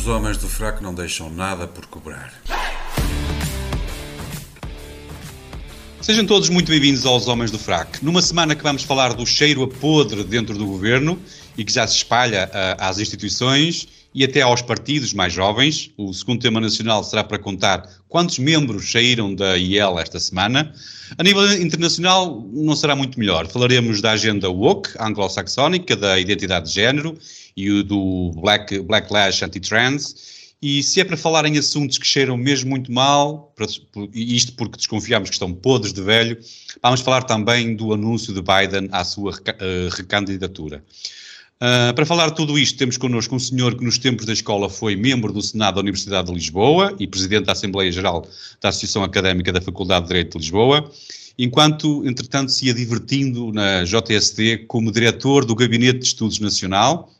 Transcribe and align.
Os 0.00 0.06
homens 0.06 0.38
do 0.38 0.48
fraco 0.48 0.82
não 0.82 0.94
deixam 0.94 1.28
nada 1.28 1.68
por 1.68 1.84
cobrar. 1.84 2.32
Sejam 6.00 6.24
todos 6.24 6.48
muito 6.48 6.70
bem-vindos 6.70 7.04
aos 7.04 7.28
Homens 7.28 7.50
do 7.50 7.58
Fraco. 7.58 7.98
Numa 8.00 8.22
semana 8.22 8.54
que 8.54 8.62
vamos 8.62 8.82
falar 8.82 9.12
do 9.12 9.26
cheiro 9.26 9.62
a 9.62 9.68
podre 9.68 10.24
dentro 10.24 10.56
do 10.56 10.64
governo 10.64 11.20
e 11.54 11.66
que 11.66 11.70
já 11.70 11.86
se 11.86 11.96
espalha 11.96 12.48
uh, 12.50 12.82
às 12.82 12.98
instituições 12.98 13.88
e 14.14 14.24
até 14.24 14.42
aos 14.42 14.62
partidos 14.62 15.12
mais 15.12 15.32
jovens. 15.32 15.90
O 15.96 16.12
segundo 16.12 16.40
tema 16.40 16.60
nacional 16.60 17.04
será 17.04 17.22
para 17.22 17.38
contar 17.38 17.88
quantos 18.08 18.38
membros 18.38 18.90
saíram 18.90 19.34
da 19.34 19.56
IEL 19.56 19.98
esta 19.98 20.18
semana. 20.18 20.74
A 21.16 21.22
nível 21.22 21.50
internacional 21.60 22.44
não 22.52 22.74
será 22.74 22.96
muito 22.96 23.18
melhor. 23.18 23.46
Falaremos 23.46 24.00
da 24.00 24.12
agenda 24.12 24.50
woke, 24.50 24.90
anglo-saxónica, 24.98 25.96
da 25.96 26.18
identidade 26.18 26.66
de 26.66 26.74
género 26.74 27.16
e 27.56 27.82
do 27.82 28.32
black, 28.36 28.80
backlash 28.80 29.44
anti-trans. 29.44 30.30
E 30.62 30.82
se 30.82 31.00
é 31.00 31.04
para 31.04 31.16
falar 31.16 31.46
em 31.46 31.56
assuntos 31.56 31.96
que 31.96 32.06
cheiram 32.06 32.36
mesmo 32.36 32.68
muito 32.68 32.92
mal, 32.92 33.54
isto 34.12 34.52
porque 34.52 34.76
desconfiamos 34.76 35.30
que 35.30 35.34
estão 35.34 35.54
podres 35.54 35.90
de 35.90 36.02
velho, 36.02 36.38
vamos 36.82 37.00
falar 37.00 37.22
também 37.22 37.74
do 37.74 37.94
anúncio 37.94 38.34
de 38.34 38.42
Biden 38.42 38.88
à 38.92 39.02
sua 39.02 39.32
uh, 39.32 39.88
recandidatura. 39.96 40.84
Uh, 41.62 41.92
para 41.94 42.06
falar 42.06 42.30
tudo 42.30 42.58
isto, 42.58 42.78
temos 42.78 42.96
connosco 42.96 43.36
um 43.36 43.38
senhor 43.38 43.76
que 43.76 43.84
nos 43.84 43.98
tempos 43.98 44.24
da 44.24 44.32
escola 44.32 44.70
foi 44.70 44.96
membro 44.96 45.30
do 45.30 45.42
Senado 45.42 45.74
da 45.74 45.82
Universidade 45.82 46.28
de 46.28 46.32
Lisboa 46.32 46.96
e 46.98 47.06
presidente 47.06 47.44
da 47.44 47.52
Assembleia 47.52 47.92
Geral 47.92 48.26
da 48.62 48.70
Associação 48.70 49.04
Académica 49.04 49.52
da 49.52 49.60
Faculdade 49.60 50.06
de 50.06 50.08
Direito 50.08 50.38
de 50.38 50.44
Lisboa, 50.44 50.90
enquanto, 51.38 52.02
entretanto, 52.06 52.50
se 52.50 52.64
ia 52.64 52.72
divertindo 52.72 53.52
na 53.52 53.84
JSD 53.84 54.64
como 54.68 54.90
diretor 54.90 55.44
do 55.44 55.54
Gabinete 55.54 55.98
de 55.98 56.06
Estudos 56.06 56.38
Nacional, 56.38 57.12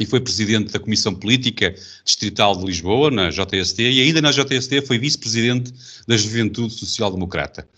e 0.00 0.04
foi 0.04 0.20
presidente 0.20 0.72
da 0.72 0.80
Comissão 0.80 1.14
Política 1.14 1.72
Distrital 2.04 2.56
de 2.56 2.64
Lisboa, 2.64 3.12
na 3.12 3.30
JST, 3.30 3.80
e 3.80 4.00
ainda 4.00 4.20
na 4.20 4.32
JST 4.32 4.86
foi 4.86 4.98
vice-presidente 4.98 5.72
da 6.06 6.16
Juventude 6.16 6.74
Social 6.74 7.12
Democrata. 7.12 7.68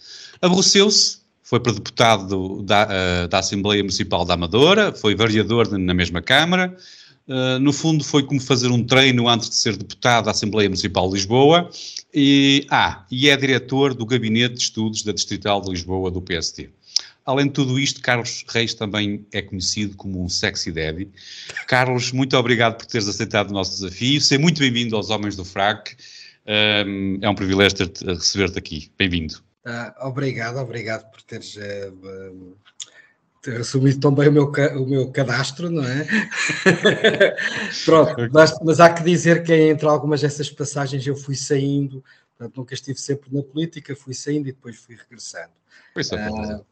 Aborreceu-se, 0.41 1.19
foi 1.50 1.58
para 1.58 1.72
deputado 1.72 2.62
da, 2.62 2.84
uh, 2.84 3.28
da, 3.28 3.40
Assembleia 3.40 3.82
Municipal 3.82 4.24
da 4.24 4.34
Amadora, 4.34 4.92
foi 4.92 5.16
vereador 5.16 5.68
na 5.76 5.92
mesma 5.92 6.22
Câmara, 6.22 6.76
uh, 7.26 7.58
no 7.58 7.72
fundo 7.72 8.04
foi 8.04 8.22
como 8.22 8.40
fazer 8.40 8.68
um 8.68 8.84
treino 8.84 9.28
antes 9.28 9.50
de 9.50 9.56
ser 9.56 9.76
deputado 9.76 10.26
da 10.26 10.30
Assembleia 10.30 10.68
Municipal 10.68 11.08
de 11.08 11.14
Lisboa, 11.14 11.68
e, 12.14 12.64
ah, 12.70 13.04
e 13.10 13.28
é 13.28 13.36
diretor 13.36 13.94
do 13.94 14.06
Gabinete 14.06 14.54
de 14.54 14.62
Estudos 14.62 15.02
da 15.02 15.10
Distrital 15.10 15.60
de 15.60 15.70
Lisboa 15.70 16.08
do 16.08 16.22
PST. 16.22 16.70
Além 17.26 17.46
de 17.46 17.52
tudo 17.52 17.80
isto, 17.80 18.00
Carlos 18.00 18.44
Reis 18.48 18.72
também 18.72 19.26
é 19.32 19.42
conhecido 19.42 19.96
como 19.96 20.22
um 20.22 20.28
sexy 20.28 20.70
daddy. 20.70 21.08
Carlos, 21.66 22.12
muito 22.12 22.36
obrigado 22.36 22.76
por 22.76 22.86
teres 22.86 23.08
aceitado 23.08 23.50
o 23.50 23.54
nosso 23.54 23.72
desafio. 23.72 24.20
Seja 24.20 24.40
muito 24.40 24.60
bem-vindo 24.60 24.94
aos 24.94 25.10
Homens 25.10 25.34
do 25.34 25.44
FRAC. 25.44 25.96
Um, 26.46 27.18
é 27.20 27.28
um 27.28 27.34
privilégio 27.34 27.88
ter 27.88 28.06
receber-te 28.06 28.58
aqui. 28.58 28.90
Bem-vindo. 28.96 29.49
Uh, 29.66 30.06
obrigado, 30.06 30.58
obrigado 30.58 31.11
por 31.11 31.20
teres 31.22 31.56
uh, 31.56 32.56
ter 33.42 33.61
assumido 33.61 34.00
tão 34.00 34.14
bem 34.14 34.28
o 34.28 34.33
meu, 34.33 34.52
o 34.77 34.86
meu 34.86 35.11
cadastro, 35.11 35.70
não 35.70 35.84
é? 35.84 36.06
Pronto, 37.84 38.14
mas, 38.33 38.52
mas, 38.62 38.80
há 38.80 38.92
que 38.92 39.02
dizer 39.02 39.42
que 39.42 39.55
entre 39.55 39.86
algumas 39.86 40.20
dessas 40.20 40.50
passagens 40.50 41.06
eu 41.06 41.17
fui 41.17 41.34
saindo, 41.34 42.02
portanto, 42.36 42.56
nunca 42.56 42.75
estive 42.75 42.98
sempre 42.98 43.34
na 43.34 43.42
política, 43.42 43.94
fui 43.97 44.14
saindo 44.14 44.48
e 44.48 44.52
depois 44.52 44.77
fui 44.77 44.97
regressando. 44.97 45.52
Pois 45.95 46.11
é, 46.12 46.30
uh, 46.30 46.64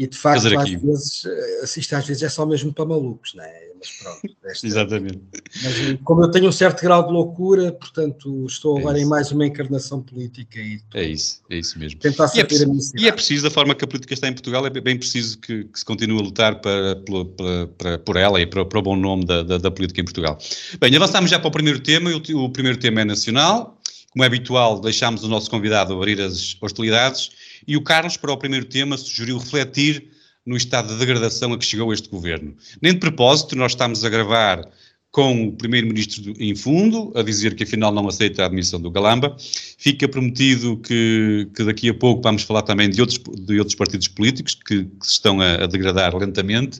e 0.00 0.06
de 0.06 0.16
facto, 0.16 0.46
às 0.58 0.70
vezes, 0.70 1.24
eh, 1.26 1.64
isto 1.64 1.94
às 1.94 2.06
vezes 2.06 2.22
é 2.22 2.28
só 2.30 2.46
mesmo 2.46 2.72
para 2.72 2.86
malucos, 2.86 3.34
não 3.34 3.44
é? 3.44 3.69
Mas 3.80 3.90
pronto. 4.02 4.36
Esta, 4.44 4.66
Exatamente. 4.66 5.20
Mas 5.62 5.98
como 6.04 6.22
eu 6.22 6.30
tenho 6.30 6.48
um 6.48 6.52
certo 6.52 6.82
grau 6.82 7.06
de 7.06 7.12
loucura, 7.12 7.72
portanto, 7.72 8.46
estou 8.46 8.76
é 8.76 8.80
agora 8.80 8.98
isso. 8.98 9.06
em 9.06 9.08
mais 9.08 9.32
uma 9.32 9.46
encarnação 9.46 10.02
política 10.02 10.60
e 10.60 10.80
é 10.94 11.04
isso, 11.04 11.40
é 11.48 11.56
isso 11.56 11.78
mesmo. 11.78 11.98
Tentar 11.98 12.30
e, 12.34 12.40
é 12.40 12.44
preciso, 12.44 12.92
e 12.96 13.08
é 13.08 13.12
preciso, 13.12 13.44
da 13.44 13.50
forma 13.50 13.74
que 13.74 13.84
a 13.84 13.88
política 13.88 14.12
está 14.12 14.28
em 14.28 14.32
Portugal, 14.32 14.66
é 14.66 14.70
bem 14.70 14.98
preciso 14.98 15.38
que, 15.38 15.64
que 15.64 15.78
se 15.78 15.84
continue 15.84 16.18
a 16.18 16.22
lutar 16.22 16.60
para, 16.60 16.96
para, 16.96 17.66
para, 17.78 17.98
por 17.98 18.16
ela 18.16 18.40
e 18.40 18.46
para, 18.46 18.64
para 18.64 18.78
o 18.78 18.82
bom 18.82 18.96
nome 18.96 19.24
da, 19.24 19.42
da, 19.42 19.56
da, 19.56 19.70
política 19.70 20.00
em 20.00 20.04
Portugal. 20.04 20.38
Bem, 20.78 20.94
avançamos 20.94 21.30
já 21.30 21.38
para 21.38 21.48
o 21.48 21.50
primeiro 21.50 21.80
tema. 21.80 22.10
O, 22.10 22.44
o 22.44 22.50
primeiro 22.50 22.78
tema 22.78 23.00
é 23.00 23.04
nacional. 23.04 23.80
Como 24.10 24.24
é 24.24 24.26
habitual, 24.26 24.80
deixámos 24.80 25.22
o 25.22 25.28
nosso 25.28 25.48
convidado 25.48 25.94
abrir 25.94 26.20
as 26.20 26.56
hostilidades 26.60 27.30
e 27.66 27.76
o 27.76 27.82
Carlos, 27.82 28.16
para 28.16 28.32
o 28.32 28.36
primeiro 28.36 28.66
tema, 28.66 28.98
sugeriu 28.98 29.38
refletir 29.38 30.10
no 30.46 30.56
estado 30.56 30.88
de 30.88 30.98
degradação 30.98 31.52
a 31.52 31.58
que 31.58 31.64
chegou 31.64 31.92
este 31.92 32.08
governo. 32.08 32.54
Nem 32.80 32.92
de 32.92 32.98
propósito, 32.98 33.56
nós 33.56 33.72
estamos 33.72 34.04
a 34.04 34.08
gravar 34.08 34.68
com 35.10 35.48
o 35.48 35.52
primeiro-ministro 35.52 36.34
em 36.38 36.54
fundo, 36.54 37.12
a 37.16 37.22
dizer 37.22 37.56
que 37.56 37.64
afinal 37.64 37.92
não 37.92 38.06
aceita 38.06 38.42
a 38.42 38.46
admissão 38.46 38.80
do 38.80 38.90
Galamba. 38.90 39.36
Fica 39.76 40.08
prometido 40.08 40.76
que, 40.76 41.48
que 41.54 41.64
daqui 41.64 41.88
a 41.88 41.94
pouco 41.94 42.22
vamos 42.22 42.42
falar 42.42 42.62
também 42.62 42.88
de 42.88 43.00
outros, 43.00 43.18
de 43.18 43.58
outros 43.58 43.74
partidos 43.74 44.06
políticos 44.06 44.54
que, 44.54 44.84
que 44.84 45.06
se 45.06 45.12
estão 45.12 45.40
a, 45.40 45.64
a 45.64 45.66
degradar 45.66 46.16
lentamente. 46.16 46.78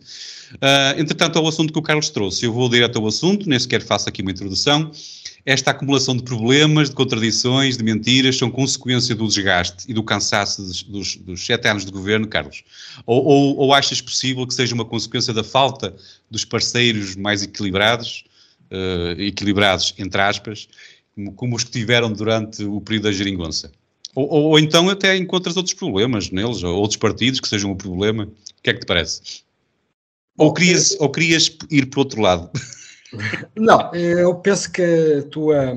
Uh, 0.54 0.98
entretanto, 1.00 1.38
ao 1.38 1.46
assunto 1.46 1.72
que 1.72 1.78
o 1.78 1.82
Carlos 1.82 2.10
trouxe, 2.10 2.44
eu 2.44 2.52
vou 2.52 2.68
direto 2.68 2.98
ao 2.98 3.06
assunto, 3.06 3.48
nem 3.48 3.58
sequer 3.58 3.82
faço 3.82 4.08
aqui 4.08 4.22
uma 4.22 4.30
introdução 4.30 4.90
esta 5.44 5.70
acumulação 5.70 6.16
de 6.16 6.22
problemas, 6.22 6.90
de 6.90 6.96
contradições, 6.96 7.76
de 7.76 7.82
mentiras, 7.82 8.36
são 8.36 8.50
consequência 8.50 9.14
do 9.14 9.26
desgaste 9.26 9.84
e 9.88 9.94
do 9.94 10.02
cansaço 10.02 10.62
dos, 10.62 10.82
dos, 10.82 11.16
dos 11.16 11.46
sete 11.46 11.68
anos 11.68 11.84
de 11.84 11.90
governo, 11.90 12.28
Carlos? 12.28 12.62
Ou, 13.06 13.24
ou, 13.24 13.56
ou, 13.56 13.74
achas 13.74 14.00
possível 14.00 14.46
que 14.46 14.54
seja 14.54 14.74
uma 14.74 14.84
consequência 14.84 15.32
da 15.32 15.42
falta 15.42 15.94
dos 16.30 16.44
parceiros 16.44 17.16
mais 17.16 17.42
equilibrados, 17.42 18.24
uh, 18.70 19.20
equilibrados 19.20 19.94
entre 19.98 20.20
aspas, 20.20 20.68
como, 21.14 21.32
como, 21.32 21.56
os 21.56 21.64
que 21.64 21.70
tiveram 21.70 22.12
durante 22.12 22.62
o 22.64 22.80
período 22.80 23.04
da 23.04 23.12
geringonça? 23.12 23.72
Ou, 24.14 24.28
ou, 24.28 24.42
ou, 24.50 24.58
então 24.58 24.88
até 24.88 25.16
encontras 25.16 25.56
outros 25.56 25.74
problemas 25.74 26.30
neles, 26.30 26.62
ou 26.62 26.76
outros 26.76 26.98
partidos 26.98 27.40
que 27.40 27.48
sejam 27.48 27.70
um 27.70 27.76
problema. 27.76 28.24
O 28.24 28.62
que 28.62 28.70
é 28.70 28.74
que 28.74 28.80
te 28.80 28.86
parece? 28.86 29.42
Ou 30.36 30.52
querias, 30.52 30.96
ou 30.98 31.10
querias 31.10 31.56
ir 31.70 31.86
para 31.86 31.98
o 31.98 32.02
outro 32.02 32.20
lado? 32.20 32.50
Não, 33.56 33.94
eu 33.94 34.34
penso 34.36 34.70
que 34.70 34.82
a 34.82 35.22
tua, 35.28 35.74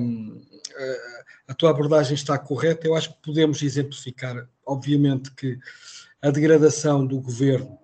a 1.48 1.54
tua 1.54 1.72
abordagem 1.72 2.14
está 2.14 2.38
correta. 2.38 2.88
Eu 2.88 2.96
acho 2.96 3.14
que 3.14 3.22
podemos 3.22 3.62
exemplificar, 3.62 4.48
obviamente, 4.66 5.32
que 5.32 5.58
a 6.22 6.30
degradação 6.32 7.06
do 7.06 7.20
governo 7.20 7.78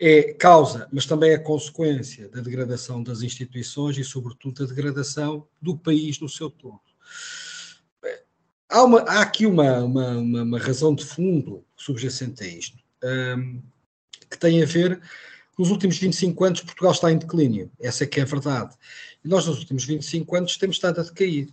é 0.00 0.32
causa, 0.32 0.88
mas 0.92 1.06
também 1.06 1.30
é 1.30 1.38
consequência 1.38 2.28
da 2.28 2.40
degradação 2.40 3.02
das 3.02 3.22
instituições 3.22 3.96
e, 3.96 4.02
sobretudo, 4.02 4.64
da 4.64 4.74
degradação 4.74 5.46
do 5.60 5.78
país 5.78 6.18
no 6.18 6.28
seu 6.28 6.50
todo. 6.50 6.80
Há, 8.68 8.82
uma, 8.82 9.00
há 9.02 9.20
aqui 9.20 9.46
uma, 9.46 9.78
uma, 9.78 10.08
uma, 10.18 10.58
razão 10.58 10.94
de 10.94 11.04
fundo 11.04 11.64
subjacente 11.76 12.42
a 12.42 12.46
isto, 12.48 12.78
um, 13.04 13.62
que 14.28 14.38
tem 14.38 14.62
a 14.62 14.66
ver 14.66 15.00
nos 15.58 15.70
últimos 15.70 15.98
25 15.98 16.44
anos 16.44 16.60
Portugal 16.60 16.92
está 16.92 17.12
em 17.12 17.18
declínio, 17.18 17.70
essa 17.80 18.04
é 18.04 18.06
que 18.06 18.20
é 18.20 18.22
a 18.22 18.26
verdade. 18.26 18.74
E 19.24 19.28
nós 19.28 19.46
nos 19.46 19.58
últimos 19.58 19.84
25 19.84 20.36
anos 20.36 20.56
temos 20.56 20.76
estado 20.76 21.00
a 21.00 21.04
decair. 21.04 21.48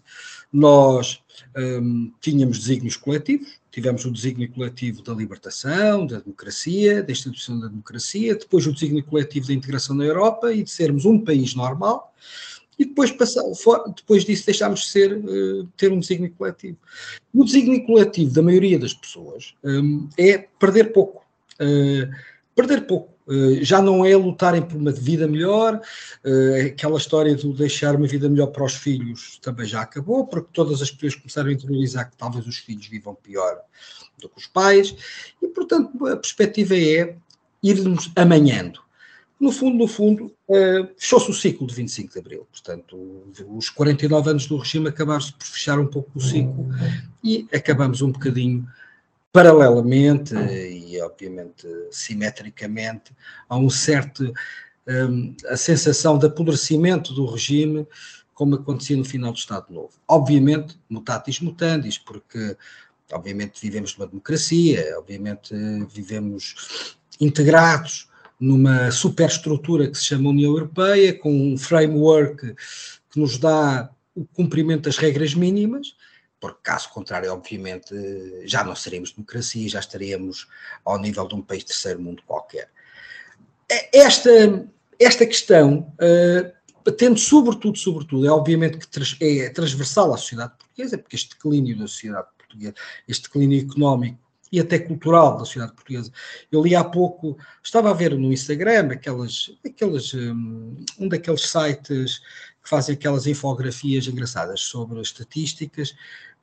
Nós 0.51 1.21
hum, 1.55 2.11
tínhamos 2.19 2.59
desígnios 2.59 2.95
coletivos, 2.95 3.59
tivemos 3.71 4.05
o 4.05 4.11
desígnio 4.11 4.51
coletivo 4.51 5.03
da 5.03 5.13
libertação, 5.13 6.05
da 6.05 6.19
democracia, 6.19 7.03
da 7.03 7.11
instituição 7.11 7.59
da 7.59 7.67
democracia, 7.67 8.35
depois 8.35 8.65
o 8.65 8.73
desígnio 8.73 9.03
coletivo 9.03 9.47
da 9.47 9.53
integração 9.53 9.95
na 9.95 10.05
Europa 10.05 10.51
e 10.51 10.63
de 10.63 10.71
sermos 10.71 11.05
um 11.05 11.23
país 11.23 11.53
normal, 11.53 12.13
e 12.79 12.85
depois, 12.85 13.11
passar, 13.11 13.43
depois 13.95 14.23
disso 14.23 14.45
deixámos 14.45 14.79
de 14.81 14.87
ser, 14.87 15.17
uh, 15.17 15.67
ter 15.75 15.91
um 15.91 15.99
desígnio 15.99 16.31
coletivo. 16.31 16.77
O 17.33 17.43
desígnio 17.43 17.85
coletivo 17.85 18.33
da 18.33 18.41
maioria 18.41 18.79
das 18.79 18.93
pessoas 18.93 19.53
um, 19.61 20.07
é 20.17 20.47
perder 20.57 20.93
pouco. 20.93 21.25
Uh, 21.59 22.09
perder 22.55 22.87
pouco. 22.87 23.13
Eh, 23.29 23.64
já 23.64 23.81
não 23.81 24.03
é 24.03 24.16
lutarem 24.16 24.61
por 24.61 24.76
uma 24.76 24.91
vida 24.91 25.28
melhor, 25.28 25.79
eh, 26.23 26.73
aquela 26.73 26.97
história 26.97 27.35
de 27.35 27.47
deixar 27.53 27.96
uma 27.96 28.08
vida 28.08 28.28
melhor 28.28 28.47
para 28.47 28.64
os 28.64 28.73
filhos 28.73 29.37
também 29.41 29.67
já 29.67 29.81
acabou, 29.81 30.26
porque 30.26 30.49
todas 30.52 30.81
as 30.81 30.90
pessoas 30.90 31.16
começaram 31.16 31.49
a 31.49 31.53
interiorizar 31.53 32.09
que 32.09 32.17
talvez 32.17 32.47
os 32.47 32.58
filhos 32.58 32.87
vivam 32.87 33.14
pior 33.14 33.59
do 34.20 34.28
que 34.28 34.40
os 34.40 34.47
pais, 34.47 34.96
e 35.41 35.47
portanto 35.47 36.08
a 36.08 36.17
perspectiva 36.17 36.76
é 36.76 37.16
irmos 37.61 38.11
amanhando. 38.16 38.81
No 39.40 39.52
fundo, 39.53 39.78
no 39.78 39.87
fundo, 39.87 40.26
uh, 40.49 40.90
fechou-se 40.97 41.31
o 41.31 41.34
ciclo 41.34 41.66
de 41.66 41.73
25 41.73 42.11
de 42.11 42.20
Abril. 42.20 42.46
Portanto, 42.52 43.23
os 43.47 43.70
49 43.70 44.31
anos 44.31 44.47
do 44.47 44.58
regime 44.58 44.90
acabaram-se 44.90 45.31
por 45.31 45.46
fechar 45.46 45.79
um 45.79 45.87
pouco 45.87 46.11
o 46.14 46.20
ciclo 46.20 46.67
e 47.23 47.47
acabamos 47.53 48.02
um 48.02 48.11
bocadinho 48.11 48.67
paralelamente 49.31 50.34
e 50.35 50.99
obviamente 51.02 51.67
simetricamente 51.91 53.14
a 53.47 53.58
um 53.58 53.70
certo 53.70 54.34
um, 54.87 55.35
a 55.47 55.55
sensação 55.55 56.17
de 56.17 56.26
apodrecimento 56.26 57.14
do 57.14 57.26
regime 57.26 57.87
como 58.34 58.55
acontecia 58.55 58.96
no 58.97 59.03
final 59.03 59.31
do 59.31 59.37
Estado 59.37 59.66
Novo. 59.70 59.91
Obviamente, 60.08 60.79
mutatis 60.90 61.41
mutandis, 61.41 61.97
porque 61.97 62.55
obviamente 63.11 63.61
vivemos 63.61 63.97
numa 63.97 64.08
democracia, 64.08 64.96
obviamente 64.97 65.53
vivemos 65.93 66.96
integrados 67.20 68.08
numa 68.40 68.90
superestrutura 68.91 69.90
que 69.90 69.97
se 69.97 70.05
chama 70.05 70.29
União 70.29 70.52
Europeia, 70.52 71.14
com 71.14 71.31
um 71.31 71.58
framework 71.58 72.55
que 73.11 73.20
nos 73.20 73.37
dá 73.37 73.90
o 74.16 74.23
cumprimento 74.26 74.84
das 74.84 74.97
regras 74.97 75.35
mínimas, 75.35 75.96
porque 76.40 76.59
caso 76.64 76.90
contrário, 76.90 77.32
obviamente, 77.34 77.94
já 78.46 78.64
não 78.64 78.76
seríamos 78.76 79.12
democracia, 79.12 79.68
já 79.68 79.80
estaríamos 79.80 80.47
ao 80.86 80.97
nível 80.97 81.28
de 81.28 81.36
um 81.36 81.41
país 81.41 81.64
terceiro 81.64 82.02
mundo 82.02 82.24
qualquer. 82.26 82.70
Esta, 83.94 84.66
esta 84.97 85.26
questão, 85.26 85.94
uh, 85.96 86.91
tendo 86.91 87.20
sobretudo, 87.20 87.78
sobretudo, 87.78 88.26
é 88.26 88.32
obviamente 88.32 88.78
que 88.78 89.24
é 89.24 89.50
transversal 89.50 90.14
à 90.14 90.18
sociedade 90.18 90.53
portuguesa, 90.58 90.97
porque 90.97 91.16
este 91.16 91.36
declínio 91.36 91.78
da 91.78 91.88
sociedade 91.88 92.28
portuguesa, 92.38 92.74
este 93.08 93.24
declínio 93.24 93.62
económico 93.62 94.18
e 94.52 94.59
até 94.59 94.80
cultural 94.80 95.34
da 95.34 95.46
sociedade 95.46 95.74
portuguesa. 95.74 96.12
Eu 96.52 96.64
li 96.64 96.76
há 96.76 96.84
pouco, 96.84 97.38
estava 97.64 97.91
a 97.91 97.94
ver 97.94 98.18
no 98.18 98.34
Instagram 98.34 98.91
aquelas, 98.91 99.52
aquelas, 99.64 100.14
um, 100.14 100.84
um 100.97 101.08
daqueles 101.08 101.41
sites 101.41 102.20
que 102.64 102.70
fazem 102.70 102.96
aquelas 102.96 103.28
infografias 103.28 104.08
engraçadas 104.08 104.62
sobre 104.62 105.00
estatísticas 105.02 105.96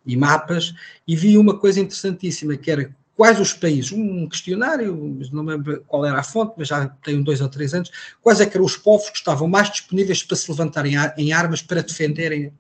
e 0.07 0.17
mapas, 0.17 0.75
e 1.07 1.17
vi 1.17 1.37
uma 1.37 1.59
coisa 1.59 1.81
interessantíssima, 1.81 2.57
que 2.57 2.71
era 2.71 2.95
quais 3.17 3.41
os 3.41 3.53
países, 3.53 3.93
um 3.93 4.29
questionário, 4.29 4.95
não 5.33 5.43
me 5.43 5.53
lembro 5.53 5.83
qual 5.87 6.05
era 6.05 6.19
a 6.19 6.23
fonte, 6.23 6.55
mas 6.57 6.69
já 6.69 6.87
tem 7.03 7.23
dois 7.23 7.41
ou 7.41 7.49
três 7.49 7.73
anos, 7.73 7.91
quais 8.21 8.41
é 8.41 8.45
eram 8.45 8.65
os 8.65 8.77
povos 8.77 9.09
que 9.09 9.17
estavam 9.17 9.49
mais 9.49 9.71
disponíveis 9.71 10.23
para 10.23 10.37
se 10.37 10.51
levantarem 10.51 10.95
em 11.17 11.33
armas 11.33 11.63
para 11.63 11.83
defenderem 11.83 12.53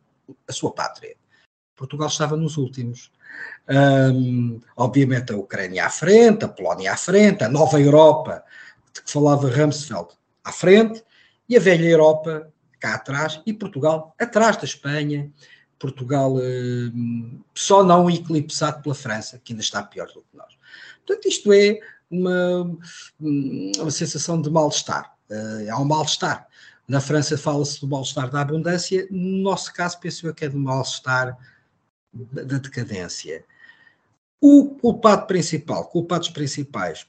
a 0.48 0.52
sua 0.52 0.72
pátria. 0.72 1.14
Portugal 1.76 2.08
estava 2.08 2.36
nos 2.36 2.56
últimos. 2.56 3.12
Um, 3.68 4.60
obviamente 4.76 5.32
a 5.32 5.36
Ucrânia 5.36 5.84
à 5.84 5.90
frente, 5.90 6.44
a 6.44 6.48
Polónia 6.48 6.92
à 6.92 6.96
frente, 6.96 7.44
a 7.44 7.48
nova 7.48 7.78
Europa, 7.78 8.42
de 8.94 9.02
que 9.02 9.10
falava 9.10 9.50
Rumsfeld, 9.50 10.08
à 10.42 10.52
frente, 10.52 11.04
e 11.48 11.56
a 11.56 11.60
velha 11.60 11.86
Europa 11.86 12.50
cá 12.80 12.94
atrás, 12.94 13.42
e 13.44 13.52
Portugal 13.52 14.14
atrás 14.18 14.56
da 14.56 14.64
Espanha, 14.64 15.30
Portugal 15.78 16.34
hum, 16.36 17.40
só 17.54 17.84
não 17.84 18.10
eclipsado 18.10 18.82
pela 18.82 18.94
França, 18.94 19.40
que 19.42 19.52
ainda 19.52 19.62
está 19.62 19.82
pior 19.82 20.06
do 20.08 20.22
que 20.22 20.36
nós. 20.36 20.56
Portanto, 21.06 21.26
isto 21.26 21.52
é 21.52 21.78
uma, 22.10 22.76
uma 23.20 23.90
sensação 23.90 24.40
de 24.40 24.50
mal-estar. 24.50 25.14
Uh, 25.30 25.70
há 25.70 25.80
um 25.80 25.84
mal-estar. 25.84 26.46
Na 26.86 27.00
França 27.00 27.36
fala-se 27.36 27.80
do 27.80 27.88
mal-estar 27.88 28.30
da 28.30 28.40
abundância, 28.40 29.06
no 29.10 29.42
nosso 29.42 29.72
caso, 29.72 29.98
penso 29.98 30.26
eu 30.26 30.34
que 30.34 30.44
é 30.44 30.48
do 30.48 30.58
mal-estar 30.58 31.36
da 32.12 32.58
decadência. 32.58 33.44
O 34.40 34.76
culpado 34.76 35.26
principal, 35.26 35.86
culpados 35.86 36.28
principais, 36.28 37.06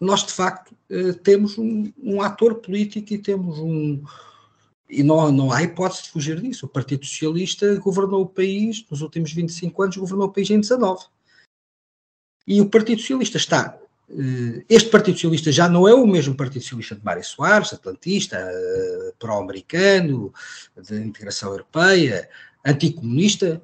nós 0.00 0.24
de 0.24 0.32
facto 0.32 0.74
eh, 0.90 1.12
temos 1.12 1.58
um, 1.58 1.92
um 2.02 2.20
ator 2.20 2.56
político 2.56 3.12
e 3.12 3.18
temos 3.18 3.58
um. 3.58 4.02
E 4.88 5.02
não, 5.02 5.32
não 5.32 5.52
há 5.52 5.62
hipótese 5.62 6.04
de 6.04 6.10
fugir 6.10 6.40
disso. 6.40 6.66
O 6.66 6.68
Partido 6.68 7.04
Socialista 7.04 7.74
governou 7.76 8.22
o 8.22 8.28
país, 8.28 8.84
nos 8.90 9.02
últimos 9.02 9.32
25 9.32 9.82
anos, 9.82 9.96
governou 9.96 10.28
o 10.28 10.32
país 10.32 10.48
em 10.50 10.60
19. 10.60 11.04
E 12.46 12.60
o 12.60 12.68
Partido 12.68 13.00
Socialista 13.00 13.36
está. 13.36 13.78
Eh, 14.08 14.64
este 14.68 14.88
Partido 14.88 15.16
Socialista 15.16 15.50
já 15.50 15.68
não 15.68 15.88
é 15.88 15.94
o 15.94 16.06
mesmo 16.06 16.36
Partido 16.36 16.62
Socialista 16.62 16.94
de 16.94 17.04
Mário 17.04 17.24
Soares, 17.24 17.72
atlantista, 17.72 18.36
eh, 18.36 19.12
pró-americano, 19.18 20.32
de 20.80 20.96
integração 21.02 21.50
europeia, 21.50 22.28
anticomunista, 22.64 23.60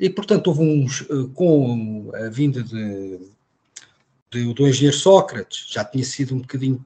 e, 0.00 0.10
portanto, 0.10 0.48
houve 0.48 0.62
uns, 0.62 1.02
eh, 1.02 1.28
com 1.34 2.10
a 2.14 2.28
vinda 2.28 2.62
de, 2.62 3.20
de, 4.34 4.52
do 4.52 4.66
engenheiro 4.66 4.96
Sócrates, 4.96 5.66
já 5.70 5.84
tinha 5.84 6.04
sido 6.04 6.34
um 6.34 6.40
bocadinho 6.40 6.84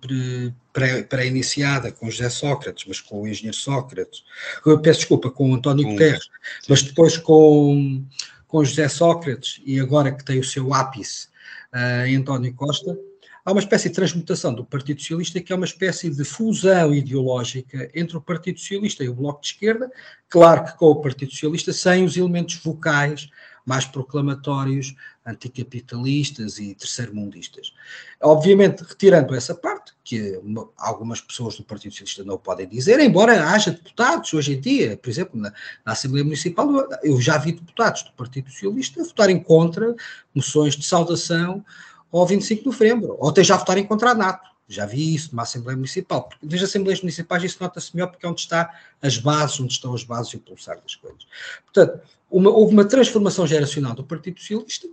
pré-iniciada 1.08 1.90
com 1.90 2.10
José 2.10 2.28
Sócrates, 2.28 2.84
mas 2.86 3.00
com 3.00 3.22
o 3.22 3.26
engenheiro 3.26 3.56
Sócrates, 3.56 4.22
eu 4.66 4.78
peço 4.78 5.00
desculpa, 5.00 5.30
com 5.30 5.54
António 5.54 5.84
com, 5.84 5.92
Guterres, 5.92 6.28
mas 6.68 6.82
depois 6.82 7.16
com, 7.16 8.04
com 8.46 8.64
José 8.64 8.86
Sócrates, 8.88 9.62
e 9.64 9.80
agora 9.80 10.12
que 10.12 10.24
tem 10.24 10.38
o 10.38 10.44
seu 10.44 10.74
ápice 10.74 11.28
uh, 11.72 12.06
em 12.06 12.16
António 12.16 12.52
Costa, 12.54 12.98
há 13.44 13.50
uma 13.50 13.60
espécie 13.60 13.88
de 13.88 13.94
transmutação 13.94 14.52
do 14.52 14.64
Partido 14.64 15.00
Socialista 15.00 15.40
que 15.40 15.50
é 15.50 15.56
uma 15.56 15.64
espécie 15.64 16.10
de 16.10 16.24
fusão 16.24 16.92
ideológica 16.92 17.90
entre 17.94 18.18
o 18.18 18.20
Partido 18.20 18.60
Socialista 18.60 19.02
e 19.02 19.08
o 19.08 19.14
Bloco 19.14 19.40
de 19.40 19.48
Esquerda, 19.48 19.90
claro 20.28 20.66
que 20.66 20.76
com 20.76 20.86
o 20.86 21.00
Partido 21.00 21.32
Socialista 21.32 21.72
sem 21.72 22.04
os 22.04 22.14
elementos 22.14 22.56
vocais 22.56 23.30
mais 23.68 23.84
proclamatórios, 23.84 24.96
anticapitalistas 25.26 26.58
e 26.58 26.74
terceiro-mundistas. 26.74 27.74
Obviamente, 28.18 28.80
retirando 28.80 29.34
essa 29.34 29.54
parte, 29.54 29.92
que 30.02 30.40
algumas 30.78 31.20
pessoas 31.20 31.54
do 31.54 31.64
Partido 31.64 31.92
Socialista 31.92 32.24
não 32.24 32.38
podem 32.38 32.66
dizer, 32.66 32.98
embora 32.98 33.50
haja 33.50 33.70
deputados 33.70 34.32
hoje 34.32 34.54
em 34.54 34.60
dia, 34.60 34.96
por 34.96 35.10
exemplo, 35.10 35.38
na, 35.38 35.52
na 35.84 35.92
Assembleia 35.92 36.24
Municipal, 36.24 36.66
eu 37.02 37.20
já 37.20 37.36
vi 37.36 37.52
deputados 37.52 38.04
do 38.04 38.12
Partido 38.12 38.50
Socialista 38.50 39.04
votarem 39.04 39.38
contra 39.38 39.94
moções 40.34 40.74
de 40.74 40.86
saudação 40.86 41.62
ao 42.10 42.26
25 42.26 42.62
de 42.62 42.66
novembro, 42.66 43.16
ou 43.18 43.28
até 43.28 43.44
já 43.44 43.58
votarem 43.58 43.84
contra 43.84 44.12
a 44.12 44.14
NATO. 44.14 44.47
Já 44.68 44.84
vi 44.84 45.14
isso 45.14 45.30
numa 45.32 45.44
Assembleia 45.44 45.76
Municipal. 45.76 46.28
Porque 46.28 46.46
nas 46.46 46.62
Assembleias 46.62 47.00
Municipais 47.00 47.42
isso 47.42 47.58
nota-se 47.60 47.94
melhor 47.94 48.08
porque 48.08 48.26
é 48.26 48.28
onde 48.28 48.40
está 48.40 48.72
as 49.00 49.16
bases, 49.16 49.58
onde 49.60 49.72
estão 49.72 49.94
as 49.94 50.04
bases 50.04 50.32
e 50.32 50.36
o 50.36 50.40
pulsar 50.40 50.78
das 50.80 50.94
coisas. 50.94 51.26
Portanto, 51.64 52.02
uma, 52.30 52.50
houve 52.50 52.74
uma 52.74 52.84
transformação 52.84 53.46
geracional 53.46 53.94
do 53.94 54.04
Partido 54.04 54.38
Socialista 54.38 54.86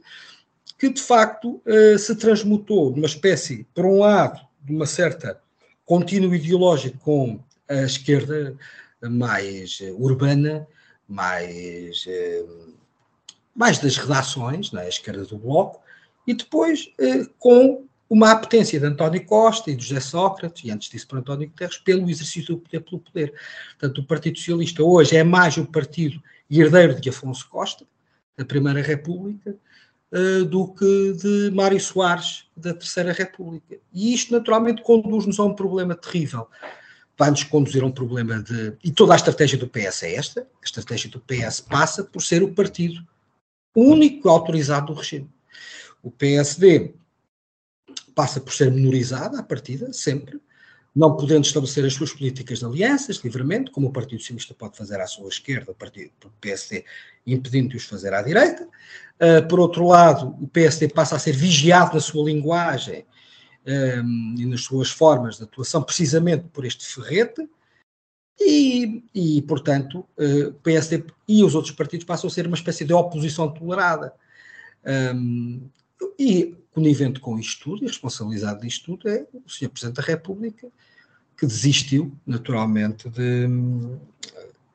que, 0.77 0.89
de 0.89 1.01
facto, 1.01 1.62
uh, 1.66 1.98
se 1.98 2.16
transmutou 2.16 2.92
numa 2.92 3.06
espécie, 3.06 3.66
por 3.74 3.86
um 3.86 4.00
lado, 4.00 4.45
de 4.63 4.74
uma 4.74 4.86
certa 4.86 5.42
contínuo 5.86 6.33
ideológico 6.33 6.98
com 7.00 7.39
a 7.68 7.83
esquerda 7.83 8.57
mais 9.01 9.80
uh, 9.81 10.01
urbana, 10.01 10.68
mais, 11.07 12.06
uh, 12.06 12.74
mais 13.56 13.78
das 13.80 13.98
redações, 13.98 14.71
né, 14.71 14.83
a 14.83 14.89
esquerda 14.89 15.25
do 15.25 15.38
Bloco, 15.38 15.81
e 16.28 16.33
depois 16.33 16.92
eh, 17.00 17.25
com 17.38 17.86
uma 18.10 18.31
apetência 18.31 18.80
de 18.80 18.86
António 18.86 19.25
Costa 19.25 19.72
e 19.72 19.75
de 19.75 19.84
José 19.84 20.00
Sócrates, 20.00 20.63
e 20.63 20.72
antes 20.72 20.90
disso 20.90 21.07
por 21.07 21.19
António 21.19 21.48
Guterres, 21.48 21.78
pelo 21.78 22.10
exercício 22.10 22.56
do 22.56 22.62
poder 22.62 22.80
pelo 22.81 23.00
poder. 23.00 23.34
Portanto, 23.80 24.00
o 24.00 24.06
Partido 24.06 24.38
Socialista 24.38 24.84
hoje 24.84 25.18
é 25.18 25.24
mais 25.24 25.57
o 25.57 25.66
partido 25.66 26.22
herdeiro 26.50 27.00
de 27.00 27.10
Afonso 27.10 27.50
Costa, 27.50 27.86
da 28.38 28.46
Primeira 28.46 28.81
República, 28.81 29.56
eh, 30.12 30.44
do 30.44 30.68
que 30.68 31.13
de 31.13 31.52
Mário 31.52 31.80
Soares, 31.80 32.46
da 32.56 32.74
Terceira 32.74 33.12
República. 33.12 33.78
E 33.92 34.14
isto, 34.14 34.31
naturalmente, 34.31 34.83
conduz-nos 34.83 35.40
a 35.40 35.44
um 35.44 35.56
problema 35.56 35.95
terrível. 35.95 36.47
Vai-nos 37.18 37.44
conduzir 37.44 37.81
a 37.81 37.85
um 37.85 37.92
problema 37.92 38.42
de. 38.42 38.74
E 38.83 38.92
toda 38.92 39.14
a 39.14 39.16
estratégia 39.16 39.57
do 39.57 39.68
PS 39.68 40.04
é 40.04 40.16
esta: 40.16 40.42
a 40.42 40.66
estratégia 40.66 41.09
do 41.09 41.19
PS 41.19 41.62
passa 41.62 42.04
por 42.04 42.21
ser 42.21 42.44
o 42.44 42.54
partido 42.54 43.02
único 43.76 44.30
autorizado 44.30 44.94
do 44.94 45.00
regime. 45.00 45.30
O 46.04 46.12
PSD 46.12 46.94
passa 48.16 48.40
por 48.40 48.54
ser 48.54 48.72
menorizado 48.72 49.38
à 49.38 49.44
partida, 49.44 49.92
sempre, 49.94 50.40
não 50.95 51.18
podendo 51.18 51.45
estabelecer 51.45 51.84
as 51.86 51.94
suas 51.94 52.14
políticas 52.14 52.60
de 52.60 52.66
alianças 52.66 53.18
livremente, 53.18 53.69
como 53.69 53.88
o 53.88 53.92
Partido 53.92 54.22
Socialista 54.22 54.54
pode 54.54 54.78
fazer 54.78 55.00
à 55.02 55.06
sua 55.06 55.28
esquerda, 55.28 55.74
o, 55.74 55.76
partido, 55.76 56.12
o 56.24 56.30
PSD 56.40 56.86
impedindo 57.28 57.69
de 57.69 57.80
fazer 57.80 58.14
à 58.14 58.22
direita. 58.22 58.64
Uh, 58.64 59.45
por 59.50 59.60
outro 59.60 59.86
lado, 59.86 60.36
o 60.42 60.48
PSD 60.48 60.88
passa 60.88 61.18
a 61.18 61.19
ser 61.19 61.36
vigiado 61.36 61.95
na 61.95 62.00
sua 62.00 62.24
linguagem 62.24 63.06
um, 63.68 64.36
e 64.38 64.45
nas 64.45 64.62
suas 64.62 64.90
formas 64.90 65.38
de 65.38 65.44
atuação, 65.44 65.84
precisamente 65.84 66.45
por 66.54 66.64
este 66.64 66.86
ferrete, 66.86 67.45
e, 68.40 69.04
e 69.14 69.42
portanto, 69.42 70.06
uh, 70.18 70.50
o 70.50 70.54
PSD 70.54 71.04
e 71.28 71.44
os 71.44 71.56
outros 71.56 71.74
partidos 71.74 72.06
passam 72.06 72.30
a 72.30 72.31
ser 72.31 72.48
uma 72.48 72.56
espécie 72.56 72.86
de 72.86 72.94
oposição 72.94 73.52
tolerada. 73.52 74.14
Um, 75.14 75.69
e 76.19 76.56
conivente 76.73 77.19
com 77.19 77.40
isto 77.40 77.64
tudo, 77.64 77.83
e 77.83 77.87
responsabilizado 77.87 78.61
disto 78.61 78.97
tudo, 78.97 79.09
é 79.09 79.25
o 79.33 79.49
Sr. 79.49 79.69
Presidente 79.69 79.95
da 79.95 80.02
República, 80.02 80.68
que 81.37 81.45
desistiu, 81.45 82.14
naturalmente, 82.25 83.09
de 83.09 83.47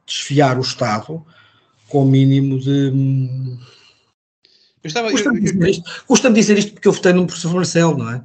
desfiar 0.07 0.59
o 0.59 0.63
Estado 0.63 1.25
com 1.89 2.05
o 2.05 2.07
mínimo 2.07 2.59
de. 2.59 2.93
Custa-me 4.83 5.41
dizer, 5.41 5.83
custa 6.07 6.31
dizer, 6.31 6.59
isto 6.59 6.73
porque 6.73 6.89
eu 6.89 6.93
votei 6.93 7.13
no 7.13 7.27
professor 7.27 7.55
Marcelo, 7.55 7.99
não 7.99 8.11
é? 8.11 8.17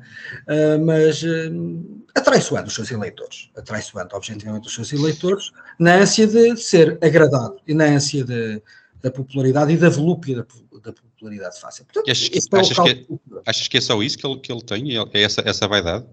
Uh, 0.47 0.85
mas 0.85 1.21
uh, 1.21 2.05
atraiçoando 2.15 2.67
os 2.67 2.73
seus 2.73 2.89
eleitores, 2.91 3.49
atraiçoando 3.57 4.15
objetivamente 4.15 4.67
os 4.67 4.73
seus 4.73 4.93
eleitores, 4.93 5.51
na 5.77 5.95
ânsia 5.95 6.25
de 6.25 6.55
ser 6.55 6.97
agradado 7.03 7.59
e 7.67 7.73
na 7.73 7.83
ânsia 7.83 8.23
de, 8.23 8.61
da 9.05 9.11
popularidade 9.11 9.71
e 9.71 9.77
da 9.77 9.87
volúpia 9.87 10.37
da, 10.37 10.45
da 10.83 10.91
popularidade 10.91 11.59
fácil. 11.59 11.85
Portanto, 11.85 12.09
achas, 12.09 12.27
que, 12.27 12.39
é 12.39 12.59
achas, 12.59 12.77
que 12.77 12.89
é, 12.89 13.05
achas, 13.45 13.67
que 13.67 13.77
é, 13.77 13.81
só 13.81 14.01
isso 14.01 14.17
que 14.17 14.25
ele, 14.25 14.39
que 14.39 14.51
ele 14.51 14.63
tem? 14.63 14.97
É 14.97 15.21
essa, 15.21 15.43
essa 15.45 15.67
vaidade? 15.67 16.07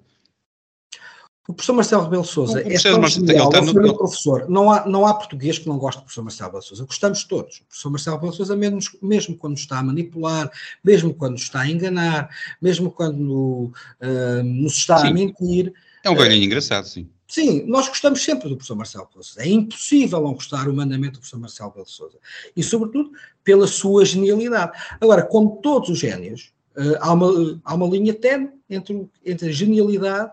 O 1.48 1.54
professor 1.54 1.72
Marcelo 1.72 2.04
Rebelo 2.04 2.24
Souza 2.24 2.60
é 2.60 2.78
tão 2.78 3.00
Marcelo, 3.00 3.26
genial, 3.26 3.50
ele 3.50 3.64
está 3.64 3.80
no... 3.80 3.96
professor. 3.96 4.46
Não 4.48 4.70
há, 4.70 4.86
não 4.86 5.06
há 5.06 5.14
português 5.14 5.58
que 5.58 5.66
não 5.66 5.78
goste 5.78 6.00
do 6.00 6.04
professor 6.04 6.22
Marcelo 6.22 6.48
Rebelo 6.48 6.62
Souza. 6.62 6.84
Gostamos 6.84 7.24
todos. 7.24 7.56
O 7.56 7.64
professor 7.64 7.90
Marcelo 7.90 8.16
Rebelo 8.16 8.32
Souza, 8.34 8.54
mesmo, 8.56 8.78
mesmo 9.00 9.36
quando 9.38 9.56
está 9.56 9.78
a 9.78 9.82
manipular, 9.82 10.50
mesmo 10.84 11.14
quando 11.14 11.38
está 11.38 11.62
a 11.62 11.68
enganar, 11.70 12.28
mesmo 12.60 12.90
quando 12.90 13.72
uh, 14.02 14.42
nos 14.44 14.76
está 14.76 14.98
Sim. 14.98 15.08
a 15.08 15.14
mentir, 15.14 15.72
É 16.04 16.10
um 16.10 16.14
velhinho 16.14 16.44
engraçado, 16.44 16.86
sim. 16.86 17.08
Sim, 17.32 17.64
nós 17.66 17.88
gostamos 17.88 18.22
sempre 18.22 18.46
do 18.50 18.56
professor 18.56 18.76
Marcelo 18.76 19.08
Belo 19.10 19.24
Souza. 19.24 19.42
É 19.42 19.48
impossível 19.48 20.20
não 20.20 20.34
gostar 20.34 20.68
humanamente 20.68 21.12
do 21.12 21.20
professor 21.20 21.40
Marcelo 21.40 21.70
Belo 21.70 21.88
Souza. 21.88 22.18
E, 22.54 22.62
sobretudo, 22.62 23.10
pela 23.42 23.66
sua 23.66 24.04
genialidade. 24.04 24.78
Agora, 25.00 25.22
como 25.22 25.58
todos 25.62 25.88
os 25.88 25.98
génios, 25.98 26.52
uh, 26.76 26.98
há, 27.00 27.10
uma, 27.10 27.58
há 27.64 27.74
uma 27.74 27.86
linha 27.86 28.12
tenue 28.12 28.50
entre, 28.68 29.08
entre 29.24 29.48
a 29.48 29.50
genialidade 29.50 30.30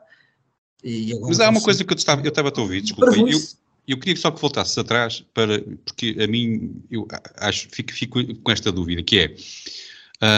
e... 0.83 1.17
Mas 1.21 1.39
há 1.39 1.49
uma 1.49 1.61
coisa 1.61 1.85
que 1.85 1.93
eu 1.93 1.95
estava, 1.95 2.21
eu 2.21 2.27
estava 2.27 2.49
a 2.49 2.51
te 2.51 2.59
ouvir, 2.59 2.81
desculpa. 2.81 3.15
Eu, 3.17 3.39
eu 3.87 3.97
queria 3.97 4.17
só 4.17 4.29
que 4.29 4.41
voltasses 4.41 4.77
atrás, 4.77 5.23
para, 5.33 5.61
porque 5.85 6.17
a 6.19 6.27
mim, 6.27 6.83
eu 6.91 7.07
acho, 7.37 7.69
fico, 7.71 7.93
fico 7.93 8.35
com 8.41 8.51
esta 8.51 8.73
dúvida, 8.73 9.01
que 9.01 9.19
é... 9.19 9.35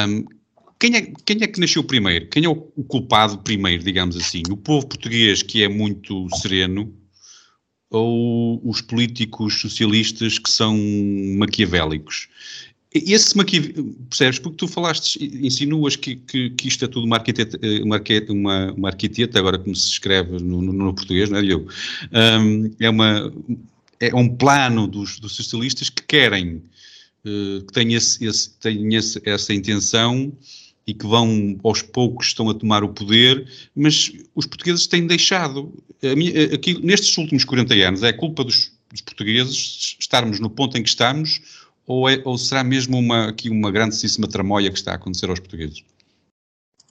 Um, 0.07 0.25
quem 0.81 0.95
é, 0.95 1.13
quem 1.23 1.37
é 1.41 1.47
que 1.47 1.59
nasceu 1.59 1.83
primeiro? 1.83 2.27
Quem 2.27 2.43
é 2.43 2.49
o, 2.49 2.71
o 2.75 2.83
culpado 2.83 3.37
primeiro, 3.37 3.83
digamos 3.83 4.17
assim? 4.17 4.41
O 4.49 4.57
povo 4.57 4.87
português 4.87 5.43
que 5.43 5.63
é 5.63 5.69
muito 5.69 6.27
sereno 6.37 6.91
ou 7.91 8.59
os 8.67 8.81
políticos 8.81 9.61
socialistas 9.61 10.39
que 10.39 10.49
são 10.49 10.75
maquiavélicos? 11.37 12.29
Esse 12.91 13.37
maquiavélico, 13.37 13.93
percebes? 14.09 14.39
Porque 14.39 14.57
tu 14.57 14.67
falaste, 14.67 15.23
insinuas 15.23 15.95
que, 15.95 16.15
que, 16.15 16.49
que 16.49 16.67
isto 16.67 16.83
é 16.83 16.87
tudo 16.87 17.05
uma 17.05 17.17
arquiteta, 17.17 17.59
uma, 17.83 18.01
uma, 18.29 18.73
uma 18.73 18.89
arquiteta, 18.89 19.37
agora 19.37 19.59
como 19.59 19.75
se 19.75 19.87
escreve 19.87 20.39
no, 20.39 20.63
no, 20.63 20.73
no 20.73 20.93
português, 20.95 21.29
não 21.29 21.37
é, 21.37 21.41
Diogo? 21.43 21.71
Um, 22.11 22.71
é, 22.79 22.89
uma, 22.89 23.31
é 23.99 24.15
um 24.15 24.27
plano 24.27 24.87
dos, 24.87 25.19
dos 25.19 25.35
socialistas 25.35 25.91
que 25.91 26.01
querem, 26.01 26.63
uh, 27.23 27.63
que 27.67 27.71
têm, 27.71 27.93
esse, 27.93 28.25
esse, 28.25 28.57
têm 28.57 28.95
esse, 28.95 29.21
essa 29.23 29.53
intenção 29.53 30.35
e 30.91 30.93
que 30.93 31.07
vão 31.07 31.57
aos 31.63 31.81
poucos 31.81 32.27
estão 32.27 32.49
a 32.49 32.53
tomar 32.53 32.83
o 32.83 32.89
poder, 32.89 33.47
mas 33.73 34.11
os 34.35 34.45
portugueses 34.45 34.85
têm 34.87 35.07
deixado. 35.07 35.73
Minha, 36.03 36.53
aqui, 36.53 36.83
nestes 36.85 37.17
últimos 37.17 37.45
40 37.45 37.73
anos, 37.75 38.03
é 38.03 38.11
culpa 38.11 38.43
dos, 38.43 38.73
dos, 38.89 38.99
portugueses 38.99 39.95
estarmos 39.97 40.41
no 40.41 40.49
ponto 40.49 40.77
em 40.77 40.83
que 40.83 40.89
estamos, 40.89 41.41
ou, 41.87 42.09
é, 42.09 42.21
ou 42.25 42.37
será 42.37 42.61
mesmo 42.61 42.99
uma, 42.99 43.29
aqui 43.29 43.49
uma 43.49 43.71
grandíssima 43.71 44.27
tramóia 44.27 44.69
que 44.69 44.77
está 44.77 44.91
a 44.91 44.95
acontecer 44.95 45.29
aos 45.29 45.39
portugueses? 45.39 45.81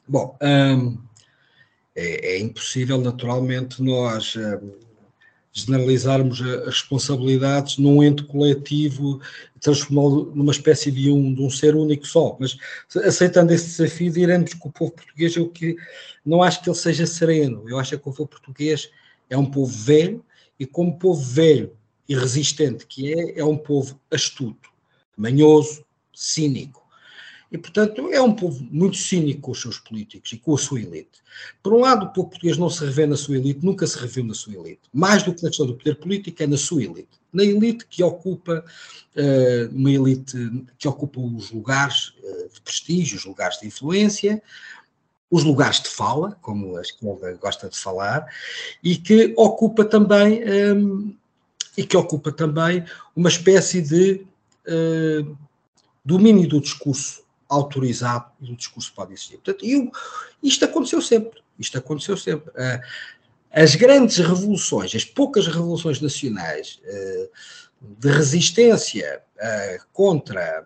Bom, 0.08 0.34
hum, 0.42 0.96
é, 1.94 2.36
é, 2.36 2.40
impossível, 2.40 2.98
naturalmente, 3.02 3.82
nós. 3.82 4.34
Hum, 4.34 4.70
generalizarmos 5.52 6.40
as 6.40 6.66
responsabilidades 6.66 7.76
num 7.78 8.02
ente 8.02 8.22
coletivo, 8.24 9.20
transformá-lo 9.60 10.32
numa 10.34 10.52
espécie 10.52 10.90
de 10.90 11.10
um, 11.10 11.34
de 11.34 11.42
um 11.42 11.50
ser 11.50 11.74
único 11.74 12.06
só. 12.06 12.36
Mas 12.38 12.56
aceitando 13.04 13.52
esse 13.52 13.66
desafio, 13.66 14.12
diremos 14.12 14.54
que 14.54 14.66
o 14.66 14.70
povo 14.70 14.92
português, 14.92 15.34
eu 15.36 15.48
que 15.48 15.76
não 16.24 16.42
acho 16.42 16.62
que 16.62 16.68
ele 16.68 16.76
seja 16.76 17.06
sereno, 17.06 17.68
eu 17.68 17.78
acho 17.78 17.90
que 17.90 17.96
o 17.96 18.00
povo 18.00 18.26
português 18.26 18.90
é 19.28 19.36
um 19.36 19.46
povo 19.46 19.72
velho 19.72 20.24
e 20.58 20.66
como 20.66 20.98
povo 20.98 21.20
velho 21.20 21.72
e 22.08 22.14
resistente 22.14 22.86
que 22.86 23.12
é, 23.12 23.40
é 23.40 23.44
um 23.44 23.56
povo 23.56 24.00
astuto, 24.10 24.70
manhoso, 25.16 25.84
cínico 26.12 26.79
e, 27.50 27.58
portanto, 27.58 28.08
é 28.12 28.22
um 28.22 28.32
povo 28.32 28.64
muito 28.70 28.96
cínico 28.96 29.40
com 29.40 29.50
os 29.50 29.60
seus 29.60 29.78
políticos 29.78 30.32
e 30.32 30.38
com 30.38 30.54
a 30.54 30.58
sua 30.58 30.80
elite. 30.80 31.20
Por 31.62 31.72
um 31.72 31.80
lado, 31.80 32.06
o 32.06 32.08
povo 32.10 32.28
português 32.28 32.56
não 32.56 32.70
se 32.70 32.84
revê 32.84 33.06
na 33.06 33.16
sua 33.16 33.36
elite, 33.36 33.64
nunca 33.64 33.86
se 33.86 33.98
reviu 33.98 34.24
na 34.24 34.34
sua 34.34 34.54
elite. 34.54 34.82
Mais 34.92 35.24
do 35.24 35.34
que 35.34 35.42
na 35.42 35.48
questão 35.48 35.66
do 35.66 35.74
poder 35.74 35.96
político, 35.96 36.42
é 36.42 36.46
na 36.46 36.56
sua 36.56 36.84
elite. 36.84 37.08
Na 37.32 37.42
elite 37.42 37.86
que 37.86 38.04
ocupa, 38.04 38.64
uh, 39.16 39.76
uma 39.76 39.90
elite 39.90 40.36
que 40.78 40.86
ocupa 40.86 41.20
os 41.20 41.50
lugares 41.50 42.14
uh, 42.22 42.48
de 42.54 42.60
prestígio, 42.60 43.18
os 43.18 43.24
lugares 43.24 43.58
de 43.58 43.66
influência, 43.66 44.40
os 45.28 45.42
lugares 45.42 45.80
de 45.80 45.88
fala, 45.88 46.38
como 46.40 46.76
a 46.76 46.80
esquerda 46.80 47.32
gosta 47.34 47.68
de 47.68 47.76
falar, 47.76 48.26
e 48.82 48.96
que 48.96 49.34
ocupa 49.36 49.84
também, 49.84 50.40
um, 50.74 51.16
e 51.76 51.84
que 51.84 51.96
ocupa 51.96 52.30
também 52.30 52.84
uma 53.14 53.28
espécie 53.28 53.82
de 53.82 54.24
uh, 54.68 55.36
domínio 56.04 56.48
do 56.48 56.60
discurso 56.60 57.22
autorizado 57.50 58.30
e 58.40 58.52
o 58.52 58.56
discurso 58.56 58.92
pode 58.94 59.12
existir. 59.12 59.34
Portanto, 59.38 59.66
eu, 59.66 59.90
isto 60.40 60.64
aconteceu 60.64 61.02
sempre. 61.02 61.42
Isto 61.58 61.78
aconteceu 61.78 62.16
sempre. 62.16 62.48
Uh, 62.50 62.80
as 63.50 63.74
grandes 63.74 64.16
revoluções, 64.18 64.94
as 64.94 65.04
poucas 65.04 65.48
revoluções 65.48 66.00
nacionais 66.00 66.80
uh, 66.84 67.30
de 67.82 68.08
resistência 68.08 69.20
uh, 69.36 69.86
contra 69.92 70.64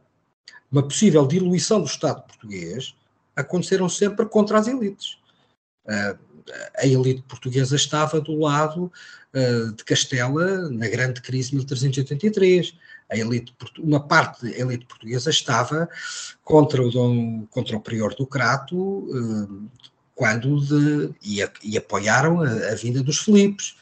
uma 0.70 0.82
possível 0.82 1.26
diluição 1.26 1.80
do 1.80 1.86
Estado 1.86 2.22
português 2.22 2.94
aconteceram 3.34 3.88
sempre 3.88 4.26
contra 4.26 4.58
as 4.58 4.68
elites. 4.68 5.18
a 6.76 6.86
elite 6.86 7.22
portuguesa 7.22 7.74
estava 7.74 8.20
do 8.20 8.38
lado 8.38 8.92
de 9.76 9.84
Castela 9.84 10.68
na 10.70 10.88
grande 10.88 11.20
crise 11.20 11.50
de 11.50 11.56
1383 11.56 12.74
a 13.10 13.16
elite, 13.16 13.54
uma 13.78 14.00
parte 14.00 14.42
da 14.42 14.58
elite 14.58 14.86
portuguesa 14.86 15.30
estava 15.30 15.88
contra 16.42 16.82
o, 16.82 16.90
dom, 16.90 17.46
contra 17.50 17.76
o 17.76 17.80
prior 17.80 18.14
do 18.14 18.26
Crato 18.26 19.06
eh, 19.10 19.84
quando 20.14 20.60
de, 20.60 21.14
e, 21.22 21.44
e, 21.62 21.76
apoiaram 21.76 22.40
a, 22.40 22.48
a, 22.48 22.74
vinda 22.74 23.02
dos 23.02 23.18
Filipes. 23.18 23.76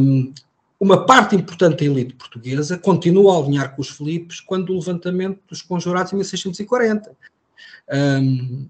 Um, 0.00 0.32
uma 0.80 1.06
parte 1.06 1.36
importante 1.36 1.78
da 1.78 1.84
elite 1.84 2.14
portuguesa 2.14 2.76
continua 2.76 3.34
a 3.34 3.38
alinhar 3.38 3.74
com 3.74 3.82
os 3.82 3.90
Filipes 3.90 4.40
quando 4.40 4.70
o 4.70 4.78
levantamento 4.78 5.40
dos 5.48 5.62
conjurados 5.62 6.12
em 6.12 6.16
1640. 6.16 7.16
Um, 7.92 8.68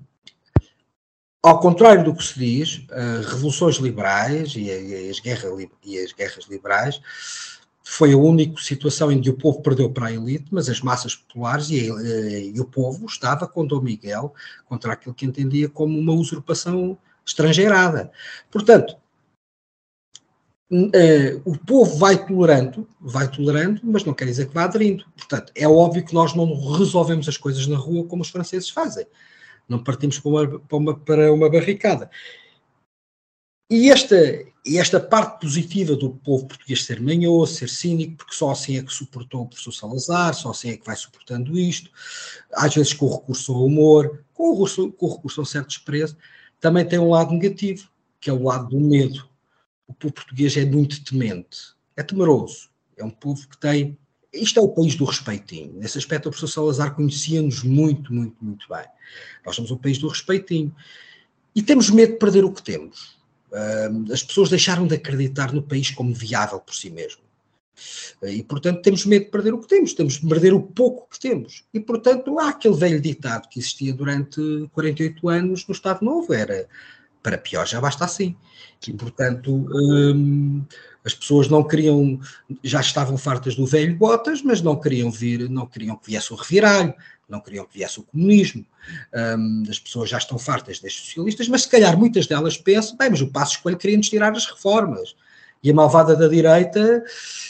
ao 1.42 1.61
contrário 1.61 2.04
do 2.04 2.14
que 2.14 2.25
se 2.25 2.38
diz, 2.38 2.87
uh, 2.90 3.28
revoluções 3.28 3.76
liberais 3.76 4.54
e, 4.56 4.71
as 5.11 5.21
guerras, 5.21 5.68
e 5.85 5.99
as 5.99 6.12
guerras 6.12 6.47
liberais 6.49 7.00
foi 7.87 8.14
a 8.14 8.17
única 8.17 8.61
situação 8.62 9.12
em 9.12 9.21
que 9.21 9.29
o 9.29 9.37
povo 9.37 9.61
perdeu 9.61 9.91
para 9.91 10.07
a 10.07 10.12
elite, 10.12 10.47
mas 10.50 10.71
as 10.71 10.81
massas 10.81 11.14
populares 11.14 11.69
e, 11.69 11.91
eh, 11.91 12.53
e, 12.55 12.61
o 12.61 12.64
povo 12.64 13.05
estava 13.05 13.47
com 13.47 13.67
Dom 13.67 13.83
Miguel 13.83 14.33
contra 14.64 14.95
aquilo 14.95 15.14
que 15.14 15.26
entendia 15.26 15.69
como 15.69 15.99
uma 15.99 16.14
usurpação 16.14 16.97
estrangeirada. 17.26 18.11
Portanto, 18.50 18.97
uh, 20.73 21.43
o 21.45 21.59
povo 21.59 21.97
vai 21.99 22.26
tolerando, 22.26 22.88
vai 22.99 23.31
tolerando, 23.31 23.83
mas 23.85 24.05
não 24.05 24.14
quer 24.14 24.25
dizer 24.25 24.49
que 24.49 24.55
vá 24.55 24.64
aderindo. 24.64 25.05
Portanto, 25.17 25.53
é 25.55 25.69
óbvio 25.69 26.05
que 26.05 26.14
nós 26.14 26.35
não 26.35 26.47
resolvemos 26.73 27.29
as 27.29 27.37
coisas 27.37 27.67
na 27.67 27.76
rua 27.76 28.07
como 28.07 28.23
os 28.23 28.31
franceses 28.31 28.71
fazem. 28.71 29.07
Não 29.69 29.83
partimos 29.83 30.19
para 30.19 30.31
uma, 30.31 30.59
para 30.59 30.76
uma, 30.76 30.99
para 30.99 31.33
uma 31.33 31.50
barricada. 31.50 32.11
E 33.71 33.90
esta, 33.90 34.16
esta 34.66 35.00
parte 35.00 35.40
positiva 35.40 35.97
do 35.97 36.11
povo 36.11 36.47
português 36.47 36.85
ser 36.85 37.00
manhoso, 37.00 37.54
ser 37.54 37.71
cínico, 37.71 38.18
porque 38.18 38.35
só 38.35 38.50
assim 38.50 38.76
é 38.76 38.83
que 38.83 38.92
suportou 38.92 39.42
o 39.42 39.47
professor 39.47 39.73
Salazar, 39.73 40.35
só 40.35 40.50
assim 40.50 40.71
é 40.71 40.76
que 40.76 40.85
vai 40.85 40.94
suportando 40.94 41.59
isto, 41.59 41.90
às 42.52 42.75
vezes 42.75 42.92
com 42.92 43.11
recurso 43.11 43.54
ao 43.54 43.64
humor, 43.64 44.23
com 44.35 44.52
recurso, 44.52 44.92
com 44.92 45.09
recurso 45.09 45.40
a 45.40 45.42
um 45.42 45.47
certo 45.47 45.68
desprezo, 45.68 46.16
também 46.61 46.85
tem 46.85 46.99
um 46.99 47.09
lado 47.09 47.33
negativo, 47.33 47.88
que 48.21 48.28
é 48.28 48.33
o 48.33 48.42
lado 48.42 48.68
do 48.68 48.80
medo. 48.80 49.28
O 49.87 49.94
povo 49.94 50.12
português 50.12 50.56
é 50.56 50.64
muito 50.64 51.02
temente, 51.02 51.75
é 51.97 52.02
temeroso, 52.02 52.68
é 52.97 53.04
um 53.04 53.11
povo 53.11 53.49
que 53.49 53.56
tem. 53.56 53.99
Isto 54.33 54.61
é 54.61 54.62
o 54.62 54.68
país 54.68 54.94
do 54.94 55.04
respeitinho. 55.04 55.75
Nesse 55.75 55.97
aspecto, 55.97 56.26
o 56.26 56.30
professor 56.30 56.49
Salazar 56.49 56.94
conhecia-nos 56.94 57.62
muito, 57.62 58.12
muito, 58.12 58.37
muito 58.42 58.66
bem. 58.68 58.85
Nós 59.44 59.56
somos 59.56 59.71
o 59.71 59.78
país 59.78 59.97
do 59.99 60.09
respeitinho. 60.09 60.75
E 61.54 61.62
temos 61.62 61.88
medo 61.88 62.14
de 62.14 62.18
perder 62.18 62.44
o 62.44 62.52
que 62.52 62.62
temos 62.62 63.13
as 64.12 64.23
pessoas 64.23 64.50
deixaram 64.50 64.87
de 64.87 64.94
acreditar 64.94 65.52
no 65.52 65.62
país 65.62 65.90
como 65.90 66.14
viável 66.14 66.61
por 66.61 66.75
si 66.75 66.90
mesmo. 66.90 67.23
E, 68.23 68.42
portanto, 68.42 68.82
temos 68.82 69.04
medo 69.04 69.25
de 69.25 69.30
perder 69.30 69.52
o 69.52 69.61
que 69.61 69.68
temos, 69.68 69.92
temos 69.94 70.14
de 70.14 70.28
perder 70.28 70.54
o 70.54 70.62
pouco 70.62 71.08
que 71.11 71.18
temos. 71.18 71.64
E, 71.73 71.80
portanto, 71.80 72.38
há 72.38 72.50
aquele 72.50 72.76
velho 72.76 73.00
ditado 73.00 73.49
que 73.49 73.58
existia 73.58 73.92
durante 73.92 74.40
48 74.73 75.28
anos 75.28 75.66
no 75.66 75.75
Estado 75.75 76.04
Novo, 76.04 76.32
era 76.32 76.68
para 77.25 77.38
pior 77.38 77.66
já 77.66 77.81
basta 77.81 78.04
assim. 78.04 78.37
E, 78.87 78.93
portanto, 78.93 79.66
hum, 79.73 80.62
as 81.02 81.14
pessoas 81.14 81.49
não 81.49 81.64
queriam, 81.64 82.21
já 82.62 82.81
estavam 82.81 83.16
fartas 83.16 83.57
do 83.57 83.64
velho 83.64 83.97
Botas, 83.97 84.43
mas 84.43 84.61
não 84.61 84.78
queriam 84.78 85.11
vir, 85.11 85.49
não 85.49 85.66
queriam 85.66 85.97
que 85.97 86.11
viesse 86.11 86.33
o 86.35 86.37
reviralho, 86.37 86.93
não 87.26 87.40
queriam 87.40 87.64
que 87.64 87.78
viesse 87.78 87.99
o 87.99 88.02
comunismo. 88.02 88.64
Um, 89.38 89.62
as 89.71 89.78
pessoas 89.78 90.11
já 90.11 90.19
estão 90.19 90.38
fartas 90.38 90.78
destes 90.81 91.07
socialistas, 91.07 91.49
mas 91.49 91.62
se 91.62 91.69
calhar 91.71 91.99
muitas 91.99 92.26
delas 92.26 92.59
pensam, 92.59 92.95
bem, 92.99 93.09
mas 93.09 93.23
o 93.23 93.28
Passo 93.28 93.52
Escolho 93.52 93.78
queria-nos 93.78 94.11
tirar 94.11 94.37
as 94.37 94.45
reformas 94.45 95.16
e 95.62 95.71
a 95.71 95.75
malvada 95.75 96.14
da 96.14 96.28
direita 96.28 97.02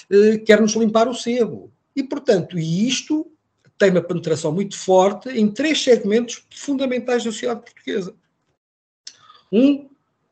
uh, 0.09 0.45
quer-nos 0.45 0.75
limpar 0.77 1.09
o 1.09 1.15
sebo. 1.15 1.73
E, 1.97 2.03
portanto, 2.05 2.57
e 2.57 2.89
isto 2.89 3.27
tem 3.77 3.91
uma 3.91 4.03
penetração 4.03 4.53
muito 4.53 4.79
forte 4.79 5.29
em 5.31 5.51
três 5.51 5.83
segmentos 5.83 6.45
fundamentais 6.55 7.25
da 7.25 7.33
sociedade 7.33 7.63
portuguesa. 7.63 8.15
Um, 9.57 9.89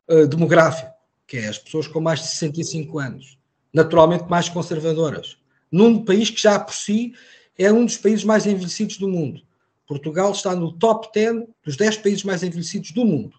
uh, 0.09 0.27
demográfico, 0.27 0.91
que 1.25 1.37
é 1.37 1.47
as 1.47 1.57
pessoas 1.57 1.87
com 1.87 2.01
mais 2.01 2.19
de 2.19 2.27
65 2.27 2.99
anos, 2.99 3.37
naturalmente 3.73 4.25
mais 4.25 4.49
conservadoras, 4.49 5.37
num 5.71 6.03
país 6.03 6.29
que 6.29 6.41
já 6.41 6.59
por 6.59 6.73
si 6.73 7.13
é 7.57 7.71
um 7.71 7.85
dos 7.85 7.95
países 7.95 8.25
mais 8.25 8.45
envelhecidos 8.45 8.97
do 8.97 9.07
mundo. 9.07 9.41
Portugal 9.87 10.33
está 10.33 10.53
no 10.53 10.73
top 10.73 11.07
10 11.13 11.45
dos 11.63 11.77
10 11.77 11.97
países 11.97 12.23
mais 12.25 12.43
envelhecidos 12.43 12.91
do 12.91 13.05
mundo. 13.05 13.37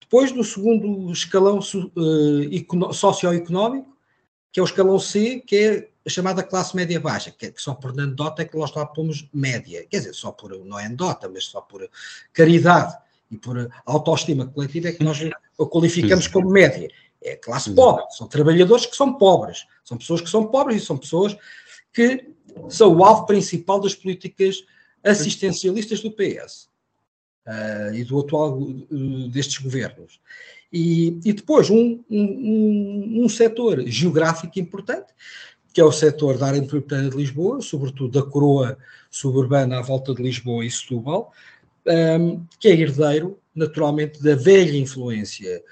Depois, 0.00 0.30
no 0.30 0.44
segundo 0.44 1.10
escalão 1.10 1.58
uh, 1.58 2.94
socioeconómico, 2.94 3.96
que 4.52 4.60
é 4.60 4.62
o 4.62 4.66
escalão 4.66 5.00
C, 5.00 5.42
que 5.44 5.56
é 5.56 5.88
a 6.06 6.08
chamada 6.08 6.44
classe 6.44 6.76
média 6.76 7.00
baixa, 7.00 7.32
que, 7.32 7.46
é, 7.46 7.50
que 7.50 7.60
só 7.60 7.74
por 7.74 7.90
anedota 7.90 8.42
é 8.42 8.44
que 8.44 8.56
nós 8.56 8.72
lá 8.72 8.86
pomos 8.86 9.28
média, 9.34 9.84
quer 9.90 9.98
dizer, 9.98 10.14
só 10.14 10.30
por, 10.30 10.64
não 10.64 10.78
é 10.78 10.86
anedota, 10.86 11.28
mas 11.28 11.46
só 11.46 11.60
por 11.60 11.90
caridade 12.32 12.96
e 13.30 13.36
por 13.36 13.70
autoestima 13.84 14.46
coletiva 14.46 14.88
é 14.88 14.92
que 14.92 15.04
nós 15.04 15.18
o 15.58 15.66
qualificamos 15.66 16.26
como 16.26 16.50
média. 16.50 16.88
É 17.22 17.34
classe 17.34 17.74
pobre, 17.74 18.04
são 18.10 18.28
trabalhadores 18.28 18.86
que 18.86 18.94
são 18.94 19.14
pobres, 19.14 19.64
são 19.82 19.96
pessoas 19.96 20.20
que 20.20 20.30
são 20.30 20.46
pobres 20.46 20.82
e 20.82 20.86
são 20.86 20.96
pessoas 20.96 21.36
que 21.92 22.26
são 22.68 22.94
o 22.94 23.02
alvo 23.02 23.26
principal 23.26 23.80
das 23.80 23.94
políticas 23.94 24.62
assistencialistas 25.02 26.00
do 26.00 26.10
PS 26.10 26.68
uh, 27.46 27.50
eh, 27.50 27.90
e 27.94 28.04
do 28.04 28.20
atual 28.20 28.58
uh, 28.58 29.28
destes 29.28 29.58
governos. 29.58 30.20
E, 30.72 31.18
e 31.24 31.32
depois 31.32 31.70
um, 31.70 32.04
um, 32.10 33.22
um, 33.24 33.28
setor 33.28 33.82
geográfico 33.86 34.58
importante, 34.58 35.12
que 35.72 35.80
é 35.80 35.84
o 35.84 35.92
setor 35.92 36.38
da 36.38 36.46
área 36.46 36.60
metropolitana 36.60 37.08
de 37.08 37.16
Lisboa, 37.16 37.60
sobretudo 37.62 38.20
da 38.20 38.28
coroa 38.28 38.76
suburbana 39.10 39.78
à 39.78 39.82
volta 39.82 40.14
de 40.14 40.22
Lisboa 40.22 40.64
e 40.64 40.70
Setúbal, 40.70 41.32
um, 41.86 42.44
que 42.58 42.68
é 42.68 42.72
herdeiro, 42.72 43.38
naturalmente, 43.54 44.22
da 44.22 44.34
velha 44.34 44.76
influência 44.76 45.62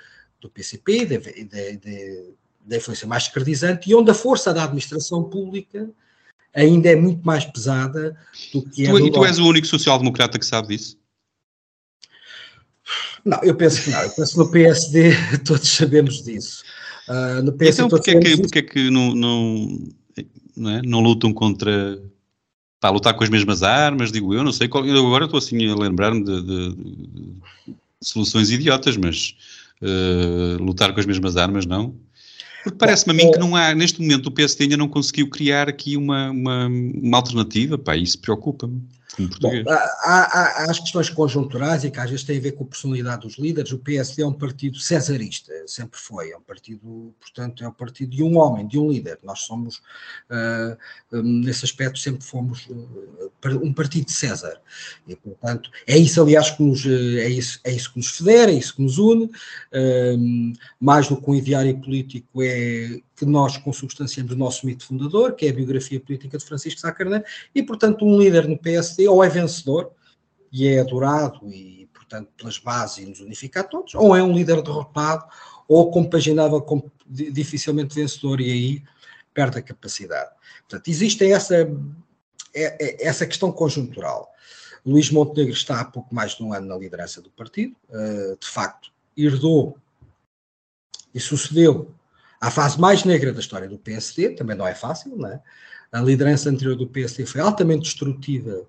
do 0.41 0.49
PCP, 0.49 1.07
da, 1.07 1.17
da, 1.17 2.35
da 2.67 2.77
influência 2.77 3.07
mais 3.07 3.25
esquerdizante, 3.25 3.91
e 3.91 3.95
onde 3.95 4.11
a 4.11 4.15
força 4.15 4.53
da 4.53 4.65
administração 4.65 5.25
pública 5.25 5.91
ainda 6.55 6.89
é 6.89 6.97
muito 6.97 7.25
mais 7.27 7.45
pesada 7.45 8.17
do 8.53 8.63
que 8.63 8.87
é. 8.87 8.91
Tu, 8.91 9.07
e 9.07 9.11
tu 9.11 9.25
és 9.25 9.39
o 9.39 9.47
único 9.47 9.67
social-democrata 9.67 10.39
que 10.39 10.47
sabe 10.47 10.69
disso? 10.69 10.97
Não, 13.25 13.43
eu 13.43 13.55
penso 13.55 13.83
que 13.83 13.91
não. 13.91 14.03
Eu 14.03 14.11
penso 14.11 14.33
que 14.33 14.39
no 14.39 14.51
PSD 14.51 15.11
todos 15.45 15.69
sabemos 15.69 16.23
disso. 16.23 16.63
Uh, 17.09 17.43
no 17.43 17.53
PSD 17.53 17.87
então, 17.87 17.89
porque 17.89 18.11
é 18.11 18.21
que, 18.21 18.37
porque 18.37 18.59
é 18.59 18.63
que 18.63 18.91
não, 18.91 19.15
não, 19.15 19.89
não, 20.57 20.71
é? 20.71 20.83
não 20.83 21.01
lutam 21.01 21.33
contra. 21.33 22.01
Pá, 22.85 22.91
lutar 22.91 23.15
com 23.15 23.25
as 23.25 23.31
mesmas 23.31 23.63
armas, 23.63 24.13
digo 24.13 24.35
eu, 24.35 24.45
não 24.45 24.53
sei. 24.53 24.69
Qual, 24.69 24.85
eu 24.85 25.07
agora 25.07 25.25
estou 25.25 25.39
assim 25.39 25.71
a 25.71 25.75
lembrar-me 25.75 26.23
de, 26.23 26.43
de, 26.43 26.75
de, 26.75 27.33
soluções 28.03 28.51
idiotas, 28.51 28.95
mas 28.99 29.35
uh, 29.81 30.63
lutar 30.63 30.93
com 30.93 31.01
as 31.01 31.07
mesmas 31.07 31.39
armas, 31.39 31.65
não. 31.65 31.95
Porque 32.63 32.77
parece-me 32.77 33.13
a 33.13 33.17
mim 33.17 33.33
que 33.33 33.39
não 33.39 33.57
há, 33.57 33.75
neste 33.75 34.03
momento, 34.03 34.27
o 34.27 34.31
PSD 34.31 34.65
ainda 34.65 34.77
não 34.77 34.87
conseguiu 34.87 35.31
criar 35.31 35.67
aqui 35.67 35.97
uma, 35.97 36.31
uma, 36.31 36.67
uma 36.67 37.17
alternativa, 37.17 37.79
pá, 37.79 37.97
isso 37.97 38.19
preocupa-me. 38.19 38.83
Bom, 39.41 39.53
há, 39.69 39.75
há, 39.75 40.65
há, 40.65 40.71
as 40.71 40.81
questões 40.81 41.09
conjunturais 41.09 41.85
e 41.85 41.91
que 41.91 42.01
às 42.01 42.11
vezes 42.11 42.25
têm 42.25 42.39
a 42.39 42.41
ver 42.41 42.53
com 42.53 42.65
a 42.65 42.67
personalidade 42.67 43.23
dos 43.23 43.39
líderes. 43.39 43.73
O 43.73 43.79
PSD 43.79 44.23
é 44.23 44.27
um 44.27 44.33
partido 44.33 44.79
cesarista, 44.79 45.53
sempre 45.67 45.99
foi. 46.01 46.31
É 46.31 46.37
um 46.37 46.41
partido, 46.41 47.15
portanto, 47.21 47.63
é 47.63 47.69
um 47.69 47.73
partido 47.73 48.11
de 48.11 48.23
um 48.23 48.39
homem, 48.39 48.67
de 48.67 48.79
um 48.79 48.91
líder. 48.91 49.19
Nós 49.23 49.41
somos, 49.41 49.77
uh, 50.31 51.23
nesse 51.23 51.65
aspecto, 51.65 51.99
sempre 51.99 52.25
fomos 52.25 52.67
uh, 52.67 53.33
um 53.63 53.73
partido 53.73 54.07
de 54.07 54.13
César. 54.13 54.61
E, 55.07 55.15
portanto, 55.15 55.71
é 55.87 55.97
isso, 55.97 56.21
aliás, 56.21 56.51
que 56.51 56.63
nos, 56.63 56.85
é, 56.85 57.29
isso, 57.29 57.61
é 57.63 57.73
isso 57.73 57.93
que 57.93 57.99
nos 57.99 58.09
federa, 58.09 58.51
é 58.51 58.55
isso 58.55 58.75
que 58.75 58.83
nos 58.83 58.99
une. 58.99 59.27
Uh, 59.27 60.53
mais 60.81 61.09
do 61.09 61.17
que 61.17 61.31
um 61.31 61.35
ideário 61.35 61.79
político 61.81 62.43
é 62.43 63.01
que 63.17 63.25
nós 63.25 63.57
consubstanciamos 63.57 64.33
o 64.33 64.37
nosso 64.37 64.67
mito 64.67 64.85
fundador, 64.85 65.35
que 65.35 65.47
é 65.47 65.51
a 65.51 65.53
biografia 65.53 66.01
política 66.01 66.37
de 66.37 66.45
Francisco 66.45 66.81
Sá 66.81 66.93
Carneiro, 66.93 67.25
e, 67.55 67.63
portanto, 67.63 68.05
um 68.05 68.19
líder 68.19 68.49
no 68.49 68.59
PSD 68.59 69.09
ou 69.09 69.23
é 69.23 69.29
vencedor 69.29 69.93
e 70.53 70.69
é 70.69 70.81
adorado 70.81 71.49
e, 71.49 71.89
portanto, 71.93 72.31
pelas 72.37 72.59
bases 72.59 72.99
e 72.99 73.07
nos 73.07 73.21
unifica 73.21 73.61
a 73.61 73.65
todos, 73.65 73.95
ou 73.95 74.17
é 74.17 74.23
um 74.23 74.33
líder 74.33 74.63
derrotado 74.63 75.25
ou 75.69 75.91
compaginável 75.91 76.61
com 76.61 76.91
dificilmente 77.07 77.95
vencedor 77.95 78.41
e 78.41 78.51
aí 78.51 78.83
perde 79.33 79.59
a 79.59 79.63
capacidade. 79.63 80.31
Portanto, 80.61 80.89
existe 80.89 81.31
essa, 81.31 81.57
é, 81.57 81.67
é, 82.55 83.07
essa 83.07 83.27
questão 83.27 83.51
conjuntural. 83.51 84.31
Luís 84.85 85.11
Montenegro 85.11 85.55
está 85.55 85.81
há 85.81 85.85
pouco 85.85 86.15
mais 86.15 86.33
de 86.33 86.43
um 86.43 86.53
ano 86.53 86.67
na 86.67 86.77
liderança 86.77 87.21
do 87.23 87.31
partido, 87.31 87.75
eh, 87.91 88.37
de 88.39 88.47
facto, 88.47 88.93
herdou 89.17 89.79
e 91.15 91.19
sucedeu 91.19 91.95
a 92.45 92.51
fase 92.51 92.79
mais 92.79 93.05
negra 93.05 93.33
da 93.33 93.41
história 93.41 93.67
do 93.67 93.79
PSD, 93.79 94.31
também 94.31 94.55
não 94.55 94.67
é 94.67 94.75
fácil, 94.75 95.17
não 95.17 95.31
é? 95.31 95.41
A 95.91 96.03
liderança 96.03 96.51
anterior 96.51 96.77
do 96.77 96.87
PSD 96.87 97.25
foi 97.25 97.41
altamente 97.41 97.85
destrutiva 97.85 98.67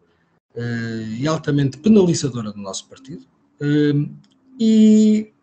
uh, 0.56 1.02
e 1.20 1.28
altamente 1.28 1.78
penalizadora 1.80 2.54
do 2.54 2.60
nosso 2.60 2.88
partido. 2.88 3.26
Uh, 3.60 4.10
e, 4.58 5.34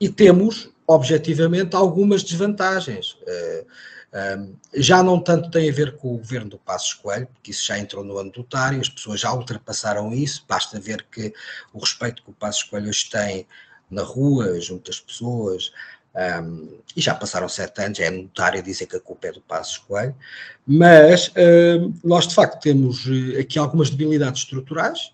e, 0.00 0.08
temos, 0.08 0.70
objetivamente, 0.88 1.76
algumas 1.76 2.24
desvantagens. 2.24 3.12
Uh, 3.12 4.56
já 4.74 5.00
não 5.00 5.20
tanto 5.20 5.52
tem 5.52 5.70
a 5.70 5.72
ver 5.72 5.96
com 5.98 6.14
o 6.14 6.18
governo 6.18 6.50
do 6.50 6.58
Passos 6.58 6.94
Coelho, 6.94 7.28
porque 7.28 7.52
isso 7.52 7.64
já 7.64 7.78
entrou 7.78 8.02
no 8.02 8.18
anedotário, 8.18 8.80
as 8.80 8.88
pessoas 8.88 9.20
já 9.20 9.32
ultrapassaram 9.32 10.12
isso, 10.12 10.44
basta 10.48 10.80
ver 10.80 11.06
que 11.12 11.32
o 11.72 11.78
respeito 11.78 12.24
que 12.24 12.30
o 12.30 12.34
Passos 12.34 12.64
Coelho 12.64 12.88
hoje 12.88 13.08
tem 13.08 13.46
na 13.88 14.02
rua, 14.02 14.60
junto 14.60 14.90
às 14.90 15.00
pessoas, 15.00 15.70
um, 16.18 16.80
e 16.96 17.00
já 17.00 17.14
passaram 17.14 17.48
sete 17.48 17.80
anos, 17.80 18.00
é 18.00 18.10
notário 18.10 18.62
dizer 18.62 18.86
que 18.86 18.96
a 18.96 19.00
culpa 19.00 19.28
é 19.28 19.32
do 19.32 19.40
Passos 19.40 19.78
Coelho, 19.78 20.16
mas 20.66 21.30
um, 21.36 21.94
nós 22.02 22.26
de 22.26 22.34
facto 22.34 22.60
temos 22.60 23.06
eh, 23.06 23.40
aqui 23.40 23.58
algumas 23.58 23.88
debilidades 23.88 24.42
estruturais, 24.42 25.12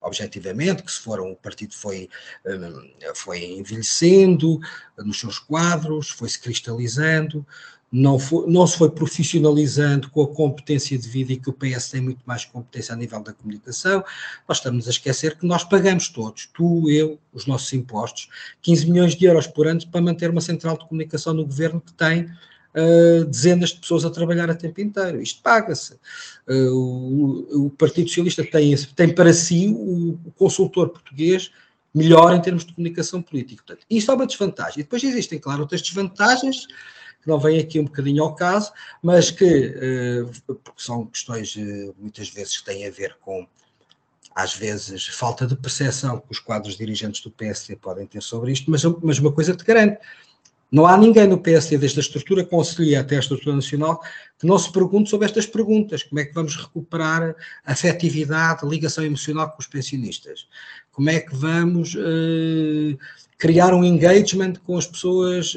objetivamente, 0.00 0.82
que 0.82 0.92
se 0.92 1.00
foram, 1.00 1.32
o 1.32 1.36
partido 1.36 1.74
foi, 1.74 2.10
foi 3.14 3.42
envelhecendo 3.42 4.60
nos 4.98 5.18
seus 5.18 5.38
quadros, 5.38 6.10
foi-se 6.10 6.38
cristalizando, 6.38 7.44
não, 7.96 8.18
foi, 8.18 8.50
não 8.50 8.66
se 8.66 8.76
foi 8.76 8.90
profissionalizando 8.90 10.10
com 10.10 10.20
a 10.24 10.26
competência 10.26 10.98
de 10.98 11.08
vida 11.08 11.32
e 11.32 11.36
que 11.36 11.48
o 11.48 11.52
PS 11.52 11.90
tem 11.90 12.00
muito 12.00 12.22
mais 12.26 12.44
competência 12.44 12.92
a 12.92 12.96
nível 12.96 13.22
da 13.22 13.32
comunicação. 13.32 14.02
Nós 14.48 14.58
estamos 14.58 14.88
a 14.88 14.90
esquecer 14.90 15.38
que 15.38 15.46
nós 15.46 15.62
pagamos 15.62 16.08
todos, 16.08 16.50
tu, 16.52 16.90
eu, 16.90 17.20
os 17.32 17.46
nossos 17.46 17.72
impostos, 17.72 18.28
15 18.62 18.90
milhões 18.90 19.14
de 19.14 19.24
euros 19.24 19.46
por 19.46 19.68
ano 19.68 19.86
para 19.86 20.00
manter 20.00 20.28
uma 20.28 20.40
central 20.40 20.76
de 20.76 20.88
comunicação 20.88 21.32
no 21.32 21.46
governo 21.46 21.80
que 21.80 21.92
tem 21.92 22.24
uh, 22.24 23.24
dezenas 23.26 23.70
de 23.70 23.78
pessoas 23.78 24.04
a 24.04 24.10
trabalhar 24.10 24.50
a 24.50 24.56
tempo 24.56 24.80
inteiro. 24.80 25.22
Isto 25.22 25.40
paga-se. 25.40 25.94
Uh, 26.48 26.72
o, 26.72 27.66
o, 27.66 27.70
Partido 27.70 28.08
Socialista 28.08 28.44
tem, 28.44 28.74
tem 28.74 29.14
para 29.14 29.32
si 29.32 29.68
o, 29.68 30.18
o 30.24 30.32
consultor 30.32 30.88
português 30.88 31.52
melhor 31.94 32.34
em 32.34 32.42
termos 32.42 32.64
de 32.64 32.74
comunicação 32.74 33.22
política. 33.22 33.62
Portanto, 33.64 33.86
isto 33.88 34.10
é 34.10 34.14
uma 34.16 34.26
desvantagem. 34.26 34.80
E 34.80 34.82
depois 34.82 35.04
existem, 35.04 35.38
claro, 35.38 35.60
outras 35.60 35.80
desvantagens 35.80 36.66
que 37.24 37.28
não 37.30 37.40
vem 37.40 37.58
aqui 37.58 37.80
um 37.80 37.84
bocadinho 37.84 38.22
ao 38.22 38.34
caso, 38.34 38.70
mas 39.02 39.30
que 39.30 39.74
eh, 39.74 40.24
porque 40.46 40.82
são 40.82 41.06
questões 41.06 41.56
eh, 41.58 41.90
muitas 41.98 42.28
vezes 42.28 42.58
que 42.58 42.66
têm 42.66 42.86
a 42.86 42.90
ver 42.90 43.16
com 43.22 43.46
às 44.34 44.54
vezes 44.54 45.06
falta 45.06 45.46
de 45.46 45.56
percepção 45.56 46.18
que 46.18 46.30
os 46.30 46.38
quadros 46.38 46.76
dirigentes 46.76 47.22
do 47.22 47.30
PSD 47.30 47.76
podem 47.76 48.06
ter 48.06 48.20
sobre 48.20 48.52
isto, 48.52 48.70
mas, 48.70 48.84
uma 48.84 49.32
coisa 49.32 49.56
te 49.56 49.64
garanto, 49.64 49.98
não 50.70 50.86
há 50.86 50.98
ninguém 50.98 51.26
no 51.28 51.38
PSD, 51.38 51.78
desde 51.78 52.00
a 52.00 52.02
estrutura 52.02 52.44
conselhia 52.44 53.00
até 53.00 53.16
a 53.16 53.20
estrutura 53.20 53.54
nacional, 53.54 54.02
que 54.38 54.46
não 54.46 54.58
se 54.58 54.70
pergunte 54.72 55.08
sobre 55.08 55.26
estas 55.26 55.46
perguntas. 55.46 56.02
Como 56.02 56.18
é 56.18 56.24
que 56.24 56.34
vamos 56.34 56.56
recuperar 56.56 57.36
a 57.64 57.72
afetividade, 57.72 58.64
a 58.64 58.68
ligação 58.68 59.04
emocional 59.04 59.52
com 59.52 59.60
os 59.60 59.68
pensionistas? 59.68 60.48
Como 60.90 61.08
é 61.08 61.20
que 61.20 61.34
vamos 61.34 61.94
uh, 61.94 62.98
criar 63.38 63.72
um 63.72 63.84
engagement 63.84 64.54
com 64.66 64.76
as 64.76 64.86
pessoas 64.86 65.54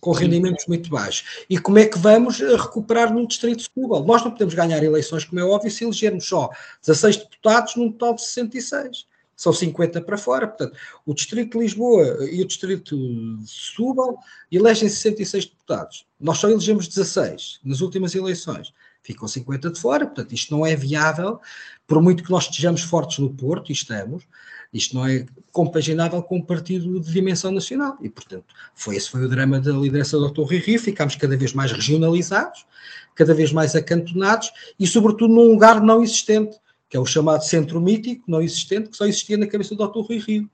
com 0.00 0.12
rendimentos 0.12 0.66
muito 0.66 0.90
baixos. 0.90 1.44
E 1.48 1.58
como 1.58 1.78
é 1.78 1.86
que 1.86 1.98
vamos 1.98 2.40
eh, 2.40 2.56
recuperar 2.56 3.12
no 3.12 3.26
Distrito 3.26 3.58
de 3.58 3.64
Setúbal? 3.64 4.04
Nós 4.04 4.22
não 4.24 4.30
podemos 4.30 4.54
ganhar 4.54 4.82
eleições, 4.82 5.24
como 5.24 5.40
é 5.40 5.44
óbvio, 5.44 5.70
se 5.70 5.84
elegermos 5.84 6.26
só 6.26 6.50
16 6.82 7.16
deputados 7.18 7.76
num 7.76 7.90
total 7.90 8.14
de 8.14 8.22
66. 8.22 9.06
São 9.36 9.52
50 9.52 10.00
para 10.00 10.18
fora. 10.18 10.48
Portanto, 10.48 10.76
o 11.06 11.14
Distrito 11.14 11.58
de 11.58 11.64
Lisboa 11.64 12.28
e 12.30 12.42
o 12.42 12.46
Distrito 12.46 12.96
de 12.96 13.48
Setúbal 13.48 14.18
elegem 14.50 14.88
66 14.88 15.46
deputados. 15.46 16.06
Nós 16.18 16.38
só 16.38 16.48
elegemos 16.48 16.88
16 16.88 17.60
nas 17.64 17.80
últimas 17.80 18.14
eleições. 18.14 18.72
Ficam 19.00 19.28
50 19.28 19.70
de 19.70 19.80
fora, 19.80 20.06
portanto, 20.06 20.32
isto 20.32 20.54
não 20.54 20.66
é 20.66 20.74
viável, 20.74 21.40
por 21.86 22.02
muito 22.02 22.22
que 22.22 22.30
nós 22.30 22.44
estejamos 22.44 22.82
fortes 22.82 23.20
no 23.20 23.30
Porto, 23.30 23.70
e 23.70 23.72
estamos, 23.72 24.24
isto 24.72 24.94
não 24.94 25.06
é 25.06 25.24
compaginável 25.50 26.22
com 26.22 26.36
um 26.36 26.42
partido 26.42 27.00
de 27.00 27.12
dimensão 27.12 27.50
nacional. 27.50 27.96
E, 28.02 28.08
portanto, 28.08 28.54
foi, 28.74 28.96
esse 28.96 29.10
foi 29.10 29.24
o 29.24 29.28
drama 29.28 29.60
da 29.60 29.72
liderança 29.72 30.18
do 30.18 30.30
Dr. 30.30 30.42
Rui 30.42 30.58
Rio. 30.58 30.78
Ficámos 30.78 31.16
cada 31.16 31.36
vez 31.36 31.52
mais 31.52 31.72
regionalizados, 31.72 32.66
cada 33.14 33.32
vez 33.32 33.52
mais 33.52 33.74
acantonados 33.74 34.50
e, 34.78 34.86
sobretudo, 34.86 35.32
num 35.32 35.50
lugar 35.52 35.80
não 35.80 36.02
existente, 36.02 36.58
que 36.88 36.96
é 36.96 37.00
o 37.00 37.06
chamado 37.06 37.42
centro 37.44 37.80
mítico, 37.80 38.24
não 38.28 38.42
existente, 38.42 38.90
que 38.90 38.96
só 38.96 39.06
existia 39.06 39.36
na 39.36 39.46
cabeça 39.46 39.74
do 39.74 39.86
Dr. 39.86 40.00
Rui 40.00 40.18
Rio. 40.18 40.50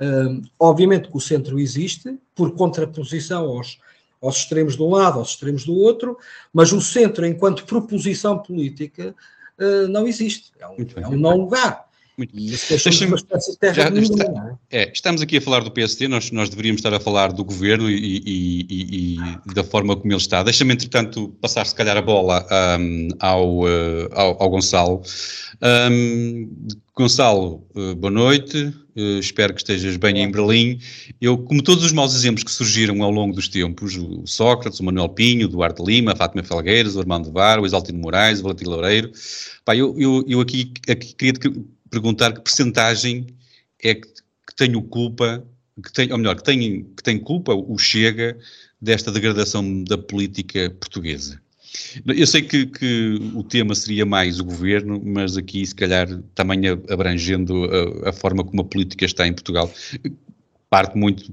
Um, 0.00 0.42
obviamente 0.58 1.08
que 1.08 1.16
o 1.16 1.20
centro 1.20 1.60
existe, 1.60 2.18
por 2.34 2.54
contraposição 2.56 3.44
aos, 3.44 3.78
aos 4.20 4.38
extremos 4.38 4.76
de 4.76 4.82
um 4.82 4.90
lado, 4.90 5.18
aos 5.18 5.30
extremos 5.30 5.64
do 5.64 5.74
outro, 5.74 6.18
mas 6.52 6.72
o 6.72 6.80
centro, 6.80 7.24
enquanto 7.24 7.64
proposição 7.64 8.38
política, 8.38 9.14
uh, 9.58 9.88
não 9.88 10.08
existe. 10.08 10.50
É 10.58 10.66
um, 10.66 10.76
é 10.96 11.08
um 11.08 11.16
não 11.16 11.36
lugar. 11.36 11.91
Muito. 12.16 12.36
E 12.36 12.52
isso 12.52 12.68
deixa 12.68 13.06
uma 13.06 13.16
espécie 13.16 13.52
de 13.52 13.58
terra 13.58 13.74
já, 13.74 13.88
está, 13.88 14.58
é? 14.70 14.82
é, 14.82 14.92
Estamos 14.92 15.22
aqui 15.22 15.38
a 15.38 15.40
falar 15.40 15.60
do 15.64 15.70
PSD, 15.70 16.08
nós, 16.08 16.30
nós 16.30 16.50
deveríamos 16.50 16.80
estar 16.80 16.92
a 16.92 17.00
falar 17.00 17.32
do 17.32 17.42
governo 17.42 17.90
e, 17.90 18.22
e, 18.24 18.66
e, 18.68 19.16
e 19.16 19.54
da 19.54 19.64
forma 19.64 19.96
como 19.96 20.12
ele 20.12 20.20
está. 20.20 20.42
Deixa-me, 20.42 20.74
entretanto, 20.74 21.34
passar 21.40 21.66
se 21.66 21.74
calhar 21.74 21.96
a 21.96 22.02
bola 22.02 22.46
um, 22.78 23.08
ao, 23.18 23.60
uh, 23.60 24.08
ao, 24.12 24.42
ao, 24.42 24.50
Gonçalo. 24.50 25.02
Um, 25.90 26.50
Gonçalo, 26.94 27.66
uh, 27.74 27.94
boa 27.94 28.10
noite. 28.10 28.74
Uh, 28.94 29.18
espero 29.18 29.54
que 29.54 29.60
estejas 29.60 29.96
bem 29.96 30.18
em 30.18 30.30
Berlim. 30.30 30.78
Eu, 31.18 31.38
como 31.38 31.62
todos 31.62 31.82
os 31.82 31.92
maus 31.92 32.14
exemplos 32.14 32.44
que 32.44 32.50
surgiram 32.50 33.02
ao 33.02 33.10
longo 33.10 33.34
dos 33.34 33.48
tempos, 33.48 33.96
o 33.96 34.26
Sócrates, 34.26 34.80
o 34.80 34.84
Manuel 34.84 35.08
Pinho, 35.08 35.46
o 35.46 35.48
Duarte 35.48 35.82
Lima, 35.82 36.12
a 36.12 36.16
Fátima 36.16 36.42
Felgueiras, 36.42 36.94
o 36.94 37.00
Armando 37.00 37.32
Var, 37.32 37.58
o 37.58 37.64
Exaltino 37.64 37.98
Moraes, 37.98 38.40
o 38.40 38.42
Valentim 38.42 38.66
Loureiro, 38.66 39.10
pá, 39.64 39.74
eu, 39.74 39.98
eu, 39.98 40.22
eu 40.28 40.40
aqui, 40.40 40.74
aqui 40.86 41.14
queria 41.14 41.32
perguntar 41.92 42.32
que 42.32 42.40
percentagem 42.40 43.26
é 43.82 43.94
que, 43.94 44.08
que 44.08 44.82
culpa, 44.88 45.46
que 45.84 45.92
tem, 45.92 46.10
ou 46.10 46.18
melhor, 46.18 46.34
que 46.36 46.42
tem, 46.42 46.84
que 46.84 47.02
tem 47.02 47.18
culpa 47.18 47.54
o 47.54 47.76
Chega 47.78 48.36
desta 48.80 49.12
degradação 49.12 49.84
da 49.84 49.98
política 49.98 50.70
portuguesa. 50.70 51.40
Eu 52.06 52.26
sei 52.26 52.42
que, 52.42 52.66
que, 52.66 53.18
o 53.34 53.42
tema 53.42 53.74
seria 53.74 54.04
mais 54.04 54.40
o 54.40 54.44
governo, 54.44 55.00
mas 55.04 55.36
aqui, 55.36 55.64
se 55.64 55.74
calhar, 55.74 56.06
também 56.34 56.66
abrangendo 56.68 57.64
a, 58.04 58.10
a, 58.10 58.12
forma 58.12 58.44
como 58.44 58.60
a 58.60 58.64
política 58.64 59.04
está 59.06 59.26
em 59.26 59.32
Portugal, 59.32 59.72
parte 60.68 60.98
muito, 60.98 61.32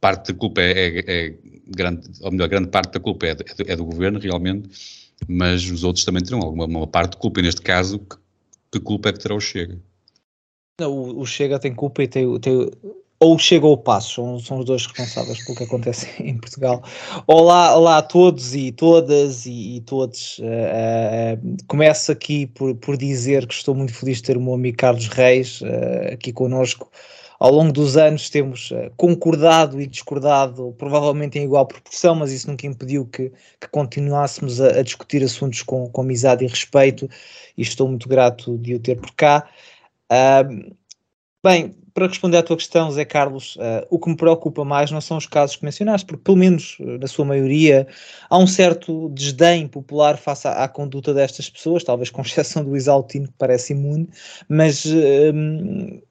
parte 0.00 0.32
da 0.32 0.38
culpa 0.38 0.60
é, 0.60 0.70
é, 0.70 1.26
é 1.26 1.34
grande, 1.66 2.08
ou 2.20 2.30
melhor, 2.30 2.48
grande 2.48 2.68
parte 2.68 2.92
da 2.92 3.00
culpa 3.00 3.26
é, 3.26 3.34
do, 3.34 3.44
é 3.66 3.76
do 3.76 3.84
governo, 3.84 4.20
realmente, 4.20 4.68
mas 5.26 5.68
os 5.68 5.82
outros 5.82 6.04
também 6.04 6.22
terão 6.22 6.40
alguma 6.40 6.86
parte 6.86 7.12
de 7.12 7.16
culpa, 7.16 7.40
e 7.40 7.42
neste 7.42 7.62
caso, 7.62 7.98
que, 7.98 8.16
que 8.72 8.80
culpa 8.80 9.08
é 9.08 9.12
que 9.12 9.18
terá 9.18 9.34
o 9.34 9.40
Chega? 9.40 9.80
O, 10.88 11.20
o, 11.20 11.26
Chega 11.26 11.58
tem 11.58 11.74
culpa 11.74 12.02
e 12.02 12.08
tem, 12.08 12.38
tem 12.40 12.70
ou 13.22 13.38
Chega 13.38 13.66
ou 13.66 13.78
Passo, 13.78 14.14
são, 14.14 14.38
são 14.40 14.58
os 14.58 14.64
dois 14.64 14.84
responsáveis 14.84 15.44
pelo 15.44 15.56
que 15.56 15.62
acontece 15.62 16.08
em 16.20 16.36
Portugal. 16.36 16.82
Olá, 17.28 17.76
olá 17.76 17.98
a 17.98 18.02
todos 18.02 18.52
e 18.52 18.72
todas 18.72 19.46
e, 19.46 19.76
e 19.76 19.80
todos. 19.82 20.38
Uh, 20.38 20.42
uh, 20.42 21.56
começo 21.68 22.10
aqui 22.10 22.48
por, 22.48 22.74
por 22.74 22.96
dizer 22.96 23.46
que 23.46 23.54
estou 23.54 23.76
muito 23.76 23.94
feliz 23.94 24.16
de 24.16 24.24
ter 24.24 24.36
o 24.36 24.40
meu 24.40 24.54
amigo 24.54 24.76
Carlos 24.76 25.06
Reis 25.06 25.60
uh, 25.60 26.14
aqui 26.14 26.32
connosco. 26.32 26.90
Ao 27.38 27.52
longo 27.52 27.72
dos 27.72 27.96
anos 27.96 28.30
temos 28.30 28.72
concordado 28.96 29.80
e 29.80 29.86
discordado, 29.88 30.74
provavelmente 30.78 31.40
em 31.40 31.44
igual 31.44 31.66
proporção, 31.66 32.14
mas 32.14 32.30
isso 32.30 32.48
nunca 32.48 32.68
impediu 32.68 33.04
que, 33.04 33.32
que 33.60 33.68
continuássemos 33.68 34.60
a, 34.60 34.78
a, 34.78 34.82
discutir 34.82 35.24
assuntos 35.24 35.60
com, 35.62 35.88
com 35.88 36.02
amizade 36.02 36.44
e 36.44 36.46
respeito, 36.46 37.10
e 37.58 37.62
estou 37.62 37.88
muito 37.88 38.08
grato 38.08 38.56
de 38.58 38.76
o 38.76 38.78
ter 38.78 38.96
por 38.96 39.10
cá. 39.16 39.48
Uh, 40.12 40.76
bem, 41.42 41.74
para 41.94 42.06
responder 42.06 42.36
à 42.36 42.42
tua 42.42 42.56
questão, 42.56 42.90
Zé 42.90 43.04
Carlos, 43.04 43.56
uh, 43.56 43.86
o 43.90 43.98
que 43.98 44.10
me 44.10 44.16
preocupa 44.16 44.64
mais 44.64 44.90
não 44.90 45.00
são 45.00 45.16
os 45.16 45.26
casos 45.26 45.56
que 45.56 45.64
mencionaste, 45.64 46.06
porque 46.06 46.22
pelo 46.22 46.36
menos 46.36 46.76
uh, 46.80 46.98
na 46.98 47.06
sua 47.06 47.24
maioria 47.24 47.86
há 48.28 48.38
um 48.38 48.46
certo 48.46 49.08
desdém 49.10 49.66
popular 49.66 50.18
face 50.18 50.46
à, 50.46 50.64
à, 50.64 50.68
conduta 50.68 51.14
destas 51.14 51.48
pessoas, 51.48 51.84
talvez 51.84 52.10
com 52.10 52.20
exceção 52.22 52.62
do 52.64 52.76
Isaltino, 52.76 53.28
que 53.28 53.34
parece 53.38 53.72
imune, 53.72 54.08
mas 54.48 54.84
uh, 54.84 56.02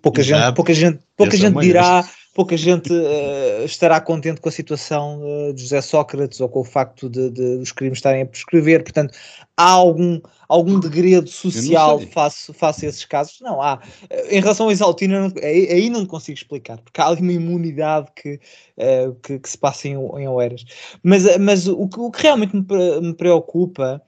pouca, 0.00 0.22
gente, 0.22 0.54
pouca 0.54 0.74
gente, 0.74 1.00
pouca 1.16 1.36
gente 1.36 1.58
dirá 1.60 2.04
pouca 2.34 2.56
gente 2.56 2.92
uh, 2.92 3.64
estará 3.64 4.00
contente 4.00 4.40
com 4.40 4.48
a 4.48 4.52
situação 4.52 5.20
uh, 5.20 5.52
de 5.52 5.62
José 5.62 5.80
Sócrates 5.80 6.40
ou 6.40 6.48
com 6.48 6.60
o 6.60 6.64
facto 6.64 7.08
de, 7.08 7.30
de, 7.30 7.42
os 7.56 7.72
crimes 7.72 7.98
estarem 7.98 8.22
a 8.22 8.26
prescrever. 8.26 8.82
Portanto, 8.82 9.16
há 9.56 9.70
algum, 9.70 10.20
algum 10.48 10.78
degredo 10.78 11.28
social 11.28 12.00
face, 12.12 12.52
face 12.52 12.86
a 12.86 12.88
esses 12.88 13.04
casos? 13.04 13.40
Não, 13.40 13.60
há. 13.60 13.80
Eh, 14.08 14.36
em 14.36 14.40
relação 14.40 14.66
ao 14.66 14.72
Exaltino, 14.72 15.32
aí, 15.42 15.68
aí 15.70 15.90
não 15.90 16.06
consigo 16.06 16.38
explicar, 16.38 16.78
porque 16.78 17.00
há 17.00 17.08
ali 17.08 17.20
uma 17.20 17.32
imunidade 17.32 18.08
que, 18.14 18.40
uh, 18.78 19.14
que, 19.22 19.38
que, 19.38 19.50
se 19.50 19.58
passa 19.58 19.88
em, 19.88 19.94
em 19.94 20.28
Oeiras. 20.28 20.64
Mas, 21.02 21.36
mas 21.38 21.66
o, 21.66 21.88
que, 21.88 21.98
o 21.98 22.10
que 22.10 22.22
realmente 22.22 22.54
me, 22.54 23.00
me 23.00 23.14
preocupa 23.14 24.00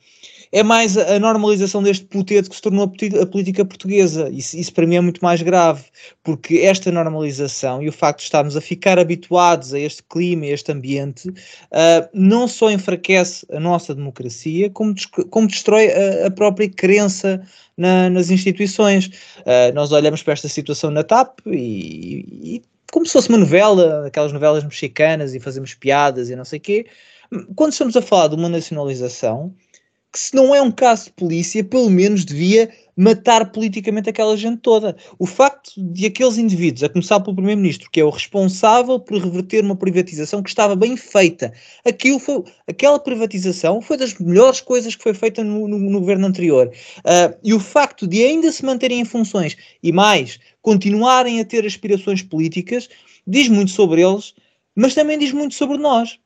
é 0.53 0.63
mais 0.63 0.99
a 0.99 1.19
normalização 1.19 1.83
deste 1.83 2.05
puteto 2.05 2.51
que 2.51 2.57
se 2.57 2.61
tornou 2.63 2.85
a 2.85 3.27
política 3.27 3.65
portuguesa. 3.65 4.29
Isso, 4.31 4.57
isso, 4.57 4.73
para 4.75 4.87
mim 4.87 4.97
é 4.97 5.01
muito 5.01 5.25
mais 5.25 5.41
grave, 5.41 5.85
porque 6.23 6.59
esta 6.59 6.93
normalização 6.93 7.83
e 7.83 7.89
o 7.89 7.93
facto 7.93 8.19
de 8.19 8.25
estarmos 8.25 8.55
a 8.55 8.61
ficar 8.61 8.99
habituados 8.99 9.73
a 9.73 9.81
este 9.81 10.03
clima, 10.03 10.45
a 10.45 10.49
este 10.51 10.71
ambiente, 10.71 11.31
uh, 11.31 12.09
não 12.13 12.47
só 12.47 12.71
enfraquece 12.71 13.47
a 13.51 13.59
nossa 13.59 13.95
democracia, 13.95 14.69
como, 14.69 14.95
como 15.31 15.49
destrói 15.49 15.91
a, 15.91 16.27
a 16.27 16.31
própria 16.31 16.69
crença 16.69 17.43
na, 17.75 18.11
nas 18.11 18.31
instituições. 18.31 19.07
Uh, 19.07 19.73
nós 19.75 19.91
olhamos 19.91 20.23
para 20.23 20.35
esta 20.35 20.49
situação 20.49 20.91
na 20.91 21.03
TAP 21.03 21.39
e, 21.47 22.27
e 22.57 22.63
como 22.93 23.07
se 23.07 23.13
fosse 23.15 23.31
uma 23.31 23.39
novela, 23.39 24.07
aquelas 24.07 24.33
novelas 24.35 24.63
mexicanas 24.63 25.35
e 25.35 25.41
fazemos 25.41 25.73
piadas 25.73 26.29
e 26.29 26.37
não 26.37 26.45
sei 26.45 26.59
o 26.59 26.63
quê. 26.63 26.87
Quando 27.57 27.73
estamos 27.73 27.97
a 27.97 28.03
falar 28.03 28.29
de 28.29 28.35
uma 28.35 28.51
nacionalização, 28.51 29.55
que 30.13 30.19
se 30.19 30.35
não 30.37 30.55
é 30.55 30.61
um 30.61 30.71
caso 30.71 31.07
de 31.07 31.13
polícia, 31.13 31.65
pelo 31.65 31.89
menos 31.89 32.25
devia 32.25 32.71
matar 32.95 33.51
politicamente 33.51 34.11
aquela 34.11 34.37
gente 34.37 34.61
toda. 34.61 34.95
O 35.19 35.25
facto 35.25 35.73
de 35.77 36.05
aqueles 36.05 36.37
indivíduos, 36.37 36.83
a 36.83 36.89
começar 36.91 37.19
pelo 37.21 37.35
Primeiro-Ministro, 37.35 37.91
que 37.91 38.01
é 38.01 38.05
o 38.05 38.11
responsável 38.11 39.01
por 39.01 39.19
reverter 39.19 39.65
uma 39.65 39.75
privatização 39.75 40.43
que 40.43 40.51
estava 40.51 40.77
bem 40.77 40.97
feita, 40.97 41.53
aquilo 41.85 42.19
foi, 42.19 42.45
aquela 42.69 42.99
privatização 42.99 43.81
foi 43.81 43.97
das 43.97 44.15
melhores 44.19 44.61
coisas 44.61 44.95
que 44.95 45.03
foi 45.03 45.15
feita 45.15 45.43
no, 45.43 45.67
no, 45.67 45.79
no 45.79 46.01
governo 46.01 46.27
anterior. 46.27 46.71
Uh, 46.99 47.35
e 47.43 47.55
o 47.55 47.61
facto 47.61 48.07
de 48.07 48.23
ainda 48.23 48.53
se 48.53 48.65
manterem 48.65 49.01
em 49.01 49.05
funções 49.07 49.57
e 49.83 49.91
mais, 49.93 50.39
continuarem 50.61 51.41
a 51.41 51.45
ter 51.45 51.65
aspirações 51.65 52.23
políticas, 52.23 52.89
diz 53.27 53.49
muito 53.49 53.71
sobre 53.71 54.03
eles, 54.03 54.35
mas 54.77 54.95
também 54.95 55.19
diz 55.19 55.33
muito 55.33 55.55
sobre 55.55 55.79
nós. 55.79 56.19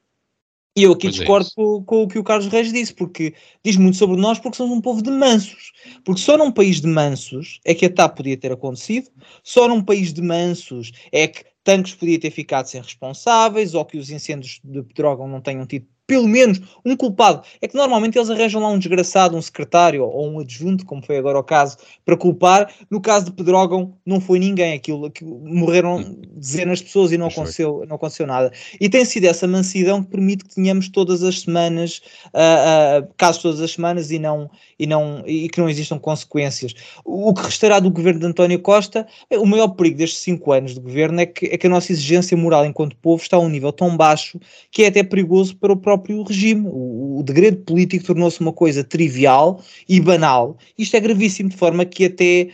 E 0.76 0.82
eu 0.82 0.92
aqui 0.92 1.06
pois 1.06 1.16
é 1.16 1.18
discordo 1.20 1.48
é 1.48 1.54
com, 1.54 1.84
com, 1.84 2.02
o 2.02 2.08
que 2.08 2.18
o 2.18 2.24
Carlos 2.24 2.48
Reis 2.48 2.70
disse, 2.70 2.92
porque 2.92 3.32
diz 3.64 3.76
muito 3.76 3.96
sobre 3.96 4.20
nós 4.20 4.38
porque 4.38 4.58
somos 4.58 4.76
um 4.76 4.80
povo 4.80 5.00
de 5.00 5.10
mansos. 5.10 5.72
Porque 6.04 6.20
só 6.20 6.36
num 6.36 6.52
país 6.52 6.82
de 6.82 6.86
mansos 6.86 7.60
é 7.64 7.74
que 7.74 7.86
a 7.86 7.92
TAP 7.92 8.16
podia 8.18 8.36
ter 8.36 8.52
acontecido, 8.52 9.08
só 9.42 9.66
num 9.66 9.82
país 9.82 10.12
de 10.12 10.20
mansos 10.20 10.92
é 11.10 11.26
que 11.26 11.44
tanques 11.64 11.94
podia 11.94 12.20
ter 12.20 12.30
ficado 12.30 12.66
sem 12.66 12.80
responsáveis 12.82 13.74
ou 13.74 13.84
que 13.86 13.96
os 13.96 14.10
incêndios 14.10 14.60
de 14.62 14.82
Pedrógão 14.82 15.26
não 15.26 15.40
tenham 15.40 15.66
tido 15.66 15.86
pelo 16.06 16.28
menos 16.28 16.60
um 16.84 16.96
culpado. 16.96 17.42
É 17.60 17.66
que 17.66 17.74
normalmente 17.74 18.16
eles 18.16 18.30
arranjam 18.30 18.62
lá 18.62 18.68
um 18.70 18.78
desgraçado, 18.78 19.36
um 19.36 19.42
secretário 19.42 20.04
ou 20.04 20.30
um 20.30 20.40
adjunto, 20.40 20.86
como 20.86 21.04
foi 21.04 21.18
agora 21.18 21.38
o 21.38 21.42
caso, 21.42 21.76
para 22.04 22.16
culpar. 22.16 22.72
No 22.88 23.00
caso 23.00 23.26
de 23.26 23.32
Pedrógão, 23.32 23.94
não 24.06 24.20
foi 24.20 24.38
ninguém. 24.38 24.74
Aquilo, 24.74 25.06
aquilo 25.06 25.38
morreram 25.40 25.96
hum. 25.96 26.16
dezenas 26.36 26.78
de 26.78 26.84
pessoas 26.84 27.10
e 27.10 27.18
não 27.18 27.26
aconteceu, 27.26 27.84
não 27.88 27.96
aconteceu 27.96 28.26
nada. 28.26 28.52
E 28.80 28.88
tem 28.88 29.04
sido 29.04 29.24
essa 29.24 29.46
mansidão 29.48 30.02
que 30.02 30.10
permite 30.10 30.44
que 30.44 30.54
tenhamos 30.54 30.88
todas 30.88 31.22
as 31.22 31.40
semanas, 31.40 32.00
uh, 32.26 33.02
uh, 33.02 33.08
casos 33.16 33.42
todas 33.42 33.60
as 33.60 33.72
semanas 33.72 34.10
e, 34.10 34.18
não, 34.18 34.48
e, 34.78 34.86
não, 34.86 35.24
e 35.26 35.48
que 35.48 35.60
não 35.60 35.68
existam 35.68 35.98
consequências. 35.98 36.74
O 37.04 37.34
que 37.34 37.42
restará 37.42 37.80
do 37.80 37.90
governo 37.90 38.20
de 38.20 38.26
António 38.26 38.60
Costa, 38.60 39.06
o 39.32 39.46
maior 39.46 39.68
perigo 39.68 39.98
destes 39.98 40.20
cinco 40.20 40.52
anos 40.52 40.74
de 40.74 40.80
governo 40.80 41.20
é 41.20 41.26
que, 41.26 41.46
é 41.46 41.58
que 41.58 41.66
a 41.66 41.70
nossa 41.70 41.90
exigência 41.90 42.36
moral 42.36 42.64
enquanto 42.64 42.96
povo 42.96 43.22
está 43.22 43.36
a 43.36 43.40
um 43.40 43.48
nível 43.48 43.72
tão 43.72 43.96
baixo 43.96 44.38
que 44.70 44.84
é 44.84 44.88
até 44.88 45.02
perigoso 45.02 45.56
para 45.56 45.72
o 45.72 45.76
próprio 45.76 45.95
próprio 45.96 46.22
regime. 46.22 46.66
O, 46.68 47.18
o 47.18 47.22
degredo 47.22 47.58
político 47.58 48.04
tornou-se 48.04 48.40
uma 48.40 48.52
coisa 48.52 48.84
trivial 48.84 49.62
e 49.88 50.00
banal. 50.00 50.56
Isto 50.78 50.96
é 50.96 51.00
gravíssimo, 51.00 51.48
de 51.48 51.56
forma 51.56 51.84
que 51.84 52.04
até, 52.04 52.48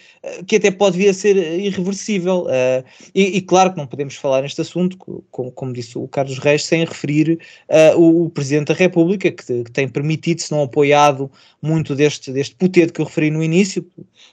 que 0.46 0.56
até 0.56 0.70
pode 0.70 0.96
vir 0.96 1.08
a 1.08 1.14
ser 1.14 1.36
irreversível. 1.36 2.46
Uh, 2.46 2.84
e, 3.14 3.38
e, 3.38 3.40
claro 3.40 3.72
que 3.72 3.78
não 3.78 3.86
podemos 3.86 4.14
falar 4.14 4.42
neste 4.42 4.60
assunto, 4.60 4.96
como, 5.30 5.50
como 5.52 5.72
disse 5.72 5.98
o 5.98 6.06
Carlos 6.08 6.38
Reis, 6.38 6.64
sem 6.64 6.84
referir 6.84 7.38
uh, 7.68 7.98
o, 7.98 8.24
o, 8.26 8.30
Presidente 8.30 8.68
da 8.68 8.74
República, 8.74 9.30
que, 9.30 9.64
que 9.64 9.70
tem 9.70 9.88
permitido, 9.88 10.40
se 10.40 10.52
não 10.52 10.62
apoiado, 10.62 11.30
muito 11.60 11.94
deste, 11.94 12.32
deste 12.32 12.54
puteto 12.54 12.92
que 12.92 13.00
eu 13.00 13.06
referi 13.06 13.30
no 13.30 13.42
início. 13.42 13.84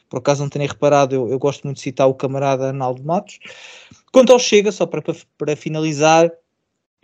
Por 0.10 0.18
acaso 0.18 0.42
não 0.42 0.50
tenha 0.50 0.68
reparado, 0.68 1.16
eu, 1.16 1.30
eu 1.30 1.40
gosto 1.40 1.64
muito 1.64 1.78
de 1.78 1.84
citar 1.84 2.08
o 2.08 2.14
camarada 2.14 2.68
Arnaldo 2.68 3.04
Matos. 3.04 3.40
Quanto 4.12 4.34
ao 4.34 4.40
Chega, 4.40 4.72
só 4.72 4.86
para, 4.86 5.04
para 5.38 5.56
finalizar, 5.56 6.32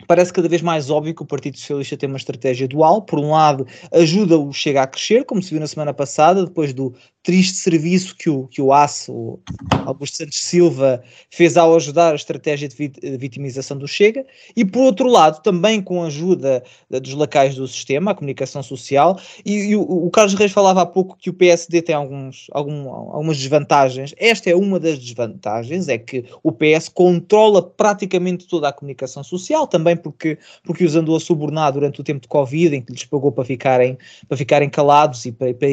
parece 0.06 0.32
cada 0.32 0.48
vez 0.48 0.62
mais 0.62 0.90
óbvio 0.90 1.14
que 1.14 1.22
o 1.22 1.26
Partido 1.26 1.58
Socialista 1.58 1.96
tem 1.96 2.08
uma 2.08 2.18
estratégia 2.18 2.68
dual. 2.68 3.02
Por 3.02 3.18
um 3.18 3.30
lado, 3.30 3.66
ajuda-o 3.92 4.52
Chega 4.52 4.82
a 4.82 4.86
crescer, 4.86 5.24
como 5.24 5.42
se 5.42 5.50
viu 5.50 5.60
na 5.60 5.66
semana 5.66 5.94
passada, 5.94 6.44
depois 6.44 6.72
do 6.72 6.94
triste 7.26 7.56
serviço 7.56 8.14
que 8.16 8.30
o, 8.30 8.46
que 8.46 8.62
o 8.62 8.72
ACE, 8.72 9.10
o 9.10 9.40
Augusto 9.84 10.18
Santos 10.18 10.38
Silva, 10.38 11.02
fez 11.28 11.56
ao 11.56 11.74
ajudar 11.74 12.12
a 12.12 12.14
estratégia 12.14 12.68
de 12.68 12.92
vitimização 13.18 13.76
do 13.76 13.88
Chega, 13.88 14.24
e 14.54 14.64
por 14.64 14.82
outro 14.82 15.08
lado, 15.08 15.42
também 15.42 15.82
com 15.82 16.04
a 16.04 16.06
ajuda 16.06 16.62
dos 16.88 17.14
lacais 17.14 17.56
do 17.56 17.66
sistema, 17.66 18.12
a 18.12 18.14
comunicação 18.14 18.62
social, 18.62 19.18
e, 19.44 19.70
e 19.70 19.76
o, 19.76 19.80
o, 19.80 20.08
Carlos 20.08 20.34
Reis 20.34 20.52
falava 20.52 20.82
há 20.82 20.86
pouco 20.86 21.16
que 21.16 21.28
o 21.28 21.34
PSD 21.34 21.82
tem 21.82 21.96
alguns, 21.96 22.46
algum, 22.52 22.88
algumas 22.88 23.38
desvantagens. 23.38 24.14
Esta 24.18 24.50
é 24.50 24.54
uma 24.54 24.78
das 24.78 24.96
desvantagens, 24.96 25.88
é 25.88 25.98
que 25.98 26.26
o 26.44 26.52
PS 26.52 26.88
controla 26.88 27.60
praticamente 27.60 28.46
toda 28.46 28.68
a 28.68 28.72
comunicação 28.72 29.24
social, 29.24 29.66
também 29.66 29.85
porque, 29.94 30.38
porque 30.64 30.84
os 30.84 30.96
andou 30.96 31.16
a 31.16 31.20
subornar 31.20 31.72
durante 31.72 32.00
o 32.00 32.04
tempo 32.04 32.20
de 32.20 32.28
Covid, 32.28 32.74
em 32.74 32.80
que 32.80 32.92
lhes 32.92 33.04
pagou 33.04 33.30
para 33.30 33.44
ficarem, 33.44 33.98
para 34.26 34.36
ficarem 34.36 34.68
calados 34.68 35.24
e 35.26 35.32
para, 35.32 35.52
para 35.54 35.68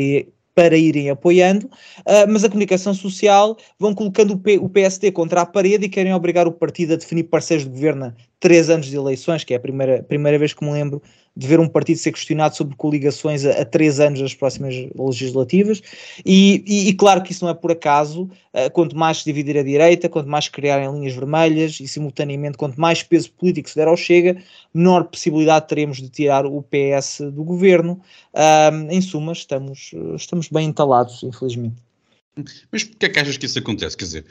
para 0.56 0.78
irem 0.78 1.10
apoiando, 1.10 1.66
uh, 1.66 2.30
mas 2.30 2.44
a 2.44 2.48
comunicação 2.48 2.94
social 2.94 3.58
vão 3.80 3.94
colocando 3.94 4.36
o, 4.36 4.38
P, 4.38 4.58
o, 4.58 4.70
PSD 4.70 5.12
contra 5.12 5.42
a 5.42 5.46
parede 5.46 5.86
e 5.86 5.90
querem 5.90 6.14
obrigar 6.14 6.48
o 6.48 6.52
partido 6.52 6.94
a 6.94 6.96
definir 6.96 7.24
parceiros 7.24 7.66
de 7.66 7.72
governo 7.72 8.14
três 8.40 8.70
anos 8.70 8.88
de 8.88 8.96
eleições, 8.96 9.44
que 9.44 9.54
é 9.54 9.58
a 9.58 9.60
primeira, 9.60 10.04
primeira 10.04 10.38
vez 10.38 10.54
que 10.54 10.64
me 10.64 10.72
lembro 10.72 11.02
de 11.36 11.48
ver 11.48 11.60
um 11.60 11.68
partido 11.68 11.98
ser 11.98 12.12
questionado 12.12 12.56
sobre 12.56 12.76
coligações 12.76 13.46
a, 13.46 13.62
a 13.62 13.66
três 13.66 14.00
anos 14.00 14.22
das 14.22 14.34
próximas 14.34 14.76
legislativas, 14.96 15.82
e, 16.26 16.64
e, 16.68 16.90
e, 16.90 16.94
claro 16.94 17.24
que 17.24 17.32
isso 17.32 17.44
não 17.44 17.52
é 17.52 17.54
por 17.54 17.72
acaso, 17.72 18.24
uh, 18.24 18.70
quanto 18.72 18.96
mais 18.96 19.20
se 19.20 19.26
dividir 19.26 19.58
a 19.58 19.64
direita, 19.64 20.08
quanto 20.08 20.30
mais 20.30 20.48
criarem 20.48 20.92
linhas 20.92 21.14
vermelhas, 21.14 21.80
e 21.80 21.88
simultaneamente 21.88 22.58
quanto 22.58 22.80
mais 22.80 23.02
peso 23.02 23.32
político 23.32 23.70
se 23.70 23.76
der 23.76 23.88
ao 23.88 23.98
Chega, 23.98 24.38
menor 24.74 25.06
possibilidade 25.06 25.68
teremos 25.68 25.98
de 25.98 26.10
tirar 26.10 26.46
o 26.46 26.64
PS 26.64 27.22
do 27.34 27.44
governo. 27.44 28.00
Uh, 28.34 28.92
em 28.92 29.02
suma, 29.02 29.32
estamos, 29.32 29.92
estamos 30.16 30.50
bem 30.50 30.68
entalados, 30.68 31.24
infelizmente. 31.24 31.76
Mas 32.72 32.84
porquê 32.84 33.06
é 33.06 33.10
que 33.10 33.20
achas 33.20 33.38
que 33.38 33.46
isso 33.46 33.60
acontece? 33.60 33.96
Quer 33.96 34.06
dizer, 34.06 34.26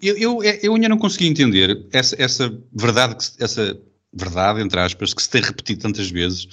eu, 0.00 0.16
eu, 0.16 0.42
eu 0.42 0.74
ainda 0.74 0.88
não 0.88 0.98
consegui 0.98 1.26
entender 1.26 1.84
essa, 1.92 2.14
essa 2.22 2.56
verdade, 2.72 3.32
essa 3.40 3.76
verdade, 4.12 4.60
entre 4.60 4.80
aspas, 4.80 5.14
que 5.14 5.22
se 5.22 5.30
tem 5.30 5.42
repetido 5.42 5.80
tantas 5.80 6.10
vezes, 6.10 6.48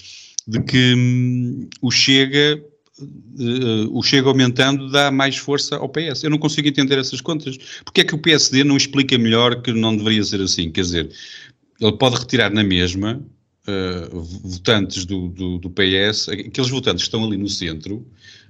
de 0.47 0.61
que 0.61 0.93
hum, 0.95 1.69
o 1.81 1.91
Chega 1.91 2.63
Uh, 2.99 3.95
o 3.95 4.01
Chega 4.01 4.27
aumentando 4.27 4.89
dá 4.89 5.11
mais 5.11 5.37
força 5.37 5.75
ao 5.75 5.87
PS. 5.87 6.23
Eu 6.23 6.31
não 6.31 6.39
consigo 6.39 6.67
entender 6.67 6.97
essas 6.97 7.21
contas. 7.21 7.55
Porque 7.85 8.01
é 8.01 8.03
que 8.03 8.15
o 8.15 8.17
PSD 8.17 8.63
não 8.63 8.75
explica 8.75 9.15
melhor 9.19 9.61
que 9.61 9.71
não 9.71 9.95
deveria 9.95 10.23
ser 10.23 10.41
assim? 10.41 10.71
Quer 10.71 10.81
dizer, 10.81 11.11
ele 11.79 11.91
pode 11.91 12.15
retirar 12.15 12.51
na 12.51 12.63
mesma 12.63 13.23
uh, 13.67 14.19
votantes 14.19 15.05
do, 15.05 15.29
do, 15.29 15.57
do, 15.59 15.69
PS, 15.69 16.29
aqueles 16.29 16.69
votantes 16.69 17.03
que 17.03 17.07
estão 17.07 17.23
ali 17.23 17.37
no 17.37 17.47
centro, 17.47 18.05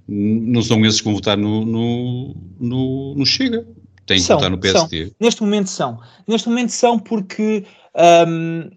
não 0.08 0.62
são 0.62 0.86
esses 0.86 1.02
que 1.02 1.06
vão 1.06 1.16
votar 1.16 1.38
no, 1.38 1.66
no, 1.66 2.36
no, 2.60 3.16
no 3.16 3.26
Chega. 3.26 3.68
Têm 4.06 4.18
que 4.18 4.24
são, 4.24 4.38
votar 4.38 4.50
no 4.50 4.58
PSD. 4.58 5.08
São. 5.08 5.16
Neste 5.20 5.42
momento 5.42 5.70
são. 5.70 6.00
Neste 6.26 6.48
momento 6.48 6.70
são 6.70 6.98
porque 6.98 7.66
um, 7.98 8.70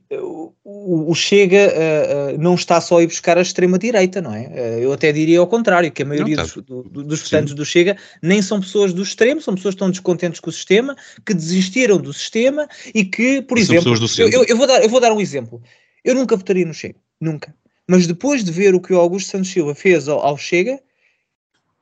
o, 0.65 1.11
o, 1.11 1.15
Chega 1.15 1.69
uh, 1.69 2.35
uh, 2.35 2.39
não 2.39 2.55
está 2.55 2.81
só 2.81 2.99
a 2.99 3.03
ir 3.03 3.07
buscar 3.07 3.37
a 3.37 3.43
extrema-direita, 3.43 4.23
não 4.23 4.35
é? 4.35 4.47
Uh, 4.47 4.79
eu 4.81 4.93
até 4.93 5.13
diria 5.13 5.39
ao 5.39 5.47
contrário, 5.47 5.93
que 5.93 6.03
a 6.03 6.07
maioria 6.07 6.37
tá. 6.37 6.43
dos, 6.43 6.55
do, 6.57 6.83
dos 6.83 7.23
votantes 7.23 7.53
do 7.53 7.65
Chega 7.65 7.99
nem 8.23 8.41
são 8.41 8.61
pessoas 8.61 8.95
do 8.95 9.03
extremo, 9.03 9.43
são 9.43 9.55
pessoas 9.55 9.75
que 9.75 9.77
estão 9.77 9.91
descontentes 9.91 10.41
com 10.41 10.49
o 10.49 10.53
sistema, 10.53 10.97
que 11.27 11.35
desistiram 11.35 11.99
do 11.99 12.13
sistema 12.15 12.67
e 12.95 13.05
que, 13.05 13.43
por 13.43 13.59
e 13.59 13.61
exemplo, 13.61 13.95
eu, 14.19 14.29
eu, 14.31 14.45
eu, 14.45 14.57
vou 14.57 14.67
dar, 14.67 14.83
eu 14.83 14.89
vou 14.89 15.01
dar 15.01 15.13
um 15.13 15.21
exemplo. 15.21 15.63
Eu 16.03 16.15
nunca 16.15 16.35
votaria 16.35 16.65
no 16.65 16.73
Chega, 16.73 16.97
nunca. 17.21 17.55
Mas 17.87 18.07
depois 18.07 18.43
de 18.43 18.51
ver 18.53 18.75
o 18.75 18.81
que 18.81 18.95
o 18.95 18.99
Augusto 18.99 19.33
Santos 19.33 19.51
Silva 19.51 19.75
fez 19.75 20.09
ao, 20.09 20.21
ao 20.21 20.39
Chega, 20.39 20.81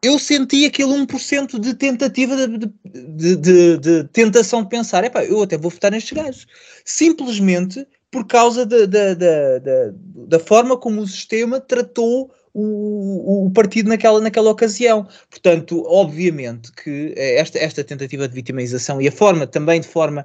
eu 0.03 0.19
senti 0.19 0.65
aquele 0.65 0.93
1% 0.93 1.59
de 1.59 1.75
tentativa 1.75 2.37
de, 2.37 2.59
de, 2.85 3.37
de, 3.37 3.79
de, 3.79 4.05
tentação 4.05 4.63
de 4.63 4.69
pensar, 4.69 5.05
epá, 5.05 5.25
eu 5.25 5.43
até 5.43 5.59
vou 5.59 5.71
votar 5.71 5.91
nestes 5.91 6.13
gajos. 6.13 6.47
Simplesmente 6.85 7.87
por 8.11 8.27
causa 8.27 8.65
da, 8.65 8.87
da, 8.87 9.15
da, 9.15 9.59
da, 9.93 10.39
forma 10.39 10.79
como 10.79 11.03
o 11.03 11.07
sistema 11.07 11.61
tratou 11.61 12.33
o, 12.55 13.47
o 13.47 13.51
partido 13.51 13.89
naquela, 13.89 14.21
naquela 14.21 14.51
ocasião. 14.51 15.07
Portanto, 15.29 15.85
obviamente 15.87 16.73
que 16.73 17.13
esta, 17.17 17.59
esta 17.59 17.85
tentativa 17.85 18.27
de 18.27 18.35
vitimização 18.35 19.01
e 19.03 19.09
a 19.09 19.13
forma 19.13 19.47
também 19.47 19.81
de 19.81 19.89
forma 19.89 20.25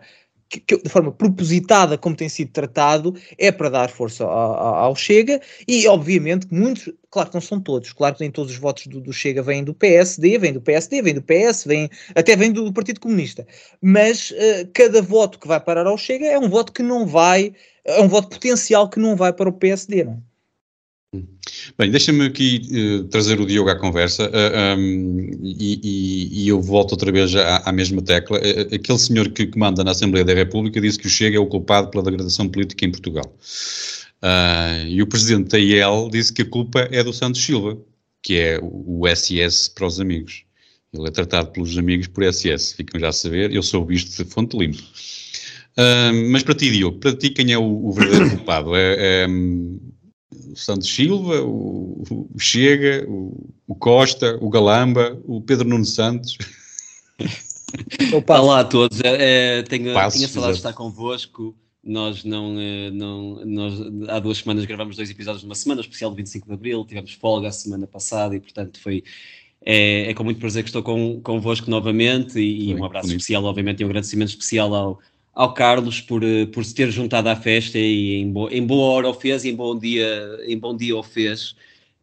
que, 0.53 0.59
que, 0.59 0.83
de 0.83 0.89
forma 0.89 1.11
propositada 1.11 1.97
como 1.97 2.15
tem 2.15 2.29
sido 2.29 2.51
tratado, 2.51 3.15
é 3.37 3.51
para 3.51 3.69
dar 3.69 3.89
força 3.89 4.23
ao, 4.23 4.75
ao, 4.75 4.95
Chega 4.95 5.41
e, 5.67 5.87
obviamente, 5.87 6.47
muitos, 6.51 6.93
claro 7.09 7.29
que 7.29 7.35
não 7.35 7.41
são 7.41 7.59
todos, 7.59 7.91
claro 7.91 8.15
que 8.15 8.21
nem 8.21 8.31
todos 8.31 8.51
os 8.51 8.57
votos 8.57 8.85
do, 8.87 9.01
do 9.01 9.11
Chega 9.11 9.41
vêm 9.41 9.63
do 9.63 9.73
PSD, 9.73 10.37
vêm 10.37 10.53
do 10.53 10.61
PSD, 10.61 11.01
vêm 11.01 11.15
do 11.15 11.23
PS, 11.23 11.65
vêm, 11.65 11.89
até 12.13 12.35
vêm 12.35 12.51
do 12.51 12.71
Partido 12.71 12.99
Comunista, 12.99 13.47
mas 13.81 14.31
uh, 14.31 14.69
cada 14.73 15.01
voto 15.01 15.39
que 15.39 15.47
vai 15.47 15.59
parar 15.59 15.87
ao 15.87 15.97
Chega 15.97 16.25
é 16.27 16.37
um 16.37 16.49
voto 16.49 16.71
que 16.71 16.83
não 16.83 17.07
vai, 17.07 17.53
é 17.83 18.01
um 18.01 18.07
voto 18.07 18.29
potencial 18.29 18.89
que 18.89 18.99
não 18.99 19.15
vai 19.15 19.33
para 19.33 19.49
o 19.49 19.53
PSD, 19.53 20.03
não 20.03 20.13
é? 20.13 20.32
Bem, 21.77 21.91
deixa-me 21.91 22.25
aqui 22.25 22.61
uh, 22.71 23.03
trazer 23.05 23.39
o 23.39 23.45
Diogo 23.45 23.69
à 23.69 23.75
conversa 23.75 24.25
uh, 24.25 24.31
eh, 24.33 24.75
um, 24.75 25.39
e, 25.43 25.79
e, 25.83 26.43
e, 26.43 26.47
eu 26.47 26.59
volto 26.59 26.93
outra 26.93 27.11
vez 27.11 27.35
à, 27.35 27.57
à 27.57 27.71
mesma 27.71 28.01
tecla. 28.01 28.39
Uh, 28.39 28.75
aquele 28.75 28.97
senhor 28.97 29.29
que 29.29 29.45
comanda 29.45 29.83
na 29.83 29.91
Assembleia 29.91 30.25
da 30.25 30.33
República 30.33 30.81
disse 30.81 30.97
que 30.97 31.05
o 31.05 31.09
Chega 31.09 31.37
é 31.37 31.39
o 31.39 31.45
culpado 31.45 31.89
pela 31.89 32.03
degradação 32.03 32.49
política 32.49 32.85
em 32.85 32.91
Portugal. 32.91 33.31
e 34.87 35.01
o 35.01 35.07
presidente 35.07 35.49
da 35.49 35.59
IEL 35.59 36.09
disse 36.11 36.33
que 36.33 36.41
a 36.41 36.45
culpa 36.45 36.87
é 36.91 37.03
do 37.03 37.13
Santos 37.13 37.43
Silva, 37.43 37.77
que 38.23 38.37
é 38.37 38.59
o, 38.59 39.01
o 39.01 39.07
SS 39.07 39.69
para 39.69 39.85
os 39.85 39.99
amigos. 39.99 40.43
Ele 40.93 41.07
é 41.07 41.11
tratado 41.11 41.51
pelos 41.51 41.77
amigos 41.77 42.07
por 42.07 42.23
SS, 42.23 42.75
ficam 42.75 42.99
já 42.99 43.09
a 43.09 43.13
saber. 43.13 43.51
Eu 43.51 43.61
sou 43.61 43.85
visto 43.85 44.23
de 44.23 44.29
fonte 44.29 44.57
limpa. 44.57 44.81
mas 46.31 46.43
para 46.43 46.55
ti, 46.55 46.71
Diogo, 46.71 46.97
para 46.99 47.15
ti 47.15 47.29
quem 47.29 47.51
é 47.51 47.57
o, 47.57 47.63
o 47.63 47.91
verdadeiro 47.91 48.29
culpado? 48.37 48.75
É, 48.75 49.25
é 49.25 49.27
o 50.51 50.55
Santos 50.55 50.93
Silva, 50.93 51.41
o, 51.41 52.03
o 52.33 52.39
Chega, 52.39 53.05
o, 53.07 53.49
o, 53.67 53.75
Costa, 53.75 54.37
o 54.41 54.49
Galamba, 54.49 55.17
o 55.25 55.41
Pedro 55.41 55.67
Nuno 55.67 55.85
Santos. 55.85 56.37
Olá 58.27 58.59
a 58.59 58.63
todos, 58.63 59.01
é, 59.01 59.59
é, 59.59 59.63
tenho, 59.63 59.93
Passos, 59.93 60.19
tinha 60.19 60.27
saudade 60.27 60.53
de 60.53 60.59
estar 60.59 60.73
convosco. 60.73 61.55
Nós 61.83 62.23
não, 62.23 62.55
eh, 62.57 62.91
não 62.91 63.43
nós, 63.45 63.73
há 64.07 64.17
duas 64.17 64.37
semanas 64.37 64.63
gravamos 64.63 64.95
dois 64.95 65.09
episódios 65.09 65.43
numa 65.43 65.55
semana, 65.55 65.81
especial 65.81 66.11
do 66.11 66.15
25 66.15 66.47
de 66.47 66.53
Abril, 66.53 66.85
tivemos 66.85 67.11
folga 67.11 67.49
a 67.49 67.51
semana 67.51 67.85
passada 67.85 68.33
e 68.35 68.39
portanto 68.39 68.79
foi 68.79 69.03
é, 69.65 70.09
é 70.09 70.13
com 70.13 70.23
muito 70.23 70.39
prazer 70.39 70.63
que 70.63 70.69
estou 70.69 70.83
com, 70.83 71.19
convosco 71.21 71.69
novamente 71.69 72.39
e, 72.39 72.69
e 72.69 72.75
um 72.75 72.85
abraço 72.85 73.07
bonito. 73.07 73.19
especial, 73.19 73.43
obviamente, 73.43 73.81
e 73.81 73.85
um 73.85 73.87
agradecimento 73.87 74.29
especial 74.29 74.73
ao, 74.73 74.99
ao 75.33 75.53
Carlos 75.53 75.99
por, 75.99 76.23
eh, 76.23 76.45
por 76.45 76.63
se 76.63 76.75
ter 76.75 76.91
juntado 76.91 77.27
à 77.29 77.35
festa 77.35 77.77
e 77.79 78.15
em, 78.15 78.31
bo, 78.31 78.49
em 78.49 78.65
boa 78.65 78.93
hora 78.93 79.09
o 79.09 79.13
fez 79.13 79.43
e 79.43 79.49
em 79.49 79.55
bom 79.55 79.77
dia, 79.77 80.39
em 80.45 80.57
bom 80.57 80.75
dia 80.75 80.95
o 80.95 81.03
fez. 81.03 81.55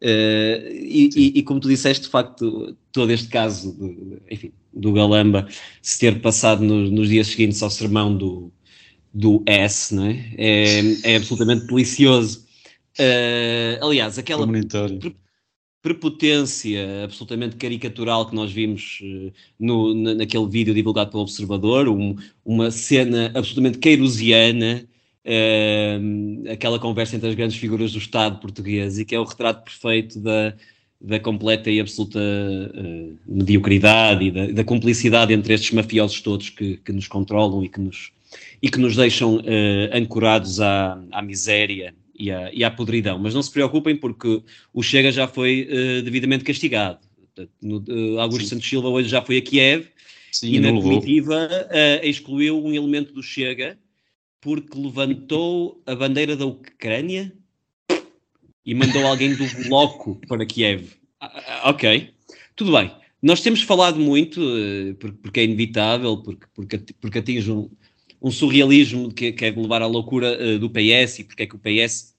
Uh, 0.03 0.65
e, 0.71 1.09
e, 1.15 1.39
e, 1.39 1.43
como 1.43 1.59
tu 1.59 1.69
disseste, 1.69 2.05
de 2.05 2.09
facto, 2.09 2.75
todo 2.91 3.11
este 3.11 3.27
caso, 3.27 3.71
de, 3.77 4.17
enfim, 4.31 4.51
do 4.73 4.91
Galamba 4.93 5.47
se 5.79 5.99
ter 5.99 6.19
passado 6.21 6.63
no, 6.63 6.89
nos 6.89 7.07
dias 7.07 7.27
seguintes 7.27 7.61
ao 7.61 7.69
sermão 7.69 8.17
do, 8.17 8.51
do 9.13 9.43
S, 9.45 9.95
é? 9.95 10.33
É, 10.37 11.11
é 11.13 11.15
absolutamente 11.17 11.67
delicioso. 11.67 12.47
Uh, 12.99 13.85
aliás, 13.85 14.17
aquela 14.17 14.47
prepotência 15.81 17.03
absolutamente 17.03 17.55
caricatural 17.55 18.27
que 18.27 18.35
nós 18.35 18.51
vimos 18.51 18.99
uh, 19.01 19.33
no, 19.59 19.93
na, 19.95 20.13
naquele 20.13 20.47
vídeo 20.47 20.73
divulgado 20.73 21.09
pelo 21.09 21.23
Observador, 21.23 21.87
um, 21.87 22.15
uma 22.45 22.69
cena 22.69 23.31
absolutamente 23.33 23.79
queirosiana, 23.79 24.85
uh, 25.25 26.51
aquela 26.51 26.79
conversa 26.79 27.15
entre 27.15 27.29
as 27.29 27.35
grandes 27.35 27.57
figuras 27.57 27.93
do 27.93 27.97
Estado 27.97 28.39
português 28.39 28.99
e 28.99 29.05
que 29.05 29.15
é 29.15 29.19
o 29.19 29.23
retrato 29.23 29.63
perfeito 29.63 30.19
da, 30.19 30.53
da 30.99 31.19
completa 31.19 31.71
e 31.71 31.79
absoluta 31.79 32.19
uh, 32.19 33.17
mediocridade 33.25 34.25
e 34.25 34.31
da, 34.31 34.47
da, 34.47 34.63
cumplicidade 34.63 35.33
entre 35.33 35.55
estes 35.55 35.71
mafiosos 35.71 36.21
todos 36.21 36.49
que, 36.49 36.77
que, 36.77 36.91
nos 36.91 37.07
controlam 37.07 37.63
e 37.63 37.69
que 37.69 37.79
nos, 37.79 38.11
e 38.61 38.69
que 38.69 38.77
nos 38.77 38.95
deixam 38.95 39.41
ancorados 39.91 40.61
à, 40.61 41.01
à 41.11 41.23
miséria 41.23 41.95
e 42.21 42.29
à, 42.29 42.53
e 42.53 42.63
à 42.63 42.69
podridão. 42.69 43.17
Mas 43.17 43.33
não 43.33 43.41
se 43.41 43.51
preocupem 43.51 43.95
porque 43.95 44.43
o 44.71 44.83
Chega 44.83 45.11
já 45.11 45.27
foi 45.27 45.67
uh, 45.67 46.03
devidamente 46.03 46.43
castigado. 46.43 46.99
No, 47.59 47.83
uh, 47.89 48.19
Augusto 48.19 48.43
Sim. 48.43 48.49
Santos 48.55 48.69
Silva 48.69 48.89
hoje 48.89 49.09
já 49.09 49.21
foi 49.21 49.37
a 49.37 49.41
Kiev 49.41 49.87
Sim, 50.31 50.53
e 50.53 50.59
na 50.59 50.71
comitiva 50.71 51.47
uh, 51.47 52.05
excluiu 52.05 52.63
um 52.63 52.71
elemento 52.71 53.11
do 53.13 53.23
Chega 53.23 53.79
porque 54.39 54.77
levantou 54.77 55.81
a 55.87 55.95
bandeira 55.95 56.35
da 56.35 56.45
Ucrânia 56.45 57.33
e 58.63 58.75
mandou 58.75 59.05
alguém 59.07 59.33
do 59.35 59.45
bloco 59.67 60.21
para 60.27 60.45
Kiev. 60.45 60.83
Uh, 61.23 61.69
ok, 61.69 62.13
tudo 62.55 62.71
bem. 62.71 62.91
Nós 63.19 63.41
temos 63.41 63.61
falado 63.61 63.99
muito, 63.99 64.41
porque 65.21 65.41
é 65.41 65.43
inevitável, 65.43 66.17
porque, 66.17 66.47
porque, 66.55 66.79
porque 66.99 67.19
atinge 67.19 67.51
um, 67.51 67.69
um 68.21 68.29
surrealismo 68.29 69.11
que, 69.11 69.31
que 69.31 69.45
é 69.45 69.51
de 69.51 69.59
levar 69.59 69.81
à 69.81 69.87
loucura 69.87 70.37
uh, 70.39 70.59
do 70.59 70.69
PS 70.69 71.19
e 71.19 71.23
porque 71.23 71.43
é 71.43 71.47
que 71.47 71.55
o 71.55 71.59
PS, 71.59 72.10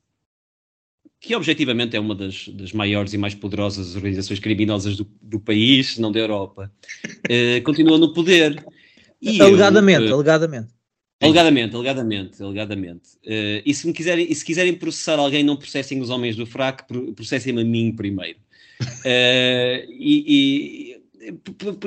que 1.23 1.37
objetivamente 1.37 1.97
é 1.97 2.01
uma 2.01 2.17
das, 2.17 2.49
das 2.49 2.73
maiores 2.73 3.15
e 3.15 3.19
mais 3.19 3.33
poderosas 3.33 3.95
organizações 3.95 4.41
criminosas 4.41 4.97
do, 4.97 5.09
do 5.23 5.39
país, 5.39 5.97
não 5.97 6.11
da 6.11 6.19
Europa, 6.19 6.71
uh, 7.07 7.63
continua 7.63 7.97
no 7.97 8.13
poder. 8.13 8.63
E 9.21 9.41
alegadamente, 9.41 10.03
eu, 10.03 10.11
uh, 10.11 10.15
alegadamente. 10.15 10.69
Alegadamente, 11.23 11.77
alegadamente, 11.77 12.43
alegadamente. 12.43 13.09
Uh, 13.25 13.63
e, 13.65 13.73
se 13.73 13.87
me 13.87 13.93
quiserem, 13.93 14.27
e 14.29 14.35
se 14.35 14.45
quiserem 14.45 14.75
processar 14.75 15.21
alguém, 15.21 15.45
não 15.45 15.57
processem 15.57 16.01
os 16.01 16.11
homens 16.11 16.35
do 16.35 16.45
fraco, 16.45 16.85
processem-me 17.15 17.63
a 17.63 17.65
mim 17.65 17.95
primeiro. 17.95 18.41
Uh, 18.83 19.87
e, 19.89 20.97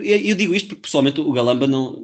e, 0.02 0.30
eu 0.30 0.36
digo 0.38 0.56
isto 0.56 0.70
porque 0.70 0.84
pessoalmente 0.84 1.20
o 1.20 1.32
Galamba 1.34 1.68
não, 1.68 2.02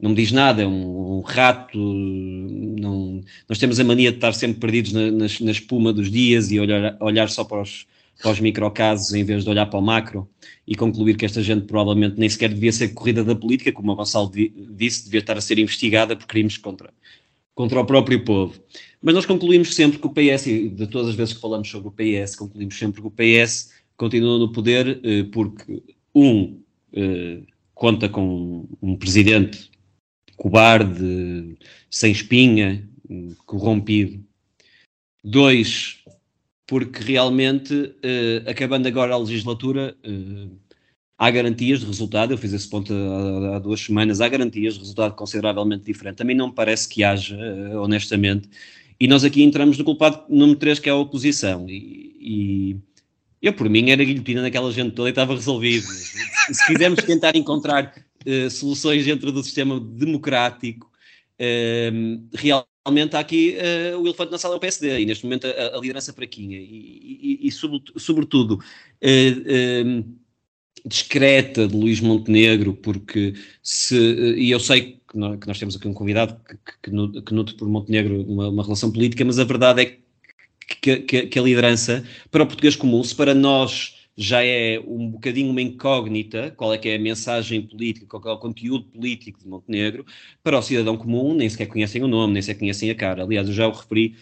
não 0.00 0.10
me 0.10 0.16
diz 0.16 0.32
nada, 0.32 0.62
é 0.62 0.66
um, 0.66 1.18
um 1.18 1.20
rato. 1.20 1.78
Não, 1.78 3.20
nós 3.48 3.58
temos 3.58 3.78
a 3.78 3.84
mania 3.84 4.10
de 4.10 4.16
estar 4.16 4.32
sempre 4.32 4.58
perdidos 4.58 4.92
na, 4.92 5.10
na, 5.10 5.26
na 5.40 5.50
espuma 5.50 5.92
dos 5.92 6.10
dias 6.10 6.50
e 6.50 6.58
olhar, 6.58 6.96
olhar 7.00 7.28
só 7.28 7.44
para 7.44 7.60
os, 7.60 7.86
para 8.22 8.30
os 8.30 8.40
microcasos 8.40 9.12
em 9.12 9.24
vez 9.24 9.44
de 9.44 9.50
olhar 9.50 9.66
para 9.66 9.78
o 9.78 9.82
macro 9.82 10.28
e 10.66 10.74
concluir 10.74 11.16
que 11.16 11.24
esta 11.24 11.42
gente 11.42 11.66
provavelmente 11.66 12.18
nem 12.18 12.28
sequer 12.28 12.48
devia 12.48 12.72
ser 12.72 12.88
corrida 12.88 13.22
da 13.22 13.34
política, 13.34 13.72
como 13.72 13.92
o 13.92 13.96
Gonçalo 13.96 14.30
disse, 14.70 15.04
devia 15.04 15.20
estar 15.20 15.36
a 15.36 15.40
ser 15.40 15.58
investigada 15.58 16.16
por 16.16 16.26
crimes 16.26 16.56
contra, 16.56 16.92
contra 17.54 17.80
o 17.80 17.84
próprio 17.84 18.24
povo. 18.24 18.54
Mas 19.02 19.14
nós 19.14 19.26
concluímos 19.26 19.74
sempre 19.74 19.98
que 19.98 20.06
o 20.06 20.10
PS, 20.10 20.46
e 20.46 20.68
de 20.68 20.86
todas 20.86 21.08
as 21.08 21.14
vezes 21.14 21.34
que 21.34 21.40
falamos 21.40 21.68
sobre 21.68 21.88
o 21.88 21.92
PS, 21.92 22.36
concluímos 22.36 22.78
sempre 22.78 23.00
que 23.00 23.06
o 23.06 23.10
PS 23.10 23.70
continua 23.96 24.38
no 24.38 24.52
poder 24.52 25.00
eh, 25.02 25.24
porque, 25.30 25.82
um, 26.14 26.58
eh, 26.92 27.40
conta 27.74 28.08
com 28.08 28.66
um 28.82 28.96
presidente 28.96 29.69
cobarde, 30.40 31.58
sem 31.90 32.10
espinha, 32.10 32.82
corrompido. 33.44 34.24
Dois, 35.22 35.98
porque 36.66 37.04
realmente, 37.04 37.74
uh, 37.74 38.50
acabando 38.50 38.88
agora 38.88 39.12
a 39.12 39.18
legislatura, 39.18 39.94
uh, 40.02 40.50
há 41.18 41.30
garantias 41.30 41.80
de 41.80 41.86
resultado. 41.86 42.32
Eu 42.32 42.38
fiz 42.38 42.54
esse 42.54 42.66
ponto 42.66 42.90
há, 42.90 43.56
há, 43.56 43.58
duas 43.58 43.80
semanas. 43.80 44.22
Há 44.22 44.28
garantias 44.28 44.74
de 44.74 44.80
resultado 44.80 45.14
consideravelmente 45.14 45.84
diferente. 45.84 46.16
Também 46.16 46.34
não 46.34 46.50
parece 46.50 46.88
que 46.88 47.04
haja, 47.04 47.36
uh, 47.36 47.82
honestamente. 47.82 48.48
E 48.98 49.06
nós 49.06 49.24
aqui 49.24 49.42
entramos 49.42 49.76
no 49.76 49.84
culpado 49.84 50.24
número 50.30 50.58
3, 50.58 50.78
que 50.78 50.88
é 50.88 50.92
a 50.92 50.96
oposição. 50.96 51.68
E, 51.68 52.16
e 52.18 52.76
eu, 53.42 53.52
por 53.52 53.68
mim, 53.68 53.90
era 53.90 54.02
guilhotina 54.02 54.40
naquela 54.40 54.72
gente 54.72 54.94
toda 54.94 55.10
e 55.10 55.12
estava 55.12 55.34
resolvido. 55.34 55.82
Se 55.82 56.66
quisermos 56.66 57.04
tentar 57.04 57.36
encontrar 57.36 57.92
soluções 58.50 59.04
dentro 59.04 59.32
do 59.32 59.42
sistema 59.42 59.80
democrático, 59.80 60.90
realmente 62.34 62.70
realmente 62.84 63.14
há 63.16 63.20
aqui 63.20 63.56
uh, 63.94 63.98
o 63.98 64.06
elefante 64.06 64.32
na 64.32 64.38
sala 64.38 64.54
é 64.54 64.56
o 64.56 64.60
PSD 64.60 65.00
e 65.00 65.06
neste 65.06 65.24
momento 65.24 65.46
a, 65.46 65.76
a 65.76 65.80
liderança 65.80 66.12
fraquinha. 66.12 66.58
E, 66.58 67.38
e, 67.42 67.48
e 67.48 67.50
sobretudo 67.52 68.54
uh, 68.54 70.20
discreta 70.86 71.68
de 71.68 71.76
Luís 71.76 72.00
Montenegro, 72.00 72.74
porque 72.74 73.34
se, 73.62 73.96
e 74.36 74.50
eu 74.50 74.58
sei 74.58 75.00
que 75.08 75.16
nós, 75.16 75.38
que 75.38 75.46
nós 75.46 75.58
temos 75.58 75.76
aqui 75.76 75.86
um 75.86 75.94
convidado 75.94 76.40
que, 76.44 76.90
que, 76.90 77.22
que 77.22 77.34
nutre 77.34 77.54
por 77.54 77.68
Montenegro 77.68 78.22
uma, 78.22 78.48
uma, 78.48 78.62
relação 78.62 78.90
política, 78.90 79.24
mas 79.24 79.38
a 79.38 79.44
verdade 79.44 79.82
é 79.82 79.98
que, 80.80 80.96
que, 81.00 81.26
que 81.26 81.38
a 81.38 81.42
liderança, 81.42 82.04
para 82.30 82.44
o 82.44 82.46
português 82.46 82.76
comum, 82.76 83.02
se 83.04 83.14
para 83.14 83.34
nós 83.34 83.99
já 84.16 84.44
é 84.44 84.78
um 84.86 85.08
bocadinho 85.08 85.50
uma 85.50 85.62
incógnita 85.62 86.50
qual 86.56 86.74
é 86.74 86.78
que 86.78 86.88
é 86.88 86.96
a 86.96 86.98
mensagem 86.98 87.62
política, 87.62 88.06
qual 88.06 88.22
é 88.34 88.36
o 88.36 88.38
conteúdo 88.38 88.84
político 88.84 89.40
de 89.40 89.48
Montenegro, 89.48 90.04
para 90.42 90.58
o 90.58 90.62
cidadão 90.62 90.96
comum 90.96 91.34
nem 91.34 91.48
sequer 91.48 91.66
conhecem 91.66 92.02
o 92.02 92.08
nome, 92.08 92.34
nem 92.34 92.42
sequer 92.42 92.58
conhecem 92.60 92.90
a 92.90 92.94
cara. 92.94 93.22
Aliás, 93.22 93.48
eu 93.48 93.54
já 93.54 93.66
o 93.66 93.72
referi 93.72 94.14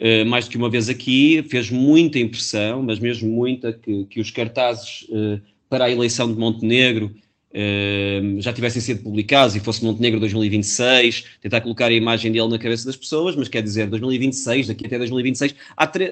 uh, 0.00 0.26
mais 0.26 0.46
do 0.46 0.50
que 0.50 0.56
uma 0.56 0.70
vez 0.70 0.88
aqui, 0.88 1.42
fez 1.48 1.70
muita 1.70 2.18
impressão, 2.18 2.82
mas 2.82 2.98
mesmo 2.98 3.30
muita, 3.30 3.72
que, 3.72 4.04
que 4.06 4.20
os 4.20 4.30
cartazes 4.30 5.06
uh, 5.10 5.40
para 5.68 5.86
a 5.86 5.90
eleição 5.90 6.32
de 6.32 6.38
Montenegro 6.38 7.14
Uh, 7.54 8.40
já 8.40 8.50
tivessem 8.50 8.80
sido 8.80 9.02
publicados 9.02 9.54
e 9.54 9.60
fosse 9.60 9.84
Montenegro 9.84 10.18
2026, 10.18 11.24
tentar 11.40 11.60
colocar 11.60 11.86
a 11.86 11.92
imagem 11.92 12.32
dele 12.32 12.48
na 12.48 12.58
cabeça 12.58 12.86
das 12.86 12.96
pessoas, 12.96 13.36
mas 13.36 13.46
quer 13.46 13.62
dizer, 13.62 13.88
2026, 13.88 14.68
daqui 14.68 14.86
até 14.86 14.96
2026, 14.96 15.54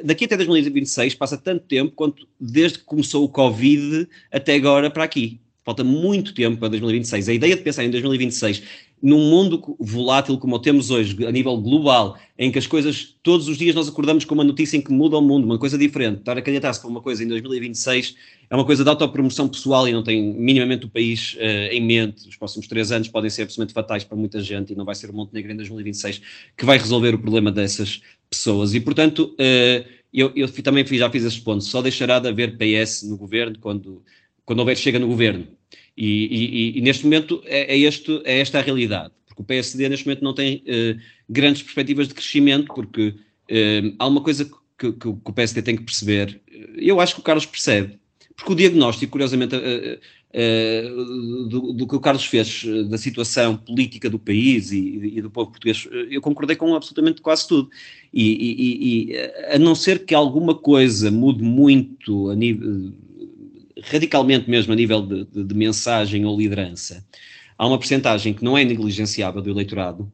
daqui 0.05 0.25
até 0.27 0.37
2026 0.37 1.15
passa 1.15 1.39
tanto 1.39 1.65
tempo 1.65 1.93
quanto 1.97 2.29
desde 2.39 2.81
que 2.81 2.85
começou 2.85 3.25
o 3.25 3.29
Covid 3.29 4.07
até 4.31 4.55
agora 4.55 4.91
para 4.91 5.05
aqui. 5.05 5.41
Falta 5.65 5.85
muito 5.85 6.35
tempo 6.35 6.59
para 6.59 6.69
2026. 6.69 7.29
A 7.29 7.33
ideia 7.33 7.57
de 7.57 7.63
pensar 7.63 7.85
em 7.85 7.91
2026 7.91 8.63
num 9.03 9.19
mundo 9.31 9.77
volátil 9.79 10.37
como 10.39 10.57
o 10.57 10.59
temos 10.59 10.91
hoje, 10.91 11.17
a 11.27 11.33
nível 11.33 11.57
global, 11.57 12.19
em 12.39 12.51
que 12.51 12.59
as 12.59 12.67
coisas, 12.67 13.17
todos 13.23 13.49
os 13.49 13.57
dias 13.57 13.75
nós 13.75 13.89
acordamos 13.89 14.25
com 14.25 14.35
uma 14.35 14.45
notícia 14.45 14.77
em 14.77 14.81
que 14.81 14.93
muda 14.93 15.17
o 15.17 15.23
mundo, 15.23 15.45
uma 15.45 15.59
coisa 15.59 15.79
diferente, 15.79 16.19
estar 16.19 16.37
a 16.37 16.43
candidatar-se 16.43 16.81
para 16.81 16.91
uma 16.91 17.01
coisa 17.01 17.25
em 17.25 17.29
2026 17.29 18.15
é 18.51 18.57
uma 18.57 18.65
coisa 18.65 18.83
de 18.83 18.91
autopromoção 18.91 19.49
pessoal 19.49 19.87
e 19.87 19.93
não 19.93 20.03
tem 20.03 20.35
minimamente 20.35 20.85
o 20.85 20.89
país 20.89 21.35
uh, 21.35 21.73
em 21.73 21.81
mente. 21.81 22.29
Os 22.29 22.35
próximos 22.35 22.67
três 22.67 22.91
anos 22.91 23.07
podem 23.07 23.31
ser 23.31 23.43
absolutamente 23.43 23.73
fatais 23.73 24.03
para 24.03 24.17
muita 24.17 24.41
gente 24.41 24.73
e 24.73 24.77
não 24.77 24.85
vai 24.85 24.97
ser 24.97 25.09
o 25.09 25.15
Montenegro 25.15 25.53
em 25.53 25.57
2026 25.57 26.21
que 26.57 26.65
vai 26.65 26.77
resolver 26.77 27.15
o 27.15 27.19
problema 27.19 27.53
dessas 27.53 28.03
pessoas. 28.29 28.75
E, 28.75 28.81
portanto, 28.81 29.37
uh, 29.39 29.89
eu, 30.13 30.33
eu, 30.35 30.49
também 30.65 30.85
já 30.85 31.09
fiz 31.09 31.23
esse 31.25 31.41
ponto, 31.41 31.63
só 31.63 31.81
deixará 31.81 32.19
de 32.19 32.29
haver 32.29 32.59
PS 32.59 33.05
no 33.05 33.17
governo 33.17 33.57
quando, 33.61 34.03
quando 34.45 34.59
houver 34.59 34.77
chega 34.77 34.99
no 34.99 35.07
governo. 35.07 35.47
E, 36.01 36.73
e, 36.75 36.79
e 36.79 36.81
neste 36.81 37.05
momento 37.05 37.43
é, 37.45 37.75
é, 37.75 37.79
este, 37.79 38.23
é 38.25 38.41
esta 38.41 38.59
a 38.59 38.63
realidade, 38.63 39.13
porque 39.27 39.43
o 39.43 39.45
PSD 39.45 39.87
neste 39.87 40.07
momento 40.07 40.25
não 40.25 40.33
tem 40.33 40.65
uh, 40.67 40.99
grandes 41.29 41.63
perspectivas 41.63 42.09
de 42.09 42.15
crescimento, 42.15 42.73
porque 42.75 43.09
uh, 43.09 43.95
há 43.99 44.07
uma 44.07 44.23
coisa 44.23 44.47
que, 44.47 44.51
que, 44.79 44.93
que, 44.93 45.09
o 45.09 45.33
PSD 45.35 45.61
tem 45.61 45.77
que 45.77 45.83
perceber, 45.83 46.41
eu 46.75 47.01
acho 47.01 47.15
que 47.15 47.21
o 47.21 47.23
Carlos 47.23 47.45
percebe, 47.45 47.99
porque 48.35 48.51
o 48.51 48.57
diagnóstico, 48.57 49.13
curiosamente, 49.13 49.55
do, 51.51 51.75
do, 51.75 51.87
que 51.87 51.97
o 51.97 52.01
Carlos 52.01 52.25
fez 52.25 52.65
da 52.89 52.97
situação 52.97 53.59
política 53.59 54.09
do 54.09 54.19
país 54.19 54.73
e, 54.73 55.17
e, 55.17 55.21
do 55.21 55.31
povo 55.31 55.51
português, 55.51 55.87
eu 56.09 56.23
concordei 56.23 56.57
com 56.57 56.75
absolutamente 56.75 57.21
quase 57.21 57.47
tudo. 57.47 57.69
E, 58.15 59.11
e 59.11 59.55
a 59.55 59.59
não 59.59 59.75
ser 59.75 60.07
que 60.07 60.15
alguma 60.15 60.55
coisa 60.55 61.11
mude 61.11 61.43
muito 61.43 62.31
a 62.31 62.35
nível 62.35 62.95
radicalmente 63.83 64.49
mesmo 64.49 64.73
a 64.73 64.77
nível 64.77 65.03
de, 65.03 65.25
de, 65.25 65.45
de 65.45 65.55
mensagem 65.55 66.25
ou 66.25 66.39
liderança, 66.39 67.05
há 67.57 67.67
uma 67.67 67.79
percentagem 67.79 68.33
que 68.33 68.45
não 68.45 68.57
é 68.57 68.65
negligenciável 68.65 69.43
do 69.43 69.51
eleitorado 69.51 70.13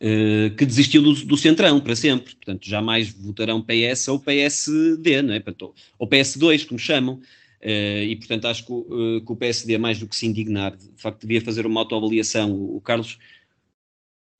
uh, 0.00 0.54
que 0.56 0.66
desistiu 0.66 1.02
do, 1.02 1.14
do, 1.14 1.36
centrão 1.36 1.80
para 1.80 1.96
sempre. 1.96 2.34
Portanto, 2.34 2.68
jamais 2.68 3.10
votarão 3.10 3.62
PS 3.62 4.08
ou 4.08 4.18
PSD, 4.18 5.22
não 5.22 5.34
é? 5.34 5.40
Portanto, 5.40 5.74
ou 5.98 6.08
PS2, 6.08 6.66
como 6.66 6.78
chamam. 6.78 7.20
Uh, 7.62 8.04
e, 8.08 8.16
portanto, 8.16 8.46
acho 8.46 8.66
que, 8.66 8.72
uh, 8.72 9.24
que, 9.24 9.32
o 9.32 9.36
PSD, 9.36 9.78
mais 9.78 9.98
do 9.98 10.06
que 10.06 10.14
se 10.14 10.26
indignar, 10.26 10.76
de 10.76 10.90
facto, 10.96 11.22
devia 11.22 11.40
fazer 11.40 11.66
uma 11.66 11.80
autoavaliação. 11.80 12.52
O, 12.52 12.76
o 12.76 12.80
Carlos 12.80 13.18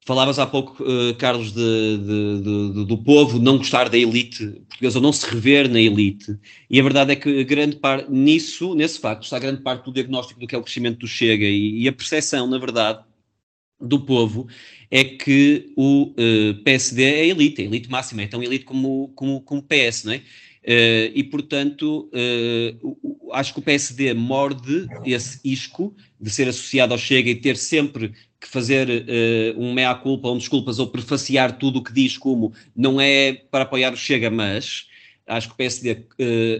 Falavas 0.07 0.39
há 0.39 0.47
pouco, 0.47 0.83
uh, 0.83 1.15
Carlos, 1.15 1.53
de, 1.53 1.99
de, 1.99 2.43
de, 2.43 2.85
do 2.85 2.99
povo 2.99 3.39
não 3.39 3.57
gostar 3.57 3.89
da 3.89 3.97
elite 3.97 4.47
portuguesa 4.69 4.99
ou 4.99 5.03
não 5.03 5.13
se 5.13 5.27
rever 5.27 5.67
na 5.67 5.81
elite, 5.81 6.39
e 6.69 6.79
a 6.79 6.83
verdade 6.83 7.13
é 7.13 7.17
que 7.17 7.43
grande 7.45 7.77
parte, 7.77 8.11
nisso, 8.11 8.75
nesse 8.75 8.99
facto, 8.99 9.23
está 9.23 9.39
grande 9.39 9.63
parte 9.63 9.85
do 9.87 9.93
diagnóstico 9.93 10.39
do 10.39 10.47
que 10.47 10.55
é 10.55 10.59
o 10.59 10.63
crescimento 10.63 10.99
do 10.99 11.07
Chega 11.07 11.47
e, 11.47 11.83
e 11.83 11.89
a 11.89 11.93
percepção, 11.93 12.47
na 12.47 12.59
verdade, 12.59 13.03
do 13.81 13.99
povo 13.99 14.47
é 14.91 15.05
que 15.05 15.73
o 15.77 16.11
uh, 16.11 16.15
eh, 16.17 16.53
PSD 16.65 17.03
é 17.03 17.27
elite, 17.27 17.63
é 17.63 17.65
elite 17.65 17.91
máxima, 17.91 18.23
é 18.23 18.27
tão 18.27 18.43
elite 18.43 18.65
como, 18.65 19.09
como, 19.15 19.41
como 19.41 19.61
o 19.61 19.65
PS, 19.65 20.05
não 20.05 20.13
é? 20.13 20.19
Uh, 20.67 21.13
e, 21.15 21.25
portanto, 21.25 22.11
uh, 22.13 23.33
acho 23.33 23.53
que 23.53 23.59
o 23.59 23.63
PSD 23.63 24.15
morde 24.15 24.87
esse 25.05 25.39
isco 25.45 25.95
de 26.19 26.31
ser 26.31 26.49
associado 26.49 26.95
ao 26.95 26.99
Chega 26.99 27.29
e 27.29 27.35
ter 27.35 27.57
sempre 27.57 28.13
que 28.45 28.49
fazer 28.51 28.89
uh, 28.89 29.61
um 29.61 29.73
meia-culpa 29.73 30.29
ou 30.29 30.35
um 30.35 30.39
desculpas 30.39 30.79
ou 30.79 30.87
prefaciar 30.87 31.57
tudo 31.57 31.79
o 31.79 31.83
que 31.83 31.93
diz 31.93 32.19
como 32.19 32.53
não 32.77 33.01
é 33.01 33.33
para 33.33 33.65
apoiar 33.65 33.93
o 33.93 33.97
Chega, 33.97 34.31
mas 34.31 34.87
acho 35.27 35.49
que 35.49 35.55
o 35.55 35.57
PSD 35.57 35.93
uh, 35.93 36.05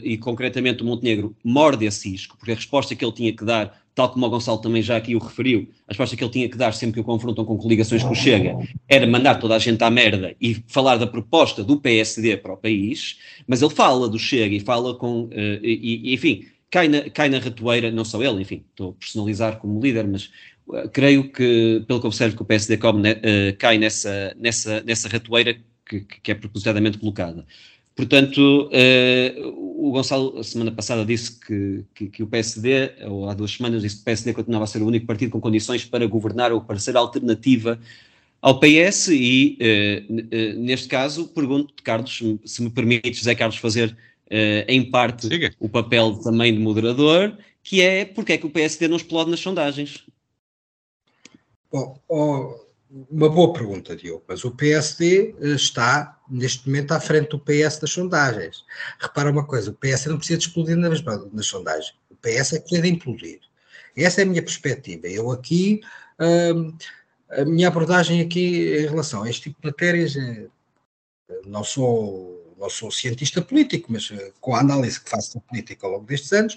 e 0.03 0.17
concretamente 0.17 0.83
o 0.83 0.87
Montenegro 0.87 1.37
morde 1.45 1.85
esse 1.85 2.13
isco, 2.13 2.39
porque 2.39 2.53
a 2.53 2.55
resposta 2.55 2.97
que 2.97 3.05
ele 3.05 3.13
tinha 3.13 3.37
que 3.37 3.45
dar, 3.45 3.79
tal 3.95 4.11
como 4.11 4.25
o 4.25 4.31
Gonçalo 4.31 4.59
também 4.59 4.81
já 4.81 4.97
aqui 4.97 5.15
o 5.15 5.19
referiu, 5.19 5.69
a 5.87 5.93
resposta 5.93 6.17
que 6.17 6.25
ele 6.25 6.33
tinha 6.33 6.49
que 6.49 6.57
dar 6.57 6.73
sempre 6.73 6.95
que 6.95 7.01
o 7.01 7.05
confrontam 7.05 7.45
com 7.45 7.59
coligações 7.59 8.03
com 8.03 8.13
o 8.13 8.15
Chega 8.15 8.57
era 8.89 9.07
mandar 9.07 9.35
toda 9.35 9.55
a 9.55 9.59
gente 9.59 9.83
à 9.85 9.91
merda 9.91 10.35
e 10.41 10.55
falar 10.67 10.97
da 10.97 11.07
proposta 11.07 11.63
do 11.63 11.79
PSD 11.79 12.39
para 12.39 12.55
o 12.55 12.57
país, 12.57 13.19
mas 13.47 13.61
ele 13.61 13.71
fala 13.71 14.09
do 14.09 14.19
Chega 14.19 14.55
e 14.55 14.61
fala 14.61 14.95
com, 14.95 15.25
uh, 15.25 15.31
e, 15.63 16.13
e, 16.13 16.15
enfim, 16.15 16.47
cai 16.71 16.89
na, 16.89 17.09
cai 17.09 17.29
na 17.29 17.39
ratoeira, 17.39 17.93
não 17.93 18.05
só 18.05 18.21
ele, 18.21 18.43
enfim, 18.43 18.65
estou 18.71 18.91
a 18.91 18.93
personalizar 18.95 19.59
como 19.59 19.79
líder, 19.79 20.09
mas 20.09 20.31
creio 20.93 21.31
que, 21.31 21.85
pelo 21.87 22.01
que 22.01 22.07
observo, 22.07 22.37
que 22.37 22.43
o 22.43 22.45
PSD 22.45 22.77
come, 22.77 23.13
uh, 23.13 23.57
cai 23.59 23.79
nessa, 23.79 24.35
nessa, 24.39 24.83
nessa 24.83 25.09
ratoeira 25.09 25.57
que, 25.87 26.01
que 26.01 26.33
é 26.33 26.35
propositadamente 26.35 26.99
colocada. 26.99 27.47
Portanto, 27.95 28.71
uh, 28.73 29.87
o 29.87 29.93
Gonçalo, 29.93 30.43
semana 30.43 30.73
passada, 30.73 31.05
disse 31.05 31.39
que, 31.39 31.85
que, 31.95 32.09
que, 32.09 32.23
o 32.23 32.27
PSD, 32.27 32.93
ou 33.07 33.29
há 33.29 33.35
duas 33.35 33.53
semanas, 33.53 33.83
disse 33.83 33.97
que 33.97 34.03
o 34.03 34.05
PSD 34.05 34.33
continuava 34.33 34.65
a 34.65 34.67
ser 34.67 34.83
o 34.83 34.87
único 34.87 35.07
partido 35.07 35.31
com 35.31 35.41
condições 35.41 35.85
para 35.85 36.07
governar 36.07 36.53
ou 36.53 36.61
para 36.61 36.79
ser 36.79 36.97
alternativa 36.97 37.79
ao 38.41 38.59
PS, 38.59 39.09
e 39.09 39.59
uh, 39.61 40.61
neste 40.61 40.89
caso, 40.89 41.29
pergunto, 41.29 41.75
Carlos, 41.83 42.23
se 42.45 42.63
me 42.63 42.71
permites, 42.71 43.19
José 43.19 43.35
Carlos, 43.35 43.57
fazer 43.57 43.97
em 44.67 44.91
parte 44.91 45.29
Siga. 45.29 45.55
o 45.61 45.69
papel 45.69 46.15
também 46.17 46.53
de 46.53 46.59
moderador, 46.59 47.37
que 47.63 47.81
é 47.81 48.05
porque 48.05 48.33
é 48.33 48.39
que 48.39 48.47
o 48.47 48.51
PSD 48.51 48.89
não 48.89 48.97
explode 48.97 49.31
nas 49.31 49.39
sondagens? 49.39 50.05
Oh, 52.09 52.61
uma 53.11 53.29
boa 53.29 53.53
pergunta, 53.53 53.97
Diogo, 53.97 54.23
mas 54.29 54.45
o 54.45 54.53
PSD 54.53 55.35
eh, 55.41 55.49
está, 55.49 56.21
neste 56.31 56.69
momento, 56.69 56.93
à 56.93 57.01
frente 57.01 57.31
do 57.31 57.41
PS 57.41 57.79
das 57.81 57.91
sondagens. 57.91 58.65
Repara 59.01 59.31
uma 59.31 59.45
coisa, 59.45 59.73
o 59.73 59.75
PS 59.75 60.07
não 60.07 60.17
precisa 60.19 60.39
de 60.39 60.47
explodir 60.47 60.77
nas, 60.77 61.03
nas 61.03 61.47
sondagens, 61.47 61.93
o 62.09 62.15
PS 62.15 62.53
é 62.53 62.57
que 62.59 62.61
precisa 62.61 62.83
de 62.83 62.89
implodir. 62.91 63.41
Essa 63.97 64.21
é 64.21 64.25
a 64.25 64.27
minha 64.27 64.43
perspectiva. 64.43 65.09
Eu 65.09 65.33
aqui, 65.33 65.81
hum, 66.21 66.77
a 67.31 67.45
minha 67.45 67.67
abordagem 67.67 68.21
aqui 68.21 68.79
em 68.79 68.87
relação 68.87 69.25
a 69.25 69.31
este 69.31 69.43
tipo 69.43 69.61
de 69.61 69.67
matérias, 69.67 70.17
é, 70.17 70.47
não 71.45 71.65
sou 71.65 72.35
não 72.57 72.71
sou 72.71 72.91
cientista 72.91 73.43
político, 73.43 73.93
mas 73.93 74.09
uh, 74.11 74.33
com 74.41 74.55
a 74.55 74.61
análise 74.61 75.01
que 75.01 75.11
faço 75.11 75.35
da 75.35 75.41
política 75.41 75.87
ao 75.87 75.95
longo 75.95 76.07
destes 76.07 76.33
anos, 76.33 76.57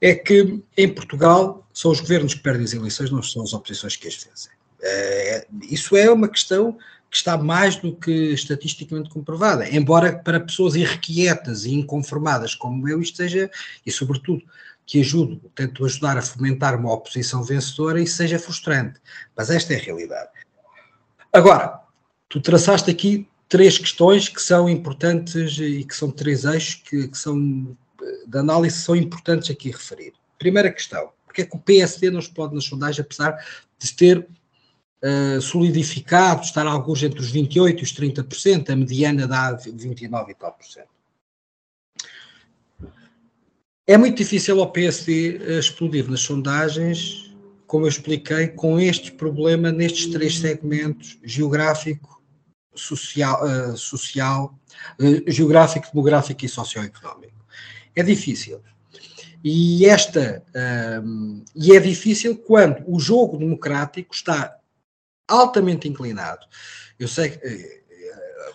é 0.00 0.14
que 0.14 0.62
em 0.76 0.88
Portugal 0.88 1.66
são 1.72 1.90
os 1.90 2.00
governos 2.00 2.34
que 2.34 2.40
perdem 2.40 2.64
as 2.64 2.72
eleições, 2.72 3.10
não 3.10 3.22
são 3.22 3.42
as 3.42 3.52
oposições 3.52 3.96
que 3.96 4.08
as 4.08 4.14
vencem. 4.14 4.52
Uh, 4.80 5.64
isso 5.70 5.96
é 5.96 6.10
uma 6.10 6.28
questão 6.28 6.78
que 7.10 7.16
está 7.16 7.36
mais 7.36 7.76
do 7.76 7.96
que 7.96 8.32
estatisticamente 8.32 9.08
comprovada, 9.08 9.68
embora 9.68 10.18
para 10.18 10.40
pessoas 10.40 10.74
irrequietas 10.74 11.64
e 11.64 11.72
inconformadas 11.72 12.54
como 12.54 12.88
eu 12.88 13.00
isto 13.00 13.16
seja, 13.16 13.50
e 13.84 13.90
sobretudo 13.90 14.42
que 14.86 15.00
ajudo, 15.00 15.40
tento 15.54 15.84
ajudar 15.84 16.16
a 16.16 16.22
fomentar 16.22 16.78
uma 16.78 16.92
oposição 16.92 17.42
vencedora 17.42 18.00
e 18.00 18.06
seja 18.06 18.38
frustrante. 18.38 19.00
Mas 19.36 19.50
esta 19.50 19.74
é 19.74 19.76
a 19.76 19.82
realidade. 19.82 20.30
Agora, 21.32 21.80
tu 22.28 22.40
traçaste 22.40 22.90
aqui 22.90 23.28
três 23.48 23.76
questões 23.78 24.28
que 24.28 24.40
são 24.40 24.68
importantes 24.68 25.58
e 25.58 25.84
que 25.84 25.94
são 25.94 26.10
três 26.10 26.44
eixos 26.44 26.76
que, 26.76 27.08
que 27.08 27.18
são 27.18 27.76
de 28.26 28.38
análise 28.38 28.80
são 28.80 28.96
importantes 28.96 29.50
aqui 29.50 29.70
referir. 29.70 30.12
Primeira 30.38 30.70
questão, 30.70 31.10
porque 31.24 31.42
é 31.42 31.44
que 31.44 31.56
o 31.56 31.60
PSD 31.60 32.10
não 32.10 32.20
explode 32.20 32.54
nas 32.54 32.64
sondagens, 32.64 33.00
apesar 33.00 33.44
de 33.78 33.94
ter 33.94 34.18
uh, 34.18 35.40
solidificado, 35.40 36.42
estar 36.42 36.66
alguns 36.66 37.02
entre 37.02 37.20
os 37.20 37.32
28% 37.32 37.78
e 37.78 37.82
os 37.82 37.92
30%, 37.92 38.70
a 38.70 38.76
mediana 38.76 39.26
dá 39.26 39.56
29% 39.56 40.28
e 40.28 40.34
tal 40.34 40.52
por 40.52 40.66
cento. 40.66 40.98
É 43.86 43.96
muito 43.96 44.18
difícil 44.18 44.60
ao 44.60 44.70
PSD 44.70 45.38
eh, 45.38 45.58
explodir 45.58 46.10
nas 46.10 46.20
sondagens, 46.20 47.34
como 47.66 47.86
eu 47.86 47.88
expliquei, 47.88 48.48
com 48.48 48.78
este 48.78 49.10
problema 49.10 49.72
nestes 49.72 50.08
três 50.08 50.38
segmentos: 50.38 51.18
geográfico, 51.24 52.22
social, 52.74 53.42
uh, 53.42 53.74
social 53.78 54.54
uh, 55.00 55.30
geográfico, 55.30 55.88
demográfico 55.90 56.44
e 56.44 56.48
socioeconómico. 56.50 57.37
É 57.94 58.02
difícil. 58.02 58.60
E 59.42 59.86
esta 59.86 60.42
um, 61.04 61.44
e 61.54 61.76
é 61.76 61.80
difícil 61.80 62.36
quando 62.36 62.82
o 62.86 62.98
jogo 62.98 63.38
democrático 63.38 64.14
está 64.14 64.56
altamente 65.28 65.88
inclinado. 65.88 66.44
Eu 66.98 67.06
sei 67.06 67.30
que 67.30 67.78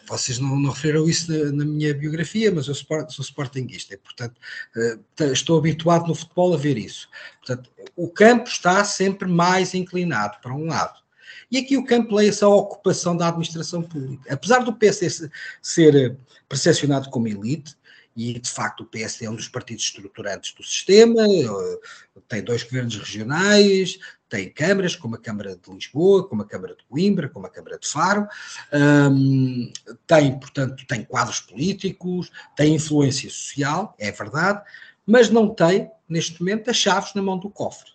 vocês 0.07 0.39
não, 0.39 0.59
não 0.59 0.71
referiram 0.71 1.07
isso 1.07 1.31
na, 1.31 1.51
na, 1.51 1.65
minha 1.65 1.93
biografia, 1.93 2.51
mas 2.51 2.67
eu 2.67 2.75
sou, 2.75 3.23
sportinguista 3.23 3.97
portanto, 3.97 4.37
uh, 4.75 5.23
estou 5.31 5.57
habituado 5.57 6.07
no 6.07 6.15
futebol 6.15 6.53
a 6.53 6.57
ver 6.57 6.77
isso. 6.77 7.09
Portanto, 7.39 7.69
o 7.95 8.09
campo 8.09 8.49
está 8.49 8.83
sempre 8.83 9.27
mais 9.27 9.73
inclinado 9.73 10.37
para 10.41 10.53
um 10.53 10.67
lado. 10.67 11.01
E 11.51 11.57
aqui 11.57 11.77
o 11.77 11.85
campo 11.85 12.15
leia-se 12.15 12.43
a 12.43 12.47
ocupação 12.47 13.15
da 13.15 13.27
administração 13.27 13.81
pública. 13.81 14.33
Apesar 14.33 14.59
do 14.59 14.73
PC 14.73 15.29
ser 15.61 15.95
eh, 15.95 16.15
percepcionado 16.49 17.09
como 17.09 17.27
elite, 17.27 17.75
e 18.15 18.39
de 18.39 18.49
facto 18.49 18.81
o 18.81 18.85
PSD 18.85 19.25
é 19.25 19.29
um 19.29 19.35
dos 19.35 19.47
partidos 19.47 19.83
estruturantes 19.83 20.53
do 20.53 20.63
sistema, 20.63 21.21
eh, 21.21 21.79
tem 22.27 22.43
dois 22.43 22.63
governos 22.63 22.95
regionais, 22.97 23.99
tem 24.33 24.49
câmaras, 24.49 24.95
como 24.95 25.15
a 25.15 25.19
Câmara 25.19 25.55
de 25.55 25.71
Lisboa, 25.71 26.27
como 26.27 26.41
a 26.41 26.45
Câmara 26.45 26.75
de 26.75 26.83
Coimbra, 26.85 27.29
como 27.29 27.45
a 27.45 27.49
Câmara 27.49 27.77
de 27.77 27.87
Faro, 27.87 28.27
um, 29.11 29.71
tem, 30.07 30.39
portanto, 30.39 30.83
tem 30.87 31.03
quadros 31.03 31.39
políticos, 31.39 32.31
tem 32.55 32.73
influência 32.73 33.29
social, 33.29 33.95
é 33.99 34.11
verdade, 34.11 34.63
mas 35.05 35.29
não 35.29 35.53
tem, 35.53 35.91
neste 36.09 36.39
momento, 36.39 36.71
as 36.71 36.77
chaves 36.77 37.13
na 37.13 37.21
mão 37.21 37.37
do 37.37 37.47
cofre. 37.47 37.92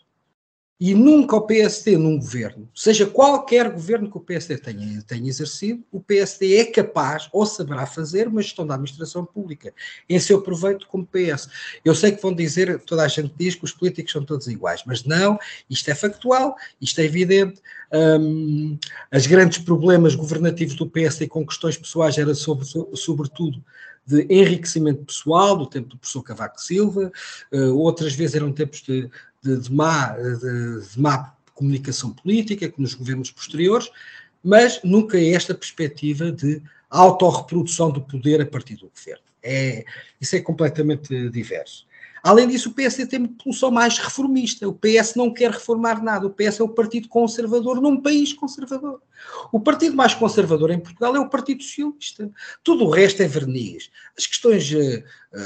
E 0.81 0.95
nunca 0.95 1.35
o 1.35 1.41
PSD 1.41 1.99
num 1.99 2.17
governo, 2.17 2.69
seja 2.73 3.05
qualquer 3.05 3.69
governo 3.69 4.09
que 4.09 4.17
o 4.17 4.21
PSD 4.21 4.59
tenha, 4.59 5.03
tenha 5.03 5.29
exercido, 5.29 5.85
o 5.91 6.01
PSD 6.01 6.57
é 6.57 6.65
capaz 6.67 7.29
ou 7.33 7.45
saberá 7.45 7.85
fazer 7.85 8.29
uma 8.29 8.41
gestão 8.41 8.65
da 8.65 8.75
administração 8.75 9.25
pública 9.25 9.75
em 10.09 10.21
seu 10.21 10.41
proveito 10.41 10.87
como 10.87 11.05
PS. 11.05 11.49
Eu 11.85 11.97
sei 11.97 12.13
que 12.13 12.23
vão 12.23 12.33
dizer, 12.33 12.79
toda 12.83 13.03
a 13.03 13.09
gente 13.09 13.35
diz 13.37 13.57
que 13.57 13.65
os 13.65 13.73
políticos 13.73 14.13
são 14.13 14.25
todos 14.25 14.47
iguais, 14.47 14.85
mas 14.87 15.03
não, 15.03 15.37
isto 15.69 15.91
é 15.91 15.97
factual, 15.97 16.55
isto 16.81 17.01
é 17.01 17.05
evidente. 17.05 17.61
Um, 17.93 18.79
as 19.11 19.27
grandes 19.27 19.59
problemas 19.59 20.15
governativos 20.15 20.77
do 20.77 20.89
PSD 20.89 21.27
com 21.27 21.45
questões 21.45 21.77
pessoais 21.77 22.17
era 22.19 22.35
sobre, 22.37 22.65
sobretudo 22.95 23.65
de 24.09 24.27
enriquecimento 24.29 25.05
pessoal, 25.05 25.57
do 25.57 25.67
tempo 25.67 25.91
do 25.91 25.99
professor 25.99 26.23
Cavaco 26.23 26.61
Silva, 26.61 27.13
uh, 27.53 27.75
outras 27.77 28.15
vezes 28.15 28.35
eram 28.35 28.51
tempos 28.51 28.83
de 28.83 29.11
de, 29.43 29.57
de, 29.57 29.73
má, 29.73 30.17
de, 30.17 30.89
de 30.89 31.01
má 31.01 31.35
comunicação 31.55 32.11
política, 32.11 32.69
como 32.69 32.83
nos 32.83 32.95
governos 32.95 33.31
posteriores, 33.31 33.91
mas 34.43 34.81
nunca 34.85 35.19
é 35.19 35.31
esta 35.31 35.55
perspectiva 35.55 36.31
de 36.31 36.63
autorreprodução 36.89 37.91
do 37.91 38.01
poder 38.01 38.41
a 38.41 38.47
partir 38.47 38.77
do 38.77 38.91
governo. 38.91 39.25
É, 39.43 39.85
isso 40.21 40.37
é 40.37 40.41
completamente 40.41 41.29
diverso. 41.31 41.87
Além 42.23 42.49
disso, 42.49 42.71
o 42.71 42.73
PSD 42.73 43.07
tem 43.07 43.19
uma 43.21 43.29
pulsão 43.29 43.71
mais 43.71 43.99
reformista. 43.99 44.69
O 44.69 44.75
PS 44.75 45.15
não 45.15 45.33
quer 45.33 45.51
reformar 45.51 46.03
nada. 46.03 46.27
O 46.27 46.31
PS 46.31 46.61
é 46.61 46.63
o 46.63 46.69
partido 46.69 47.09
conservador 47.09 47.81
num 47.81 48.01
país 48.01 48.33
conservador. 48.33 49.01
O 49.53 49.61
partido 49.61 49.97
mais 49.97 50.15
conservador 50.15 50.71
em 50.71 50.81
Portugal 50.81 51.17
é 51.17 51.21
o 51.21 51.29
Partido 51.29 51.63
Socialista. 51.63 52.31
Tudo 52.63 52.85
o 52.85 52.91
resto 52.91 53.23
é 53.23 53.29
verniz. 53.29 53.91
As 54.17 54.27
questões 54.27 54.73
eh, 54.73 55.05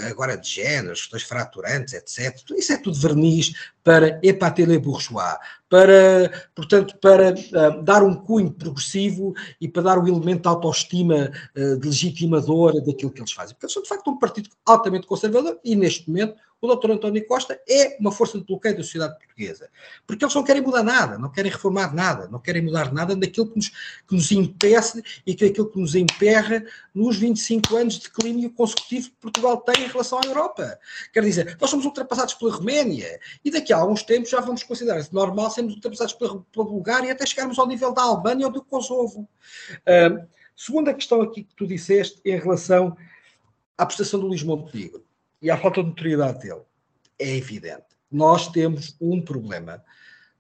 agora 0.09 0.37
de 0.37 0.49
género, 0.49 0.93
as 0.93 1.01
questões 1.01 1.25
fraturantes, 1.25 1.95
etc. 1.95 2.41
Isso 2.57 2.73
é 2.73 2.77
tudo 2.77 2.99
verniz 2.99 3.53
para 3.83 4.21
épater 4.23 4.69
les 4.69 4.81
bourgeois, 4.81 5.37
para, 5.69 6.49
portanto, 6.55 6.97
para 6.99 7.33
uh, 7.33 7.83
dar 7.83 8.03
um 8.05 8.15
cunho 8.15 8.53
progressivo 8.53 9.35
e 9.61 9.67
para 9.67 9.83
dar 9.83 9.99
o 9.99 10.03
um 10.03 10.07
elemento 10.07 10.43
de 10.43 10.49
autoestima 10.49 11.33
uh, 11.57 11.77
de 11.79 11.89
legitimador 11.89 12.81
daquilo 12.85 13.11
que 13.11 13.21
eles 13.21 13.33
fazem. 13.33 13.55
Porque 13.55 13.67
eles 13.67 13.73
são, 13.73 13.83
de 13.83 13.89
facto, 13.89 14.09
um 14.09 14.19
partido 14.19 14.51
altamente 14.65 15.07
conservador 15.07 15.59
e, 15.65 15.75
neste 15.75 16.09
momento, 16.09 16.37
o 16.63 16.69
doutor 16.69 16.93
António 16.93 17.27
Costa 17.27 17.61
é 17.69 17.97
uma 17.99 18.13
força 18.13 18.39
de 18.39 18.45
bloqueio 18.45 18.77
da 18.77 18.85
sociedade 18.85 19.19
portuguesa. 19.19 19.69
Porque 20.07 20.25
eles 20.25 20.35
não 20.35 20.45
querem 20.45 20.63
mudar 20.63 20.85
nada, 20.85 21.19
não 21.19 21.29
querem 21.29 21.51
reformar 21.51 21.93
nada, 21.93 22.29
não 22.29 22.39
querem 22.39 22.63
mudar 22.63 22.93
nada 22.93 23.17
daquilo 23.17 23.49
que 23.49 23.57
nos, 23.57 23.69
que 23.69 24.15
nos 24.15 24.31
e 25.27 25.35
que 25.35 25.45
aquilo 25.45 25.69
que 25.69 25.81
nos 25.81 25.97
emperra 25.97 26.65
nos 26.95 27.19
25 27.19 27.77
anos 27.77 27.95
de 27.95 28.03
declínio 28.05 28.49
consecutivo 28.51 29.11
que 29.11 29.17
Portugal 29.21 29.61
tem 29.63 29.85
em 29.85 29.89
relação 29.89 30.21
à 30.21 30.25
Europa. 30.25 30.79
Quer 31.13 31.25
dizer, 31.25 31.57
nós 31.61 31.69
somos 31.69 31.85
ultrapassados 31.85 32.35
pela 32.35 32.55
Roménia 32.55 33.19
e 33.45 33.51
daqui 33.51 33.73
a 33.73 33.79
alguns 33.79 34.05
tempos 34.05 34.31
já 34.31 34.41
vamos 34.41 34.63
considerar 34.63 35.05
normal 35.11 35.51
sermos 35.51 35.75
ultrapassados 35.75 36.15
pela, 36.15 36.41
pela 36.53 36.65
Bulgária 36.65 37.13
até 37.13 37.27
chegarmos 37.27 37.59
ao 37.59 37.67
nível 37.67 37.93
da 37.93 38.03
Albânia 38.03 38.47
ou 38.47 38.53
do 38.53 38.63
Kosovo. 38.63 39.29
Segunda 40.55 40.95
questão 40.95 41.21
aqui 41.23 41.43
que 41.43 41.57
tu 41.57 41.67
disseste 41.67 42.21
em 42.25 42.39
relação 42.39 42.97
à 43.77 43.85
prestação 43.85 44.21
do 44.21 44.29
Luís 44.29 44.45
Montenegro 44.45 45.03
e 45.43 45.51
à 45.51 45.59
falta 45.59 45.83
de 45.83 45.89
notoriedade 45.89 46.39
dele. 46.39 46.63
É 47.19 47.37
evidente. 47.37 47.85
Nós 48.11 48.49
temos 48.49 48.97
um 49.01 49.21
problema, 49.21 49.83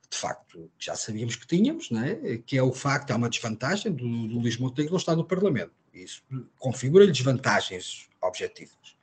de 0.08 0.16
facto, 0.16 0.70
já 0.78 0.94
sabíamos 0.94 1.34
que 1.36 1.46
tínhamos, 1.46 1.90
é? 1.92 2.38
que 2.38 2.56
é 2.56 2.62
o 2.62 2.72
facto, 2.72 3.10
há 3.10 3.16
uma 3.16 3.28
desvantagem 3.28 3.92
do, 3.92 4.28
do 4.28 4.38
Luís 4.38 4.56
Montenegro 4.56 4.92
não 4.92 4.98
estar 4.98 5.16
no 5.16 5.24
Parlamento. 5.24 5.72
Isso 5.92 6.22
configura-lhe 6.58 7.10
desvantagens 7.10 8.08
objetivas. 8.22 8.96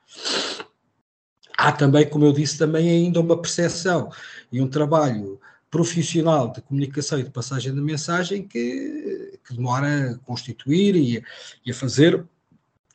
Há 1.56 1.72
também, 1.72 2.08
como 2.08 2.24
eu 2.24 2.32
disse, 2.32 2.56
também 2.56 2.88
ainda 2.88 3.20
uma 3.20 3.40
percepção 3.40 4.10
e 4.50 4.62
um 4.62 4.68
trabalho 4.68 5.40
profissional 5.70 6.50
de 6.50 6.62
comunicação 6.62 7.18
e 7.20 7.24
de 7.24 7.30
passagem 7.30 7.74
da 7.74 7.80
mensagem 7.82 8.46
que, 8.46 9.38
que 9.46 9.54
demora 9.54 10.12
a 10.12 10.18
constituir 10.20 10.96
e, 10.96 11.22
e 11.64 11.70
a 11.70 11.74
fazer 11.74 12.26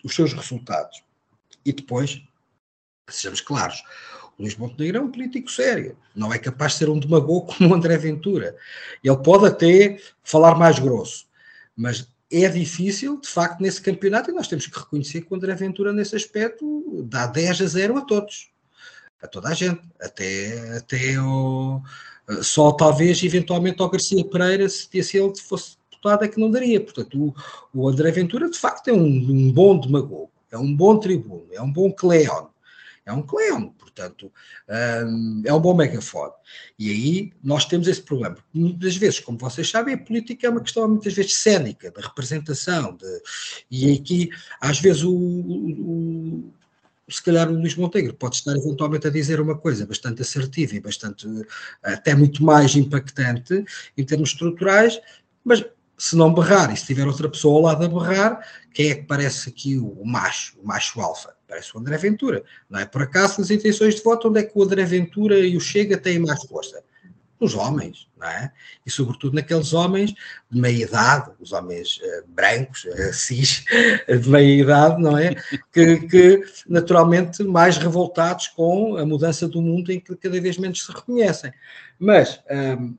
os 0.03 0.14
seus 0.14 0.34
resultados. 0.34 1.03
E 1.64 1.72
depois 1.72 2.22
Sejamos 3.08 3.39
claros, 3.41 3.84
o 4.38 4.41
Luís 4.41 4.58
Montenegro 4.58 4.97
é 4.97 5.01
um 5.01 5.12
político 5.12 5.51
sério, 5.51 5.95
não 6.16 6.34
é 6.34 6.39
capaz 6.39 6.74
de 6.74 6.80
ser 6.80 6.89
um 6.89 6.99
demagogo 6.99 7.53
como 7.53 7.70
o 7.70 7.74
André 7.74 7.97
Ventura. 7.97 8.56
Ele 9.03 9.18
pode 9.18 9.45
até 9.45 9.99
falar 10.24 10.56
mais 10.56 10.80
grosso, 10.80 11.28
mas 11.76 12.12
é 12.32 12.49
difícil, 12.49 13.22
de 13.22 13.28
facto, 13.28 13.62
nesse 13.62 13.80
campeonato, 13.80 14.32
e 14.32 14.34
nós 14.34 14.47
temos 14.47 14.66
que 14.66 14.78
reconhecer 14.78 15.22
que 15.22 15.32
o 15.32 15.36
André 15.36 15.53
Ventura, 15.53 15.93
nesse 15.93 16.16
aspecto, 16.16 17.03
dá 17.03 17.28
10 17.28 17.62
a 17.62 17.66
0 17.68 17.97
a 17.97 18.01
todos, 18.01 18.49
a 19.22 19.28
toda 19.28 19.49
a 19.49 19.53
gente, 19.53 19.82
até, 20.01 20.78
até 20.78 21.22
o, 21.22 21.82
só 22.41 22.72
talvez, 22.72 23.24
eventualmente, 23.24 23.82
ao 23.82 23.89
Garcia 23.89 24.26
Pereira, 24.26 24.68
se, 24.68 24.88
se 25.03 25.18
ele 25.18 25.34
fosse 25.38 25.78
deputado, 25.91 26.26
é 26.26 26.28
que 26.28 26.39
não 26.39 26.49
daria. 26.49 26.82
Portanto, 26.82 27.36
o, 27.74 27.82
o 27.82 27.88
André 27.88 28.10
Ventura, 28.12 28.49
de 28.49 28.58
facto, 28.58 28.88
é 28.88 28.93
um, 28.93 29.06
um 29.06 29.51
bom 29.51 29.80
demagogo, 29.80 30.32
é 30.51 30.58
um 30.58 30.76
bom 30.76 30.97
tribuno, 30.97 31.45
é 31.51 31.62
um 31.62 31.72
bom 31.72 31.91
Cleon 31.91 32.47
é 33.06 33.14
um 33.14 33.22
clown, 33.22 33.70
portanto, 33.70 34.32
um, 35.08 35.41
é 35.45 35.53
um 35.53 35.60
bom 35.60 35.76
megafone. 35.76 36.34
E 36.78 36.89
aí 36.89 37.34
nós 37.43 37.66
temos 37.66 37.88
esse 37.88 38.01
problema. 38.01 38.38
Muitas 38.53 38.97
vezes, 38.97 39.20
como 39.20 39.38
vocês 39.38 39.70
sabem, 39.70 39.93
a 39.93 39.97
política 39.97 40.47
é 40.47 40.49
uma 40.49 40.62
questão 40.62 40.88
muitas 40.88 41.14
vezes 41.14 41.36
cénica, 41.36 41.91
de 41.91 42.01
representação, 42.01 42.95
de, 42.95 43.22
e 43.70 43.93
aqui, 43.93 44.30
às 44.60 44.80
vezes, 44.80 45.03
o, 45.03 45.14
o, 45.14 46.53
se 47.08 47.22
calhar 47.22 47.47
o 47.47 47.53
Luís 47.53 47.76
Montenegro 47.76 48.16
pode 48.16 48.38
estar 48.38 48.56
eventualmente 48.56 49.06
a 49.06 49.12
dizer 49.12 49.39
uma 49.39 49.56
coisa 49.56 49.86
bastante 49.86 50.24
assertiva 50.24 50.76
e 50.76 50.80
bastante, 50.80 51.28
até 51.84 52.16
muito 52.16 52.43
mais 52.43 52.76
impactante 52.76 53.64
em 53.95 54.03
termos 54.03 54.30
estruturais, 54.30 54.99
mas 55.43 55.64
se 55.97 56.16
não 56.16 56.34
berrar 56.34 56.74
e 56.74 56.78
se 56.78 56.88
tiver 56.88 57.06
outra 57.08 57.30
pessoa 57.30 57.56
ao 57.56 57.62
lado 57.62 57.86
a 57.86 57.88
berrar, 57.88 58.39
quem 58.74 58.89
é 58.89 58.95
que 58.95 59.03
parece 59.03 59.49
aqui 59.49 59.78
o, 59.78 59.89
o 59.89 60.06
macho, 60.08 60.60
o 60.60 60.68
macho 60.68 60.99
alfa? 60.99 61.34
Parece 61.47 61.75
o 61.75 61.79
André 61.79 61.97
Ventura. 61.97 62.43
Não 62.69 62.79
é 62.79 62.85
por 62.85 63.01
acaso 63.01 63.39
nas 63.39 63.51
intenções 63.51 63.95
de 63.95 64.01
voto 64.01 64.29
onde 64.29 64.39
é 64.39 64.43
que 64.43 64.57
o 64.57 64.63
André 64.63 64.83
Ventura 64.83 65.39
e 65.39 65.55
o 65.55 65.61
Chega 65.61 65.97
têm 65.97 66.19
mais 66.19 66.43
força? 66.43 66.83
Nos 67.39 67.53
homens, 67.53 68.07
não 68.17 68.27
é? 68.27 68.51
E 68.85 68.89
sobretudo 68.89 69.35
naqueles 69.35 69.73
homens 69.73 70.13
de 70.49 70.59
meia 70.59 70.83
idade, 70.83 71.31
os 71.39 71.51
homens 71.51 71.97
uh, 71.97 72.27
brancos, 72.29 72.85
uh, 72.85 73.13
cis, 73.13 73.65
de 74.07 74.29
meia 74.29 74.61
idade, 74.61 75.01
não 75.01 75.17
é? 75.17 75.35
Que, 75.71 76.07
que 76.07 76.43
naturalmente 76.67 77.43
mais 77.43 77.77
revoltados 77.77 78.47
com 78.47 78.95
a 78.97 79.05
mudança 79.05 79.47
do 79.47 79.61
mundo 79.61 79.91
em 79.91 79.99
que 79.99 80.15
cada 80.15 80.39
vez 80.39 80.57
menos 80.57 80.85
se 80.85 80.91
reconhecem. 80.91 81.51
Mas, 81.99 82.41
um, 82.49 82.53
ehm, 82.53 82.97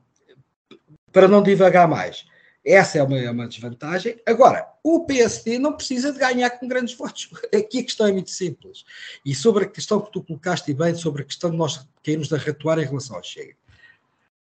para 1.11 1.27
não 1.27 1.41
divagar 1.41 1.87
mais, 1.87 2.25
essa 2.67 2.97
é 2.97 3.03
uma, 3.03 3.17
é 3.17 3.31
uma, 3.31 3.47
desvantagem. 3.47 4.19
Agora, 4.25 4.67
o 4.83 5.05
PSD 5.05 5.57
não 5.57 5.71
precisa 5.71 6.11
de 6.11 6.19
ganhar 6.19 6.49
com 6.49 6.67
grandes 6.67 6.95
votos. 6.95 7.29
Aqui 7.55 7.79
a 7.79 7.83
questão 7.83 8.07
é 8.07 8.11
muito 8.11 8.29
simples. 8.29 8.83
E 9.25 9.33
sobre 9.33 9.63
a 9.63 9.67
questão 9.67 10.01
que 10.01 10.11
tu 10.11 10.21
colocaste 10.21 10.73
bem, 10.73 10.93
sobre 10.93 11.21
a 11.21 11.25
questão 11.25 11.49
de 11.49 11.55
nós 11.55 11.87
cairmos 12.03 12.31
a 12.33 12.37
ratuar 12.37 12.77
em 12.79 12.85
relação 12.85 13.15
ao 13.15 13.23
Chega. 13.23 13.55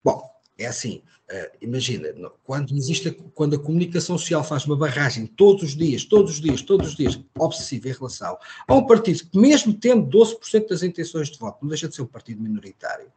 Bom, 0.02 0.30
é 0.58 0.66
assim, 0.66 1.02
uh, 1.30 1.58
imagina, 1.60 2.14
quando 2.46 2.74
existe, 2.74 3.10
a, 3.10 3.14
quando 3.34 3.58
a 3.58 3.60
comunicação 3.60 4.18
social 4.18 4.42
faz 4.42 4.66
uma 4.66 4.78
barragem 4.78 5.26
todos 5.26 5.64
os 5.64 5.76
dias, 5.76 6.06
todos 6.06 6.36
os 6.36 6.42
dias, 6.42 6.62
todos 6.62 6.90
os 6.90 6.96
dias, 6.96 7.20
obsessiva 7.38 7.90
em 7.90 7.94
relação 7.94 8.38
a 8.66 8.74
um 8.74 8.86
partido 8.86 9.26
que 9.30 9.38
mesmo 9.38 9.74
tendo 9.74 10.08
12% 10.18 10.70
das 10.70 10.82
intenções 10.82 11.30
de 11.30 11.38
voto, 11.38 11.60
não 11.62 11.70
deixa 11.70 11.90
de 11.90 11.96
ser 11.96 12.04
um 12.04 12.08
partido 12.08 12.42
minoritário 12.42 13.12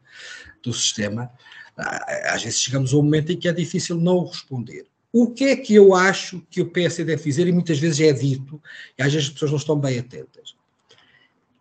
do 0.65 0.73
sistema, 0.73 1.31
uh, 1.79 2.33
às 2.33 2.43
vezes 2.43 2.61
chegamos 2.61 2.93
a 2.93 2.97
um 2.97 3.03
momento 3.03 3.31
em 3.31 3.39
que 3.39 3.49
é 3.49 3.53
difícil 3.53 3.97
não 3.97 4.25
responder. 4.25 4.87
O 5.19 5.31
que 5.31 5.45
é 5.45 5.57
que 5.57 5.75
eu 5.75 5.95
acho 5.95 6.43
que 6.51 6.61
o 6.61 6.67
PS 6.67 6.99
deve 6.99 7.17
dizer, 7.17 7.47
e 7.47 7.53
muitas 7.53 7.79
vezes 7.79 8.01
é 8.01 8.12
dito, 8.12 8.61
e 8.99 9.03
às 9.03 9.11
vezes 9.11 9.29
as 9.29 9.33
pessoas 9.33 9.51
não 9.51 9.57
estão 9.57 9.81
bem 9.81 9.99
atentas, 9.99 10.55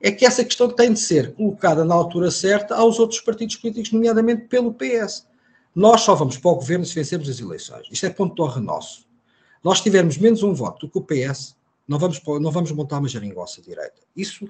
é 0.01 0.11
que 0.11 0.25
essa 0.25 0.43
questão 0.43 0.69
tem 0.69 0.91
de 0.91 0.99
ser 0.99 1.33
colocada 1.35 1.85
na 1.85 1.95
altura 1.95 2.29
certa 2.29 2.75
aos 2.75 2.99
outros 2.99 3.21
partidos 3.21 3.55
políticos, 3.55 3.93
nomeadamente 3.93 4.41
pelo 4.49 4.73
PS. 4.73 5.25
Nós 5.73 6.01
só 6.01 6.13
vamos 6.13 6.37
para 6.37 6.51
o 6.51 6.55
governo 6.55 6.83
se 6.83 6.93
vencermos 6.95 7.29
as 7.29 7.39
eleições. 7.39 7.87
Isto 7.89 8.05
é 8.05 8.09
ponto 8.09 8.35
de 8.35 8.41
honra 8.41 8.59
nosso. 8.59 9.07
Nós 9.63 9.79
tivermos 9.79 10.17
menos 10.17 10.43
um 10.43 10.53
voto 10.53 10.85
do 10.85 10.91
que 10.91 10.97
o 10.97 11.01
PS, 11.01 11.55
não 11.87 11.97
vamos, 11.97 12.21
não 12.41 12.51
vamos 12.51 12.73
montar 12.73 12.99
uma 12.99 13.07
geringonça 13.07 13.61
direita. 13.61 14.01
Isso 14.13 14.45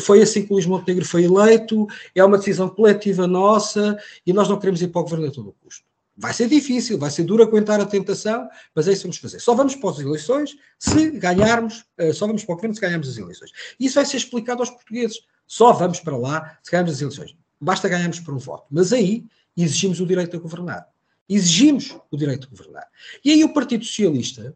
foi 0.00 0.22
assim 0.22 0.46
que 0.46 0.50
o 0.50 0.54
Luís 0.54 0.64
Montenegro 0.64 1.04
foi 1.04 1.24
eleito, 1.24 1.86
é 2.14 2.24
uma 2.24 2.38
decisão 2.38 2.70
coletiva 2.70 3.26
nossa 3.26 3.98
e 4.26 4.32
nós 4.32 4.48
não 4.48 4.58
queremos 4.58 4.80
ir 4.80 4.88
para 4.88 5.02
o 5.02 5.04
governo 5.04 5.26
a 5.26 5.30
todo 5.30 5.54
custo. 5.62 5.85
Vai 6.18 6.32
ser 6.32 6.48
difícil, 6.48 6.98
vai 6.98 7.10
ser 7.10 7.24
duro 7.24 7.42
aguentar 7.42 7.78
a 7.78 7.84
tentação, 7.84 8.48
mas 8.74 8.88
é 8.88 8.92
isso 8.92 9.02
que 9.02 9.08
vamos 9.08 9.18
fazer. 9.18 9.38
Só 9.38 9.54
vamos 9.54 9.76
para 9.76 9.90
as 9.90 9.98
eleições 9.98 10.56
se 10.78 11.10
ganharmos, 11.10 11.84
uh, 12.00 12.12
só 12.14 12.26
vamos 12.26 12.42
para 12.42 12.54
o 12.54 12.56
governo 12.56 12.74
se 12.74 12.80
ganharmos 12.80 13.10
as 13.10 13.18
eleições. 13.18 13.50
Isso 13.78 13.96
vai 13.96 14.06
ser 14.06 14.16
explicado 14.16 14.62
aos 14.62 14.70
portugueses. 14.70 15.20
Só 15.46 15.74
vamos 15.74 16.00
para 16.00 16.16
lá 16.16 16.58
se 16.62 16.70
ganharmos 16.72 16.94
as 16.94 17.02
eleições. 17.02 17.36
Basta 17.60 17.86
ganharmos 17.86 18.18
por 18.20 18.32
um 18.32 18.38
voto. 18.38 18.64
Mas 18.70 18.94
aí 18.94 19.26
exigimos 19.54 20.00
o 20.00 20.06
direito 20.06 20.34
a 20.34 20.40
governar. 20.40 20.88
Exigimos 21.28 21.94
o 22.10 22.16
direito 22.16 22.46
a 22.46 22.50
governar. 22.50 22.88
E 23.22 23.32
aí 23.32 23.44
o 23.44 23.52
Partido 23.52 23.84
Socialista 23.84 24.54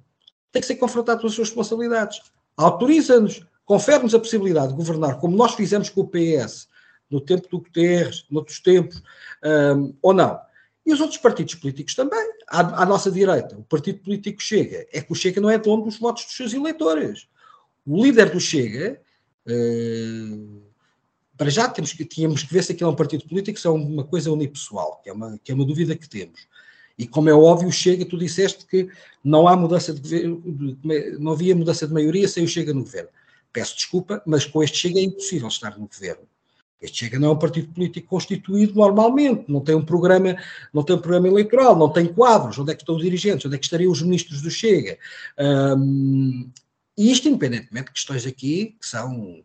tem 0.50 0.62
que 0.62 0.66
ser 0.66 0.76
confrontado 0.76 1.20
com 1.20 1.26
as 1.26 1.34
suas 1.34 1.48
responsabilidades. 1.48 2.22
Autoriza-nos, 2.56 3.44
confere-nos 3.66 4.14
a 4.14 4.18
possibilidade 4.18 4.68
de 4.68 4.76
governar 4.76 5.18
como 5.18 5.36
nós 5.36 5.54
fizemos 5.54 5.90
com 5.90 6.00
o 6.00 6.08
PS 6.08 6.68
no 7.11 7.20
tempo 7.20 7.48
do 7.50 7.58
Guterres, 7.58 8.24
noutros 8.30 8.61
tempos, 8.61 9.02
um, 9.44 9.94
ou 10.00 10.14
não 10.14 10.40
e 10.85 10.93
os 10.93 11.01
outros 11.01 11.18
partidos 11.18 11.55
políticos 11.55 11.95
também. 11.95 12.24
À, 12.49 12.83
à, 12.83 12.87
nossa 12.87 13.11
direita, 13.11 13.57
o 13.57 13.62
partido 13.64 14.01
político 14.01 14.43
Chega. 14.43 14.87
É 14.93 15.01
que 15.01 15.12
o 15.12 15.14
Chega 15.14 15.41
não 15.41 15.51
é 15.51 15.59
dono 15.59 15.85
dos 15.85 15.99
votos 15.99 16.24
dos 16.24 16.35
seus 16.35 16.53
eleitores. 16.53 17.28
O 17.87 18.03
líder 18.03 18.31
do 18.31 18.41
Chega. 18.41 19.01
Uh, 19.47 20.70
para 21.37 21.49
já 21.49 21.66
temos 21.66 21.95
que, 21.95 22.05
tínhamos 22.05 22.43
que 22.43 22.53
ver 22.53 22.62
se 22.62 22.72
aquilo 22.72 22.91
é 22.91 22.93
um 22.93 22.97
partido 22.97 23.26
político, 23.26 23.59
se 23.59 23.66
é 23.66 23.70
uma 23.70 24.05
coisa 24.05 24.31
unipessoal, 24.31 25.01
que 25.03 25.09
é 25.09 25.12
uma, 25.12 25.41
que 25.43 25.51
é 25.51 25.55
uma 25.55 25.64
dúvida 25.64 25.97
que 25.97 26.07
temos. 26.07 26.47
E 26.99 27.07
como 27.07 27.31
é 27.31 27.33
óbvio, 27.33 27.72
Chega, 27.72 28.05
tu 28.05 28.18
disseste 28.18 28.66
que 28.66 28.91
não 29.24 29.49
há 29.49 29.57
mudança 29.57 29.95
de 29.95 30.28
não 31.18 31.33
havia 31.33 31.57
mudança 31.57 31.87
de 31.87 31.95
maioria 31.95 32.28
sem 32.28 32.45
o 32.45 32.49
Chega 32.49 32.74
no 32.74 32.83
governo. 32.83 33.09
Peço 33.51 33.74
desculpa, 33.74 34.22
mas 34.26 34.45
com 34.45 34.62
este 34.62 34.76
Chega 34.76 34.99
é 34.99 35.03
impossível 35.03 35.49
estar 35.49 35.78
no 35.78 35.89
governo. 35.89 36.28
Este 36.81 36.99
Chega 36.99 37.18
não 37.18 37.28
é 37.28 37.33
um 37.33 37.39
partido 37.39 37.72
político 37.72 38.09
constituído 38.09 38.74
normalmente, 38.74 39.45
não 39.49 39.61
tem 39.61 39.74
um 39.74 39.85
programa, 39.85 40.37
não 40.72 40.83
tem 40.83 40.97
um 40.97 41.01
programa 41.01 41.28
eleitoral, 41.28 41.76
não 41.76 41.93
tem 41.93 42.07
quadros, 42.07 42.59
onde 42.59 42.72
é 42.72 42.74
que 42.74 42.83
estão 42.83 42.97
os 42.97 43.03
dirigentes, 43.03 43.45
onde 43.45 43.55
é 43.57 43.59
que 43.59 43.64
estariam 43.64 43.93
os 43.93 44.01
ministros 44.01 44.41
do 44.41 44.51
Chega. 44.51 44.99
Um, 45.39 46.51
isto 46.97 47.28
independentemente 47.28 47.87
de 47.87 47.93
questões 47.93 48.26
aqui 48.26 48.76
que 48.81 48.87
são 48.87 49.43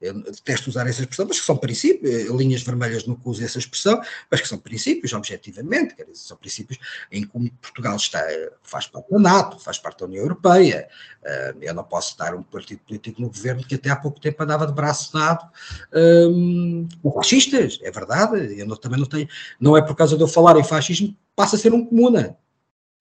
eu 0.00 0.14
detesto 0.22 0.68
usar 0.68 0.86
essa 0.86 1.00
expressão, 1.00 1.26
mas 1.26 1.40
que 1.40 1.46
são 1.46 1.56
princípios, 1.56 2.14
eh, 2.14 2.24
linhas 2.28 2.62
vermelhas 2.62 3.06
não 3.06 3.18
uso 3.24 3.42
essa 3.42 3.58
expressão, 3.58 4.00
mas 4.30 4.40
que 4.42 4.48
são 4.48 4.58
princípios, 4.58 5.12
objetivamente, 5.14 5.94
quer 5.94 6.04
dizer, 6.04 6.16
são 6.16 6.36
princípios 6.36 6.78
em 7.10 7.26
que 7.26 7.50
Portugal 7.62 7.96
está, 7.96 8.22
faz 8.62 8.86
parte 8.86 9.10
da 9.10 9.18
NATO, 9.18 9.58
faz 9.58 9.78
parte 9.78 10.00
da 10.00 10.06
União 10.06 10.22
Europeia. 10.22 10.86
Eh, 11.24 11.54
eu 11.62 11.74
não 11.74 11.82
posso 11.82 12.10
estar 12.10 12.34
um 12.34 12.42
partido 12.42 12.80
político 12.80 13.22
no 13.22 13.28
governo 13.28 13.64
que 13.64 13.76
até 13.76 13.88
há 13.88 13.96
pouco 13.96 14.20
tempo 14.20 14.42
andava 14.42 14.66
de 14.66 14.74
braço 14.74 15.12
dado 15.12 15.50
um, 15.94 16.86
com 17.02 17.12
fascistas, 17.12 17.78
é 17.82 17.90
verdade. 17.90 18.58
Eu 18.58 18.66
não, 18.66 18.76
também 18.76 19.00
não 19.00 19.06
tenho, 19.06 19.28
não 19.58 19.76
é 19.76 19.82
por 19.82 19.96
causa 19.96 20.16
de 20.16 20.22
eu 20.22 20.28
falar 20.28 20.58
em 20.58 20.64
fascismo, 20.64 21.16
passa 21.34 21.56
a 21.56 21.58
ser 21.58 21.72
um 21.72 21.84
comuna. 21.84 22.36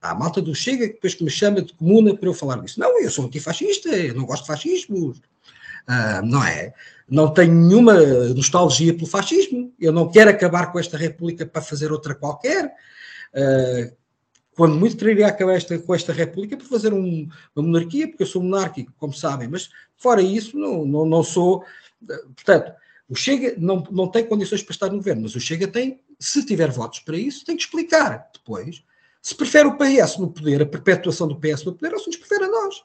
Há 0.01 0.11
a 0.11 0.15
malta 0.15 0.41
do 0.41 0.53
Chega 0.55 0.87
que 0.87 0.93
depois 0.93 1.13
que 1.13 1.23
me 1.23 1.29
chama 1.29 1.61
de 1.61 1.73
comuna 1.73 2.15
para 2.15 2.29
eu 2.29 2.33
falar 2.33 2.61
disso. 2.61 2.79
Não, 2.79 3.01
eu 3.01 3.09
sou 3.09 3.25
antifascista, 3.25 3.89
eu 3.89 4.13
não 4.13 4.25
gosto 4.25 4.43
de 4.43 4.47
fascismos 4.47 5.19
uh, 5.89 6.25
não 6.25 6.43
é? 6.43 6.73
Não 7.07 7.31
tenho 7.31 7.53
nenhuma 7.53 7.93
nostalgia 8.33 8.93
pelo 8.93 9.07
fascismo, 9.07 9.73
eu 9.79 9.91
não 9.91 10.09
quero 10.09 10.29
acabar 10.29 10.71
com 10.71 10.79
esta 10.79 10.97
república 10.97 11.45
para 11.45 11.61
fazer 11.61 11.91
outra 11.91 12.15
qualquer. 12.15 12.73
Uh, 13.33 13.95
quando 14.55 14.75
muito 14.75 14.97
quereria 14.97 15.27
acabar 15.27 15.55
esta, 15.55 15.77
com 15.77 15.93
esta 15.93 16.13
república 16.13 16.55
para 16.55 16.65
fazer 16.65 16.93
um, 16.93 17.27
uma 17.55 17.65
monarquia, 17.67 18.07
porque 18.07 18.23
eu 18.23 18.27
sou 18.27 18.41
monárquico, 18.41 18.93
como 18.97 19.13
sabem, 19.13 19.47
mas 19.49 19.69
fora 19.97 20.21
isso, 20.21 20.57
não, 20.57 20.85
não, 20.85 21.05
não 21.05 21.23
sou. 21.23 21.63
Portanto, 22.35 22.71
o 23.09 23.15
Chega 23.15 23.53
não, 23.57 23.83
não 23.91 24.07
tem 24.07 24.25
condições 24.25 24.63
para 24.63 24.71
estar 24.71 24.87
no 24.87 24.97
governo, 24.97 25.23
mas 25.23 25.35
o 25.35 25.39
Chega 25.39 25.67
tem, 25.67 25.99
se 26.19 26.45
tiver 26.45 26.71
votos 26.71 26.99
para 26.99 27.17
isso, 27.17 27.45
tem 27.45 27.55
que 27.55 27.63
explicar 27.63 28.29
depois 28.33 28.83
se 29.21 29.33
prefere 29.33 29.67
o 29.67 29.75
PS 29.75 30.19
no 30.19 30.31
poder, 30.31 30.61
a 30.61 30.67
perpetuação 30.67 31.27
do 31.27 31.35
PS 31.35 31.65
no 31.65 31.73
poder, 31.73 31.91
ou 31.93 31.99
se 31.99 32.05
nos 32.05 32.15
prefere 32.15 32.43
a 32.43 32.47
nós 32.47 32.83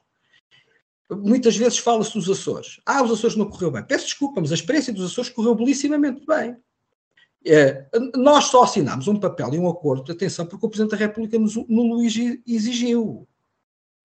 muitas 1.15 1.55
vezes 1.57 1.77
fala-se 1.77 2.13
dos 2.13 2.29
Açores. 2.29 2.79
Ah, 2.85 3.03
os 3.03 3.11
Açores 3.11 3.35
não 3.35 3.49
correu 3.49 3.71
bem. 3.71 3.83
Peço 3.83 4.05
desculpa, 4.05 4.39
mas 4.39 4.51
a 4.51 4.55
experiência 4.55 4.93
dos 4.93 5.11
Açores 5.11 5.29
correu 5.29 5.55
belíssimamente 5.55 6.25
bem. 6.25 6.55
É, 7.45 7.87
nós 8.15 8.45
só 8.45 8.63
assinámos 8.63 9.07
um 9.07 9.19
papel 9.19 9.53
e 9.55 9.59
um 9.59 9.67
acordo 9.67 10.05
de 10.05 10.11
atenção 10.11 10.45
porque 10.45 10.65
o 10.65 10.69
Presidente 10.69 10.91
da 10.91 10.97
República 10.97 11.37
nos, 11.39 11.55
no 11.55 12.01
exigiu. 12.03 13.27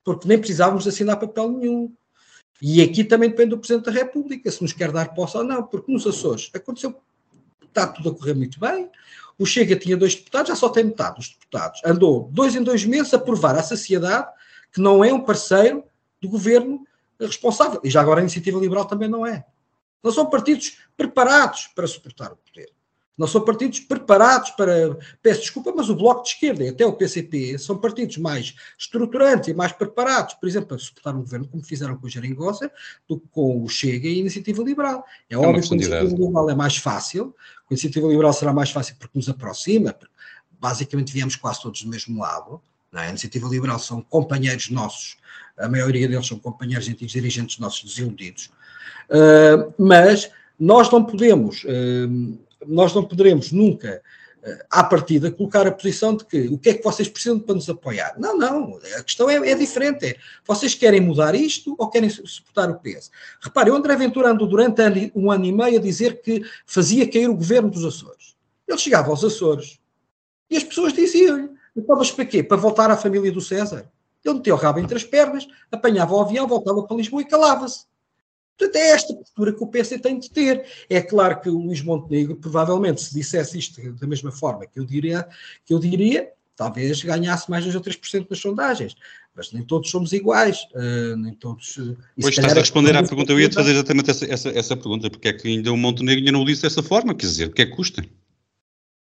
Porque 0.02 0.26
nem 0.26 0.38
precisávamos 0.38 0.86
assinar 0.86 1.18
papel 1.18 1.52
nenhum. 1.52 1.92
E 2.61 2.80
aqui 2.80 3.04
também 3.04 3.28
depende 3.28 3.50
do 3.50 3.59
Presidente 3.59 3.84
da 3.84 3.92
República, 3.92 4.50
se 4.50 4.62
nos 4.62 4.72
quer 4.72 4.90
dar 4.90 5.12
posse 5.14 5.36
ou 5.36 5.44
não, 5.44 5.62
porque 5.62 5.92
nos 5.92 6.07
Açores 6.07 6.50
aconteceu, 6.54 6.98
está 7.62 7.86
tudo 7.86 8.09
a 8.09 8.14
correr 8.14 8.34
muito 8.34 8.59
bem. 8.59 8.90
O 9.38 9.44
Chega 9.44 9.76
tinha 9.76 9.96
dois 9.96 10.14
deputados, 10.14 10.48
já 10.48 10.57
só 10.57 10.70
tem 10.70 10.84
metade 10.84 11.16
dos 11.16 11.28
deputados. 11.28 11.82
Andou 11.84 12.30
dois 12.32 12.57
em 12.57 12.62
dois 12.62 12.86
meses 12.86 13.12
a 13.12 13.18
provar 13.18 13.54
à 13.54 13.62
sociedade 13.62 14.28
que 14.72 14.80
não 14.80 15.04
é 15.04 15.12
um 15.12 15.20
parceiro 15.20 15.84
do 16.20 16.28
governo 16.28 16.86
responsável. 17.20 17.80
E 17.82 17.90
já 17.90 18.00
agora 18.00 18.20
a 18.20 18.22
iniciativa 18.22 18.58
liberal 18.58 18.84
também 18.84 19.08
não 19.08 19.26
é. 19.26 19.44
Não 20.02 20.12
são 20.12 20.26
partidos 20.28 20.78
preparados 20.96 21.68
para 21.74 21.86
suportar 21.86 22.32
o 22.32 22.36
poder. 22.36 22.70
Não 23.16 23.26
são 23.26 23.42
partidos 23.42 23.80
preparados 23.80 24.50
para. 24.50 24.98
Peço 25.22 25.40
desculpa, 25.40 25.72
mas 25.74 25.88
o 25.88 25.96
Bloco 25.96 26.22
de 26.22 26.28
Esquerda 26.28 26.64
e 26.64 26.68
até 26.68 26.84
o 26.84 26.92
PCP 26.92 27.58
são 27.58 27.78
partidos 27.78 28.18
mais 28.18 28.54
estruturantes 28.78 29.48
e 29.48 29.54
mais 29.54 29.72
preparados, 29.72 30.34
por 30.34 30.46
exemplo, 30.46 30.68
para 30.68 30.78
suportar 30.78 31.14
um 31.14 31.20
governo, 31.20 31.48
como 31.48 31.64
fizeram 31.64 31.96
com 31.96 32.06
o 32.06 32.10
Jeringosa, 32.10 32.70
do 33.08 33.18
que 33.18 33.26
com 33.28 33.64
o 33.64 33.68
Chega 33.68 34.06
e 34.06 34.16
a 34.16 34.18
Iniciativa 34.18 34.62
Liberal. 34.62 35.02
É, 35.30 35.34
é 35.34 35.38
óbvio 35.38 35.62
que 35.62 35.72
a 35.72 35.76
Iniciativa 35.76 36.14
Liberal 36.14 36.50
é 36.50 36.54
mais 36.54 36.76
fácil, 36.76 37.34
a 37.70 37.72
Iniciativa 37.72 38.06
Liberal 38.06 38.32
será 38.34 38.52
mais 38.52 38.70
fácil 38.70 38.96
porque 38.98 39.18
nos 39.18 39.30
aproxima, 39.30 39.94
porque 39.94 40.14
basicamente 40.60 41.10
viemos 41.10 41.36
quase 41.36 41.62
todos 41.62 41.82
do 41.82 41.88
mesmo 41.88 42.20
lado. 42.20 42.60
É? 43.03 43.07
A 43.07 43.11
Iniciativa 43.11 43.49
Liberal 43.49 43.78
são 43.78 44.03
companheiros 44.03 44.70
nossos 44.70 45.16
a 45.59 45.68
maioria 45.68 46.09
deles 46.09 46.26
são 46.26 46.38
companheiros 46.38 46.88
antigos 46.88 47.12
dirigentes 47.12 47.59
nossos 47.59 47.82
desiludidos. 47.82 48.51
Uh, 49.09 49.72
mas 49.78 50.30
nós 50.59 50.90
não 50.90 51.05
podemos, 51.05 51.64
uh, 51.64 52.38
nós 52.66 52.94
não 52.94 53.05
poderemos 53.05 53.53
nunca, 53.53 54.03
uh, 54.42 54.64
à 54.70 54.84
partida, 54.84 55.30
colocar 55.30 55.66
a 55.66 55.72
posição 55.72 56.16
de 56.16 56.24
que 56.24 56.49
o 56.49 56.59
que 56.59 56.70
é 56.70 56.74
que 56.74 56.84
vocês 56.84 57.09
precisam 57.09 57.38
para 57.38 57.55
nos 57.55 57.68
apoiar. 57.70 58.14
Não, 58.18 58.36
não, 58.36 58.78
a 58.99 59.03
questão 59.03 59.30
é, 59.30 59.36
é 59.36 59.55
diferente. 59.55 60.07
É, 60.07 60.16
vocês 60.47 60.74
querem 60.74 61.01
mudar 61.01 61.34
isto 61.34 61.74
ou 61.78 61.88
querem 61.88 62.11
suportar 62.11 62.70
o 62.70 62.78
peso? 62.78 63.11
Repare, 63.40 63.70
o 63.70 63.76
André 63.76 63.97
Ventura 63.97 64.30
andou 64.30 64.47
durante 64.47 64.82
um 65.14 65.30
ano 65.30 65.44
e 65.47 65.53
meio 65.53 65.78
a 65.78 65.82
dizer 65.82 66.20
que 66.20 66.44
fazia 66.66 67.11
cair 67.11 67.30
o 67.30 67.36
governo 67.36 67.70
dos 67.70 67.84
Açores. 67.84 68.36
Ele 68.68 68.78
chegava 68.78 69.09
aos 69.09 69.24
Açores 69.24 69.78
e 70.51 70.57
as 70.57 70.64
pessoas 70.64 70.92
diziam-lhe, 70.92 71.55
então, 71.77 71.97
mas 71.97 72.11
para 72.11 72.24
quê? 72.24 72.43
Para 72.43 72.57
voltar 72.57 72.91
à 72.91 72.97
família 72.97 73.31
do 73.31 73.41
César? 73.41 73.91
Ele 74.24 74.35
metia 74.35 74.55
o 74.55 74.59
rabo 74.59 74.81
entre 74.81 74.97
as 74.97 75.05
pernas, 75.05 75.47
apanhava 75.70 76.14
o 76.14 76.20
avião, 76.20 76.49
voltava 76.49 76.83
para 76.83 76.97
Lisboa 76.97 77.22
e 77.22 77.27
calava-se. 77.27 77.85
Portanto, 78.59 78.77
é 78.77 78.91
esta 78.91 79.14
postura 79.14 79.53
que 79.53 79.62
o 79.62 79.66
PC 79.66 79.99
tem 79.99 80.18
de 80.18 80.31
ter. 80.31 80.64
É 80.89 81.03
claro 81.03 81.41
que 81.41 81.51
o 81.51 81.59
Luís 81.59 81.83
Montenegro, 81.83 82.37
provavelmente, 82.37 83.03
se 83.03 83.14
dissesse 83.14 83.59
isto 83.59 83.93
da 83.93 84.07
mesma 84.07 84.33
forma 84.33 84.66
que 84.66 84.81
eu 84.81 84.85
diria, 84.85 85.29
que 85.64 85.74
eu 85.74 85.79
diria 85.79 86.33
talvez 86.57 87.03
ganhasse 87.03 87.49
mais 87.51 87.64
2 87.64 87.77
ou 87.77 87.83
3% 87.83 88.27
nas 88.29 88.39
sondagens. 88.39 88.97
Mas 89.35 89.53
nem 89.53 89.62
todos 89.62 89.91
somos 89.91 90.12
iguais, 90.12 90.66
uh, 90.74 91.16
nem 91.16 91.35
todos. 91.35 91.77
Uh, 91.77 91.97
pois 92.18 92.37
estás 92.37 92.57
a 92.57 92.61
responder 92.61 92.97
à 92.97 93.03
pergunta, 93.03 93.33
eu 93.33 93.39
ia 93.39 93.49
te 93.49 93.55
fazer 93.55 93.72
exatamente 93.72 94.11
essa, 94.11 94.24
essa, 94.24 94.49
essa 94.49 94.77
pergunta, 94.77 95.11
porque 95.11 95.29
é 95.29 95.33
que 95.35 95.47
ainda 95.47 95.70
o 95.70 95.77
Montenegro 95.77 96.20
ainda 96.20 96.33
não 96.33 96.41
o 96.41 96.47
disse 96.47 96.62
dessa 96.62 96.83
forma, 96.83 97.14
quer 97.14 97.27
dizer, 97.27 97.49
o 97.49 97.53
que 97.53 97.62
é 97.62 97.66
que 97.66 97.77
custa? 97.77 98.03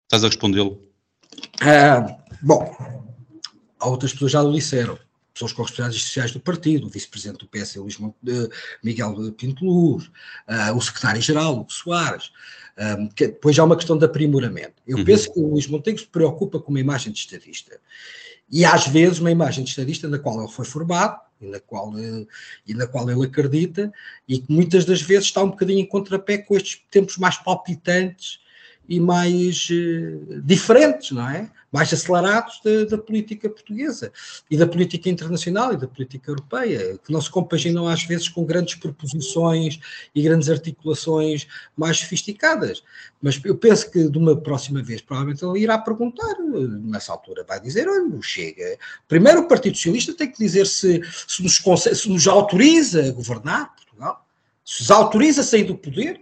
Estás 0.05 0.25
a 0.25 0.29
respondê-lo? 0.29 0.81
Uh, 1.61 2.22
bom, 2.43 2.77
há 3.79 3.89
outras 3.89 4.13
pessoas 4.13 4.33
já 4.33 4.43
o 4.43 4.53
disseram 4.53 4.99
pessoas 5.33 5.53
com 5.53 5.63
responsabilidades 5.63 6.03
sociais 6.03 6.33
do 6.33 6.41
partido, 6.41 6.87
o 6.87 6.91
vice-presidente 6.91 7.39
do 7.39 7.49
PS, 7.49 7.77
Luís 7.77 7.99
Miguel 8.83 9.33
Pinto 9.33 9.65
Luz, 9.65 10.05
uh, 10.49 10.77
o 10.77 10.81
secretário-geral, 10.81 11.67
Soares. 11.69 12.31
Um, 12.79 13.09
que, 13.09 13.27
depois 13.27 13.59
há 13.59 13.65
uma 13.65 13.77
questão 13.77 13.99
de 13.99 14.05
aprimoramento. 14.07 14.83
Eu 14.87 14.99
uhum. 14.99 15.05
penso 15.05 15.31
que 15.31 15.39
o 15.39 15.47
Luís 15.49 15.67
Montenegro 15.67 16.03
se 16.03 16.09
preocupa 16.09 16.59
com 16.59 16.71
uma 16.71 16.81
imagem 16.81 17.13
de 17.13 17.19
estadista. 17.19 17.79
E 18.51 18.65
às 18.65 18.87
vezes 18.87 19.19
uma 19.19 19.31
imagem 19.31 19.63
de 19.63 19.71
estadista 19.71 20.09
na 20.09 20.19
qual 20.19 20.39
ele 20.41 20.51
foi 20.51 20.65
formado, 20.65 21.21
e 21.39 21.47
na 21.47 21.61
qual, 21.61 21.93
eh, 21.99 22.27
e 22.67 22.73
na 22.73 22.87
qual 22.87 23.11
ele 23.11 23.27
acredita, 23.27 23.93
e 24.27 24.39
que 24.39 24.51
muitas 24.51 24.87
das 24.87 25.03
vezes 25.03 25.27
está 25.27 25.43
um 25.43 25.51
bocadinho 25.51 25.81
em 25.81 25.87
contrapé 25.87 26.39
com 26.39 26.57
estes 26.57 26.81
tempos 26.91 27.19
mais 27.19 27.37
palpitantes 27.37 28.41
e 28.93 29.01
mais 29.01 29.71
uh, 29.71 30.43
diferentes, 30.43 31.13
não 31.13 31.27
é? 31.27 31.51
mais 31.73 31.91
acelerados 31.91 32.61
da, 32.63 32.85
da, 32.85 32.99
política 32.99 33.49
portuguesa 33.49 34.13
e 34.51 34.59
da 34.59 34.67
política 34.67 35.09
internacional 35.09 35.73
e 35.73 35.79
da 35.79 35.89
política 35.89 36.31
europeia, 36.31 36.99
que 36.99 37.11
não 37.11 37.19
se 37.19 37.31
compaginam 37.31 37.89
às 37.89 38.05
vezes 38.05 38.29
com 38.29 38.45
grandes 38.45 38.75
proposições 38.75 39.81
e 40.15 40.21
grandes 40.21 40.51
articulações 40.51 41.49
mais 41.75 41.97
sofisticadas. 41.97 42.85
Mas 43.23 43.41
eu 43.43 43.57
penso 43.57 43.91
que 43.91 44.11
de 44.11 44.19
uma 44.19 44.37
próxima 44.37 44.83
vez, 44.83 45.01
provavelmente 45.01 45.43
ele 45.43 45.61
irá 45.61 45.79
perguntar, 45.79 46.37
nessa 46.83 47.13
altura 47.13 47.43
vai 47.49 47.59
dizer, 47.59 47.89
olha, 47.89 48.21
chega. 48.21 48.77
Primeiro 49.09 49.41
o 49.41 49.49
Partido 49.49 49.75
Socialista 49.75 50.13
tem 50.13 50.31
que 50.31 50.37
dizer 50.37 50.67
se, 50.67 51.01
se, 51.27 51.43
nos, 51.43 51.63
se 51.95 52.11
nos 52.11 52.29
autoriza 52.29 53.09
a 53.09 53.13
governar 53.13 53.75
Portugal, 53.75 54.27
se 54.63 54.83
nos 54.83 54.91
autoriza 54.91 55.41
a 55.41 55.45
sair 55.45 55.65
do 55.65 55.79
poder, 55.79 56.21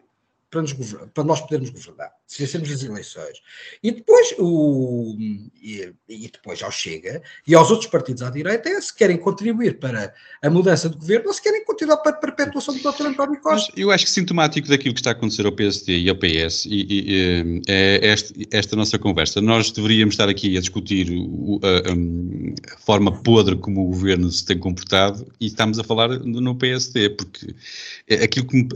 para, 0.51 0.63
nos, 0.63 0.73
para 1.15 1.25
nós 1.25 1.41
podermos 1.41 1.71
governar, 1.71 2.11
se 2.27 2.43
vencermos 2.43 2.71
as 2.71 2.83
eleições. 2.83 3.39
E 3.83 3.93
depois, 3.93 4.35
o, 4.39 5.17
e, 5.63 5.93
e, 6.09 6.29
depois 6.29 6.59
já 6.59 6.71
Chega 6.81 7.23
e 7.47 7.55
aos 7.55 7.71
outros 7.71 7.91
partidos 7.91 8.23
à 8.23 8.31
direita 8.31 8.69
é 8.71 8.81
se 8.81 8.95
querem 8.95 9.19
contribuir 9.19 9.79
para 9.79 10.15
a 10.43 10.49
mudança 10.49 10.89
de 10.89 10.97
governo 10.97 11.29
ou 11.29 11.35
se 11.35 11.43
querem 11.43 11.63
continuar 11.65 11.99
para 11.99 12.13
a 12.13 12.15
perpetuação 12.15 12.75
do 12.75 12.81
Dr. 12.81 13.07
António 13.07 13.39
Costa. 13.41 13.71
eu 13.77 13.91
acho 13.91 14.07
que 14.07 14.11
sintomático 14.11 14.67
daquilo 14.67 14.95
que 14.95 15.01
está 15.01 15.11
a 15.11 15.13
acontecer 15.13 15.45
ao 15.45 15.53
PSD 15.53 15.99
e 15.99 16.09
ao 16.09 16.17
PS 16.17 16.65
e, 16.65 16.87
e, 16.89 17.63
é 17.69 18.09
esta, 18.09 18.33
esta, 18.51 18.77
nossa 18.77 18.99
conversa. 18.99 19.43
Nós 19.43 19.71
deveríamos 19.71 20.15
estar 20.15 20.29
aqui 20.29 20.57
a 20.57 20.61
discutir 20.61 21.11
o, 21.11 21.61
a, 21.63 22.73
a, 22.73 22.79
forma 22.79 23.13
podre 23.13 23.57
como 23.57 23.83
o 23.83 23.91
governo 23.91 24.31
se 24.31 24.45
tem 24.45 24.59
comportado 24.59 25.27
e 25.39 25.47
estamos 25.47 25.79
a 25.79 25.85
falar 25.85 26.09
no 26.09 26.55
PSD, 26.55 27.11
porque 27.11 27.55
é 28.09 28.25
aquilo 28.25 28.47
que 28.47 28.69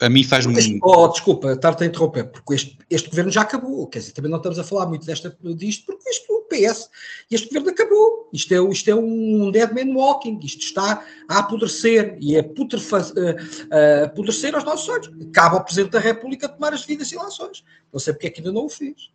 a, 0.00 0.06
a 0.06 0.08
mim 0.08 0.24
faz-me. 0.24 0.80
Oh, 0.82 0.97
desculpa, 1.06 1.52
estar-te 1.52 1.84
a 1.84 1.86
interromper, 1.86 2.24
porque 2.30 2.54
este, 2.54 2.78
este 2.90 3.08
governo 3.08 3.30
já 3.30 3.42
acabou. 3.42 3.86
Quer 3.86 4.00
dizer, 4.00 4.12
também 4.12 4.30
não 4.30 4.38
estamos 4.38 4.58
a 4.58 4.64
falar 4.64 4.86
muito 4.86 5.06
desta, 5.06 5.36
disto, 5.54 5.86
porque 5.86 6.08
este, 6.08 6.26
o 6.32 6.42
PS, 6.42 6.90
este 7.30 7.46
governo 7.46 7.70
acabou. 7.70 8.28
Isto 8.32 8.54
é, 8.54 8.72
isto 8.72 8.90
é 8.90 8.94
um 8.94 9.50
dead 9.50 9.72
man 9.72 9.94
walking. 9.94 10.40
Isto 10.42 10.64
está 10.64 11.04
a 11.28 11.38
apodrecer 11.38 12.16
e 12.20 12.36
a, 12.36 12.42
putrefa, 12.42 12.98
a, 12.98 13.76
a 13.76 14.04
apodrecer 14.06 14.54
aos 14.54 14.64
nossos 14.64 14.88
olhos. 14.88 15.10
Cabe 15.32 15.56
ao 15.56 15.64
Presidente 15.64 15.92
da 15.92 16.00
República 16.00 16.48
tomar 16.48 16.72
as 16.72 16.82
devidas 16.82 17.12
ilações. 17.12 17.62
Não 17.92 18.00
sei 18.00 18.12
porque 18.12 18.26
é 18.26 18.30
que 18.30 18.40
ainda 18.40 18.52
não 18.52 18.66
o 18.66 18.68
fez. 18.68 19.10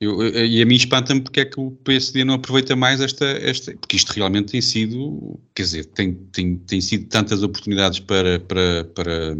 Eu, 0.00 0.20
e 0.26 0.62
a 0.62 0.66
mim 0.66 0.74
espanta-me 0.74 1.20
porque 1.20 1.40
é 1.40 1.44
que 1.44 1.60
o 1.60 1.70
PSD 1.70 2.24
não 2.24 2.34
aproveita 2.34 2.74
mais 2.76 3.00
esta, 3.00 3.24
esta. 3.24 3.72
Porque 3.76 3.96
isto 3.96 4.12
realmente 4.12 4.52
tem 4.52 4.60
sido. 4.60 5.38
Quer 5.54 5.62
dizer, 5.62 5.84
tem, 5.86 6.14
tem, 6.32 6.56
tem 6.56 6.80
sido 6.80 7.08
tantas 7.08 7.42
oportunidades 7.42 8.00
para, 8.00 8.40
para, 8.40 8.84
para 8.94 9.36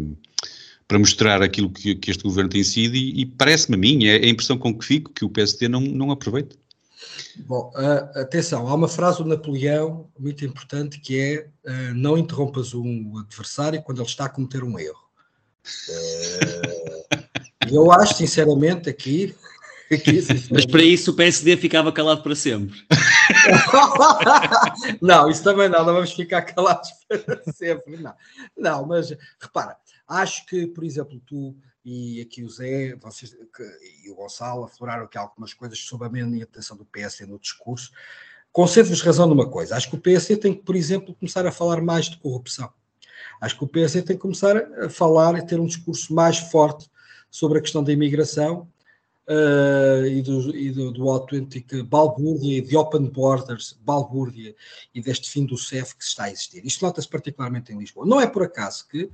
para 0.89 0.97
mostrar 0.97 1.43
aquilo 1.43 1.69
que, 1.69 1.93
que, 1.93 2.09
este 2.09 2.23
governo 2.23 2.49
tem 2.49 2.63
sido 2.63 2.95
e, 2.95 3.21
e 3.21 3.25
parece-me 3.25 3.75
a 3.75 3.79
mim, 3.79 4.05
é 4.05 4.15
a 4.15 4.27
impressão 4.27 4.57
com 4.57 4.75
que 4.75 4.83
fico, 4.83 5.13
que 5.13 5.23
o 5.23 5.29
PSD 5.29 5.67
não, 5.67 5.79
não 5.79 6.09
aproveita. 6.09 6.55
Bom, 7.45 7.71
uh, 7.75 8.19
atenção, 8.19 8.67
há 8.67 8.73
uma 8.73 8.87
frase 8.87 9.19
do 9.19 9.25
Napoleão 9.25 10.09
muito 10.17 10.43
importante 10.43 10.99
que 10.99 11.19
é 11.19 11.47
uh, 11.69 11.93
não 11.93 12.17
interrompas 12.17 12.73
um 12.73 13.19
adversário 13.19 13.83
quando 13.83 13.99
ele 13.99 14.07
está 14.07 14.25
a 14.25 14.29
cometer 14.29 14.63
um 14.63 14.79
erro. 14.79 14.97
Uh, 15.89 17.19
eu 17.71 17.91
acho, 17.91 18.15
sinceramente, 18.15 18.89
aqui... 18.89 19.35
aqui 19.91 20.23
sinceramente... 20.23 20.53
Mas 20.53 20.65
para 20.65 20.81
isso 20.81 21.11
o 21.11 21.15
PSD 21.15 21.55
ficava 21.57 21.91
calado 21.91 22.23
para 22.23 22.35
sempre. 22.35 22.83
não, 24.99 25.29
isso 25.29 25.43
também 25.43 25.69
não, 25.69 25.85
não 25.85 25.93
vamos 25.93 26.13
ficar 26.13 26.41
calados 26.41 26.89
para 27.07 27.53
sempre, 27.53 27.97
não. 27.97 28.15
Não, 28.57 28.87
mas 28.87 29.15
repara, 29.39 29.77
Acho 30.09 30.45
que, 30.47 30.65
por 30.65 30.83
exemplo, 30.83 31.21
tu 31.25 31.55
e 31.85 32.21
aqui 32.21 32.43
o 32.43 32.49
Zé 32.49 32.95
vocês, 32.95 33.35
e 34.03 34.09
o 34.09 34.15
Gonçalo 34.15 34.65
afloraram 34.65 35.05
aqui 35.05 35.17
algumas 35.17 35.53
coisas 35.53 35.79
sobre 35.79 36.07
a 36.07 36.09
manifestação 36.09 36.75
do 36.75 36.85
PSD 36.85 37.25
no 37.25 37.39
discurso. 37.39 37.91
Concedo-vos 38.51 39.01
razão 39.01 39.27
numa 39.27 39.49
coisa. 39.49 39.75
Acho 39.75 39.89
que 39.89 39.95
o 39.95 40.01
PSD 40.01 40.37
tem 40.37 40.53
que, 40.53 40.63
por 40.63 40.75
exemplo, 40.75 41.15
começar 41.15 41.45
a 41.45 41.51
falar 41.51 41.81
mais 41.81 42.05
de 42.05 42.17
corrupção. 42.17 42.71
Acho 43.39 43.57
que 43.57 43.63
o 43.63 43.67
PSD 43.67 44.05
tem 44.05 44.15
que 44.15 44.21
começar 44.21 44.57
a 44.57 44.89
falar 44.89 45.37
e 45.37 45.45
ter 45.45 45.59
um 45.59 45.67
discurso 45.67 46.13
mais 46.13 46.37
forte 46.37 46.89
sobre 47.29 47.59
a 47.59 47.61
questão 47.61 47.83
da 47.83 47.91
imigração 47.91 48.67
uh, 49.27 50.05
e, 50.05 50.21
do, 50.21 50.55
e 50.55 50.71
do, 50.71 50.91
do 50.91 51.09
autêntico 51.09 51.83
balbúrdia 51.83 52.61
de 52.61 52.75
open 52.75 53.05
borders, 53.05 53.77
balbúrdia 53.81 54.55
e 54.93 55.01
deste 55.01 55.29
fim 55.29 55.45
do 55.45 55.57
CEF 55.57 55.95
que 55.95 56.03
está 56.03 56.25
a 56.25 56.31
existir. 56.31 56.65
Isto 56.65 56.83
nota-se 56.83 57.07
particularmente 57.07 57.71
em 57.71 57.77
Lisboa. 57.77 58.05
Não 58.05 58.19
é 58.19 58.27
por 58.27 58.43
acaso 58.43 58.87
que 58.87 59.09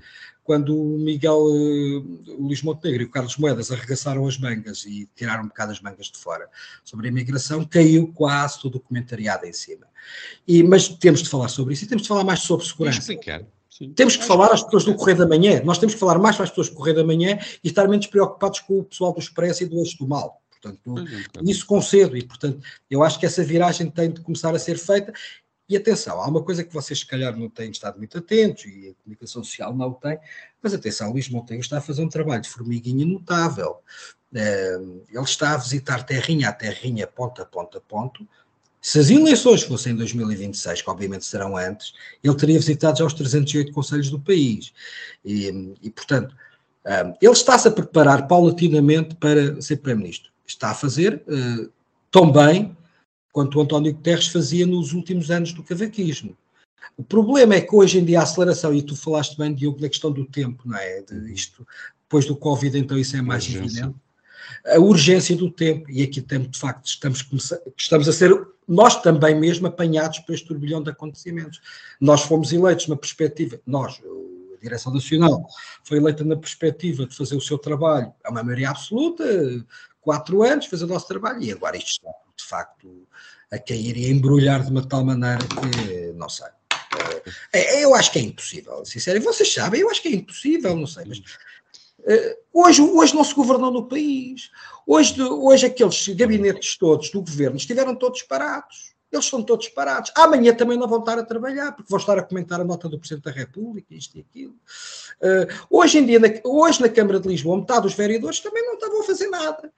quando 0.46 0.80
o 0.80 0.98
Miguel 1.00 1.40
uh, 1.40 2.36
Luís 2.40 2.62
Montenegro 2.62 3.02
e 3.02 3.06
o 3.06 3.10
Carlos 3.10 3.36
Moedas 3.36 3.72
arregaçaram 3.72 4.26
as 4.28 4.38
mangas 4.38 4.86
e 4.86 5.10
tiraram 5.16 5.44
um 5.44 5.48
bocado 5.48 5.72
as 5.72 5.82
mangas 5.82 6.06
de 6.06 6.20
fora 6.20 6.48
sobre 6.84 7.08
a 7.08 7.10
imigração, 7.10 7.66
caiu 7.66 8.14
quase 8.14 8.62
todo 8.62 8.76
o 8.76 8.80
documentariado 8.80 9.46
em 9.48 9.52
cima. 9.52 9.88
E, 10.48 10.62
mas 10.62 10.88
temos 10.88 11.24
de 11.24 11.30
falar 11.30 11.48
sobre 11.48 11.74
isso 11.74 11.84
e 11.84 11.88
temos 11.88 12.04
de 12.04 12.08
falar 12.08 12.24
mais 12.24 12.42
sobre 12.42 12.64
segurança. 12.64 13.00
Explicar. 13.00 13.44
Sim. 13.70 13.92
Temos 13.94 14.16
que 14.16 14.24
falar 14.24 14.54
às 14.54 14.64
pessoas 14.64 14.86
do 14.86 14.96
Correio 14.96 15.18
da 15.18 15.28
Manhã. 15.28 15.62
Nós 15.66 15.80
temos 15.80 15.96
que 15.96 16.00
falar 16.00 16.20
mais 16.20 16.36
para 16.36 16.46
as 16.46 16.50
pessoas 16.52 16.70
do 16.70 16.76
Correio 16.76 16.96
da 16.96 17.04
Manhã 17.04 17.40
e 17.64 17.68
estar 17.68 17.88
menos 17.88 18.06
preocupados 18.06 18.60
com 18.60 18.80
o 18.80 18.84
pessoal 18.84 19.12
do 19.12 19.20
Expresso 19.20 19.64
e 19.64 19.66
do 19.66 19.80
Eixo 19.80 19.98
do 19.98 20.08
Mal. 20.08 20.42
Portanto, 20.62 20.96
é, 21.00 21.52
isso 21.52 21.66
concedo 21.66 22.16
e, 22.16 22.24
portanto, 22.24 22.60
eu 22.90 23.04
acho 23.04 23.20
que 23.20 23.26
essa 23.26 23.44
viragem 23.44 23.90
tem 23.90 24.12
de 24.12 24.22
começar 24.22 24.56
a 24.56 24.60
ser 24.60 24.78
feita. 24.78 25.12
E 25.68 25.76
atenção, 25.76 26.22
há 26.22 26.28
uma 26.28 26.44
coisa 26.44 26.64
que 26.64 26.74
vocês, 26.74 27.00
se 27.00 27.08
calhar, 27.08 27.36
não 27.36 27.50
têm 27.50 27.72
estado 27.72 27.98
muito 27.98 28.18
atentos 28.18 28.66
e 28.66 28.90
a 28.90 29.04
comunicação 29.04 29.44
social 29.44 29.76
não 29.76 29.94
tem, 29.94 30.20
mas 30.62 30.74
atenção, 30.74 31.12
Luís 31.12 31.28
Montenegro 31.28 31.66
está 31.66 31.80
a 31.80 31.82
fazer 31.82 32.04
um 32.04 32.10
trabalho 32.10 32.42
de 32.42 32.50
formiguinha 32.50 33.06
notável. 33.06 33.80
Ele 34.32 35.24
está 35.24 35.54
a 35.54 35.58
visitar 35.58 36.04
terrinha 36.04 36.50
a 36.50 36.54
terrinha, 36.54 37.08
ponto 37.08 37.42
a 37.42 37.46
ponto 37.46 37.78
a 37.78 37.82
ponto, 37.82 38.28
se 38.86 39.00
as 39.00 39.10
eleições 39.10 39.64
fossem 39.64 39.94
em 39.94 39.96
2026, 39.96 40.84
que 40.84 40.90
obviamente 40.92 41.26
serão 41.26 41.58
antes, 41.58 41.92
ele 42.24 42.36
teria 42.36 42.60
visitado 42.60 43.00
já 43.00 43.04
os 43.04 43.16
308 43.16 43.72
conselhos 43.72 44.12
do 44.12 44.20
país. 44.20 44.72
E, 45.26 45.76
e 45.82 45.90
portanto, 45.90 46.36
um, 46.86 47.16
ele 47.20 47.34
está-se 47.34 47.68
a 47.68 47.72
preparar 47.72 48.28
paulatinamente 48.28 49.16
para 49.16 49.60
ser 49.60 49.78
Primeiro-Ministro. 49.78 50.32
Está 50.46 50.70
a 50.70 50.76
fazer 50.76 51.24
uh, 51.28 51.72
tão 52.12 52.32
bem 52.32 52.78
quanto 53.36 53.60
o 53.60 53.62
António 53.62 53.94
Guterres 53.94 54.28
fazia 54.28 54.66
nos 54.66 54.94
últimos 54.94 55.30
anos 55.30 55.52
do 55.52 55.62
cavaquismo. 55.62 56.38
O 56.98 57.04
problema 57.04 57.56
é 57.56 57.60
que 57.60 57.76
hoje 57.76 58.00
em 58.00 58.06
dia 58.06 58.22
a 58.22 58.24
aceleração, 58.24 58.74
e 58.74 58.82
tu 58.82 58.96
falaste 58.96 59.38
bem, 59.38 59.54
Diogo, 59.54 59.82
na 59.82 59.90
questão 59.90 60.10
do 60.10 60.24
tempo, 60.24 60.64
não 60.66 60.78
é? 60.78 61.02
De 61.02 61.34
isto, 61.34 61.68
depois 62.04 62.26
do 62.26 62.38
Covid, 62.38 62.80
então 62.80 62.98
isso 62.98 63.18
é 63.18 63.22
mais 63.22 63.46
evidente 63.54 63.94
a 64.66 64.80
urgência 64.80 65.36
do 65.36 65.52
tempo, 65.52 65.92
e 65.92 66.02
aqui 66.02 66.22
temos, 66.22 66.52
de 66.52 66.60
facto, 66.60 66.86
estamos, 66.86 67.28
estamos 67.78 68.08
a 68.08 68.14
ser 68.14 68.48
nós 68.66 69.02
também 69.02 69.38
mesmo 69.38 69.68
apanhados 69.68 70.20
por 70.20 70.34
este 70.34 70.48
turbilhão 70.48 70.82
de 70.82 70.90
acontecimentos. 70.90 71.60
Nós 72.00 72.22
fomos 72.22 72.54
eleitos 72.54 72.88
na 72.88 72.96
perspectiva, 72.96 73.60
nós, 73.66 74.00
a 74.56 74.62
Direção 74.62 74.94
Nacional, 74.94 75.46
foi 75.84 75.98
eleita 75.98 76.24
na 76.24 76.38
perspectiva 76.38 77.06
de 77.06 77.16
fazer 77.16 77.36
o 77.36 77.42
seu 77.42 77.58
trabalho, 77.58 78.14
é 78.24 78.30
uma 78.30 78.44
maioria 78.44 78.70
absoluta, 78.70 79.24
quatro 80.06 80.44
anos, 80.44 80.68
fazer 80.68 80.86
o 80.86 80.88
nosso 80.88 81.08
trabalho, 81.08 81.42
e 81.42 81.52
agora 81.52 81.76
isto 81.76 81.90
está, 81.90 82.10
de 82.38 82.44
facto, 82.44 83.08
a 83.52 83.58
cair 83.58 83.98
e 83.98 84.06
a 84.06 84.10
embrulhar 84.10 84.64
de 84.64 84.70
uma 84.70 84.88
tal 84.88 85.04
maneira 85.04 85.40
que, 85.40 86.14
não 86.14 86.30
sei. 86.30 86.48
É, 87.52 87.84
eu 87.84 87.94
acho 87.94 88.12
que 88.12 88.20
é 88.20 88.22
impossível, 88.22 88.86
sinceramente. 88.86 89.28
Vocês 89.28 89.52
sabem, 89.52 89.82
eu 89.82 89.90
acho 89.90 90.02
que 90.02 90.08
é 90.08 90.12
impossível, 90.12 90.76
não 90.76 90.88
sei, 90.88 91.04
mas 91.06 91.22
Uh, 92.06 92.38
hoje, 92.54 92.84
hoje 92.84 93.16
não 93.16 93.24
se 93.24 93.34
governou 93.34 93.72
no 93.72 93.88
país. 93.88 94.52
Hoje, 94.86 95.20
hoje 95.20 95.66
aqueles 95.66 96.08
gabinetes 96.10 96.78
todos 96.78 97.10
do 97.10 97.20
governo 97.20 97.58
estiveram 97.58 97.96
todos 97.96 98.22
parados. 98.22 98.95
Eles 99.16 99.26
são 99.26 99.42
todos 99.42 99.68
parados. 99.70 100.12
Amanhã 100.16 100.54
também 100.54 100.78
não 100.78 100.88
vão 100.88 101.00
estar 101.00 101.18
a 101.18 101.24
trabalhar, 101.24 101.72
porque 101.72 101.90
vão 101.90 102.00
estar 102.00 102.18
a 102.18 102.24
comentar 102.24 102.62
a 102.62 102.64
nota 102.64 102.88
do 102.88 103.00
Presidente 103.00 103.26
da 103.26 103.32
República, 103.32 103.94
isto 103.94 104.18
e 104.18 104.22
aquilo. 104.22 104.54
Uh, 105.22 105.48
hoje 105.70 105.98
em 105.98 106.06
dia, 106.06 106.20
na, 106.20 106.28
hoje 106.44 106.82
na 106.82 106.90
Câmara 106.90 107.20
de 107.20 107.28
Lisboa, 107.28 107.58
metade 107.58 107.84
dos 107.84 107.94
vereadores 107.94 108.40
também 108.40 108.66
não 108.66 108.76
estavam 108.76 109.02
a 109.02 109.04
fazer 109.04 109.28
nada. 109.28 109.72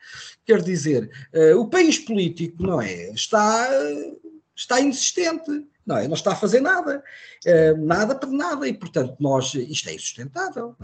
Quer 0.45 0.61
dizer, 0.61 1.09
uh, 1.33 1.59
o 1.59 1.69
país 1.69 1.99
político, 1.99 2.63
não 2.63 2.81
é? 2.81 3.11
Está, 3.11 3.69
está 4.55 4.79
inexistente 4.79 5.65
não, 5.87 5.97
é? 5.97 6.05
não 6.05 6.15
está 6.15 6.33
a 6.33 6.35
fazer 6.35 6.59
nada, 6.59 7.01
uh, 7.45 7.85
nada 7.85 8.13
para 8.13 8.29
nada, 8.29 8.67
e 8.67 8.73
portanto 8.73 9.15
nós, 9.19 9.53
isto 9.55 9.89
é 9.89 9.93
insustentável. 9.93 10.75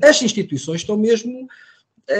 É? 0.00 0.08
As 0.08 0.22
instituições 0.22 0.80
estão 0.80 0.96
mesmo 0.96 1.46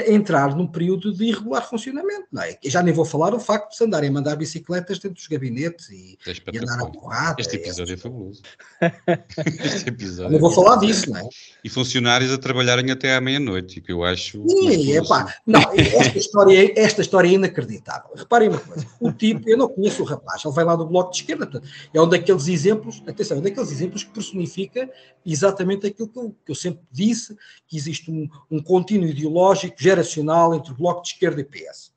entrar 0.08 0.56
num 0.56 0.66
período 0.66 1.12
de 1.12 1.26
irregular 1.26 1.68
funcionamento. 1.68 2.26
Não 2.32 2.42
é? 2.42 2.58
Já 2.64 2.82
nem 2.82 2.92
vou 2.92 3.04
falar 3.04 3.34
o 3.34 3.40
facto 3.40 3.70
de 3.70 3.76
se 3.76 3.84
andarem 3.84 4.10
a 4.10 4.12
mandar 4.12 4.36
bicicletas 4.36 4.98
dentro 4.98 5.14
dos 5.14 5.26
gabinetes 5.28 5.88
e, 5.90 6.18
é 6.26 6.32
e 6.52 6.58
andar 6.58 6.80
a 6.82 6.86
porrada. 6.86 7.36
Este 7.38 7.56
episódio 7.56 7.94
é, 7.94 7.96
fabuloso. 7.96 8.42
este 9.64 9.88
episódio 9.88 10.32
não 10.32 10.40
vou 10.40 10.50
é 10.50 10.54
falar 10.54 10.76
disso, 10.76 11.10
não 11.10 11.18
é? 11.18 11.28
E 11.62 11.68
funcionários 11.68 12.32
a 12.32 12.38
trabalharem 12.38 12.90
até 12.90 13.14
à 13.14 13.20
meia-noite, 13.20 13.80
que 13.80 13.92
eu 13.92 14.02
acho. 14.02 14.42
Sim, 14.48 14.92
é 14.92 15.04
pá. 15.06 15.34
Não, 15.46 15.60
esta 15.76 16.18
história, 16.18 16.72
esta 16.76 17.00
história 17.00 17.28
é 17.28 17.32
inacreditável. 17.32 18.10
Reparem 18.16 18.48
uma 18.48 18.58
coisa: 18.58 18.86
o 19.00 19.12
tipo, 19.12 19.48
eu 19.48 19.56
não 19.56 19.68
conheço 19.68 20.02
o 20.02 20.06
rapaz, 20.06 20.44
ele 20.44 20.54
vai 20.54 20.64
lá 20.64 20.74
do 20.74 20.86
bloco 20.86 21.12
de 21.12 21.18
esquerda, 21.18 21.46
portanto, 21.46 21.70
é 21.94 22.00
um 22.00 22.08
daqueles 22.08 22.48
exemplos, 22.48 23.02
atenção, 23.06 23.36
é 23.36 23.40
um 23.40 23.42
daqueles 23.42 23.70
exemplos 23.70 24.02
que 24.02 24.10
personifica 24.10 24.90
exatamente 25.24 25.86
aquilo 25.86 26.08
que 26.08 26.18
eu, 26.18 26.36
que 26.44 26.50
eu 26.50 26.54
sempre 26.54 26.82
disse, 26.90 27.36
que 27.68 27.76
existe 27.76 28.10
um, 28.10 28.28
um 28.50 28.60
contínuo 28.60 29.08
ideológico 29.08 29.75
geracional 29.78 30.54
entre 30.54 30.72
o 30.72 30.76
Bloco 30.76 31.02
de 31.02 31.08
Esquerda 31.08 31.40
e 31.40 31.44
PS. 31.44 31.92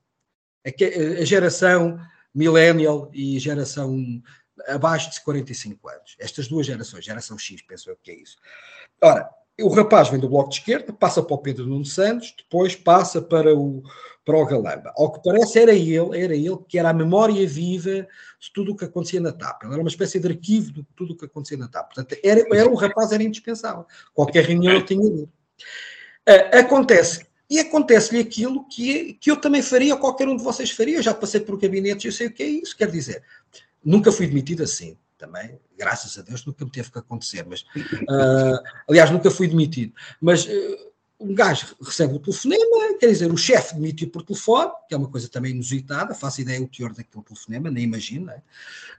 A, 0.66 1.26
geração 1.26 2.00
millennial 2.34 3.10
e 3.14 3.40
geração 3.40 3.98
abaixo 4.68 5.12
de 5.12 5.22
45 5.22 5.90
anos. 5.90 6.16
Estas 6.20 6.48
duas 6.48 6.66
gerações, 6.66 7.06
geração 7.06 7.38
X, 7.38 7.62
penso 7.62 7.90
eu 7.90 7.98
que 8.02 8.12
é 8.12 8.16
isso. 8.16 8.38
Ora, 9.02 9.30
o 9.62 9.70
rapaz 9.70 10.10
vem 10.10 10.20
do 10.20 10.30
Bloco 10.30 10.50
de 10.50 10.56
Esquerda, 10.56 10.94
passa 10.94 11.22
para 11.22 11.36
o 11.36 11.38
Pedro 11.38 11.66
Nuno 11.66 11.86
Santos, 11.86 12.34
depois 12.38 12.76
passa 12.76 13.22
para 13.22 13.54
o, 13.56 13.84
para 14.24 14.38
o 14.38 14.46
Galamba. 14.46 14.94
Ao 14.96 15.12
que 15.12 15.22
parece, 15.24 15.60
era 15.60 15.74
ele, 15.74 16.18
era 16.18 16.36
ele 16.36 16.58
que 16.68 16.78
era 16.78 16.90
a 16.90 16.94
memória 16.94 17.46
viva 17.48 18.08
de 18.40 18.54
tudo 18.54 18.72
o 18.72 18.76
que 18.76 18.86
acontecia 18.86 19.20
na 19.20 19.32
TAP. 19.32 19.64
Ele 19.64 19.74
era 19.74 19.82
uma 19.82 19.90
espécie 19.90 20.20
de 20.20 20.28
arquivo 20.28 20.72
de 20.72 20.84
tudo 20.96 21.14
o 21.14 21.18
que 21.18 21.26
acontecia 21.26 21.58
na 21.58 21.68
TAP. 21.68 21.94
Portanto, 21.94 22.20
era, 22.24 22.46
era 22.56 22.70
um 22.70 22.76
rapaz, 22.76 23.12
era 23.12 23.24
indispensável. 23.24 23.86
Qualquer 24.14 24.46
reunião 24.46 24.74
eu 24.74 24.86
tinha 24.86 25.02
ali. 25.02 25.24
Uh, 25.24 26.60
acontece 26.60 27.29
e 27.50 27.60
acontece-lhe 27.60 28.22
aquilo 28.22 28.64
que, 28.68 29.14
que 29.14 29.32
eu 29.32 29.38
também 29.38 29.62
faria, 29.62 29.96
ou 29.96 30.00
qualquer 30.00 30.28
um 30.28 30.38
de 30.38 30.44
vocês 30.44 30.70
faria. 30.70 30.98
Eu 30.98 31.04
já 31.04 31.14
passei 31.14 31.40
por 31.40 31.58
gabinetes 31.58 32.06
e 32.06 32.08
eu 32.08 32.12
sei 32.12 32.28
o 32.28 32.32
que 32.32 32.44
é 32.44 32.48
isso. 32.48 32.78
Quer 32.78 32.92
dizer, 32.92 33.24
nunca 33.84 34.12
fui 34.12 34.28
demitido 34.28 34.62
assim, 34.62 34.96
também, 35.18 35.60
graças 35.78 36.18
a 36.18 36.22
Deus, 36.22 36.46
nunca 36.46 36.64
me 36.64 36.72
teve 36.72 36.92
que 36.92 37.00
acontecer. 37.00 37.46
Mas, 37.48 37.62
uh, 37.62 38.62
aliás, 38.88 39.10
nunca 39.10 39.32
fui 39.32 39.48
demitido. 39.48 39.94
Mas 40.22 40.46
uh, 40.46 40.90
um 41.20 41.34
gajo 41.34 41.76
recebe 41.82 42.14
o 42.14 42.20
telefonema, 42.20 42.98
quer 42.98 43.08
dizer, 43.08 43.32
o 43.32 43.38
chefe 43.38 43.76
demitiu 43.76 44.10
por 44.10 44.24
telefone, 44.24 44.72
que 44.88 44.96
é 44.96 44.98
uma 44.98 45.10
coisa 45.10 45.28
também 45.28 45.52
inusitada, 45.52 46.14
faço 46.14 46.40
ideia 46.40 46.62
o 46.62 46.68
teor 46.68 46.94
daquele 46.94 47.24
telefonema, 47.24 47.70
nem 47.70 47.84
imagino, 47.84 48.32
é? 48.32 48.42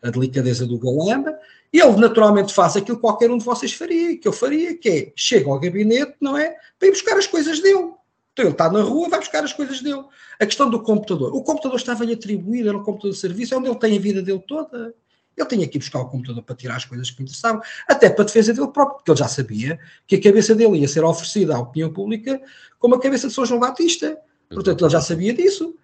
a 0.03 0.11
delicadeza 0.11 0.66
do 0.66 0.78
galamba. 0.78 1.38
E 1.72 1.80
ele 1.80 1.96
naturalmente 1.96 2.53
faz 2.53 2.76
aquilo 2.76 2.96
que 2.98 3.03
qualquer 3.03 3.30
um 3.30 3.38
de 3.38 3.44
vocês 3.44 3.72
faria, 3.72 4.18
que 4.18 4.26
eu 4.26 4.32
faria, 4.32 4.76
que 4.76 4.88
é 4.88 5.12
chega 5.16 5.48
ao 5.48 5.59
gabinete, 5.59 6.16
não 6.20 6.36
é? 6.36 6.55
Para 6.78 6.88
ir 6.88 6.90
buscar 6.90 7.16
as 7.16 7.28
coisas 7.28 7.61
dele. 7.61 7.92
Então 8.33 8.45
ele 8.45 8.53
está 8.53 8.70
na 8.70 8.83
rua, 8.83 9.09
vai 9.09 9.18
buscar 9.18 9.45
as 9.45 9.53
coisas 9.53 9.81
dele. 9.81 10.05
A 10.39 10.47
questão 10.47 10.70
do 10.70 10.83
computador. 10.83 11.35
O 11.35 11.43
computador 11.43 11.78
estava-lhe 11.78 12.14
atribuído, 12.14 12.68
era 12.68 12.78
um 12.78 12.83
computador 12.83 13.12
de 13.12 13.18
serviço, 13.18 13.55
é 13.55 13.57
onde 13.59 13.68
ele 13.68 13.78
tem 13.78 13.97
a 13.97 14.01
vida 14.01 14.22
dele 14.22 14.43
toda. 14.47 14.95
Ele 15.37 15.49
tinha 15.49 15.66
que 15.66 15.78
ir 15.78 15.81
buscar 15.81 16.01
o 16.01 16.09
computador 16.09 16.43
para 16.43 16.55
tirar 16.55 16.76
as 16.76 16.85
coisas 16.85 17.11
que 17.11 17.22
interessavam, 17.22 17.62
até 17.89 18.11
para 18.11 18.22
a 18.22 18.26
defesa 18.26 18.53
dele 18.53 18.68
próprio, 18.68 18.97
porque 18.97 19.11
ele 19.11 19.18
já 19.18 19.28
sabia 19.28 19.78
que 20.07 20.16
a 20.16 20.22
cabeça 20.22 20.55
dele 20.55 20.78
ia 20.78 20.89
ser 20.89 21.05
oferecida 21.05 21.57
à 21.57 21.61
opinião 21.61 21.93
pública 21.93 22.41
como 22.78 22.95
a 22.95 23.01
cabeça 23.01 23.28
de 23.28 23.35
São 23.35 23.47
João 23.47 23.61
Batista. 23.61 24.18
Portanto, 24.49 24.85
ele 24.85 24.91
já 24.91 25.01
sabia 25.01 25.33
disso. 25.33 25.74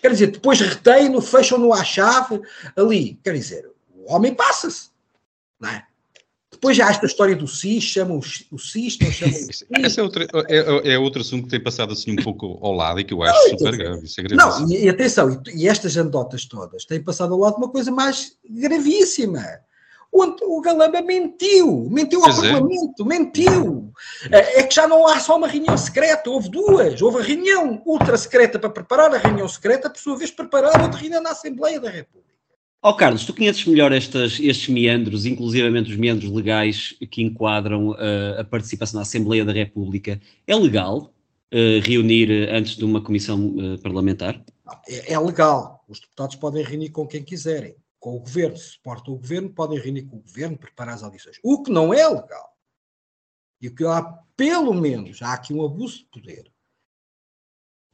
Quer 0.00 0.12
dizer, 0.12 0.26
depois 0.28 0.60
retém-no, 0.60 1.20
fecham-no 1.20 1.72
à 1.72 1.84
chave, 1.84 2.40
ali. 2.76 3.18
Quer 3.22 3.34
dizer, 3.34 3.70
o 3.94 4.12
homem 4.12 4.34
passa-se. 4.34 4.90
Não 5.58 5.68
é? 5.68 5.86
Depois 6.60 6.76
já 6.76 6.88
há 6.88 6.90
esta 6.90 7.06
história 7.06 7.34
do 7.34 7.48
SIS, 7.48 7.82
chamam 7.82 8.18
o 8.18 8.58
SIS, 8.58 8.98
não 9.00 9.10
chamam 9.10 9.34
o 9.34 9.42
SIS. 9.44 9.64
Esse 9.82 9.98
é 9.98 10.02
outro, 10.02 10.22
é, 10.22 10.26
é, 10.50 10.92
é, 10.92 10.98
outro 10.98 11.22
assunto 11.22 11.44
que 11.44 11.48
tem 11.48 11.62
passado 11.62 11.94
assim 11.94 12.12
um 12.12 12.22
pouco 12.22 12.58
ao 12.60 12.72
lado 12.72 13.00
e 13.00 13.04
que 13.04 13.14
eu 13.14 13.22
acho 13.22 13.32
não, 13.32 13.58
super 13.58 13.76
grave. 13.78 14.04
Isso 14.04 14.20
é 14.20 14.24
não, 14.34 14.70
e, 14.70 14.84
e 14.84 14.88
atenção, 14.90 15.42
e, 15.46 15.62
e, 15.62 15.66
estas 15.66 15.96
anedotas 15.96 16.44
todas 16.44 16.84
têm 16.84 17.02
passado 17.02 17.32
ao 17.32 17.40
lado 17.40 17.56
uma 17.56 17.70
coisa 17.70 17.90
mais 17.90 18.36
gravíssima. 18.46 19.42
O, 20.12 20.58
o 20.58 20.60
Galamba 20.60 21.00
mentiu, 21.00 21.88
mentiu 21.90 22.22
ao 22.22 22.30
é. 22.30 22.34
Parlamento, 22.34 23.02
é. 23.02 23.04
mentiu. 23.06 23.92
É 24.30 24.62
que 24.62 24.74
já 24.74 24.86
não 24.86 25.06
há 25.06 25.18
só 25.18 25.38
uma 25.38 25.48
reunião 25.48 25.78
secreta, 25.78 26.28
houve 26.28 26.50
duas. 26.50 27.00
Houve 27.00 27.20
a 27.20 27.22
reunião 27.22 27.80
ultra 27.86 28.18
secreta 28.18 28.58
para 28.58 28.68
preparar 28.68 29.14
a 29.14 29.18
reunião 29.18 29.48
secreta, 29.48 29.88
por 29.88 29.98
sua 29.98 30.18
vez 30.18 30.30
preparar 30.30 30.82
outra 30.82 31.00
reunião 31.00 31.22
na 31.22 31.30
Assembleia 31.30 31.80
da 31.80 31.88
República. 31.88 32.29
Ó 32.82 32.90
oh, 32.90 32.94
Carlos, 32.94 33.26
tu 33.26 33.34
conheces 33.34 33.66
melhor 33.66 33.92
estas, 33.92 34.40
estes 34.40 34.68
meandros, 34.68 35.26
inclusivamente 35.26 35.90
os 35.90 35.98
meandros 35.98 36.30
legais 36.30 36.96
que 37.10 37.22
enquadram 37.22 37.90
uh, 37.90 38.40
a 38.40 38.44
participação 38.44 38.96
na 38.96 39.02
Assembleia 39.02 39.44
da 39.44 39.52
República. 39.52 40.18
É 40.46 40.56
legal 40.56 41.12
uh, 41.52 41.80
reunir 41.84 42.48
antes 42.48 42.76
de 42.76 42.84
uma 42.86 43.02
comissão 43.02 43.48
uh, 43.48 43.78
parlamentar? 43.82 44.42
É, 44.88 45.12
é, 45.12 45.18
legal. 45.18 45.84
Os 45.88 46.00
deputados 46.00 46.36
podem 46.36 46.64
reunir 46.64 46.88
com 46.88 47.06
quem 47.06 47.22
quiserem. 47.22 47.76
Com 47.98 48.16
o 48.16 48.20
governo, 48.20 48.56
se 48.56 48.70
suportam 48.70 49.12
o 49.12 49.18
governo, 49.18 49.50
podem 49.50 49.78
reunir 49.78 50.04
com 50.04 50.16
o 50.16 50.22
governo, 50.22 50.56
preparar 50.56 50.94
as 50.94 51.02
audições. 51.02 51.36
O 51.42 51.62
que 51.62 51.70
não 51.70 51.92
é 51.92 52.08
legal, 52.08 52.50
e 53.60 53.68
o 53.68 53.74
que 53.74 53.84
há, 53.84 54.02
pelo 54.34 54.72
menos, 54.72 55.20
há 55.20 55.34
aqui 55.34 55.52
um 55.52 55.62
abuso 55.62 55.98
de 55.98 56.04
poder, 56.06 56.50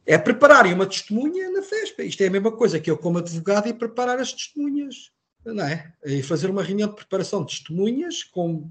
é 0.07 0.17
prepararem 0.17 0.73
uma 0.73 0.87
testemunha 0.87 1.51
na 1.51 1.63
FESP. 1.63 2.05
Isto 2.05 2.23
é 2.23 2.29
a 2.29 2.31
mesma 2.31 2.53
coisa 2.53 2.79
que 2.79 2.89
eu, 2.89 2.97
como 2.97 3.19
advogado, 3.19 3.69
e 3.69 3.75
preparar 3.75 4.21
as 4.21 4.33
testemunhas. 4.33 5.11
Não 5.45 5.65
é? 5.65 5.93
E 6.05 6.23
fazer 6.23 6.49
uma 6.49 6.63
reunião 6.63 6.89
de 6.89 6.95
preparação 6.95 7.45
de 7.45 7.55
testemunhas 7.55 8.23
com, 8.23 8.71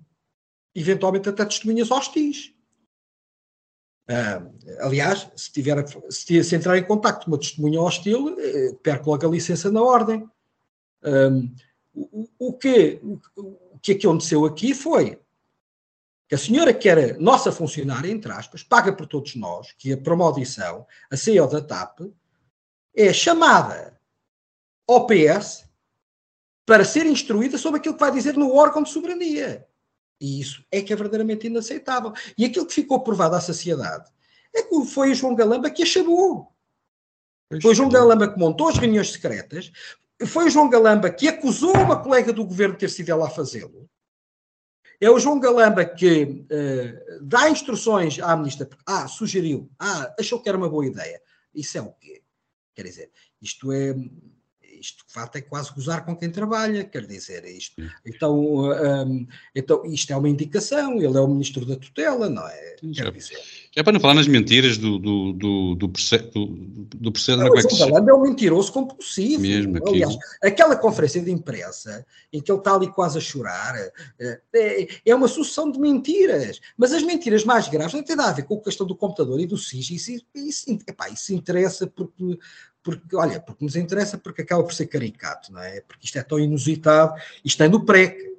eventualmente, 0.73 1.27
até 1.27 1.43
testemunhas 1.43 1.91
hostis. 1.91 2.53
Uh, 4.09 4.53
aliás, 4.79 5.27
se, 5.35 5.51
tiver, 5.51 5.83
se, 6.09 6.43
se, 6.43 6.55
entrar 6.55 6.77
em 6.77 6.83
contato 6.83 7.25
com 7.25 7.31
uma 7.31 7.39
testemunha 7.39 7.81
hostil, 7.81 8.35
eh, 8.39 8.73
perco 8.83 9.09
logo 9.09 9.27
a 9.27 9.31
licença 9.31 9.71
na 9.71 9.81
ordem. 9.81 10.29
Um, 11.03 11.53
o, 11.93 12.27
o, 12.37 12.53
que, 12.53 12.99
o, 13.01 13.19
o 13.73 13.79
que 13.81 13.93
aconteceu 13.93 14.45
aqui 14.45 14.73
foi 14.75 15.19
que 16.27 16.35
a 16.35 16.37
senhora 16.37 16.73
que 16.73 16.89
era 16.89 17.17
nossa 17.19 17.51
funcionária, 17.51 18.09
entre 18.09 18.31
aspas, 18.31 18.63
paga 18.63 18.91
por 18.91 19.05
todos 19.05 19.35
nós, 19.35 19.71
que 19.77 19.95
para 19.95 20.13
uma 20.13 20.25
audição, 20.25 20.85
a 21.11 21.17
CEO 21.17 21.47
da 21.47 21.61
TAP, 21.61 21.99
é 22.95 23.13
chamada 23.13 23.99
ao 24.87 25.05
PS 25.05 25.65
para 26.65 26.83
ser 26.83 27.05
instruída 27.05 27.57
sobre 27.57 27.79
aquilo 27.79 27.93
que 27.93 27.99
vai 27.99 28.11
dizer 28.11 28.35
no 28.35 28.53
órgão 28.53 28.81
de 28.81 28.89
soberania. 28.89 29.67
E 30.19 30.39
isso 30.39 30.65
é 30.71 30.81
que 30.81 30.93
é 30.93 30.95
verdadeiramente 30.95 31.47
inaceitável. 31.47 32.13
E 32.37 32.45
aquilo 32.45 32.65
que 32.65 32.73
ficou 32.73 33.01
provado 33.01 33.35
à 33.35 33.41
sociedade 33.41 34.09
é 34.53 34.63
que 34.63 34.85
foi 34.85 35.11
o 35.11 35.15
João 35.15 35.35
Galamba 35.35 35.69
que 35.69 35.83
a 35.83 35.85
chamou. 35.85 36.51
Foi 37.61 37.71
o 37.71 37.75
João 37.75 37.89
Galamba 37.89 38.31
que 38.31 38.39
montou 38.39 38.69
as 38.69 38.77
reuniões 38.77 39.11
secretas, 39.11 39.71
foi 40.25 40.45
o 40.45 40.49
João 40.49 40.69
Galamba 40.69 41.11
que 41.11 41.27
acusou 41.27 41.75
uma 41.75 42.01
colega 42.01 42.33
do 42.33 42.45
governo 42.45 42.73
de 42.73 42.79
ter 42.79 42.89
sido 42.89 43.09
ela 43.09 43.27
a 43.27 43.29
fazê-lo. 43.29 43.87
É 44.99 45.09
o 45.09 45.19
João 45.19 45.39
Galamba 45.39 45.85
que 45.85 46.23
uh, 46.23 47.25
dá 47.25 47.49
instruções 47.49 48.19
à 48.19 48.35
ministra, 48.35 48.67
ah, 48.85 49.07
sugeriu, 49.07 49.69
ah, 49.79 50.13
achou 50.19 50.39
que 50.39 50.49
era 50.49 50.57
uma 50.57 50.69
boa 50.69 50.85
ideia. 50.85 51.21
Isso 51.53 51.77
é 51.77 51.81
o 51.81 51.91
quê? 51.93 52.21
Quer 52.73 52.83
dizer, 52.83 53.11
isto 53.41 53.71
é 53.71 53.95
isto 54.79 55.05
de 55.07 55.13
facto 55.13 55.37
é 55.37 55.41
quase 55.41 55.73
gozar 55.73 56.05
com 56.05 56.15
quem 56.15 56.29
trabalha, 56.29 56.83
quer 56.83 57.07
dizer, 57.07 57.43
isto, 57.45 57.81
então, 58.05 58.37
um, 58.39 59.27
então 59.53 59.85
isto 59.85 60.11
é 60.11 60.15
uma 60.15 60.29
indicação, 60.29 60.97
ele 60.97 61.17
é 61.17 61.19
o 61.19 61.27
ministro 61.27 61.65
da 61.65 61.75
tutela, 61.75 62.29
não 62.29 62.47
é? 62.47 62.75
Quer 62.93 63.11
dizer. 63.11 63.39
É 63.75 63.83
para 63.83 63.91
não 63.91 63.99
falar 63.99 64.13
nas 64.13 64.27
mentiras 64.27 64.77
do, 64.77 64.97
do, 64.97 65.33
do, 65.33 65.75
do 65.75 65.89
processo. 65.89 66.29
Do, 66.29 66.45
do 66.95 67.11
processo 67.11 67.39
não, 67.39 67.47
é 67.47 67.61
que 67.61 68.09
é 68.09 68.13
um 68.13 68.21
mentiroso 68.21 68.71
compulsivo. 68.71 69.41
Mesmo 69.41 69.77
Aliás, 69.85 70.17
aquela 70.41 70.77
conferência 70.77 71.21
de 71.21 71.29
imprensa 71.29 72.05
em 72.31 72.41
que 72.41 72.49
ele 72.49 72.59
está 72.59 72.73
ali 72.73 72.87
quase 72.87 73.17
a 73.17 73.21
chorar 73.21 73.75
é, 74.17 74.39
é, 74.55 74.87
é 75.05 75.13
uma 75.13 75.27
sucessão 75.27 75.69
de 75.69 75.77
mentiras. 75.77 76.61
Mas 76.77 76.93
as 76.93 77.03
mentiras 77.03 77.43
mais 77.43 77.67
graves 77.67 77.93
não 77.93 78.01
têm 78.01 78.15
nada 78.15 78.29
a 78.29 78.33
ver 78.33 78.43
com 78.43 78.55
a 78.55 78.63
questão 78.63 78.87
do 78.87 78.95
computador 78.95 79.41
e 79.41 79.45
do 79.45 79.57
SIS. 79.57 79.91
Isso, 79.91 80.25
isso, 80.33 80.79
epá, 80.87 81.09
isso 81.09 81.33
interessa 81.33 81.85
porque, 81.85 82.39
porque, 82.81 83.13
olha, 83.13 83.41
porque 83.41 83.65
nos 83.65 83.75
interessa 83.75 84.17
porque 84.17 84.43
acaba 84.43 84.63
por 84.63 84.73
ser 84.73 84.85
caricato, 84.85 85.51
não 85.51 85.61
é? 85.61 85.81
Porque 85.81 86.05
isto 86.05 86.17
é 86.17 86.23
tão 86.23 86.39
inusitado, 86.39 87.13
isto 87.43 87.61
é 87.61 87.67
no 87.67 87.83
PREC, 87.83 88.34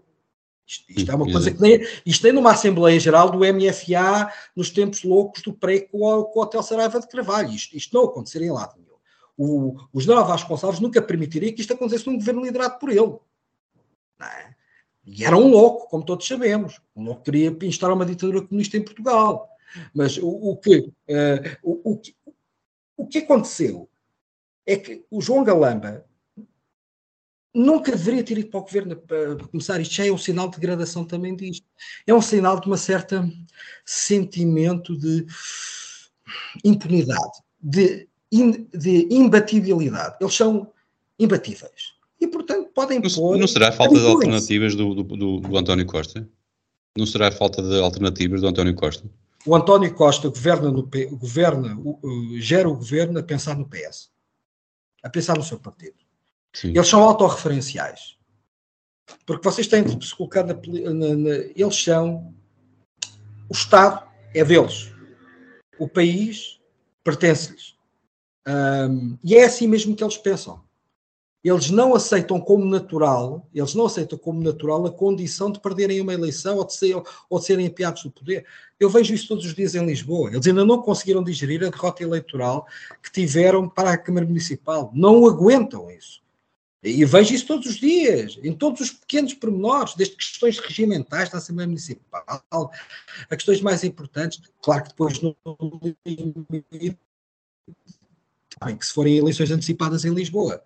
isto, 0.66 0.84
isto, 0.88 1.10
é 1.10 1.14
uma 1.14 1.30
coisa 1.30 1.50
que 1.50 1.60
nem. 1.60 1.80
Isto 2.04 2.22
tem 2.22 2.32
numa 2.32 2.52
Assembleia 2.52 2.98
Geral 2.98 3.30
do 3.30 3.38
MFA 3.38 4.32
nos 4.54 4.70
tempos 4.70 5.04
loucos 5.04 5.42
do 5.42 5.52
pré 5.52 5.80
com, 5.80 5.98
o 5.98 6.40
Hotel 6.40 6.62
Saraiva 6.62 6.98
de 6.98 7.06
Carvalho. 7.06 7.52
Isto, 7.52 7.76
isto 7.76 7.94
não 7.94 8.06
aconteceria 8.06 8.48
em 8.48 8.52
lado 8.52 8.74
nenhum. 8.76 8.96
O, 9.38 9.76
o 9.92 10.00
general 10.00 10.26
Vasconcelos 10.26 10.80
nunca 10.80 11.00
permitiria 11.00 11.52
que 11.52 11.60
isto 11.60 11.72
acontecesse 11.72 12.06
num 12.06 12.16
governo 12.16 12.44
liderado 12.44 12.78
por 12.80 12.90
ele. 12.90 13.16
É? 14.20 14.54
E 15.06 15.24
era 15.24 15.36
um 15.36 15.48
louco, 15.48 15.88
como 15.88 16.04
todos 16.04 16.26
sabemos. 16.26 16.80
Um 16.96 17.04
louco 17.04 17.22
queria 17.22 17.56
instaurar 17.62 17.96
uma 17.96 18.06
ditadura 18.06 18.42
comunista 18.42 18.76
em 18.76 18.82
Portugal. 18.82 19.48
Mas 19.94 20.18
o, 20.18 20.28
o 20.28 20.56
que, 20.56 20.78
uh, 20.78 20.92
o, 21.62 21.92
o, 21.92 22.02
o 22.96 23.06
que 23.06 23.18
aconteceu 23.18 23.88
é 24.66 24.76
que 24.76 25.04
o 25.10 25.20
João 25.20 25.44
Galamba 25.44 26.04
nunca 27.56 27.90
deveria 27.92 28.22
ter 28.22 28.36
ido 28.36 28.50
para 28.50 28.60
o 28.60 28.64
governo 28.64 28.96
para 28.96 29.36
começar. 29.46 29.80
Isto 29.80 29.94
já 29.94 30.06
é 30.06 30.12
um 30.12 30.18
sinal 30.18 30.48
de 30.48 30.56
degradação 30.56 31.04
também 31.04 31.34
disto. 31.34 31.66
É 32.06 32.12
um 32.12 32.20
sinal 32.20 32.60
de 32.60 32.66
uma 32.66 32.76
certa 32.76 33.26
sentimento 33.84 34.96
de 34.96 35.26
impunidade, 36.62 37.38
de, 37.60 38.06
in, 38.30 38.68
de 38.74 39.08
imbatibilidade. 39.10 40.16
Eles 40.20 40.34
são 40.34 40.70
imbatíveis. 41.18 41.94
E, 42.20 42.26
portanto, 42.26 42.70
podem 42.74 43.00
não, 43.00 43.10
pôr... 43.10 43.38
Não 43.38 43.48
será 43.48 43.72
falta 43.72 43.98
de 43.98 44.06
alternativas 44.06 44.74
do, 44.74 44.94
do, 44.94 45.02
do, 45.02 45.40
do 45.40 45.56
António 45.56 45.86
Costa? 45.86 46.28
Não 46.96 47.06
será 47.06 47.32
falta 47.32 47.62
de 47.62 47.80
alternativas 47.80 48.42
do 48.42 48.48
António 48.48 48.74
Costa? 48.74 49.10
O 49.46 49.54
António 49.54 49.94
Costa 49.94 50.28
governa, 50.28 50.70
no, 50.70 50.88
governa 51.12 51.78
gera 52.38 52.68
o 52.68 52.74
governo 52.74 53.18
a 53.18 53.22
pensar 53.22 53.56
no 53.56 53.68
PS, 53.68 54.10
a 55.02 55.08
pensar 55.08 55.36
no 55.36 55.42
seu 55.42 55.58
partido. 55.58 56.05
Sim. 56.56 56.68
Eles 56.68 56.88
são 56.88 57.02
autorreferenciais. 57.02 58.16
Porque 59.26 59.44
vocês 59.44 59.66
têm 59.66 59.82
de 59.82 60.06
se 60.06 60.14
colocar 60.14 60.42
na, 60.44 60.54
na, 60.54 61.16
na, 61.16 61.30
Eles 61.54 61.82
são. 61.82 62.34
O 63.48 63.52
Estado 63.52 64.08
é 64.34 64.44
deles. 64.44 64.92
O 65.78 65.88
país 65.88 66.60
pertence-lhes. 67.04 67.76
Um, 68.48 69.18
e 69.22 69.36
é 69.36 69.44
assim 69.44 69.66
mesmo 69.66 69.94
que 69.94 70.02
eles 70.02 70.16
pensam 70.16 70.64
eles 71.48 71.70
não 71.70 71.94
aceitam 71.94 72.40
como 72.40 72.64
natural, 72.64 73.48
eles 73.54 73.72
não 73.72 73.86
aceitam 73.86 74.18
como 74.18 74.42
natural 74.42 74.84
a 74.84 74.90
condição 74.90 75.50
de 75.50 75.60
perderem 75.60 76.00
uma 76.00 76.12
eleição 76.12 76.56
ou 76.56 76.66
de, 76.66 76.74
ser, 76.74 77.00
ou 77.30 77.38
de 77.38 77.44
serem 77.44 77.68
apiados 77.68 78.02
do 78.02 78.10
poder. 78.10 78.44
Eu 78.80 78.90
vejo 78.90 79.14
isso 79.14 79.28
todos 79.28 79.46
os 79.46 79.54
dias 79.54 79.76
em 79.76 79.86
Lisboa. 79.86 80.30
Eles 80.30 80.46
ainda 80.46 80.64
não 80.64 80.82
conseguiram 80.82 81.22
digerir 81.22 81.64
a 81.64 81.70
derrota 81.70 82.02
eleitoral 82.02 82.66
que 83.00 83.12
tiveram 83.12 83.68
para 83.68 83.92
a 83.92 83.98
Câmara 83.98 84.26
Municipal. 84.26 84.90
Não 84.92 85.24
aguentam 85.24 85.88
isso. 85.88 86.20
E 86.82 87.04
vejo 87.04 87.34
isso 87.34 87.46
todos 87.46 87.66
os 87.66 87.76
dias, 87.76 88.38
em 88.42 88.52
todos 88.52 88.80
os 88.80 88.90
pequenos 88.90 89.34
pormenores, 89.34 89.94
desde 89.94 90.14
questões 90.14 90.58
regimentais 90.58 91.30
da 91.30 91.38
Assembleia 91.38 91.66
Municipal, 91.66 92.24
a 93.28 93.36
questões 93.36 93.60
mais 93.60 93.82
importantes. 93.82 94.40
Claro 94.62 94.84
que 94.84 94.90
depois 94.90 95.20
no 95.20 95.36
que 98.78 98.86
se 98.86 98.92
forem 98.92 99.16
eleições 99.16 99.50
antecipadas 99.50 100.04
em 100.04 100.14
Lisboa, 100.14 100.62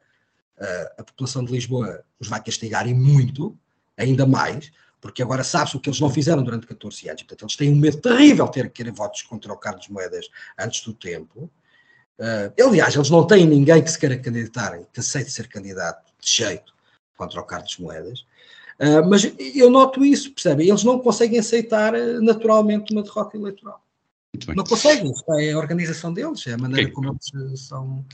a 0.98 1.02
população 1.02 1.42
de 1.44 1.52
Lisboa 1.52 2.04
os 2.18 2.28
vai 2.28 2.42
castigar 2.42 2.86
e 2.86 2.92
muito, 2.92 3.56
ainda 3.96 4.26
mais, 4.26 4.70
porque 5.00 5.22
agora 5.22 5.42
sabe-se 5.42 5.76
o 5.76 5.80
que 5.80 5.88
eles 5.88 6.00
não 6.00 6.10
fizeram 6.10 6.42
durante 6.42 6.66
14 6.66 7.08
anos. 7.08 7.22
Portanto, 7.22 7.44
eles 7.44 7.56
têm 7.56 7.72
um 7.72 7.76
medo 7.76 7.98
terrível 7.98 8.44
de 8.44 8.52
ter 8.52 8.64
que 8.64 8.74
querer 8.74 8.92
votos 8.92 9.22
contra 9.22 9.50
o 9.50 9.56
Carlos 9.56 9.88
Moedas 9.88 10.28
antes 10.58 10.84
do 10.84 10.92
tempo. 10.92 11.50
Uh, 12.20 12.68
aliás, 12.68 12.94
eles 12.94 13.08
não 13.08 13.26
têm 13.26 13.46
ninguém 13.46 13.82
que 13.82 13.90
se 13.90 13.98
queira 13.98 14.18
candidatar, 14.18 14.78
que 14.92 15.00
aceite 15.00 15.30
ser 15.30 15.48
candidato 15.48 16.12
de 16.20 16.30
jeito 16.30 16.74
contra 17.16 17.40
o 17.40 17.44
Carlos 17.44 17.78
Moedas. 17.78 18.20
Uh, 18.78 19.08
mas 19.08 19.32
eu 19.54 19.70
noto 19.70 20.04
isso, 20.04 20.30
percebem? 20.32 20.68
Eles 20.68 20.84
não 20.84 20.98
conseguem 20.98 21.38
aceitar 21.38 21.94
uh, 21.94 22.20
naturalmente 22.20 22.92
uma 22.92 23.02
derrota 23.02 23.38
eleitoral. 23.38 23.82
Não 24.54 24.64
conseguem, 24.64 25.12
é 25.38 25.52
a 25.52 25.58
organização 25.58 26.12
deles, 26.12 26.46
é 26.46 26.52
a 26.52 26.58
maneira 26.58 26.90
okay. 26.90 26.94
como 26.94 27.18
eles 27.34 27.60
são. 27.60 28.04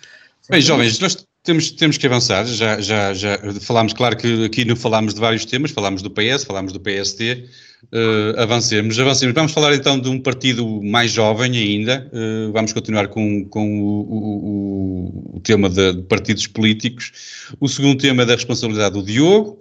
Bem, 0.48 0.60
jovens, 0.60 1.00
nós 1.00 1.26
temos, 1.46 1.70
temos 1.70 1.96
que 1.96 2.06
avançar, 2.06 2.44
já, 2.44 2.80
já, 2.80 3.14
já 3.14 3.38
falámos, 3.60 3.92
claro 3.92 4.16
que 4.16 4.44
aqui 4.44 4.64
não 4.64 4.74
falámos 4.74 5.14
de 5.14 5.20
vários 5.20 5.44
temas, 5.44 5.70
falámos 5.70 6.02
do 6.02 6.10
PS, 6.10 6.44
falámos 6.44 6.72
do 6.72 6.80
PST, 6.80 7.22
uh, 7.22 7.96
eh, 8.36 8.42
avancemos, 8.42 8.98
avancemos. 8.98 9.34
Vamos 9.34 9.52
falar 9.52 9.72
então 9.74 9.98
de 9.98 10.08
um 10.08 10.20
partido 10.20 10.82
mais 10.82 11.12
jovem 11.12 11.56
ainda, 11.56 12.10
uh, 12.12 12.52
vamos 12.52 12.72
continuar 12.72 13.08
com, 13.08 13.44
com 13.44 13.80
o, 13.80 14.00
o, 14.00 15.36
o 15.36 15.40
tema 15.40 15.70
de, 15.70 15.94
de, 15.94 16.02
partidos 16.02 16.48
políticos. 16.48 17.12
O 17.60 17.68
segundo 17.68 17.96
tema 17.98 18.24
é 18.24 18.26
da 18.26 18.34
responsabilidade 18.34 18.94
do 18.94 19.02
Diogo. 19.02 19.60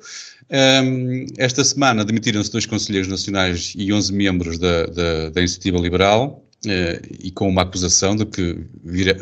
Um, 0.49 0.55
ehm, 0.55 1.25
esta 1.37 1.63
semana 1.63 2.03
demitiram-se 2.03 2.51
dois 2.51 2.65
conselheiros 2.65 3.09
nacionais 3.09 3.73
e 3.75 3.91
11 3.93 4.13
membros 4.13 4.57
da, 4.59 4.85
da, 4.87 5.29
da 5.29 5.39
Iniciativa 5.41 5.77
Liberal, 5.77 6.43
uh, 6.65 7.15
e 7.19 7.31
com 7.31 7.47
uma 7.47 7.61
acusação 7.61 8.15
de 8.15 8.25
que 8.25 8.57
vira, 8.83 9.17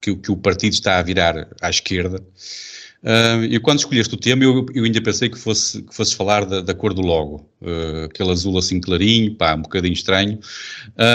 que, 0.00 0.14
que 0.16 0.30
o 0.30 0.36
partido 0.36 0.72
está 0.72 0.98
a 0.98 1.02
virar 1.02 1.48
à 1.60 1.70
esquerda. 1.70 2.22
Uh, 3.02 3.44
e 3.44 3.60
quando 3.60 3.78
escolheste 3.78 4.12
o 4.14 4.18
tema, 4.18 4.42
eu, 4.42 4.66
eu 4.74 4.82
ainda 4.82 5.00
pensei 5.00 5.28
que 5.28 5.38
fosse, 5.38 5.80
que 5.82 5.94
fosse 5.94 6.16
falar 6.16 6.44
da, 6.44 6.60
da 6.60 6.74
cor 6.74 6.92
do 6.92 7.02
logo, 7.02 7.48
uh, 7.60 8.06
aquele 8.06 8.30
azul 8.30 8.58
assim 8.58 8.80
clarinho, 8.80 9.32
pá, 9.36 9.54
um 9.54 9.62
bocadinho 9.62 9.92
estranho, 9.92 10.40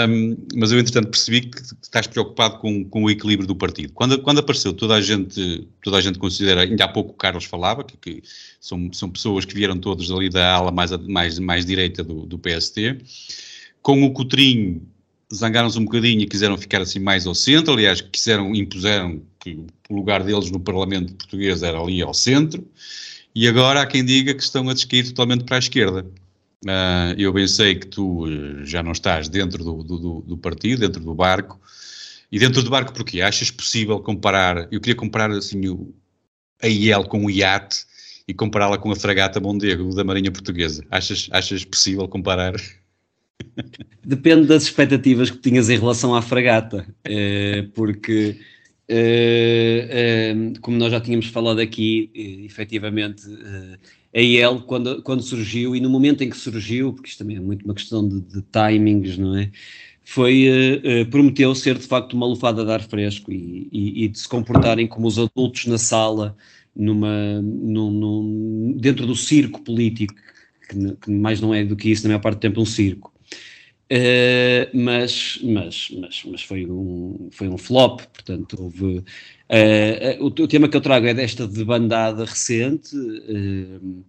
um, 0.08 0.36
mas 0.54 0.72
eu 0.72 0.78
entretanto 0.78 1.10
percebi 1.10 1.42
que 1.42 1.60
estás 1.82 2.06
preocupado 2.06 2.58
com, 2.60 2.82
com 2.84 3.04
o 3.04 3.10
equilíbrio 3.10 3.46
do 3.46 3.54
partido. 3.54 3.92
Quando, 3.92 4.18
quando 4.22 4.38
apareceu, 4.38 4.72
toda 4.72 4.94
a 4.94 5.02
gente, 5.02 5.68
toda 5.82 5.98
a 5.98 6.00
gente 6.00 6.18
considera, 6.18 6.62
ainda 6.62 6.84
há 6.84 6.88
pouco 6.88 7.10
o 7.10 7.14
Carlos 7.14 7.44
falava, 7.44 7.84
que, 7.84 7.96
que 7.98 8.22
são, 8.58 8.90
são 8.92 9.10
pessoas 9.10 9.44
que 9.44 9.54
vieram 9.54 9.76
todos 9.76 10.10
ali 10.10 10.30
da 10.30 10.50
ala 10.50 10.70
mais, 10.70 10.96
mais, 10.96 11.38
mais 11.38 11.66
direita 11.66 12.02
do, 12.02 12.24
do 12.24 12.38
PST, 12.38 13.00
com 13.82 14.02
o 14.02 14.12
Cotrinho 14.12 14.80
zangaram-se 15.32 15.78
um 15.78 15.84
bocadinho 15.84 16.20
e 16.20 16.26
quiseram 16.26 16.56
ficar 16.56 16.82
assim 16.82 16.98
mais 16.98 17.26
ao 17.26 17.34
centro, 17.34 17.72
aliás, 17.72 18.00
quiseram, 18.00 18.54
impuseram 18.54 19.22
que 19.40 19.64
o 19.88 19.94
lugar 19.94 20.22
deles 20.22 20.50
no 20.50 20.60
Parlamento 20.60 21.14
português 21.14 21.62
era 21.62 21.78
ali 21.80 22.02
ao 22.02 22.12
centro, 22.12 22.66
e 23.34 23.48
agora 23.48 23.82
há 23.82 23.86
quem 23.86 24.04
diga 24.04 24.34
que 24.34 24.42
estão 24.42 24.68
a 24.68 24.74
descair 24.74 25.06
totalmente 25.06 25.44
para 25.44 25.56
a 25.56 25.58
esquerda. 25.58 26.06
Uh, 26.64 27.18
eu 27.18 27.32
bem 27.32 27.48
sei 27.48 27.74
que 27.74 27.86
tu 27.86 28.26
uh, 28.26 28.64
já 28.64 28.82
não 28.82 28.92
estás 28.92 29.28
dentro 29.28 29.64
do, 29.64 29.82
do, 29.82 30.20
do, 30.20 30.36
partido, 30.36 30.80
dentro 30.80 31.02
do 31.02 31.14
barco, 31.14 31.60
e 32.30 32.38
dentro 32.38 32.62
do 32.62 32.70
barco 32.70 32.92
porquê? 32.92 33.20
Achas 33.20 33.50
possível 33.50 33.98
comparar, 34.00 34.68
eu 34.70 34.80
queria 34.80 34.94
comparar 34.94 35.30
assim 35.30 35.66
o, 35.68 35.94
a 36.62 36.68
IEL 36.68 37.04
com 37.04 37.24
o 37.24 37.30
iate 37.30 37.84
e 38.28 38.34
compará-la 38.34 38.78
com 38.78 38.92
a 38.92 38.96
fragata 38.96 39.40
Mondego 39.40 39.94
da 39.94 40.04
Marinha 40.04 40.30
Portuguesa. 40.30 40.84
Achas, 40.90 41.28
achas 41.32 41.64
possível 41.64 42.06
comparar? 42.08 42.54
Depende 44.04 44.46
das 44.46 44.64
expectativas 44.64 45.30
que 45.30 45.38
tinhas 45.38 45.68
em 45.70 45.78
relação 45.78 46.14
à 46.14 46.22
fragata, 46.22 46.86
eh, 47.04 47.68
porque, 47.74 48.36
eh, 48.88 50.34
eh, 50.34 50.58
como 50.60 50.76
nós 50.76 50.90
já 50.90 51.00
tínhamos 51.00 51.26
falado 51.26 51.60
aqui, 51.60 52.10
efetivamente, 52.44 53.22
a 54.14 54.20
IEL, 54.20 54.60
quando, 54.62 55.02
quando 55.02 55.22
surgiu, 55.22 55.74
e 55.76 55.80
no 55.80 55.88
momento 55.88 56.22
em 56.22 56.30
que 56.30 56.36
surgiu, 56.36 56.92
porque 56.92 57.10
isto 57.10 57.18
também 57.18 57.36
é 57.36 57.40
muito 57.40 57.64
uma 57.64 57.74
questão 57.74 58.06
de, 58.06 58.20
de 58.20 58.42
timings, 58.42 59.16
não 59.16 59.36
é? 59.36 59.50
Foi, 60.04 60.48
prometeu 61.10 61.54
ser 61.54 61.78
de 61.78 61.86
facto 61.86 62.14
uma 62.14 62.26
lufada 62.26 62.64
de 62.64 62.70
ar 62.72 62.82
fresco 62.82 63.32
e, 63.32 63.68
e, 63.72 64.04
e 64.04 64.08
de 64.08 64.18
se 64.18 64.28
comportarem 64.28 64.86
como 64.86 65.06
os 65.06 65.16
adultos 65.16 65.66
na 65.66 65.78
sala, 65.78 66.36
numa, 66.74 67.40
num, 67.40 67.90
num, 67.90 68.76
dentro 68.78 69.06
do 69.06 69.14
circo 69.14 69.62
político, 69.62 70.14
que, 70.68 70.96
que 70.96 71.10
mais 71.10 71.40
não 71.40 71.54
é 71.54 71.64
do 71.64 71.76
que 71.76 71.90
isso, 71.90 72.02
na 72.02 72.08
maior 72.08 72.20
parte 72.20 72.38
do 72.38 72.40
tempo, 72.40 72.60
um 72.60 72.66
circo. 72.66 73.12
Uh, 73.92 74.70
mas, 74.72 75.38
mas, 75.42 75.90
mas, 76.00 76.22
mas 76.24 76.42
foi, 76.42 76.64
um, 76.64 77.28
foi 77.30 77.46
um 77.46 77.58
flop, 77.58 78.00
portanto, 78.00 78.56
houve. 78.58 79.04
Uh, 79.50 80.16
o, 80.18 80.26
o, 80.28 80.48
tema 80.48 80.66
que 80.66 80.74
eu 80.74 80.80
trago 80.80 81.06
é 81.06 81.12
desta 81.12 81.46
debandada 81.46 82.24
recente. 82.24 82.96
Uh, 82.96 84.02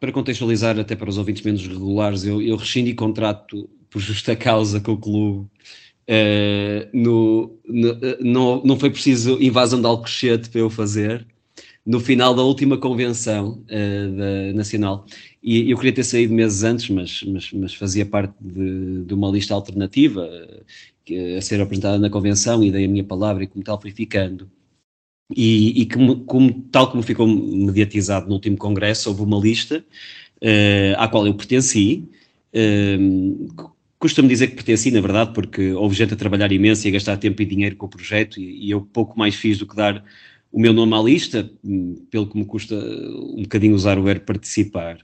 para 0.00 0.12
contextualizar, 0.12 0.78
até 0.78 0.96
para 0.96 1.10
os 1.10 1.18
ouvintes 1.18 1.42
menos 1.42 1.66
regulares, 1.66 2.24
eu, 2.24 2.40
eu 2.40 2.56
rescindi 2.56 2.94
contrato 2.94 3.68
por 3.90 4.00
justa 4.00 4.34
causa 4.34 4.80
com 4.80 4.92
o 4.92 4.96
clube. 4.96 5.46
no, 6.94 7.58
no, 7.66 7.98
não, 8.20 8.62
não 8.64 8.78
foi 8.78 8.88
preciso 8.88 9.36
invasão 9.42 9.78
de 9.78 9.86
Alcochete 9.86 10.48
para 10.48 10.60
eu 10.60 10.70
fazer. 10.70 11.26
No 11.88 12.00
final 12.00 12.34
da 12.34 12.42
última 12.42 12.76
convenção 12.76 13.64
da 13.66 14.52
nacional, 14.52 15.06
e 15.42 15.70
eu 15.70 15.76
queria 15.78 15.94
ter 15.94 16.04
saído 16.04 16.34
meses 16.34 16.62
antes, 16.62 16.90
mas, 16.90 17.22
mas, 17.22 17.50
mas 17.50 17.72
fazia 17.72 18.04
parte 18.04 18.34
de, 18.38 19.04
de, 19.06 19.14
uma 19.14 19.30
lista 19.30 19.54
alternativa 19.54 20.28
a 21.38 21.40
ser 21.40 21.62
apresentada 21.62 21.98
na 21.98 22.10
convenção 22.10 22.62
e 22.62 22.70
dei 22.70 22.84
a 22.84 22.88
minha 22.88 23.04
palavra 23.04 23.44
e 23.44 23.46
como 23.46 23.64
tal 23.64 23.80
fui 23.80 23.90
ficando. 23.90 24.50
E, 25.34 25.80
e 25.80 25.86
como, 25.86 26.24
como, 26.26 26.62
tal 26.70 26.90
como 26.90 27.02
ficou 27.02 27.26
mediatizado 27.26 28.28
no 28.28 28.34
último 28.34 28.58
congresso, 28.58 29.08
houve 29.08 29.22
uma 29.22 29.38
lista 29.38 29.82
uh, 30.42 30.94
à 30.98 31.08
qual 31.08 31.26
eu 31.26 31.32
pertenci. 31.32 32.06
Uh, 32.54 33.72
Costumo 33.98 34.28
dizer 34.28 34.48
que 34.48 34.54
pertenci, 34.54 34.92
na 34.92 35.00
verdade, 35.00 35.32
porque 35.32 35.72
houve 35.72 35.96
gente 35.96 36.14
a 36.14 36.16
trabalhar 36.16 36.52
imenso 36.52 36.86
e 36.86 36.88
a 36.88 36.92
gastar 36.92 37.16
tempo 37.16 37.42
e 37.42 37.44
dinheiro 37.44 37.74
com 37.74 37.86
o 37.86 37.88
projeto 37.88 38.38
e, 38.38 38.66
e 38.66 38.70
eu 38.70 38.80
pouco 38.80 39.18
mais 39.18 39.34
fiz 39.34 39.58
do 39.58 39.66
que 39.66 39.74
dar 39.74 40.04
o 40.50 40.60
meu 40.60 40.72
nome 40.72 40.94
à 40.94 41.02
lista, 41.02 41.50
hum, 41.64 42.06
pelo 42.10 42.26
que 42.26 42.38
me 42.38 42.44
custa 42.44 42.74
um 42.74 43.42
bocadinho 43.42 43.74
usar 43.74 43.98
o 43.98 44.02
verbo 44.02 44.24
participar 44.24 44.98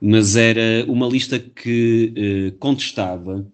mas 0.00 0.36
era 0.36 0.84
uma 0.88 1.08
lista 1.08 1.38
que 1.38 2.12
uh, 2.52 2.58
contestava 2.58 3.46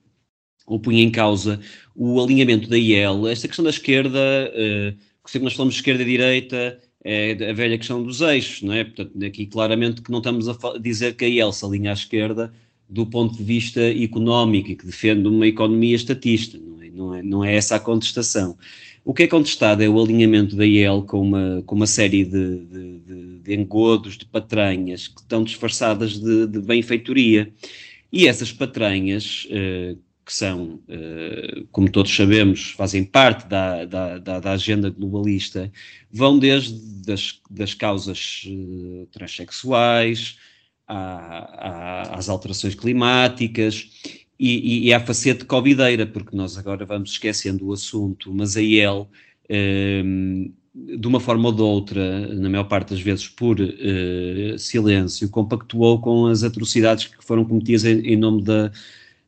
ou 0.66 0.78
punha 0.78 1.02
em 1.02 1.10
causa 1.10 1.60
o 1.94 2.22
alinhamento 2.22 2.68
da 2.68 2.78
IEL, 2.78 3.28
esta 3.28 3.46
questão 3.46 3.64
da 3.64 3.70
esquerda, 3.70 4.18
uh, 4.18 4.96
sempre 5.26 5.44
nós 5.44 5.54
falamos 5.54 5.74
de 5.74 5.80
esquerda 5.80 6.02
e 6.02 6.06
direita, 6.06 6.80
é 7.04 7.50
a 7.50 7.52
velha 7.52 7.76
questão 7.76 8.02
dos 8.02 8.20
eixos, 8.20 8.62
não 8.62 8.72
é? 8.72 8.84
Portanto, 8.84 9.24
aqui 9.24 9.46
claramente 9.46 10.02
que 10.02 10.10
não 10.10 10.18
estamos 10.18 10.48
a 10.48 10.56
dizer 10.78 11.14
que 11.16 11.24
a 11.24 11.28
Elsa 11.28 11.66
alinha 11.66 11.90
à 11.90 11.94
esquerda 11.94 12.52
do 12.88 13.06
ponto 13.06 13.36
de 13.36 13.42
vista 13.42 13.80
económico 13.80 14.70
e 14.70 14.76
que 14.76 14.86
defende 14.86 15.26
uma 15.26 15.46
economia 15.46 15.96
estatista, 15.96 16.58
não 16.58 16.82
é, 16.82 16.90
não 16.90 17.14
é, 17.14 17.22
não 17.22 17.44
é 17.44 17.54
essa 17.56 17.76
a 17.76 17.80
contestação. 17.80 18.56
O 19.04 19.12
que 19.12 19.24
é 19.24 19.26
contestado 19.26 19.82
é 19.82 19.88
o 19.88 20.00
alinhamento 20.00 20.54
da 20.54 20.64
IEL 20.64 21.02
com 21.02 21.20
uma, 21.20 21.62
com 21.66 21.74
uma 21.74 21.86
série 21.86 22.24
de, 22.24 22.58
de, 22.64 22.98
de, 23.00 23.38
de 23.40 23.54
engodos, 23.54 24.16
de 24.16 24.24
patranhas, 24.24 25.08
que 25.08 25.20
estão 25.20 25.42
disfarçadas 25.42 26.20
de, 26.20 26.46
de 26.46 26.60
benfeitoria. 26.60 27.52
E 28.12 28.28
essas 28.28 28.52
patranhas, 28.52 29.48
eh, 29.50 29.96
que 30.24 30.32
são, 30.32 30.80
eh, 30.88 31.64
como 31.72 31.90
todos 31.90 32.14
sabemos, 32.14 32.70
fazem 32.76 33.02
parte 33.04 33.48
da, 33.48 33.84
da, 33.84 34.18
da, 34.18 34.40
da 34.40 34.52
agenda 34.52 34.88
globalista, 34.88 35.72
vão 36.10 36.38
desde 36.38 36.78
das, 37.04 37.40
das 37.50 37.74
causas 37.74 38.44
eh, 38.46 39.06
transexuais, 39.10 40.36
às 40.86 42.28
alterações 42.28 42.74
climáticas 42.74 43.88
e, 44.44 44.88
e 44.88 44.92
à 44.92 44.98
facete 44.98 45.44
covideira, 45.44 46.04
porque 46.04 46.36
nós 46.36 46.58
agora 46.58 46.84
vamos 46.84 47.12
esquecendo 47.12 47.68
o 47.68 47.72
assunto, 47.72 48.34
mas 48.34 48.56
a 48.56 48.60
IEL, 48.60 49.08
um, 50.04 50.52
de 50.74 51.06
uma 51.06 51.20
forma 51.20 51.48
ou 51.48 51.54
de 51.54 51.62
outra, 51.62 52.34
na 52.34 52.50
maior 52.50 52.64
parte 52.64 52.90
das 52.90 53.00
vezes 53.00 53.28
por 53.28 53.60
uh, 53.60 54.58
silêncio, 54.58 55.28
compactuou 55.28 56.00
com 56.00 56.26
as 56.26 56.42
atrocidades 56.42 57.06
que 57.06 57.24
foram 57.24 57.44
cometidas 57.44 57.84
em, 57.84 58.00
em 58.00 58.16
nome 58.16 58.42
da, 58.42 58.72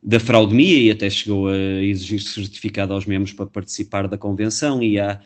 da 0.03 0.19
fraudemia 0.19 0.79
e 0.79 0.91
até 0.91 1.09
chegou 1.09 1.47
a 1.47 1.55
exigir 1.81 2.19
certificado 2.19 2.91
aos 2.91 3.05
membros 3.05 3.31
para 3.31 3.45
participar 3.45 4.09
da 4.09 4.17
convenção. 4.17 4.83
E 4.83 4.99
há, 4.99 5.21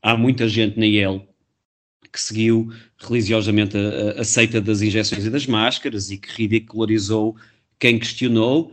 há 0.00 0.16
muita 0.16 0.46
gente 0.46 0.78
na 0.78 0.86
IEL 0.86 1.26
que 2.12 2.20
seguiu 2.20 2.70
religiosamente 2.96 3.76
a, 3.76 4.20
a 4.20 4.24
seita 4.24 4.60
das 4.60 4.82
injeções 4.82 5.26
e 5.26 5.30
das 5.30 5.48
máscaras 5.48 6.12
e 6.12 6.16
que 6.16 6.28
ridicularizou 6.30 7.34
quem 7.80 7.98
questionou 7.98 8.72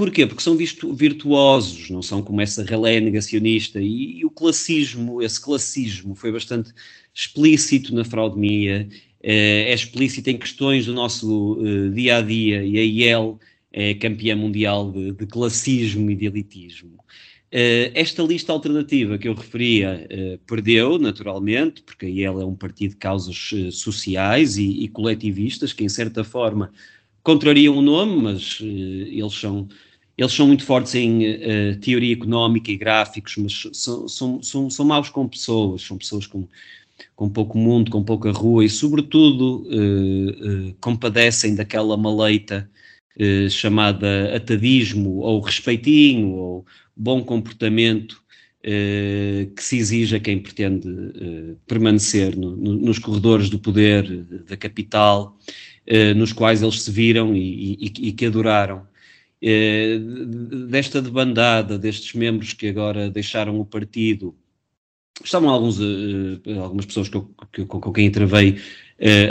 Porquê? 0.00 0.26
Porque 0.26 0.42
são 0.42 0.56
virtuosos, 0.56 1.90
não 1.90 2.00
são 2.00 2.22
como 2.22 2.40
essa 2.40 2.64
relé 2.64 3.00
negacionista. 3.00 3.78
E, 3.78 4.20
e, 4.20 4.24
o 4.24 4.30
classismo, 4.30 5.20
esse 5.20 5.38
classismo 5.38 6.14
foi 6.14 6.32
bastante 6.32 6.72
explícito 7.12 7.94
na 7.94 8.02
fraudemia, 8.02 8.88
é, 9.22 9.70
é 9.70 9.74
explícito 9.74 10.30
em 10.30 10.38
questões 10.38 10.86
do 10.86 10.94
nosso 10.94 11.60
uh, 11.60 11.90
dia 11.90 12.16
a 12.16 12.22
dia, 12.22 12.64
e 12.64 12.78
a 12.78 12.82
IEL 12.82 13.38
é 13.70 13.92
campeã 13.92 14.34
mundial 14.34 14.90
de, 14.90 15.12
de 15.12 15.26
classismo 15.26 16.10
e 16.10 16.16
de 16.16 16.24
elitismo. 16.24 16.94
Uh, 17.52 17.92
esta 17.92 18.22
lista 18.22 18.54
alternativa 18.54 19.18
que 19.18 19.28
eu 19.28 19.34
referia 19.34 20.08
uh, 20.10 20.38
perdeu, 20.46 20.98
naturalmente, 20.98 21.82
porque 21.82 22.06
a 22.06 22.08
IEL 22.08 22.40
é 22.40 22.46
um 22.46 22.56
partido 22.56 22.92
de 22.92 22.96
causas 22.96 23.50
sociais 23.72 24.56
e, 24.56 24.82
e 24.82 24.88
coletivistas 24.88 25.74
que, 25.74 25.84
em 25.84 25.90
certa 25.90 26.24
forma, 26.24 26.72
contrariam 27.22 27.76
o 27.76 27.82
nome, 27.82 28.16
mas 28.22 28.60
eles 28.62 29.34
são 29.34 29.68
eles 30.20 30.34
são 30.34 30.46
muito 30.46 30.64
fortes 30.64 30.94
em 30.94 31.26
uh, 31.26 31.76
teoria 31.80 32.12
económica 32.12 32.70
e 32.70 32.76
gráficos, 32.76 33.36
mas 33.38 33.68
são, 33.72 34.06
são, 34.06 34.42
são, 34.42 34.68
são 34.68 34.84
maus 34.84 35.08
com 35.08 35.26
pessoas, 35.26 35.80
são 35.80 35.96
pessoas 35.96 36.26
com, 36.26 36.46
com 37.16 37.30
pouco 37.30 37.56
mundo, 37.56 37.90
com 37.90 38.04
pouca 38.04 38.30
rua 38.30 38.62
e, 38.62 38.68
sobretudo, 38.68 39.66
uh, 39.70 40.68
uh, 40.68 40.74
compadecem 40.78 41.54
daquela 41.54 41.96
maleita 41.96 42.68
chamada 43.50 44.34
atadismo 44.34 45.18
ou 45.18 45.40
respeitinho 45.40 46.28
ou 46.30 46.66
bom 46.96 47.22
comportamento 47.22 48.22
que 48.62 49.62
se 49.62 49.76
exige 49.76 50.16
a 50.16 50.20
quem 50.20 50.38
pretende 50.38 50.88
permanecer 51.66 52.34
no, 52.34 52.56
no, 52.56 52.72
nos 52.76 52.98
corredores 52.98 53.50
do 53.50 53.58
poder 53.58 54.24
da 54.48 54.56
capital, 54.56 55.36
nos 56.16 56.32
quais 56.32 56.62
eles 56.62 56.80
se 56.80 56.90
viram 56.90 57.36
e, 57.36 57.74
e, 57.74 58.08
e 58.08 58.12
que 58.12 58.24
adoraram. 58.24 58.86
Eh, 59.42 59.98
desta 60.68 61.00
debandada, 61.00 61.78
destes 61.78 62.12
membros 62.14 62.52
que 62.52 62.68
agora 62.68 63.10
deixaram 63.10 63.58
o 63.58 63.64
partido, 63.64 64.36
estavam 65.24 65.48
alguns, 65.48 65.78
eh, 65.80 66.58
algumas 66.58 66.84
pessoas 66.86 67.08
com 67.08 67.92
quem 67.92 68.10
travei 68.10 68.58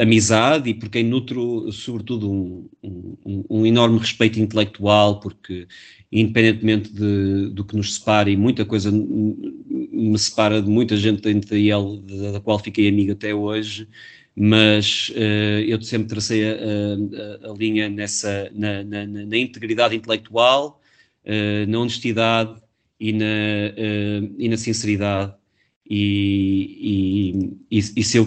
amizade 0.02 0.70
e 0.72 0.74
por 0.74 0.90
quem 0.90 1.04
nutro, 1.04 1.72
sobretudo, 1.72 2.32
um, 2.32 2.70
um, 2.84 3.46
um, 3.50 3.66
enorme 3.66 4.00
respeito 4.00 4.40
intelectual, 4.40 5.20
porque, 5.20 5.68
independentemente 6.12 6.92
de, 6.92 7.50
do 7.52 7.64
que 7.64 7.76
nos 7.76 7.96
separa, 7.96 8.32
e 8.32 8.38
muita 8.38 8.66
coisa 8.66 8.92
me 8.92 10.18
separa 10.18 10.60
de 10.62 10.70
muita 10.70 10.98
gente 10.98 11.22
ele, 11.56 12.02
da, 12.02 12.32
da 12.32 12.40
qual 12.40 12.58
fiquei 12.58 12.90
amigo 12.90 13.12
até 13.12 13.34
hoje, 13.34 13.88
mas 14.42 15.10
uh, 15.10 15.60
eu 15.68 15.82
sempre 15.82 16.08
tracei 16.08 16.50
a, 16.50 16.54
a, 16.54 17.52
a 17.52 17.54
linha 17.56 17.90
nessa, 17.90 18.50
na, 18.54 18.86
na, 18.86 19.06
na 19.06 19.38
integridade 19.38 19.94
intelectual, 19.94 20.82
uh, 21.26 21.70
na 21.70 21.78
honestidade 21.78 22.58
e 22.98 23.12
na, 23.12 23.26
uh, 23.26 24.36
e 24.38 24.48
na 24.48 24.56
sinceridade. 24.56 25.34
E, 25.92 27.60
e, 27.70 27.80
e, 27.80 28.04
se 28.04 28.18
eu 28.18 28.26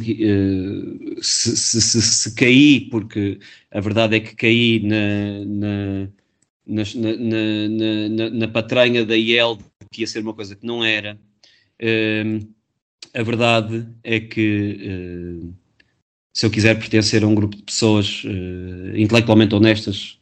se, 1.23 1.57
se, 1.57 1.81
se, 1.81 2.03
se, 2.03 2.35
caí, 2.35 2.81
porque 2.91 3.39
a 3.71 3.81
verdade 3.81 4.17
é 4.17 4.21
que 4.21 4.35
caí 4.35 4.81
na, 4.81 5.45
na, 5.47 6.09
na, 6.67 6.83
na, 8.11 8.31
na 8.31 8.49
patranha 8.49 9.07
da 9.07 9.17
IEL, 9.17 9.59
que 9.91 10.03
ia 10.03 10.07
ser 10.07 10.21
uma 10.21 10.35
coisa 10.35 10.57
que 10.57 10.67
não 10.67 10.85
era, 10.85 11.19
a 13.15 13.23
verdade 13.23 13.87
é 14.03 14.19
que 14.19 15.55
se 16.33 16.47
eu 16.47 16.51
quiser 16.51 16.79
pertencer 16.79 17.23
a 17.23 17.27
um 17.27 17.35
grupo 17.35 17.57
de 17.57 17.63
pessoas 17.63 18.25
uh, 18.25 18.97
intelectualmente 18.97 19.55
honestas, 19.55 20.19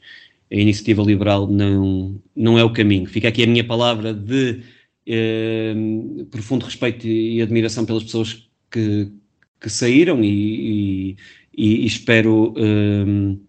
a 0.50 0.56
iniciativa 0.56 1.02
liberal 1.02 1.46
não, 1.46 2.20
não 2.34 2.58
é 2.58 2.64
o 2.64 2.72
caminho. 2.72 3.06
Fica 3.06 3.28
aqui 3.28 3.44
a 3.44 3.46
minha 3.46 3.64
palavra 3.64 4.12
de 4.12 4.62
uh, 5.06 6.24
profundo 6.26 6.64
respeito 6.64 7.06
e 7.06 7.40
admiração 7.40 7.86
pelas 7.86 8.02
pessoas 8.02 8.48
que, 8.70 9.12
que 9.60 9.70
saíram 9.70 10.24
e, 10.24 11.12
e, 11.12 11.16
e 11.56 11.86
espero, 11.86 12.54
uh, 12.56 13.40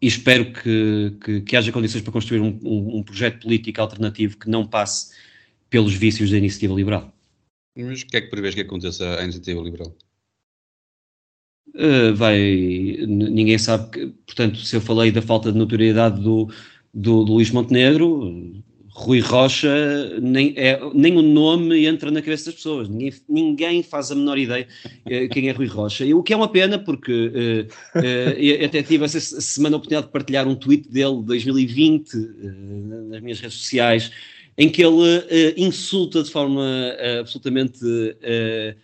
e 0.00 0.06
espero 0.06 0.50
que, 0.52 1.16
que, 1.22 1.40
que, 1.42 1.56
haja 1.56 1.70
condições 1.70 2.02
para 2.02 2.12
construir 2.12 2.40
um, 2.40 2.58
um, 2.64 2.98
um 2.98 3.02
projeto 3.02 3.42
político 3.42 3.80
alternativo 3.82 4.38
que 4.38 4.48
não 4.48 4.66
passe 4.66 5.14
pelos 5.68 5.92
vícios 5.92 6.30
da 6.30 6.38
iniciativa 6.38 6.74
liberal. 6.74 7.12
Mas 7.76 8.02
o 8.02 8.06
que 8.06 8.16
é 8.16 8.20
que 8.22 8.28
prevês 8.28 8.54
que 8.54 8.60
aconteça 8.62 9.18
à 9.18 9.24
iniciativa 9.24 9.60
liberal? 9.60 9.94
Uh, 11.74 12.14
vai. 12.14 12.38
Ninguém 13.06 13.58
sabe 13.58 13.90
que. 13.90 14.06
Portanto, 14.26 14.58
se 14.58 14.76
eu 14.76 14.80
falei 14.80 15.10
da 15.10 15.22
falta 15.22 15.50
de 15.50 15.58
notoriedade 15.58 16.20
do, 16.20 16.48
do, 16.92 17.24
do 17.24 17.32
Luís 17.32 17.50
Montenegro, 17.50 18.62
Rui 18.94 19.20
Rocha, 19.20 20.20
nem, 20.20 20.52
é, 20.56 20.78
nem 20.92 21.16
o 21.16 21.22
nome 21.22 21.86
entra 21.86 22.10
na 22.10 22.20
cabeça 22.20 22.46
das 22.46 22.56
pessoas. 22.56 22.88
Ninguém, 22.90 23.12
ninguém 23.26 23.82
faz 23.82 24.10
a 24.10 24.14
menor 24.14 24.36
ideia 24.36 24.68
uh, 25.06 25.28
quem 25.30 25.48
é 25.48 25.52
Rui 25.52 25.66
Rocha. 25.66 26.04
E 26.04 26.12
o 26.12 26.22
que 26.22 26.34
é 26.34 26.36
uma 26.36 26.48
pena, 26.48 26.78
porque 26.78 27.32
uh, 27.94 28.64
até 28.64 28.82
tive 28.82 29.04
essa 29.04 29.20
semana 29.20 29.76
a 29.76 29.78
oportunidade 29.78 30.06
de 30.08 30.12
partilhar 30.12 30.46
um 30.46 30.54
tweet 30.54 30.90
dele 30.90 31.20
de 31.20 31.26
2020 31.26 32.14
nas 33.08 33.20
minhas 33.22 33.40
redes 33.40 33.56
sociais, 33.56 34.10
em 34.58 34.68
que 34.68 34.84
ele 34.84 35.24
insulta 35.56 36.22
de 36.22 36.30
forma 36.30 36.62
absolutamente 37.20 37.80
eh, 38.20 38.74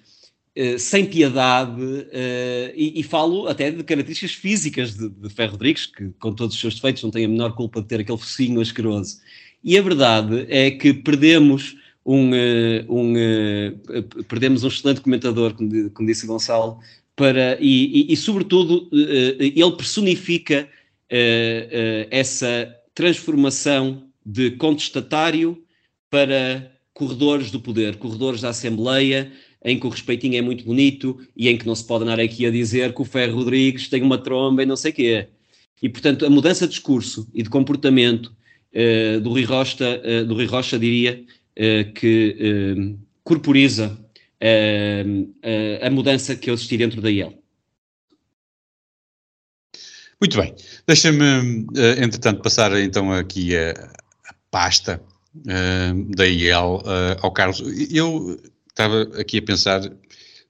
sem 0.78 1.06
piedade, 1.06 1.80
uh, 1.80 2.72
e, 2.74 3.00
e, 3.00 3.02
falo 3.02 3.46
até 3.46 3.70
de 3.70 3.82
características 3.84 4.32
físicas 4.32 4.94
de, 4.94 5.08
de 5.08 5.28
Ferro 5.28 5.52
Rodrigues, 5.52 5.86
que 5.86 6.10
com 6.18 6.32
todos 6.32 6.54
os 6.54 6.60
seus 6.60 6.74
defeitos 6.74 7.02
não 7.02 7.10
tem 7.10 7.24
a 7.24 7.28
menor 7.28 7.54
culpa 7.54 7.80
de 7.80 7.86
ter 7.88 8.00
aquele 8.00 8.18
focinho 8.18 8.60
asqueroso. 8.60 9.20
E 9.62 9.78
a 9.78 9.82
verdade 9.82 10.46
é 10.48 10.70
que 10.70 10.92
perdemos 10.92 11.76
um, 12.04 12.30
uh, 12.30 12.84
um 12.88 13.14
perdemos 14.28 14.64
um 14.64 14.68
excelente 14.68 15.00
comentador, 15.00 15.54
como, 15.54 15.90
como 15.90 16.08
disse 16.08 16.26
Gonçalo, 16.26 16.78
para, 17.14 17.56
e, 17.60 18.10
e, 18.10 18.12
e 18.12 18.16
sobretudo 18.16 18.88
ele 18.92 19.72
personifica 19.76 20.68
essa 22.10 22.72
transformação 22.94 24.04
de 24.24 24.52
contestatário 24.52 25.62
para 26.10 26.70
corredores 26.98 27.50
do 27.50 27.60
poder, 27.60 27.96
corredores 27.96 28.40
da 28.40 28.48
Assembleia, 28.48 29.32
em 29.64 29.78
que 29.78 29.86
o 29.86 29.90
respeitinho 29.90 30.36
é 30.36 30.42
muito 30.42 30.64
bonito 30.64 31.18
e 31.36 31.48
em 31.48 31.56
que 31.56 31.66
não 31.66 31.74
se 31.74 31.84
pode 31.84 32.04
andar 32.04 32.20
aqui 32.20 32.46
a 32.46 32.50
dizer 32.50 32.94
que 32.94 33.02
o 33.02 33.04
Ferro 33.04 33.36
Rodrigues 33.36 33.88
tem 33.88 34.02
uma 34.02 34.18
tromba 34.18 34.62
e 34.62 34.66
não 34.66 34.76
sei 34.76 34.92
o 34.92 34.94
quê. 34.94 35.28
E, 35.82 35.88
portanto, 35.88 36.26
a 36.26 36.30
mudança 36.30 36.66
de 36.66 36.72
discurso 36.72 37.28
e 37.32 37.42
de 37.42 37.50
comportamento 37.50 38.26
uh, 38.26 39.20
do, 39.20 39.30
Rui 39.30 39.44
Rocha, 39.44 40.00
uh, 40.00 40.24
do 40.24 40.34
Rui 40.34 40.46
Rocha, 40.46 40.78
diria, 40.78 41.24
uh, 41.56 41.92
que 41.92 42.96
corporiza 43.22 43.98
a 45.82 45.90
mudança 45.90 46.34
que 46.36 46.48
eu 46.48 46.54
assisti 46.54 46.78
dentro 46.78 47.02
da 47.02 47.10
IEL. 47.10 47.34
Muito 50.20 50.40
bem. 50.40 50.54
Deixa-me, 50.86 51.66
entretanto, 52.00 52.40
passar 52.40 52.72
então 52.80 53.12
aqui 53.12 53.56
a, 53.56 53.72
a 53.72 54.34
pasta 54.50 55.02
da 56.14 56.26
IEL 56.26 56.82
ao 57.20 57.32
Carlos. 57.32 57.62
Eu 57.92 58.40
estava 58.78 59.02
aqui 59.20 59.38
a 59.38 59.42
pensar 59.42 59.82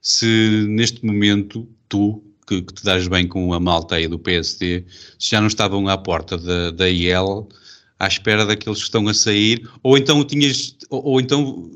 se 0.01 0.65
neste 0.69 1.03
momento 1.03 1.67
tu, 1.89 2.23
que, 2.47 2.61
que 2.61 2.73
te 2.73 2.83
dás 2.83 3.07
bem 3.07 3.27
com 3.27 3.51
a 3.53 3.59
malta 3.59 3.95
aí 3.95 4.07
do 4.07 4.19
PSD, 4.19 4.85
se 5.17 5.31
já 5.31 5.41
não 5.41 5.47
estavam 5.47 5.87
à 5.87 5.97
porta 5.97 6.37
da, 6.37 6.71
da 6.71 6.89
IEL 6.89 7.49
à 7.97 8.07
espera 8.07 8.45
daqueles 8.45 8.79
que 8.79 8.85
estão 8.85 9.07
a 9.09 9.13
sair, 9.13 9.67
ou 9.83 9.97
então 9.97 10.23
tinhas, 10.23 10.75
ou, 10.89 11.03
ou 11.03 11.19
então 11.19 11.69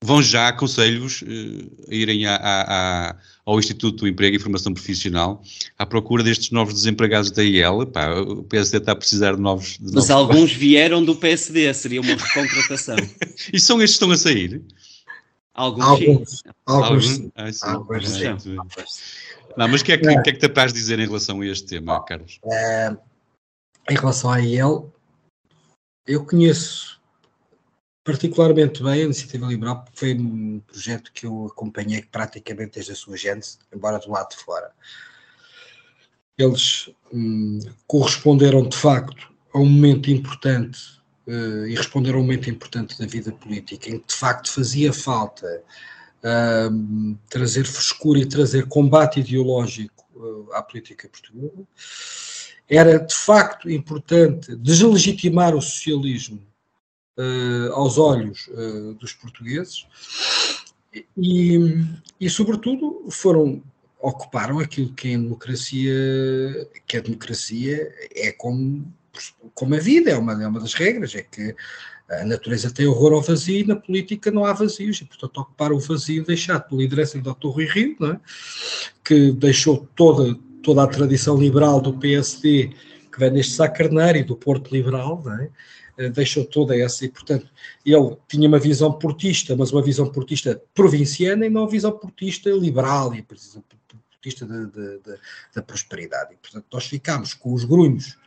vão 0.00 0.22
já 0.22 0.52
conselhos 0.52 1.22
uh, 1.22 1.90
a 1.90 1.94
irem 1.94 2.26
a, 2.26 2.36
a, 2.36 3.08
a, 3.08 3.16
ao 3.46 3.58
Instituto 3.58 4.02
do 4.02 4.08
Emprego 4.08 4.36
e 4.36 4.38
Formação 4.38 4.72
Profissional 4.72 5.42
à 5.78 5.86
procura 5.86 6.22
destes 6.22 6.50
novos 6.50 6.74
desempregados 6.74 7.30
da 7.30 7.42
IEL. 7.42 7.86
Pá, 7.86 8.14
o 8.14 8.44
PSD 8.44 8.78
está 8.78 8.92
a 8.92 8.96
precisar 8.96 9.34
de 9.34 9.40
novos. 9.40 9.78
De 9.78 9.94
Mas 9.94 10.08
novos 10.08 10.10
alguns 10.10 10.52
vieram 10.52 11.02
do 11.04 11.16
PSD, 11.16 11.72
seria 11.74 12.00
uma 12.00 12.14
recontratação. 12.14 12.96
e 13.52 13.58
são 13.58 13.82
estes 13.82 13.98
que 13.98 14.04
estão 14.04 14.10
a 14.12 14.16
sair? 14.16 14.62
Alguns, 15.54 15.84
Alguns, 15.84 16.30
sim. 16.30 16.50
alguns, 16.66 17.06
sim. 17.06 17.32
Ah, 17.36 17.52
sim. 17.52 17.66
Alguns, 17.66 18.08
sim. 18.10 18.28
Muito 18.28 18.44
bem. 18.44 18.84
Não, 19.56 19.68
mas 19.68 19.80
o 19.82 19.84
que, 19.84 19.92
é 19.92 19.98
que, 19.98 20.04
Não. 20.04 20.22
que 20.22 20.30
é 20.30 20.32
que 20.32 20.40
te 20.40 20.46
apraz 20.46 20.72
dizer 20.72 20.98
em 20.98 21.06
relação 21.06 21.40
a 21.40 21.46
este 21.46 21.66
tema, 21.66 22.04
Carlos? 22.04 22.40
Eh, 22.44 22.96
em 23.90 23.94
relação 23.94 24.32
à 24.32 24.38
IEL, 24.38 24.92
eu 26.06 26.26
conheço 26.26 27.00
particularmente 28.02 28.82
bem 28.82 28.92
a 28.92 29.04
Iniciativa 29.04 29.46
Liberal, 29.46 29.82
porque 29.84 29.98
foi 29.98 30.14
um 30.14 30.60
projeto 30.60 31.12
que 31.12 31.24
eu 31.24 31.46
acompanhei 31.46 32.02
praticamente 32.02 32.74
desde 32.74 32.92
a 32.92 32.96
sua 32.96 33.16
gênese, 33.16 33.58
embora 33.72 33.98
do 33.98 34.10
lado 34.10 34.30
de 34.30 34.36
fora. 34.36 34.72
Eles 36.36 36.90
hum, 37.12 37.60
corresponderam 37.86 38.68
de 38.68 38.76
facto 38.76 39.32
a 39.54 39.58
um 39.58 39.66
momento 39.66 40.10
importante 40.10 41.00
eh, 41.26 41.68
e 41.68 41.74
responderam 41.74 42.18
a 42.18 42.20
um 42.20 42.24
momento 42.24 42.50
importante 42.50 42.98
da 42.98 43.06
vida 43.06 43.32
política, 43.32 43.90
em 43.90 43.98
que 43.98 44.08
de 44.08 44.14
facto 44.14 44.50
fazia 44.50 44.92
falta 44.92 45.62
hum, 46.70 47.16
trazer 47.28 47.64
frescura 47.64 48.18
e 48.18 48.26
trazer 48.26 48.66
combate 48.66 49.20
ideológico 49.20 50.04
eh, 50.16 50.56
à 50.56 50.62
política 50.62 51.08
portuguesa. 51.08 51.66
Era 52.68 52.98
de 52.98 53.14
facto 53.14 53.70
importante 53.70 54.56
deslegitimar 54.56 55.54
o 55.54 55.60
socialismo 55.60 56.40
eh, 57.18 57.68
aos 57.72 57.98
olhos 57.98 58.50
dos 58.98 59.12
portugueses 59.12 59.86
e, 61.16 61.58
e, 62.20 62.30
sobretudo, 62.30 63.06
foram 63.10 63.62
ocuparam 64.00 64.58
aquilo 64.58 64.92
que 64.92 65.08
em 65.08 65.22
democracia, 65.22 65.94
que 66.86 66.98
a 66.98 67.00
democracia 67.00 67.90
é 68.14 68.30
como, 68.32 68.92
como 69.54 69.74
a 69.74 69.78
vida, 69.78 70.10
é 70.10 70.16
uma, 70.16 70.42
é 70.42 70.46
uma 70.46 70.60
das 70.60 70.74
regras, 70.74 71.14
é 71.14 71.22
que 71.22 71.54
a 72.08 72.24
natureza 72.24 72.70
tem 72.70 72.86
horror 72.86 73.14
ao 73.14 73.22
vazio 73.22 73.60
e 73.60 73.66
na 73.66 73.76
política 73.76 74.30
não 74.30 74.44
há 74.44 74.52
vazios, 74.52 75.00
e 75.00 75.04
portanto 75.04 75.38
ocupar 75.38 75.72
o 75.72 75.78
vazio 75.78 76.24
deixado 76.24 76.68
pela 76.68 76.82
liderança 76.82 77.18
do 77.18 77.34
Dr. 77.34 77.48
Rui 77.48 77.66
Rio, 77.66 77.96
é? 78.02 78.20
que 79.02 79.32
deixou 79.32 79.88
toda, 79.94 80.34
toda 80.62 80.82
a 80.82 80.86
tradição 80.86 81.36
liberal 81.36 81.80
do 81.80 81.98
PSD, 81.98 82.72
que 83.10 83.18
vem 83.18 83.30
neste 83.30 83.54
Sá 83.54 83.68
Carneiro 83.68 84.18
e 84.18 84.24
do 84.24 84.36
Porto 84.36 84.70
Liberal, 84.72 85.22
é? 85.40 85.48
Eh, 85.96 86.08
deixou 86.08 86.44
toda 86.44 86.76
essa, 86.76 87.04
e 87.04 87.08
portanto 87.08 87.46
ele 87.86 88.16
tinha 88.28 88.48
uma 88.48 88.58
visão 88.58 88.92
portista, 88.92 89.56
mas 89.56 89.70
uma 89.72 89.82
visão 89.82 90.10
portista 90.10 90.60
provinciana 90.74 91.46
e 91.46 91.50
não 91.50 91.62
uma 91.62 91.70
visão 91.70 91.92
portista 91.92 92.50
liberal 92.50 93.14
e 93.14 93.22
portista 93.22 94.46
da 95.54 95.62
prosperidade. 95.62 96.34
E 96.34 96.36
portanto 96.36 96.66
nós 96.72 96.86
ficámos 96.86 97.34
com 97.34 97.52
os 97.54 97.64
grunhos, 97.64 98.18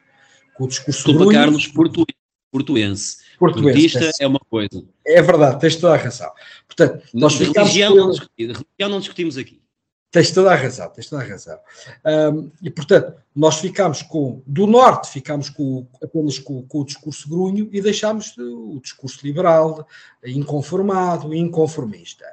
com 0.58 0.66
o 0.66 0.68
discurso 0.68 1.06
Desculpa, 1.06 1.32
Carlos, 1.32 1.68
portu, 1.68 2.06
portuense. 2.52 3.18
portuense. 3.38 3.64
Portista 3.64 4.00
peço. 4.00 4.24
é 4.24 4.28
uma 4.28 4.40
coisa. 4.40 4.84
É 5.06 5.22
verdade, 5.22 5.60
tens 5.60 5.76
toda 5.76 5.94
a 5.94 5.98
razão. 5.98 6.32
Portanto, 6.66 7.04
nós 7.14 7.38
religião, 7.38 7.92
com 7.92 7.98
não 7.98 8.12
discutimos, 8.12 8.58
religião 8.58 8.90
não 8.90 9.00
discutimos 9.00 9.38
aqui. 9.38 9.62
Tens 10.10 10.32
toda 10.32 10.52
a 10.52 10.56
razão, 10.56 10.90
tens 10.90 11.10
toda 11.10 11.22
a 11.22 11.26
razão. 11.26 11.60
Ahm, 12.04 12.50
e, 12.62 12.70
portanto, 12.70 13.14
nós 13.36 13.60
ficámos 13.60 14.02
com, 14.02 14.42
do 14.48 14.66
norte, 14.66 15.12
ficámos 15.12 15.50
com, 15.50 15.86
apenas 16.02 16.40
com, 16.40 16.64
com 16.64 16.80
o 16.80 16.86
discurso 16.86 17.30
grunho 17.30 17.70
e 17.72 17.82
deixámos 17.82 18.36
o 18.38 18.80
discurso 18.82 19.20
liberal, 19.24 19.86
inconformado, 20.26 21.34
inconformista. 21.34 22.26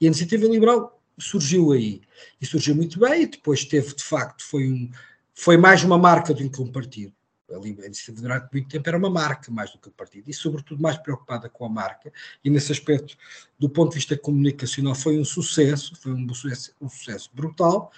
E 0.00 0.06
a 0.06 0.08
iniciativa 0.08 0.46
liberal 0.46 0.98
surgiu 1.18 1.72
aí. 1.72 2.00
E 2.40 2.46
surgiu 2.46 2.74
muito 2.74 2.98
bem, 2.98 3.22
e 3.22 3.26
depois 3.26 3.64
teve, 3.66 3.94
de 3.94 4.02
facto, 4.02 4.42
foi, 4.42 4.66
um, 4.66 4.90
foi 5.34 5.58
mais 5.58 5.84
uma 5.84 5.98
marca 5.98 6.32
do 6.32 6.48
que 6.48 6.62
um 6.62 6.72
partido. 6.72 7.12
A 7.52 7.58
Liber- 7.58 7.84
a 7.84 7.86
iniciativa 7.86 8.20
durante 8.20 8.48
muito 8.52 8.68
tempo 8.68 8.88
era 8.88 8.98
uma 8.98 9.10
marca 9.10 9.50
mais 9.50 9.72
do 9.72 9.78
que 9.78 9.88
um 9.88 9.92
partido, 9.92 10.30
e 10.30 10.34
sobretudo 10.34 10.80
mais 10.80 10.96
preocupada 10.98 11.48
com 11.48 11.64
a 11.64 11.68
marca, 11.68 12.12
e 12.44 12.50
nesse 12.50 12.72
aspecto, 12.72 13.16
do 13.58 13.68
ponto 13.68 13.90
de 13.90 13.96
vista 13.96 14.16
comunicacional, 14.16 14.94
foi 14.94 15.18
um 15.18 15.24
sucesso, 15.24 15.96
foi 15.96 16.12
um 16.12 16.34
sucesso, 16.34 16.74
um 16.80 16.88
sucesso 16.88 17.30
brutal, 17.34 17.90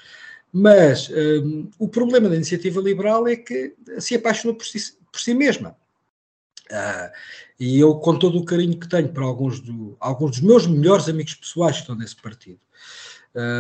mas 0.52 1.08
hum, 1.10 1.70
o 1.78 1.88
problema 1.88 2.28
da 2.28 2.36
iniciativa 2.36 2.80
liberal 2.80 3.26
é 3.26 3.36
que 3.36 3.74
se 3.98 4.14
apaixonou 4.14 4.54
por 4.54 4.66
si, 4.66 4.96
por 5.10 5.20
si 5.20 5.32
mesma. 5.34 5.76
Ah, 6.70 7.12
e 7.58 7.78
eu, 7.78 7.94
com 7.96 8.18
todo 8.18 8.38
o 8.38 8.44
carinho 8.44 8.78
que 8.78 8.88
tenho 8.88 9.12
para 9.12 9.24
alguns, 9.24 9.60
do, 9.60 9.96
alguns 10.00 10.32
dos 10.32 10.40
meus 10.40 10.66
melhores 10.66 11.08
amigos 11.08 11.34
pessoais 11.34 11.76
que 11.76 11.82
estão 11.82 11.94
nesse 11.94 12.16
partido, 12.16 12.60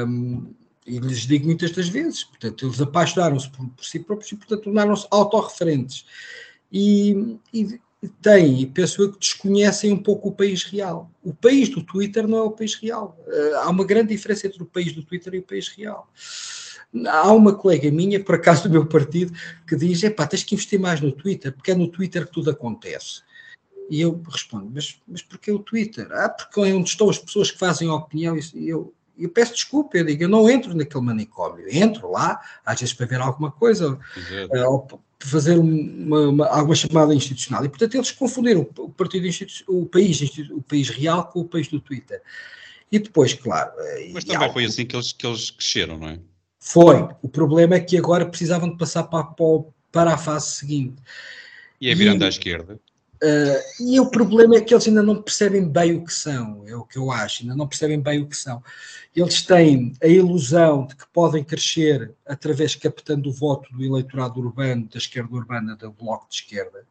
hum, 0.06 0.54
e 0.86 0.98
lhes 0.98 1.20
digo 1.20 1.46
muitas 1.46 1.70
das 1.70 1.88
vezes, 1.88 2.24
portanto, 2.24 2.66
eles 2.66 2.80
apaixonaram-se 2.80 3.48
por, 3.50 3.68
por 3.68 3.84
si 3.84 4.00
próprios 4.00 4.32
e, 4.32 4.36
portanto, 4.36 4.64
tornaram-se 4.64 5.06
autorreferentes. 5.10 6.04
E, 6.72 7.38
e 7.52 7.78
têm, 8.20 8.62
e 8.62 8.66
penso 8.66 9.02
eu, 9.02 9.12
que 9.12 9.18
desconhecem 9.18 9.92
um 9.92 10.02
pouco 10.02 10.28
o 10.28 10.32
país 10.32 10.64
real. 10.64 11.10
O 11.22 11.32
país 11.32 11.68
do 11.68 11.82
Twitter 11.82 12.26
não 12.26 12.38
é 12.38 12.42
o 12.42 12.50
país 12.50 12.74
real. 12.74 13.16
Eh, 13.28 13.52
há 13.56 13.70
uma 13.70 13.84
grande 13.84 14.08
diferença 14.08 14.46
entre 14.46 14.62
o 14.62 14.66
país 14.66 14.92
do 14.92 15.04
Twitter 15.04 15.34
e 15.34 15.38
o 15.38 15.42
país 15.42 15.68
real. 15.68 16.08
Há 17.06 17.32
uma 17.32 17.54
colega 17.54 17.90
minha, 17.90 18.22
por 18.22 18.34
acaso 18.34 18.64
do 18.64 18.70
meu 18.70 18.86
partido, 18.86 19.32
que 19.66 19.76
diz: 19.76 20.02
epá, 20.02 20.26
tens 20.26 20.42
que 20.42 20.54
investir 20.54 20.80
mais 20.80 21.00
no 21.00 21.12
Twitter, 21.12 21.52
porque 21.52 21.70
é 21.70 21.74
no 21.74 21.88
Twitter 21.88 22.26
que 22.26 22.32
tudo 22.32 22.50
acontece. 22.50 23.22
E 23.88 24.00
eu 24.00 24.20
respondo: 24.28 24.70
mas, 24.74 25.00
mas 25.06 25.22
porquê 25.22 25.52
o 25.52 25.58
Twitter? 25.60 26.08
Ah, 26.10 26.28
porque 26.28 26.60
é 26.60 26.74
onde 26.74 26.88
estão 26.88 27.08
as 27.08 27.18
pessoas 27.18 27.50
que 27.50 27.58
fazem 27.58 27.88
a 27.88 27.94
opinião. 27.94 28.36
E 28.36 28.68
eu, 28.68 28.92
eu 29.22 29.28
peço 29.30 29.54
desculpa, 29.54 29.96
eu 29.98 30.04
digo: 30.04 30.24
eu 30.24 30.28
não 30.28 30.48
entro 30.48 30.74
naquele 30.74 31.04
manicômio. 31.04 31.64
Entro 31.68 32.10
lá, 32.10 32.40
às 32.64 32.80
vezes 32.80 32.94
para 32.94 33.06
ver 33.06 33.20
alguma 33.20 33.50
coisa, 33.50 33.98
eh, 34.52 34.64
ou 34.66 35.00
fazer 35.20 35.58
uma, 35.58 36.20
uma, 36.28 36.46
alguma 36.48 36.74
chamada 36.74 37.14
institucional. 37.14 37.64
E, 37.64 37.68
portanto, 37.68 37.94
eles 37.94 38.10
confundiram 38.10 38.66
o 38.78 38.88
partido 38.90 39.26
o 39.68 39.86
país, 39.86 40.20
o 40.50 40.60
país 40.62 40.88
real 40.90 41.26
com 41.26 41.40
o 41.40 41.44
país 41.44 41.68
do 41.68 41.80
Twitter. 41.80 42.20
E 42.90 42.98
depois, 42.98 43.32
claro. 43.34 43.72
eh, 43.78 44.10
Mas 44.12 44.24
e 44.24 44.26
também 44.26 44.48
há- 44.48 44.52
foi 44.52 44.64
assim 44.64 44.84
que 44.84 44.96
eles, 44.96 45.12
que 45.12 45.26
eles 45.26 45.50
cresceram, 45.50 45.96
não 45.98 46.08
é? 46.08 46.18
Foi. 46.58 47.08
O 47.22 47.28
problema 47.28 47.74
é 47.76 47.80
que 47.80 47.96
agora 47.96 48.26
precisavam 48.26 48.70
de 48.70 48.76
passar 48.76 49.04
para, 49.04 49.24
para 49.90 50.14
a 50.14 50.18
fase 50.18 50.56
seguinte. 50.56 51.00
E 51.80 51.90
é 51.90 51.94
virando 51.94 52.22
E- 52.22 52.26
à 52.26 52.28
esquerda. 52.28 52.78
Eh, 53.24 53.64
e 53.78 54.00
o 54.00 54.10
problema 54.10 54.56
é 54.56 54.60
que 54.60 54.74
eles 54.74 54.88
ainda 54.88 55.02
não 55.02 55.22
percebem 55.22 55.68
bem 55.68 55.94
o 55.94 56.04
que 56.04 56.12
são, 56.12 56.64
é 56.66 56.74
o 56.74 56.84
que 56.84 56.98
eu 56.98 57.12
acho, 57.12 57.42
ainda 57.42 57.54
não 57.54 57.68
percebem 57.68 58.00
bem 58.00 58.20
o 58.20 58.26
que 58.26 58.36
são. 58.36 58.60
Eles 59.14 59.42
têm 59.42 59.92
a 60.02 60.08
ilusão 60.08 60.86
de 60.86 60.96
que 60.96 61.06
podem 61.12 61.44
crescer 61.44 62.12
através 62.26 62.74
captando 62.74 63.28
o 63.30 63.32
voto 63.32 63.72
do 63.72 63.84
eleitorado 63.84 64.40
urbano, 64.40 64.88
da 64.88 64.98
esquerda 64.98 65.32
urbana, 65.36 65.76
do 65.76 65.92
bloco 65.92 66.28
de 66.28 66.34
esquerda. 66.34 66.84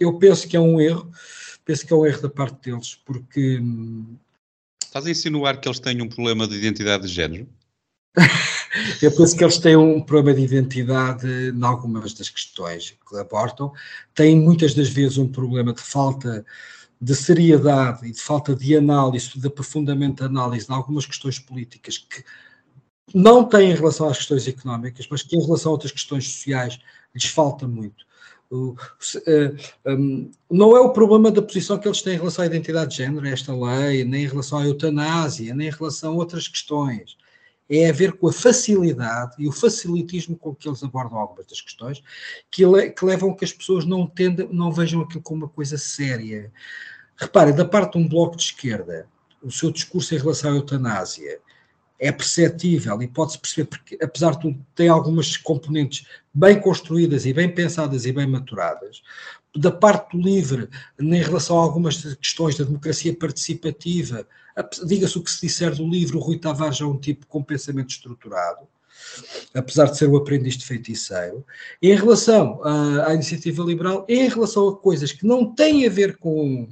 Eu 0.00 0.18
penso 0.18 0.48
que 0.48 0.56
é 0.56 0.60
um 0.60 0.80
erro, 0.80 1.12
penso 1.64 1.86
que 1.86 1.92
é 1.92 1.96
um 1.96 2.04
erro 2.04 2.22
da 2.22 2.28
parte 2.28 2.68
deles, 2.68 2.96
porque 3.04 3.60
hum, 3.60 4.16
Estás 4.84 5.06
a 5.06 5.10
insinuar 5.10 5.60
que 5.60 5.68
eles 5.68 5.78
têm 5.78 6.00
um 6.02 6.08
problema 6.08 6.48
de 6.48 6.56
identidade 6.56 7.06
de 7.06 7.12
género? 7.12 7.46
Eu 9.00 9.14
penso 9.14 9.36
que 9.36 9.44
eles 9.44 9.58
têm 9.58 9.76
um 9.76 10.00
problema 10.00 10.38
de 10.38 10.44
identidade 10.44 11.26
em 11.26 11.64
algumas 11.64 12.12
das 12.12 12.28
questões 12.28 12.96
que 13.08 13.16
abordam. 13.16 13.72
Têm 14.14 14.38
muitas 14.38 14.74
das 14.74 14.88
vezes 14.88 15.18
um 15.18 15.28
problema 15.28 15.72
de 15.72 15.82
falta 15.82 16.44
de 17.00 17.14
seriedade 17.14 18.06
e 18.06 18.12
de 18.12 18.20
falta 18.20 18.54
de 18.54 18.76
análise, 18.76 19.38
de 19.38 19.46
aprofundamento 19.46 20.18
de 20.18 20.24
análise 20.24 20.66
em 20.68 20.74
algumas 20.74 21.04
questões 21.04 21.38
políticas 21.38 21.98
que 21.98 22.24
não 23.14 23.44
têm 23.44 23.70
em 23.70 23.74
relação 23.74 24.08
às 24.08 24.16
questões 24.16 24.48
económicas, 24.48 25.06
mas 25.10 25.22
que 25.22 25.36
em 25.36 25.44
relação 25.44 25.70
a 25.70 25.74
outras 25.74 25.92
questões 25.92 26.26
sociais 26.26 26.78
lhes 27.14 27.26
falta 27.26 27.68
muito. 27.68 28.04
Eh, 29.26 29.54
um, 29.86 30.30
não 30.50 30.76
é 30.76 30.80
o 30.80 30.92
problema 30.92 31.30
da 31.30 31.42
posição 31.42 31.78
que 31.78 31.86
eles 31.86 32.00
têm 32.00 32.14
em 32.14 32.18
relação 32.18 32.44
à 32.44 32.46
identidade 32.46 32.92
de 32.92 32.96
género, 32.98 33.26
esta 33.26 33.54
lei, 33.54 34.04
nem 34.04 34.24
em 34.24 34.28
relação 34.28 34.58
à 34.58 34.66
eutanásia, 34.66 35.54
nem 35.54 35.68
em 35.68 35.72
relação 35.72 36.12
a 36.12 36.16
outras 36.16 36.48
questões 36.48 37.16
é 37.68 37.88
a 37.88 37.92
ver 37.92 38.12
com 38.12 38.28
a 38.28 38.32
facilidade 38.32 39.34
e 39.38 39.48
o 39.48 39.52
facilitismo 39.52 40.36
com 40.36 40.54
que 40.54 40.68
eles 40.68 40.82
abordam 40.82 41.18
algumas 41.18 41.46
das 41.46 41.60
questões 41.60 42.02
que, 42.50 42.64
le- 42.64 42.90
que 42.90 43.04
levam 43.04 43.34
que 43.34 43.44
as 43.44 43.52
pessoas 43.52 43.84
não, 43.84 44.02
entendam, 44.02 44.48
não 44.52 44.70
vejam 44.70 45.00
aquilo 45.00 45.22
como 45.22 45.44
uma 45.44 45.48
coisa 45.48 45.76
séria. 45.76 46.52
Repare, 47.16 47.52
da 47.52 47.64
parte 47.64 47.92
de 47.92 48.04
um 48.04 48.08
bloco 48.08 48.36
de 48.36 48.44
esquerda, 48.44 49.08
o 49.42 49.50
seu 49.50 49.70
discurso 49.70 50.14
em 50.14 50.18
relação 50.18 50.52
à 50.52 50.54
eutanásia 50.54 51.40
é 51.98 52.12
perceptível 52.12 53.00
e 53.00 53.08
pode-se 53.08 53.38
perceber, 53.38 53.64
porque 53.68 53.98
apesar 54.02 54.32
de 54.32 54.40
tudo, 54.42 54.66
tem 54.74 54.88
algumas 54.88 55.36
componentes 55.36 56.06
bem 56.32 56.60
construídas 56.60 57.24
e 57.24 57.32
bem 57.32 57.52
pensadas 57.52 58.04
e 58.04 58.12
bem 58.12 58.26
maturadas. 58.26 59.02
Da 59.56 59.72
parte 59.72 60.14
do 60.14 60.22
LIVRE, 60.22 60.68
em 61.00 61.22
relação 61.22 61.58
a 61.58 61.62
algumas 61.62 62.14
questões 62.16 62.56
da 62.56 62.64
democracia 62.64 63.16
participativa, 63.16 64.28
diga-se 64.84 65.18
o 65.18 65.22
que 65.22 65.30
se 65.30 65.46
disser 65.46 65.74
do 65.74 65.88
livro, 65.88 66.18
o 66.18 66.22
Rui 66.22 66.38
Tavares 66.38 66.80
é 66.80 66.84
um 66.84 66.98
tipo 66.98 67.26
com 67.26 67.42
pensamento 67.42 67.90
estruturado, 67.90 68.66
apesar 69.54 69.86
de 69.86 69.98
ser 69.98 70.08
o 70.08 70.16
aprendiz 70.16 70.56
de 70.56 70.64
feiticeiro. 70.64 71.44
Em 71.82 71.94
relação 71.94 72.60
à, 72.64 73.08
à 73.08 73.14
iniciativa 73.14 73.62
liberal, 73.62 74.06
em 74.08 74.28
relação 74.28 74.68
a 74.68 74.76
coisas 74.76 75.12
que 75.12 75.26
não 75.26 75.54
têm 75.54 75.86
a 75.86 75.90
ver 75.90 76.16
com 76.16 76.68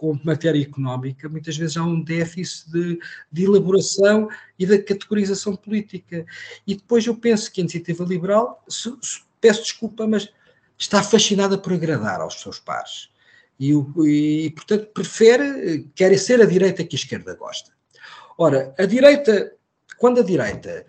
com 0.00 0.18
matéria 0.24 0.62
económica, 0.62 1.28
muitas 1.28 1.58
vezes 1.58 1.76
há 1.76 1.84
um 1.84 2.00
déficit 2.00 2.72
de, 2.72 2.98
de, 3.30 3.44
elaboração 3.44 4.30
e 4.58 4.64
da 4.64 4.82
categorização 4.82 5.54
política. 5.54 6.24
E 6.66 6.74
depois 6.74 7.06
eu 7.06 7.14
penso 7.14 7.52
que 7.52 7.60
a 7.60 7.64
iniciativa 7.64 8.02
liberal, 8.02 8.64
se, 8.66 8.90
se, 9.02 9.20
peço 9.38 9.60
desculpa, 9.60 10.06
mas 10.06 10.30
está 10.78 11.02
fascinada 11.02 11.58
por 11.58 11.74
agradar 11.74 12.22
aos 12.22 12.40
seus 12.40 12.58
pares. 12.58 13.10
E, 13.60 13.72
e, 13.74 14.50
portanto, 14.50 14.86
prefere, 14.86 15.86
quer 15.94 16.18
ser 16.18 16.40
a 16.40 16.46
direita 16.46 16.82
que 16.82 16.96
a 16.96 16.98
esquerda 16.98 17.34
gosta. 17.34 17.70
Ora, 18.38 18.74
a 18.78 18.86
direita, 18.86 19.52
quando 19.98 20.20
a 20.20 20.24
direita 20.24 20.86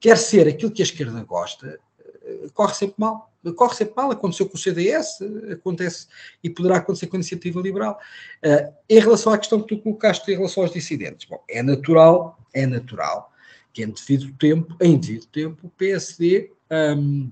quer 0.00 0.18
ser 0.18 0.48
aquilo 0.48 0.72
que 0.72 0.82
a 0.82 0.84
esquerda 0.84 1.22
gosta, 1.22 1.78
eh, 2.24 2.48
corre 2.52 2.74
sempre 2.74 2.96
mal 2.98 3.28
corre 3.54 3.74
sempre 3.74 3.94
mal, 3.96 4.10
aconteceu 4.10 4.48
com 4.48 4.56
o 4.56 4.60
CDS, 4.60 5.18
acontece 5.52 6.06
e 6.42 6.50
poderá 6.50 6.76
acontecer 6.76 7.06
com 7.06 7.16
a 7.16 7.18
iniciativa 7.18 7.60
liberal. 7.60 7.98
Uh, 8.44 8.74
em 8.88 8.98
relação 8.98 9.32
à 9.32 9.38
questão 9.38 9.60
que 9.60 9.68
tu 9.68 9.82
colocaste 9.82 10.30
em 10.30 10.36
relação 10.36 10.62
aos 10.62 10.72
dissidentes, 10.72 11.28
bom, 11.28 11.42
é 11.48 11.62
natural, 11.62 12.38
é 12.52 12.66
natural 12.66 13.32
que 13.72 13.82
em 13.82 13.90
devido 13.90 14.32
tempo, 14.38 14.76
em 14.80 14.98
devido 14.98 15.26
tempo, 15.26 15.66
o 15.66 15.70
PSD 15.70 16.50
um, 16.96 17.30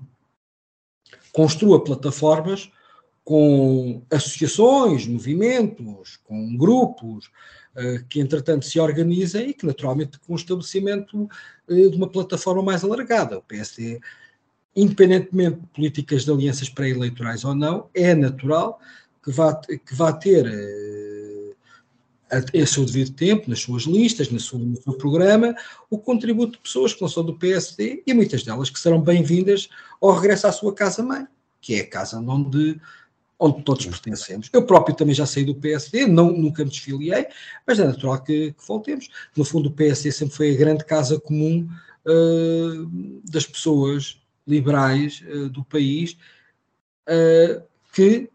construa 1.33 1.83
plataformas 1.83 2.71
com 3.27 4.01
associações, 4.09 5.05
movimentos, 5.05 6.17
com 6.23 6.55
grupos 6.55 7.25
uh, 7.75 8.01
que 8.07 8.21
entretanto 8.21 8.63
se 8.63 8.79
organizem 8.79 9.49
e 9.49 9.53
que 9.53 9.65
naturalmente 9.65 10.17
com 10.19 10.31
o 10.31 10.37
estabelecimento 10.37 11.23
uh, 11.67 11.89
de 11.91 11.97
uma 11.97 12.07
plataforma 12.07 12.63
mais 12.63 12.85
alargada. 12.85 13.37
O 13.37 13.41
PSD 13.41 13.99
independentemente 14.73 15.59
de 15.59 15.67
políticas 15.67 16.23
de 16.23 16.31
alianças 16.31 16.69
pré-eleitorais 16.69 17.43
ou 17.43 17.53
não, 17.53 17.89
é 17.93 18.15
natural 18.15 18.79
que 19.21 19.29
vá, 19.29 19.53
que 19.55 19.93
vá 19.93 20.13
ter 20.13 20.47
a, 22.31 22.37
a 22.37 22.65
seu 22.65 22.85
devido 22.85 23.11
tempo, 23.11 23.49
nas 23.49 23.59
suas 23.59 23.83
listas, 23.83 24.29
na 24.29 24.39
sua, 24.39 24.59
no 24.59 24.81
seu 24.81 24.93
programa, 24.93 25.53
o 25.89 25.97
contributo 25.97 26.53
de 26.53 26.59
pessoas 26.59 26.93
que 26.93 27.01
não 27.01 27.09
são 27.09 27.25
do 27.25 27.37
PSD 27.37 28.03
e 28.07 28.13
muitas 28.13 28.43
delas 28.43 28.69
que 28.69 28.79
serão 28.79 29.01
bem-vindas 29.01 29.67
ao 29.99 30.13
regresso 30.13 30.47
à 30.47 30.51
sua 30.53 30.73
casa-mãe, 30.73 31.27
que 31.59 31.75
é 31.75 31.81
a 31.81 31.89
casa 31.89 32.21
onde, 32.21 32.79
onde 33.39 33.61
todos 33.63 33.85
pertencemos. 33.85 34.49
Eu 34.51 34.65
próprio 34.65 34.95
também 34.95 35.13
já 35.13 35.25
saí 35.25 35.45
do 35.45 35.55
PSD, 35.55 36.07
não, 36.07 36.31
nunca 36.31 36.63
me 36.63 36.69
desfiliei, 36.69 37.27
mas 37.65 37.79
é 37.79 37.85
natural 37.85 38.21
que, 38.23 38.51
que 38.53 38.67
voltemos. 38.67 39.09
No 39.35 39.45
fundo, 39.45 39.69
o 39.69 39.71
PSD 39.71 40.11
sempre 40.11 40.35
foi 40.35 40.53
a 40.53 40.57
grande 40.57 40.83
casa 40.83 41.19
comum 41.19 41.67
uh, 42.05 43.21
das 43.29 43.45
pessoas 43.45 44.19
liberais 44.47 45.23
uh, 45.27 45.49
do 45.49 45.63
país 45.63 46.17
uh, 47.07 47.61
que 47.93 48.29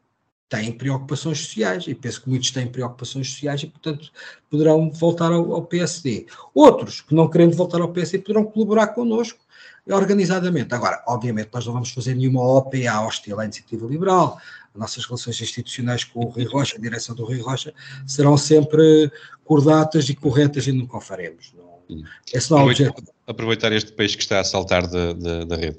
têm 0.48 0.70
preocupações 0.70 1.38
sociais 1.38 1.86
e 1.88 1.94
penso 1.94 2.22
que 2.22 2.28
muitos 2.28 2.50
têm 2.50 2.66
preocupações 2.66 3.30
sociais 3.30 3.62
e, 3.62 3.66
portanto, 3.66 4.12
poderão 4.50 4.90
voltar 4.90 5.32
ao, 5.32 5.54
ao 5.54 5.64
PSD. 5.64 6.26
Outros 6.54 7.00
que 7.00 7.14
não 7.14 7.28
querendo 7.28 7.56
voltar 7.56 7.80
ao 7.80 7.90
PSD 7.90 8.18
poderão 8.18 8.44
colaborar 8.44 8.88
connosco 8.88 9.40
organizadamente. 9.88 10.74
Agora, 10.74 11.02
obviamente, 11.06 11.50
nós 11.52 11.66
não 11.66 11.72
vamos 11.72 11.90
fazer 11.90 12.14
nenhuma 12.14 12.42
OPA 12.42 13.00
hostil 13.06 13.40
à 13.40 13.44
iniciativa 13.44 13.86
liberal. 13.86 14.38
As 14.74 14.80
nossas 14.80 15.04
relações 15.04 15.40
institucionais 15.40 16.04
com 16.04 16.20
o 16.20 16.28
Rui 16.28 16.44
Rocha, 16.44 16.76
a 16.76 16.80
direção 16.80 17.14
do 17.14 17.24
Rui 17.24 17.40
Rocha, 17.40 17.74
serão 18.06 18.36
sempre 18.36 19.10
cordatas 19.44 20.08
e 20.08 20.14
corretas 20.14 20.66
e 20.66 20.72
nunca 20.72 20.96
o 20.96 21.00
faremos. 21.00 21.52
Não, 21.56 22.04
esse 22.32 22.50
não 22.50 22.58
é 22.58 22.62
o 22.62 22.64
objetivo 22.66 23.12
aproveitar 23.26 23.72
este 23.72 23.92
peixe 23.92 24.16
que 24.16 24.22
está 24.22 24.40
a 24.40 24.44
saltar 24.44 24.86
da, 24.86 25.12
da, 25.12 25.44
da 25.44 25.56
rede. 25.56 25.78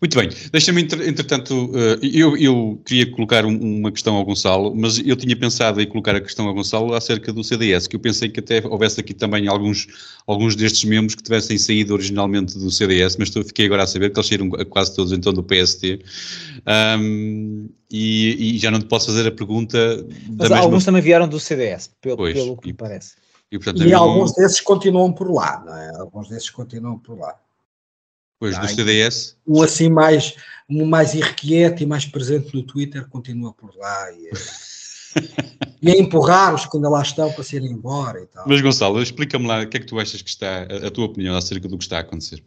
Muito 0.00 0.16
bem, 0.16 0.28
deixa-me, 0.52 0.82
entretanto, 0.82 1.72
eh, 1.74 1.98
eu, 2.02 2.36
eu 2.36 2.80
queria 2.84 3.10
colocar 3.10 3.44
uma 3.44 3.90
questão 3.90 4.14
ao 4.14 4.24
Gonçalo, 4.24 4.74
mas 4.74 4.98
eu 4.98 5.16
tinha 5.16 5.36
pensado 5.36 5.80
em 5.80 5.86
colocar 5.86 6.14
a 6.14 6.20
questão 6.20 6.46
ao 6.46 6.54
Gonçalo 6.54 6.94
acerca 6.94 7.32
do 7.32 7.42
CDS, 7.42 7.86
que 7.86 7.96
eu 7.96 8.00
pensei 8.00 8.28
que 8.28 8.40
até 8.40 8.62
houvesse 8.66 9.00
aqui 9.00 9.12
também 9.12 9.48
alguns, 9.48 9.86
alguns 10.26 10.54
destes 10.54 10.84
membros 10.84 11.14
que 11.14 11.22
tivessem 11.22 11.58
saído 11.58 11.94
originalmente 11.94 12.58
do 12.58 12.70
CDS, 12.70 13.16
mas 13.16 13.30
fiquei 13.30 13.66
agora 13.66 13.82
a 13.82 13.86
saber 13.86 14.10
que 14.10 14.18
eles 14.18 14.28
saíram 14.28 14.50
quase 14.66 14.94
todos 14.94 15.12
então 15.12 15.32
do 15.32 15.42
PST, 15.42 16.00
um, 16.98 17.68
e, 17.90 18.54
e, 18.54 18.58
já 18.58 18.70
não 18.70 18.78
te 18.78 18.86
posso 18.86 19.06
fazer 19.06 19.26
a 19.26 19.32
pergunta... 19.32 20.06
Mas 20.28 20.50
mesma... 20.50 20.58
alguns 20.58 20.84
também 20.84 21.02
vieram 21.02 21.26
do 21.26 21.40
CDS, 21.40 21.90
pelo, 22.00 22.16
pois, 22.16 22.34
pelo 22.34 22.56
que 22.56 22.68
e, 22.68 22.72
me 22.72 22.76
parece. 22.76 23.14
E, 23.50 23.58
portanto, 23.58 23.82
e 23.82 23.92
alguns 23.92 24.32
desses 24.34 24.60
continuam 24.60 25.12
por 25.12 25.28
lá, 25.28 25.62
não 25.66 25.76
é? 25.76 25.90
Alguns 25.98 26.28
desses 26.28 26.48
continuam 26.50 26.96
por 26.96 27.18
lá. 27.18 27.34
Pois, 28.40 28.58
do 28.58 28.66
CDS? 28.66 29.36
Um 29.46 29.60
assim 29.60 29.90
mais, 29.90 30.34
um 30.68 30.86
mais 30.86 31.12
irrequieto 31.12 31.82
e 31.82 31.86
mais 31.86 32.06
presente 32.06 32.54
no 32.54 32.62
Twitter 32.62 33.06
continua 33.06 33.52
por 33.52 33.76
lá 33.76 34.10
e, 34.12 34.30
e 35.82 35.90
a 35.90 35.96
empurrar-os 35.98 36.64
quando 36.64 36.88
lá 36.88 37.02
estão 37.02 37.30
para 37.30 37.44
serem 37.44 37.70
embora 37.70 38.18
e 38.18 38.26
tal. 38.26 38.48
Mas 38.48 38.62
Gonçalo, 38.62 39.02
explica-me 39.02 39.46
lá 39.46 39.60
o 39.62 39.68
que 39.68 39.76
é 39.76 39.80
que 39.80 39.86
tu 39.86 40.00
achas 40.00 40.22
que 40.22 40.30
está, 40.30 40.62
a, 40.62 40.86
a 40.86 40.90
tua 40.90 41.04
opinião 41.04 41.36
acerca 41.36 41.68
do 41.68 41.76
que 41.76 41.84
está 41.84 41.98
a 41.98 42.00
acontecer. 42.00 42.42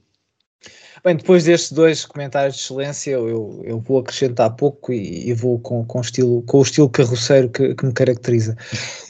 Bem, 1.03 1.15
depois 1.15 1.43
destes 1.43 1.71
dois 1.71 2.05
comentários 2.05 2.55
de 2.55 2.61
excelência, 2.63 3.11
eu, 3.11 3.61
eu 3.63 3.79
vou 3.79 3.99
acrescentar 3.99 4.55
pouco 4.55 4.91
e, 4.91 5.29
e 5.29 5.33
vou 5.33 5.59
com, 5.59 5.85
com, 5.85 6.01
estilo, 6.01 6.41
com 6.43 6.57
o 6.57 6.63
estilo 6.63 6.89
carroceiro 6.89 7.49
que, 7.49 7.75
que 7.75 7.85
me 7.85 7.93
caracteriza. 7.93 8.57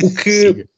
O 0.01 0.13
que, 0.13 0.67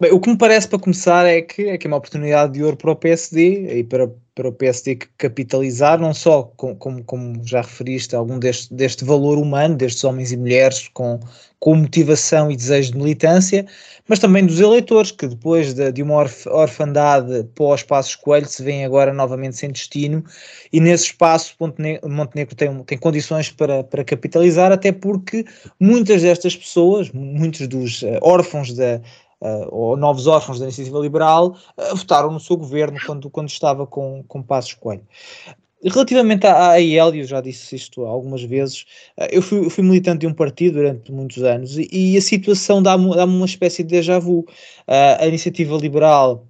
Bem, 0.00 0.12
o 0.12 0.18
que 0.18 0.30
me 0.30 0.38
parece 0.38 0.66
para 0.66 0.78
começar 0.78 1.26
é 1.26 1.42
que 1.42 1.68
é, 1.68 1.76
que 1.76 1.86
é 1.86 1.88
uma 1.88 1.98
oportunidade 1.98 2.54
de 2.54 2.64
ouro 2.64 2.74
para 2.74 2.90
o 2.90 2.96
PSD 2.96 3.80
e 3.80 3.84
para, 3.84 4.10
para 4.34 4.48
o 4.48 4.52
PSD 4.52 4.96
capitalizar, 5.18 6.00
não 6.00 6.14
só 6.14 6.44
com, 6.56 6.74
como, 6.74 7.04
como 7.04 7.46
já 7.46 7.60
referiste, 7.60 8.16
algum 8.16 8.38
deste, 8.38 8.72
deste 8.72 9.04
valor 9.04 9.36
humano, 9.36 9.76
destes 9.76 10.02
homens 10.02 10.32
e 10.32 10.38
mulheres 10.38 10.88
com, 10.94 11.20
com 11.58 11.74
motivação 11.74 12.50
e 12.50 12.56
desejo 12.56 12.92
de 12.92 12.96
militância, 12.96 13.66
mas 14.08 14.18
também 14.18 14.46
dos 14.46 14.58
eleitores, 14.58 15.10
que 15.10 15.26
depois 15.26 15.74
de, 15.74 15.92
de 15.92 16.02
uma 16.02 16.14
orf, 16.14 16.48
orfandade 16.48 17.44
pós 17.54 17.82
Passos 17.82 18.16
Coelho 18.16 18.46
se 18.46 18.62
vêem 18.62 18.86
agora 18.86 19.12
novamente 19.12 19.56
sem 19.56 19.70
destino, 19.70 20.24
e 20.72 20.80
nesse 20.80 21.04
espaço 21.08 21.54
Montenegro 21.60 22.56
tem, 22.56 22.84
tem 22.84 22.96
condições 22.96 23.50
para, 23.50 23.84
para 23.84 24.02
capitalizar, 24.02 24.72
até 24.72 24.92
porque 24.92 25.44
muitas 25.78 26.22
destas 26.22 26.56
pessoas, 26.56 27.10
muitos 27.12 27.68
dos 27.68 28.00
uh, 28.00 28.18
órfãos 28.22 28.72
da 28.72 28.98
uh, 29.40 29.68
ou 29.70 29.96
novos 29.96 30.26
órfãos 30.26 30.58
da 30.58 30.66
iniciativa 30.66 30.98
liberal, 30.98 31.56
uh, 31.76 31.96
votaram 31.96 32.30
no 32.30 32.40
seu 32.40 32.56
governo 32.56 32.98
quando, 33.04 33.30
quando 33.30 33.48
estava 33.48 33.86
com, 33.86 34.22
com 34.26 34.42
Passos 34.42 34.74
Coelho. 34.74 35.06
Relativamente 35.82 36.46
à 36.46 36.72
AEL, 36.72 37.14
eu 37.14 37.24
já 37.24 37.40
disse 37.40 37.74
isto 37.74 38.04
algumas 38.04 38.42
vezes, 38.42 38.84
uh, 39.18 39.26
eu 39.30 39.40
fui, 39.40 39.68
fui, 39.70 39.82
militante 39.82 40.20
de 40.20 40.26
um 40.26 40.34
partido 40.34 40.74
durante 40.74 41.10
muitos 41.10 41.42
anos 41.42 41.78
e, 41.78 41.88
e 41.90 42.16
a 42.16 42.20
situação 42.20 42.82
dá-me 42.82 43.14
dá 43.14 43.24
uma 43.24 43.46
espécie 43.46 43.82
de 43.82 43.90
déjà 43.90 44.18
vu. 44.18 44.44
a 44.86 45.26
iniciativa 45.26 45.76
liberal 45.76 46.49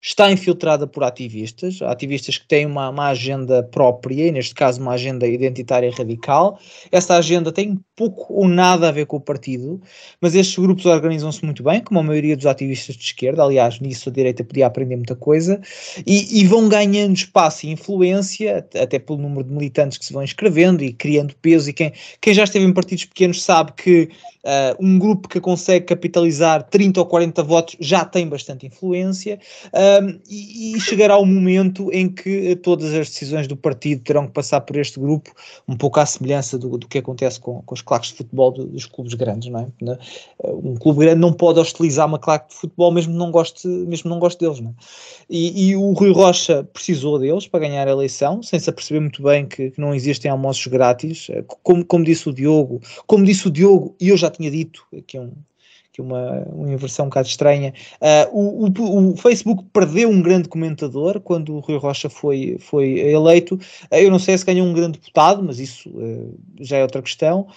está 0.00 0.30
infiltrada 0.30 0.86
por 0.86 1.02
ativistas, 1.02 1.82
ativistas 1.82 2.38
que 2.38 2.46
têm 2.46 2.66
uma, 2.66 2.88
uma, 2.88 3.08
agenda 3.08 3.62
própria, 3.64 4.28
e 4.28 4.30
neste 4.30 4.54
caso 4.54 4.80
uma 4.80 4.92
agenda 4.92 5.26
identitária 5.26 5.90
radical. 5.90 6.58
Essa 6.92 7.16
agenda 7.16 7.50
tem 7.50 7.78
pouco 7.96 8.32
ou 8.32 8.46
nada 8.46 8.88
a 8.88 8.92
ver 8.92 9.06
com 9.06 9.16
o 9.16 9.20
partido, 9.20 9.80
mas 10.20 10.36
estes 10.36 10.56
grupos 10.56 10.86
organizam-se 10.86 11.44
muito 11.44 11.64
bem, 11.64 11.80
como 11.80 11.98
a 11.98 12.02
maioria 12.02 12.36
dos 12.36 12.46
ativistas 12.46 12.96
de 12.96 13.02
esquerda, 13.02 13.42
aliás, 13.42 13.80
nisso 13.80 14.08
a 14.08 14.12
direita 14.12 14.44
podia 14.44 14.66
aprender 14.66 14.94
muita 14.94 15.16
coisa, 15.16 15.60
e, 16.06 16.40
e 16.40 16.46
vão 16.46 16.68
ganhando 16.68 17.16
espaço 17.16 17.66
e 17.66 17.70
influência, 17.70 18.64
até 18.80 19.00
pelo 19.00 19.18
número 19.18 19.44
de 19.44 19.52
militantes 19.52 19.98
que 19.98 20.04
se 20.04 20.12
vão 20.12 20.22
inscrevendo 20.22 20.84
e 20.84 20.92
criando 20.92 21.34
peso, 21.42 21.70
e 21.70 21.72
quem, 21.72 21.92
quem 22.20 22.32
já 22.32 22.44
esteve 22.44 22.64
em 22.64 22.72
partidos 22.72 23.04
pequenos 23.04 23.42
sabe 23.42 23.72
que 23.72 24.08
Uh, 24.48 24.72
um 24.80 24.98
grupo 24.98 25.28
que 25.28 25.40
consegue 25.40 25.84
capitalizar 25.84 26.62
30 26.62 27.00
ou 27.00 27.06
40 27.06 27.42
votos 27.42 27.76
já 27.80 28.02
tem 28.02 28.26
bastante 28.26 28.66
influência. 28.66 29.38
Uh, 29.66 29.87
e, 30.28 30.74
e, 30.74 30.80
chegará 30.80 31.16
o 31.18 31.24
momento 31.24 31.90
em 31.92 32.08
que 32.08 32.56
todas 32.56 32.92
as 32.94 33.08
decisões 33.08 33.46
do 33.46 33.56
partido 33.56 34.02
terão 34.02 34.26
que 34.26 34.32
passar 34.32 34.60
por 34.60 34.76
este 34.76 34.98
grupo, 34.98 35.32
um 35.66 35.76
pouco 35.76 36.00
à 36.00 36.06
semelhança 36.06 36.58
do, 36.58 36.76
do 36.78 36.86
que 36.86 36.98
acontece 36.98 37.40
com, 37.40 37.62
com 37.62 37.74
os 37.74 37.82
claques 37.82 38.10
de 38.10 38.16
futebol 38.16 38.50
do, 38.50 38.66
dos 38.66 38.86
clubes 38.86 39.14
grandes, 39.14 39.50
não 39.50 39.60
é? 39.60 39.66
Né? 39.80 39.98
Um 40.44 40.76
clube 40.76 41.00
grande 41.00 41.20
não 41.20 41.32
pode 41.32 41.60
hostilizar 41.60 42.06
uma 42.06 42.18
claque 42.18 42.50
de 42.50 42.54
futebol 42.60 42.92
mesmo 42.92 43.14
não 43.14 43.30
goste, 43.30 43.66
mesmo 43.66 44.10
não 44.10 44.18
goste 44.18 44.40
deles, 44.40 44.60
não 44.60 44.70
é? 44.70 44.74
e, 45.28 45.70
e, 45.70 45.76
o 45.76 45.92
Rui 45.92 46.12
Rocha 46.12 46.64
precisou 46.72 47.18
deles 47.18 47.46
para 47.46 47.60
ganhar 47.60 47.86
a 47.86 47.90
eleição, 47.90 48.42
sem 48.42 48.58
se 48.58 48.70
aperceber 48.70 49.00
muito 49.00 49.22
bem 49.22 49.46
que, 49.46 49.70
que 49.70 49.80
não 49.80 49.94
existem 49.94 50.30
almoços 50.30 50.66
grátis, 50.66 51.28
como, 51.62 51.84
como 51.84 52.04
disse 52.04 52.28
o 52.28 52.32
Diogo, 52.32 52.80
como 53.06 53.24
disse 53.24 53.46
o 53.48 53.50
Diogo, 53.50 53.94
e 54.00 54.08
eu 54.08 54.16
já 54.16 54.30
tinha 54.30 54.50
dito 54.50 54.84
que 55.06 55.16
é 55.16 55.20
um, 55.20 55.32
aqui 55.98 56.00
uma, 56.00 56.42
uma 56.52 56.72
inversão 56.72 57.06
um 57.06 57.08
bocado 57.08 57.28
estranha. 57.28 57.74
Uh, 58.00 58.38
o, 58.38 58.66
o, 58.66 59.12
o, 59.12 59.16
Facebook 59.16 59.64
perdeu 59.72 60.08
um 60.08 60.22
grande 60.22 60.48
comentador 60.48 61.20
quando 61.20 61.54
o 61.54 61.58
Rui 61.58 61.76
Rocha 61.76 62.08
foi, 62.08 62.56
foi 62.60 62.98
eleito. 62.98 63.56
Uh, 63.56 63.96
eu 63.96 64.10
não 64.10 64.18
sei 64.18 64.38
se 64.38 64.44
ganhou 64.44 64.66
um 64.66 64.72
grande 64.72 64.98
deputado, 64.98 65.42
mas 65.42 65.58
isso 65.58 65.88
uh, 65.90 66.38
já 66.60 66.78
é 66.78 66.82
outra 66.82 67.02
questão. 67.02 67.48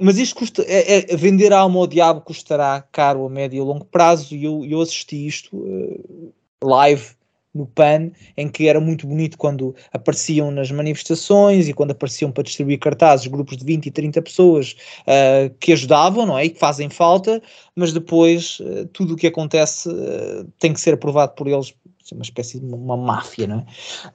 mas 0.00 0.18
isto 0.18 0.36
custa, 0.36 0.62
é, 0.66 1.12
é, 1.12 1.16
vender 1.16 1.52
a 1.52 1.60
alma 1.60 1.78
ao 1.78 1.86
diabo 1.86 2.20
custará 2.20 2.82
caro 2.92 3.26
a 3.26 3.28
médio 3.28 3.58
e 3.58 3.60
longo 3.60 3.84
prazo, 3.84 4.34
e 4.34 4.44
eu, 4.44 4.64
eu 4.64 4.80
assisti 4.80 5.26
isto 5.26 6.32
live 6.62 7.21
no 7.54 7.66
PAN, 7.66 8.10
em 8.36 8.48
que 8.48 8.66
era 8.66 8.80
muito 8.80 9.06
bonito 9.06 9.36
quando 9.36 9.74
apareciam 9.92 10.50
nas 10.50 10.70
manifestações 10.70 11.68
e 11.68 11.74
quando 11.74 11.90
apareciam 11.90 12.32
para 12.32 12.44
distribuir 12.44 12.78
cartazes, 12.78 13.26
grupos 13.26 13.56
de 13.56 13.64
20 13.64 13.86
e 13.86 13.90
30 13.90 14.22
pessoas 14.22 14.76
uh, 15.02 15.52
que 15.60 15.72
ajudavam, 15.72 16.24
não 16.26 16.38
é? 16.38 16.46
E 16.46 16.50
que 16.50 16.58
fazem 16.58 16.88
falta, 16.88 17.42
mas 17.76 17.92
depois 17.92 18.58
uh, 18.60 18.86
tudo 18.92 19.14
o 19.14 19.16
que 19.16 19.26
acontece 19.26 19.88
uh, 19.88 20.44
tem 20.58 20.72
que 20.72 20.80
ser 20.80 20.94
aprovado 20.94 21.32
por 21.32 21.46
eles, 21.46 21.74
uma 22.12 22.22
espécie 22.22 22.58
de 22.58 22.66
uma 22.66 22.96
máfia, 22.96 23.46
não 23.46 23.66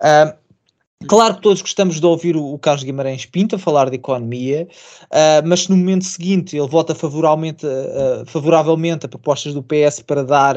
é? 0.01 0.37
Claro 1.05 1.35
que 1.35 1.41
todos 1.41 1.61
gostamos 1.61 1.99
de 1.99 2.05
ouvir 2.05 2.35
o, 2.35 2.57
Carlos 2.57 2.83
Guimarães 2.83 3.25
Pinto 3.25 3.59
falar 3.59 3.89
de 3.89 3.97
economia, 3.97 4.67
mas 5.45 5.61
se 5.61 5.69
no 5.69 5.77
momento 5.77 6.03
seguinte 6.03 6.57
ele 6.57 6.67
vota 6.67 6.95
favoravelmente, 6.95 7.65
favoravelmente 8.25 9.05
a 9.05 9.09
propostas 9.09 9.53
do 9.53 9.61
PS 9.61 10.01
para 10.01 10.23
dar 10.23 10.55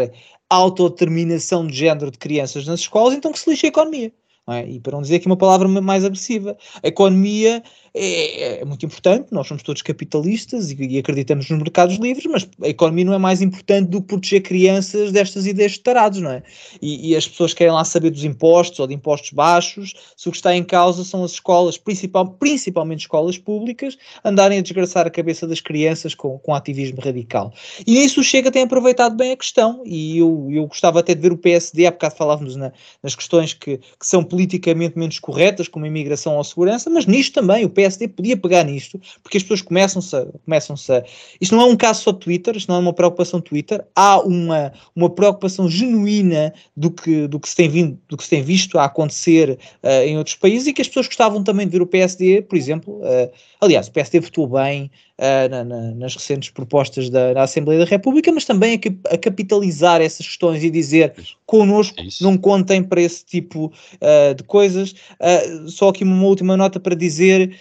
autodeterminação 0.49 1.67
de 1.67 1.77
género 1.77 2.11
de 2.11 2.19
crianças 2.19 2.67
nas 2.67 2.81
escolas, 2.81 3.15
então 3.15 3.33
que 3.33 3.39
se 3.39 3.51
lixe 3.51 3.67
a 3.67 3.69
economia. 3.69 4.13
É? 4.49 4.67
E 4.67 4.81
para 4.81 4.93
não 4.93 5.03
dizer 5.03 5.17
aqui 5.17 5.27
uma 5.27 5.37
palavra 5.37 5.69
mais 5.69 6.05
agressiva, 6.05 6.57
a 6.83 6.89
economia 6.89 7.63
é, 7.93 8.61
é, 8.61 8.65
muito 8.65 8.87
importante, 8.87 9.27
nós 9.33 9.49
somos 9.49 9.63
todos 9.63 9.83
capitalistas 9.83 10.71
e, 10.71 10.77
e, 10.81 10.99
acreditamos 10.99 11.51
nos 11.51 11.59
mercados 11.59 11.97
livres, 11.97 12.25
mas 12.27 12.49
a 12.63 12.69
economia 12.69 13.05
não 13.05 13.15
é 13.15 13.19
mais 13.19 13.43
importante 13.43 13.89
do 13.89 14.01
que 14.01 14.09
proteger 14.09 14.43
crianças 14.43 15.11
destas 15.11 15.47
ideias 15.47 15.73
de 15.73 15.81
tarados, 15.81 16.21
não 16.21 16.31
é? 16.31 16.43
E, 16.81 17.11
e, 17.11 17.17
as 17.17 17.27
pessoas 17.27 17.53
querem 17.53 17.73
lá 17.73 17.85
saber 17.85 18.11
dos 18.11 18.25
impostos 18.25 18.79
ou 18.79 18.87
de 18.87 18.95
impostos 18.95 19.31
baixos, 19.33 19.95
se 20.17 20.29
o 20.29 20.31
que 20.31 20.37
está 20.39 20.55
em 20.55 20.63
causa 20.63 21.05
são 21.05 21.25
as 21.25 21.33
escolas, 21.33 21.77
principal, 21.77 22.29
principalmente 22.29 23.01
escolas 23.01 23.37
públicas, 23.37 23.99
andarem 24.25 24.59
a 24.59 24.63
desgraçar 24.63 25.07
a 25.07 25.11
cabeça 25.11 25.47
das 25.47 25.61
crianças 25.61 26.15
com, 26.15 26.39
com 26.39 26.55
ativismo 26.55 27.01
radical. 27.01 27.53
E 27.87 27.95
nisso 27.95 28.21
o 28.21 28.25
Chega 28.25 28.53
tem 28.53 28.63
aproveitado 28.63 29.17
bem 29.17 29.33
a 29.33 29.37
questão, 29.37 29.83
e 29.85 30.19
eu, 30.19 30.49
eu 30.51 30.67
gostava 30.67 31.01
até 31.01 31.15
de 31.15 31.21
ver 31.21 31.33
o 31.33 31.37
PSD, 31.37 31.87
há 31.87 31.91
bocado 31.91 32.15
falávamos 32.15 32.55
na, 32.55 32.73
nas 33.03 33.17
questões 33.17 33.53
que, 33.53 33.79
que 33.79 34.07
são 34.07 34.23
politicamente 34.23 34.97
menos 34.97 35.19
corretas, 35.19 35.67
como 35.67 35.85
a 35.85 35.89
imigração 35.89 36.35
ou 36.35 36.41
a 36.41 36.45
segurança, 36.45 36.89
mas 36.89 37.07
nisto 37.07 37.35
também 37.35 37.65
o 37.65 37.71
PSD 37.71 37.80
podia 38.15 38.37
pegar 38.37 38.65
nisto, 38.65 39.01
porque 39.23 39.37
as 39.37 39.43
pessoas 39.43 39.63
começam-se 39.63 40.15
a, 40.17 40.27
começam 40.45 40.77
a. 40.77 41.05
Isto 41.41 41.55
não 41.55 41.63
é 41.63 41.65
um 41.67 41.77
caso 41.77 42.03
só 42.03 42.13
Twitter, 42.13 42.57
isto 42.57 42.69
não 42.69 42.77
é 42.77 42.79
uma 42.81 42.93
preocupação 42.93 43.41
Twitter, 43.41 43.85
há 43.95 44.21
uma, 44.21 44.73
uma 44.95 45.11
preocupação 45.11 45.69
genuína 45.69 46.53
do 46.77 46.91
que, 46.91 47.27
do, 47.27 47.39
que 47.39 47.49
se 47.49 47.57
tem 47.57 47.69
vindo, 47.69 47.99
do 48.09 48.17
que 48.17 48.25
se 48.25 48.31
tem 48.31 48.43
visto 48.43 48.79
a 48.79 48.85
acontecer 48.85 49.59
uh, 49.83 49.89
em 50.05 50.19
outros 50.19 50.37
países 50.37 50.67
e 50.67 50.73
que 50.73 50.83
as 50.83 50.89
pessoas 50.89 51.07
gostavam 51.07 51.43
também 51.43 51.67
de 51.67 51.73
ver 51.73 51.83
o 51.83 51.87
PSD, 51.87 52.43
por 52.43 52.57
exemplo. 52.57 52.95
Uh, 53.01 53.31
aliás, 53.61 53.89
o 53.89 53.93
PSD 53.93 54.21
votou 54.21 54.47
bem. 54.47 54.91
Uh, 55.21 55.51
na, 55.51 55.65
na, 55.65 55.95
nas 55.97 56.15
recentes 56.15 56.49
propostas 56.49 57.11
da, 57.11 57.35
da, 57.35 57.43
Assembleia 57.43 57.81
da 57.81 57.85
República, 57.85 58.33
mas 58.33 58.47
também 58.47 58.81
a, 59.11 59.15
a 59.15 59.19
capitalizar 59.19 60.01
essas 60.01 60.27
questões 60.27 60.65
e 60.65 60.71
dizer 60.71 61.13
connosco 61.45 62.01
é 62.01 62.05
não 62.23 62.39
contem 62.39 62.83
para 62.83 63.03
esse 63.03 63.23
tipo 63.27 63.67
uh, 63.67 64.35
de 64.35 64.43
coisas. 64.45 64.93
Uh, 64.93 65.69
só 65.69 65.91
aqui 65.91 66.05
uma 66.05 66.25
última 66.25 66.57
nota 66.57 66.81
para 66.81 66.95
dizer 66.95 67.55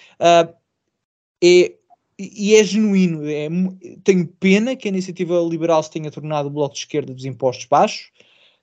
é, 1.42 1.74
e 2.20 2.56
é 2.56 2.64
genuíno. 2.64 3.28
É, 3.28 3.48
tenho 4.04 4.28
pena 4.28 4.76
que 4.76 4.88
a 4.88 4.92
iniciativa 4.92 5.40
liberal 5.40 5.82
se 5.82 5.92
tenha 5.92 6.12
tornado 6.12 6.48
o 6.48 6.52
bloco 6.52 6.74
de 6.74 6.82
esquerda 6.82 7.14
dos 7.14 7.26
impostos 7.26 7.66
baixos. 7.66 8.12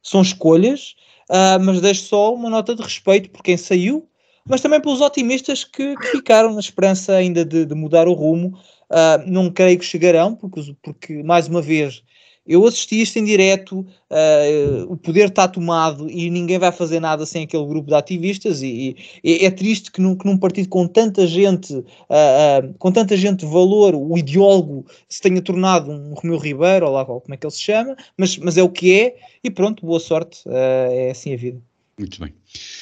São 0.02 0.20
escolhas, 0.20 0.94
uh, 1.30 1.58
mas 1.64 1.80
deixo 1.80 2.02
só 2.02 2.32
uma 2.34 2.50
nota 2.50 2.74
de 2.74 2.82
respeito 2.82 3.30
por 3.30 3.42
quem 3.42 3.56
saiu, 3.56 4.08
mas 4.48 4.60
também 4.60 4.80
pelos 4.80 5.00
otimistas 5.00 5.64
que, 5.64 5.96
que 5.96 6.06
ficaram 6.08 6.52
na 6.52 6.60
esperança 6.60 7.14
ainda 7.14 7.44
de, 7.44 7.64
de 7.64 7.74
mudar 7.74 8.06
o 8.06 8.12
rumo. 8.12 8.56
Uh, 8.90 9.28
não 9.28 9.50
creio 9.50 9.78
que 9.78 9.84
chegarão, 9.84 10.34
porque, 10.34 10.76
porque 10.82 11.22
mais 11.22 11.48
uma 11.48 11.60
vez 11.60 12.04
eu 12.46 12.64
assisti 12.64 13.02
isto 13.02 13.18
em 13.18 13.24
direto, 13.24 13.80
uh, 13.80 14.86
o 14.88 14.96
poder 14.96 15.28
está 15.28 15.48
tomado 15.48 16.08
e 16.08 16.30
ninguém 16.30 16.58
vai 16.58 16.70
fazer 16.70 17.00
nada 17.00 17.26
sem 17.26 17.42
aquele 17.42 17.66
grupo 17.66 17.88
de 17.88 17.94
ativistas 17.94 18.62
e, 18.62 18.96
e 19.24 19.44
é 19.44 19.50
triste 19.50 19.90
que 19.90 20.00
num, 20.00 20.14
que 20.14 20.24
num, 20.24 20.38
partido 20.38 20.68
com 20.68 20.86
tanta 20.86 21.26
gente, 21.26 21.74
uh, 21.74 22.74
com 22.78 22.92
tanta 22.92 23.16
gente 23.16 23.40
de 23.40 23.46
valor, 23.46 23.96
o 23.96 24.16
ideólogo 24.16 24.86
se 25.08 25.20
tenha 25.20 25.42
tornado 25.42 25.90
um 25.90 26.14
Romeu 26.14 26.38
Ribeiro, 26.38 26.86
ou 26.86 26.92
lá 26.92 27.04
como 27.04 27.22
é 27.30 27.36
que 27.36 27.44
ele 27.44 27.52
se 27.52 27.62
chama, 27.62 27.96
mas, 28.16 28.38
mas 28.38 28.56
é 28.56 28.62
o 28.62 28.68
que 28.68 28.94
é 28.94 29.16
e 29.42 29.50
pronto, 29.50 29.84
boa 29.84 30.00
sorte, 30.00 30.42
é 30.46 31.10
assim 31.10 31.34
a 31.34 31.36
vida. 31.36 31.60
Muito 31.98 32.20
bem. 32.20 32.32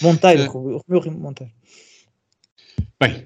Monteiro, 0.03 0.51
Romeu 0.51 1.13
Monteiro. 1.13 1.53
Bem, 3.05 3.23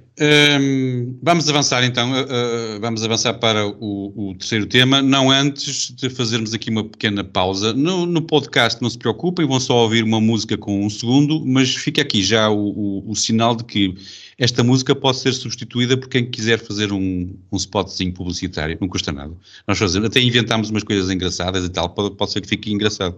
um, 0.60 1.16
vamos 1.22 1.48
avançar 1.48 1.84
então, 1.84 2.10
uh, 2.10 2.80
vamos 2.80 3.04
avançar 3.04 3.34
para 3.34 3.64
o, 3.64 4.12
o, 4.16 4.34
terceiro 4.34 4.66
tema, 4.66 5.00
não 5.00 5.30
antes 5.30 5.94
de 5.94 6.10
fazermos 6.10 6.52
aqui 6.52 6.68
uma 6.68 6.82
pequena 6.82 7.22
pausa. 7.22 7.72
No, 7.72 8.04
no, 8.04 8.20
podcast 8.20 8.82
não 8.82 8.90
se 8.90 8.98
preocupem, 8.98 9.46
vão 9.46 9.60
só 9.60 9.76
ouvir 9.76 10.02
uma 10.02 10.20
música 10.20 10.58
com 10.58 10.84
um 10.84 10.90
segundo, 10.90 11.46
mas 11.46 11.76
fica 11.76 12.02
aqui 12.02 12.24
já 12.24 12.50
o, 12.50 12.56
o, 12.58 13.10
o 13.10 13.14
sinal 13.14 13.54
de 13.54 13.62
que 13.62 13.94
esta 14.36 14.64
música 14.64 14.96
pode 14.96 15.18
ser 15.18 15.32
substituída 15.32 15.96
por 15.96 16.08
quem 16.08 16.28
quiser 16.28 16.58
fazer 16.58 16.92
um, 16.92 17.32
um 17.52 17.56
spotzinho 17.56 18.12
publicitário, 18.12 18.76
não 18.80 18.88
custa 18.88 19.12
nada. 19.12 19.32
Nós 19.68 19.78
fazemos, 19.78 20.08
até 20.08 20.20
inventámos 20.20 20.70
umas 20.70 20.82
coisas 20.82 21.08
engraçadas 21.08 21.64
e 21.64 21.68
tal, 21.68 21.90
pode, 21.90 22.16
pode 22.16 22.32
ser 22.32 22.40
que 22.40 22.48
fique 22.48 22.72
engraçado. 22.72 23.16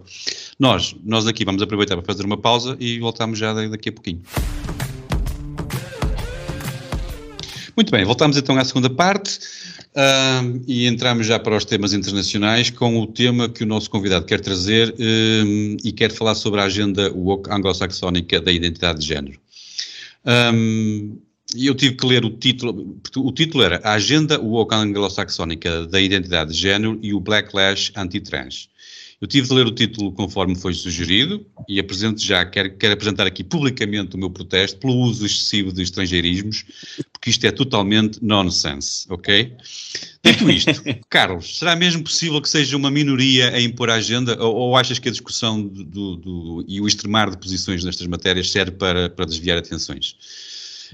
Nós, 0.59 0.95
nós 1.03 1.25
aqui 1.25 1.43
vamos 1.43 1.63
aproveitar 1.63 1.95
para 1.97 2.05
fazer 2.05 2.23
uma 2.23 2.37
pausa 2.37 2.77
e 2.79 2.99
voltamos 2.99 3.39
já 3.39 3.51
daqui 3.51 3.89
a 3.89 3.91
pouquinho. 3.91 4.21
Muito 7.75 7.91
bem, 7.91 8.03
voltamos 8.03 8.37
então 8.37 8.57
à 8.57 8.65
segunda 8.65 8.89
parte 8.89 9.39
uh, 9.95 10.61
e 10.67 10.85
entramos 10.87 11.25
já 11.25 11.39
para 11.39 11.55
os 11.55 11.63
temas 11.63 11.93
internacionais 11.93 12.69
com 12.69 12.99
o 12.99 13.07
tema 13.07 13.47
que 13.47 13.63
o 13.63 13.67
nosso 13.67 13.89
convidado 13.89 14.25
quer 14.25 14.41
trazer 14.41 14.93
e 14.99 15.91
quer 15.91 16.11
falar 16.11 16.35
sobre 16.35 16.59
a 16.59 16.65
agenda 16.65 17.13
anglo-saxónica 17.49 18.41
da 18.41 18.51
identidade 18.51 18.99
de 18.99 19.07
género. 19.07 19.39
Um, 20.53 21.17
eu 21.55 21.75
tive 21.75 21.95
que 21.95 22.05
ler 22.05 22.23
o 22.23 22.29
título, 22.29 22.97
o 23.17 23.31
título 23.31 23.63
era 23.63 23.81
A 23.83 23.93
Agenda 23.93 24.39
Woke 24.39 24.73
Anglo-Saxónica 24.73 25.85
da 25.87 25.99
Identidade 25.99 26.53
de 26.53 26.57
Género 26.57 26.97
e 27.01 27.13
o 27.13 27.19
Backlash 27.19 27.91
Anti-Trans. 27.95 28.69
Eu 29.21 29.27
tive 29.27 29.47
de 29.47 29.53
ler 29.53 29.67
o 29.67 29.71
título 29.71 30.11
conforme 30.11 30.55
foi 30.55 30.73
sugerido 30.73 31.45
e 31.69 31.79
apresento 31.79 32.19
já, 32.19 32.43
quero, 32.43 32.75
quero 32.75 32.93
apresentar 32.93 33.27
aqui 33.27 33.43
publicamente 33.43 34.15
o 34.15 34.17
meu 34.17 34.31
protesto 34.31 34.79
pelo 34.79 34.95
uso 34.95 35.23
excessivo 35.27 35.71
de 35.71 35.83
estrangeirismos, 35.83 36.65
porque 37.13 37.29
isto 37.29 37.45
é 37.45 37.51
totalmente 37.51 38.17
nonsense, 38.19 39.05
ok? 39.09 39.55
Dito 40.23 40.49
isto, 40.49 40.71
Carlos, 41.07 41.59
será 41.59 41.75
mesmo 41.75 42.03
possível 42.03 42.41
que 42.41 42.49
seja 42.49 42.75
uma 42.75 42.89
minoria 42.89 43.51
a 43.53 43.61
impor 43.61 43.91
a 43.91 43.95
agenda 43.95 44.41
ou, 44.43 44.55
ou 44.55 44.75
achas 44.75 44.97
que 44.97 45.07
a 45.07 45.11
discussão 45.11 45.61
do, 45.61 45.83
do, 45.83 46.15
do, 46.15 46.65
e 46.67 46.81
o 46.81 46.87
extremar 46.87 47.29
de 47.29 47.37
posições 47.37 47.83
nestas 47.83 48.07
matérias 48.07 48.49
serve 48.49 48.71
para, 48.71 49.07
para 49.07 49.25
desviar 49.25 49.59
atenções? 49.59 50.15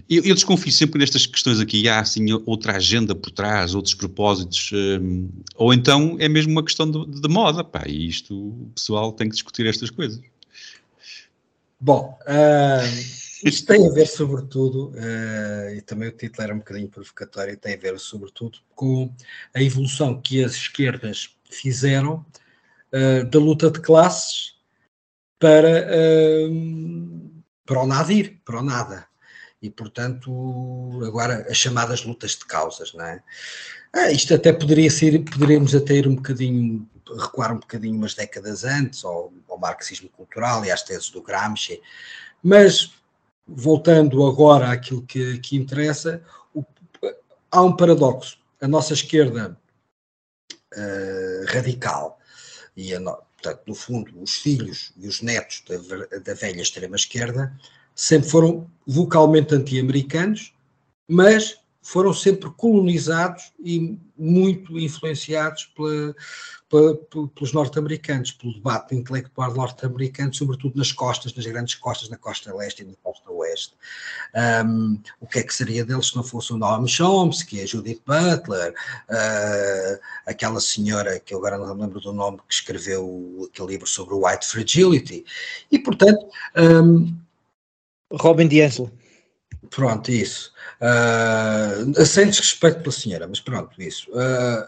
Eu, 0.10 0.24
eu, 0.24 0.36
desconfio 0.36 0.72
sempre 0.72 1.00
nestas 1.00 1.26
questões 1.26 1.60
aqui 1.60 1.88
há 1.90 2.00
assim 2.00 2.26
outra 2.46 2.76
agenda 2.76 3.16
por 3.16 3.32
trás, 3.32 3.74
outros 3.74 3.96
propósitos, 3.96 4.72
um, 4.74 5.30
ou 5.56 5.74
então 5.74 6.18
é 6.20 6.30
mesmo 6.30 6.52
uma 6.52 6.64
questão 6.64 6.90
de, 6.90 7.20
de, 7.20 7.28
moda, 7.28 7.64
pá, 7.64 7.84
e 7.88 8.08
isto 8.08 8.36
o 8.36 8.72
pessoal 8.76 9.12
tem 9.12 9.28
que 9.28 9.34
discutir 9.34 9.66
estas 9.66 9.90
coisas. 9.90 10.22
Bom, 11.80 12.18
uh, 12.24 13.48
isto 13.48 13.66
tem 13.66 13.88
a 13.88 13.92
ver 13.92 14.08
sobretudo, 14.08 14.90
uh, 14.90 15.76
e 15.76 15.82
também 15.82 16.10
o 16.10 16.12
título 16.12 16.44
era 16.44 16.54
um 16.54 16.60
bocadinho 16.60 16.90
provocatório, 16.90 17.58
tem 17.58 17.74
a 17.74 17.78
ver 17.78 18.00
sobretudo 18.00 18.60
com 18.76 19.12
a 19.54 19.62
evolução 19.62 20.22
que 20.22 20.44
as 20.44 20.54
esquerdas 20.54 21.36
fizeram 21.50 22.26
uh, 22.94 23.26
da 23.30 23.40
luta 23.40 23.72
de 23.72 23.80
classes 23.80 24.56
para, 25.40 25.88
para 27.64 27.84
o 27.84 27.86
nada 27.86 28.12
ir, 28.12 28.42
para 28.44 28.60
o 28.60 28.64
nada 28.64 29.07
e, 29.62 29.70
portanto, 29.70 31.00
agora 31.06 31.46
as 31.50 31.58
chamadas 31.58 32.04
lutas 32.04 32.32
de 32.32 32.46
causas, 32.46 32.94
não 32.94 33.06
é? 33.06 33.24
Ah, 33.94 34.12
isto 34.12 34.34
até 34.34 34.54
poderia 34.54 34.90
ser, 34.92 35.24
poderíamos 35.24 35.74
até 35.74 35.96
ir 35.96 36.08
um 36.08 36.16
bocadinho, 36.16 36.88
recuar 37.20 37.52
um 37.52 37.60
bocadinho 37.60 37.96
umas 37.96 38.14
décadas 38.14 38.64
antes, 38.64 39.04
ao, 39.04 39.34
ao 39.50 39.58
marxismo 39.58 40.10
cultural 40.10 40.64
e 40.64 40.72
às 40.72 40.84
teses 40.84 41.10
do 41.10 41.24
Gramsci, 41.24 41.82
mas 42.44 42.94
voltando 43.48 44.26
agora 44.28 44.72
àquilo 44.72 45.02
que, 45.04 45.40
que 45.40 45.56
interessa, 45.56 46.22
o, 46.54 46.64
há 47.52 47.62
um 47.62 47.76
paradoxo. 47.76 48.38
A 48.62 48.68
nossa 48.68 48.94
esquerda 48.94 49.58
uh, 50.76 51.46
radical 51.48 52.20
e, 52.76 52.94
a, 52.94 53.00
portanto, 53.02 53.64
no 53.68 53.74
fundo, 53.74 54.22
os 54.22 54.36
filhos 54.36 54.92
e 54.98 55.08
os 55.08 55.22
netos 55.22 55.64
da, 55.68 56.20
da 56.20 56.34
velha 56.34 56.62
extrema-esquerda 56.62 57.58
sempre 57.98 58.30
foram 58.30 58.70
vocalmente 58.86 59.54
anti-americanos, 59.54 60.54
mas 61.08 61.58
foram 61.82 62.14
sempre 62.14 62.50
colonizados 62.52 63.54
e 63.64 63.98
muito 64.18 64.78
influenciados 64.78 65.72
pela, 65.74 66.14
pela, 66.70 66.96
pelos 67.30 67.54
norte-americanos, 67.54 68.32
pelo 68.34 68.54
debate 68.54 68.94
intelectual 68.94 69.54
norte-americano, 69.54 70.34
sobretudo 70.34 70.78
nas 70.78 70.92
costas, 70.92 71.34
nas 71.34 71.46
grandes 71.46 71.76
costas, 71.76 72.10
na 72.10 72.18
costa 72.18 72.54
leste 72.54 72.84
e 72.84 72.86
na 72.86 72.94
costa 73.02 73.32
oeste. 73.32 73.74
Um, 74.66 75.00
o 75.22 75.28
que 75.28 75.40
é 75.40 75.44
que 75.44 75.56
seria 75.56 75.86
deles 75.86 76.08
se 76.08 76.16
não 76.18 76.24
fosse 76.24 76.52
o 76.52 76.58
Noam 76.58 76.86
Chomsky, 76.86 77.62
a 77.62 77.66
Judith 77.66 78.02
Butler, 78.06 78.74
uh, 79.10 80.00
aquela 80.26 80.60
senhora 80.60 81.20
que 81.22 81.34
eu 81.34 81.38
agora 81.38 81.58
não 81.58 81.74
me 81.74 81.82
lembro 81.84 82.02
do 82.02 82.12
nome, 82.12 82.40
que 82.48 82.54
escreveu 82.54 83.50
aquele 83.50 83.70
livro 83.70 83.88
sobre 83.88 84.14
o 84.14 84.28
White 84.28 84.46
Fragility. 84.46 85.26
E, 85.72 85.80
portanto... 85.80 86.28
Um, 86.56 87.27
Robin 88.12 88.48
DiAngelo. 88.48 88.92
Pronto, 89.70 90.12
isso. 90.12 90.54
Uh, 90.82 92.06
sem 92.06 92.28
desrespeito 92.28 92.80
pela 92.80 92.92
senhora, 92.92 93.28
mas 93.28 93.40
pronto, 93.40 93.82
isso. 93.82 94.10
Uh, 94.12 94.68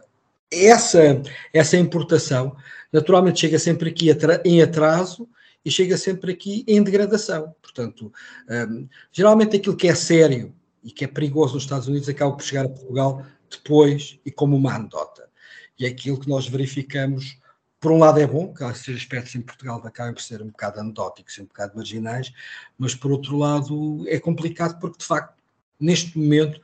essa, 0.52 1.22
essa 1.54 1.78
importação, 1.78 2.56
naturalmente, 2.92 3.40
chega 3.40 3.60
sempre 3.60 3.90
aqui 3.90 4.08
em 4.44 4.62
atraso 4.62 5.28
e 5.64 5.72
chega 5.72 5.98
sempre 5.98 6.32
aqui 6.32 6.64
em 6.68 6.82
degradação. 6.82 7.54
Portanto, 7.62 8.12
um, 8.50 8.88
geralmente 9.12 9.58
aquilo 9.58 9.76
que 9.76 9.88
é 9.88 9.96
sério 9.96 10.54
e 10.84 10.92
que 10.92 11.04
é 11.04 11.08
perigoso 11.08 11.54
nos 11.54 11.64
Estados 11.64 11.88
Unidos 11.88 12.10
acaba 12.10 12.36
por 12.36 12.44
chegar 12.44 12.66
a 12.66 12.70
Portugal 12.70 13.26
depois 13.50 14.20
e 14.26 14.32
como 14.32 14.56
uma 14.56 14.76
anedota. 14.76 15.30
E 15.78 15.86
é 15.86 15.90
aquilo 15.90 16.20
que 16.20 16.28
nós 16.28 16.48
verificamos, 16.48 17.38
por 17.80 17.92
um 17.92 17.98
lado 17.98 18.20
é 18.20 18.28
bom, 18.28 18.54
que 18.54 18.64
esses 18.64 18.96
aspectos 18.96 19.36
em 19.36 19.42
Portugal 19.42 19.82
acabam 19.86 20.14
por 20.14 20.22
ser 20.22 20.42
um 20.42 20.48
bocado 20.48 20.80
anedóticos 20.80 21.40
um 21.40 21.46
bocado 21.46 21.76
marginais, 21.76 22.34
mas 22.78 22.94
por 22.94 23.12
outro 23.12 23.38
lado 23.38 24.04
é 24.08 24.20
complicado 24.20 24.80
porque, 24.80 24.98
de 24.98 25.06
facto, 25.06 25.34
neste 25.80 26.18
momento, 26.18 26.60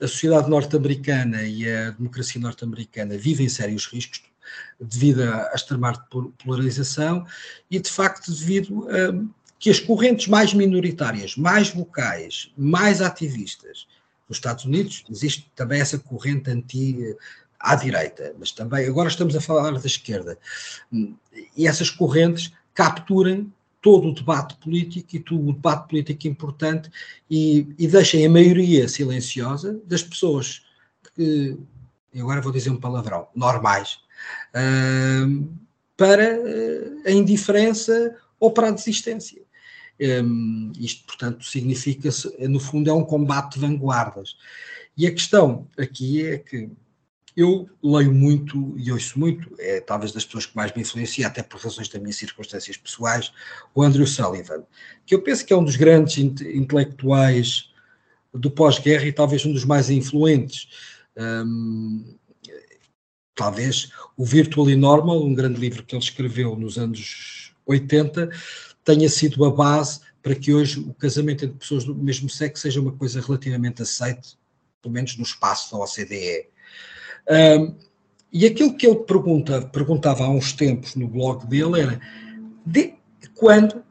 a 0.00 0.06
sociedade 0.06 0.48
norte-americana 0.48 1.42
e 1.42 1.70
a 1.70 1.90
democracia 1.90 2.40
norte-americana 2.40 3.16
vivem 3.16 3.48
sérios 3.48 3.86
riscos 3.86 4.22
devido 4.80 5.22
à 5.22 5.52
extremar 5.54 6.06
polarização 6.44 7.26
e, 7.70 7.78
de 7.78 7.90
facto, 7.90 8.30
devido 8.30 8.88
a 8.90 9.46
que 9.58 9.70
as 9.70 9.80
correntes 9.80 10.26
mais 10.28 10.52
minoritárias, 10.52 11.34
mais 11.36 11.70
vocais, 11.70 12.52
mais 12.56 13.00
ativistas 13.00 13.86
nos 14.28 14.38
Estados 14.38 14.64
Unidos, 14.64 15.04
existe 15.08 15.50
também 15.54 15.80
essa 15.80 15.98
corrente 15.98 16.50
anti 16.50 17.16
à 17.58 17.74
direita, 17.74 18.34
mas 18.38 18.52
também 18.52 18.86
agora 18.86 19.08
estamos 19.08 19.34
a 19.34 19.40
falar 19.40 19.72
da 19.72 19.86
esquerda, 19.86 20.38
e 21.56 21.66
essas 21.66 21.90
correntes 21.90 22.52
capturem 22.74 23.52
todo 23.80 24.08
o 24.08 24.14
debate 24.14 24.56
político 24.56 25.14
e 25.14 25.20
todo 25.20 25.48
o 25.48 25.52
debate 25.52 25.88
político 25.88 26.26
importante 26.26 26.90
e, 27.30 27.68
e 27.78 27.86
deixem 27.86 28.26
a 28.26 28.30
maioria 28.30 28.88
silenciosa 28.88 29.80
das 29.84 30.02
pessoas 30.02 30.62
que, 31.14 31.56
agora 32.18 32.40
vou 32.40 32.52
dizer 32.52 32.70
um 32.70 32.80
palavrão, 32.80 33.28
normais, 33.34 33.98
uh, 34.54 35.48
para 35.96 36.36
uh, 36.36 37.02
a 37.06 37.10
indiferença 37.12 38.16
ou 38.40 38.50
para 38.50 38.68
a 38.68 38.72
desistência. 38.72 39.40
Um, 40.00 40.72
isto, 40.78 41.06
portanto, 41.06 41.44
significa, 41.44 42.10
no 42.40 42.60
fundo, 42.60 42.90
é 42.90 42.92
um 42.92 43.04
combate 43.04 43.54
de 43.54 43.60
vanguardas. 43.60 44.36
E 44.96 45.06
a 45.06 45.12
questão 45.12 45.66
aqui 45.78 46.26
é 46.26 46.38
que 46.38 46.68
eu 47.36 47.68
leio 47.82 48.12
muito 48.12 48.74
e 48.78 48.90
ouço 48.90 49.18
muito, 49.18 49.54
é 49.58 49.80
talvez 49.80 50.10
das 50.10 50.24
pessoas 50.24 50.46
que 50.46 50.56
mais 50.56 50.72
me 50.72 50.80
influencia, 50.80 51.26
até 51.26 51.42
por 51.42 51.60
razões 51.60 51.88
das 51.88 52.00
minhas 52.00 52.16
circunstâncias 52.16 52.76
pessoais, 52.76 53.30
o 53.74 53.82
Andrew 53.82 54.06
Sullivan, 54.06 54.64
que 55.04 55.14
eu 55.14 55.22
penso 55.22 55.44
que 55.44 55.52
é 55.52 55.56
um 55.56 55.64
dos 55.64 55.76
grandes 55.76 56.16
intelectuais 56.16 57.70
do 58.32 58.50
pós-guerra 58.50 59.04
e 59.04 59.12
talvez 59.12 59.44
um 59.44 59.52
dos 59.52 59.64
mais 59.64 59.90
influentes. 59.90 60.68
Um, 61.16 62.16
talvez 63.34 63.90
o 64.16 64.24
Virtually 64.24 64.76
Normal, 64.76 65.22
um 65.22 65.34
grande 65.34 65.60
livro 65.60 65.84
que 65.84 65.94
ele 65.94 66.02
escreveu 66.02 66.56
nos 66.56 66.78
anos 66.78 67.54
80, 67.66 68.30
tenha 68.82 69.08
sido 69.08 69.44
a 69.44 69.50
base 69.50 70.00
para 70.22 70.34
que 70.34 70.52
hoje 70.52 70.80
o 70.80 70.94
casamento 70.94 71.44
entre 71.44 71.58
pessoas 71.58 71.84
do 71.84 71.94
mesmo 71.94 72.28
sexo 72.30 72.62
seja 72.62 72.80
uma 72.80 72.92
coisa 72.92 73.20
relativamente 73.20 73.82
aceite, 73.82 74.38
pelo 74.80 74.94
menos 74.94 75.16
no 75.16 75.22
espaço 75.22 75.70
da 75.70 75.78
OCDE. 75.82 76.48
Um, 77.28 77.74
e 78.32 78.46
aquilo 78.46 78.76
que 78.76 78.86
ele 78.86 78.96
pergunta, 78.96 79.62
perguntava 79.62 80.24
há 80.24 80.28
uns 80.28 80.52
tempos 80.52 80.94
no 80.94 81.08
blog 81.08 81.46
dele 81.46 81.80
era 81.80 82.00
de 82.64 82.94
quando, 83.34 83.82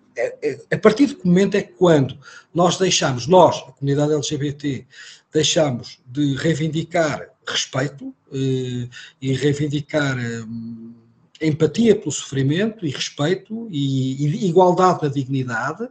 a 0.71 0.77
partir 0.77 1.07
de 1.07 1.15
que 1.15 1.25
momento 1.27 1.55
é 1.55 1.61
quando 1.61 2.17
nós 2.53 2.77
deixamos, 2.77 3.27
nós, 3.27 3.57
a 3.57 3.71
comunidade 3.71 4.13
LGBT, 4.13 4.85
deixamos 5.31 5.99
de 6.05 6.35
reivindicar 6.35 7.29
respeito 7.47 8.13
eh, 8.31 8.87
e 9.21 9.33
reivindicar 9.33 10.17
eh, 10.17 11.45
empatia 11.45 11.95
pelo 11.95 12.11
sofrimento 12.11 12.85
e 12.85 12.89
respeito 12.89 13.67
e, 13.69 14.25
e 14.25 14.47
igualdade 14.47 15.03
na 15.03 15.09
dignidade 15.09 15.87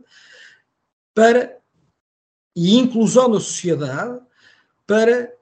para 1.14 1.58
e 2.56 2.78
inclusão 2.78 3.28
na 3.28 3.40
sociedade 3.40 4.18
para 4.86 5.32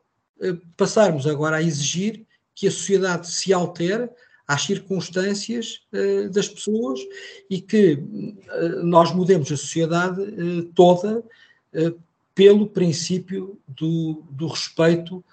passarmos 0.77 1.27
agora 1.27 1.57
a 1.57 1.63
exigir 1.63 2.27
que 2.55 2.67
a 2.67 2.71
sociedade 2.71 3.29
se 3.29 3.53
altere 3.53 4.09
às 4.47 4.63
circunstâncias 4.63 5.81
uh, 5.93 6.29
das 6.31 6.49
pessoas 6.49 7.01
e 7.49 7.61
que 7.61 7.95
uh, 7.95 8.85
nós 8.85 9.13
mudemos 9.13 9.51
a 9.51 9.57
sociedade 9.57 10.21
uh, 10.21 10.65
toda 10.75 11.23
pelo 12.35 12.67
princípio 12.67 13.59
do, 13.67 14.23
do 14.31 14.47
respeito, 14.47 15.25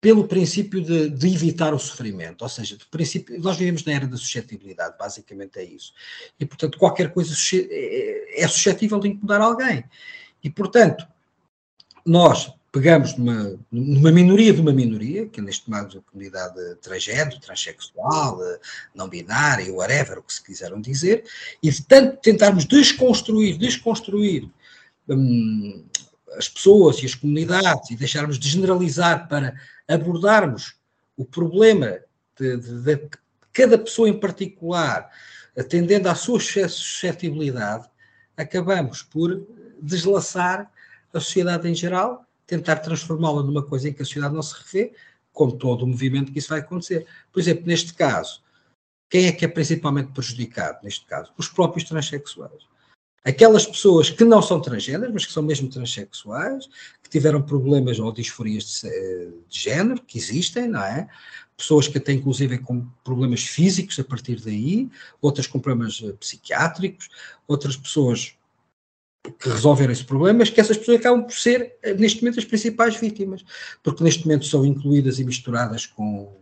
pelo 0.00 0.26
princípio 0.26 0.82
de, 0.82 1.10
de, 1.10 1.32
evitar 1.32 1.72
o 1.72 1.78
sofrimento. 1.78 2.42
Ou 2.42 2.48
seja, 2.48 2.76
princípio, 2.90 3.40
nós 3.40 3.56
vivemos 3.56 3.84
na 3.84 3.92
era 3.92 4.06
da 4.06 4.16
suscetibilidade, 4.16 4.98
basicamente 4.98 5.60
é 5.60 5.64
isso. 5.64 5.92
E, 6.38 6.44
portanto, 6.44 6.76
qualquer 6.76 7.12
coisa 7.12 7.32
é, 7.54 8.42
é 8.42 8.48
suscetível 8.48 8.98
de 8.98 9.08
incomodar 9.08 9.40
alguém. 9.40 9.84
E, 10.42 10.50
portanto, 10.50 11.06
nós 12.04 12.52
pegamos 12.78 13.16
numa, 13.16 13.58
numa 13.72 14.12
minoria 14.12 14.52
de 14.52 14.60
uma 14.60 14.72
minoria, 14.72 15.26
que 15.26 15.40
neste 15.40 15.68
caso 15.68 15.98
a 15.98 16.12
comunidade 16.12 16.76
transgênero, 16.76 17.40
transexual, 17.40 18.38
não 18.94 19.08
binária, 19.08 19.72
whatever, 19.72 20.18
o 20.18 20.22
que 20.22 20.32
se 20.32 20.44
quiseram 20.44 20.80
dizer, 20.80 21.24
e 21.60 21.72
de 21.72 21.82
tanto 21.82 22.18
tentarmos 22.18 22.64
desconstruir, 22.64 23.58
desconstruir 23.58 24.48
hum, 25.08 25.84
as 26.36 26.48
pessoas 26.48 27.02
e 27.02 27.06
as 27.06 27.16
comunidades 27.16 27.90
e 27.90 27.96
deixarmos 27.96 28.38
de 28.38 28.48
generalizar 28.48 29.26
para 29.26 29.60
abordarmos 29.88 30.76
o 31.16 31.24
problema 31.24 31.98
de, 32.38 32.58
de, 32.58 32.94
de 32.94 33.08
cada 33.52 33.76
pessoa 33.76 34.08
em 34.08 34.20
particular, 34.20 35.10
atendendo 35.58 36.08
à 36.08 36.14
sua 36.14 36.38
suscetibilidade, 36.38 37.88
acabamos 38.36 39.02
por 39.02 39.44
deslaçar 39.82 40.70
a 41.12 41.18
sociedade 41.18 41.68
em 41.68 41.74
geral 41.74 42.27
tentar 42.48 42.76
transformá-la 42.76 43.42
numa 43.42 43.62
coisa 43.62 43.88
em 43.88 43.92
que 43.92 44.02
a 44.02 44.04
sociedade 44.04 44.34
não 44.34 44.42
se 44.42 44.54
revê, 44.54 44.92
com 45.32 45.50
todo 45.50 45.82
o 45.82 45.86
movimento 45.86 46.32
que 46.32 46.38
isso 46.40 46.48
vai 46.48 46.60
acontecer. 46.60 47.06
Por 47.30 47.38
exemplo, 47.38 47.64
neste 47.66 47.94
caso, 47.94 48.42
quem 49.08 49.26
é 49.26 49.32
que 49.32 49.44
é 49.44 49.48
principalmente 49.48 50.12
prejudicado 50.12 50.78
neste 50.82 51.06
caso? 51.06 51.30
Os 51.36 51.46
próprios 51.46 51.88
transexuais. 51.88 52.66
Aquelas 53.22 53.66
pessoas 53.66 54.08
que 54.08 54.24
não 54.24 54.40
são 54.40 54.60
transgêneros, 54.60 55.12
mas 55.12 55.26
que 55.26 55.32
são 55.32 55.42
mesmo 55.42 55.68
transexuais, 55.68 56.66
que 57.02 57.10
tiveram 57.10 57.42
problemas 57.42 57.98
ou 57.98 58.10
disforias 58.10 58.80
de, 58.80 59.30
de 59.48 59.60
género, 59.60 60.00
que 60.00 60.16
existem, 60.16 60.68
não 60.68 60.82
é? 60.82 61.06
Pessoas 61.54 61.86
que 61.86 62.00
têm, 62.00 62.16
inclusive, 62.16 62.58
com 62.58 62.86
problemas 63.04 63.42
físicos 63.42 63.98
a 63.98 64.04
partir 64.04 64.40
daí, 64.40 64.88
outras 65.20 65.46
com 65.46 65.60
problemas 65.60 66.00
eh, 66.02 66.12
psiquiátricos, 66.12 67.10
outras 67.46 67.76
pessoas 67.76 68.37
que 69.30 69.48
resolveram 69.48 69.92
esse 69.92 70.04
problema, 70.04 70.40
mas 70.40 70.50
que 70.50 70.60
essas 70.60 70.76
pessoas 70.76 70.98
acabam 70.98 71.22
por 71.22 71.34
ser, 71.34 71.76
eh, 71.82 71.94
neste 71.94 72.22
momento, 72.22 72.38
as 72.38 72.44
principais 72.44 72.96
vítimas, 72.96 73.44
porque 73.82 74.04
neste 74.04 74.24
momento 74.26 74.46
são 74.46 74.64
incluídas 74.64 75.18
e 75.18 75.24
misturadas 75.24 75.86
com, 75.86 76.32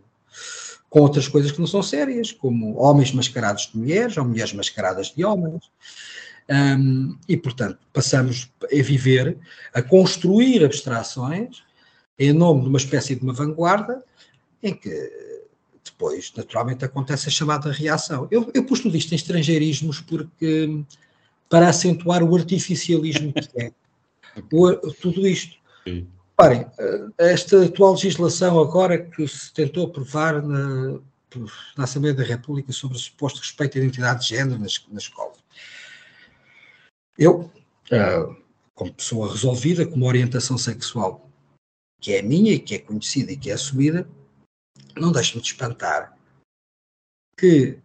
com 0.89 0.99
outras 1.01 1.27
coisas 1.27 1.51
que 1.51 1.59
não 1.59 1.67
são 1.67 1.81
sérias, 1.81 2.31
como 2.31 2.77
homens 2.77 3.11
mascarados 3.11 3.69
de 3.71 3.77
mulheres 3.77 4.17
ou 4.17 4.25
mulheres 4.25 4.53
mascaradas 4.53 5.13
de 5.15 5.23
homens. 5.23 5.69
Um, 6.49 7.17
e, 7.27 7.35
portanto, 7.35 7.79
passamos 7.91 8.49
a 8.63 8.81
viver, 8.81 9.37
a 9.73 9.81
construir 9.81 10.63
abstrações 10.63 11.63
em 12.17 12.33
nome 12.33 12.61
de 12.61 12.69
uma 12.69 12.77
espécie 12.77 13.15
de 13.15 13.21
uma 13.21 13.33
vanguarda, 13.33 14.03
em 14.63 14.73
que 14.73 14.89
depois, 15.83 16.31
naturalmente, 16.35 16.85
acontece 16.85 17.27
a 17.27 17.31
chamada 17.31 17.71
reação. 17.71 18.27
Eu, 18.31 18.49
eu 18.53 18.63
pus 18.63 18.79
tudo 18.79 18.97
isto 18.97 19.11
em 19.11 19.15
estrangeirismos 19.15 20.01
porque 20.01 20.83
para 21.49 21.69
acentuar 21.69 22.23
o 22.23 22.35
artificialismo 22.35 23.33
que 23.33 23.61
é. 23.61 23.71
O, 24.51 24.73
tudo 24.93 25.27
isto. 25.27 25.57
Reparem, 25.85 26.67
esta 27.17 27.65
atual 27.65 27.93
legislação 27.93 28.59
agora 28.59 28.97
que 28.97 29.27
se 29.27 29.51
tentou 29.53 29.87
aprovar 29.87 30.43
na, 30.43 30.99
na 31.75 31.83
Assembleia 31.83 32.15
da 32.15 32.23
República 32.23 32.71
sobre 32.71 32.97
o 32.97 32.99
suposto 32.99 33.39
respeito 33.39 33.77
à 33.77 33.81
identidade 33.81 34.21
de 34.21 34.29
género 34.29 34.59
na, 34.59 34.67
na 34.91 34.97
escola. 34.97 35.33
Eu, 37.17 37.51
como 38.75 38.93
pessoa 38.93 39.31
resolvida, 39.31 39.85
com 39.87 39.95
uma 39.95 40.05
orientação 40.05 40.57
sexual 40.57 41.27
que 41.99 42.13
é 42.13 42.21
minha 42.21 42.53
e 42.53 42.59
que 42.59 42.75
é 42.75 42.79
conhecida 42.79 43.31
e 43.31 43.37
que 43.37 43.49
é 43.49 43.53
assumida, 43.53 44.07
não 44.95 45.11
deixe-me 45.11 45.41
de 45.41 45.47
espantar 45.47 46.15
que 47.39 47.79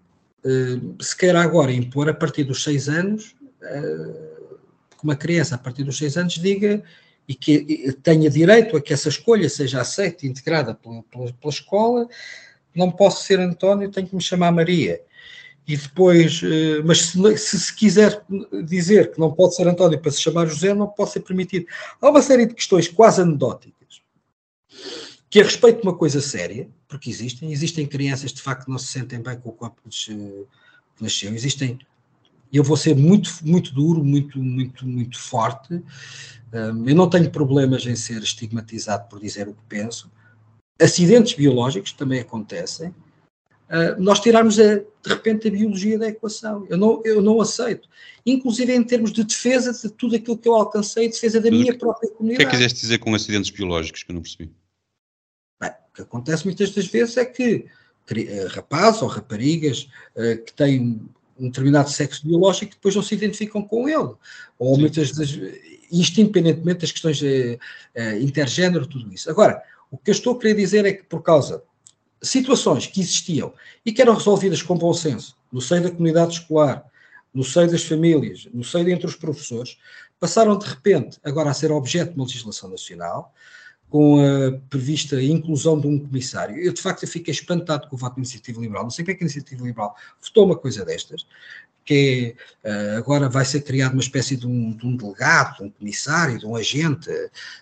uh, 0.44 1.02
se 1.02 1.16
queira 1.16 1.42
agora 1.42 1.72
impor 1.72 2.08
a 2.08 2.14
partir 2.14 2.44
dos 2.44 2.62
seis 2.62 2.88
anos, 2.88 3.34
que 3.62 5.04
uma 5.04 5.16
criança 5.16 5.54
a 5.54 5.58
partir 5.58 5.84
dos 5.84 5.98
seis 5.98 6.16
anos 6.16 6.34
diga 6.34 6.82
e 7.28 7.34
que 7.34 7.92
tenha 8.02 8.28
direito 8.28 8.76
a 8.76 8.80
que 8.80 8.92
essa 8.92 9.08
escolha 9.08 9.48
seja 9.48 9.80
aceita 9.80 10.26
e 10.26 10.28
integrada 10.28 10.74
pela, 10.74 11.02
pela, 11.04 11.32
pela 11.32 11.52
escola, 11.52 12.08
não 12.74 12.90
posso 12.90 13.24
ser 13.24 13.38
António, 13.38 13.90
tenho 13.90 14.08
que 14.08 14.14
me 14.14 14.22
chamar 14.22 14.50
Maria. 14.50 15.00
E 15.66 15.76
depois, 15.76 16.42
uh, 16.42 16.82
mas 16.84 17.02
se, 17.02 17.38
se, 17.38 17.60
se 17.60 17.76
quiser 17.76 18.24
dizer 18.64 19.12
que 19.12 19.20
não 19.20 19.32
pode 19.32 19.54
ser 19.54 19.68
António 19.68 20.00
para 20.00 20.10
se 20.10 20.20
chamar 20.20 20.46
José, 20.46 20.74
não 20.74 20.88
pode 20.88 21.12
ser 21.12 21.20
permitido. 21.20 21.66
Há 22.00 22.10
uma 22.10 22.20
série 22.20 22.46
de 22.46 22.54
questões 22.54 22.88
quase 22.88 23.22
anedóticas 23.22 24.02
que 25.32 25.40
a 25.40 25.44
respeito 25.44 25.80
de 25.80 25.88
uma 25.88 25.96
coisa 25.96 26.20
séria, 26.20 26.68
porque 26.86 27.08
existem, 27.08 27.50
existem 27.50 27.86
crianças 27.86 28.34
de 28.34 28.42
facto 28.42 28.66
que 28.66 28.70
não 28.70 28.76
se 28.76 28.88
sentem 28.88 29.18
bem 29.18 29.40
com 29.40 29.48
o 29.48 29.52
corpo 29.52 29.80
que 29.88 30.46
nasceu, 31.00 31.32
existem, 31.32 31.78
eu 32.52 32.64
vou 32.64 32.76
ser 32.76 32.94
muito, 32.94 33.30
muito 33.42 33.72
duro, 33.74 34.04
muito, 34.04 34.38
muito, 34.38 34.86
muito 34.86 35.18
forte, 35.18 35.82
eu 36.52 36.94
não 36.94 37.08
tenho 37.08 37.30
problemas 37.30 37.86
em 37.86 37.96
ser 37.96 38.22
estigmatizado 38.22 39.08
por 39.08 39.18
dizer 39.18 39.48
o 39.48 39.54
que 39.54 39.62
penso, 39.68 40.10
acidentes 40.80 41.32
biológicos 41.32 41.92
também 41.92 42.20
acontecem, 42.20 42.94
nós 43.98 44.20
tirarmos 44.20 44.58
a, 44.60 44.74
de 44.74 44.84
repente 45.06 45.48
a 45.48 45.50
biologia 45.50 45.98
da 45.98 46.08
equação. 46.08 46.66
Eu 46.68 46.76
não, 46.76 47.00
eu 47.04 47.22
não 47.22 47.40
aceito. 47.40 47.88
Inclusive 48.24 48.74
em 48.74 48.84
termos 48.84 49.12
de 49.12 49.24
defesa 49.24 49.72
de 49.72 49.90
tudo 49.94 50.14
aquilo 50.14 50.36
que 50.36 50.46
eu 50.46 50.54
alcancei, 50.54 51.08
defesa 51.08 51.40
da 51.40 51.50
minha 51.50 51.76
própria 51.76 52.10
comunidade. 52.10 52.44
O 52.44 52.48
que 52.48 52.48
é 52.48 52.50
que 52.50 52.56
quiseste 52.56 52.80
dizer 52.80 52.98
com 52.98 53.14
acidentes 53.14 53.50
biológicos 53.50 54.02
que 54.02 54.10
eu 54.10 54.14
não 54.14 54.22
percebi? 54.22 54.52
O 55.62 55.94
que 55.94 56.02
acontece 56.02 56.44
muitas 56.44 56.70
das 56.70 56.86
vezes 56.86 57.16
é 57.16 57.24
que 57.24 57.66
eh, 58.10 58.46
rapazes 58.50 59.02
ou 59.02 59.08
raparigas 59.08 59.88
uh, 60.16 60.42
que 60.42 60.52
têm 60.54 61.00
um 61.38 61.46
determinado 61.46 61.90
sexo 61.90 62.26
biológico 62.26 62.72
depois 62.72 62.94
não 62.94 63.02
se 63.02 63.14
identificam 63.14 63.62
com 63.62 63.88
ele. 63.88 64.14
Ou 64.58 64.74
Sim. 64.74 64.80
muitas 64.80 65.12
das 65.12 65.30
isto 65.92 66.20
independentemente 66.20 66.80
das 66.80 66.90
questões 66.90 67.20
uh, 67.20 67.24
uh, 67.24 68.16
intergênero, 68.22 68.86
tudo 68.86 69.12
isso. 69.12 69.30
Agora, 69.30 69.62
o 69.90 69.98
que 69.98 70.10
eu 70.10 70.12
estou 70.12 70.34
a 70.34 70.38
querer 70.38 70.54
dizer 70.54 70.86
é 70.86 70.92
que 70.94 71.02
por 71.02 71.22
causa 71.22 71.62
de 72.20 72.26
situações 72.26 72.86
que 72.86 73.00
existiam 73.00 73.52
e 73.84 73.92
que 73.92 74.00
eram 74.00 74.14
resolvidas 74.14 74.62
com 74.62 74.76
bom 74.76 74.94
senso, 74.94 75.36
no 75.52 75.60
seio 75.60 75.82
da 75.82 75.90
comunidade 75.90 76.32
escolar, 76.32 76.84
no 77.34 77.44
seio 77.44 77.70
das 77.70 77.84
famílias, 77.84 78.48
no 78.54 78.64
seio 78.64 78.88
entre 78.88 79.06
os 79.06 79.14
professores, 79.14 79.76
passaram 80.18 80.56
de 80.56 80.66
repente 80.66 81.18
agora 81.22 81.50
a 81.50 81.54
ser 81.54 81.70
objeto 81.70 82.12
de 82.12 82.16
uma 82.16 82.24
legislação 82.24 82.70
nacional, 82.70 83.34
com 83.92 84.16
a 84.24 84.52
prevista 84.70 85.22
inclusão 85.22 85.78
de 85.78 85.86
um 85.86 85.98
comissário. 85.98 86.56
Eu, 86.56 86.72
de 86.72 86.80
facto, 86.80 87.06
fiquei 87.06 87.30
espantado 87.30 87.88
com 87.88 87.94
o 87.94 87.98
voto 87.98 88.14
da 88.14 88.20
Iniciativa 88.20 88.58
Liberal. 88.58 88.84
Não 88.84 88.90
sei 88.90 89.04
porque 89.04 89.12
é 89.12 89.14
que 89.16 89.24
a 89.24 89.26
Iniciativa 89.26 89.62
Liberal 89.62 89.94
votou 90.18 90.46
uma 90.46 90.56
coisa 90.56 90.82
destas, 90.82 91.26
que 91.84 92.34
é, 92.64 92.96
agora 92.96 93.28
vai 93.28 93.44
ser 93.44 93.60
criado 93.60 93.92
uma 93.92 94.00
espécie 94.00 94.34
de 94.34 94.46
um, 94.46 94.74
de 94.74 94.86
um, 94.86 94.96
delegado, 94.96 95.58
de 95.58 95.64
um 95.64 95.70
comissário, 95.70 96.38
de 96.38 96.46
um 96.46 96.56
agente 96.56 97.10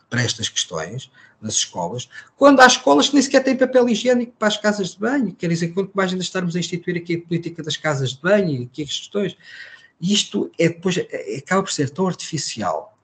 para 0.09 0.23
estas 0.23 0.49
questões 0.49 1.11
nas 1.43 1.55
escolas, 1.55 2.09
quando 2.37 2.61
há 2.61 2.67
escolas 2.67 3.09
que 3.09 3.15
nem 3.15 3.23
sequer 3.25 3.43
têm 3.43 3.57
papel 3.57 3.89
higiênico 3.89 4.35
para 4.39 4.47
as 4.47 4.57
casas 4.57 4.91
de 4.91 5.01
banho, 5.01 5.35
quer 5.35 5.49
dizer, 5.49 5.69
quanto 5.69 5.91
mais 5.95 6.13
ainda 6.13 6.23
estarmos 6.23 6.55
a 6.55 6.61
instituir 6.61 6.97
aqui 6.97 7.17
a 7.17 7.27
política 7.27 7.61
das 7.61 7.77
casas 7.77 8.11
de 8.11 8.21
banho 8.21 8.51
e 8.51 8.65
aqui 8.67 8.83
as 8.85 8.91
questões, 8.91 9.37
isto 10.01 10.49
é 10.57 10.69
depois, 10.69 10.97
é, 10.97 11.39
acaba 11.39 11.65
por 11.65 11.73
ser 11.73 11.91
tão 11.91 12.07
artificial 12.07 12.97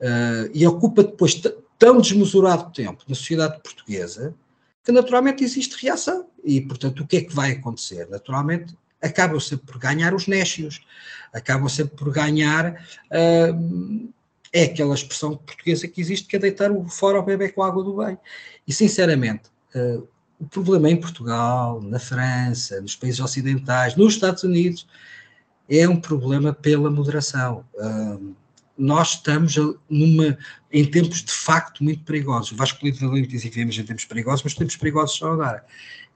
uh, 0.00 0.50
e 0.54 0.66
ocupa 0.66 1.02
depois 1.02 1.34
tão 1.80 1.98
desmesurado 1.98 2.70
tempo 2.72 3.02
na 3.08 3.14
sociedade 3.14 3.58
portuguesa 3.62 4.34
que 4.84 4.92
naturalmente 4.92 5.42
existe 5.42 5.82
reação. 5.82 6.28
E, 6.44 6.60
portanto, 6.60 7.02
o 7.02 7.06
que 7.06 7.16
é 7.16 7.20
que 7.22 7.34
vai 7.34 7.52
acontecer? 7.52 8.06
Naturalmente, 8.08 8.76
acabam 9.00 9.40
sempre 9.40 9.66
por 9.66 9.78
ganhar 9.78 10.14
os 10.14 10.26
nécios, 10.26 10.80
acabam 11.32 11.68
sempre 11.68 11.96
por 11.96 12.12
ganhar. 12.12 12.86
Uh, 13.10 14.12
é 14.52 14.64
aquela 14.64 14.94
expressão 14.94 15.36
portuguesa 15.36 15.88
que 15.88 16.00
existe 16.00 16.28
que 16.28 16.36
é 16.36 16.38
deitar 16.38 16.70
fora 16.88 17.18
o 17.18 17.22
bebê 17.22 17.48
com 17.48 17.62
a 17.62 17.68
água 17.68 17.82
do 17.82 17.96
bem. 17.96 18.18
E, 18.68 18.72
sinceramente, 18.72 19.44
uh, 19.74 20.06
o 20.38 20.46
problema 20.46 20.90
em 20.90 21.00
Portugal, 21.00 21.80
na 21.80 21.98
França, 21.98 22.80
nos 22.80 22.94
países 22.94 23.20
ocidentais, 23.20 23.96
nos 23.96 24.14
Estados 24.14 24.42
Unidos, 24.42 24.86
é 25.68 25.88
um 25.88 25.98
problema 25.98 26.52
pela 26.52 26.90
moderação. 26.90 27.64
Uh, 27.74 28.34
nós 28.80 29.14
estamos 29.14 29.54
numa, 29.88 30.38
em 30.72 30.84
tempos 30.90 31.22
de 31.22 31.32
facto 31.32 31.84
muito 31.84 32.02
perigosos. 32.02 32.52
O 32.52 32.56
Vasco 32.56 32.80
Polito 32.80 33.06
Valente 33.06 33.28
diz 33.28 33.42
que 33.42 33.50
vivemos 33.50 33.78
em 33.78 33.84
tempos 33.84 34.06
perigosos, 34.06 34.42
mas 34.42 34.54
tempos 34.54 34.76
perigosos 34.76 35.18
são 35.18 35.32
agora. 35.32 35.64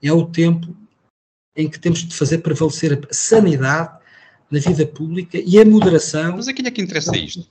É 0.01 0.11
o 0.11 0.25
tempo 0.25 0.75
em 1.55 1.69
que 1.69 1.79
temos 1.79 1.99
de 1.99 2.15
fazer 2.15 2.39
prevalecer 2.39 2.93
a 2.93 3.13
sanidade 3.13 3.97
na 4.49 4.59
vida 4.59 4.85
pública 4.85 5.37
e 5.37 5.59
a 5.59 5.65
moderação. 5.65 6.35
Mas 6.37 6.47
a 6.47 6.53
quem 6.53 6.65
é 6.65 6.71
que 6.71 6.81
interessa 6.81 7.15
isto? 7.15 7.47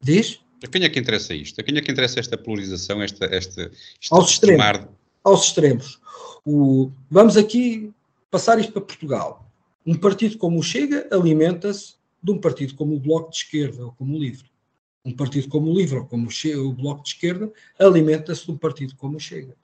Diz? 0.00 0.40
A 0.62 0.68
quem 0.68 0.84
é 0.84 0.88
que 0.88 1.00
interessa 1.00 1.34
isto? 1.34 1.60
A 1.60 1.64
quem 1.64 1.76
é 1.76 1.80
que 1.80 1.90
interessa 1.90 2.20
esta 2.20 2.38
polarização, 2.38 3.02
esta, 3.02 3.26
esta, 3.26 3.70
aos 4.10 4.30
extremos, 4.30 4.86
aos 5.24 5.46
extremos. 5.46 6.00
O, 6.46 6.90
vamos 7.10 7.36
aqui 7.36 7.92
passar 8.30 8.58
isto 8.60 8.72
para 8.72 8.82
Portugal. 8.82 9.50
Um 9.84 9.96
partido 9.96 10.38
como 10.38 10.58
o 10.58 10.62
Chega 10.62 11.06
alimenta-se 11.10 11.94
de 12.24 12.32
um 12.32 12.38
partido 12.38 12.74
como 12.74 12.96
o 12.96 12.98
Bloco 13.00 13.30
de 13.30 13.36
Esquerda 13.36 13.84
ou 13.84 13.92
como 13.92 14.16
o 14.16 14.18
Livre. 14.18 14.48
Um 15.04 15.14
partido 15.14 15.48
como 15.48 15.70
o 15.70 15.76
Livre 15.76 15.98
ou 15.98 16.06
como 16.06 16.26
o, 16.26 16.72
Bloco 16.72 17.02
de 17.02 17.10
Esquerda 17.10 17.52
alimenta-se 17.78 18.46
de 18.46 18.50
um 18.50 18.56
partido 18.56 18.96
como 18.96 19.18
o 19.18 19.20
Chega. 19.20 19.54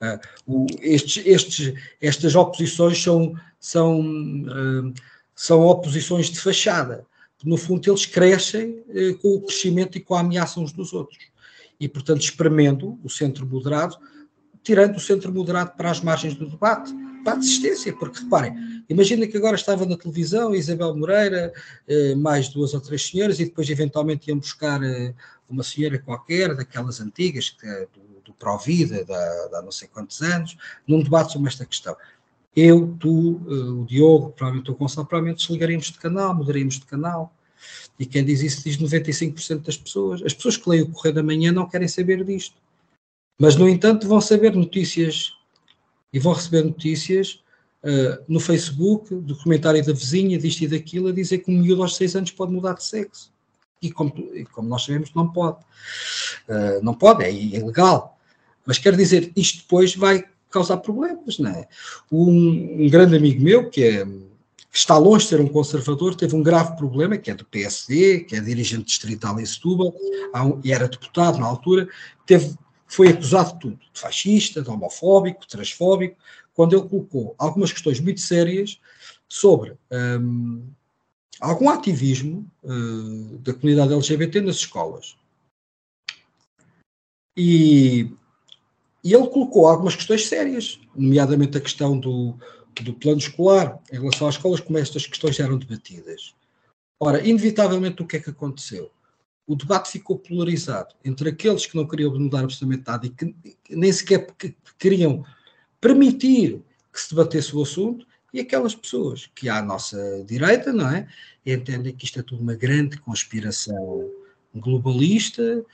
Uh, 0.00 0.18
o, 0.46 0.66
estes, 0.80 1.24
estes, 1.26 1.74
estas 2.00 2.34
oposições 2.34 3.02
são, 3.02 3.34
são, 3.60 4.00
uh, 4.00 4.94
são 5.34 5.60
oposições 5.66 6.30
de 6.30 6.40
fachada. 6.40 7.06
No 7.44 7.58
fundo, 7.58 7.90
eles 7.90 8.06
crescem 8.06 8.82
uh, 8.88 9.18
com 9.18 9.34
o 9.34 9.42
crescimento 9.42 9.98
e 9.98 10.00
com 10.00 10.14
a 10.14 10.20
ameaça 10.20 10.58
uns 10.58 10.72
dos 10.72 10.94
outros. 10.94 11.18
E, 11.78 11.86
portanto, 11.86 12.22
espremendo 12.22 12.98
o 13.04 13.10
centro 13.10 13.46
moderado, 13.46 13.98
tirando 14.66 14.96
o 14.96 15.00
centro 15.00 15.32
moderado 15.32 15.74
para 15.76 15.92
as 15.92 16.00
margens 16.00 16.34
do 16.34 16.50
debate, 16.50 16.92
para 17.22 17.34
a 17.34 17.36
desistência, 17.36 17.92
porque 17.92 18.18
reparem, 18.18 18.52
imagina 18.88 19.24
que 19.24 19.36
agora 19.36 19.54
estava 19.54 19.86
na 19.86 19.96
televisão 19.96 20.52
Isabel 20.52 20.92
Moreira, 20.96 21.52
eh, 21.86 22.16
mais 22.16 22.48
duas 22.48 22.74
ou 22.74 22.80
três 22.80 23.06
senhoras, 23.06 23.38
e 23.38 23.44
depois 23.44 23.70
eventualmente 23.70 24.28
iam 24.28 24.40
buscar 24.40 24.82
eh, 24.82 25.14
uma 25.48 25.62
senhora 25.62 26.00
qualquer, 26.00 26.52
daquelas 26.56 27.00
antigas, 27.00 27.50
que, 27.50 27.64
é 27.64 27.86
do, 27.94 28.20
do 28.24 28.32
Provida, 28.32 29.04
da, 29.04 29.46
da 29.52 29.62
não 29.62 29.70
sei 29.70 29.86
quantos 29.86 30.20
anos, 30.20 30.56
num 30.84 31.00
debate 31.00 31.34
sobre 31.34 31.48
esta 31.48 31.64
questão. 31.64 31.96
Eu, 32.56 32.92
tu, 32.98 33.40
eh, 33.48 33.52
o 33.52 33.84
Diogo, 33.84 34.30
provavelmente 34.30 34.72
o 34.72 34.74
Gonçalo, 34.74 35.06
provavelmente 35.06 35.46
desligaríamos 35.46 35.92
de 35.92 35.98
canal, 35.98 36.34
mudaríamos 36.34 36.80
de 36.80 36.86
canal. 36.86 37.32
E 38.00 38.04
quem 38.04 38.24
diz 38.24 38.42
isso 38.42 38.64
diz 38.64 38.78
95% 38.78 39.62
das 39.62 39.76
pessoas. 39.76 40.22
As 40.24 40.34
pessoas 40.34 40.56
que 40.56 40.68
leem 40.68 40.82
o 40.82 40.90
Correio 40.90 41.14
da 41.14 41.22
Manhã 41.22 41.52
não 41.52 41.68
querem 41.68 41.86
saber 41.86 42.24
disto. 42.24 42.65
Mas, 43.38 43.56
no 43.56 43.68
entanto, 43.68 44.08
vão 44.08 44.20
saber 44.20 44.54
notícias 44.54 45.32
e 46.12 46.18
vão 46.18 46.32
receber 46.32 46.64
notícias 46.64 47.42
uh, 47.82 48.24
no 48.26 48.40
Facebook, 48.40 49.14
do 49.14 49.36
comentário 49.36 49.84
da 49.84 49.92
vizinha, 49.92 50.38
disto 50.38 50.62
e 50.62 50.68
daquilo, 50.68 51.08
a 51.08 51.12
dizer 51.12 51.38
que 51.38 51.50
um 51.50 51.58
miúdo 51.58 51.82
aos 51.82 51.96
6 51.96 52.16
anos 52.16 52.30
pode 52.30 52.52
mudar 52.52 52.74
de 52.74 52.84
sexo. 52.84 53.32
E 53.82 53.90
como, 53.92 54.12
e 54.32 54.44
como 54.46 54.68
nós 54.68 54.84
sabemos, 54.84 55.12
não 55.14 55.30
pode. 55.30 55.58
Uh, 56.48 56.82
não 56.82 56.94
pode, 56.94 57.24
é 57.24 57.32
ilegal. 57.32 58.18
Mas 58.64 58.78
quer 58.78 58.96
dizer, 58.96 59.30
isto 59.36 59.58
depois 59.58 59.94
vai 59.94 60.24
causar 60.50 60.78
problemas, 60.78 61.38
não 61.38 61.50
é? 61.50 61.68
Um, 62.10 62.84
um 62.84 62.88
grande 62.88 63.16
amigo 63.16 63.42
meu, 63.42 63.68
que 63.68 63.84
é 63.84 64.06
que 64.76 64.80
está 64.80 64.98
longe 64.98 65.24
de 65.24 65.30
ser 65.30 65.40
um 65.40 65.48
conservador, 65.48 66.14
teve 66.14 66.36
um 66.36 66.42
grave 66.42 66.76
problema, 66.76 67.16
que 67.16 67.30
é 67.30 67.34
do 67.34 67.46
PSD, 67.46 68.20
que 68.20 68.36
é 68.36 68.40
dirigente 68.40 68.84
distrital 68.84 69.40
em 69.40 69.46
Setúbal, 69.46 69.94
um, 70.34 70.60
e 70.62 70.70
era 70.70 70.86
deputado 70.86 71.38
na 71.38 71.46
altura, 71.46 71.88
teve 72.26 72.54
foi 72.86 73.08
acusado 73.08 73.54
de 73.54 73.60
tudo, 73.60 73.78
de 73.92 74.00
fascista, 74.00 74.62
de 74.62 74.70
homofóbico, 74.70 75.40
de 75.40 75.48
transfóbico, 75.48 76.16
quando 76.54 76.76
ele 76.76 76.88
colocou 76.88 77.34
algumas 77.38 77.72
questões 77.72 78.00
muito 78.00 78.20
sérias 78.20 78.80
sobre 79.28 79.76
um, 80.20 80.66
algum 81.40 81.68
ativismo 81.68 82.50
uh, 82.62 83.38
da 83.38 83.52
comunidade 83.52 83.92
LGBT 83.92 84.40
nas 84.40 84.56
escolas. 84.56 85.16
E, 87.36 88.10
e, 89.04 89.12
ele 89.12 89.28
colocou 89.28 89.68
algumas 89.68 89.94
questões 89.94 90.26
sérias, 90.26 90.80
nomeadamente 90.94 91.58
a 91.58 91.60
questão 91.60 91.98
do, 91.98 92.34
do 92.82 92.94
plano 92.94 93.18
escolar 93.18 93.78
em 93.92 93.98
relação 93.98 94.26
às 94.26 94.36
escolas, 94.36 94.60
como 94.60 94.78
estas 94.78 95.06
questões 95.06 95.38
eram 95.38 95.58
debatidas. 95.58 96.34
Ora, 96.98 97.26
inevitavelmente 97.26 98.02
o 98.02 98.06
que 98.06 98.16
é 98.16 98.20
que 98.20 98.30
aconteceu? 98.30 98.90
O 99.46 99.54
debate 99.54 99.90
ficou 99.90 100.18
polarizado 100.18 100.94
entre 101.04 101.28
aqueles 101.30 101.66
que 101.66 101.76
não 101.76 101.86
queriam 101.86 102.12
mudar 102.18 102.40
absolutamente 102.40 102.84
nada 102.86 103.06
e 103.06 103.10
que 103.10 103.34
nem 103.70 103.92
sequer 103.92 104.26
queriam 104.78 105.24
permitir 105.80 106.62
que 106.92 107.00
se 107.00 107.10
debatesse 107.10 107.54
o 107.54 107.62
assunto 107.62 108.06
e 108.32 108.40
aquelas 108.40 108.74
pessoas 108.74 109.30
que 109.34 109.48
à 109.48 109.62
nossa 109.62 110.24
direita, 110.26 110.72
não 110.72 110.88
é? 110.90 111.06
Entendem 111.44 111.94
que 111.94 112.04
isto 112.04 112.18
é 112.18 112.22
tudo 112.22 112.42
uma 112.42 112.54
grande 112.54 112.98
conspiração 112.98 114.10
globalista, 114.54 115.64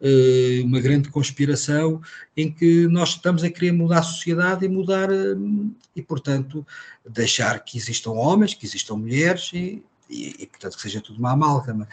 uh, 0.00 0.64
uma 0.64 0.80
grande 0.80 1.08
conspiração 1.08 2.00
em 2.36 2.52
que 2.52 2.86
nós 2.88 3.10
estamos 3.10 3.42
a 3.42 3.50
querer 3.50 3.72
mudar 3.72 4.00
a 4.00 4.02
sociedade 4.02 4.64
e 4.64 4.68
mudar, 4.68 5.10
uh, 5.10 5.74
e 5.94 6.02
portanto, 6.02 6.66
deixar 7.08 7.64
que 7.64 7.78
existam 7.78 8.10
homens, 8.10 8.54
que 8.54 8.66
existam 8.66 8.96
mulheres 8.96 9.50
e, 9.52 9.82
e, 10.08 10.36
e 10.38 10.46
portanto, 10.46 10.76
que 10.76 10.82
seja 10.82 11.00
tudo 11.00 11.18
uma 11.18 11.32
amálgama. 11.32 11.88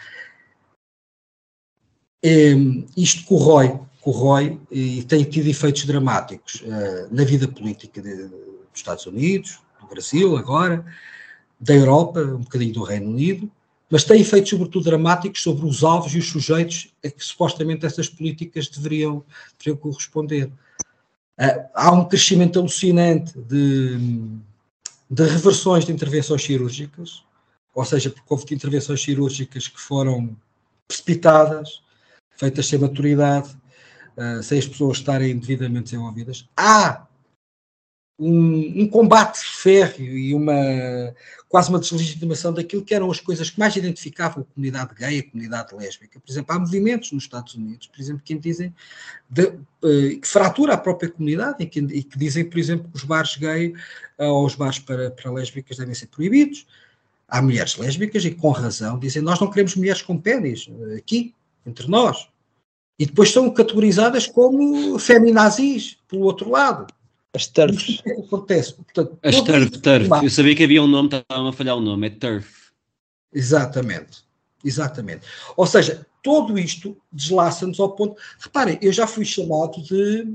Um, 2.26 2.86
isto 2.96 3.26
corrói, 3.26 3.78
corrói 4.00 4.58
e 4.72 5.04
tem 5.04 5.26
tido 5.26 5.50
efeitos 5.50 5.84
dramáticos 5.84 6.62
uh, 6.62 7.14
na 7.14 7.26
vida 7.26 7.50
política 7.50 8.02
de, 8.02 8.28
dos 8.28 8.40
Estados 8.74 9.06
Unidos, 9.06 9.60
do 9.82 9.88
Brasil 9.88 10.38
agora, 10.38 10.86
da 11.60 11.74
Europa, 11.74 12.22
um 12.22 12.40
bocadinho 12.40 12.74
do 12.74 12.84
Reino 12.84 13.10
Unido, 13.10 13.52
mas 13.90 14.06
tem 14.06 14.22
efeitos 14.22 14.52
sobretudo 14.52 14.86
dramáticos 14.86 15.44
sobre 15.44 15.66
os 15.66 15.84
alvos 15.84 16.16
e 16.16 16.20
os 16.20 16.30
sujeitos 16.30 16.94
a 17.04 17.10
que 17.10 17.24
supostamente 17.24 17.86
essas 17.86 18.08
políticas 18.08 18.70
deveriam, 18.70 19.22
deveriam 19.58 19.76
corresponder. 19.76 20.46
Uh, 20.46 21.68
há 21.74 21.92
um 21.92 22.06
crescimento 22.06 22.58
alucinante 22.58 23.38
de, 23.38 23.98
de 25.10 25.24
reversões 25.26 25.84
de 25.84 25.92
intervenções 25.92 26.42
cirúrgicas, 26.42 27.26
ou 27.76 27.84
seja, 27.84 28.10
porque 28.10 28.26
houve 28.30 28.56
intervenções 28.56 29.02
cirúrgicas 29.02 29.68
que 29.68 29.80
foram 29.80 30.38
precipitadas, 30.88 31.83
feitas 32.44 32.68
sem 32.68 32.80
maturidade, 32.80 33.50
uh, 34.18 34.44
sem 34.44 34.60
as 34.60 34.68
pessoas 34.68 34.98
estarem 34.98 35.38
devidamente 35.38 35.86
desenvolvidas. 35.86 36.50
Há 36.58 37.08
um, 38.20 38.84
um, 38.84 38.88
combate 38.88 39.40
férreo 39.40 40.18
e 40.18 40.36
uma 40.36 40.54
quase 41.50 41.70
uma 41.70 41.80
deslegitimação 41.80 42.54
daquilo 42.54 42.84
que 42.84 42.94
eram 42.94 43.10
as 43.10 43.20
coisas 43.20 43.50
que 43.50 43.60
mais 43.60 43.76
identificavam 43.76 44.44
a 44.44 44.54
comunidade 44.54 44.94
gay, 44.96 45.20
a 45.20 45.32
comunidade 45.32 45.76
lésbica. 45.76 46.20
Por 46.20 46.32
exemplo, 46.32 46.56
há 46.56 46.60
movimentos 46.60 47.12
nos 47.12 47.24
Estados 47.24 47.56
Unidos, 47.56 47.88
por 47.88 48.02
exemplo, 48.02 48.22
que 48.24 48.36
dizem 48.36 48.74
de, 49.30 49.46
uh, 49.46 50.20
que 50.22 50.28
fratura 50.28 50.74
a 50.74 50.78
própria 50.78 51.10
comunidade 51.10 51.58
e 51.60 51.66
que, 51.66 51.80
e 51.80 52.04
que, 52.04 52.18
dizem, 52.18 52.44
por 52.44 52.60
exemplo, 52.60 52.90
que 52.90 52.98
os 52.98 53.04
bares 53.04 53.38
gay 53.38 53.74
uh, 54.20 54.26
ou 54.26 54.46
os 54.46 54.56
bares 54.56 54.80
para, 54.80 55.12
para 55.12 55.32
lésbicas 55.32 55.78
devem 55.78 55.96
ser 55.96 56.08
proibidos. 56.08 56.68
Há 57.28 57.42
mulheres 57.42 57.78
lésbicas 57.78 58.26
e 58.26 58.32
com 58.32 58.52
razão 58.52 59.00
dizem 59.00 59.22
nós 59.22 59.40
não 59.40 59.50
queremos 59.50 59.76
mulheres 59.76 60.02
com 60.02 60.20
pênis 60.20 60.68
uh, 60.68 60.98
aqui, 60.98 61.34
entre 61.66 61.88
nós. 61.88 62.33
E 63.00 63.06
depois 63.06 63.32
são 63.32 63.50
categorizadas 63.50 64.28
como 64.28 64.98
feminazis, 65.00 65.98
pelo 66.08 66.24
outro 66.24 66.50
lado. 66.50 66.88
As 67.34 67.48
TERFs. 67.48 68.00
O 68.00 68.04
que 68.04 68.12
acontece? 68.12 68.74
Portanto, 68.74 69.18
As 69.24 69.42
TERF, 69.42 69.80
TERF. 69.80 70.10
Eu 70.24 70.30
sabia 70.30 70.56
que 70.56 70.64
havia 70.64 70.84
um 70.84 70.88
nome, 70.88 71.08
estava 71.08 71.50
a 71.50 71.54
falhar 71.54 71.76
o 71.76 71.82
nome, 71.82 72.08
é 72.08 72.10
TERF. 72.12 72.72
Exatamente. 73.34 74.24
Exatamente. 74.64 75.26
Ou 75.58 75.66
seja, 75.66 76.06
tudo 76.22 76.58
isto 76.58 76.96
deslaça-nos 77.12 77.80
ao 77.80 77.96
ponto. 77.96 78.16
Reparem, 78.40 78.78
eu 78.82 78.94
já 78.94 79.08
fui 79.08 79.26
chamado 79.26 79.82
de 79.82 80.28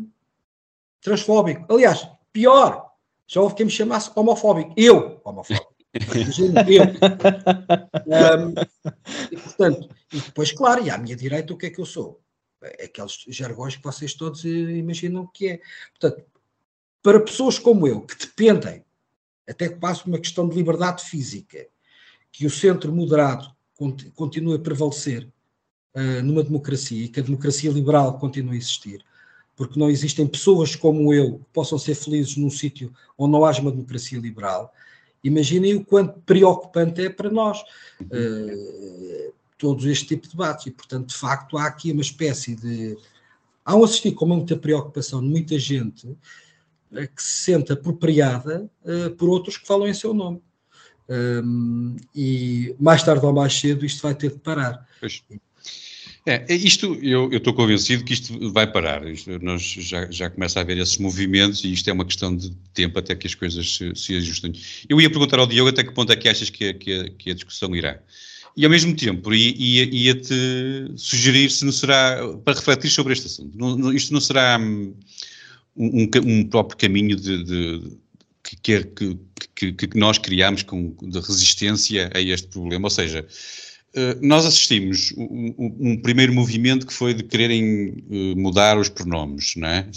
transfóbico. 1.01 1.73
Aliás, 1.73 2.07
pior, 2.33 2.91
já 3.27 3.41
houve 3.41 3.55
quem 3.55 3.67
me 3.67 3.73
chamasse 3.73 4.11
homofóbico. 4.15 4.75
Eu, 4.77 5.21
homofóbico. 5.25 5.75
eu. 5.95 6.85
um, 8.45 8.55
e, 9.33 9.37
portanto, 9.37 9.89
e 10.13 10.21
depois, 10.21 10.53
claro, 10.53 10.85
e 10.85 10.91
à 10.91 10.99
minha 10.99 11.17
direita, 11.17 11.55
o 11.55 11.57
que 11.57 11.67
é 11.67 11.71
que 11.71 11.81
eu 11.81 11.87
sou? 11.87 12.21
Aqueles 12.63 13.25
jargões 13.29 13.77
que 13.77 13.85
vocês 13.85 14.15
todos 14.15 14.45
imaginam 14.45 15.27
que 15.27 15.49
é. 15.49 15.61
Portanto, 15.99 16.25
para 17.03 17.21
pessoas 17.21 17.59
como 17.59 17.87
eu, 17.87 18.01
que 18.01 18.19
dependem, 18.19 18.85
até 19.49 19.69
quase 19.69 20.03
uma 20.07 20.19
questão 20.19 20.49
de 20.49 20.57
liberdade 20.57 21.05
física, 21.05 21.67
que 22.31 22.47
o 22.47 22.51
centro 22.51 22.93
moderado 22.93 23.51
continue 24.15 24.57
a 24.57 24.59
prevalecer 24.59 25.29
uh, 25.95 26.23
numa 26.23 26.43
democracia 26.43 27.05
e 27.05 27.09
que 27.09 27.21
a 27.21 27.23
democracia 27.23 27.71
liberal 27.71 28.19
continue 28.19 28.55
a 28.55 28.59
existir, 28.59 29.05
porque 29.57 29.79
não 29.79 29.89
existem 29.89 30.27
pessoas 30.27 30.77
como 30.77 31.15
eu 31.15 31.39
que 31.39 31.45
possam 31.53 31.79
ser 31.79 31.95
felizes 31.95 32.37
num 32.37 32.51
sítio 32.51 32.93
onde 33.17 33.33
não 33.33 33.45
haja 33.45 33.63
uma 33.63 33.71
democracia 33.71 34.19
liberal. 34.19 34.73
Imaginem 35.23 35.75
o 35.75 35.85
quanto 35.85 36.21
preocupante 36.21 37.03
é 37.03 37.09
para 37.09 37.31
nós 37.31 37.61
uh, 38.03 39.35
todo 39.59 39.91
este 39.91 40.07
tipo 40.07 40.23
de 40.23 40.31
debates. 40.31 40.67
E, 40.67 40.71
portanto, 40.71 41.09
de 41.09 41.15
facto, 41.15 41.59
há 41.59 41.67
aqui 41.67 41.93
uma 41.93 42.01
espécie 42.01 42.55
de. 42.55 42.97
Há 43.65 43.77
um 43.77 43.85
assistir 43.85 44.13
com 44.13 44.25
muita 44.25 44.57
preocupação 44.57 45.21
de 45.21 45.29
muita 45.29 45.59
gente 45.59 46.09
eh, 46.95 47.07
que 47.07 47.23
se 47.23 47.45
sente 47.45 47.73
apropriada 47.73 48.71
uh, 48.83 49.11
por 49.17 49.29
outros 49.29 49.59
que 49.59 49.67
falam 49.67 49.87
em 49.87 49.93
seu 49.93 50.15
nome. 50.15 50.41
Um, 51.11 51.97
e 52.15 52.75
mais 52.79 53.03
tarde 53.03 53.25
ou 53.25 53.33
mais 53.33 53.55
cedo 53.55 53.85
isto 53.85 54.03
vai 54.03 54.15
ter 54.15 54.31
de 54.31 54.39
parar. 54.39 54.87
Pois. 55.01 55.23
É, 56.27 56.45
é 56.47 56.55
isto, 56.55 56.95
eu 56.97 57.31
estou 57.33 57.55
convencido 57.55 58.05
que 58.05 58.13
isto 58.13 58.53
vai 58.53 58.71
parar. 58.71 59.07
Isto, 59.07 59.43
nós 59.43 59.63
já, 59.63 60.11
já 60.11 60.29
começa 60.29 60.59
a 60.59 60.63
haver 60.63 60.77
esses 60.77 60.99
movimentos 60.99 61.65
e 61.65 61.73
isto 61.73 61.89
é 61.89 61.93
uma 61.93 62.05
questão 62.05 62.37
de 62.37 62.51
tempo 62.75 62.99
até 62.99 63.15
que 63.15 63.27
as 63.27 63.35
coisas 63.35 63.77
se, 63.77 63.95
se 63.95 64.17
ajustem. 64.17 64.53
Eu 64.89 65.01
ia 65.01 65.09
perguntar 65.09 65.39
ao 65.39 65.47
Diogo 65.47 65.71
até 65.71 65.83
que 65.83 65.93
ponto 65.93 66.13
é 66.13 66.17
que 66.17 66.29
achas 66.29 66.51
que, 66.51 66.75
que, 66.75 67.11
que 67.11 67.31
a 67.31 67.35
discussão 67.35 67.75
irá. 67.75 67.99
E 68.59 68.65
ao 68.65 68.71
mesmo 68.73 68.93
tempo 68.97 69.33
ia-te 69.33 70.35
ia 70.35 70.93
sugerir 70.97 71.49
se 71.49 71.65
não 71.65 71.71
será, 71.71 72.19
para 72.45 72.59
refletir 72.59 72.91
sobre 72.91 73.13
este 73.13 73.27
assunto, 73.27 73.57
não, 73.57 73.93
isto 73.93 74.13
não 74.13 74.21
será 74.21 74.59
hum, 74.59 74.97
um, 75.77 76.09
um 76.27 76.45
próprio 76.45 76.77
caminho 76.77 77.15
de, 77.15 77.45
de 77.45 77.97
que, 78.43 78.83
que, 78.83 79.19
que, 79.55 79.73
que, 79.73 79.97
nós 79.97 80.19
criamos 80.19 80.65
com, 80.65 80.93
de 81.01 81.21
resistência 81.21 82.11
a 82.13 82.21
este 82.21 82.49
problema, 82.49 82.87
ou 82.87 82.91
seja, 82.91 83.25
nós 84.21 84.45
assistimos 84.45 85.13
um, 85.17 85.55
um, 85.59 85.97
primeiro 85.97 86.33
movimento 86.33 86.87
que 86.87 86.93
foi 86.93 87.15
de 87.15 87.23
quererem 87.23 88.05
uh, 88.11 88.39
mudar 88.39 88.79
os 88.79 88.89
pronomes, 88.89 89.55
não 89.57 89.69
é? 89.69 89.89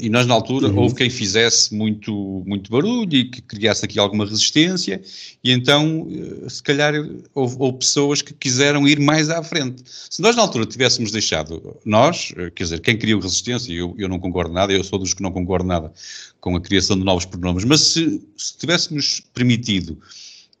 E 0.00 0.08
nós 0.08 0.26
na 0.26 0.34
altura 0.34 0.68
uhum. 0.68 0.78
houve 0.78 0.94
quem 0.94 1.10
fizesse 1.10 1.74
muito, 1.74 2.42
muito 2.46 2.70
barulho 2.70 3.14
e 3.14 3.24
que 3.24 3.42
criasse 3.42 3.84
aqui 3.84 3.98
alguma 3.98 4.24
resistência 4.24 5.00
e 5.42 5.52
então 5.52 6.02
uh, 6.02 6.50
se 6.50 6.62
calhar 6.62 6.94
houve, 7.34 7.56
houve, 7.58 7.78
pessoas 7.78 8.22
que 8.22 8.32
quiseram 8.32 8.86
ir 8.86 8.98
mais 9.00 9.30
à 9.30 9.42
frente. 9.42 9.82
Se 10.10 10.22
nós 10.22 10.34
na 10.34 10.42
altura 10.42 10.66
tivéssemos 10.66 11.10
deixado, 11.10 11.76
nós, 11.84 12.32
quer 12.54 12.64
dizer, 12.64 12.80
quem 12.80 12.96
criou 12.96 13.20
resistência, 13.20 13.72
eu, 13.72 13.94
eu 13.98 14.08
não 14.08 14.18
concordo 14.18 14.52
nada, 14.52 14.72
eu 14.72 14.82
sou 14.82 14.98
dos 14.98 15.14
que 15.14 15.22
não 15.22 15.32
concordo 15.32 15.66
nada 15.66 15.92
com 16.40 16.56
a 16.56 16.60
criação 16.60 16.98
de 16.98 17.04
novos 17.04 17.24
pronomes, 17.24 17.64
mas 17.64 17.80
se, 17.80 18.22
se 18.36 18.56
tivéssemos 18.56 19.22
permitido 19.34 19.98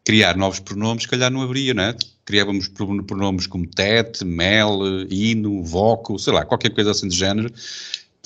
criar 0.08 0.38
novos 0.38 0.58
pronomes, 0.58 1.02
se 1.02 1.08
calhar 1.10 1.30
não 1.30 1.42
haveria, 1.42 1.74
não 1.74 1.82
é? 1.82 1.94
criávamos 2.24 2.66
pronomes 2.66 3.46
como 3.46 3.66
Tete, 3.66 4.24
Mel, 4.24 4.80
Hino, 5.10 5.62
Voco, 5.62 6.18
sei 6.18 6.32
lá, 6.32 6.46
qualquer 6.46 6.70
coisa 6.70 6.92
assim 6.92 7.08
de 7.08 7.14
género, 7.14 7.52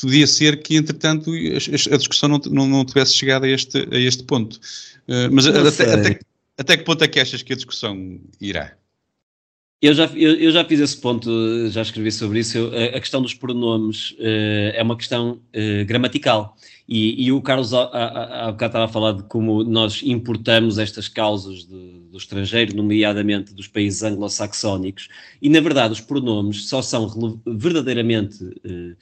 podia 0.01 0.29
ser 0.29 0.63
que, 0.63 0.77
entretanto, 0.77 1.33
a, 1.33 1.97
discussão 1.97 2.29
não, 2.29 2.41
não, 2.53 2.69
não, 2.69 2.85
tivesse 2.85 3.15
chegado 3.15 3.47
a 3.47 3.49
este, 3.49 3.79
a 3.91 3.99
este 3.99 4.23
ponto. 4.23 4.61
Uh, 5.09 5.27
mas 5.33 5.45
até, 5.45 5.93
até, 5.93 6.21
até, 6.57 6.77
que 6.77 6.85
ponto 6.85 7.03
é 7.03 7.09
que 7.09 7.19
achas 7.19 7.43
que 7.43 7.53
a 7.53 7.57
discussão 7.57 8.21
irá? 8.41 8.73
Eu 9.83 9.95
já, 9.95 10.05
eu, 10.15 10.35
eu 10.37 10.53
já 10.53 10.65
fiz 10.65 10.79
esse 10.79 10.97
ponto, 10.97 11.69
já 11.69 11.83
escrevi 11.83 12.13
sobre 12.13 12.39
isso. 12.39 12.57
Eu, 12.57 12.69
a, 12.73 12.97
a, 12.97 13.01
questão 13.01 13.21
dos 13.21 13.35
pronomes 13.35 14.13
uh, 14.13 14.71
é 14.75 14.81
uma 14.81 14.97
questão 14.97 15.33
uh, 15.33 15.85
gramatical. 15.85 16.57
E, 16.89 17.27
e, 17.27 17.33
o 17.33 17.43
Carlos 17.43 17.75
há 17.75 18.53
bocado 18.53 18.67
estava 18.67 18.85
a 18.85 18.89
falar 18.89 19.13
de 19.13 19.25
como 19.25 19.65
nós 19.65 20.01
importamos 20.05 20.79
estas 20.79 21.09
causas 21.09 21.65
de, 21.65 22.01
do 22.11 22.17
estrangeiro, 22.17 22.77
nomeadamente 22.77 23.53
dos 23.53 23.67
países 23.67 24.05
anglo-saxónicos, 24.05 25.09
e 25.41 25.49
na 25.49 25.61
verdade 25.61 25.95
os 25.95 26.01
pronomes 26.01 26.69
só 26.69 26.83
são 26.83 27.41
verdadeiramente 27.47 28.45
uh, 28.45 28.97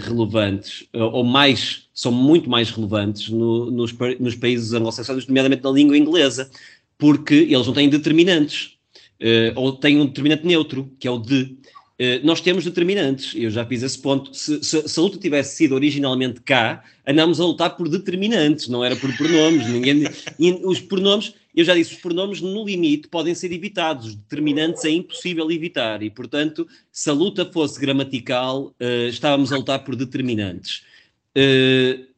relevantes, 0.00 0.86
ou 0.92 1.22
mais, 1.22 1.88
são 1.94 2.10
muito 2.10 2.50
mais 2.50 2.70
relevantes 2.70 3.28
no, 3.28 3.70
nos, 3.70 3.94
nos, 4.18 4.34
países 4.34 4.72
anglo-saxónicos, 4.72 5.28
nomeadamente 5.28 5.62
na 5.62 5.70
língua 5.70 5.96
inglesa, 5.96 6.50
porque 6.98 7.34
eles 7.34 7.66
não 7.66 7.72
têm 7.74 7.88
determinantes, 7.88 8.73
ou 9.54 9.72
têm 9.72 10.00
um 10.00 10.06
determinante 10.06 10.46
neutro, 10.46 10.90
que 10.98 11.08
é 11.08 11.10
o 11.10 11.18
de. 11.18 11.56
Eh, 11.96 12.20
nós 12.24 12.40
temos 12.40 12.64
determinantes, 12.64 13.34
eu 13.36 13.50
já 13.50 13.64
fiz 13.64 13.82
esse 13.82 13.98
ponto. 13.98 14.34
Se, 14.34 14.62
se, 14.64 14.88
se, 14.88 14.98
a 14.98 15.02
luta 15.02 15.16
tivesse 15.16 15.56
sido 15.56 15.74
originalmente 15.74 16.40
cá, 16.40 16.82
andámos 17.06 17.40
a 17.40 17.44
lutar 17.44 17.76
por 17.76 17.88
determinantes, 17.88 18.68
não 18.68 18.84
era 18.84 18.96
por 18.96 19.16
pronomes. 19.16 19.66
Ninguém, 19.68 20.04
os 20.64 20.80
pronomes, 20.80 21.34
eu 21.54 21.64
já 21.64 21.74
disse, 21.74 21.94
os 21.94 22.00
pronomes 22.00 22.40
no 22.40 22.64
limite 22.64 23.06
podem 23.06 23.34
ser 23.34 23.52
evitados, 23.52 24.06
os 24.06 24.14
determinantes 24.16 24.84
é 24.84 24.90
impossível 24.90 25.48
evitar, 25.52 26.02
e 26.02 26.10
portanto, 26.10 26.66
se 26.90 27.08
a 27.08 27.12
luta 27.12 27.44
fosse 27.46 27.80
gramatical, 27.80 28.74
uh, 28.80 29.08
estávamos 29.08 29.52
a 29.52 29.56
lutar 29.56 29.84
por 29.84 29.94
determinantes. 29.94 30.82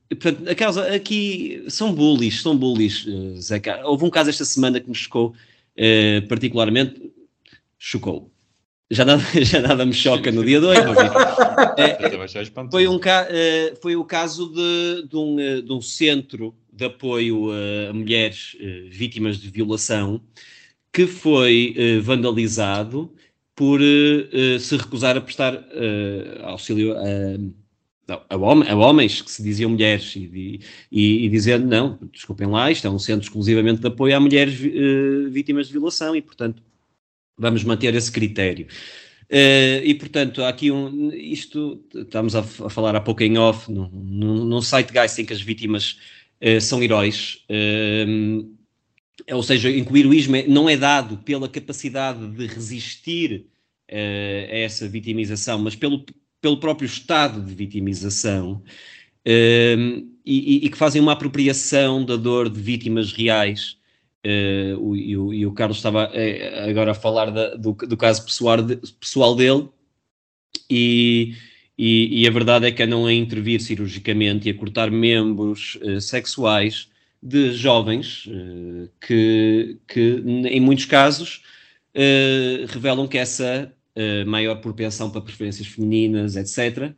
Portanto, 0.08 0.48
a 0.48 0.54
causa 0.54 0.94
aqui 0.94 1.64
são 1.68 1.92
bullies, 1.92 2.40
são 2.40 2.56
bullies, 2.56 3.06
Zeca. 3.40 3.80
Houve 3.84 4.04
um 4.04 4.10
caso 4.10 4.30
esta 4.30 4.44
semana 4.44 4.78
que 4.78 4.88
me 4.88 4.94
chocou 4.94 5.34
particularmente, 6.28 7.12
chocou 7.78 8.30
já 8.90 9.04
nada, 9.04 9.22
já 9.42 9.60
nada 9.60 9.84
me 9.84 9.92
choca 9.92 10.30
no 10.30 10.44
dia 10.44 10.60
2. 10.60 10.78
É, 11.78 11.96
foi, 12.70 12.86
um, 12.86 13.00
eh, 13.04 13.74
foi 13.82 13.96
o 13.96 14.04
caso 14.04 14.50
de, 14.50 15.08
de, 15.08 15.16
um, 15.16 15.40
eh, 15.40 15.60
de 15.60 15.72
um 15.72 15.80
centro 15.80 16.54
de 16.72 16.84
apoio 16.84 17.50
a 17.88 17.92
mulheres 17.92 18.56
eh, 18.60 18.88
vítimas 18.90 19.38
de 19.38 19.50
violação 19.50 20.20
que 20.92 21.06
foi 21.06 21.74
vandalizado 22.02 23.12
por 23.54 23.80
se 24.60 24.76
recusar 24.76 25.16
a 25.16 25.20
prestar 25.20 25.62
auxílio 26.42 26.94
a, 26.96 27.02
a, 28.08 28.34
a, 28.34 28.76
homens 28.76 29.20
que 29.20 29.30
se 29.30 29.42
diziam 29.42 29.70
mulheres 29.70 30.14
e, 30.14 30.60
e, 30.90 31.26
e 31.26 31.28
dizendo 31.28 31.66
não, 31.66 31.98
desculpem 32.12 32.46
lá, 32.46 32.70
isto 32.70 32.86
é 32.86 32.90
um 32.90 32.98
centro 32.98 33.24
exclusivamente 33.24 33.80
de 33.80 33.86
apoio 33.88 34.16
a 34.16 34.20
mulheres 34.20 34.54
uh, 34.60 35.30
vítimas 35.30 35.66
de 35.66 35.72
violação 35.72 36.14
e, 36.14 36.22
portanto, 36.22 36.62
vamos 37.36 37.64
manter 37.64 37.94
esse 37.94 38.10
critério. 38.10 38.66
Uh, 39.24 39.82
e 39.82 39.92
portanto, 39.94 40.44
há 40.44 40.48
aqui 40.48 40.70
um. 40.70 41.12
Isto 41.12 41.82
estamos 41.92 42.36
a, 42.36 42.40
a 42.40 42.70
falar 42.70 42.94
há 42.94 43.00
pouco 43.00 43.24
em 43.24 43.36
off, 43.38 43.70
num, 43.70 43.88
num, 43.88 44.60
guys 44.92 45.18
em 45.18 45.24
que 45.24 45.32
as 45.32 45.40
vítimas 45.40 45.98
uh, 46.40 46.60
são 46.60 46.80
heróis. 46.80 47.44
Ou 49.32 49.42
seja, 49.42 49.72
que 49.72 49.92
o 49.92 49.96
heroísmo 49.96 50.36
é, 50.36 50.46
não 50.46 50.68
é 50.68 50.76
dado 50.76 51.18
pela 51.18 51.48
capacidade 51.48 52.24
de 52.28 52.46
resistir 52.46 53.46
a 53.88 54.56
essa 54.56 54.88
vitimização, 54.88 55.58
mas 55.58 55.74
pelo, 55.74 56.04
pelo 56.46 56.58
próprio 56.58 56.86
estado 56.86 57.42
de 57.42 57.52
vitimização, 57.52 58.62
uh, 59.26 60.06
e, 60.24 60.64
e, 60.64 60.70
que 60.70 60.76
fazem 60.76 61.02
uma 61.02 61.10
apropriação 61.10 62.04
da 62.04 62.14
dor 62.14 62.48
de 62.48 62.60
vítimas 62.60 63.12
reais. 63.12 63.76
Uh, 64.24 64.78
o, 64.78 64.96
e, 64.96 65.16
o, 65.16 65.34
e, 65.34 65.44
o, 65.44 65.52
Carlos 65.52 65.78
estava 65.78 66.08
agora 66.68 66.92
a 66.92 66.94
falar 66.94 67.30
da, 67.30 67.56
do, 67.56 67.72
do, 67.72 67.96
caso 67.96 68.24
pessoal, 68.24 68.62
de, 68.62 68.76
pessoal 69.00 69.34
dele, 69.34 69.68
e, 70.70 71.34
e, 71.76 72.28
a 72.28 72.30
verdade 72.30 72.66
é 72.66 72.70
que 72.70 72.82
andam 72.84 73.06
a 73.06 73.12
intervir 73.12 73.60
cirurgicamente 73.60 74.48
e 74.48 74.52
a 74.52 74.54
cortar 74.54 74.88
membros 74.88 75.76
sexuais 76.00 76.88
de 77.20 77.52
jovens 77.52 78.26
uh, 78.26 78.88
que, 79.00 79.78
que, 79.88 80.22
em 80.24 80.60
muitos 80.60 80.84
casos, 80.84 81.42
uh, 81.92 82.66
revelam 82.68 83.08
que 83.08 83.18
essa 83.18 83.72
uh, 83.96 84.28
maior 84.28 84.56
propensão 84.60 85.10
para 85.10 85.20
preferências 85.20 85.66
femininas, 85.66 86.36
etc., 86.36 86.92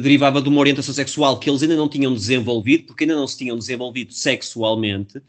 derivava 0.00 0.40
de 0.40 0.48
uma 0.48 0.60
orientação 0.60 0.94
sexual 0.94 1.38
que 1.38 1.50
eles 1.50 1.62
ainda 1.62 1.76
não 1.76 1.90
tinham 1.90 2.14
desenvolvido, 2.14 2.84
porque 2.84 3.04
ainda 3.04 3.16
não 3.16 3.26
se 3.26 3.36
tinham 3.36 3.58
desenvolvido 3.58 4.14
sexualmente, 4.14 5.20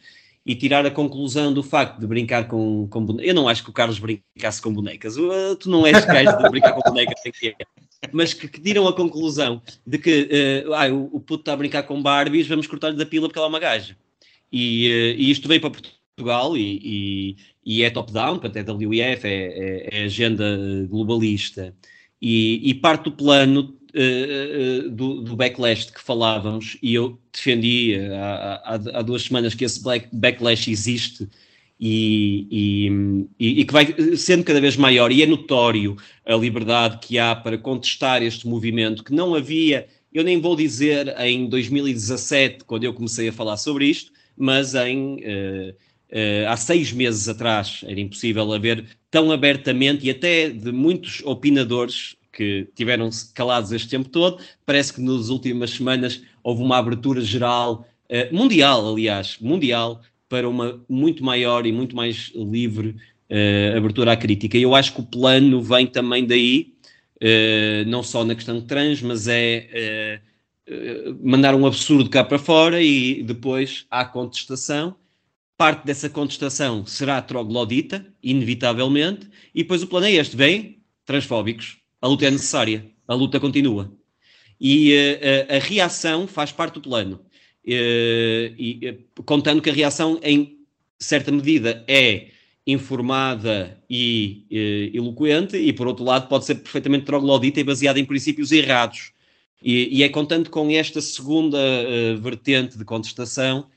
e 0.46 0.56
tirar 0.56 0.86
a 0.86 0.92
conclusão 0.92 1.54
do 1.54 1.62
facto 1.62 2.00
de 2.00 2.08
brincar 2.08 2.48
com, 2.48 2.88
com 2.88 3.06
bonecas. 3.06 3.28
Eu 3.28 3.36
não 3.36 3.48
acho 3.48 3.64
que 3.64 3.70
o 3.70 3.74
Carlos 3.74 4.00
brincasse 4.00 4.62
com 4.62 4.74
bonecas. 4.74 5.16
Tu 5.60 5.70
não 5.70 5.86
és 5.86 6.04
gajo 6.06 6.38
de 6.38 6.50
brincar 6.50 6.74
com 6.74 6.90
bonecas, 6.90 7.22
tem 7.22 7.32
que 7.32 7.50
é 7.50 7.54
mas 8.14 8.34
que, 8.34 8.48
que, 8.48 8.78
a 8.78 8.94
conclusão 8.94 9.62
de 9.86 9.98
que 9.98 10.64
uh, 10.66 10.74
ah, 10.74 10.88
o, 10.88 11.18
o 11.18 11.20
puto 11.20 11.42
está 11.42 11.54
a 11.54 11.58
brincar 11.58 11.84
com 11.84 12.02
Barbies, 12.02 12.48
vamos 12.48 12.66
cortar-lhe 12.66 12.96
da 12.98 13.06
pila 13.06 13.28
porque 13.28 13.38
ela 13.38 13.48
é 13.48 13.50
uma 13.50 13.60
gaja. 13.60 13.98
E, 14.52 14.88
uh, 14.88 15.20
e 15.20 15.30
isto 15.30 15.48
veio 15.48 15.60
para 15.60 15.70
Portugal 15.70 15.99
e, 16.58 16.80
e, 16.84 17.38
e 17.66 17.84
é 17.84 17.90
top-down, 17.90 18.40
portanto 18.40 18.70
é 18.70 18.88
WIF, 18.88 19.26
é, 19.26 19.30
é, 19.30 19.90
é 19.92 20.04
agenda 20.04 20.58
globalista. 20.90 21.74
E, 22.22 22.70
e, 22.70 22.74
parte 22.74 23.06
do 23.06 23.12
plano 23.12 23.76
uh, 23.96 24.90
do, 24.90 25.22
do, 25.22 25.36
backlash 25.36 25.90
que 25.92 26.02
falávamos, 26.02 26.78
e 26.82 26.94
eu 26.94 27.18
defendi 27.32 27.96
há, 28.12 28.62
há, 28.66 29.00
há 29.00 29.02
duas 29.02 29.24
semanas 29.24 29.54
que 29.54 29.64
esse 29.64 29.82
backlash 30.12 30.70
existe 30.70 31.30
e, 31.80 33.28
e, 33.40 33.62
e, 33.62 33.66
que 33.66 33.72
vai 33.72 33.96
sendo 34.18 34.44
cada 34.44 34.60
vez 34.60 34.76
maior, 34.76 35.12
e 35.12 35.24
é 35.24 35.26
notório 35.26 35.96
a 36.26 36.36
liberdade 36.36 37.00
que 37.00 37.18
há 37.18 37.34
para 37.34 37.58
contestar 37.58 38.22
este 38.22 38.46
movimento, 38.48 39.04
que 39.04 39.14
não 39.14 39.34
havia, 39.34 39.88
eu 40.14 40.24
nem 40.24 40.42
vou 40.42 40.56
dizer 40.56 41.16
em 41.20 41.48
2017, 41.48 42.66
quando 42.66 42.84
eu 42.84 42.94
comecei 42.94 43.30
a 43.30 43.34
falar 43.34 43.56
sobre 43.56 43.86
isto, 43.86 44.12
mas 44.36 44.76
em 44.76 45.16
uh, 45.16 45.76
há 46.48 46.58
seis 46.58 46.92
meses 46.92 47.30
atrás 47.30 47.82
era 47.86 48.00
impossível 48.00 48.52
haver 48.52 48.86
tão 49.12 49.32
abertamente 49.32 50.08
e 50.08 50.10
até 50.10 50.50
de 50.50 50.72
muitos 50.72 51.22
opinadores 51.24 52.18
que 52.32 52.68
tiveram 52.76 53.10
calados 53.34 53.72
este 53.72 53.90
tempo 53.90 54.10
todo. 54.10 54.42
Parece 54.66 54.94
que 54.94 55.02
nas 55.02 55.30
últimas 55.30 55.72
semanas 55.72 56.22
houve 56.44 56.64
uma 56.64 56.78
abertura 56.78 57.20
geral, 57.22 57.86
uh, 58.06 58.34
mundial, 58.36 58.88
aliás, 58.88 59.38
mundial, 59.42 60.02
para 60.28 60.48
uma 60.48 60.82
muito 60.88 61.24
maior 61.24 61.66
e 61.66 61.72
muito 61.72 61.96
mais 61.96 62.32
livre 62.34 62.96
uh, 63.30 63.78
abertura 63.78 64.14
à 64.14 64.16
crítica. 64.16 64.58
E 64.58 64.62
eu 64.62 64.74
acho 64.76 64.94
que 64.94 65.02
o 65.02 65.06
plano 65.06 65.62
vem 65.62 65.86
também 65.88 66.26
daí, 66.26 66.74
uh, 67.18 67.90
não 67.90 68.04
só 68.04 68.24
na 68.24 68.36
questão 68.36 68.62
trans, 68.62 69.02
mas 69.02 69.28
é 69.28 70.22
mandar 71.24 71.56
um 71.56 71.66
absurdo 71.66 72.12
cá 72.12 72.24
para 72.24 72.38
fora 72.38 72.80
e 72.80 73.24
depois 73.24 73.88
há 73.90 74.06
contestação. 74.06 74.96
Parte 75.60 75.86
dessa 75.86 76.10
contestação 76.10 76.86
será 76.86 77.22
troglodita, 77.22 78.06
inevitavelmente, 78.24 79.28
e 79.54 79.62
depois 79.62 79.84
o 79.84 79.88
plano 79.88 80.06
é 80.06 80.14
este: 80.14 80.34
vem, 80.34 80.82
transfóbicos, 81.06 81.80
a 82.02 82.08
luta 82.08 82.26
é 82.26 82.32
necessária, 82.32 82.90
a 83.06 83.14
luta 83.14 83.42
continua. 83.42 83.92
E 84.58 84.96
a 85.50 85.60
reação 85.60 86.28
faz 86.28 86.54
parte 86.54 86.76
do 86.76 86.82
plano 86.82 87.20
e, 87.66 88.56
e, 88.58 89.22
contando 89.24 89.62
que 89.62 89.70
a 89.70 89.74
reação, 89.74 90.18
em 90.24 90.60
certa 90.98 91.30
medida, 91.30 91.84
é 91.90 92.28
informada 92.66 93.84
e 93.90 94.48
eloquente, 94.94 95.58
e 95.58 95.74
por 95.74 95.88
outro 95.88 96.06
lado, 96.06 96.30
pode 96.30 96.46
ser 96.46 96.56
perfeitamente 96.56 97.04
troglodita 97.04 97.60
e 97.60 97.66
baseada 97.66 98.00
em 98.00 98.06
princípios 98.06 98.54
errados. 98.54 99.12
E, 99.62 99.98
e 99.98 100.04
é 100.04 100.08
contando 100.08 100.50
com 100.50 100.72
esta 100.72 101.02
segunda 101.02 101.58
uh, 101.58 102.18
vertente 102.22 102.78
de 102.78 102.86
contestação 102.86 103.68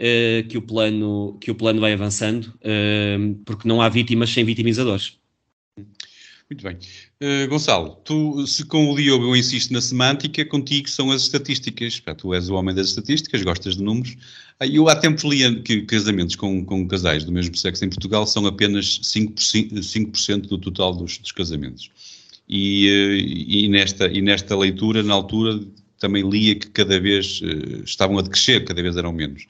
uh, 0.00 0.48
que, 0.48 0.56
o 0.56 0.62
plano, 0.62 1.36
que 1.40 1.50
o 1.50 1.54
plano 1.54 1.80
vai 1.80 1.92
avançando, 1.92 2.46
uh, 2.46 3.34
porque 3.44 3.68
não 3.68 3.82
há 3.82 3.88
vítimas 3.88 4.30
sem 4.30 4.44
vitimizadores. 4.44 5.18
Muito 6.50 6.64
bem. 6.64 6.76
Uh, 7.22 7.48
Gonçalo, 7.48 7.96
tu, 8.04 8.44
se 8.44 8.64
com 8.64 8.90
o 8.90 8.96
Diogo 8.96 9.24
eu 9.26 9.36
insisto 9.36 9.72
na 9.72 9.80
semântica, 9.80 10.44
contigo 10.44 10.88
são 10.88 11.12
as 11.12 11.22
estatísticas. 11.22 12.00
Pá, 12.00 12.12
tu 12.12 12.34
és 12.34 12.48
o 12.48 12.54
homem 12.54 12.74
das 12.74 12.88
estatísticas, 12.88 13.42
gostas 13.42 13.76
de 13.76 13.82
números. 13.84 14.16
Ah, 14.58 14.66
eu 14.66 14.88
há 14.88 14.96
tempos 14.96 15.22
li 15.22 15.62
que 15.62 15.82
casamentos 15.82 16.34
com, 16.34 16.64
com 16.64 16.88
casais 16.88 17.24
do 17.24 17.30
mesmo 17.30 17.56
sexo 17.56 17.84
em 17.84 17.88
Portugal 17.88 18.26
são 18.26 18.46
apenas 18.46 18.98
5%, 19.00 19.80
5 19.80 20.48
do 20.48 20.58
total 20.58 20.92
dos, 20.92 21.18
dos 21.18 21.30
casamentos. 21.30 21.88
E, 22.48 23.46
e, 23.48 23.68
nesta, 23.68 24.08
e 24.08 24.20
nesta 24.20 24.56
leitura, 24.56 25.04
na 25.04 25.14
altura, 25.14 25.60
também 26.00 26.28
lia 26.28 26.56
que 26.56 26.68
cada 26.70 26.98
vez 26.98 27.40
estavam 27.84 28.18
a 28.18 28.22
decrescer, 28.22 28.64
cada 28.64 28.82
vez 28.82 28.96
eram 28.96 29.12
menos. 29.12 29.46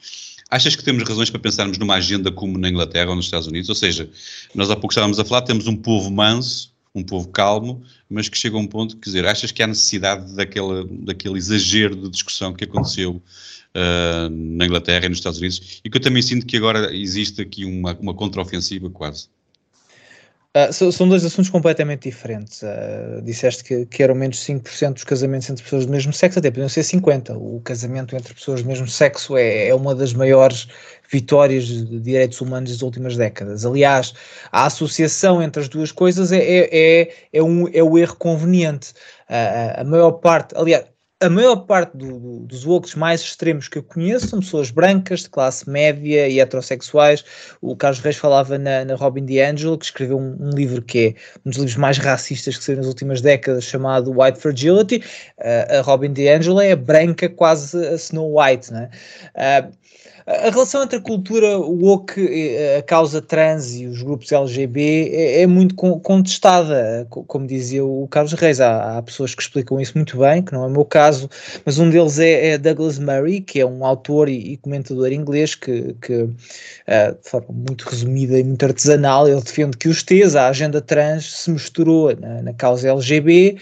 Achas 0.51 0.75
que 0.75 0.83
temos 0.83 1.05
razões 1.05 1.31
para 1.31 1.39
pensarmos 1.39 1.79
numa 1.79 1.95
agenda 1.95 2.33
como 2.33 2.59
na 2.59 2.69
Inglaterra 2.69 3.11
ou 3.11 3.17
nos 3.17 3.27
Estados 3.27 3.47
Unidos? 3.47 3.69
Ou 3.69 3.75
seja, 3.75 4.11
nós 4.55 4.69
há 4.69 4.75
pouco 4.75 4.93
estávamos 4.93 5.21
a 5.21 5.25
falar, 5.25 5.43
temos 5.43 5.69
um 5.69 5.77
povo 5.77 6.11
manso, 6.11 6.75
um 6.93 7.05
povo 7.05 7.29
calmo, 7.29 7.83
mas 8.09 8.29
que 8.29 8.37
chega 8.37 8.57
a 8.57 8.59
um 8.59 8.67
ponto, 8.67 8.97
quer 8.97 9.11
dizer, 9.11 9.27
achas 9.27 9.53
que 9.53 9.63
há 9.63 9.67
necessidade 9.67 10.35
daquela, 10.35 10.85
daquele 10.91 11.39
exagero 11.39 11.95
de 11.95 12.09
discussão 12.09 12.53
que 12.53 12.65
aconteceu 12.65 13.23
uh, 13.77 14.29
na 14.29 14.67
Inglaterra 14.67 15.07
e 15.07 15.09
nos 15.09 15.19
Estados 15.19 15.39
Unidos, 15.39 15.81
e 15.85 15.89
que 15.89 15.97
eu 15.97 16.03
também 16.03 16.21
sinto 16.21 16.45
que 16.45 16.57
agora 16.57 16.93
existe 16.95 17.41
aqui 17.41 17.65
uma, 17.65 17.97
uma 18.01 18.15
contraofensiva 18.15 18.91
quase. 18.91 19.29
Uh, 20.57 20.73
são 20.93 21.09
dois 21.09 21.25
assuntos 21.25 21.49
completamente 21.49 22.09
diferentes. 22.09 22.63
Uh, 22.63 23.23
disseste 23.23 23.63
que, 23.63 23.87
que 23.87 24.03
eram 24.03 24.17
menos 24.17 24.39
de 24.39 24.53
5% 24.53 24.95
dos 24.95 25.05
casamentos 25.05 25.49
entre 25.49 25.63
pessoas 25.63 25.87
do 25.87 25.93
mesmo 25.93 26.13
sexo, 26.13 26.41
até 26.41 26.51
podiam 26.51 26.69
ser 26.69 26.81
50%. 26.81 27.37
O 27.37 27.61
casamento 27.61 28.17
entre 28.17 28.35
pessoas 28.35 28.61
do 28.61 28.69
mesmo 28.69 28.89
sexo 28.89 29.37
é, 29.37 29.69
é 29.69 29.75
uma 29.75 29.95
das 29.95 30.13
maiores 30.13 30.67
vitórias 31.09 31.67
de 31.67 32.01
direitos 32.01 32.41
humanos 32.41 32.73
das 32.73 32.83
últimas 32.83 33.17
décadas. 33.17 33.65
Aliás, 33.65 34.13
a 34.51 34.67
associação 34.67 35.41
entre 35.41 35.63
as 35.63 35.69
duas 35.69 35.93
coisas 35.93 36.33
é, 36.33 36.39
é, 36.39 36.69
é, 37.03 37.15
é 37.33 37.43
um, 37.43 37.69
é 37.69 37.83
o 37.83 37.97
erro 37.97 38.17
conveniente. 38.17 38.91
Uh, 39.29 39.83
a 39.83 39.85
maior 39.85 40.13
parte, 40.13 40.53
aliás, 40.57 40.85
a 41.23 41.29
maior 41.29 41.57
parte 41.57 41.97
do, 41.97 42.19
do, 42.19 42.39
dos 42.47 42.65
woke 42.65 42.99
mais 42.99 43.21
extremos 43.21 43.69
que 43.69 43.77
eu 43.77 43.83
conheço 43.83 44.29
são 44.29 44.41
pessoas 44.41 44.71
brancas, 44.71 45.21
de 45.21 45.29
classe 45.29 45.69
média 45.69 46.27
e 46.27 46.41
heterossexuais. 46.41 47.23
O 47.61 47.77
Carlos 47.77 48.01
Reis 48.01 48.17
falava 48.17 48.59
na, 48.59 48.87
na 48.87 48.95
Robin 48.95 49.27
DiAngelo, 49.27 49.77
que 49.77 49.85
escreveu 49.85 50.19
um, 50.19 50.37
um, 50.41 50.51
livro 50.51 50.81
que 50.81 51.09
é 51.09 51.39
um 51.45 51.51
dos 51.51 51.59
livros 51.59 51.77
mais 51.77 51.99
racistas 51.99 52.57
que 52.57 52.65
saiu 52.65 52.79
nas 52.79 52.87
últimas 52.87 53.21
décadas, 53.21 53.65
chamado 53.65 54.19
White 54.19 54.41
Fragility. 54.41 55.05
Uh, 55.39 55.79
a 55.79 55.81
Robin 55.83 56.13
DiAngelo 56.13 56.61
é 56.61 56.75
branca, 56.75 57.29
quase 57.29 57.77
a 57.87 57.95
Snow 57.97 58.41
White. 58.41 58.73
Né? 58.73 58.89
Uh, 59.35 59.71
a 60.31 60.51
relação 60.51 60.83
entre 60.85 60.99
a 60.99 61.01
cultura 61.01 61.59
woke, 61.59 62.21
a 62.79 62.83
causa 62.83 63.21
trans 63.21 63.75
e 63.75 63.87
os 63.87 64.01
grupos 64.01 64.31
LGB 64.31 65.11
é, 65.13 65.43
é 65.43 65.47
muito 65.47 65.75
contestada, 65.75 67.07
como 67.11 67.47
dizia 67.47 67.85
o 67.85 68.07
Carlos 68.09 68.33
Reis. 68.35 68.61
Há, 68.61 68.99
há, 68.99 69.03
pessoas 69.03 69.35
que 69.35 69.43
explicam 69.43 69.81
isso 69.81 69.93
muito 69.97 70.17
bem, 70.19 70.43
que 70.43 70.53
não 70.53 70.65
é 70.65 70.67
o 70.69 70.71
meu 70.71 70.85
caso, 70.85 71.29
mas 71.65 71.79
um 71.79 71.91
deles 71.91 72.19
é, 72.21 72.51
é 72.51 72.59
Douglas 72.59 72.99
Murray, 72.99 73.41
que 73.41 73.61
é 73.61 73.67
um 73.67 73.85
autor 73.85 74.29
e, 74.29 74.53
e 74.53 74.57
comentador 74.57 75.13
inglês 75.13 75.57
que, 75.57 75.95
que 76.01 76.23
uh, 76.23 76.31
de 77.23 77.29
forma 77.29 77.49
muito 77.51 77.89
resumida 77.89 78.39
e 78.39 78.45
muito 78.45 78.65
artesanal, 78.65 79.29
ele 79.29 79.41
defende 79.41 79.77
que 79.77 79.89
os 79.89 80.03
T's, 80.03 80.37
a 80.37 80.49
agenda 80.49 80.81
trans, 80.81 81.25
se 81.43 81.51
misturou 81.51 82.15
na, 82.17 82.43
na 82.43 82.55
causa 82.55 82.89
LGB 82.89 83.59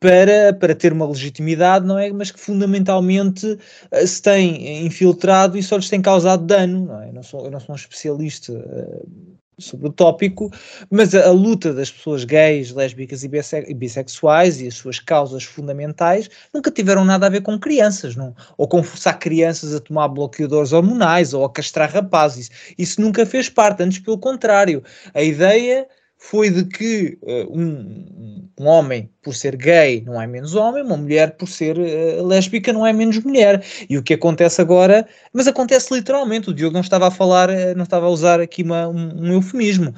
para, 0.00 0.52
para 0.52 0.74
ter 0.74 0.92
uma 0.92 1.06
legitimidade, 1.06 1.86
não 1.86 1.98
é? 1.98 2.10
Mas 2.12 2.30
que 2.30 2.38
fundamentalmente 2.38 3.58
eh, 3.90 4.06
se 4.06 4.22
tem 4.22 4.86
infiltrado 4.86 5.58
e 5.58 5.62
só 5.62 5.76
lhes 5.76 5.88
tem 5.88 6.00
causado 6.00 6.44
dano, 6.46 6.86
não 6.86 7.02
é? 7.02 7.08
Eu 7.08 7.12
não 7.14 7.22
sou, 7.22 7.44
eu 7.44 7.50
não 7.50 7.60
sou 7.60 7.72
um 7.72 7.76
especialista 7.76 8.52
uh, 8.52 9.38
sobre 9.58 9.88
o 9.88 9.92
tópico, 9.92 10.50
mas 10.88 11.14
a, 11.14 11.26
a, 11.26 11.32
luta 11.32 11.74
das 11.74 11.90
pessoas 11.90 12.22
gays, 12.24 12.70
lésbicas 12.70 13.24
e, 13.24 13.30
e, 13.66 13.74
bissexuais 13.74 14.60
e 14.60 14.68
as 14.68 14.74
suas 14.74 15.00
causas 15.00 15.42
fundamentais 15.42 16.30
nunca 16.54 16.70
tiveram 16.70 17.04
nada 17.04 17.26
a 17.26 17.30
ver 17.30 17.42
com 17.42 17.58
crianças, 17.58 18.14
não? 18.14 18.34
ou 18.56 18.68
com 18.68 18.82
forçar 18.82 19.18
crianças 19.18 19.74
a 19.74 19.80
tomar 19.80 20.08
bloqueadores 20.08 20.72
hormonais 20.72 21.34
ou 21.34 21.44
a 21.44 21.50
castrar 21.50 21.90
rapazes. 21.90 22.50
Isso 22.78 23.00
nunca 23.00 23.26
fez 23.26 23.48
parte, 23.48 23.82
antes 23.82 23.98
pelo 23.98 24.18
contrário. 24.18 24.82
A 25.12 25.22
ideia 25.22 25.88
foi 26.18 26.50
de 26.50 26.64
que 26.64 27.16
uh, 27.22 27.56
um, 27.56 28.50
um, 28.58 28.66
homem, 28.66 29.08
por 29.22 29.34
ser 29.34 29.56
gay, 29.56 30.02
não 30.04 30.20
é 30.20 30.26
menos 30.26 30.54
homem, 30.56 30.82
uma 30.82 30.96
mulher, 30.96 31.36
por 31.36 31.48
ser 31.48 31.78
uh, 31.78 32.26
lésbica, 32.26 32.72
não 32.72 32.84
é 32.84 32.92
menos 32.92 33.18
mulher. 33.20 33.64
E 33.88 33.96
o 33.96 34.02
que 34.02 34.14
acontece 34.14 34.60
agora, 34.60 35.08
mas 35.32 35.46
acontece 35.46 35.94
literalmente, 35.94 36.50
o 36.50 36.54
Diogo 36.54 36.74
não 36.74 36.80
estava 36.80 37.06
a 37.06 37.10
falar, 37.10 37.48
uh, 37.48 37.74
não 37.76 37.84
estava 37.84 38.06
a 38.06 38.10
usar 38.10 38.40
aqui 38.40 38.64
uma, 38.64 38.88
um, 38.88 39.28
um, 39.28 39.32
eufemismo. 39.32 39.94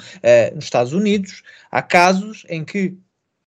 nos 0.55 0.65
Estados 0.65 0.93
Unidos, 0.93 1.43
há 1.71 1.81
casos 1.81 2.45
em 2.49 2.65
que 2.65 2.97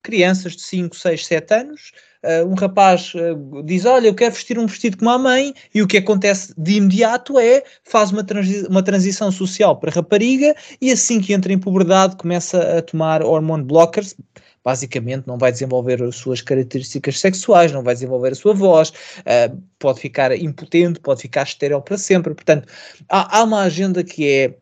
crianças 0.03 0.55
de 0.55 0.61
5, 0.61 0.95
6, 0.95 1.25
7 1.25 1.53
anos 1.53 1.91
uh, 2.23 2.47
um 2.47 2.53
rapaz 2.53 3.13
uh, 3.15 3.63
diz: 3.63 3.85
Olha, 3.85 4.07
eu 4.07 4.15
quero 4.15 4.33
vestir 4.33 4.57
um 4.57 4.65
vestido 4.65 4.97
como 4.97 5.09
a 5.09 5.17
mãe, 5.17 5.53
e 5.73 5.81
o 5.81 5.87
que 5.87 5.97
acontece 5.97 6.53
de 6.57 6.73
imediato 6.73 7.39
é 7.39 7.63
faz 7.83 8.11
uma, 8.11 8.23
transi 8.23 8.65
uma 8.67 8.83
transição 8.83 9.31
social 9.31 9.77
para 9.77 9.91
rapariga 9.91 10.55
e 10.79 10.91
assim 10.91 11.19
que 11.19 11.33
entra 11.33 11.51
em 11.51 11.59
puberdade 11.59 12.15
começa 12.15 12.77
a 12.77 12.81
tomar 12.81 13.23
hormone 13.23 13.63
blockers. 13.63 14.15
Basicamente, 14.63 15.25
não 15.25 15.39
vai 15.39 15.51
desenvolver 15.51 16.03
as 16.03 16.17
suas 16.17 16.39
características 16.39 17.19
sexuais, 17.19 17.71
não 17.71 17.81
vai 17.81 17.95
desenvolver 17.95 18.33
a 18.33 18.35
sua 18.35 18.53
voz, 18.53 18.89
uh, 18.89 19.57
pode 19.79 19.99
ficar 19.99 20.31
impotente, 20.37 20.99
pode 20.99 21.21
ficar 21.21 21.43
estéril 21.43 21.81
para 21.81 21.97
sempre. 21.97 22.35
Portanto, 22.35 22.67
há, 23.09 23.39
há 23.39 23.43
uma 23.43 23.61
agenda 23.61 24.03
que 24.03 24.29
é 24.29 24.55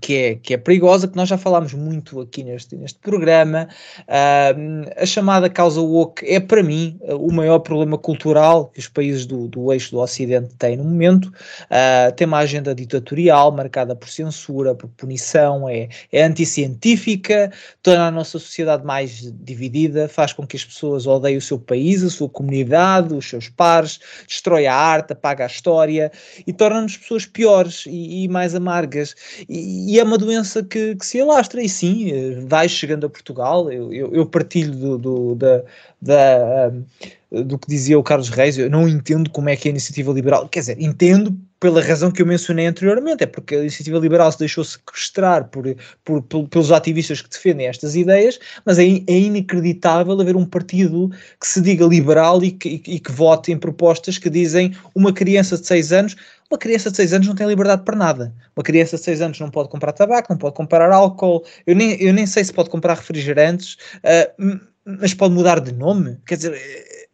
que 0.00 0.16
é, 0.16 0.34
que 0.34 0.54
é 0.54 0.56
perigosa, 0.56 1.08
que 1.08 1.16
nós 1.16 1.28
já 1.28 1.38
falámos 1.38 1.72
muito 1.74 2.20
aqui 2.20 2.42
neste, 2.42 2.76
neste 2.76 2.98
programa. 2.98 3.68
Uh, 4.00 4.90
a 4.96 5.06
chamada 5.06 5.48
causa 5.48 5.80
woke 5.80 6.24
é, 6.26 6.40
para 6.40 6.62
mim, 6.62 6.98
o 7.02 7.32
maior 7.32 7.58
problema 7.60 7.96
cultural 7.96 8.66
que 8.66 8.80
os 8.80 8.88
países 8.88 9.26
do, 9.26 9.48
do 9.48 9.72
eixo 9.72 9.92
do 9.92 9.98
Ocidente 9.98 10.54
têm 10.56 10.76
no 10.76 10.84
momento. 10.84 11.26
Uh, 11.26 12.12
tem 12.16 12.26
uma 12.26 12.38
agenda 12.38 12.74
ditatorial 12.74 13.52
marcada 13.52 13.94
por 13.94 14.08
censura, 14.08 14.74
por 14.74 14.88
punição, 14.88 15.68
é, 15.68 15.88
é 16.12 16.22
anticientífica, 16.22 17.52
torna 17.82 18.08
a 18.08 18.10
nossa 18.10 18.38
sociedade 18.38 18.84
mais 18.84 19.32
dividida, 19.32 20.08
faz 20.08 20.32
com 20.32 20.46
que 20.46 20.56
as 20.56 20.64
pessoas 20.64 21.06
odeiem 21.06 21.38
o 21.38 21.42
seu 21.42 21.58
país, 21.58 22.02
a 22.02 22.10
sua 22.10 22.28
comunidade, 22.28 23.14
os 23.14 23.28
seus 23.28 23.48
pares, 23.48 24.00
destrói 24.26 24.66
a 24.66 24.74
arte, 24.74 25.12
apaga 25.12 25.44
a 25.44 25.46
história 25.46 26.10
e 26.46 26.52
torna-nos 26.52 26.96
pessoas 26.96 27.26
piores 27.26 27.84
e, 27.86 28.24
e 28.24 28.28
mais 28.28 28.54
amargas. 28.54 29.14
E, 29.48 29.83
e 29.86 29.98
é 29.98 30.04
uma 30.04 30.18
doença 30.18 30.62
que, 30.62 30.96
que, 30.96 31.04
se 31.04 31.20
alastra, 31.20 31.62
e 31.62 31.68
sim, 31.68 32.46
vai 32.46 32.68
chegando 32.68 33.06
a 33.06 33.10
Portugal. 33.10 33.70
Eu, 33.70 33.92
eu, 33.92 34.14
eu 34.14 34.26
partilho 34.26 34.72
do, 34.72 34.98
do, 34.98 35.34
da, 35.34 35.62
da, 36.00 36.72
um, 36.72 37.42
do 37.42 37.58
que 37.58 37.68
dizia 37.68 37.98
o 37.98 38.02
Carlos 38.02 38.28
Reis, 38.28 38.56
eu 38.58 38.70
não 38.70 38.88
entendo 38.88 39.28
como 39.30 39.48
é 39.48 39.56
que 39.56 39.68
a 39.68 39.70
iniciativa 39.70 40.12
liberal, 40.12 40.48
quer 40.48 40.60
dizer, 40.60 40.80
entendo 40.80 41.36
pela 41.58 41.80
razão 41.80 42.10
que 42.10 42.20
eu 42.20 42.26
mencionei 42.26 42.66
anteriormente, 42.66 43.24
é 43.24 43.26
porque 43.26 43.54
a 43.54 43.60
iniciativa 43.60 43.98
liberal 43.98 44.30
se 44.30 44.38
deixou 44.38 44.62
sequestrar 44.62 45.48
por, 45.48 45.64
por, 46.04 46.22
por, 46.22 46.48
pelos 46.48 46.70
ativistas 46.70 47.22
que 47.22 47.30
defendem 47.30 47.66
estas 47.66 47.96
ideias, 47.96 48.38
mas 48.66 48.78
é, 48.78 48.82
é 48.84 49.18
inacreditável 49.18 50.20
haver 50.20 50.36
um 50.36 50.44
partido 50.44 51.10
que 51.40 51.46
se 51.46 51.60
diga 51.62 51.86
liberal 51.86 52.44
e 52.44 52.50
que, 52.50 52.82
e, 52.86 52.94
e 52.96 53.00
que 53.00 53.10
vote 53.10 53.50
em 53.50 53.56
propostas 53.56 54.18
que 54.18 54.28
dizem 54.28 54.74
uma 54.94 55.12
criança 55.12 55.56
de 55.56 55.66
6 55.66 55.92
anos 55.92 56.16
uma 56.54 56.58
criança 56.58 56.90
de 56.90 56.96
6 56.96 57.12
anos 57.12 57.28
não 57.28 57.34
tem 57.34 57.46
liberdade 57.46 57.82
para 57.82 57.96
nada. 57.96 58.32
Uma 58.56 58.62
criança 58.62 58.96
de 58.96 59.02
6 59.02 59.20
anos 59.20 59.40
não 59.40 59.50
pode 59.50 59.68
comprar 59.68 59.92
tabaco, 59.92 60.28
não 60.30 60.38
pode 60.38 60.54
comprar 60.54 60.90
álcool, 60.92 61.44
eu 61.66 61.74
nem, 61.74 62.00
eu 62.00 62.12
nem 62.12 62.26
sei 62.26 62.44
se 62.44 62.52
pode 62.52 62.70
comprar 62.70 62.94
refrigerantes, 62.94 63.76
uh, 63.98 64.60
mas 64.84 65.12
pode 65.12 65.34
mudar 65.34 65.60
de 65.60 65.72
nome. 65.72 66.18
Quer 66.26 66.36
dizer, 66.36 66.54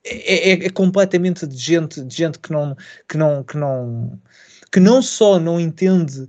é, 0.05 0.51
é, 0.51 0.67
é, 0.67 0.71
completamente 0.71 1.47
de 1.47 1.57
gente, 1.57 2.03
de 2.03 2.15
gente 2.15 2.39
que 2.39 2.53
não, 2.53 2.77
que 3.09 3.17
não, 3.17 3.43
que 3.43 3.57
não, 3.57 4.21
que 4.71 4.79
não 4.79 5.03
só 5.03 5.39
não 5.39 5.61
entende 5.61 6.29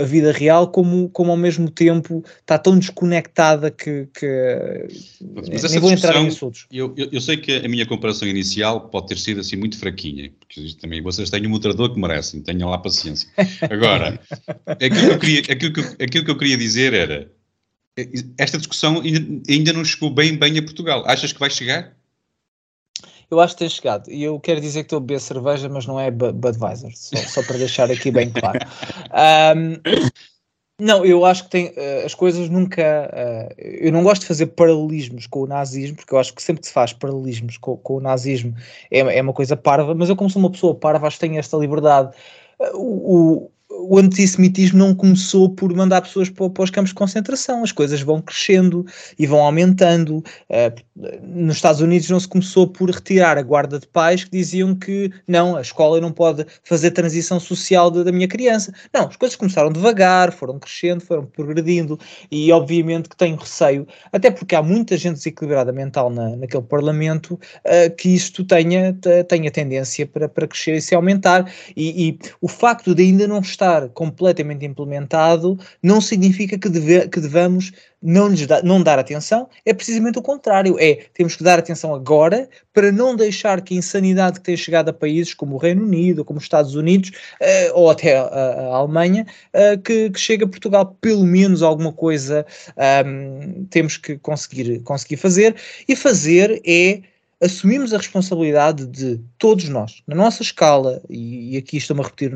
a 0.00 0.02
vida 0.02 0.32
real, 0.32 0.68
como, 0.68 1.08
como 1.10 1.30
ao 1.30 1.36
mesmo 1.36 1.70
tempo 1.70 2.24
está 2.40 2.58
tão 2.58 2.76
desconectada 2.76 3.70
que, 3.70 4.08
que 4.12 4.86
Mas 5.32 5.70
nem 5.70 5.78
vou 5.78 5.92
entrar 5.92 6.16
em 6.16 6.26
assuntos. 6.26 6.66
Eu, 6.72 6.92
eu, 6.96 7.08
eu, 7.12 7.20
sei 7.20 7.36
que 7.36 7.52
a 7.52 7.68
minha 7.68 7.86
comparação 7.86 8.26
inicial 8.26 8.88
pode 8.88 9.06
ter 9.06 9.18
sido 9.18 9.40
assim 9.40 9.54
muito 9.54 9.78
fraquinha, 9.78 10.32
porque 10.40 10.74
também 10.80 11.00
vocês 11.00 11.30
têm 11.30 11.46
um 11.46 11.50
moderador 11.50 11.94
que 11.94 12.00
merecem, 12.00 12.40
tenham 12.40 12.68
lá 12.68 12.78
paciência. 12.78 13.28
Agora, 13.70 14.20
aquilo 14.66 15.06
que 15.06 15.12
eu 15.12 15.18
queria, 15.20 15.40
aquilo 15.40 15.72
que, 15.72 16.02
aquilo 16.02 16.24
que 16.24 16.30
eu 16.32 16.38
queria 16.38 16.56
dizer 16.56 16.92
era 16.92 17.30
esta 18.36 18.58
discussão 18.58 19.00
ainda, 19.02 19.42
ainda 19.48 19.72
não 19.72 19.84
chegou 19.84 20.10
bem, 20.10 20.36
bem 20.36 20.58
a 20.58 20.62
Portugal. 20.62 21.04
Achas 21.06 21.32
que 21.32 21.38
vai 21.38 21.48
chegar? 21.48 21.94
Eu 23.34 23.40
acho 23.40 23.54
que 23.54 23.58
tem 23.60 23.68
chegado. 23.68 24.10
E 24.10 24.22
eu 24.22 24.38
quero 24.38 24.60
dizer 24.60 24.80
que 24.80 24.86
estou 24.86 24.98
a 24.98 25.00
beber 25.00 25.20
cerveja, 25.20 25.68
mas 25.68 25.86
não 25.86 25.98
é 25.98 26.10
Budweiser, 26.10 26.92
só, 26.94 27.16
só 27.16 27.42
para 27.42 27.58
deixar 27.58 27.90
aqui 27.90 28.10
bem 28.10 28.30
claro. 28.30 28.60
Um, 29.56 29.80
não, 30.80 31.04
eu 31.04 31.24
acho 31.24 31.44
que 31.44 31.50
tem 31.50 31.68
uh, 31.68 32.04
as 32.04 32.14
coisas 32.14 32.48
nunca. 32.48 33.10
Uh, 33.12 33.54
eu 33.58 33.92
não 33.92 34.02
gosto 34.02 34.22
de 34.22 34.28
fazer 34.28 34.46
paralelismos 34.46 35.26
com 35.26 35.42
o 35.42 35.46
nazismo, 35.46 35.96
porque 35.96 36.12
eu 36.12 36.18
acho 36.18 36.34
que 36.34 36.42
sempre 36.42 36.62
que 36.62 36.66
se 36.66 36.72
faz 36.72 36.92
paralelismos 36.92 37.58
com, 37.58 37.76
com 37.76 37.96
o 37.96 38.00
nazismo 38.00 38.54
é, 38.90 38.98
é, 38.98 39.22
uma 39.22 39.32
coisa 39.32 39.56
parva, 39.56 39.94
mas 39.94 40.08
eu, 40.08 40.16
como 40.16 40.30
sou 40.30 40.40
uma 40.40 40.50
pessoa 40.50 40.74
parva, 40.74 41.06
acho 41.06 41.16
que 41.16 41.26
tenho 41.26 41.38
esta 41.38 41.56
liberdade. 41.56 42.14
Uh, 42.74 43.50
o 43.80 43.98
antissemitismo 43.98 44.78
não 44.78 44.94
começou 44.94 45.50
por 45.50 45.74
mandar 45.74 46.02
pessoas 46.02 46.30
para, 46.30 46.48
para, 46.48 46.64
os 46.64 46.70
campos 46.70 46.90
de 46.90 46.94
concentração, 46.94 47.62
as 47.62 47.72
coisas 47.72 48.00
vão 48.00 48.20
crescendo 48.20 48.86
e 49.18 49.26
vão 49.26 49.40
aumentando. 49.40 50.24
Uh, 50.48 51.14
nos 51.22 51.56
Estados 51.56 51.80
Unidos 51.80 52.08
não 52.08 52.20
se 52.20 52.28
começou 52.28 52.66
por 52.66 52.88
retirar 52.90 53.36
a 53.36 53.42
guarda 53.42 53.78
de 53.78 53.86
pais 53.86 54.24
que 54.24 54.30
diziam 54.30 54.74
que 54.74 55.10
não, 55.26 55.56
a 55.56 55.60
escola 55.60 56.00
não 56.00 56.12
pode 56.12 56.46
fazer 56.62 56.92
transição 56.92 57.40
social 57.40 57.90
de, 57.90 58.04
da 58.04 58.12
minha 58.12 58.28
criança. 58.28 58.72
Não, 58.92 59.08
as 59.08 59.16
coisas 59.16 59.36
começaram 59.36 59.72
devagar, 59.72 60.32
foram 60.32 60.58
crescendo, 60.58 61.00
foram 61.00 61.26
progredindo 61.26 61.98
e 62.30 62.50
obviamente 62.52 63.08
que 63.08 63.16
tenho 63.16 63.36
receio, 63.36 63.86
até 64.12 64.30
porque 64.30 64.54
há 64.54 64.62
muita 64.62 64.96
gente 64.96 65.16
desequilibrada 65.16 65.72
mental 65.72 66.10
na, 66.10 66.36
naquele 66.36 66.62
parlamento, 66.62 67.34
uh, 67.34 67.94
que 67.96 68.14
isto 68.14 68.44
tenha, 68.44 68.96
tenha 69.28 69.50
tendência 69.50 70.06
para, 70.06 70.28
para 70.28 70.46
crescer 70.46 70.76
e 70.76 70.80
se 70.80 70.94
aumentar 70.94 71.50
e, 71.76 72.08
e 72.08 72.18
o 72.40 72.48
facto 72.48 72.94
de 72.94 73.02
ainda 73.02 73.26
não 73.26 73.40
estar 73.40 73.63
estar 73.64 73.88
completamente 73.88 74.64
implementado 74.66 75.58
não 75.82 76.00
significa 76.00 76.58
que, 76.58 76.68
deve, 76.68 77.08
que 77.08 77.20
devamos 77.20 77.72
não, 78.02 78.32
da, 78.34 78.62
não 78.62 78.82
dar 78.82 78.98
atenção, 78.98 79.48
é 79.64 79.72
precisamente 79.72 80.18
o 80.18 80.22
contrário. 80.22 80.76
É, 80.78 81.06
temos 81.14 81.34
que 81.34 81.42
dar 81.42 81.58
atenção 81.58 81.94
agora 81.94 82.48
para 82.72 82.92
não 82.92 83.16
deixar 83.16 83.62
que 83.62 83.74
a 83.74 83.78
insanidade 83.78 84.40
que 84.40 84.44
tem 84.44 84.56
chegado 84.56 84.90
a 84.90 84.92
países 84.92 85.32
como 85.32 85.54
o 85.54 85.58
Reino 85.58 85.82
Unido, 85.82 86.24
como 86.24 86.38
os 86.38 86.44
Estados 86.44 86.74
Unidos 86.74 87.10
uh, 87.40 87.72
ou 87.72 87.90
até 87.90 88.18
a, 88.18 88.24
a 88.24 88.76
Alemanha, 88.76 89.26
uh, 89.54 89.80
que, 89.80 90.10
que 90.10 90.20
chegue 90.20 90.44
a 90.44 90.48
Portugal 90.48 90.96
pelo 91.00 91.24
menos 91.24 91.62
alguma 91.62 91.92
coisa 91.92 92.44
um, 93.06 93.64
temos 93.70 93.96
que 93.96 94.18
conseguir, 94.18 94.80
conseguir 94.80 95.16
fazer. 95.16 95.56
E 95.88 95.96
fazer 95.96 96.60
é 96.66 97.00
assumimos 97.44 97.92
a 97.92 97.98
responsabilidade 97.98 98.86
de 98.86 99.20
todos 99.38 99.68
nós, 99.68 100.02
na 100.06 100.16
nossa 100.16 100.42
escala, 100.42 101.02
e, 101.10 101.56
aqui 101.56 101.76
estou-me 101.76 102.00
a 102.02 102.04
repetir, 102.04 102.32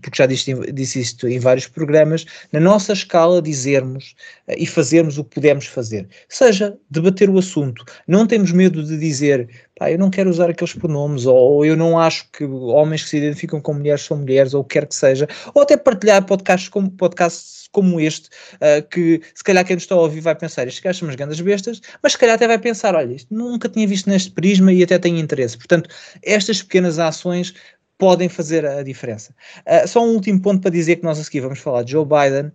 porque 0.00 0.16
já 0.16 0.26
disse, 0.26 0.54
disse 0.72 1.00
isto 1.00 1.26
em 1.26 1.40
vários 1.40 1.66
programas, 1.66 2.24
na 2.52 2.60
nossa 2.60 2.92
escala 2.92 3.42
dizermos 3.42 4.14
uh, 4.48 4.54
e 4.56 4.64
fazermos 4.66 5.18
o 5.18 5.24
que 5.24 5.34
podemos 5.34 5.66
fazer. 5.66 6.08
Seja 6.28 6.78
debater 6.88 7.28
o 7.28 7.38
assunto, 7.38 7.84
não 8.06 8.26
temos 8.26 8.52
medo 8.52 8.82
de 8.84 8.96
dizer, 8.96 9.48
pá, 9.78 9.90
eu 9.90 9.98
não 9.98 10.10
quero 10.10 10.30
usar 10.30 10.50
aqueles 10.50 10.74
pronomes, 10.74 11.26
ou, 11.26 11.64
eu 11.64 11.76
não 11.76 11.98
acho 11.98 12.28
que 12.32 12.44
homens 12.44 13.04
que 13.04 13.10
se 13.10 13.18
identificam 13.18 13.60
com 13.60 13.74
mulheres 13.74 14.02
são 14.02 14.16
mulheres, 14.16 14.54
ou 14.54 14.62
o 14.62 14.64
que 14.64 14.78
quer 14.78 14.86
que 14.86 14.94
seja, 14.94 15.28
ou 15.54 15.62
até 15.62 15.76
partilhar 15.76 16.24
podcasts 16.24 16.68
como, 16.68 16.90
podcasts 16.90 17.68
como 17.70 18.00
este, 18.00 18.28
uh, 18.54 18.86
que 18.88 19.20
se 19.34 19.44
calhar 19.44 19.64
quem 19.64 19.76
nos 19.76 19.82
está 19.82 19.94
a 19.94 19.98
ouvir 19.98 20.20
vai 20.20 20.34
pensar, 20.34 20.66
estes 20.66 20.82
gajos 20.82 20.98
são 20.98 21.08
umas 21.08 21.16
grandes 21.16 21.40
bestas, 21.40 21.80
mas 22.02 22.12
se 22.12 22.18
calhar 22.18 22.36
até 22.36 22.46
vai 22.46 22.58
pensar, 22.58 22.94
olha, 22.94 23.12
isto 23.12 23.32
nunca 23.34 23.68
tinha 23.68 23.86
visto 23.86 24.08
neste 24.08 24.30
prisma 24.30 24.72
e 24.72 24.82
até 24.82 24.98
tem 24.98 25.20
interesse. 25.20 25.56
Portanto, 25.56 25.90
estas 26.22 26.62
pequenas 26.62 26.98
ações 26.98 27.54
podem 27.98 28.28
fazer 28.28 28.64
a 28.66 28.82
diferença. 28.82 29.34
Uh, 29.66 29.86
só 29.86 30.04
um 30.04 30.14
último 30.14 30.40
ponto 30.40 30.62
para 30.62 30.70
dizer 30.70 30.96
que 30.96 31.04
nós 31.04 31.18
a 31.18 31.24
seguir 31.24 31.40
vamos 31.40 31.58
falar 31.58 31.82
de 31.82 31.92
Joe 31.92 32.04
Biden. 32.04 32.50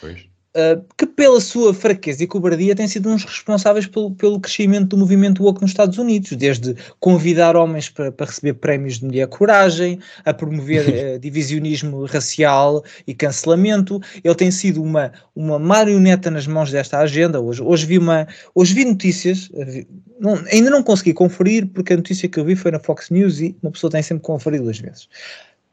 Pois. 0.00 0.31
Uh, 0.54 0.84
que 0.98 1.06
pela 1.06 1.40
sua 1.40 1.72
fraqueza 1.72 2.22
e 2.22 2.26
cobardia 2.26 2.76
tem 2.76 2.86
sido 2.86 3.08
uns 3.08 3.24
responsáveis 3.24 3.86
pelo, 3.86 4.10
pelo 4.10 4.38
crescimento 4.38 4.88
do 4.88 4.98
movimento 4.98 5.42
woke 5.42 5.62
nos 5.62 5.70
Estados 5.70 5.96
Unidos, 5.96 6.32
desde 6.32 6.76
convidar 7.00 7.56
homens 7.56 7.88
para, 7.88 8.12
para 8.12 8.26
receber 8.26 8.52
prémios 8.54 8.98
de 8.98 9.06
mulher 9.06 9.26
coragem, 9.28 9.98
a 10.26 10.34
promover 10.34 11.14
uh, 11.14 11.18
divisionismo 11.20 12.04
racial 12.04 12.84
e 13.06 13.14
cancelamento. 13.14 13.98
Ele 14.22 14.34
tem 14.34 14.50
sido 14.50 14.82
uma, 14.82 15.10
uma 15.34 15.58
marioneta 15.58 16.30
nas 16.30 16.46
mãos 16.46 16.70
desta 16.70 16.98
agenda. 16.98 17.40
Hoje, 17.40 17.62
hoje, 17.62 17.86
vi, 17.86 17.96
uma, 17.96 18.28
hoje 18.54 18.74
vi 18.74 18.84
notícias, 18.84 19.48
vi, 19.54 19.88
não, 20.20 20.34
ainda 20.52 20.68
não 20.68 20.82
consegui 20.82 21.14
conferir, 21.14 21.66
porque 21.68 21.94
a 21.94 21.96
notícia 21.96 22.28
que 22.28 22.38
eu 22.38 22.44
vi 22.44 22.56
foi 22.56 22.70
na 22.70 22.78
Fox 22.78 23.08
News 23.08 23.40
e 23.40 23.56
uma 23.62 23.72
pessoa 23.72 23.90
tem 23.90 24.02
sempre 24.02 24.20
que 24.20 24.26
conferir 24.26 24.60
duas 24.60 24.78
vezes 24.78 25.08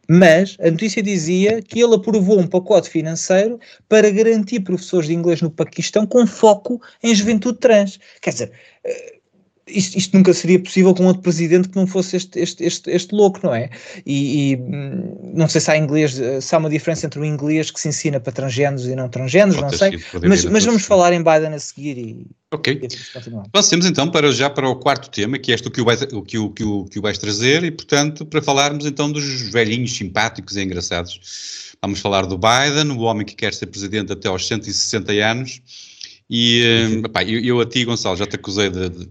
Mas 0.09 0.57
a 0.59 0.71
notícia 0.71 1.03
dizia 1.03 1.61
que 1.61 1.79
ele 1.79 1.95
aprovou 1.95 2.39
um 2.39 2.47
pacote 2.47 2.89
financeiro 2.89 3.59
para 3.87 4.09
garantir 4.09 4.61
professores 4.61 5.07
de 5.07 5.13
inglês 5.13 5.41
no 5.41 5.51
Paquistão 5.51 6.05
com 6.07 6.25
foco 6.25 6.81
em 7.03 7.13
juventude 7.13 7.59
trans. 7.59 7.99
Quer 8.21 8.31
dizer, 8.31 8.51
eh, 8.83 9.18
isto, 9.69 9.97
isto, 9.97 10.17
nunca 10.17 10.33
seria 10.33 10.59
possível 10.59 10.93
com 10.93 11.05
outro 11.05 11.21
presidente 11.21 11.69
que 11.69 11.75
não 11.75 11.87
fosse 11.87 12.17
este, 12.17 12.39
este, 12.39 12.63
este, 12.63 12.89
este 12.89 13.13
louco, 13.13 13.39
não 13.43 13.53
é? 13.53 13.69
E, 14.05 14.53
e, 14.53 14.55
hum, 14.57 15.31
não 15.33 15.47
sei 15.47 15.61
se 15.61 15.71
há 15.71 15.77
inglês, 15.77 16.19
se 16.41 16.55
há 16.55 16.57
uma 16.57 16.69
diferença 16.69 17.05
entre 17.05 17.19
o 17.19 17.25
inglês 17.25 17.71
que 17.71 17.79
se 17.79 17.87
ensina 17.87 18.19
para 18.19 18.31
transgêneros 18.31 18.85
e 18.85 18.95
não 18.95 19.09
transgêneros, 19.09 19.61
não 19.61 19.71
sei. 19.71 19.99
Mas, 20.27 20.45
mas 20.45 20.65
vamos 20.65 20.83
falar 20.85 21.13
em 21.13 21.23
Biden 21.23 21.53
a 21.53 21.59
seguir 21.59 21.97
e. 21.97 22.27
Ok. 22.51 22.81
Passemos 23.51 23.85
então 23.85 24.09
para, 24.09 24.31
já 24.31 24.49
para 24.49 24.67
o 24.67 24.75
quarto 24.75 25.09
tema, 25.09 25.37
que 25.37 25.51
é 25.51 25.55
este 25.55 25.67
o 25.67 25.71
que 25.71 25.81
o, 25.81 25.85
vais, 25.85 26.01
o, 26.01 26.21
que 26.23 26.37
o, 26.37 26.49
que 26.49 26.63
o, 26.63 26.85
que 26.85 26.99
o 26.99 27.01
vais 27.01 27.17
trazer, 27.17 27.63
e 27.63 27.69
portanto, 27.69 28.25
para 28.25 28.41
falarmos 28.41 28.85
então 28.85 29.11
dos 29.11 29.51
velhinhos 29.51 29.95
simpáticos 29.95 30.57
e 30.57 30.63
engraçados. 30.63 31.69
Vamos 31.81 31.99
falar 31.99 32.25
do 32.25 32.37
Biden, 32.37 32.91
o 32.91 33.01
homem 33.01 33.25
que 33.25 33.35
quer 33.35 33.53
ser 33.53 33.67
presidente 33.67 34.11
até 34.11 34.27
aos 34.27 34.45
160 34.47 35.11
anos. 35.13 35.61
E 36.29 36.63
hum, 36.63 37.05
epá, 37.05 37.23
eu, 37.23 37.39
eu, 37.39 37.59
a 37.59 37.65
ti, 37.65 37.85
Gonçalo, 37.85 38.15
já 38.15 38.27
te 38.27 38.35
acusei 38.35 38.69
de, 38.69 38.89
de 38.89 39.09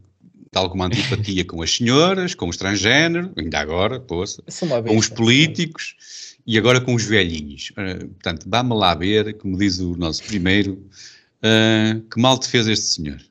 de 0.53 0.59
alguma 0.59 0.87
antipatia 0.87 1.45
com 1.45 1.63
as 1.63 1.77
senhoras, 1.77 2.35
com 2.35 2.49
os 2.49 2.57
transgênero, 2.57 3.33
ainda 3.37 3.59
agora, 3.59 4.01
poça, 4.01 4.43
com 4.87 4.97
os 4.97 5.09
políticos 5.09 5.95
e 6.47 6.57
agora 6.57 6.81
com 6.81 6.95
os 6.95 7.05
velhinhos. 7.05 7.71
Uh, 7.71 8.09
portanto, 8.09 8.47
vá-me 8.49 8.75
lá 8.75 8.95
ver, 8.95 9.35
como 9.35 9.59
diz 9.59 9.79
o 9.79 9.97
nosso 9.97 10.25
primeiro, 10.25 10.83
uh, 11.43 12.01
que 12.09 12.21
mal 12.21 12.39
te 12.39 12.49
fez 12.49 12.67
este 12.67 12.87
senhor. 12.87 13.28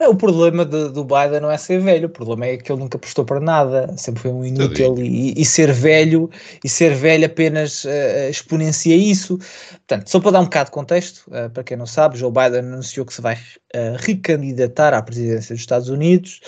É, 0.00 0.08
o 0.08 0.14
problema 0.14 0.64
de, 0.64 0.90
do 0.90 1.02
Biden 1.02 1.40
não 1.40 1.50
é 1.50 1.58
ser 1.58 1.80
velho, 1.80 2.06
o 2.06 2.10
problema 2.10 2.46
é 2.46 2.56
que 2.56 2.70
ele 2.70 2.80
nunca 2.80 2.96
prestou 2.96 3.24
para 3.24 3.40
nada, 3.40 3.92
sempre 3.96 4.22
foi 4.22 4.30
um 4.30 4.44
inútil 4.44 4.96
e, 4.96 5.34
e, 5.36 5.44
ser 5.44 5.72
velho 5.72 6.30
e 6.62 6.68
ser 6.68 6.94
velho 6.94 7.26
apenas 7.26 7.82
uh, 7.82 8.30
exponencia 8.30 8.94
isso. 8.94 9.38
Portanto, 9.38 10.08
só 10.08 10.20
para 10.20 10.30
dar 10.30 10.40
um 10.40 10.44
bocado 10.44 10.66
de 10.66 10.70
contexto, 10.70 11.26
uh, 11.26 11.50
para 11.50 11.64
quem 11.64 11.76
não 11.76 11.84
sabe, 11.84 12.16
Joe 12.16 12.30
Biden 12.30 12.60
anunciou 12.60 13.04
que 13.04 13.12
se 13.12 13.20
vai 13.20 13.34
uh, 13.34 13.96
recandidatar 13.96 14.94
à 14.94 15.02
presidência 15.02 15.52
dos 15.52 15.62
Estados 15.62 15.88
Unidos. 15.88 16.42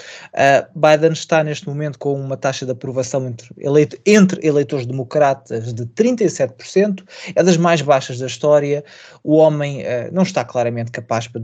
Biden 0.73 1.11
está 1.11 1.43
neste 1.43 1.67
momento 1.67 1.99
com 1.99 2.15
uma 2.15 2.37
taxa 2.37 2.65
de 2.65 2.71
aprovação 2.71 3.27
entre, 3.27 3.49
eleito, 3.59 3.99
entre 4.07 4.47
eleitores 4.47 4.87
democratas 4.87 5.75
de 5.75 5.87
37%, 5.87 7.03
é 7.35 7.43
das 7.43 7.57
mais 7.57 7.83
baixas 7.83 8.21
da 8.21 8.27
história. 8.29 8.85
O 9.25 9.35
homem 9.35 9.83
não 10.13 10.23
está 10.23 10.45
claramente 10.45 10.93
capaz 10.93 11.27
para 11.27 11.43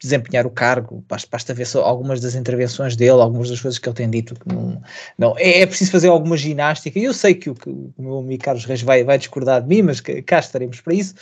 desempenhar 0.00 0.46
o 0.46 0.50
cargo, 0.50 1.04
basta, 1.06 1.28
basta 1.30 1.52
ver 1.52 1.66
algumas 1.76 2.20
das 2.20 2.34
intervenções 2.34 2.96
dele, 2.96 3.20
algumas 3.20 3.50
das 3.50 3.60
coisas 3.60 3.78
que 3.78 3.88
ele 3.88 3.96
tem 3.96 4.10
dito. 4.10 4.34
Não, 4.46 4.82
não 5.18 5.34
é, 5.38 5.60
é, 5.60 5.66
preciso 5.66 5.90
fazer 5.90 6.08
alguma 6.08 6.36
ginástica, 6.36 6.98
eu 6.98 7.12
sei 7.12 7.34
que 7.34 7.50
o, 7.50 7.54
que 7.54 7.68
o 7.68 7.92
meu 7.98 8.18
amigo 8.18 8.42
Carlos 8.42 8.64
Reis 8.64 8.82
vai, 8.82 9.04
vai 9.04 9.18
discordar 9.18 9.60
de 9.60 9.68
mim, 9.68 9.82
mas 9.82 10.00
cá 10.00 10.38
estaremos 10.38 10.80
para 10.80 10.94
isso. 10.94 11.14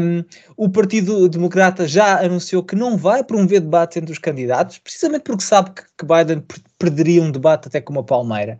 Um, 0.00 0.22
o 0.56 0.68
Partido 0.68 1.28
Democrata 1.28 1.88
já 1.88 2.20
anunciou 2.20 2.62
que 2.62 2.76
não 2.76 2.96
vai 2.96 3.24
promover 3.24 3.60
debates 3.60 3.96
entre 3.96 4.12
os 4.12 4.18
candidatos, 4.18 4.78
precisamente 4.78 5.22
porque 5.22 5.42
sabe 5.42 5.70
que, 5.70 5.82
que 6.02 6.06
Biden 6.06 6.42
perderia 6.78 7.22
um 7.22 7.30
debate 7.30 7.68
até 7.68 7.80
com 7.80 7.92
uma 7.92 8.02
palmeira. 8.02 8.58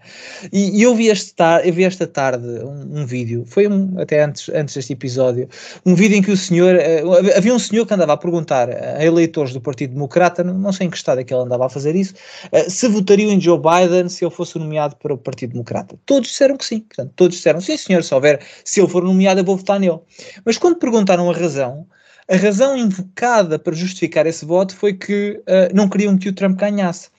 E, 0.52 0.78
e 0.78 0.82
eu, 0.82 0.94
vi 0.94 1.08
este 1.08 1.34
tar, 1.34 1.66
eu 1.66 1.72
vi 1.72 1.84
esta 1.84 2.06
tarde 2.06 2.46
um, 2.46 3.00
um 3.00 3.06
vídeo, 3.06 3.44
foi 3.46 3.66
um, 3.66 4.00
até 4.00 4.22
antes, 4.22 4.48
antes 4.50 4.76
deste 4.76 4.92
episódio, 4.92 5.48
um 5.84 5.94
vídeo 5.94 6.16
em 6.16 6.22
que 6.22 6.30
o 6.30 6.36
senhor, 6.36 6.76
uh, 6.76 7.36
havia 7.36 7.52
um 7.52 7.58
senhor 7.58 7.84
que 7.84 7.92
andava 7.92 8.12
a 8.12 8.16
perguntar 8.16 8.70
a 8.70 9.04
eleitores 9.04 9.52
do 9.52 9.60
Partido 9.60 9.94
Democrata, 9.94 10.44
não, 10.44 10.54
não 10.54 10.72
sei 10.72 10.86
em 10.86 10.90
que 10.90 10.96
estado 10.96 11.20
é 11.20 11.24
que 11.24 11.34
ele 11.34 11.42
andava 11.42 11.66
a 11.66 11.68
fazer 11.68 11.96
isso, 11.96 12.14
uh, 12.52 12.70
se 12.70 12.86
votariam 12.86 13.32
em 13.32 13.40
Joe 13.40 13.58
Biden 13.58 14.08
se 14.08 14.24
ele 14.24 14.32
fosse 14.32 14.56
nomeado 14.56 14.94
para 14.96 15.12
o 15.12 15.18
Partido 15.18 15.52
Democrata. 15.52 15.96
Todos 16.06 16.28
disseram 16.28 16.56
que 16.56 16.64
sim, 16.64 16.80
portanto, 16.80 17.12
todos 17.16 17.36
disseram, 17.36 17.60
sim 17.60 17.76
senhor, 17.76 18.04
se 18.04 18.14
houver, 18.14 18.40
se 18.64 18.80
ele 18.80 18.88
for 18.88 19.02
nomeado 19.02 19.40
eu 19.40 19.44
vou 19.44 19.56
votar 19.56 19.80
nele. 19.80 19.98
Mas 20.44 20.56
quando 20.58 20.76
perguntaram 20.76 21.28
a 21.28 21.34
razão, 21.34 21.86
a 22.30 22.36
razão 22.36 22.76
invocada 22.76 23.58
para 23.58 23.74
justificar 23.74 24.26
esse 24.26 24.44
voto 24.44 24.76
foi 24.76 24.94
que 24.94 25.42
uh, 25.42 25.74
não 25.74 25.88
queriam 25.88 26.16
que 26.16 26.28
o 26.28 26.32
Trump 26.32 26.58
ganhasse. 26.58 27.10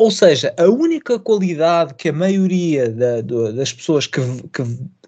Ou 0.00 0.10
seja, 0.10 0.54
a 0.56 0.64
única 0.64 1.18
qualidade 1.18 1.92
que 1.92 2.08
a 2.08 2.12
maioria 2.12 2.88
da, 2.88 3.20
do, 3.20 3.52
das 3.52 3.70
pessoas 3.70 4.06
que, 4.06 4.18
que, 4.50 4.62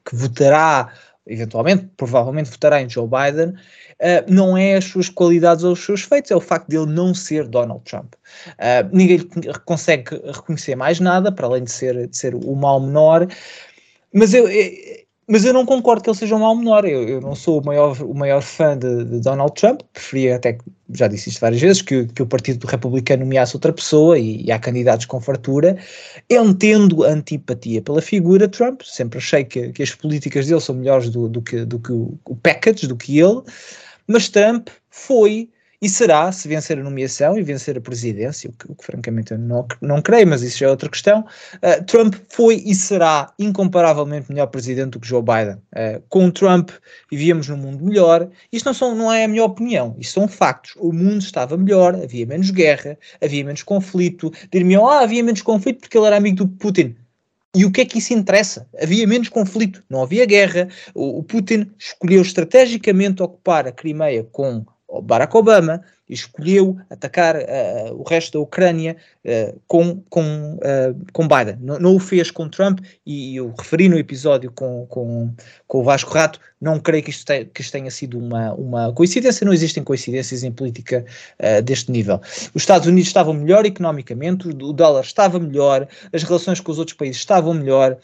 que, 0.04 0.14
votará, 0.14 0.92
eventualmente, 1.26 1.88
provavelmente 1.96 2.50
votará 2.50 2.82
em 2.82 2.90
Joe 2.90 3.08
Biden, 3.08 3.54
uh, 3.54 4.24
não 4.28 4.54
é 4.54 4.74
as 4.74 4.84
suas 4.84 5.08
qualidades 5.08 5.64
ou 5.64 5.72
os 5.72 5.82
seus 5.82 6.02
feitos, 6.02 6.30
é 6.30 6.36
o 6.36 6.42
facto 6.42 6.68
de 6.68 6.76
ele 6.76 6.92
não 6.92 7.14
ser 7.14 7.48
Donald 7.48 7.82
Trump. 7.84 8.12
Uh, 8.50 8.86
ninguém 8.94 9.20
consegue 9.64 10.10
reconhecer 10.26 10.76
mais 10.76 11.00
nada, 11.00 11.32
para 11.32 11.46
além 11.46 11.64
de 11.64 11.72
ser, 11.72 12.06
de 12.06 12.14
ser 12.14 12.34
o 12.34 12.54
mal 12.54 12.78
menor. 12.78 13.26
Mas 14.12 14.34
eu, 14.34 14.46
mas 15.28 15.44
eu 15.44 15.52
não 15.52 15.64
concordo 15.64 16.02
que 16.02 16.10
ele 16.10 16.16
seja 16.16 16.34
um 16.34 16.40
mal 16.40 16.54
menor. 16.54 16.84
Eu, 16.84 17.08
eu 17.08 17.20
não 17.20 17.34
sou 17.34 17.60
o 17.60 17.64
maior, 17.64 18.00
o 18.02 18.12
maior 18.12 18.42
fã 18.42 18.76
de, 18.76 19.04
de, 19.04 19.20
Donald 19.20 19.54
Trump. 19.54 19.80
Preferia 19.92 20.36
até, 20.36 20.58
já 20.92 21.06
disse 21.06 21.28
isto 21.28 21.40
várias 21.40 21.60
vezes, 21.60 21.80
que, 21.80 22.06
que 22.06 22.22
o 22.22 22.26
Partido 22.26 22.66
Republicano 22.66 23.24
nomeasse 23.24 23.54
outra 23.54 23.72
pessoa 23.72 24.18
e, 24.18 24.44
e 24.44 24.50
há 24.50 24.58
candidatos 24.58 25.06
com 25.06 25.20
fartura. 25.20 25.78
Entendo 26.28 27.04
a 27.04 27.10
antipatia 27.10 27.80
pela 27.80 28.02
figura 28.02 28.48
Trump. 28.48 28.82
Sempre 28.82 29.18
achei 29.18 29.44
que, 29.44 29.72
que 29.72 29.82
as 29.82 29.94
políticas 29.94 30.46
dele 30.46 30.60
são 30.60 30.74
melhores 30.74 31.08
do, 31.08 31.28
do 31.28 31.40
que, 31.40 31.64
do 31.64 31.78
que 31.78 31.92
o, 31.92 32.18
o 32.24 32.34
package, 32.34 32.88
do 32.88 32.96
que 32.96 33.20
ele. 33.20 33.42
Mas 34.08 34.28
Trump 34.28 34.68
foi 34.90 35.48
e 35.82 35.88
será, 35.88 36.30
se 36.30 36.46
vencer 36.46 36.78
a 36.78 36.82
nomeação 36.82 37.36
e 37.36 37.42
vencer 37.42 37.76
a 37.76 37.80
presidência, 37.80 38.48
o 38.48 38.52
que, 38.52 38.70
o 38.70 38.74
que 38.76 38.84
francamente 38.84 39.32
eu 39.32 39.38
não, 39.38 39.66
não 39.80 40.00
creio, 40.00 40.28
mas 40.28 40.40
isso 40.40 40.58
já 40.58 40.66
é 40.66 40.70
outra 40.70 40.88
questão, 40.88 41.26
uh, 41.56 41.84
Trump 41.86 42.14
foi 42.28 42.62
e 42.64 42.72
será 42.72 43.34
incomparavelmente 43.36 44.30
melhor 44.30 44.46
presidente 44.46 44.90
do 44.90 45.00
que 45.00 45.08
Joe 45.08 45.20
Biden. 45.20 45.56
Uh, 45.74 46.00
com 46.08 46.30
Trump 46.30 46.70
vivíamos 47.10 47.48
num 47.48 47.56
mundo 47.56 47.84
melhor. 47.84 48.28
Isto 48.52 48.66
não, 48.66 48.74
são, 48.74 48.94
não 48.94 49.12
é 49.12 49.24
a 49.24 49.28
minha 49.28 49.42
opinião, 49.44 49.96
isto 49.98 50.14
são 50.14 50.28
factos. 50.28 50.72
O 50.76 50.92
mundo 50.92 51.20
estava 51.20 51.56
melhor, 51.56 51.96
havia 51.96 52.26
menos 52.26 52.50
guerra, 52.50 52.96
havia 53.20 53.44
menos 53.44 53.64
conflito. 53.64 54.32
Dir-me, 54.52 54.76
ah, 54.76 55.00
havia 55.00 55.24
menos 55.24 55.42
conflito 55.42 55.80
porque 55.80 55.98
ele 55.98 56.06
era 56.06 56.16
amigo 56.16 56.36
do 56.36 56.48
Putin. 56.48 56.94
E 57.56 57.66
o 57.66 57.72
que 57.72 57.80
é 57.80 57.84
que 57.84 57.98
isso 57.98 58.14
interessa? 58.14 58.66
Havia 58.80 59.06
menos 59.06 59.28
conflito, 59.28 59.82
não 59.90 60.02
havia 60.02 60.24
guerra. 60.24 60.68
O, 60.94 61.18
o 61.18 61.22
Putin 61.24 61.70
escolheu 61.76 62.22
estrategicamente 62.22 63.20
ocupar 63.20 63.66
a 63.66 63.72
Crimeia 63.72 64.24
com 64.30 64.64
Barack 65.00 65.34
Obama 65.36 65.82
escolheu 66.08 66.76
atacar 66.90 67.36
uh, 67.36 67.94
o 67.94 68.02
resto 68.02 68.32
da 68.32 68.40
Ucrânia 68.40 68.96
uh, 69.24 69.60
com, 69.66 70.02
com, 70.10 70.54
uh, 70.56 71.06
com 71.12 71.26
Biden. 71.26 71.56
Não, 71.60 71.78
não, 71.78 71.96
o 71.96 71.98
fez 71.98 72.30
com 72.30 72.48
Trump 72.48 72.80
e 73.06 73.36
eu 73.36 73.54
referi 73.58 73.88
no 73.88 73.98
episódio 73.98 74.50
com, 74.52 74.86
com, 74.86 75.32
com 75.66 75.78
o 75.78 75.84
Vasco 75.84 76.12
Rato, 76.12 76.38
não 76.60 76.78
creio 76.78 77.02
que 77.02 77.10
isto, 77.10 77.24
te, 77.24 77.44
que 77.46 77.62
isto 77.62 77.72
tenha 77.72 77.90
sido 77.90 78.18
uma, 78.18 78.52
uma 78.54 78.92
coincidência, 78.92 79.44
não 79.44 79.52
existem 79.52 79.82
coincidências 79.82 80.44
em 80.44 80.52
política 80.52 81.04
deste 81.64 81.90
nível. 81.90 82.20
Os 82.54 82.62
Estados 82.62 82.86
Unidos 82.86 83.08
estavam 83.08 83.34
melhor 83.34 83.66
economicamente, 83.66 84.48
o 84.48 84.72
dólar 84.72 85.02
estava 85.02 85.40
melhor, 85.40 85.88
as 86.12 86.22
relações 86.22 86.60
com 86.60 86.70
os 86.70 86.78
outros 86.78 86.96
países 86.96 87.16
estavam 87.16 87.54
melhor, 87.54 87.96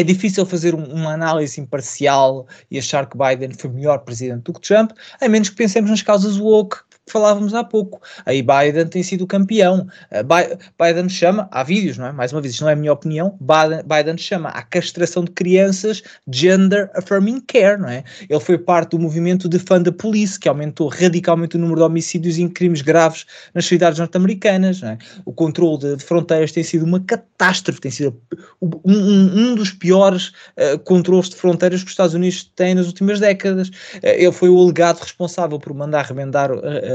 é 0.00 0.04
difícil 0.04 0.46
fazer 0.46 0.74
um, 0.74 0.84
uma 0.84 1.12
análise 1.12 1.60
imparcial 1.60 2.46
e 2.70 2.78
achar 2.78 3.06
que 3.06 3.16
Biden 3.16 3.52
foi 3.52 3.70
melhor 3.70 3.98
presidente 3.98 4.44
do 4.44 4.54
que 4.54 4.60
Trump, 4.60 4.92
a 5.20 5.28
menos 5.28 5.50
que 5.50 5.56
pensemos 5.56 5.90
nas 5.90 6.02
causas 6.02 6.38
woke 6.38 6.78
que 7.10 7.12
falávamos 7.12 7.52
há 7.52 7.64
pouco. 7.64 8.00
Aí 8.24 8.40
Biden 8.40 8.86
tem 8.86 9.02
sido 9.02 9.26
campeão. 9.26 9.88
Uh, 10.12 10.58
Biden 10.82 11.08
chama, 11.08 11.48
há 11.50 11.64
vídeos, 11.64 11.98
não 11.98 12.06
é? 12.06 12.12
Mais 12.12 12.32
uma 12.32 12.40
vez, 12.40 12.54
isto 12.54 12.62
não 12.62 12.70
é 12.70 12.74
a 12.74 12.76
minha 12.76 12.92
opinião. 12.92 13.36
Biden, 13.40 14.16
chama 14.16 14.48
à 14.50 14.62
castração 14.62 15.24
de 15.24 15.32
crianças 15.32 16.02
Gender 16.30 16.90
Affirming 16.94 17.40
Care, 17.40 17.80
não 17.80 17.88
é? 17.88 18.04
Ele 18.28 18.40
foi 18.40 18.56
parte 18.56 18.90
do 18.90 18.98
movimento 18.98 19.48
Defund 19.48 19.84
the 19.84 19.90
Police, 19.90 20.38
que 20.38 20.48
aumentou 20.48 20.88
radicalmente 20.88 21.56
o 21.56 21.58
número 21.58 21.80
de 21.80 21.86
homicídios 21.86 22.38
e 22.38 22.48
crimes 22.48 22.82
graves 22.82 23.26
nas 23.54 23.66
cidades 23.66 23.98
norte-americanas, 23.98 24.82
é? 24.82 24.96
O 25.24 25.32
controle 25.32 25.78
de, 25.78 26.04
fronteiras 26.04 26.52
tem 26.52 26.62
sido 26.62 26.84
uma 26.84 27.00
catástrofe, 27.00 27.80
tem 27.80 27.90
sido 27.90 28.20
um, 28.62 28.70
um, 28.84 29.50
um 29.50 29.54
dos 29.54 29.72
piores 29.72 30.28
uh, 30.28 30.78
controles 30.84 31.28
de 31.28 31.36
fronteiras 31.36 31.80
que 31.80 31.86
os 31.86 31.92
Estados 31.92 32.14
Unidos 32.14 32.44
têm 32.54 32.74
nas 32.74 32.86
últimas 32.86 33.18
décadas. 33.18 33.68
Uh, 33.68 34.00
ele 34.02 34.32
foi 34.32 34.48
o 34.48 34.60
alegado 34.60 35.00
responsável 35.00 35.58
por 35.58 35.74
mandar 35.74 36.04
remendar 36.04 36.50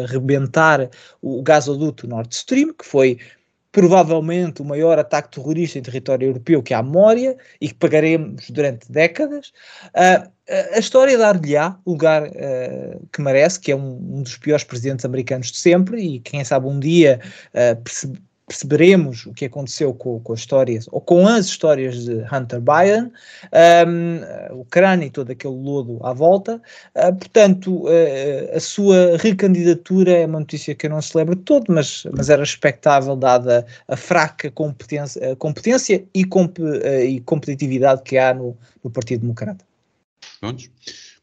arrebentar 0.06 0.90
o 1.22 1.42
gasoduto 1.42 2.08
Nord 2.08 2.34
Stream, 2.34 2.74
que 2.74 2.86
foi 2.86 3.18
provavelmente 3.76 4.62
o 4.62 4.66
maior 4.66 4.98
ataque 4.98 5.36
terrorista 5.36 5.78
em 5.78 5.82
território 5.82 6.28
europeu 6.28 6.64
que 6.64 6.74
há 6.74 6.82
memória 6.82 7.36
e 7.60 7.68
que 7.68 7.74
pagaremos 7.74 8.50
durante 8.50 8.90
décadas. 8.90 9.52
Uh, 9.88 10.32
a 10.74 10.80
história 10.80 11.18
dar-lhe-á 11.18 11.78
o 11.84 11.92
lugar 11.92 12.24
uh, 12.24 13.06
que 13.12 13.22
merece, 13.22 13.60
que 13.60 13.74
é 13.74 13.76
um, 13.76 13.98
um, 14.02 14.24
dos 14.24 14.38
piores 14.38 14.64
presidentes 14.64 15.04
americanos 15.04 15.52
de 15.52 15.58
sempre, 15.58 16.02
e 16.02 16.20
quem 16.22 16.42
sabe 16.46 16.68
um 16.68 16.80
dia 16.80 17.20
uh, 17.50 17.82
perceberemos 18.48 19.26
o 19.26 19.34
que 19.34 19.46
aconteceu 19.46 19.94
com, 19.94 20.20
com 20.20 20.34
as 20.34 20.40
histórias, 20.40 20.88
ou 20.92 21.02
com 21.02 21.28
as 21.28 21.48
histórias 21.48 22.06
de 22.06 22.24
Hunter 22.32 22.62
Biden, 22.62 23.12
um, 23.88 24.60
Ucrânia 24.62 25.08
e 25.08 25.10
todo 25.10 25.32
aquele 25.32 25.56
lodo 25.56 26.00
à 26.04 26.14
volta. 26.14 26.62
Uh, 26.96 27.16
portanto, 27.16 27.86
uh, 27.86 28.56
a 28.56 28.60
sua 28.60 29.18
recandidatura 29.18 30.12
é 30.12 30.26
uma 30.26 30.40
notícia 30.40 30.76
que 30.76 30.86
eu 30.86 30.92
não 30.92 31.02
celebro 31.02 31.36
todo, 31.36 31.74
mas, 31.74 32.06
mas 32.16 32.30
era 32.30 32.44
expectável, 32.44 33.16
dada 33.16 33.66
a 33.88 33.98
fraca 33.98 34.52
competência, 34.52 35.36
competência 35.38 36.06
e, 36.14 36.24
comp, 36.24 36.60
uh, 36.60 37.04
e 37.04 37.20
competitividade 37.22 38.04
que 38.04 38.18
há 38.18 38.34
no, 38.34 38.56
no 38.84 38.92
Partido 38.92 39.22
Democrata. 39.22 39.66
Prontos. 40.40 40.70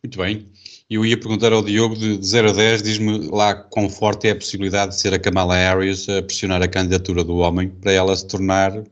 Muito 0.03 0.19
bem. 0.19 0.49
Eu 0.93 1.07
ia 1.07 1.17
perguntar 1.17 1.55
ao 1.55 1.63
Diogo, 1.63 1.97
de 1.97 2.23
0 2.23 2.51
a 2.51 2.53
10, 2.53 2.83
diz-me 2.83 3.27
lá 3.31 3.55
quão 3.55 3.89
forte 3.89 4.29
é 4.29 4.33
a 4.33 4.37
possibilidade 4.37 4.93
de 4.93 5.01
ser 5.01 5.15
a 5.15 5.19
Kamala 5.19 5.57
Harris 5.57 6.07
a 6.07 6.21
pressionar 6.21 6.61
a 6.61 6.69
candidatura 6.69 7.25
do 7.25 7.37
homem 7.39 7.71
para 7.71 7.93
ela 7.93 8.15
se 8.15 8.27
tornar 8.27 8.85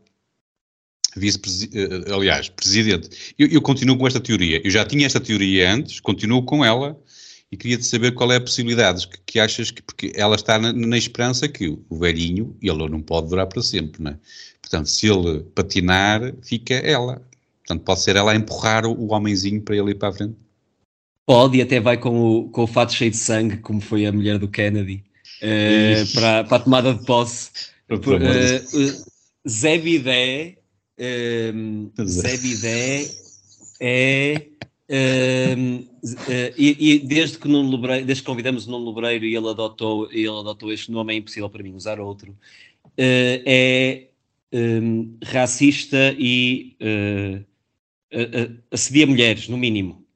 vice-presidente, 1.14 1.77
eh, 2.09 2.14
aliás, 2.14 2.48
presidente. 2.48 3.35
Eu, 3.39 3.48
eu, 3.48 3.60
continuo 3.60 3.98
com 3.98 4.06
esta 4.06 4.18
teoria. 4.18 4.62
Eu 4.64 4.70
já 4.70 4.82
tinha 4.82 5.05
esta 5.05 5.20
teoria 5.20 5.70
antes, 5.70 6.01
continuo 6.01 6.43
com 6.43 6.64
ela 6.64 6.98
e 7.52 7.56
queria-te 7.59 7.85
saber 7.85 8.12
qual 8.12 8.32
é 8.32 8.36
a 8.36 8.40
possibilidade 8.40 9.06
que, 9.06 9.18
que 9.27 9.39
achas 9.39 9.70
que, 9.70 9.82
porque 9.82 10.10
ela 10.14 10.36
está 10.36 10.59
na, 10.59 10.72
na, 10.72 10.97
esperança 10.97 11.48
que 11.48 11.68
o 11.68 11.98
velhinho, 11.98 12.56
ele 12.62 12.89
não 12.89 13.02
pode 13.02 13.28
durar 13.28 13.47
para 13.47 13.60
sempre, 13.60 14.02
não 14.02 14.12
é? 14.12 14.18
Portanto, 14.62 14.86
se 14.86 15.06
ele 15.06 15.40
patinar, 15.55 16.32
fica 16.43 16.77
ela. 16.77 17.20
Portanto, 17.59 17.85
pode 17.85 18.01
ser 18.01 18.16
ela 18.16 18.32
a 18.32 18.36
empurrar 18.36 18.86
o, 18.86 18.98
o 18.98 19.12
homenzinho 19.12 19.60
para 19.60 19.77
ele 19.77 19.90
ir 19.90 19.97
para 19.97 20.09
a 20.09 20.12
frente. 20.14 20.35
Pode 21.31 21.59
e 21.59 21.62
até 21.62 21.78
vai 21.78 21.97
com 21.97 22.20
o, 22.20 22.48
com 22.48 22.65
o 22.65 22.66
fato 22.66 22.93
cheio 22.93 23.12
de 23.12 23.16
sangue, 23.16 23.59
como 23.59 23.81
foi 23.81 24.05
a 24.05 24.11
mulher 24.11 24.36
do 24.36 24.48
Kennedy, 24.48 25.05
uh, 25.40 26.12
para, 26.12 26.43
para 26.43 26.57
a 26.57 26.61
tomada 26.61 26.93
de 26.93 27.07
posse. 27.07 27.52
Uh, 27.89 29.48
Zé 29.48 29.78
Bidé, 29.78 30.57
uh, 30.98 32.05
Zé 32.05 32.36
Bidé 32.36 33.09
é. 33.78 34.44
Uh, 34.90 35.86
uh, 36.02 36.55
e, 36.59 36.94
e, 36.94 36.98
desde 36.98 37.39
que 37.39 37.47
Nuno 37.47 37.70
Lebreiro, 37.77 38.07
desde 38.07 38.24
que 38.24 38.28
convidamos 38.28 38.66
o 38.66 38.70
Nuno 38.73 38.90
Lebreiro 38.90 39.24
e 39.24 39.36
ele 39.36 39.51
adotou, 39.51 40.11
ele 40.11 40.27
adotou 40.27 40.73
este 40.73 40.90
nome, 40.90 41.15
é 41.15 41.19
impossível 41.19 41.48
para 41.48 41.62
mim 41.62 41.77
usar 41.77 42.01
outro. 42.01 42.32
Uh, 42.32 43.39
é 43.47 44.09
um, 44.52 45.16
racista 45.23 46.12
e 46.19 46.77
assedia 48.73 49.07
mulheres, 49.07 49.47
no 49.47 49.57
mínimo. 49.57 50.10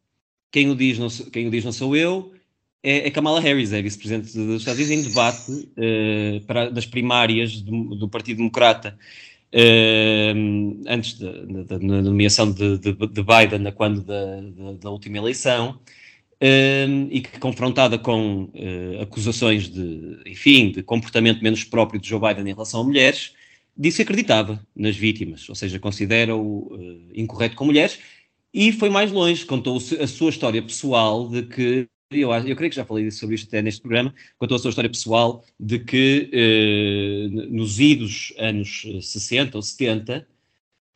Quem 0.54 0.70
o 0.70 0.76
diz 0.76 1.00
não, 1.00 1.08
quem 1.32 1.48
o 1.48 1.50
diz 1.50 1.64
não 1.64 1.72
sou 1.72 1.96
eu, 1.96 2.32
é, 2.80 3.08
é 3.08 3.10
Kamala 3.10 3.40
Harris, 3.40 3.72
é 3.72 3.82
vice-presidente 3.82 4.32
dos 4.38 4.60
Estados 4.60 4.86
Unidos, 4.86 5.04
em 5.04 5.08
debate 5.08 5.50
uh, 5.50 6.46
para, 6.46 6.70
das 6.70 6.86
primárias 6.86 7.60
do, 7.60 7.96
do 7.96 8.08
Partido 8.08 8.36
Democrata. 8.36 8.96
Uh, 9.52 10.80
antes 10.86 11.18
da, 11.18 11.32
da, 11.32 11.76
da, 11.76 11.78
nomeação 11.80 12.52
de, 12.52 12.78
de, 12.78 12.92
de, 12.92 13.22
Biden, 13.24 13.72
quando 13.72 14.02
da, 14.02 14.42
da, 14.80 14.90
última 14.90 15.18
eleição, 15.18 15.80
uh, 16.34 17.08
e 17.10 17.20
que 17.20 17.40
confrontada 17.40 17.98
com 17.98 18.44
uh, 18.44 19.02
acusações 19.02 19.68
de, 19.68 20.20
enfim, 20.24 20.70
de 20.70 20.84
comportamento 20.84 21.42
menos 21.42 21.64
próprio 21.64 22.00
de 22.00 22.08
Joe 22.08 22.20
Biden 22.20 22.48
em 22.48 22.54
relação 22.54 22.82
a 22.82 22.84
mulheres, 22.84 23.32
disse 23.76 23.96
que 23.96 24.02
acreditava 24.02 24.64
nas 24.76 24.94
vítimas, 24.96 25.48
ou 25.48 25.56
seja, 25.56 25.80
considera-o 25.80 26.78
incorreto 27.12 27.56
com 27.56 27.64
mulheres, 27.64 27.98
e 28.54 28.70
foi 28.70 28.88
mais 28.88 29.10
longe, 29.10 29.44
contou 29.44 29.76
a 29.76 30.06
sua 30.06 30.30
história 30.30 30.62
pessoal 30.62 31.28
de 31.28 31.42
que, 31.42 31.88
eu, 32.12 32.32
eu 32.32 32.54
creio 32.54 32.70
que 32.70 32.76
já 32.76 32.84
falei 32.84 33.10
sobre 33.10 33.34
isto 33.34 33.48
até 33.48 33.60
neste 33.60 33.80
programa, 33.82 34.14
contou 34.38 34.54
a 34.54 34.58
sua 34.60 34.68
história 34.68 34.88
pessoal 34.88 35.44
de 35.58 35.80
que 35.80 36.30
eh, 36.32 37.28
nos 37.50 37.80
idos 37.80 38.32
anos 38.38 38.86
60 39.02 39.58
ou 39.58 39.62
70, 39.62 40.24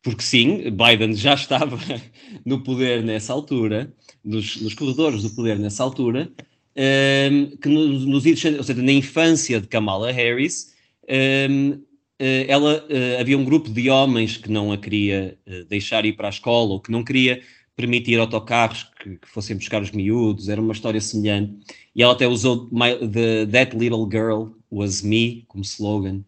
porque 0.01 0.23
sim, 0.23 0.71
Biden 0.71 1.13
já 1.13 1.33
estava 1.33 1.77
no 2.45 2.63
poder 2.63 3.03
nessa 3.03 3.33
altura, 3.33 3.93
nos, 4.23 4.55
nos 4.61 4.73
corredores 4.73 5.23
do 5.23 5.29
poder 5.31 5.59
nessa 5.59 5.83
altura, 5.83 6.31
eh, 6.73 7.29
que 7.61 7.67
nos, 7.67 8.05
nos 8.05 8.25
idos, 8.25 8.45
ou 8.45 8.63
seja, 8.63 8.81
na 8.81 8.93
infância 8.93 9.59
de 9.59 9.67
Kamala 9.67 10.13
Harris, 10.13 10.73
eh, 11.05 11.47
eh, 11.49 11.77
ela 12.19 12.85
uh, 12.89 13.19
havia 13.21 13.37
um 13.37 13.45
grupo 13.45 13.69
de 13.69 13.89
homens 13.89 14.35
que 14.35 14.51
não 14.51 14.71
a 14.73 14.77
queria 14.77 15.37
uh, 15.47 15.63
deixar 15.65 16.05
ir 16.05 16.13
para 16.13 16.27
a 16.27 16.29
escola 16.29 16.71
ou 16.71 16.79
que 16.81 16.91
não 16.91 17.03
queria 17.03 17.41
permitir 17.77 18.19
autocarros 18.19 18.91
que, 19.01 19.15
que, 19.15 19.27
fossem 19.27 19.55
buscar 19.55 19.81
os 19.81 19.91
miúdos, 19.91 20.49
era 20.49 20.59
uma 20.59 20.73
história 20.73 20.99
semelhante. 20.99 21.53
E 21.95 22.03
ela 22.03 22.11
até 22.11 22.27
usou 22.27 22.67
my, 22.71 23.07
the, 23.07 23.45
That 23.45 23.77
Little 23.77 24.05
Girl 24.11 24.49
Was 24.69 25.01
Me 25.01 25.45
como 25.47 25.63
slogan, 25.63 26.23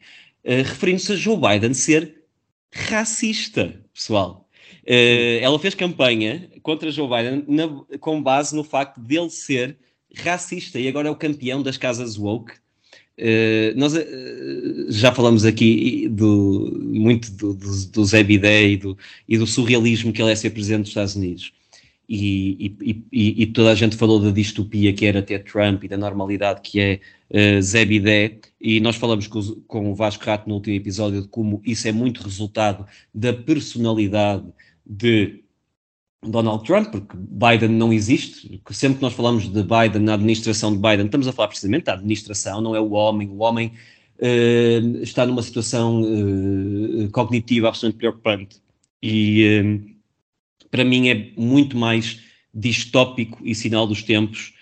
referindo-se 0.46 1.12
a 1.12 1.16
Joe 1.16 1.38
Biden 1.38 1.74
ser 1.74 2.24
racista, 2.74 3.80
pessoal. 3.94 4.48
ela 4.86 5.60
fez 5.60 5.76
campanha 5.76 6.50
contra 6.64 6.90
Joe 6.90 7.08
Biden 7.08 7.44
na, 7.48 7.98
com 8.00 8.24
base 8.24 8.56
no 8.56 8.64
facto 8.64 9.02
dele 9.02 9.30
ser 9.30 9.78
racista 10.16 10.80
e 10.80 10.88
agora 10.88 11.10
é 11.10 11.12
o 11.12 11.16
campeão 11.16 11.62
das 11.62 11.78
casas 11.78 12.18
woke 12.18 12.54
Uh, 13.20 13.78
nós 13.78 13.94
uh, 13.94 14.02
já 14.90 15.14
falamos 15.14 15.46
aqui 15.46 16.08
do, 16.10 16.80
muito 16.82 17.32
do, 17.32 17.54
do, 17.54 17.86
do 17.88 18.06
Zé 18.06 18.24
Bidé 18.24 18.70
e 18.70 18.78
do, 18.78 18.98
e 19.28 19.38
do 19.38 19.46
surrealismo 19.46 20.12
que 20.12 20.22
ele 20.22 20.32
é 20.32 20.36
ser 20.36 20.50
presidente 20.52 20.82
dos 20.82 20.90
Estados 20.90 21.16
Unidos. 21.16 21.54
E, 22.10 22.76
e, 22.82 23.06
e, 23.12 23.44
e, 23.44 23.46
toda 23.46 23.72
a 23.72 23.76
gente 23.76 23.96
falou 23.96 24.20
da 24.20 24.32
distopia 24.32 24.92
que 24.92 25.06
era 25.06 25.22
ter 25.22 25.46
Trump 25.46 25.84
e 25.84 25.88
da 25.88 25.96
normalidade 25.96 26.60
que 26.62 26.80
é 26.80 27.00
uh, 27.30 27.62
Zé 27.62 27.86
Bidé, 27.86 28.38
e 28.60 28.82
nós 28.82 28.98
falamos 28.98 29.28
com, 29.28 29.42
com 29.68 29.92
o 29.92 29.96
Vasco 29.96 30.26
Rato 30.26 30.50
no 30.50 30.56
último 30.56 30.76
episódio 30.76 31.22
de 31.22 31.28
como 31.30 31.62
isso 31.66 31.88
é 31.88 31.92
muito 31.92 32.22
resultado 32.22 32.86
da 33.14 33.32
personalidade 33.32 34.46
de 34.86 35.41
Donald 36.24 36.64
Trump, 36.66 36.92
porque 36.92 37.18
Biden 37.18 37.70
não 37.70 37.92
existe. 37.92 38.62
Sempre 38.72 38.98
que 38.98 39.02
nós 39.02 39.14
falamos 39.14 39.52
de 39.52 39.64
Biden, 39.64 40.04
na 40.04 40.14
administração 40.14 40.72
de 40.72 40.78
Biden, 40.78 41.06
estamos 41.06 41.28
a 41.28 41.34
falar 41.34 41.48
precisamente 41.48 41.86
da 41.86 41.94
administração, 41.94 42.62
não 42.62 42.76
é 42.76 42.80
o 42.80 42.92
homem. 42.92 43.28
O 43.30 43.40
homem 43.40 43.72
uh, 44.20 45.02
está 45.02 45.26
numa 45.26 45.42
situação 45.42 46.02
uh, 46.04 47.10
cognitiva 47.12 47.68
absolutamente 47.68 47.98
preocupante. 47.98 48.62
E 49.02 49.64
uh, 49.64 50.68
para 50.70 50.86
mim 50.86 51.10
é 51.10 51.32
muito 51.36 51.76
mais 51.76 52.20
distópico 52.54 53.40
e 53.44 53.56
sinal 53.56 53.88
dos 53.88 54.04
tempos 54.04 54.54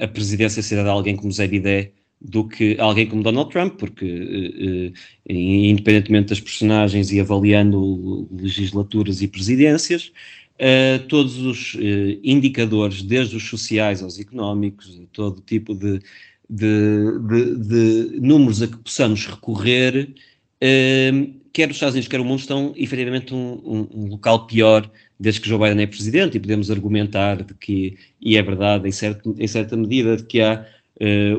a 0.00 0.08
presidência 0.08 0.60
ser 0.60 0.82
de 0.82 0.88
alguém 0.88 1.14
como 1.14 1.30
Zé 1.30 1.46
Bidé 1.46 1.92
do 2.20 2.48
que 2.48 2.76
alguém 2.80 3.06
como 3.06 3.22
Donald 3.22 3.48
Trump, 3.48 3.74
porque 3.78 4.92
independentemente 5.24 6.30
das 6.30 6.40
personagens 6.40 7.12
e 7.12 7.20
avaliando 7.20 8.28
legislaturas 8.32 9.22
e 9.22 9.28
presidências, 9.28 10.10
todos 11.08 11.38
os 11.38 11.74
uh, 11.74 12.20
indicadores, 12.22 13.02
desde 13.02 13.36
os 13.36 13.48
sociais 13.48 14.02
aos 14.02 14.18
económicos, 14.18 15.00
todo 15.12 15.40
tipo 15.40 15.74
de, 15.74 16.00
de, 16.48 17.18
de, 17.28 17.56
de 17.56 18.20
números 18.20 18.60
a 18.60 18.66
que 18.66 18.76
possamos 18.76 19.26
recorrer, 19.26 20.10
uh, 20.62 21.34
quer 21.52 21.70
os 21.70 21.76
Estados 21.76 21.94
Unidos, 21.94 22.08
quer 22.08 22.20
o 22.20 22.24
mundo, 22.24 22.40
estão 22.40 22.74
efetivamente 22.76 23.34
um, 23.34 23.60
um, 23.64 23.88
um, 23.94 24.08
local 24.08 24.46
pior 24.46 24.90
desde 25.18 25.40
que 25.40 25.48
Joe 25.48 25.58
Biden 25.58 25.82
é 25.82 25.86
presidente, 25.86 26.36
e 26.36 26.40
podemos 26.40 26.70
argumentar 26.70 27.42
de 27.42 27.54
que, 27.54 27.96
e 28.20 28.36
é 28.36 28.42
verdade 28.42 28.86
em, 28.86 28.92
certo, 28.92 29.34
em 29.38 29.46
certa 29.46 29.76
medida, 29.76 30.16
de 30.16 30.24
que 30.24 30.40
há 30.40 30.66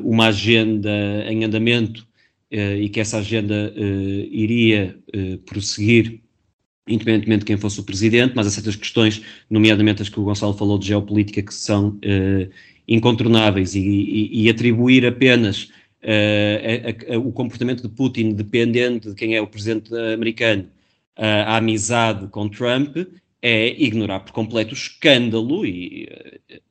uma 0.04 0.28
agenda 0.28 0.90
em 1.28 1.44
andamento 1.44 2.08
e 2.52 2.90
que 2.90 3.00
essa 3.00 3.20
agenda 3.20 3.74
iria 4.32 4.98
prosseguir 5.46 6.22
independentemente 6.88 7.40
de 7.40 7.46
quem 7.46 7.58
fosse 7.58 7.80
o 7.80 7.84
presidente, 7.84 8.34
mas 8.36 8.48
há 8.48 8.50
certas 8.50 8.76
questões, 8.76 9.22
nomeadamente 9.50 10.02
as 10.02 10.10
que 10.10 10.20
o 10.20 10.24
Gonçalo 10.24 10.54
falou 10.54 10.78
de 10.78 10.88
geopolítica, 10.88 11.42
que 11.42 11.54
são 11.54 11.90
uh, 11.90 12.52
incontornáveis 12.88 13.76
e, 13.76 13.80
e, 13.80 14.44
e, 14.44 14.50
atribuir 14.50 15.06
apenas 15.06 15.66
uh, 16.04 17.12
a, 17.12 17.16
a, 17.16 17.20
o 17.20 17.32
comportamento 17.32 17.84
de 17.84 17.90
Putin 17.90 18.34
dependente 18.34 19.10
de 19.10 19.16
quem 19.16 19.36
é 19.36 19.42
o 19.42 19.48
presidente 19.48 19.94
americano 20.14 20.64
uh, 21.18 21.46
a 21.46 21.58
amizade 21.58 22.28
com 22.28 22.50
Trump 22.50 22.98
é 23.44 23.70
ignorar 23.82 24.20
por 24.22 24.34
completo 24.34 24.72
o 24.72 24.78
escândalo 24.78 25.66
e 25.66 26.08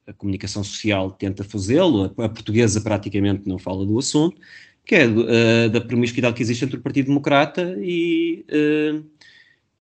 a 0.06 0.12
comunicação 0.12 0.62
social 0.62 1.10
tenta 1.10 1.42
fazê-lo, 1.42 2.12
a, 2.16 2.28
portuguesa 2.28 2.80
praticamente 2.80 3.48
não 3.48 3.58
fala 3.58 3.84
do 3.84 3.98
assunto, 3.98 4.40
que 4.84 4.94
é 4.94 5.68
da 5.68 5.80
promiscuidade 5.80 6.36
que 6.36 6.42
existe 6.42 6.64
entre 6.64 6.76
o 6.76 6.80
Partido 6.80 7.06
Democrata 7.06 7.76
e 7.80 8.44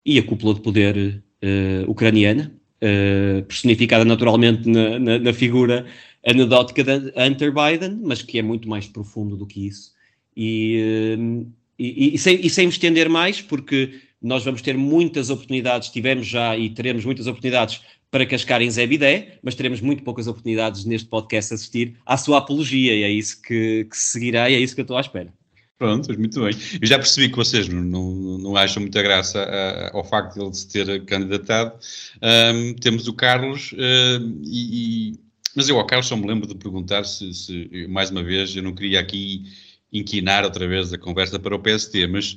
e 0.04 0.18
a 0.18 0.22
cúpula 0.22 0.54
de 0.54 0.60
poder 0.60 1.22
uh, 1.42 1.90
ucraniana, 1.90 2.52
uh, 2.82 3.42
personificada 3.44 4.04
naturalmente 4.04 4.68
na, 4.68 4.98
na, 4.98 5.18
na, 5.18 5.32
figura 5.32 5.86
anedótica 6.26 6.82
de 6.82 7.12
Hunter 7.16 7.52
Biden, 7.52 8.00
mas 8.02 8.22
que 8.22 8.38
é 8.38 8.42
muito 8.42 8.68
mais 8.68 8.86
profundo 8.86 9.36
do 9.36 9.46
que 9.46 9.66
isso. 9.66 9.92
E, 10.36 11.16
uh, 11.18 11.52
e, 11.78 12.14
e, 12.14 12.18
sem, 12.18 12.44
e 12.44 12.50
sem 12.50 12.66
me 12.66 12.72
estender 12.72 13.08
mais, 13.08 13.40
porque 13.40 14.00
nós 14.20 14.44
vamos 14.44 14.62
ter 14.62 14.76
muitas 14.76 15.30
oportunidades, 15.30 15.90
tivemos 15.90 16.26
já 16.26 16.56
e 16.56 16.70
teremos 16.70 17.04
muitas 17.04 17.26
oportunidades 17.26 17.80
para 18.10 18.26
cascar 18.26 18.62
em 18.62 18.70
Zé 18.70 18.86
Bidé, 18.86 19.38
mas 19.42 19.54
teremos 19.54 19.80
muito 19.80 20.02
poucas 20.02 20.26
oportunidades 20.26 20.84
neste 20.84 21.08
podcast 21.08 21.54
assistir 21.54 21.96
à 22.06 22.16
sua 22.16 22.38
apologia, 22.38 22.94
e 22.94 23.02
é 23.02 23.10
isso 23.10 23.40
que, 23.42 23.84
que 23.84 23.96
seguirá 23.96 24.48
e 24.50 24.54
é 24.54 24.58
isso 24.58 24.74
que 24.74 24.80
eu 24.80 24.84
estou 24.84 24.96
à 24.96 25.00
espera. 25.00 25.32
Pronto, 25.78 26.12
muito 26.18 26.40
bem. 26.40 26.52
Eu 26.80 26.88
já 26.88 26.98
percebi 26.98 27.28
que 27.28 27.36
vocês 27.36 27.68
não, 27.68 27.80
não, 27.80 28.38
não 28.38 28.56
acham 28.56 28.80
muita 28.80 29.00
graça 29.00 29.38
uh, 29.44 29.96
ao 29.96 30.04
facto 30.04 30.34
de 30.34 30.40
ele 30.40 30.52
se 30.52 30.68
ter 30.68 31.04
candidatado. 31.04 31.72
Um, 32.20 32.74
temos 32.74 33.06
o 33.06 33.12
Carlos 33.12 33.70
uh, 33.72 34.40
e, 34.42 35.12
e, 35.12 35.20
Mas 35.54 35.68
eu 35.68 35.78
ao 35.78 35.86
Carlos 35.86 36.08
só 36.08 36.16
me 36.16 36.26
lembro 36.26 36.48
de 36.48 36.56
perguntar 36.56 37.04
se, 37.04 37.32
se, 37.32 37.86
mais 37.88 38.10
uma 38.10 38.24
vez, 38.24 38.56
eu 38.56 38.62
não 38.62 38.74
queria 38.74 38.98
aqui 38.98 39.44
inquinar 39.92 40.44
outra 40.44 40.66
vez 40.66 40.92
a 40.92 40.98
conversa 40.98 41.38
para 41.38 41.54
o 41.54 41.60
PST, 41.60 42.06
mas 42.08 42.36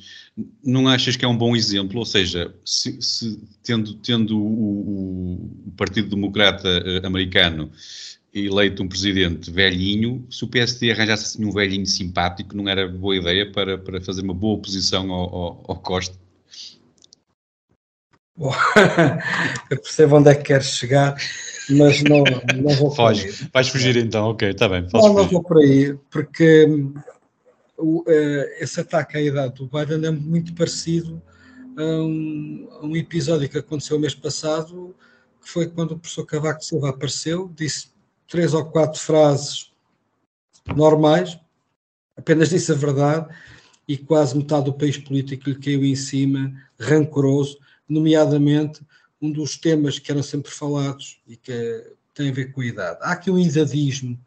não 0.63 0.88
achas 0.88 1.15
que 1.15 1.26
é 1.26 1.27
um 1.27 1.38
bom 1.38 1.55
exemplo? 1.55 1.99
Ou 1.99 2.05
seja, 2.05 2.53
se, 2.63 3.01
se 3.01 3.41
tendo, 3.63 3.95
tendo 3.95 4.39
o, 4.39 5.68
o, 5.68 5.72
Partido 5.76 6.09
Democrata 6.09 6.69
uh, 6.69 7.07
americano 7.07 7.72
eleito 8.34 8.82
um 8.82 8.88
presidente 8.88 9.52
velhinho, 9.52 10.26
se 10.30 10.44
o 10.44 10.48
PSD 10.48 10.91
arranjasse 10.91 11.26
assim 11.26 11.45
um 11.45 11.52
velhinho 11.52 11.86
simpático, 11.86 12.56
não 12.56 12.68
era 12.68 12.88
boa 12.88 13.16
ideia 13.16 13.52
para, 13.52 13.78
para 13.78 14.02
fazer 14.02 14.22
uma 14.22 14.34
boa 14.34 14.56
oposição 14.56 15.12
ao, 15.12 15.36
ao, 15.36 15.64
ao 15.68 15.76
Costa? 15.78 16.16
Bom, 18.36 18.53
eu 19.70 19.78
percebo 19.78 20.18
onde 20.18 20.30
é 20.30 20.36
que 20.36 20.44
queres 20.44 20.68
chegar, 20.68 21.16
mas 21.70 22.02
não, 22.03 22.24
não 22.56 22.76
vou 22.76 22.90
Foge. 22.90 23.28
por 23.28 23.44
aí. 23.44 23.49
Vais 23.53 23.68
fugir 23.68 23.98
então, 23.98 24.30
ok, 24.30 24.49
está 24.49 24.70
bem. 24.70 24.88
Não, 24.94 25.14
não 25.14 25.28
vou 25.28 25.44
por 25.44 25.58
aí, 25.58 25.94
porque 26.10 26.66
o, 27.78 28.02
uh, 28.02 28.06
esse 28.60 28.80
ataque 28.80 29.18
à 29.18 29.22
idade 29.22 29.56
do 29.56 29.68
Biden 29.68 30.08
é 30.08 30.12
muito 30.12 30.53
parecido 30.53 31.22
a 31.78 31.84
um, 31.84 32.68
a 32.80 32.86
um 32.86 32.95
episódio 32.95 33.49
que 33.49 33.58
aconteceu 33.58 33.98
o 33.98 33.99
mês 33.99 34.16
passado, 34.16 34.95
que 35.41 35.49
foi 35.49 35.68
quando 35.68 35.91
o 35.91 35.99
professor 35.99 36.26
Cavaco 36.26 36.64
Silva 36.64 36.90
apareceu, 36.90 37.52
disse 37.56 37.91
três 38.32 38.53
ou 38.53 38.64
quatro 38.64 38.98
frases 38.98 39.70
normais, 40.74 41.38
apenas 42.16 42.49
disse 42.49 42.72
a 42.72 42.76
verdade, 42.76 43.28
e 43.86 43.98
quase 43.98 44.38
metade 44.38 44.66
do 44.66 44.74
país 44.74 44.98
político 44.98 45.49
lhe 45.49 45.60
caiu 45.60 45.84
em 45.84 45.95
cima, 45.98 46.53
rancoroso, 46.80 47.60
nomeadamente 47.90 48.82
um 49.22 49.30
dos 49.30 49.58
temas 49.58 49.99
que 49.99 50.10
eram 50.10 50.24
sempre 50.24 50.49
falados 50.49 51.20
e 51.28 51.36
que 51.36 51.94
tem 52.14 52.30
a 52.30 52.34
ver 52.34 52.53
com 52.53 52.62
a 52.62 52.66
idade. 52.66 52.99
Há 53.02 53.12
aqui 53.12 53.30
um 53.30 53.38
idadismo 53.38 54.18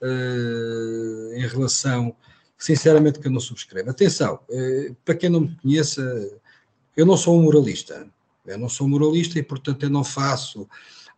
uh, 0.00 1.34
em 1.34 1.46
relação, 1.46 2.16
sinceramente, 2.56 3.18
que 3.18 3.26
eu 3.26 3.30
não 3.30 3.40
subscrevo. 3.40 3.90
Atenção, 3.90 4.40
uh, 4.48 4.96
para 5.04 5.14
quem 5.14 5.28
não 5.28 5.40
me 5.40 5.56
conheça, 5.56 6.02
eu 6.96 7.04
não 7.04 7.16
sou 7.16 7.38
um 7.38 7.42
moralista. 7.42 8.08
Eu 8.46 8.56
não 8.56 8.70
sou 8.70 8.88
moralista 8.88 9.38
e, 9.38 9.42
portanto, 9.42 9.82
eu 9.82 9.90
não 9.90 10.02
faço 10.02 10.66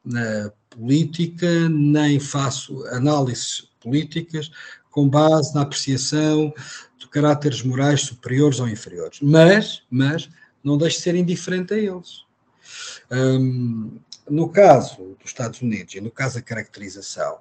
na 0.05 0.53
política, 0.75 1.69
nem 1.69 2.19
faço 2.19 2.85
análises 2.87 3.69
políticas 3.81 4.51
com 4.91 5.09
base 5.09 5.55
na 5.55 5.63
apreciação 5.63 6.53
de 6.99 7.09
caráteres 7.09 7.63
morais 7.63 8.03
superiores 8.03 8.61
ou 8.61 8.69
inferiores. 8.69 9.19
Mas, 9.21 9.83
mas 9.91 10.29
não 10.63 10.77
deixe 10.79 10.99
de 10.99 11.03
ser 11.03 11.15
indiferente 11.15 11.75
a 11.75 11.79
eles. 11.79 12.25
Um, 13.11 13.99
no 14.29 14.49
caso 14.49 15.17
dos 15.19 15.27
Estados 15.27 15.61
Unidos 15.61 15.95
e 15.95 16.01
no 16.01 16.11
caso 16.11 16.37
da 16.37 16.43
caracterização, 16.43 17.39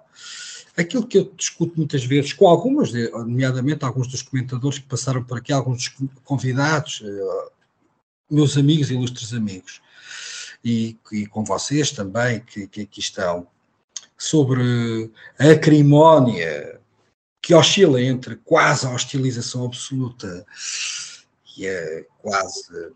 aquilo 0.75 1.05
que 1.05 1.17
eu 1.17 1.31
discuto 1.35 1.73
muitas 1.77 2.03
vezes 2.03 2.33
com 2.33 2.47
algumas, 2.47 2.91
nomeadamente 3.11 3.85
alguns 3.85 4.07
dos 4.07 4.21
comentadores 4.21 4.79
que 4.79 4.87
passaram 4.87 5.23
por 5.23 5.37
aqui, 5.37 5.53
alguns 5.53 5.89
dos 5.89 6.09
convidados, 6.23 7.03
eh, 7.03 7.49
meus 8.29 8.57
amigos, 8.57 8.89
ilustres 8.89 9.33
amigos, 9.33 9.81
e, 10.63 10.97
e 11.11 11.25
com 11.25 11.43
vocês 11.43 11.91
também, 11.91 12.39
que, 12.41 12.67
que 12.67 12.81
aqui 12.81 12.99
estão, 12.99 13.47
sobre 14.17 15.11
a 15.39 15.51
acrimónia 15.51 16.79
que 17.41 17.55
oscila 17.55 17.99
entre 17.99 18.35
quase 18.35 18.85
a 18.85 18.91
hostilização 18.91 19.65
absoluta 19.65 20.45
e 21.57 21.67
a 21.67 22.03
quase 22.19 22.93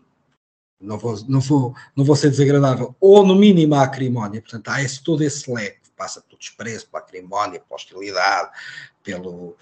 não 0.80 0.98
vou, 0.98 1.18
não 1.26 1.40
vou, 1.40 1.74
não 1.96 2.04
vou 2.04 2.14
ser 2.14 2.30
desagradável, 2.30 2.94
ou 3.00 3.26
no 3.26 3.34
mínimo 3.34 3.74
a 3.74 3.82
acrimónia, 3.82 4.40
portanto 4.40 4.68
há 4.68 4.82
esse, 4.82 5.02
todo 5.02 5.22
esse 5.22 5.50
leque, 5.50 5.86
passa 5.96 6.20
pelo 6.20 6.38
desprezo, 6.38 6.86
pela 6.88 7.02
acrimónia, 7.02 7.58
pela 7.58 7.76
hostilidade, 7.76 8.50
pelo, 9.02 9.56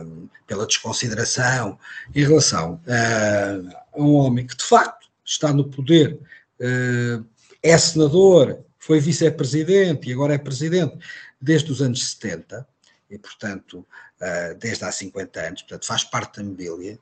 um, 0.00 0.28
pela 0.46 0.66
desconsideração, 0.66 1.78
em 2.14 2.24
relação 2.24 2.74
uh, 2.86 3.76
a 3.92 4.00
um 4.00 4.14
homem 4.14 4.46
que 4.46 4.56
de 4.56 4.64
facto 4.64 5.08
está 5.24 5.52
no 5.52 5.68
poder 5.68 6.20
uh, 6.60 7.26
é 7.64 7.78
senador, 7.78 8.62
foi 8.78 9.00
vice-presidente 9.00 10.10
e 10.10 10.12
agora 10.12 10.34
é 10.34 10.38
presidente 10.38 10.98
desde 11.40 11.72
os 11.72 11.80
anos 11.80 12.10
70, 12.10 12.66
e 13.10 13.18
portanto, 13.18 13.86
uh, 14.20 14.58
desde 14.58 14.84
há 14.84 14.92
50 14.92 15.40
anos, 15.40 15.62
portanto 15.62 15.86
faz 15.86 16.04
parte 16.04 16.36
da 16.36 16.44
mobília, 16.44 16.98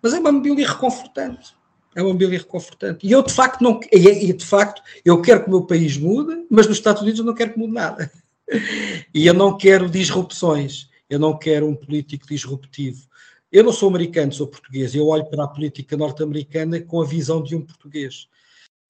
mas 0.00 0.14
é 0.14 0.20
uma 0.20 0.30
mobília 0.30 0.68
reconfortante. 0.68 1.56
É 1.96 2.02
uma 2.02 2.12
mobília 2.12 2.38
reconfortante. 2.38 3.06
E 3.06 3.10
eu, 3.10 3.22
de 3.22 3.32
facto, 3.32 3.62
não, 3.62 3.80
e, 3.90 4.32
de 4.32 4.44
facto, 4.44 4.82
eu 5.04 5.20
quero 5.20 5.42
que 5.42 5.48
o 5.48 5.50
meu 5.50 5.62
país 5.62 5.96
mude, 5.96 6.46
mas 6.50 6.66
nos 6.66 6.76
Estados 6.76 7.02
Unidos 7.02 7.20
eu 7.20 7.26
não 7.26 7.34
quero 7.34 7.52
que 7.52 7.58
mude 7.58 7.72
nada. 7.72 8.10
E 9.14 9.26
eu 9.26 9.32
não 9.32 9.56
quero 9.56 9.88
disrupções. 9.88 10.90
Eu 11.08 11.18
não 11.18 11.38
quero 11.38 11.66
um 11.66 11.74
político 11.74 12.26
disruptivo. 12.26 13.08
Eu 13.50 13.64
não 13.64 13.72
sou 13.72 13.88
americano, 13.88 14.32
sou 14.32 14.46
português. 14.46 14.94
Eu 14.94 15.06
olho 15.06 15.24
para 15.30 15.44
a 15.44 15.48
política 15.48 15.96
norte-americana 15.96 16.78
com 16.80 17.00
a 17.00 17.06
visão 17.06 17.42
de 17.42 17.56
um 17.56 17.62
português. 17.62 18.28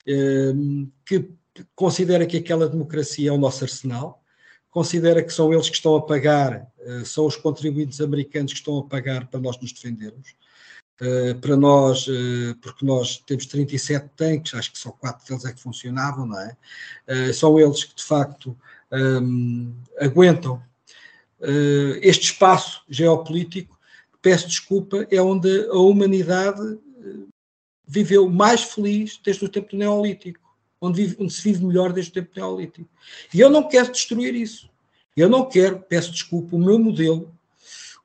Que 0.05 1.31
considera 1.74 2.26
que 2.26 2.36
aquela 2.36 2.68
democracia 2.68 3.31
é 3.31 3.32
o 3.32 3.39
nosso 3.39 3.64
arsenal, 3.64 4.22
considera 4.74 5.22
que 5.22 5.32
são 5.32 5.52
eles 5.52 5.70
que 5.70 5.76
estão 5.76 5.94
a 5.94 6.02
pagar, 6.02 6.66
eh, 6.81 7.05
são 7.05 7.26
os 7.26 7.36
contribuintes 7.36 8.01
americanos 8.01 8.52
que 8.52 8.59
estão 8.59 8.78
a 8.78 8.82
pagar 8.82 9.28
para 9.28 9.39
nós 9.39 9.56
nos 9.60 9.72
defendermos. 9.72 10.35
Uh, 11.01 11.35
para 11.40 11.56
nós, 11.56 12.06
uh, 12.06 12.55
porque 12.62 12.86
nós 12.86 13.18
temos 13.26 13.47
37 13.47 14.10
tanques, 14.16 14.55
acho 14.55 14.70
que 14.70 14.78
só 14.78 14.93
quatro 14.93 15.26
deles 15.26 15.44
é 15.44 15.52
que 15.52 15.60
funcionavam, 15.60 16.24
não 16.24 16.39
é? 16.39 16.56
São 17.32 17.59
eles 17.59 17.82
que 17.82 17.97
de 17.97 18.05
facto 18.05 18.56
aguentam 19.98 20.62
este 22.01 22.26
espaço 22.26 22.82
geopolítico. 22.89 23.76
Peço 24.22 24.47
desculpa, 24.47 25.05
é 25.10 25.20
onde 25.20 25.66
a 25.66 25.78
humanidade 25.78 26.78
viveu 27.86 28.28
mais 28.28 28.62
feliz 28.62 29.20
desde 29.23 29.44
o 29.44 29.48
tempo 29.48 29.70
do 29.70 29.77
Neolítico, 29.77 30.40
onde, 30.81 31.02
vive, 31.02 31.16
onde 31.20 31.32
se 31.32 31.43
vive 31.43 31.65
melhor 31.65 31.93
desde 31.93 32.11
o 32.11 32.15
tempo 32.15 32.35
do 32.35 32.40
Neolítico. 32.40 32.89
E 33.32 33.40
eu 33.40 33.51
não 33.51 33.69
quero 33.69 33.93
destruir 33.93 34.35
isso. 34.35 34.70
Eu 35.16 35.28
não 35.28 35.48
quero, 35.48 35.81
peço 35.81 36.11
desculpa, 36.11 36.56
o 36.56 36.59
meu 36.59 36.78
modelo, 36.78 37.32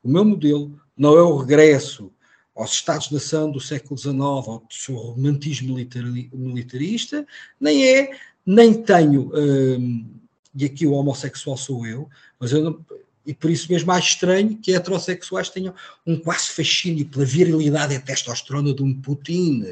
o 0.02 0.08
meu 0.08 0.24
modelo 0.24 0.80
não 0.96 1.16
é 1.16 1.22
o 1.22 1.36
regresso 1.36 2.12
aos 2.54 2.72
Estados-nação 2.72 3.50
do 3.50 3.60
século 3.60 3.98
XIX, 3.98 4.20
ao 4.20 4.62
seu 4.70 4.94
romantismo 4.94 5.74
militarista, 5.74 7.26
nem 7.58 7.84
é, 7.84 8.10
nem 8.44 8.82
tenho, 8.82 9.32
hum, 9.34 10.06
e 10.54 10.64
aqui 10.64 10.86
o 10.86 10.92
homossexual 10.92 11.56
sou 11.56 11.86
eu, 11.86 12.08
mas 12.38 12.52
eu 12.52 12.62
não, 12.62 12.84
e 13.24 13.34
por 13.34 13.50
isso 13.50 13.70
mesmo 13.70 13.92
acho 13.92 14.14
estranho 14.14 14.56
que 14.56 14.74
heterossexuais 14.74 15.48
tenham 15.50 15.74
um 16.06 16.18
quase 16.18 16.48
fascínio 16.48 17.06
pela 17.06 17.24
virilidade 17.24 17.94
e 17.94 18.00
testosterona 18.00 18.74
de 18.74 18.82
um 18.82 18.94
Putin 18.94 19.64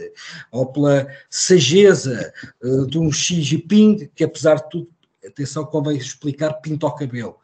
ou 0.50 0.66
pela 0.66 1.08
sageza 1.30 2.32
uh, 2.62 2.86
de 2.86 2.98
um 2.98 3.10
Xi 3.10 3.42
Jinping, 3.42 4.10
que 4.14 4.24
apesar 4.24 4.56
de 4.56 4.70
tudo, 4.70 4.88
atenção, 5.26 5.64
convém 5.64 5.96
explicar, 5.96 6.52
pinta 6.54 6.86
o 6.86 6.92
cabelo. 6.92 7.36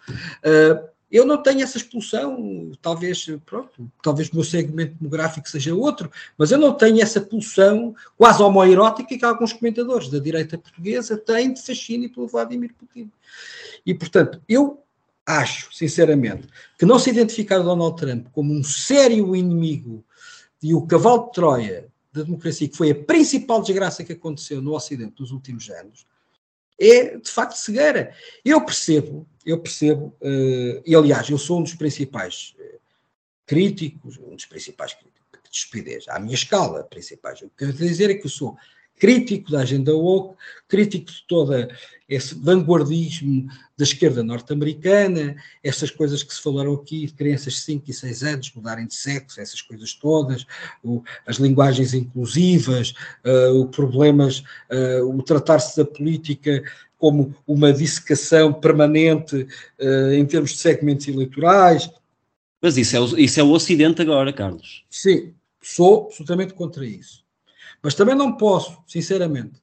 Uh, 0.44 0.94
eu 1.10 1.24
não 1.24 1.40
tenho 1.40 1.62
essa 1.62 1.76
expulsão, 1.76 2.72
talvez, 2.82 3.26
pronto, 3.46 3.88
talvez 4.02 4.28
o 4.30 4.34
meu 4.34 4.44
segmento 4.44 4.96
demográfico 4.98 5.48
seja 5.48 5.72
outro, 5.72 6.10
mas 6.36 6.50
eu 6.50 6.58
não 6.58 6.74
tenho 6.74 7.00
essa 7.00 7.20
pulsão 7.20 7.94
quase 8.16 8.42
homoerótica 8.42 9.16
que 9.16 9.24
alguns 9.24 9.52
comentadores 9.52 10.08
da 10.08 10.18
direita 10.18 10.58
portuguesa 10.58 11.16
têm 11.16 11.52
de 11.52 11.62
fascínio 11.62 12.12
pelo 12.12 12.26
Vladimir 12.26 12.74
Putin. 12.74 13.10
E, 13.86 13.94
portanto, 13.94 14.42
eu 14.48 14.83
acho, 15.26 15.72
sinceramente, 15.74 16.48
que 16.78 16.84
não 16.84 16.98
se 16.98 17.10
identificar 17.10 17.58
Donald 17.58 17.96
Trump 17.96 18.28
como 18.32 18.52
um 18.52 18.62
sério 18.62 19.34
inimigo 19.34 20.04
e 20.62 20.74
o 20.74 20.86
cavalo 20.86 21.26
de 21.26 21.32
Troia 21.32 21.88
da 22.12 22.22
democracia, 22.22 22.68
que 22.68 22.76
foi 22.76 22.90
a 22.90 22.94
principal 22.94 23.60
desgraça 23.60 24.04
que 24.04 24.12
aconteceu 24.12 24.62
no 24.62 24.74
Ocidente 24.74 25.14
nos 25.18 25.32
últimos 25.32 25.68
anos, 25.70 26.06
é 26.78 27.18
de 27.18 27.30
facto 27.30 27.56
cegueira. 27.56 28.14
Eu 28.44 28.64
percebo, 28.64 29.26
eu 29.44 29.58
percebo, 29.60 30.16
uh, 30.20 30.82
e 30.84 30.94
aliás, 30.94 31.28
eu 31.28 31.38
sou 31.38 31.58
um 31.58 31.62
dos 31.62 31.74
principais 31.74 32.54
uh, 32.58 32.80
críticos, 33.46 34.18
um 34.18 34.34
dos 34.34 34.46
principais 34.46 34.94
críticos 34.94 35.14
de 35.50 35.56
estupidez, 35.56 36.04
à 36.08 36.18
minha 36.18 36.34
escala, 36.34 36.84
principais. 36.84 37.40
O 37.42 37.50
que 37.50 37.64
eu 37.64 37.68
quero 37.68 37.72
dizer 37.72 38.10
é 38.10 38.14
que 38.14 38.26
eu 38.26 38.30
sou 38.30 38.56
crítico 38.98 39.50
da 39.50 39.60
agenda 39.60 39.94
woke, 39.94 40.36
crítico 40.68 41.10
de 41.10 41.24
todo 41.26 41.52
esse 42.08 42.34
vanguardismo 42.34 43.46
da 43.76 43.84
esquerda 43.84 44.22
norte-americana, 44.22 45.36
essas 45.62 45.90
coisas 45.90 46.22
que 46.22 46.34
se 46.34 46.42
falaram 46.42 46.74
aqui, 46.74 47.06
de 47.06 47.12
crianças 47.12 47.54
de 47.54 47.60
5 47.60 47.90
e 47.90 47.94
6 47.94 48.22
anos 48.22 48.52
mudarem 48.54 48.86
de 48.86 48.94
sexo, 48.94 49.40
essas 49.40 49.62
coisas 49.62 49.94
todas, 49.94 50.46
o, 50.82 51.02
as 51.26 51.36
linguagens 51.36 51.94
inclusivas, 51.94 52.94
uh, 53.24 53.60
o 53.60 53.68
problemas, 53.68 54.40
uh, 54.70 55.08
o 55.08 55.22
tratar-se 55.22 55.76
da 55.76 55.84
política 55.84 56.62
como 56.98 57.34
uma 57.46 57.72
dissecação 57.72 58.52
permanente 58.52 59.46
uh, 59.80 60.12
em 60.12 60.24
termos 60.26 60.52
de 60.52 60.58
segmentos 60.58 61.08
eleitorais, 61.08 61.90
Mas 62.60 62.76
isso 62.76 62.96
é, 62.96 63.00
o, 63.00 63.18
isso 63.18 63.40
é 63.40 63.42
o 63.42 63.50
Ocidente 63.50 64.02
agora, 64.02 64.32
Carlos. 64.32 64.84
Sim, 64.88 65.34
sou 65.60 66.04
absolutamente 66.04 66.54
contra 66.54 66.86
isso. 66.86 67.23
Mas 67.84 67.94
também 67.94 68.14
não 68.14 68.34
posso, 68.34 68.82
sinceramente, 68.86 69.62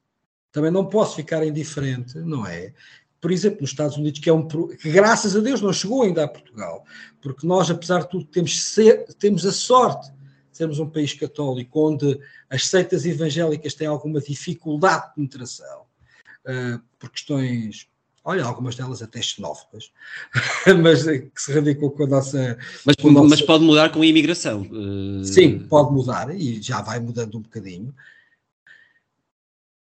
também 0.52 0.70
não 0.70 0.86
posso 0.86 1.16
ficar 1.16 1.44
indiferente, 1.44 2.20
não 2.20 2.46
é? 2.46 2.72
Por 3.20 3.32
exemplo, 3.32 3.62
nos 3.62 3.72
Estados 3.72 3.98
Unidos, 3.98 4.20
que 4.20 4.30
é 4.30 4.34
um 4.34 4.48
que 4.48 4.92
graças 4.92 5.36
a 5.36 5.40
Deus 5.40 5.60
não 5.60 5.74
chegou 5.74 6.04
ainda 6.04 6.24
a 6.24 6.28
Portugal, 6.28 6.86
porque 7.20 7.48
nós, 7.48 7.72
apesar 7.72 8.02
de 8.02 8.10
tudo, 8.12 8.26
temos, 8.26 8.62
ser, 8.62 9.08
temos 9.16 9.44
a 9.44 9.52
sorte 9.52 10.12
de 10.12 10.58
sermos 10.58 10.78
um 10.78 10.88
país 10.88 11.16
católico 11.16 11.88
onde 11.88 12.20
as 12.48 12.68
seitas 12.68 13.08
evangélicas 13.08 13.74
têm 13.74 13.88
alguma 13.88 14.20
dificuldade 14.20 15.08
de 15.08 15.16
penetração 15.16 15.82
uh, 15.82 16.80
por 17.00 17.10
questões 17.10 17.88
olha, 18.24 18.46
algumas 18.46 18.76
delas 18.76 19.02
até 19.02 19.22
xenófobas, 19.22 19.92
mas 20.82 21.04
que 21.04 21.32
se 21.36 21.54
radicam 21.54 21.90
com 21.90 22.04
a 22.04 22.08
nossa. 22.08 22.58
Mas, 22.86 22.96
com 22.96 23.12
nossa... 23.12 23.30
mas 23.30 23.42
pode 23.42 23.64
mudar 23.64 23.92
com 23.92 24.02
a 24.02 24.06
imigração. 24.06 24.62
Uh... 24.62 25.24
Sim, 25.24 25.60
pode 25.60 25.92
mudar 25.92 26.34
e 26.36 26.62
já 26.62 26.82
vai 26.82 27.00
mudando 27.00 27.38
um 27.38 27.42
bocadinho. 27.42 27.94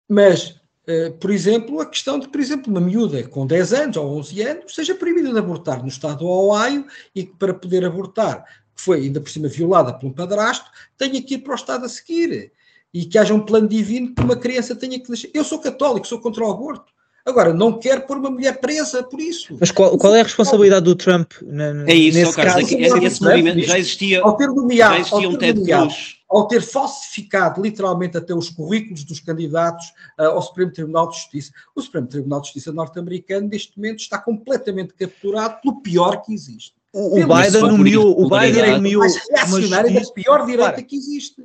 Mas, 0.10 0.50
uh, 0.88 1.14
por 1.20 1.32
exemplo, 1.32 1.80
a 1.80 1.86
questão 1.86 2.20
de, 2.20 2.28
por 2.28 2.40
exemplo, 2.40 2.72
uma 2.72 2.82
miúda 2.82 3.24
com 3.28 3.48
10 3.48 3.74
anos 3.74 3.98
ou 3.98 4.18
11 4.18 4.42
anos 4.42 4.76
seja 4.76 4.96
proibida 4.96 5.32
de 5.32 5.40
abortar 5.40 5.82
no 5.82 5.88
estado 5.88 6.20
do 6.20 6.28
Ohio 6.28 6.86
e 7.16 7.24
que 7.24 7.36
para 7.36 7.54
poder 7.54 7.86
abortar, 7.86 8.46
que 8.76 8.82
foi 8.82 9.02
ainda 9.02 9.22
por 9.22 9.30
cima 9.30 9.48
violada 9.48 9.94
por 9.94 10.08
um 10.08 10.12
padrasto, 10.12 10.70
tenha 10.98 11.22
que 11.22 11.36
ir 11.36 11.40
para 11.40 11.54
o 11.54 11.56
estado 11.56 11.86
a 11.86 11.90
seguir. 11.90 12.52
E 12.94 13.06
que 13.06 13.18
haja 13.18 13.34
um 13.34 13.44
plano 13.44 13.68
divino 13.68 14.14
que 14.14 14.22
uma 14.22 14.36
criança 14.36 14.76
tenha 14.76 15.00
que 15.00 15.08
deixar. 15.08 15.28
Eu 15.34 15.44
sou 15.44 15.58
católico, 15.58 16.06
sou 16.06 16.20
contra 16.20 16.46
o 16.46 16.52
aborto 16.52 16.94
Agora, 17.26 17.54
não 17.54 17.80
quer 17.80 18.06
pôr 18.06 18.18
uma 18.18 18.30
mulher 18.30 18.60
presa 18.60 19.02
por 19.02 19.22
isso. 19.22 19.56
Mas 19.58 19.72
qual, 19.72 19.98
qual 19.98 20.14
é 20.14 20.20
a 20.20 20.24
responsabilidade 20.24 20.84
do 20.84 20.94
Trump 20.94 21.32
na, 21.42 21.86
É 21.88 21.96
isso, 21.96 22.18
nesse 22.18 22.36
Carlos, 22.36 22.54
caso? 22.54 22.78
Esse, 22.78 23.06
esse 23.06 23.24
movimento 23.24 23.62
já 23.62 23.80
existia, 23.80 24.22
ao 24.22 24.36
ter 24.36 24.48
nomeado, 24.48 24.96
já 24.96 25.00
existia 25.00 25.30
um 25.30 25.38
Ted 25.38 25.62
Cruz. 25.64 26.18
Ao 26.30 26.48
ter 26.48 26.62
falsificado 26.62 27.62
literalmente 27.62 28.18
até 28.18 28.34
os 28.34 28.50
currículos 28.50 29.06
dos 29.06 29.22
candidatos 29.22 29.86
uh, 30.20 30.24
ao 30.24 30.42
Supremo 30.42 30.72
Tribunal 30.72 31.08
de 31.10 31.16
Justiça. 31.16 31.52
O 31.74 31.82
Supremo 31.82 32.08
Tribunal 32.08 32.42
de 32.42 32.48
Justiça 32.48 32.74
norte-americano, 32.74 33.48
neste 33.48 33.78
momento, 33.78 34.00
está 34.00 34.18
completamente 34.18 34.94
capturado 34.94 35.62
pelo 35.62 35.82
pior 35.82 36.22
que 36.24 36.34
existe. 36.34 36.74
O, 36.92 37.22
o 37.22 37.28
Biden 37.28 37.62
nomeou 37.62 38.22
o 38.22 38.30
Biden 38.30 38.72
nomeou 38.72 39.00
mais 39.00 39.16
reacionária 39.30 39.92
da 39.92 40.12
pior 40.12 40.46
direita 40.46 40.84
que 40.84 40.96
existe. 40.96 41.44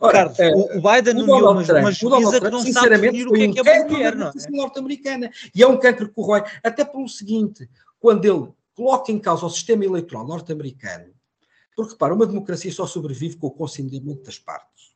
Ora, 0.00 0.12
Carlos, 0.12 0.38
é, 0.38 0.50
o 0.50 0.80
Biden 0.80 1.14
o 1.14 1.26
nomeou 1.26 1.52
uma, 1.52 1.80
uma 1.80 1.92
juíza 1.92 2.40
que 2.40 2.50
não 2.50 2.60
sabe 2.60 2.90
definir 2.90 3.26
o 3.26 3.32
que 3.32 3.42
é 3.42 3.52
que 3.52 3.68
é 3.68 3.84
mulher, 3.84 4.14
não 4.14 4.28
é? 4.28 4.32
norte-americana. 4.50 5.30
E 5.54 5.62
é 5.62 5.66
um 5.66 5.78
cancro 5.78 6.08
que 6.08 6.14
corrói, 6.14 6.42
até 6.62 6.84
pelo 6.84 7.08
seguinte, 7.08 7.68
quando 7.98 8.24
ele 8.24 8.52
coloca 8.74 9.10
em 9.10 9.18
causa 9.18 9.46
o 9.46 9.50
sistema 9.50 9.84
eleitoral 9.84 10.26
norte-americano, 10.26 11.12
porque, 11.74 11.96
para 11.96 12.12
uma 12.12 12.26
democracia 12.26 12.70
só 12.70 12.86
sobrevive 12.86 13.36
com 13.36 13.46
o 13.46 13.50
consentimento 13.50 14.22
das 14.24 14.38
partes. 14.38 14.92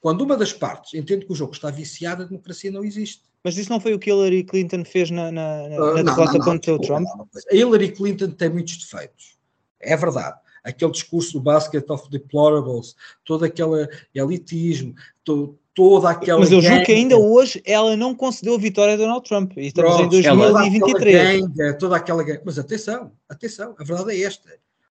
Quando 0.00 0.22
uma 0.22 0.36
das 0.36 0.52
partes 0.52 0.94
entende 0.94 1.24
que 1.24 1.32
o 1.32 1.36
jogo 1.36 1.52
está 1.52 1.70
viciado, 1.70 2.22
a 2.22 2.26
democracia 2.26 2.70
não 2.70 2.84
existe. 2.84 3.22
Mas 3.44 3.56
isso 3.56 3.70
não 3.70 3.80
foi 3.80 3.94
o 3.94 3.98
que 3.98 4.10
Hillary 4.10 4.42
Clinton 4.42 4.84
fez 4.84 5.10
na, 5.10 5.30
na, 5.30 5.68
na 5.68 5.84
uh, 5.84 6.04
derrota 6.04 6.38
contra 6.40 6.74
o 6.74 6.80
Trump? 6.80 7.06
A 7.50 7.54
Hillary 7.54 7.92
Clinton 7.92 8.30
tem 8.30 8.48
muitos 8.48 8.76
defeitos. 8.78 9.38
É 9.80 9.96
verdade 9.96 10.38
aquele 10.68 10.92
discurso 10.92 11.32
do 11.32 11.40
basket 11.40 11.88
of 11.88 12.10
deplorables, 12.10 12.94
todo 13.24 13.44
aquele 13.44 13.88
elitismo, 14.14 14.94
to, 15.24 15.58
toda 15.74 16.10
aquela. 16.10 16.40
Mas 16.40 16.52
eu 16.52 16.60
julgo 16.60 16.84
que 16.84 16.92
ainda 16.92 17.16
hoje 17.16 17.62
ela 17.64 17.96
não 17.96 18.14
concedeu 18.14 18.54
a 18.54 18.58
vitória 18.58 18.94
a 18.94 18.96
Donald 18.96 19.26
Trump. 19.26 19.56
E 19.56 19.68
estamos 19.68 19.96
Pronto, 19.96 20.14
em 20.14 20.22
2023. 20.22 21.40
Toda 21.40 21.46
aquela, 21.48 21.74
toda 21.74 21.96
aquela 21.96 22.42
Mas 22.44 22.58
atenção, 22.58 23.12
atenção, 23.28 23.74
a 23.78 23.84
verdade 23.84 24.12
é 24.12 24.24
esta. 24.24 24.48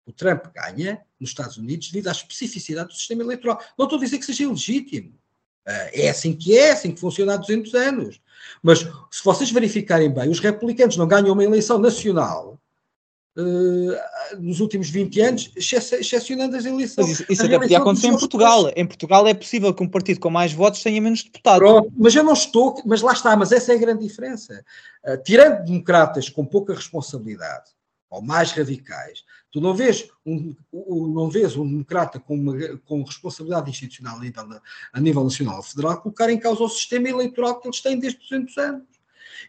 O 0.05 0.11
Trump 0.11 0.45
ganha 0.53 0.99
nos 1.19 1.29
Estados 1.29 1.57
Unidos 1.57 1.89
devido 1.89 2.07
à 2.07 2.11
especificidade 2.11 2.89
do 2.89 2.95
sistema 2.95 3.23
eleitoral. 3.23 3.59
Não 3.77 3.85
estou 3.85 3.97
a 3.97 4.01
dizer 4.01 4.17
que 4.17 4.25
seja 4.25 4.43
ilegítimo. 4.43 5.13
Ah, 5.65 5.89
é 5.93 6.09
assim 6.09 6.33
que 6.33 6.57
é, 6.57 6.69
é 6.69 6.71
assim 6.71 6.91
que 6.91 6.99
funciona 6.99 7.35
há 7.35 7.37
200 7.37 7.73
anos. 7.75 8.19
Mas 8.61 8.79
se 8.79 9.23
vocês 9.23 9.51
verificarem 9.51 10.11
bem, 10.11 10.29
os 10.29 10.39
republicanos 10.39 10.97
não 10.97 11.07
ganham 11.07 11.31
uma 11.31 11.43
eleição 11.43 11.77
nacional 11.77 12.59
uh, 13.37 14.39
nos 14.39 14.59
últimos 14.59 14.89
20 14.89 15.21
anos, 15.21 15.51
excepcionando 15.55 16.55
as 16.55 16.65
eleições. 16.65 17.07
Mas 17.07 17.19
isso, 17.19 17.25
isso 17.29 17.45
até 17.45 17.59
podia 17.59 17.77
acontecer 17.77 18.07
em 18.07 18.17
Portugal. 18.17 18.71
Em 18.75 18.85
Portugal 18.85 19.27
é 19.27 19.33
possível 19.33 19.73
que 19.73 19.83
um 19.83 19.87
partido 19.87 20.19
com 20.19 20.29
mais 20.29 20.53
votos 20.53 20.81
tenha 20.83 21.01
menos 21.01 21.23
deputados. 21.23 21.59
Pronto, 21.59 21.93
mas 21.97 22.15
eu 22.15 22.23
não 22.23 22.33
estou, 22.33 22.81
mas 22.85 23.01
lá 23.01 23.13
está, 23.13 23.35
mas 23.35 23.51
essa 23.51 23.73
é 23.73 23.75
a 23.75 23.79
grande 23.79 24.07
diferença. 24.07 24.63
Uh, 25.05 25.17
tirando 25.23 25.65
democratas 25.65 26.29
com 26.29 26.45
pouca 26.45 26.73
responsabilidade, 26.73 27.71
ou 28.09 28.21
mais 28.21 28.51
radicais, 28.51 29.23
tu 29.49 29.61
não 29.61 29.73
vês 29.73 30.09
um, 30.25 30.53
um 30.73 31.07
não 31.07 31.29
vês 31.29 31.55
um 31.55 31.65
democrata 31.65 32.19
com, 32.19 32.35
uma, 32.35 32.53
com 32.85 33.03
responsabilidade 33.03 33.69
institucional 33.69 34.17
a 34.17 34.19
nível, 34.19 34.61
a 34.91 34.99
nível 34.99 35.23
nacional 35.23 35.57
ou 35.57 35.63
federal 35.63 36.01
colocar 36.01 36.29
em 36.29 36.37
causa 36.37 36.61
o 36.61 36.69
sistema 36.69 37.07
eleitoral 37.07 37.61
que 37.61 37.69
eles 37.69 37.81
têm 37.81 37.97
desde 37.97 38.19
200 38.19 38.57
anos. 38.57 38.83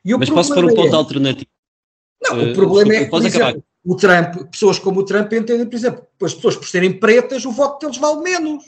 Mas 0.04 0.30
posso 0.30 0.54
pôr 0.54 0.64
um 0.64 0.74
ponto 0.74 0.94
é, 0.94 0.96
alternativo? 0.96 1.50
Não, 2.22 2.38
uh, 2.38 2.52
o 2.52 2.54
problema 2.54 2.94
é 2.94 3.04
que, 3.04 3.10
por 3.10 3.26
exemplo, 3.26 3.64
o 3.84 3.96
Trump, 3.96 4.50
pessoas 4.50 4.78
como 4.78 5.00
o 5.00 5.04
Trump 5.04 5.32
entendem, 5.32 5.66
por 5.66 5.74
exemplo, 5.74 6.06
as 6.22 6.34
pessoas 6.34 6.56
por 6.56 6.68
serem 6.68 6.92
pretas, 6.92 7.44
o 7.44 7.50
voto 7.50 7.80
deles 7.80 7.98
vale 7.98 8.20
menos. 8.22 8.64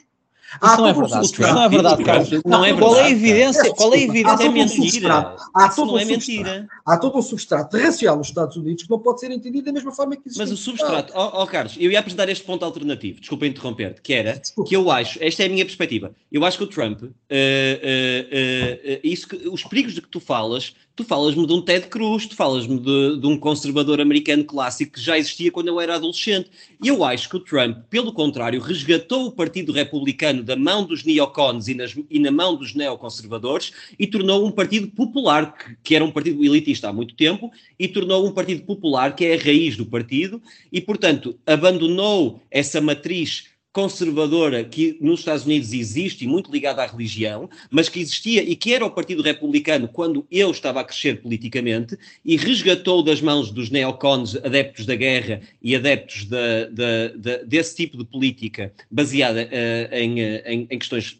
Isso 0.62 0.76
não, 0.76 0.86
é 0.86 0.92
verdade, 0.92 1.40
não 1.40 1.62
é 1.62 1.68
verdade, 1.68 2.04
Carlos. 2.04 2.30
Não, 2.44 2.64
é 2.64 2.72
verdade. 2.72 2.80
Qual 2.80 2.96
é 2.96 3.02
a 3.02 3.10
evidência? 3.10 3.74
Qual 3.74 3.94
é 3.94 3.96
a 3.96 4.00
evidência? 4.00 4.44
É 4.44 4.48
mentira. 4.48 5.36
Há 5.54 5.68
todo 5.68 5.92
não 5.92 5.98
é 5.98 6.04
mentira. 6.04 6.68
Há 6.86 6.96
todo 6.96 7.18
um 7.18 7.22
substrato 7.22 7.76
racial 7.76 8.16
nos 8.16 8.28
Estados 8.28 8.56
Unidos 8.56 8.84
que 8.84 8.90
não 8.90 8.98
pode 8.98 9.20
ser 9.20 9.30
entendido 9.30 9.64
da 9.64 9.72
mesma 9.72 9.92
forma 9.92 10.14
que 10.16 10.28
existe. 10.28 10.38
Mas 10.38 10.52
o 10.52 10.56
substrato, 10.56 11.12
ó 11.14 11.40
oh, 11.40 11.42
oh, 11.42 11.46
Carlos, 11.46 11.76
eu 11.78 11.90
ia 11.90 11.98
apresentar 11.98 12.28
este 12.28 12.44
ponto 12.44 12.64
alternativo, 12.64 13.20
desculpa 13.20 13.46
interromper-te, 13.46 14.00
que 14.00 14.12
era 14.12 14.34
desculpa. 14.34 14.68
que 14.68 14.76
eu 14.76 14.90
acho, 14.90 15.18
esta 15.20 15.42
é 15.42 15.46
a 15.46 15.48
minha 15.48 15.64
perspectiva, 15.64 16.14
eu 16.30 16.44
acho 16.44 16.58
que 16.58 16.64
o 16.64 16.66
Trump, 16.66 17.02
uh, 17.02 17.06
uh, 17.06 17.08
uh, 17.08 19.00
isso 19.02 19.28
que, 19.28 19.48
os 19.48 19.64
perigos 19.64 19.94
de 19.94 20.02
que 20.02 20.08
tu 20.08 20.20
falas 20.20 20.74
Tu 20.96 21.02
falas-me 21.02 21.44
de 21.44 21.52
um 21.52 21.60
Ted 21.60 21.88
Cruz, 21.88 22.24
tu 22.24 22.36
falas-me 22.36 22.78
de, 22.78 23.18
de, 23.18 23.26
um 23.26 23.36
conservador 23.36 24.00
americano 24.00 24.44
clássico 24.44 24.92
que 24.92 25.00
já 25.00 25.18
existia 25.18 25.50
quando 25.50 25.66
eu 25.66 25.80
era 25.80 25.96
adolescente. 25.96 26.48
E 26.80 26.86
eu 26.86 27.02
acho 27.02 27.28
que 27.28 27.36
o 27.36 27.40
Trump, 27.40 27.78
pelo 27.90 28.12
contrário, 28.12 28.60
resgatou 28.60 29.26
o 29.26 29.32
Partido 29.32 29.72
Republicano 29.72 30.44
da 30.44 30.54
mão 30.54 30.84
dos 30.84 31.02
neocons 31.02 31.66
e, 31.66 31.74
nas, 31.74 31.96
e 32.08 32.20
na 32.20 32.30
mão 32.30 32.54
dos 32.54 32.76
neoconservadores 32.76 33.72
e 33.98 34.06
tornou 34.06 34.46
um 34.46 34.52
partido 34.52 34.86
popular, 34.86 35.58
que, 35.58 35.76
que, 35.82 35.96
era 35.96 36.04
um 36.04 36.12
partido 36.12 36.44
elitista 36.44 36.88
há 36.88 36.92
muito 36.92 37.16
tempo, 37.16 37.50
e 37.76 37.88
tornou 37.88 38.24
um 38.24 38.30
partido 38.30 38.62
popular 38.62 39.16
que 39.16 39.24
é 39.24 39.34
a 39.34 39.42
raiz 39.42 39.76
do 39.76 39.86
partido 39.86 40.40
e, 40.70 40.80
portanto, 40.80 41.36
abandonou 41.44 42.40
essa 42.52 42.80
matriz 42.80 43.46
conservadora 43.74 44.62
que 44.62 44.96
nos 45.00 45.18
Estados 45.18 45.44
Unidos 45.44 45.72
existe 45.72 46.24
e 46.24 46.28
muito 46.28 46.50
ligada 46.50 46.80
à 46.80 46.86
religião, 46.86 47.50
mas 47.68 47.88
que 47.88 47.98
existia 47.98 48.40
e 48.40 48.54
que 48.54 48.72
era 48.72 48.86
o 48.86 48.90
Partido 48.90 49.20
Republicano 49.20 49.88
quando 49.88 50.24
eu 50.30 50.52
estava 50.52 50.80
a 50.80 50.84
crescer 50.84 51.20
politicamente 51.20 51.98
e 52.24 52.36
resgatou 52.36 53.02
das 53.02 53.20
mãos 53.20 53.50
dos 53.50 53.70
neocons 53.70 54.36
adeptos 54.36 54.86
da 54.86 54.94
guerra 54.94 55.40
e 55.60 55.74
adeptos 55.74 56.24
de, 56.24 56.66
de, 56.70 57.18
de, 57.18 57.44
desse 57.46 57.74
tipo 57.74 57.98
de 57.98 58.04
política 58.04 58.72
baseada 58.88 59.42
uh, 59.42 59.94
em, 59.94 60.12
uh, 60.20 60.42
em, 60.46 60.66
em, 60.70 60.78
questões, 60.78 61.18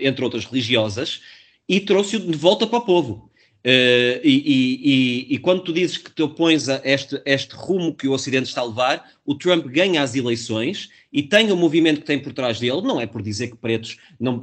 entre 0.00 0.24
outras, 0.24 0.44
religiosas 0.44 1.20
e 1.68 1.78
trouxe-o 1.78 2.18
de 2.18 2.36
volta 2.36 2.66
para 2.66 2.80
o 2.80 2.84
povo. 2.84 3.31
Uh, 3.64 4.18
e, 4.24 5.28
e, 5.30 5.34
e, 5.34 5.38
quando 5.38 5.62
tu 5.62 5.72
dizes 5.72 5.96
que 5.96 6.10
te 6.10 6.20
opões 6.20 6.68
a 6.68 6.80
este, 6.82 7.22
este 7.24 7.54
rumo 7.54 7.94
que 7.94 8.08
o 8.08 8.12
Ocidente 8.12 8.48
está 8.48 8.60
a 8.60 8.64
levar, 8.64 9.08
o 9.24 9.36
Trump 9.36 9.66
ganha 9.66 10.02
as 10.02 10.16
eleições 10.16 10.90
e 11.12 11.22
tem 11.22 11.52
o 11.52 11.56
movimento 11.56 12.00
que 12.00 12.06
tem 12.06 12.18
por 12.18 12.32
trás 12.32 12.58
dele, 12.58 12.82
não 12.82 13.00
é 13.00 13.06
por 13.06 13.22
dizer 13.22 13.50
que 13.50 13.56
pretos 13.56 13.98
não 14.18 14.40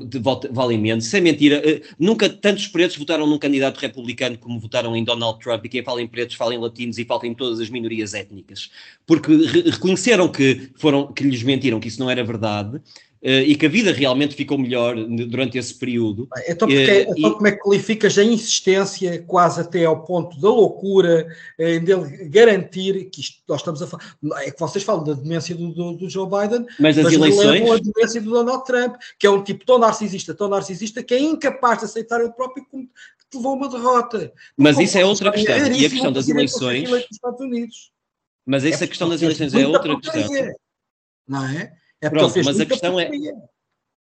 valem 0.51 0.77
menos, 0.77 1.05
isso 1.05 1.17
é 1.17 1.19
mentira. 1.19 1.59
Uh, 1.59 1.95
nunca 1.99 2.29
tantos 2.29 2.67
pretos 2.67 2.95
votaram 2.95 3.27
num 3.27 3.37
candidato 3.37 3.77
republicano 3.77 4.37
como 4.37 4.57
votaram 4.57 4.95
em 4.95 5.03
Donald 5.03 5.37
Trump, 5.39 5.65
e 5.65 5.69
quem 5.69 5.83
fala 5.83 6.01
em 6.01 6.07
pretos 6.07 6.37
fala 6.37 6.55
em 6.55 6.57
latinos 6.57 6.97
e 6.97 7.03
fala 7.03 7.27
em 7.27 7.33
todas 7.33 7.59
as 7.59 7.69
minorias 7.69 8.13
étnicas, 8.13 8.71
porque 9.05 9.35
re 9.35 9.69
reconheceram 9.69 10.29
que, 10.29 10.69
foram, 10.75 11.11
que 11.11 11.25
lhes 11.25 11.43
mentiram, 11.43 11.81
que 11.81 11.89
isso 11.89 11.99
não 11.99 12.09
era 12.09 12.23
verdade, 12.23 12.79
e 13.21 13.55
que 13.55 13.65
a 13.65 13.69
vida 13.69 13.91
realmente 13.91 14.33
ficou 14.35 14.57
melhor 14.57 14.95
durante 14.95 15.57
esse 15.57 15.73
período. 15.73 16.27
Então, 16.47 16.67
porque, 16.67 17.05
uh, 17.07 17.11
então 17.17 17.31
e... 17.31 17.33
como 17.33 17.47
é 17.47 17.51
que 17.51 17.59
qualificas 17.59 18.17
a 18.17 18.23
insistência, 18.23 19.21
quase 19.23 19.59
até 19.59 19.83
ao 19.83 20.03
ponto 20.03 20.39
da 20.39 20.47
loucura, 20.47 21.27
uh, 21.59 21.79
dele 21.81 22.29
garantir 22.29 23.09
que 23.09 23.19
isto, 23.21 23.41
nós 23.47 23.59
estamos 23.59 23.81
a 23.81 23.87
falar, 23.87 24.03
é 24.43 24.51
que 24.51 24.59
vocês 24.59 24.83
falam 24.83 25.03
da 25.03 25.13
demência 25.13 25.53
do, 25.53 25.73
do, 25.73 25.93
do 25.97 26.09
Joe 26.09 26.27
Biden, 26.29 26.65
mas, 26.79 26.97
as 26.97 27.11
eleições... 27.11 27.69
a 27.69 27.77
demência 27.77 28.21
do 28.21 28.31
Donald 28.31 28.63
Trump, 28.63 28.95
que 29.19 29.27
é 29.27 29.29
um 29.29 29.43
tipo 29.43 29.65
tão 29.65 29.77
narcisista, 29.77 30.33
tão 30.33 30.47
narcisista, 30.47 31.03
que 31.03 31.13
é 31.13 31.19
incapaz 31.19 31.79
de 31.79 31.85
aceitar 31.85 32.21
ele 32.21 32.31
próprio 32.31 32.65
como 32.71 32.87
que 33.29 33.37
levou 33.37 33.53
uma 33.53 33.69
derrota. 33.69 34.31
Mas 34.57 34.75
como 34.75 34.85
isso 34.85 34.97
é 34.97 35.05
outra 35.05 35.31
questão, 35.31 35.57
e 35.57 35.85
a 35.85 35.89
questão 35.89 36.11
das 36.11 36.27
eleições... 36.27 36.89
Mas 38.45 38.65
essa 38.65 38.85
é 38.85 38.87
questão 38.87 39.07
das 39.07 39.21
eleições 39.21 39.53
é 39.53 39.67
outra 39.67 39.95
questão. 39.99 40.23
Não 41.27 41.45
é? 41.45 41.71
É 42.01 42.09
Pronto, 42.09 42.33
mas 42.43 42.59
a 42.59 42.65
questão 42.65 42.99
é. 42.99 43.09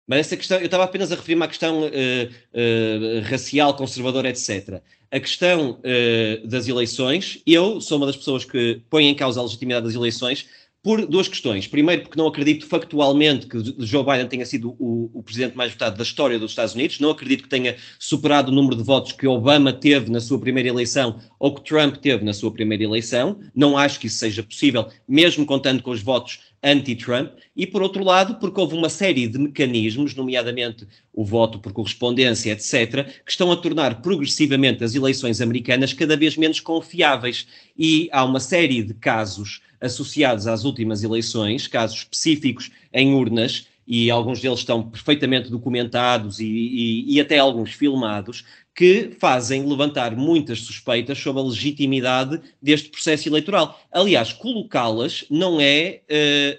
Mas 0.07 0.21
essa 0.21 0.37
questão, 0.37 0.59
eu 0.59 0.67
estava 0.67 0.85
apenas 0.85 1.11
a 1.11 1.15
referir-me 1.15 1.45
à 1.45 1.49
questão 1.49 1.83
uh, 1.83 1.87
uh, 1.87 3.23
racial, 3.25 3.75
conservadora, 3.75 4.29
etc. 4.29 4.83
A 5.11 5.19
questão 5.19 5.81
uh, 5.81 6.47
das 6.47 6.69
eleições, 6.69 7.41
eu 7.47 7.81
sou 7.81 7.97
uma 7.97 8.07
das 8.07 8.17
pessoas 8.17 8.45
que 8.45 8.83
põe 8.91 9.07
em 9.07 9.15
causa 9.15 9.41
a 9.41 9.43
legitimidade 9.43 9.87
das 9.87 9.95
eleições, 9.95 10.47
por 10.85 11.07
duas 11.07 11.27
questões. 11.27 11.67
Primeiro, 11.67 12.03
porque 12.03 12.19
não 12.19 12.27
acredito 12.27 12.67
factualmente 12.67 13.47
que 13.47 13.57
Joe 13.79 14.05
Biden 14.05 14.29
tenha 14.29 14.45
sido 14.45 14.77
o, 14.79 15.11
o, 15.15 15.23
presidente 15.23 15.57
mais 15.57 15.73
votado 15.73 15.97
da 15.97 16.03
história 16.03 16.39
dos 16.39 16.51
Estados 16.51 16.75
Unidos. 16.75 17.01
Não 17.01 17.09
acredito 17.09 17.45
que 17.45 17.49
tenha 17.49 17.77
superado 17.99 18.53
o 18.53 18.55
número 18.55 18.77
de 18.77 18.83
votos 18.83 19.13
que 19.13 19.27
Obama 19.27 19.73
teve 19.73 20.11
na 20.11 20.21
sua 20.21 20.39
primeira 20.39 20.69
eleição 20.69 21.19
ou 21.39 21.55
que 21.55 21.65
Trump 21.65 21.97
teve 21.97 22.23
na 22.23 22.35
sua 22.35 22.53
primeira 22.53 22.85
eleição. 22.85 23.41
Não 23.57 23.79
acho 23.79 23.99
que 23.99 24.09
isso 24.09 24.19
seja 24.19 24.43
possível, 24.43 24.87
mesmo 25.09 25.47
contando 25.47 25.83
com 25.83 25.91
os 25.91 26.03
votos 26.03 26.41
anti-Trump. 26.65 27.33
E, 27.55 27.67
por 27.67 27.83
outro 27.83 28.03
lado, 28.03 28.37
porque 28.37 28.61
houve 28.61 28.75
uma 28.75 28.89
série 28.89 29.29
de 29.29 29.39
mecanismos, 29.39 30.15
nomeadamente 30.15 30.87
o 31.13 31.25
voto 31.25 31.59
por 31.59 31.73
correspondência, 31.73 32.53
etc., 32.53 33.05
que 33.25 33.31
estão 33.31 33.53
a 33.53 33.57
tornar 33.57 34.01
progressivamente 34.01 34.83
as 34.83 34.95
eleições 34.95 35.41
americanas 35.41 35.93
cada 35.93 36.17
vez 36.17 36.37
menos 36.37 36.59
confiáveis. 36.59 37.47
E 37.79 38.09
há 38.11 38.25
uma 38.25 38.41
série 38.41 38.83
de 38.83 38.95
casos 38.95 39.61
associados 39.81 40.47
às 40.47 40.65
últimas 40.65 41.05
eleições, 41.05 41.69
casos 41.69 41.99
específicos 41.99 42.71
em 42.93 43.15
urnas, 43.15 43.69
e 43.87 44.11
alguns 44.11 44.41
deles 44.41 44.61
estão 44.61 44.83
perfeitamente 44.83 45.51
documentados 45.51 46.41
e, 46.41 46.47
e, 46.47 47.15
e, 47.15 47.21
até 47.21 47.39
alguns 47.39 47.73
filmados, 47.73 48.45
que 48.75 49.13
fazem 49.21 49.65
levantar 49.67 50.17
muitas 50.17 50.61
suspeitas 50.61 51.19
sobre 51.19 51.41
a 51.41 51.45
legitimidade 51.45 52.41
deste 52.61 52.89
processo 52.89 53.29
eleitoral. 53.29 53.81
Aliás, 53.93 54.33
colocá-las 54.33 55.25
não 55.31 55.61
é 55.61 56.03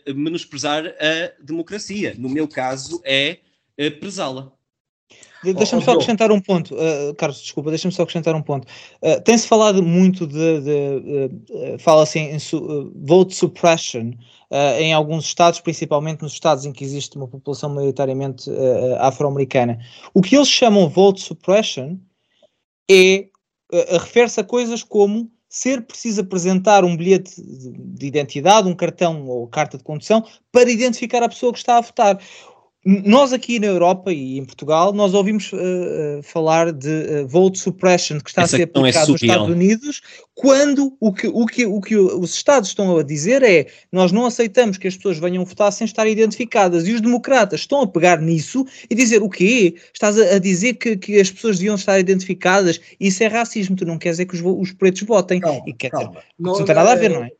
uh, 0.08 0.16
menosprezar 0.16 0.86
a 0.88 1.44
democracia. 1.44 2.16
No 2.18 2.30
meu 2.30 2.48
caso, 2.48 3.02
é 3.04 3.40
uh, 3.80 3.92
prezá-la. 4.00 4.52
Deixa-me 5.54 5.84
só 5.84 5.92
acrescentar 5.92 6.32
um 6.32 6.40
ponto, 6.40 6.76
uh, 6.76 7.14
Carlos, 7.16 7.42
desculpa, 7.42 7.70
deixa-me 7.70 7.94
só 7.94 8.04
acrescentar 8.04 8.36
um 8.36 8.42
ponto. 8.42 8.68
Uh, 9.02 9.22
Tem-se 9.22 9.48
falado 9.48 9.84
muito 9.84 10.26
de, 10.26 10.62
de 10.62 11.30
uh, 11.52 11.80
fala-se 11.80 12.20
em, 12.20 12.40
su, 12.40 12.92
vote 12.96 13.36
suppression 13.36 14.12
em 14.80 14.94
alguns 14.94 15.26
estados, 15.26 15.60
principalmente 15.60 16.22
nos 16.22 16.32
estados 16.32 16.66
em 16.66 16.72
que 16.72 16.84
existe 16.84 17.18
uma 17.18 17.28
população 17.28 17.68
maioritariamente 17.74 18.50
afro-americana. 19.00 19.80
O 20.14 20.22
que 20.22 20.36
eles 20.36 20.48
chamam 20.48 20.88
vote 20.88 21.20
suppression 21.20 21.98
é, 22.90 23.28
refere-se 23.90 24.40
a 24.40 24.44
coisas 24.44 24.84
como 24.84 25.30
ser 25.50 25.82
preciso 25.86 26.22
apresentar 26.22 26.84
um 26.84 26.98
bilhete 26.98 27.34
de 27.38 28.06
identidade, 28.06 28.68
um 28.68 28.76
cartão 28.76 29.26
ou 29.28 29.48
carta 29.48 29.78
de 29.78 29.84
condução 29.84 30.24
para 30.52 30.70
identificar 30.70 31.24
a 31.24 31.30
pessoa 31.30 31.54
que 31.54 31.60
está 31.60 31.78
a 31.78 31.82
votar. 31.82 32.20
Nós 32.86 33.34
aqui 33.34 33.60
na 33.60 33.66
Europa 33.66 34.14
e 34.14 34.38
em 34.38 34.46
Portugal, 34.46 34.94
nós 34.94 35.16
ouvimos 35.16 35.52
uh, 35.52 36.22
falar 36.22 36.72
de 36.72 36.88
uh, 36.88 37.28
vote 37.28 37.58
suppression 37.58 38.20
que 38.20 38.30
está 38.30 38.44
Essa 38.44 38.58
a 38.58 38.60
ser 38.60 38.62
é 38.62 38.66
aplicado 38.66 39.10
é 39.10 39.12
nos 39.12 39.22
Estados 39.24 39.50
Unidos, 39.50 40.02
quando 40.36 40.96
o 41.00 41.12
que, 41.12 41.28
o, 41.28 41.48
que, 41.48 41.66
o 41.66 41.82
que 41.82 41.98
os 41.98 42.36
Estados 42.36 42.70
estão 42.70 42.96
a 42.96 43.02
dizer 43.02 43.42
é 43.42 43.66
nós 43.92 44.12
não 44.12 44.28
aceitamos 44.28 44.78
que 44.78 44.88
as 44.88 44.96
pessoas 44.96 45.18
venham 45.18 45.44
votar 45.44 45.72
sem 45.72 45.86
estar 45.86 46.06
identificadas. 46.08 46.88
E 46.88 46.94
os 46.94 47.02
democratas 47.02 47.62
estão 47.62 47.82
a 47.82 47.88
pegar 47.88 48.22
nisso 48.22 48.64
e 48.88 48.94
dizer 48.94 49.24
o 49.24 49.30
quê? 49.30 49.74
Estás 49.92 50.20
a, 50.20 50.36
a 50.36 50.40
dizer 50.40 50.76
que, 50.76 50.96
que, 50.96 51.20
as 51.20 51.32
pessoas 51.32 51.58
deviam 51.58 51.74
estar 51.74 52.00
identificadas? 52.00 52.80
Isso 53.00 53.24
é 53.24 53.28
racismo, 53.28 53.76
tu 53.76 53.84
não 53.84 53.98
queres 53.98 54.18
dizer 54.18 54.28
que 54.28 54.36
os, 54.36 54.44
os 54.44 54.72
pretos 54.72 55.02
votem. 55.02 55.40
Calma, 55.40 55.64
e 55.66 55.74
quer 55.74 55.90
calma. 55.90 56.10
Dizer, 56.12 56.24
não, 56.38 56.60
não 56.60 56.66
tem 56.66 56.76
nada 56.76 56.92
a 56.92 56.96
ver, 56.96 57.10
não 57.10 57.24
é? 57.24 57.32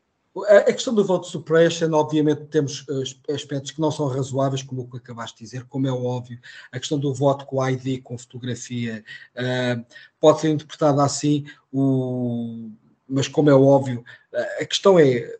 A 0.44 0.74
questão 0.74 0.94
do 0.94 1.06
voto 1.06 1.28
suppression, 1.28 1.94
obviamente, 1.94 2.44
temos 2.48 2.86
eh, 2.90 3.34
aspectos 3.34 3.72
que 3.72 3.80
não 3.80 3.90
são 3.90 4.08
razoáveis, 4.08 4.62
como 4.62 4.82
o 4.82 4.90
que 4.90 4.98
acabaste 4.98 5.38
de 5.38 5.46
dizer, 5.46 5.64
como 5.64 5.88
é 5.88 5.92
óbvio. 5.92 6.38
A 6.74 6.80
questão 6.80 7.00
do 7.00 7.14
voto 7.14 7.46
com 7.46 7.66
ID, 7.66 8.02
com 8.04 8.18
fotografia, 8.18 9.02
uh, 9.38 9.86
pode 10.20 10.42
ser 10.42 10.50
interpretada 10.50 11.02
assim, 11.02 11.46
o, 11.72 12.70
mas 13.08 13.30
como 13.30 13.50
é 13.50 13.56
óbvio, 13.56 14.04
uh, 14.34 14.62
a 14.62 14.66
questão 14.66 15.00
é, 15.00 15.38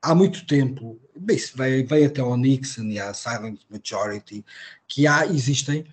há 0.00 0.14
muito 0.14 0.46
tempo, 0.46 0.98
bem, 1.14 1.36
isso 1.36 1.54
vem, 1.54 1.84
vem 1.84 2.06
até 2.06 2.22
ao 2.22 2.34
Nixon 2.34 2.84
e 2.84 2.98
à 2.98 3.12
Silent 3.12 3.60
Majority, 3.68 4.42
que 4.86 5.06
há, 5.06 5.26
existem 5.26 5.84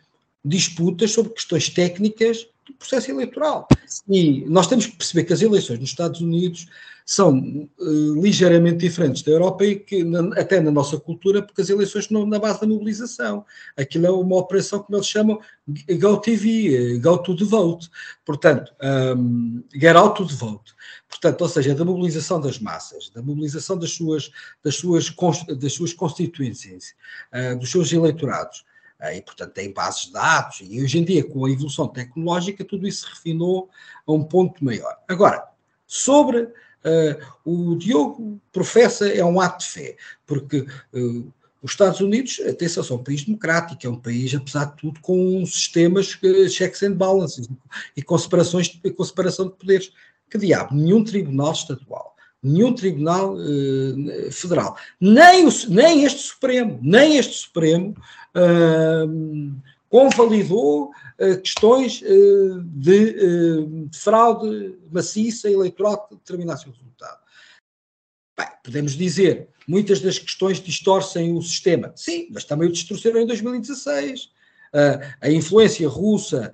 disputas 0.46 1.12
sobre 1.12 1.34
questões 1.34 1.70
técnicas 1.70 2.48
do 2.66 2.74
processo 2.76 3.12
eleitoral. 3.12 3.68
E 4.08 4.46
nós 4.46 4.68
temos 4.68 4.86
que 4.86 4.96
perceber 4.96 5.26
que 5.26 5.34
as 5.34 5.42
eleições 5.42 5.80
nos 5.80 5.90
Estados 5.90 6.22
Unidos 6.22 6.68
são 7.06 7.38
uh, 7.38 8.22
ligeiramente 8.22 8.78
diferentes 8.78 9.22
da 9.22 9.32
Europa 9.32 9.64
e 9.64 9.76
que 9.76 10.04
na, 10.04 10.40
até 10.40 10.60
na 10.60 10.72
nossa 10.72 11.00
cultura, 11.00 11.44
porque 11.44 11.62
as 11.62 11.70
eleições 11.70 12.06
estão 12.06 12.26
na 12.26 12.40
base 12.40 12.60
da 12.60 12.66
mobilização. 12.68 13.46
Aquilo 13.78 14.08
é 14.08 14.12
uma 14.12 14.38
operação, 14.38 14.80
como 14.80 14.98
eles 14.98 15.08
chamam, 15.08 15.40
Go 16.00 16.18
TV, 16.18 16.98
Go 16.98 17.20
to 17.20 17.36
the 17.36 17.46
Vote. 17.46 17.92
Portanto, 18.26 18.74
um, 19.16 19.64
Get 19.72 19.96
out 19.96 20.18
to 20.18 20.28
the 20.28 20.34
Vote. 20.34 20.74
Portanto, 21.08 21.42
ou 21.42 21.48
seja, 21.48 21.76
da 21.76 21.86
mobilização 21.86 22.42
das 22.42 22.58
massas, 22.58 23.12
da 23.12 23.22
mobilização 23.22 23.78
das 23.78 23.92
suas, 23.92 24.32
das 24.64 24.76
suas, 24.76 25.14
das 25.60 25.74
suas 25.74 25.94
constituencies, 25.94 26.96
uh, 27.32 27.58
dos 27.60 27.70
seus 27.70 27.94
eleitorados. 27.94 28.66
E, 29.14 29.22
portanto, 29.22 29.52
tem 29.52 29.72
bases 29.72 30.06
de 30.06 30.14
dados. 30.14 30.62
E 30.62 30.82
hoje 30.82 30.98
em 30.98 31.04
dia, 31.04 31.24
com 31.24 31.46
a 31.46 31.52
evolução 31.52 31.88
tecnológica, 31.88 32.64
tudo 32.64 32.88
isso 32.88 33.06
se 33.06 33.14
refinou 33.14 33.70
a 34.08 34.12
um 34.12 34.24
ponto 34.24 34.64
maior. 34.64 34.98
Agora, 35.08 35.44
sobre 35.86 36.50
Uh, 36.86 37.72
o 37.72 37.76
Diogo 37.76 38.40
professa 38.54 39.08
é 39.08 39.26
um 39.26 39.42
ato 39.42 39.66
de 39.66 39.72
fé, 39.72 39.98
porque 40.26 40.68
uh, 40.94 41.34
os 41.62 41.72
Estados 41.72 42.00
Unidos, 42.00 42.40
atenção, 42.48 42.84
são 42.84 42.98
um 42.98 43.04
país 43.04 43.24
democrático, 43.24 43.88
é 43.88 43.90
um 43.90 44.00
país, 44.00 44.36
apesar 44.36 44.66
de 44.66 44.78
tudo, 44.78 45.00
com 45.00 45.44
sistemas 45.48 46.14
uh, 46.22 46.48
checks 46.48 46.84
and 46.84 46.94
balances 46.94 47.50
e 47.98 48.04
com, 48.04 48.16
separações, 48.18 48.80
com 48.96 49.04
separação 49.04 49.48
de 49.48 49.54
poderes. 49.54 49.92
Que 50.30 50.38
diabo, 50.38 50.76
nenhum 50.76 51.04
tribunal 51.04 51.54
estadual, 51.54 52.16
nenhum 52.42 52.74
tribunal 52.74 53.36
uh, 53.36 54.32
federal, 54.32 54.78
nem, 55.00 55.48
o, 55.48 55.50
nem 55.70 56.04
este 56.04 56.22
Supremo, 56.22 56.80
nem 56.84 57.18
este 57.18 57.36
Supremo 57.36 57.96
convalidou 59.96 60.92
uh, 60.92 61.42
questões 61.42 62.02
uh, 62.02 62.62
de, 62.66 63.16
uh, 63.16 63.88
de, 63.88 63.98
fraude 63.98 64.78
maciça 64.92 65.50
eleitoral 65.50 66.06
que 66.06 66.16
determinasse 66.16 66.68
o 66.68 66.72
resultado. 66.72 67.18
Bem, 68.38 68.48
podemos 68.62 68.92
dizer, 68.98 69.48
muitas 69.66 70.02
das 70.02 70.20
questões 70.20 70.60
distorcem 70.60 71.34
o 71.34 71.42
sistema. 71.42 71.94
Sim, 71.96 72.28
mas 72.30 72.44
também 72.44 72.68
o 72.68 72.72
distorceram 72.74 73.22
em 73.22 73.26
2016. 73.26 74.34
a 75.22 75.32
influência 75.32 75.88
russa 75.88 76.52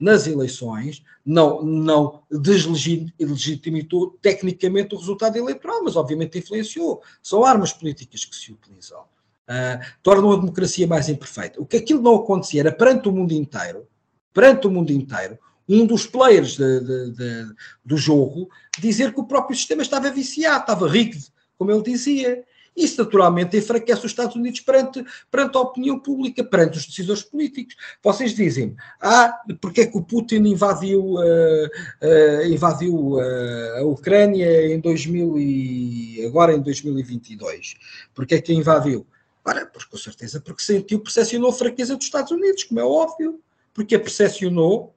nas 0.00 0.26
eleições 0.26 1.04
não, 1.24 1.62
não 1.62 2.24
deslegitimou 2.28 4.18
tecnicamente 4.20 4.96
o 4.96 4.98
resultado 4.98 5.36
eleitoral, 5.36 5.84
mas 5.84 5.94
obviamente 5.94 6.36
influenciou. 6.36 7.00
São 7.22 7.44
armas 7.44 7.72
políticas 7.72 8.24
que 8.24 8.34
se 8.34 8.50
utilizam 8.50 9.04
uh, 9.48 9.84
tornam 10.02 10.32
a 10.32 10.36
democracia 10.36 10.86
mais 10.86 11.08
imperfeita. 11.08 11.60
O 11.60 11.66
que 11.66 11.78
aquilo 11.78 12.02
não 12.02 12.16
acontecia 12.16 12.60
era 12.60 12.72
perante 12.72 13.08
o 13.08 13.12
mundo 13.12 13.32
inteiro, 13.32 13.86
perante 14.32 14.66
o 14.66 14.70
mundo 14.70 14.90
inteiro, 14.90 15.38
um 15.68 15.84
dos 15.84 16.06
players 16.06 16.56
de, 16.56 16.80
de, 16.80 17.10
de, 17.12 17.54
do 17.84 17.96
jogo 17.96 18.48
dizer 18.78 19.12
que 19.12 19.20
o 19.20 19.26
próprio 19.26 19.56
sistema 19.56 19.82
estava 19.82 20.10
viciado, 20.10 20.60
estava 20.60 20.88
rigged, 20.88 21.26
como 21.58 21.70
ele 21.70 21.82
dizia. 21.82 22.44
Isso 22.76 23.02
naturalmente 23.02 23.56
enfraquece 23.56 24.06
os 24.06 24.12
Estados 24.12 24.36
Unidos 24.36 24.60
perante, 24.60 25.04
perante 25.32 25.56
a 25.56 25.60
opinião 25.60 25.98
pública, 25.98 26.44
perante 26.44 26.78
os 26.78 26.86
decisores 26.86 27.24
políticos. 27.24 27.74
Vocês 28.00 28.36
dizem, 28.36 28.76
ah, 29.00 29.36
porque 29.60 29.80
é 29.80 29.86
que 29.86 29.98
o 29.98 30.04
Putin 30.04 30.44
invadiu, 30.44 31.14
uh, 31.14 31.66
uh, 31.66 32.44
invadiu 32.46 33.14
uh, 33.16 33.78
a 33.78 33.82
Ucrânia 33.82 34.72
em 34.72 34.78
2000 34.78 35.38
e 35.38 36.24
agora 36.24 36.54
em 36.54 36.60
2022? 36.60 37.74
Porque 38.14 38.36
é 38.36 38.40
que 38.40 38.52
invadiu? 38.52 39.04
Ora, 39.48 39.64
pois 39.64 39.86
com 39.86 39.96
certeza, 39.96 40.42
porque 40.42 40.62
sentiu, 40.62 41.00
percepcionou 41.00 41.48
a 41.48 41.54
fraqueza 41.54 41.96
dos 41.96 42.04
Estados 42.04 42.30
Unidos, 42.30 42.64
como 42.64 42.80
é 42.80 42.84
óbvio, 42.84 43.40
porque 43.72 43.94
a 43.94 44.00
percepcionou. 44.00 44.94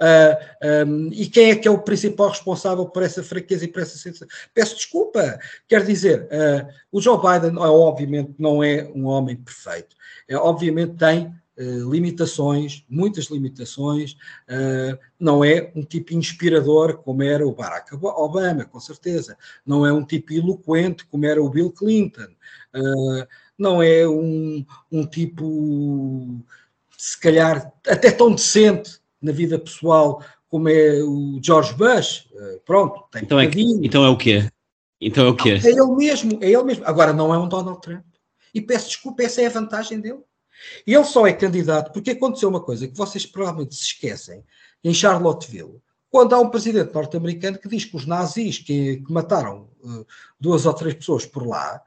Uh, 0.00 0.34
ah, 0.60 0.84
um, 0.84 1.10
e 1.12 1.28
quem 1.28 1.52
é 1.52 1.54
que 1.54 1.68
é 1.68 1.70
o 1.70 1.78
principal 1.78 2.30
responsável 2.30 2.84
por 2.86 3.04
essa 3.04 3.22
fraqueza 3.22 3.64
e 3.64 3.68
por 3.68 3.82
essa 3.82 3.96
sensação? 3.96 4.26
Peço 4.52 4.74
desculpa. 4.74 5.38
Quer 5.68 5.86
dizer, 5.86 6.22
uh, 6.22 6.66
o 6.90 7.00
Joe 7.00 7.18
Biden, 7.18 7.56
obviamente, 7.56 8.34
não 8.36 8.64
é 8.64 8.90
um 8.96 9.06
homem 9.06 9.36
perfeito. 9.36 9.94
É, 10.26 10.36
obviamente, 10.36 10.96
tem 10.96 11.32
Uh, 11.54 11.92
limitações, 11.92 12.82
muitas 12.88 13.26
limitações, 13.26 14.14
uh, 14.48 14.98
não 15.20 15.44
é 15.44 15.70
um 15.76 15.82
tipo 15.82 16.14
inspirador 16.14 16.96
como 17.02 17.22
era 17.22 17.46
o 17.46 17.54
Barack 17.54 17.94
Obama, 17.94 18.64
com 18.64 18.80
certeza, 18.80 19.36
não 19.64 19.84
é 19.84 19.92
um 19.92 20.02
tipo 20.02 20.32
eloquente 20.32 21.04
como 21.04 21.26
era 21.26 21.42
o 21.42 21.50
Bill 21.50 21.70
Clinton, 21.70 22.28
uh, 22.74 23.28
não 23.58 23.82
é 23.82 24.06
um, 24.06 24.64
um 24.90 25.06
tipo, 25.06 26.40
se 26.96 27.18
calhar, 27.20 27.72
até 27.86 28.10
tão 28.10 28.32
decente 28.32 28.98
na 29.20 29.32
vida 29.32 29.58
pessoal 29.58 30.22
como 30.48 30.68
é 30.68 31.02
o 31.02 31.40
George 31.42 31.72
Bush. 31.74 32.28
Eh, 32.34 32.60
pronto, 32.64 33.04
tem 33.10 33.22
então, 33.22 33.40
é, 33.40 33.50
então 33.82 34.04
é 34.04 34.08
o 34.10 34.16
quê? 34.16 34.50
Então 35.00 35.26
é 35.26 35.30
o 35.30 35.36
quê? 35.36 35.60
é 35.64 35.68
ele 35.70 35.96
mesmo, 35.96 36.38
é 36.42 36.50
ele 36.50 36.62
mesmo. 36.62 36.84
Agora 36.86 37.12
não 37.12 37.34
é 37.34 37.38
um 37.38 37.48
Donald 37.48 37.80
Trump. 37.80 38.04
E 38.54 38.60
peço 38.60 38.88
desculpa, 38.88 39.22
essa 39.22 39.40
é 39.40 39.46
a 39.46 39.50
vantagem 39.50 39.98
dele. 39.98 40.20
Ele 40.86 41.04
só 41.04 41.26
é 41.26 41.32
candidato 41.32 41.92
porque 41.92 42.10
aconteceu 42.10 42.48
uma 42.48 42.60
coisa 42.60 42.86
que 42.86 42.96
vocês 42.96 43.24
provavelmente 43.24 43.74
se 43.74 43.82
esquecem. 43.82 44.44
Em 44.84 44.92
Charlottesville, 44.92 45.80
quando 46.10 46.34
há 46.34 46.38
um 46.38 46.50
presidente 46.50 46.92
norte-americano 46.92 47.58
que 47.58 47.68
diz 47.68 47.84
que 47.84 47.96
os 47.96 48.04
nazis 48.04 48.58
que, 48.58 48.98
que 48.98 49.12
mataram 49.12 49.70
uh, 49.82 50.06
duas 50.38 50.66
ou 50.66 50.74
três 50.74 50.94
pessoas 50.94 51.24
por 51.24 51.46
lá, 51.46 51.80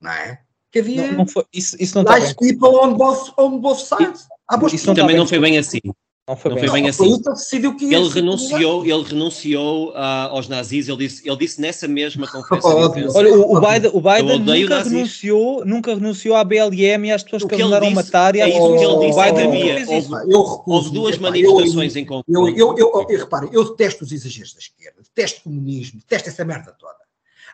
não 0.00 0.12
é? 0.12 0.45
Que 0.76 0.80
havia 0.80 1.06
não, 1.08 1.18
não 1.18 1.26
foi, 1.26 1.44
isso, 1.54 1.74
isso 1.80 1.94
não 1.94 2.02
está 2.02 2.18
nice 2.18 2.34
people 2.34 2.68
on 2.68 2.94
both, 2.94 3.32
on 3.38 3.58
both 3.58 3.78
sides. 3.78 4.26
isso 4.74 4.94
também 4.94 5.16
não 5.16 5.26
foi 5.26 5.38
bem 5.38 5.56
assim. 5.56 5.80
Não 6.28 6.36
foi 6.36 6.50
não 6.50 6.56
bem, 6.56 6.64
foi 6.68 6.74
bem 6.74 6.82
não, 6.82 6.90
assim. 6.90 7.22
Foi 7.22 7.32
decidiu 7.34 7.76
que 7.76 7.84
ele 7.94 8.08
renunciou, 8.08 8.84
ele 8.84 9.02
renunciou 9.04 9.90
uh, 9.92 9.96
aos 10.32 10.48
nazis, 10.48 10.88
ele 10.88 10.98
disse, 10.98 11.26
ele 11.26 11.36
disse 11.38 11.60
nessa 11.60 11.88
mesma 11.88 12.26
conferência 12.26 12.68
Oh. 12.68 13.16
Olha, 13.18 13.32
o, 13.32 13.56
o 13.56 13.60
Biden, 13.60 13.90
o 13.94 14.00
Biden 14.00 14.30
Eu 14.32 14.38
nunca, 14.40 14.82
renunciou, 14.82 15.64
nunca 15.64 15.94
renunciou 15.94 16.36
à 16.36 16.44
BLM 16.44 17.06
e 17.06 17.12
às 17.12 17.22
pessoas 17.22 17.44
O 17.44 17.48
que, 17.48 17.56
que 17.56 17.62
disse- 17.62 17.94
matar. 17.94 18.36
E 18.36 18.40
é 18.40 18.42
às- 18.42 18.50
isso 18.50 18.58
que 18.58 18.84
ele 18.84 18.86
o 18.86 19.00
disse, 19.00 19.18
é 19.18 19.32
Biden 19.32 19.46
havia- 19.46 19.80
isso. 19.98 20.14
Eu 20.28 20.42
recuso. 20.42 20.62
Houve 20.66 20.90
duas 20.90 21.14
epá, 21.14 21.22
manifestações 21.30 21.96
eu, 21.96 22.02
em 22.02 22.04
conjunto. 22.04 22.24
Eu, 22.28 22.48
eu, 22.48 22.56
eu, 22.56 22.76
eu, 22.76 23.06
eu, 23.08 23.18
repare, 23.18 23.48
eu 23.52 23.64
detesto 23.70 24.04
os 24.04 24.12
exageros 24.12 24.52
da 24.52 24.58
esquerda, 24.58 25.00
detesto 25.00 25.40
o 25.40 25.42
comunismo, 25.44 26.00
detesto 26.00 26.28
essa 26.28 26.44
merda 26.44 26.74
toda. 26.78 27.05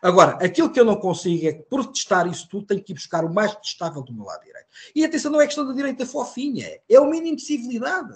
Agora, 0.03 0.33
aquilo 0.45 0.69
que 0.71 0.81
eu 0.81 0.85
não 0.85 0.97
consigo 0.97 1.47
é 1.47 1.53
que, 1.53 1.63
por 1.63 1.87
testar 1.87 2.27
isso 2.27 2.49
tudo, 2.51 2.67
tenho 2.67 2.83
que 2.83 2.91
ir 2.93 2.97
buscar 2.97 3.25
o 3.25 3.33
mais 3.33 3.55
testável 3.55 4.03
do 4.03 4.13
meu 4.13 4.25
lado 4.25 4.43
direito. 4.45 4.67
E 4.97 5.05
atenção, 5.05 5.31
não 5.31 5.41
é 5.41 5.47
questão 5.47 5.65
da 5.67 5.73
direita 5.73 6.05
fofinha, 6.05 6.67
é 6.91 7.01
o 7.01 7.09
mínimo 7.09 7.37
de 7.37 7.43
civilidade. 7.43 8.13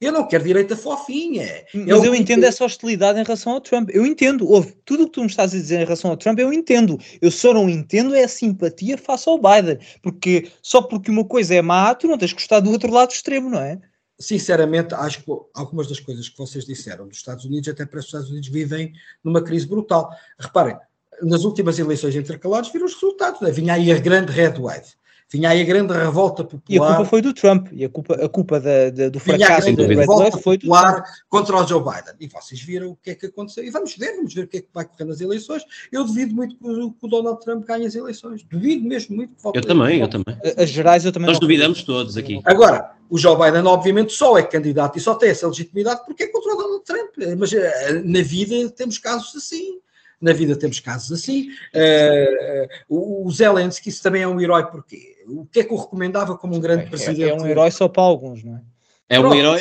Eu 0.00 0.12
não 0.12 0.28
quero 0.28 0.44
direita 0.44 0.76
fofinha. 0.76 1.42
É 1.44 1.66
Mas 1.74 2.00
o 2.00 2.04
eu 2.06 2.12
que- 2.12 2.18
entendo 2.18 2.44
essa 2.44 2.64
hostilidade 2.64 3.18
em 3.18 3.24
relação 3.24 3.52
ao 3.54 3.60
Trump. 3.60 3.90
Eu 3.92 4.06
entendo. 4.06 4.48
Ouve, 4.48 4.76
tudo 4.84 5.02
o 5.02 5.06
que 5.06 5.12
tu 5.14 5.20
me 5.22 5.26
estás 5.26 5.52
a 5.52 5.56
dizer 5.56 5.80
em 5.80 5.84
relação 5.84 6.12
ao 6.12 6.16
Trump, 6.16 6.38
eu 6.38 6.52
entendo. 6.52 6.96
Eu 7.20 7.32
só 7.32 7.52
não 7.52 7.68
entendo 7.68 8.14
é 8.14 8.22
a 8.22 8.28
simpatia 8.28 8.96
face 8.96 9.28
ao 9.28 9.38
Biden. 9.38 9.76
Porque 10.00 10.52
só 10.62 10.80
porque 10.80 11.10
uma 11.10 11.24
coisa 11.24 11.52
é 11.56 11.60
má, 11.60 11.92
tu 11.96 12.06
não 12.06 12.16
tens 12.16 12.32
que 12.32 12.38
gostar 12.38 12.60
do 12.60 12.70
outro 12.70 12.92
lado 12.92 13.10
extremo, 13.10 13.50
não 13.50 13.58
é? 13.60 13.80
Sinceramente, 14.18 14.94
acho 14.94 15.22
que 15.22 15.32
algumas 15.54 15.86
das 15.86 16.00
coisas 16.00 16.28
que 16.28 16.36
vocês 16.36 16.64
disseram 16.64 17.06
dos 17.06 17.18
Estados 17.18 17.44
Unidos, 17.44 17.68
até 17.68 17.86
para 17.86 18.00
os 18.00 18.06
Estados 18.06 18.30
Unidos, 18.30 18.48
vivem 18.48 18.92
numa 19.22 19.40
crise 19.42 19.66
brutal. 19.66 20.10
Reparem, 20.38 20.76
nas 21.22 21.44
últimas 21.44 21.78
eleições 21.78 22.16
intercalares 22.16 22.72
viram 22.72 22.86
os 22.86 22.94
resultados. 22.94 23.40
Né? 23.40 23.50
Vinha 23.52 23.74
aí 23.74 23.92
a 23.92 23.98
grande 23.98 24.32
red 24.32 24.54
wave. 24.58 24.98
Vinha 25.30 25.50
aí 25.50 25.60
a 25.60 25.64
grande 25.64 25.92
revolta 25.92 26.42
popular. 26.42 26.62
E 26.70 26.78
a 26.78 26.86
culpa 26.96 27.04
foi 27.04 27.20
do 27.20 27.34
Trump. 27.34 27.68
E 27.70 27.84
a 27.84 27.88
culpa, 27.88 28.14
a 28.14 28.28
culpa 28.30 28.58
da, 28.58 28.88
da- 28.88 29.08
do 29.10 29.20
fracasso 29.20 29.66
Red 29.66 29.74
revolta 29.86 30.38
foi 30.38 30.56
do 30.56 30.66
Trump. 30.66 31.04
contra 31.28 31.54
o 31.54 31.66
Joe 31.66 31.80
Biden. 31.80 32.14
E 32.18 32.26
vocês 32.28 32.60
viram 32.62 32.92
o 32.92 32.96
que 32.96 33.10
é 33.10 33.14
que 33.14 33.26
aconteceu. 33.26 33.62
E 33.62 33.70
vamos 33.70 33.94
ver, 33.94 34.16
vamos 34.16 34.32
ver 34.32 34.44
o 34.44 34.48
que 34.48 34.56
é 34.56 34.60
que 34.62 34.68
vai 34.72 34.86
correr 34.86 35.04
nas 35.04 35.20
eleições. 35.20 35.62
Eu 35.92 36.04
duvido 36.04 36.34
muito 36.34 36.56
que 36.56 36.66
o, 36.66 36.92
que 36.92 37.06
o 37.06 37.08
Donald 37.08 37.44
Trump 37.44 37.66
ganhe 37.66 37.84
as 37.84 37.94
eleições. 37.94 38.42
Duvido 38.42 38.88
mesmo 38.88 39.16
muito. 39.16 39.36
que 39.36 39.42
volte 39.42 39.56
Eu 39.56 39.64
também, 39.66 40.00
eu 40.00 40.08
também. 40.08 40.34
As 40.56 40.70
gerais 40.70 41.04
eu 41.04 41.12
também 41.12 41.28
Nós 41.28 41.38
duvidamos 41.38 41.82
todos 41.82 42.16
aqui. 42.16 42.40
Agora, 42.44 42.97
o 43.08 43.18
Joe 43.18 43.36
Biden, 43.36 43.66
obviamente, 43.66 44.12
só 44.12 44.36
é 44.36 44.42
candidato 44.42 44.98
e 44.98 45.00
só 45.00 45.14
tem 45.14 45.30
essa 45.30 45.48
legitimidade 45.48 46.04
porque 46.04 46.24
é 46.24 46.26
contra 46.28 46.54
o 46.54 46.56
Donald 46.56 46.84
Trump. 46.84 47.14
Mas 47.38 47.52
eh, 47.52 48.02
na 48.04 48.22
vida 48.22 48.70
temos 48.70 48.98
casos 48.98 49.34
assim. 49.34 49.80
Na 50.20 50.32
vida 50.32 50.56
temos 50.56 50.80
casos 50.80 51.12
assim. 51.12 51.48
Eh, 51.74 52.68
o 52.88 53.30
Zelensky 53.30 53.88
isso 53.88 54.02
também 54.02 54.22
é 54.22 54.28
um 54.28 54.40
herói 54.40 54.66
porque 54.66 55.16
o 55.26 55.46
que 55.46 55.60
é 55.60 55.64
que 55.64 55.72
o 55.72 55.76
recomendava 55.76 56.36
como 56.36 56.56
um 56.56 56.60
grande 56.60 56.88
presidente? 56.90 57.24
É, 57.24 57.28
é 57.30 57.34
um 57.34 57.46
herói 57.46 57.70
só 57.70 57.88
para 57.88 58.02
alguns, 58.02 58.42
não 58.44 58.56
é? 58.56 58.62
É 59.08 59.18
um 59.18 59.22
Pronto, 59.22 59.36
herói. 59.36 59.60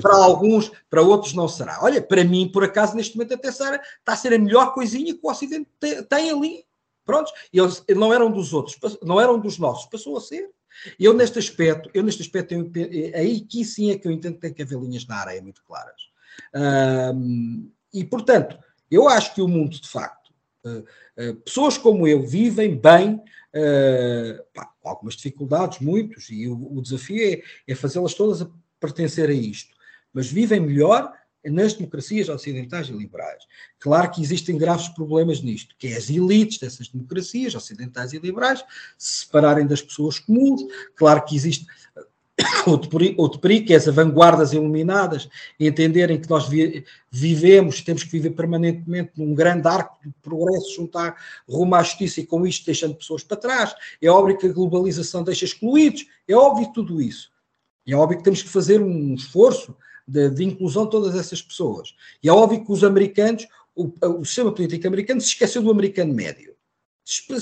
para 0.00 0.16
alguns, 0.16 0.70
para 0.88 1.02
outros 1.02 1.34
não 1.34 1.48
será. 1.48 1.80
Olha, 1.82 2.00
para 2.00 2.22
mim, 2.22 2.48
por 2.48 2.62
acaso, 2.62 2.94
neste 2.94 3.16
momento 3.16 3.34
até 3.34 3.50
será, 3.50 3.76
está 3.76 4.12
a 4.12 4.16
ser 4.16 4.32
a 4.32 4.38
melhor 4.38 4.72
coisinha 4.72 5.12
que 5.12 5.20
o 5.20 5.30
Ocidente 5.30 5.68
tem, 5.80 6.02
tem 6.04 6.30
ali. 6.30 6.64
Prontos? 7.04 7.32
E 7.52 7.58
eles 7.58 7.82
não 7.96 8.14
eram 8.14 8.30
dos 8.30 8.52
outros, 8.52 8.78
não 9.02 9.20
eram 9.20 9.40
dos 9.40 9.58
nossos, 9.58 9.86
passou 9.86 10.16
a 10.16 10.20
ser. 10.20 10.48
Eu 10.98 11.12
neste 11.14 11.38
aspecto, 11.38 11.90
eu 11.92 12.02
neste 12.02 12.22
aspecto, 12.22 12.64
pe- 12.70 13.12
aí 13.14 13.40
que 13.40 13.64
sim 13.64 13.90
é 13.90 13.98
que 13.98 14.06
eu 14.06 14.12
entendo 14.12 14.34
que 14.34 14.40
tem 14.40 14.52
que 14.52 14.62
haver 14.62 14.78
linhas 14.78 15.06
na 15.06 15.16
areia 15.16 15.42
muito 15.42 15.62
claras. 15.64 16.02
Ahm, 16.54 17.68
e 17.92 18.04
portanto, 18.04 18.58
eu 18.90 19.08
acho 19.08 19.34
que 19.34 19.42
o 19.42 19.48
mundo, 19.48 19.78
de 19.80 19.88
facto, 19.88 20.32
eh, 20.64 20.84
eh, 21.16 21.32
pessoas 21.44 21.76
como 21.78 22.06
eu 22.06 22.26
vivem 22.26 22.76
bem, 22.76 23.20
eh, 23.52 24.44
pá, 24.54 24.70
algumas 24.84 25.14
dificuldades, 25.16 25.78
muitos, 25.80 26.30
e 26.30 26.46
o, 26.48 26.76
o 26.78 26.82
desafio 26.82 27.22
é, 27.22 27.42
é 27.72 27.74
fazê-las 27.74 28.14
todas 28.14 28.42
a 28.42 28.50
pertencer 28.78 29.28
a 29.28 29.32
isto, 29.32 29.74
mas 30.12 30.30
vivem 30.30 30.60
melhor 30.60 31.12
nas 31.44 31.74
democracias 31.74 32.28
ocidentais 32.28 32.88
e 32.88 32.92
liberais. 32.92 33.44
Claro 33.78 34.10
que 34.10 34.20
existem 34.20 34.58
graves 34.58 34.88
problemas 34.88 35.40
nisto, 35.40 35.74
que 35.78 35.88
é 35.88 35.96
as 35.96 36.10
elites 36.10 36.58
dessas 36.58 36.88
democracias 36.88 37.54
ocidentais 37.54 38.12
e 38.12 38.18
liberais 38.18 38.62
se 38.98 39.24
separarem 39.24 39.66
das 39.66 39.80
pessoas 39.80 40.18
comuns. 40.18 40.62
Claro 40.94 41.24
que 41.24 41.34
existe 41.34 41.66
outro 42.66 42.90
peri- 42.90 43.14
outro 43.18 43.38
perigo, 43.38 43.66
que 43.66 43.72
é 43.72 43.76
as 43.76 43.86
vanguardas 43.86 44.52
iluminadas, 44.52 45.28
entenderem 45.58 46.20
que 46.20 46.28
nós 46.28 46.48
vi- 46.48 46.84
vivemos, 47.10 47.80
temos 47.82 48.02
que 48.02 48.10
viver 48.10 48.30
permanentemente 48.30 49.12
num 49.16 49.34
grande 49.34 49.66
arco 49.68 49.98
de 50.04 50.12
progresso, 50.22 50.74
juntar 50.74 51.16
rumo 51.48 51.74
à 51.74 51.82
justiça 51.82 52.20
e 52.20 52.26
com 52.26 52.46
isto 52.46 52.64
deixando 52.66 52.94
pessoas 52.94 53.22
para 53.22 53.36
trás. 53.36 53.74
É 54.00 54.08
óbvio 54.08 54.38
que 54.38 54.46
a 54.46 54.52
globalização 54.52 55.22
deixa 55.22 55.44
excluídos, 55.44 56.06
é 56.26 56.34
óbvio 56.34 56.72
tudo 56.72 57.00
isso. 57.00 57.30
É 57.86 57.94
óbvio 57.94 58.18
que 58.18 58.24
temos 58.24 58.42
que 58.42 58.48
fazer 58.48 58.80
um 58.80 59.14
esforço 59.14 59.74
de, 60.10 60.28
de 60.30 60.44
inclusão 60.44 60.84
de 60.84 60.90
todas 60.90 61.14
essas 61.14 61.40
pessoas. 61.40 61.94
E 62.22 62.28
é 62.28 62.32
óbvio 62.32 62.64
que 62.64 62.72
os 62.72 62.82
americanos, 62.82 63.46
o, 63.74 63.92
o 64.18 64.24
sistema 64.24 64.52
político 64.52 64.86
americano 64.86 65.20
se 65.20 65.28
esqueceu 65.28 65.62
do 65.62 65.70
americano 65.70 66.12
médio. 66.12 66.50
Se 67.02 67.32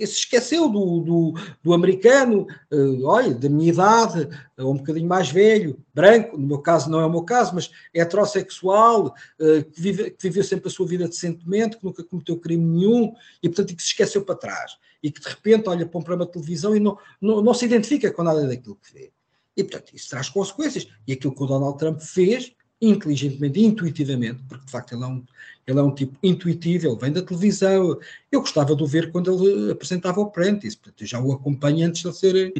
esqueceu 0.00 0.68
do, 0.70 1.00
do, 1.00 1.34
do 1.62 1.74
americano, 1.74 2.46
eh, 2.70 3.02
olha, 3.02 3.34
da 3.34 3.48
minha 3.48 3.70
idade, 3.70 4.28
ou 4.56 4.72
um 4.72 4.76
bocadinho 4.78 5.08
mais 5.08 5.30
velho, 5.30 5.78
branco, 5.92 6.38
no 6.38 6.46
meu 6.46 6.58
caso 6.60 6.88
não 6.88 7.00
é 7.00 7.04
o 7.04 7.10
meu 7.10 7.22
caso, 7.22 7.54
mas 7.54 7.70
é 7.92 8.00
heterossexual, 8.00 9.14
eh, 9.38 9.64
que, 9.64 9.80
vive, 9.80 10.10
que 10.12 10.22
viveu 10.22 10.42
sempre 10.42 10.68
a 10.68 10.70
sua 10.70 10.86
vida 10.86 11.06
decentemente, 11.06 11.76
que 11.76 11.84
nunca 11.84 12.02
cometeu 12.04 12.38
crime 12.38 12.64
nenhum, 12.64 13.12
e 13.42 13.48
portanto 13.48 13.76
que 13.76 13.82
se 13.82 13.88
esqueceu 13.88 14.24
para 14.24 14.34
trás. 14.34 14.78
E 15.02 15.10
que 15.10 15.20
de 15.20 15.28
repente 15.28 15.68
olha 15.68 15.84
para 15.84 15.98
um 15.98 16.02
programa 16.02 16.24
de 16.24 16.32
televisão 16.32 16.74
e 16.74 16.80
não, 16.80 16.96
não, 17.20 17.42
não 17.42 17.52
se 17.52 17.66
identifica 17.66 18.10
com 18.10 18.22
nada 18.22 18.46
daquilo 18.46 18.76
que 18.76 18.94
vê. 18.94 19.12
E, 19.56 19.64
portanto, 19.64 19.94
isso 19.94 20.10
traz 20.10 20.28
consequências. 20.28 20.86
E 21.06 21.12
aquilo 21.12 21.34
que 21.34 21.42
o 21.42 21.46
Donald 21.46 21.78
Trump 21.78 22.00
fez, 22.00 22.52
inteligentemente, 22.80 23.60
intuitivamente, 23.60 24.42
porque 24.48 24.66
de 24.66 24.70
facto 24.70 24.92
ele 24.92 25.04
é 25.04 25.06
um, 25.06 25.24
ele 25.66 25.78
é 25.80 25.82
um 25.82 25.90
tipo 25.94 26.16
intuitivo, 26.22 26.86
ele 26.86 26.96
vem 26.96 27.12
da 27.12 27.22
televisão. 27.22 27.98
Eu 28.30 28.40
gostava 28.40 28.76
de 28.76 28.82
o 28.82 28.86
ver 28.86 29.10
quando 29.10 29.32
ele 29.32 29.72
apresentava 29.72 30.20
o 30.20 30.30
Prentice, 30.30 30.76
portanto, 30.76 31.00
eu 31.00 31.06
já 31.06 31.20
o 31.20 31.32
acompanho 31.32 31.86
antes 31.86 32.02
de 32.02 32.08
ele 32.08 32.14
ser, 32.14 32.52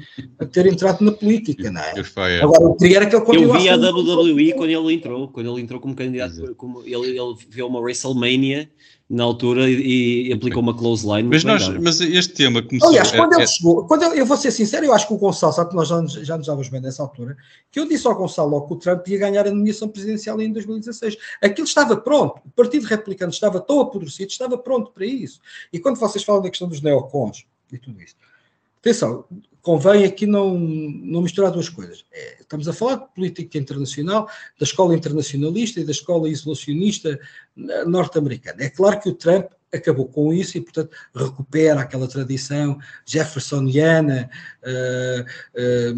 ter 0.51 0.67
entrado 0.67 1.05
na 1.05 1.13
política, 1.13 1.71
não 1.71 1.81
é? 1.81 1.95
Eu 1.97 2.05
Agora, 2.43 2.63
eu 2.65 2.75
queria 2.75 2.97
era 2.97 3.07
que 3.07 3.15
ele 3.15 3.23
Eu 3.23 3.27
continuasse. 3.27 3.63
vi 3.63 3.69
a 3.69 3.77
WWE 3.77 4.53
quando 4.55 4.71
ele 4.71 4.95
entrou, 4.95 5.29
quando 5.29 5.53
ele 5.53 5.63
entrou 5.63 5.81
como 5.81 5.95
candidato, 5.95 6.55
como 6.57 6.83
ele, 6.83 7.19
ele 7.19 7.35
viu 7.49 7.67
uma 7.67 7.79
WrestleMania 7.81 8.69
na 9.09 9.23
altura 9.23 9.71
e, 9.71 10.27
e 10.29 10.33
aplicou 10.33 10.61
uma 10.61 10.77
close 10.77 11.07
line. 11.07 11.29
Mas, 11.29 11.45
nós, 11.45 11.69
mas 11.81 12.01
este 12.01 12.33
tema 12.35 12.61
começou. 12.61 12.89
Aliás, 12.89 13.13
quando 13.13 13.35
é- 13.35 13.37
ele 13.37 13.45
é- 13.45 13.47
chegou, 13.47 13.87
quando 13.87 14.03
ele- 14.03 14.21
eu 14.21 14.27
vou 14.27 14.37
ser 14.37 14.51
sincero, 14.51 14.85
eu 14.85 14.93
acho 14.93 15.07
que 15.07 15.15
o 15.15 15.17
Gonçalo, 15.17 15.53
sabe 15.53 15.71
que 15.71 15.77
nós 15.77 15.87
já 15.87 16.03
nos, 16.03 16.13
já 16.15 16.37
nos 16.37 16.45
dávamos 16.49 16.69
bem 16.69 16.81
nessa 16.81 17.05
altura, 17.05 17.37
que 17.71 17.79
eu 17.79 17.87
disse 17.89 18.05
ao 18.09 18.17
Gonçalo 18.17 18.51
logo 18.51 18.67
que 18.67 18.73
o 18.73 18.77
Trump 18.77 19.07
ia 19.07 19.19
ganhar 19.19 19.47
a 19.47 19.51
nomeação 19.53 19.89
presidencial 19.89 20.41
em 20.41 20.53
2016. 20.53 21.17
Aquilo 21.41 21.69
estava 21.69 21.97
pronto, 21.97 22.41
o 22.45 22.51
Partido 22.51 22.85
Republicano 22.97 23.33
estava 23.33 23.61
tão 23.61 23.81
apodrecido, 23.81 24.31
estava 24.31 24.59
pronto 24.59 24.91
para 24.93 25.07
isso. 25.07 25.41
E 25.73 25.79
quando 25.79 25.97
vocês 25.97 26.25
falam 26.25 26.43
da 26.43 26.51
questão 26.51 26.69
dos 26.69 26.81
neocons 26.81 27.47
e 27.73 27.79
tudo 27.79 28.01
isso, 28.01 28.17
atenção, 28.79 29.25
convém 29.63 30.05
aqui 30.05 30.27
não, 30.27 30.57
não 30.57 31.23
misturar 31.23 31.51
duas 31.51 31.69
coisas. 31.69 32.05
É, 32.13 32.41
estamos 32.41 32.69
a 32.69 32.73
falar 32.73 32.97
de 32.97 33.15
política 33.15 33.59
internacional, 33.59 34.29
da 34.59 34.65
escola 34.65 34.95
internacionalista 34.95 35.81
e 35.81 35.85
da 35.85 35.91
escola 35.91 36.29
isolacionista 36.29 37.19
norte-americana. 37.87 38.63
É 38.63 38.71
claro 38.71 39.01
que 39.01 39.09
o 39.09 39.15
Trump 39.15 39.47
acabou 39.75 40.07
com 40.07 40.33
isso 40.33 40.57
e, 40.57 40.61
portanto, 40.61 40.91
recupera 41.15 41.81
aquela 41.81 42.07
tradição 42.07 42.79
jeffersoniana 43.05 44.31
eh, 44.63 45.25
eh, 45.55 45.93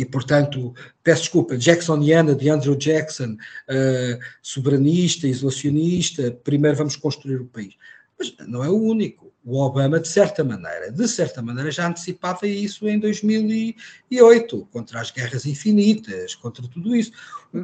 e, 0.00 0.04
portanto, 0.06 0.72
peço 1.04 1.22
desculpa, 1.22 1.58
jacksoniana 1.58 2.34
de 2.34 2.48
Andrew 2.48 2.74
Jackson, 2.74 3.36
eh, 3.68 4.18
soberanista, 4.42 5.26
isolacionista, 5.26 6.30
primeiro 6.42 6.76
vamos 6.76 6.96
construir 6.96 7.36
o 7.36 7.46
país. 7.46 7.74
Mas 8.18 8.34
não 8.48 8.64
é 8.64 8.68
o 8.68 8.76
único. 8.76 9.30
O 9.44 9.58
Obama, 9.58 9.98
de 9.98 10.06
certa 10.08 10.44
maneira, 10.44 10.92
de 10.92 11.08
certa 11.08 11.40
maneira, 11.40 11.70
já 11.70 11.88
antecipava 11.88 12.46
isso 12.46 12.86
em 12.88 12.98
2008, 12.98 14.68
contra 14.70 15.00
as 15.00 15.10
guerras 15.10 15.46
infinitas, 15.46 16.34
contra 16.34 16.66
tudo 16.68 16.94
isso. 16.94 17.10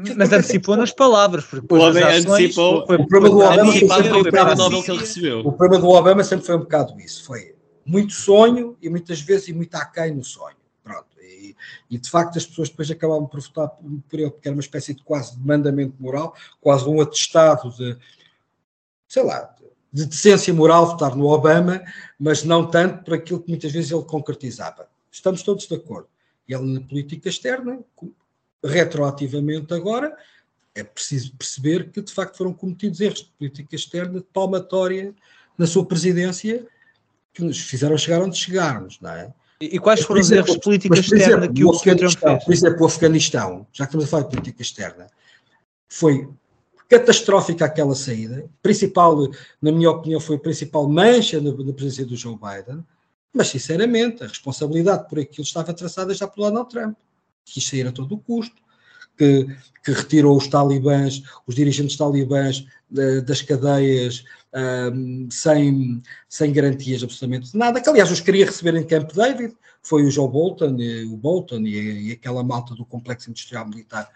Que 0.05 0.15
Mas 0.15 0.33
antecipou 0.33 0.77
nas 0.77 0.91
palavras, 0.91 1.45
porque 1.45 1.65
O 1.65 1.69
ações, 2.25 2.27
antecipou- 2.27 2.87
foi- 2.87 2.97
Obama 3.37 3.71
um 3.71 3.73
recebeu. 5.01 5.39
O 5.41 5.53
problema 5.53 5.83
do 5.83 5.89
Obama 5.91 6.25
sempre 6.25 6.47
foi 6.47 6.57
um 6.57 6.61
bocado 6.61 6.99
isso. 7.01 7.25
Foi 7.25 7.55
muito 7.85 8.13
sonho 8.15 8.77
e 8.83 8.89
muitas 8.89 9.21
vezes 9.21 9.49
e 9.49 9.53
muito 9.53 9.75
aquém 9.75 10.15
no 10.15 10.25
sonho. 10.25 10.56
E, 11.91 11.99
de 11.99 12.09
facto 12.09 12.39
as 12.39 12.47
pessoas 12.47 12.71
depois 12.71 12.91
acabavam 12.91 13.27
por 13.27 13.41
votar 13.41 13.69
por 13.69 14.19
ele, 14.19 14.31
porque 14.31 14.49
era 14.49 14.57
uma 14.57 14.61
espécie 14.61 14.95
de 14.95 15.03
quase 15.03 15.37
de 15.37 15.47
mandamento 15.47 15.95
moral, 16.01 16.35
quase 16.61 16.89
um 16.89 17.01
atestado 17.01 17.71
de, 17.77 17.97
sei 19.07 19.23
lá, 19.23 19.55
de 19.93 20.07
decência 20.07 20.53
moral 20.53 20.87
votar 20.87 21.15
no 21.15 21.27
Obama, 21.27 21.83
mas 22.19 22.45
não 22.45 22.69
tanto 22.69 23.05
por 23.05 23.15
aquilo 23.15 23.41
que 23.41 23.49
muitas 23.49 23.73
vezes 23.73 23.91
ele 23.91 24.05
concretizava. 24.05 24.89
Estamos 25.11 25.43
todos 25.43 25.67
de 25.67 25.75
acordo. 25.75 26.09
Ele 26.49 26.75
na 26.75 26.81
política 26.81 27.29
externa, 27.29 27.81
retroativamente 28.63 29.73
agora, 29.73 30.17
é 30.75 30.85
preciso 30.85 31.35
perceber 31.37 31.91
que 31.91 32.03
de 32.03 32.13
facto 32.13 32.37
foram 32.37 32.53
cometidos 32.53 33.01
erros 33.01 33.21
de 33.21 33.31
política 33.39 33.75
externa 33.75 34.23
palmatória 34.33 35.15
na 35.57 35.67
sua 35.67 35.87
presidência 35.87 36.67
que 37.33 37.43
nos 37.43 37.59
fizeram 37.59 37.97
chegar 37.97 38.21
onde 38.21 38.37
chegarmos, 38.37 39.01
não 39.01 39.11
é? 39.11 39.33
E 39.61 39.79
quais 39.79 40.03
foram 40.03 40.21
os 40.21 40.31
erros 40.31 40.53
de 40.53 40.61
política 40.61 40.99
externa 40.99 41.49
que 41.49 41.65
o. 41.65 41.73
Trump 41.73 41.99
fez? 41.99 42.45
Por 42.45 42.53
exemplo, 42.53 42.83
o 42.83 42.87
Afeganistão, 42.87 43.67
já 43.73 43.87
que 43.87 43.91
estamos 43.91 44.05
a 44.05 44.09
falar 44.09 44.23
de 44.25 44.31
política 44.31 44.63
externa, 44.63 45.07
foi 45.89 46.29
catastrófica 46.89 47.65
aquela 47.65 47.95
saída. 47.95 48.49
Principal, 48.63 49.29
na 49.61 49.73
minha 49.73 49.91
opinião, 49.91 50.21
foi 50.21 50.37
a 50.37 50.41
principal 50.41 50.89
mancha 50.89 51.41
na, 51.41 51.53
na 51.53 51.73
presença 51.73 52.05
do 52.05 52.17
Joe 52.17 52.37
Biden. 52.37 52.85
Mas, 53.33 53.49
sinceramente, 53.49 54.23
a 54.23 54.27
responsabilidade 54.27 55.09
por 55.09 55.19
aquilo 55.19 55.45
estava 55.45 55.73
traçada 55.73 56.15
já 56.15 56.29
pelo 56.29 56.49
Donald 56.49 56.71
Trump. 56.71 56.97
Quis 57.45 57.67
sair 57.67 57.87
a 57.87 57.93
todo 57.93 58.15
o 58.15 58.19
custo. 58.19 58.57
Que, 59.17 59.47
que 59.83 59.93
retirou 59.93 60.37
os 60.37 60.47
talibãs, 60.47 61.23
os 61.47 61.55
dirigentes 61.55 61.97
talibãs 61.97 62.67
das 63.25 63.41
cadeias 63.41 64.23
sem, 65.31 66.03
sem 66.29 66.53
garantias 66.53 67.03
absolutamente 67.03 67.53
de 67.53 67.59
nada, 67.59 67.81
que 67.81 67.89
aliás 67.89 68.11
os 68.11 68.21
queria 68.21 68.47
receber 68.47 68.75
em 68.75 68.87
Camp 68.87 69.13
David, 69.13 69.55
foi 69.83 70.05
o 70.05 70.11
Joe 70.11 70.29
Bolton, 70.29 70.77
o 71.11 71.17
Bolton 71.17 71.61
e, 71.61 72.09
e 72.09 72.13
aquela 72.13 72.43
malta 72.43 72.75
do 72.75 72.85
complexo 72.85 73.31
industrial 73.31 73.69
militar, 73.69 74.11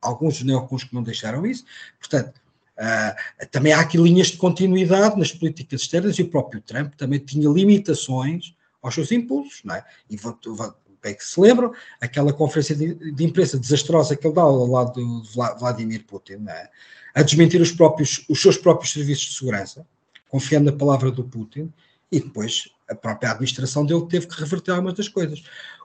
alguns 0.00 0.42
neocons 0.42 0.84
que 0.84 0.94
não 0.94 1.02
deixaram 1.02 1.46
isso, 1.46 1.64
portanto, 1.98 2.34
uh, 2.78 3.46
também 3.50 3.72
há 3.72 3.80
aqui 3.80 3.96
linhas 3.96 4.28
de 4.28 4.36
continuidade 4.36 5.18
nas 5.18 5.32
políticas 5.32 5.80
externas 5.80 6.18
e 6.18 6.22
o 6.22 6.30
próprio 6.30 6.60
Trump 6.60 6.94
também 6.94 7.18
tinha 7.18 7.48
limitações 7.48 8.54
aos 8.82 8.94
seus 8.94 9.10
impulsos, 9.10 9.62
não 9.64 9.74
é? 9.74 9.84
E 10.10 10.16
vou, 10.16 10.38
vou, 10.44 10.74
bem 11.02 11.14
que 11.14 11.24
se 11.24 11.40
lembram, 11.40 11.72
aquela 12.00 12.32
conferência 12.32 12.76
de, 12.76 13.12
de 13.12 13.24
imprensa 13.24 13.58
desastrosa 13.58 14.14
que 14.16 14.26
ele 14.26 14.34
dá 14.34 14.42
ao 14.42 14.66
lado 14.66 14.92
do 14.92 15.22
Vladimir 15.58 16.04
Putin, 16.04 16.36
não 16.36 16.52
é? 16.52 16.70
A 17.14 17.22
desmentir 17.22 17.60
os, 17.60 17.70
próprios, 17.70 18.24
os 18.28 18.42
seus 18.42 18.58
próprios 18.58 18.92
serviços 18.92 19.26
de 19.26 19.34
segurança, 19.36 19.86
confiando 20.28 20.70
na 20.70 20.76
palavra 20.76 21.10
do 21.10 21.22
Putin, 21.22 21.72
e 22.10 22.20
depois 22.20 22.68
a 22.88 22.94
própria 22.94 23.30
administração 23.30 23.86
dele 23.86 24.06
teve 24.08 24.26
que 24.26 24.38
reverter 24.38 24.72
algumas 24.72 24.94
das 24.94 25.08
coisas. 25.08 25.42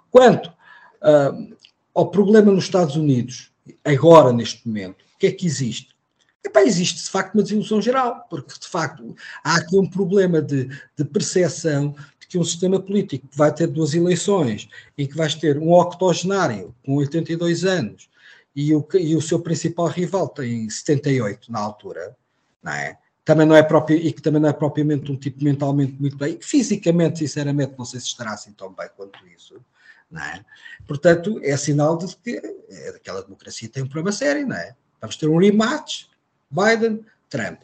Quanto 0.09 0.47
uh, 0.47 1.55
ao 1.93 2.09
problema 2.09 2.51
nos 2.51 2.65
Estados 2.65 2.95
Unidos, 2.95 3.51
agora, 3.85 4.33
neste 4.33 4.67
momento, 4.67 5.03
o 5.15 5.19
que 5.19 5.27
é 5.27 5.31
que 5.31 5.45
existe? 5.45 5.95
Epá, 6.43 6.61
existe 6.61 7.03
de 7.03 7.09
facto 7.09 7.35
uma 7.35 7.43
desilusão 7.43 7.81
geral, 7.81 8.25
porque 8.29 8.57
de 8.59 8.67
facto 8.67 9.15
há 9.43 9.57
aqui 9.57 9.77
um 9.77 9.87
problema 9.87 10.41
de, 10.41 10.65
de 10.95 11.05
percepção 11.05 11.93
de 12.19 12.27
que 12.27 12.37
um 12.37 12.43
sistema 12.43 12.79
político 12.79 13.27
que 13.27 13.37
vai 13.37 13.53
ter 13.53 13.67
duas 13.67 13.93
eleições 13.93 14.67
e 14.97 15.05
que 15.05 15.17
vais 15.17 15.35
ter 15.35 15.57
um 15.57 15.73
octogenário 15.73 16.73
com 16.85 16.95
82 16.95 17.65
anos 17.65 18.09
e 18.55 18.75
o, 18.75 18.87
e 18.95 19.15
o 19.15 19.21
seu 19.21 19.39
principal 19.39 19.87
rival 19.87 20.27
tem 20.27 20.69
78 20.69 21.51
na 21.51 21.59
altura, 21.59 22.15
não 22.61 22.71
é? 22.71 22.97
Também 23.23 23.45
não 23.45 23.55
é 23.55 23.61
próprio, 23.61 23.97
e 23.97 24.11
que 24.11 24.21
também 24.21 24.41
não 24.41 24.49
é 24.49 24.53
propriamente 24.53 25.11
um 25.11 25.15
tipo 25.15 25.43
mentalmente 25.43 25.95
muito 25.99 26.17
bem, 26.17 26.39
fisicamente, 26.41 27.19
sinceramente, 27.19 27.75
não 27.77 27.85
sei 27.85 27.99
se 27.99 28.07
estará 28.07 28.33
assim 28.33 28.51
tão 28.53 28.73
bem 28.73 28.89
quanto 28.95 29.19
isso, 29.27 29.61
não 30.09 30.21
é? 30.21 30.43
Portanto, 30.87 31.39
é 31.43 31.55
sinal 31.55 31.97
de 31.97 32.15
que 32.17 32.41
é, 32.69 32.89
aquela 32.89 33.21
democracia 33.21 33.69
tem 33.69 33.83
um 33.83 33.87
problema 33.87 34.11
sério, 34.11 34.47
não 34.47 34.55
é? 34.55 34.75
Vamos 34.99 35.15
ter 35.15 35.27
um 35.27 35.37
rematch, 35.37 36.07
Biden, 36.49 37.05
Trump. 37.29 37.61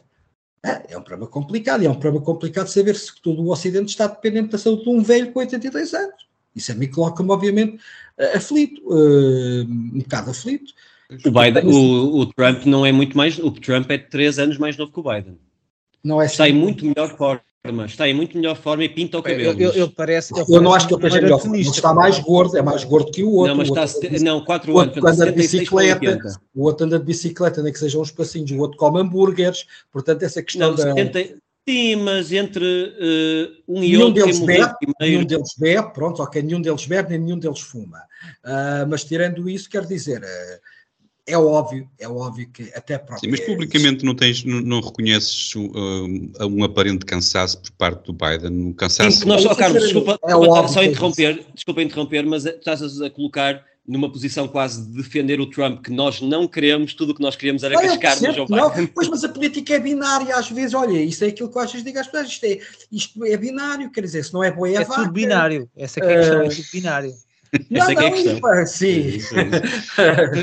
É, 0.62 0.94
é 0.94 0.98
um 0.98 1.02
problema 1.02 1.30
complicado, 1.30 1.82
e 1.82 1.86
é 1.86 1.90
um 1.90 1.98
problema 1.98 2.24
complicado 2.24 2.68
saber 2.68 2.94
se 2.94 3.20
todo 3.20 3.42
o 3.42 3.50
Ocidente 3.50 3.90
está 3.90 4.06
dependente 4.06 4.50
da 4.50 4.58
saúde 4.58 4.84
de 4.84 4.90
um 4.90 5.02
velho 5.02 5.32
com 5.32 5.40
82 5.40 5.94
anos. 5.94 6.26
Isso 6.54 6.72
a 6.72 6.74
mim 6.74 6.90
coloca-me, 6.90 7.30
obviamente, 7.30 7.78
aflito, 8.34 8.80
uh, 8.86 9.62
um 9.62 9.98
bocado 9.98 10.30
aflito. 10.30 10.72
O, 11.24 11.30
Biden, 11.30 11.64
o, 11.64 12.20
o, 12.20 12.26
Trump 12.26 12.64
não 12.64 12.84
é 12.84 12.90
muito 12.90 13.16
mais. 13.16 13.38
O 13.38 13.50
Trump 13.50 13.90
é 13.90 13.98
três 13.98 14.38
anos 14.38 14.58
mais 14.58 14.76
novo 14.76 14.92
que 14.92 15.00
o 15.00 15.02
Biden. 15.02 15.38
Não 16.02 16.20
é 16.20 16.26
está 16.26 16.44
assim. 16.44 16.52
em 16.52 16.56
muito 16.56 16.84
melhor 16.84 17.16
forma. 17.16 17.42
Está 17.84 18.08
em 18.08 18.14
muito 18.14 18.36
melhor 18.36 18.56
forma 18.56 18.84
e 18.84 18.88
pinta 18.88 19.18
o 19.18 19.22
cabelo. 19.22 19.60
Eu, 19.60 19.72
eu, 19.72 19.90
parece, 19.90 20.32
eu, 20.32 20.46
eu 20.48 20.60
não 20.60 20.72
acho 20.72 20.86
que 20.86 20.94
ele 20.94 21.04
esteja 21.04 21.22
melhor. 21.22 21.40
Ele 21.44 21.60
está 21.62 21.92
mais 21.92 22.18
gordo, 22.20 22.56
é 22.56 22.62
mais 22.62 22.84
gordo 22.84 23.10
que 23.10 23.24
o 23.24 23.32
outro. 23.32 23.48
Não, 23.48 23.56
mas 23.56 23.68
está. 23.68 23.82
Outro, 23.82 24.24
não, 24.24 24.44
quatro 24.44 24.78
anos. 24.78 24.96
O 24.96 25.06
anda 25.06 25.26
de 25.26 25.32
bicicleta, 25.32 26.40
o 26.54 26.64
outro 26.64 26.86
anda 26.86 26.98
de 26.98 27.04
bicicleta, 27.04 27.62
nem 27.62 27.72
que 27.72 27.78
sejam 27.78 28.00
uns 28.00 28.12
passinhos, 28.12 28.50
o 28.52 28.58
outro 28.58 28.78
come 28.78 29.00
hambúrgueres. 29.00 29.66
Portanto, 29.92 30.22
essa 30.22 30.42
questão 30.42 30.70
não, 30.70 30.76
da. 30.76 30.94
70, 30.94 31.38
Sim, 31.68 31.96
mas 31.96 32.32
entre 32.32 32.64
uh, 32.64 33.62
um 33.66 33.82
e 33.82 33.90
nenhum 33.90 34.02
outro. 34.02 34.22
Deles 34.22 34.38
bebe, 34.38 34.74
nenhum 35.00 35.24
deles 35.24 35.54
bebe, 35.58 35.92
pronto, 35.92 36.22
ok, 36.22 36.40
nenhum 36.40 36.60
deles 36.60 36.86
bebe, 36.86 37.10
nem 37.10 37.18
nenhum 37.18 37.38
deles 37.38 37.58
fuma. 37.58 37.98
Uh, 38.44 38.86
mas 38.88 39.02
tirando 39.02 39.50
isso, 39.50 39.68
quer 39.68 39.84
dizer, 39.84 40.22
uh, 40.22 40.60
é 41.26 41.36
óbvio, 41.36 41.90
é 41.98 42.08
óbvio 42.08 42.48
que 42.50 42.70
até 42.72 42.96
próprio. 42.96 43.18
Sim, 43.18 43.30
mas 43.30 43.40
publicamente 43.40 44.04
não, 44.04 44.14
tens, 44.14 44.44
não, 44.44 44.60
não 44.60 44.80
reconheces 44.80 45.52
um 45.56 46.62
aparente 46.62 47.04
cansaço 47.04 47.60
por 47.60 47.72
parte 47.72 48.06
do 48.06 48.12
Biden? 48.12 48.68
Um 48.68 48.72
cansaço. 48.72 49.22
Sim, 49.22 49.26
nós, 49.26 49.44
oh, 49.44 49.56
Carlos, 49.56 49.82
desculpa, 49.82 50.20
é 50.22 50.36
óbvio 50.36 50.72
só 50.72 50.84
interromper, 50.84 51.44
desculpa 51.52 51.82
interromper, 51.82 52.24
mas 52.24 52.46
estás 52.46 53.02
a 53.02 53.10
colocar 53.10 53.64
numa 53.86 54.10
posição 54.10 54.48
quase 54.48 54.84
de 54.86 54.96
defender 54.96 55.40
o 55.40 55.46
Trump, 55.46 55.82
que 55.82 55.90
nós 55.90 56.20
não 56.20 56.48
queremos, 56.48 56.94
tudo 56.94 57.10
o 57.10 57.14
que 57.14 57.22
nós 57.22 57.36
queríamos 57.36 57.62
era 57.62 57.74
cascar 57.74 58.20
no 58.20 58.32
Joe 58.32 58.46
Biden. 58.46 58.86
Pois, 58.88 59.08
mas 59.08 59.24
a 59.24 59.28
política 59.28 59.74
é 59.74 59.80
binária, 59.80 60.36
às 60.36 60.50
vezes, 60.50 60.74
olha, 60.74 61.00
isso 61.00 61.24
é 61.24 61.28
aquilo 61.28 61.50
que 61.50 61.56
eu 61.56 61.62
às 61.62 61.70
vezes 61.70 61.84
digo 61.84 61.98
às 61.98 62.06
pessoas, 62.06 62.28
isto 62.28 62.44
é, 62.44 62.58
isto 62.90 63.24
é 63.24 63.36
binário, 63.36 63.90
quer 63.90 64.00
dizer, 64.02 64.24
se 64.24 64.34
não 64.34 64.42
é 64.42 64.50
boa 64.50 64.68
é, 64.68 64.74
é 64.76 64.84
tudo 64.84 65.12
binário, 65.12 65.70
essa 65.76 66.00
é, 66.00 66.02
é 66.02 66.06
a 66.06 66.18
questão, 66.18 66.40
é 66.42 66.48
tudo 66.48 66.68
binário. 66.72 67.25
Essa 67.52 67.92
não, 67.92 68.00
é, 68.00 68.04
é 68.04 68.08
a 68.08 68.12
questão. 68.12 68.66
sim. 68.66 69.18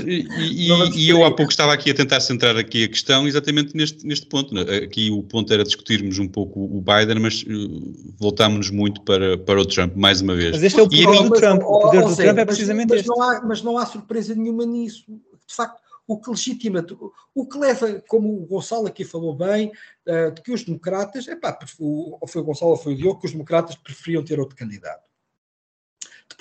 e, 0.07 0.71
e, 0.71 1.05
e 1.05 1.09
eu 1.09 1.23
há 1.25 1.35
pouco 1.35 1.51
estava 1.51 1.73
aqui 1.73 1.91
a 1.91 1.93
tentar 1.93 2.19
centrar 2.19 2.55
aqui 2.57 2.83
a 2.83 2.87
questão 2.87 3.27
exatamente 3.27 3.75
neste, 3.75 4.05
neste 4.05 4.25
ponto. 4.25 4.53
Né? 4.53 4.61
Aqui 4.77 5.11
o 5.11 5.23
ponto 5.23 5.53
era 5.53 5.63
discutirmos 5.63 6.19
um 6.19 6.27
pouco 6.27 6.59
o 6.59 6.81
Biden, 6.81 7.19
mas 7.19 7.43
uh, 7.43 7.93
voltámos-nos 8.17 8.69
muito 8.69 9.01
para, 9.01 9.37
para 9.37 9.59
o 9.61 9.65
Trump 9.65 9.95
mais 9.95 10.21
uma 10.21 10.35
vez. 10.35 10.51
Mas 10.51 10.63
este 10.63 10.79
é 10.79 10.83
o 10.83 10.89
poder 10.89 11.23
do 11.23 11.29
Trump. 11.31 11.61
O 11.63 11.79
poder 11.79 12.03
do 12.03 12.15
Trump 12.15 12.37
é 12.37 12.45
precisamente 12.45 12.89
mas, 12.89 12.99
este. 12.99 13.09
Não 13.09 13.21
há, 13.21 13.41
mas 13.41 13.61
não 13.61 13.77
há 13.77 13.85
surpresa 13.85 14.35
nenhuma 14.35 14.65
nisso. 14.65 15.05
De 15.45 15.55
facto, 15.55 15.81
o 16.07 16.19
que 16.19 16.29
legitima, 16.29 16.85
o 17.33 17.45
que 17.45 17.57
leva, 17.57 18.03
como 18.07 18.33
o 18.33 18.45
Gonçalo 18.45 18.87
aqui 18.87 19.05
falou 19.05 19.35
bem, 19.35 19.71
uh, 20.07 20.31
de 20.31 20.41
que 20.41 20.51
os 20.51 20.63
democratas, 20.63 21.27
epá, 21.27 21.57
ou 21.79 22.27
foi 22.27 22.41
o 22.41 22.45
Gonçalo 22.45 22.71
ou 22.71 22.77
foi 22.77 22.93
o 22.93 22.97
Diogo, 22.97 23.19
que 23.19 23.27
os 23.27 23.31
democratas 23.31 23.75
preferiam 23.75 24.23
ter 24.23 24.39
outro 24.39 24.55
candidato. 24.55 25.12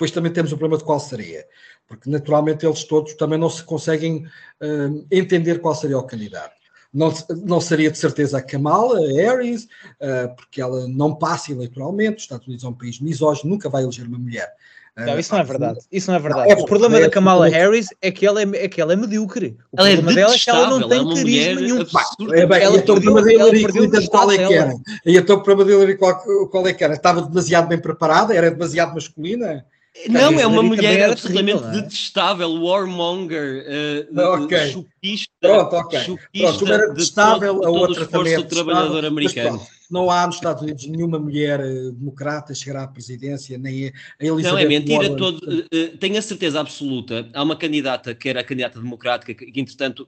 Depois 0.03 0.11
também 0.11 0.33
temos 0.33 0.51
o 0.51 0.57
problema 0.57 0.77
de 0.77 0.83
qual 0.83 0.99
seria, 0.99 1.45
porque 1.87 2.09
naturalmente 2.09 2.65
eles 2.65 2.83
todos 2.83 3.13
também 3.13 3.39
não 3.39 3.49
se 3.49 3.63
conseguem 3.63 4.25
uh, 4.61 5.07
entender 5.09 5.61
qual 5.61 5.73
seria 5.73 5.97
o 5.97 6.03
candidato. 6.03 6.51
Não, 6.93 7.13
não 7.45 7.61
seria 7.61 7.89
de 7.89 7.97
certeza 7.97 8.37
a 8.37 8.41
Kamala 8.41 8.99
Harris, 9.13 9.63
uh, 9.63 10.35
porque 10.35 10.61
ela 10.61 10.89
não 10.89 11.15
passa 11.15 11.53
eleitoralmente, 11.53 12.17
os 12.17 12.23
Estados 12.23 12.45
Unidos 12.45 12.65
é 12.65 12.67
um 12.67 12.73
país 12.73 12.99
misógino, 12.99 13.49
nunca 13.49 13.69
vai 13.69 13.83
eleger 13.83 14.05
uma 14.05 14.19
mulher. 14.19 14.53
Uh, 14.97 15.05
não, 15.05 15.17
isso 15.17 15.33
não 15.33 15.39
é 15.39 15.43
verdade. 15.45 15.79
Isso 15.89 16.11
não 16.11 16.17
é 16.17 16.19
verdade. 16.19 16.49
Não, 16.49 16.57
é, 16.57 16.61
o 16.61 16.65
problema 16.65 16.97
é, 16.97 17.01
da 17.03 17.09
Kamala 17.09 17.47
é, 17.47 17.51
Harris 17.51 17.87
é 18.01 18.11
que 18.11 18.25
ela 18.25 18.41
é, 18.41 18.45
é, 18.55 18.67
que 18.67 18.81
ela 18.81 18.91
é 18.91 18.95
medíocre. 18.97 19.57
O 19.71 19.79
ela 19.79 19.89
problema 19.89 20.11
é 20.11 20.15
dela 20.15 20.35
é 20.35 20.37
que 20.37 20.49
ela 20.49 20.69
não 20.69 20.89
tem 20.89 20.99
é 20.99 21.15
carisma 21.15 21.61
nenhum. 21.61 22.33
É 22.33 22.45
bem, 22.45 22.61
ela 22.61 22.75
e 22.75 22.79
então 22.79 22.95
o 22.97 23.01
problema 23.01 23.25
da 23.25 23.33
Hillary 23.33 23.63
Clinton 23.67 24.07
qual 24.07 24.31
é 24.31 24.37
que 24.45 24.53
era? 24.53 24.73
E 25.05 25.17
então 25.17 25.37
o 25.37 25.43
problema 25.43 25.69
da 25.69 25.77
Hillary 25.77 25.97
qual 25.97 26.67
é 26.67 26.73
que 26.73 26.83
era? 26.83 26.93
Estava 26.93 27.21
demasiado 27.21 27.69
bem 27.69 27.79
preparada? 27.79 28.35
Era 28.35 28.51
demasiado 28.51 28.93
masculina? 28.95 29.65
Não, 30.09 30.39
é 30.39 30.47
uma 30.47 30.63
mulher 30.63 31.11
absolutamente 31.11 31.59
terrível, 31.59 31.79
é? 31.79 31.81
detestável, 31.81 32.63
warmonger, 32.63 33.65
uh, 34.11 34.43
okay. 34.43 34.71
chupista, 34.71 35.31
Pronto, 35.39 35.75
ok. 35.75 35.99
Chupista 35.99 36.57
Pronto, 36.57 36.73
era 36.73 36.87
detestável, 36.87 37.59
de 37.59 37.65
a 37.65 37.69
outra 37.69 38.07
também 38.07 38.33
é 38.33 38.41
trabalhador 38.41 39.05
americano 39.05 39.61
não 39.93 40.09
há 40.09 40.25
nos 40.25 40.35
Estados 40.35 40.63
Unidos 40.63 40.87
nenhuma 40.87 41.19
mulher 41.19 41.59
uh, 41.59 41.91
democrata 41.91 42.53
chegará 42.53 42.83
à 42.83 42.87
presidência, 42.87 43.57
nem 43.57 43.87
a, 43.87 43.91
Elizabeth 44.19 44.51
Não, 44.51 44.57
é 44.57 44.65
mentira. 44.65 45.03
Warren, 45.03 45.15
todo, 45.15 45.37
uh, 45.43 45.97
tenho 45.99 46.17
a 46.17 46.21
certeza 46.21 46.59
absoluta. 46.59 47.29
Há 47.33 47.43
uma 47.43 47.55
candidata 47.55 48.15
que 48.15 48.27
era 48.27 48.41
a 48.41 48.43
candidata 48.43 48.79
democrática, 48.79 49.33
que, 49.33 49.59
entretanto 49.59 50.05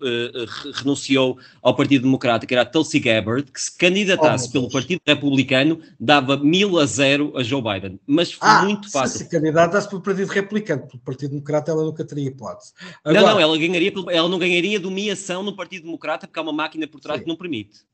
renunciou 0.73 1.37
ao 1.61 1.75
Partido 1.75 2.03
Democrático, 2.03 2.47
que 2.47 2.53
era 2.53 2.63
a 2.63 2.65
Tulsi 2.65 2.99
Gabbard, 2.99 3.51
que 3.51 3.61
se 3.61 3.77
candidatasse 3.77 4.49
oh, 4.49 4.51
pelo 4.51 4.69
Partido 4.69 5.01
Republicano 5.05 5.79
dava 5.99 6.37
mil 6.37 6.79
a 6.79 6.85
zero 6.85 7.33
a 7.37 7.43
Joe 7.43 7.61
Biden. 7.61 7.99
Mas 8.07 8.33
foi 8.33 8.47
ah, 8.47 8.63
muito 8.63 8.91
fácil. 8.91 9.19
Se 9.19 9.23
se 9.25 9.29
candidatasse 9.29 9.89
pelo 9.89 10.01
Partido 10.01 10.27
Republicano, 10.27 10.87
pelo 10.87 10.99
Partido 10.99 11.31
Democrata, 11.31 11.71
ela 11.71 11.83
nunca 11.83 12.03
teria 12.03 12.27
hipótese. 12.27 12.73
Agora, 13.03 13.21
não, 13.21 13.33
não, 13.33 13.39
ela, 13.39 13.57
ganharia, 13.57 13.93
ela 14.09 14.29
não 14.29 14.39
ganharia 14.39 14.79
dominação 14.79 15.43
no 15.43 15.55
Partido 15.55 15.83
Democrata, 15.83 16.27
porque 16.27 16.39
há 16.39 16.43
uma 16.43 16.53
máquina 16.53 16.87
por 16.87 16.99
trás 16.99 17.19
sim. 17.19 17.23
que 17.23 17.29
não 17.29 17.35
permite. 17.35 17.85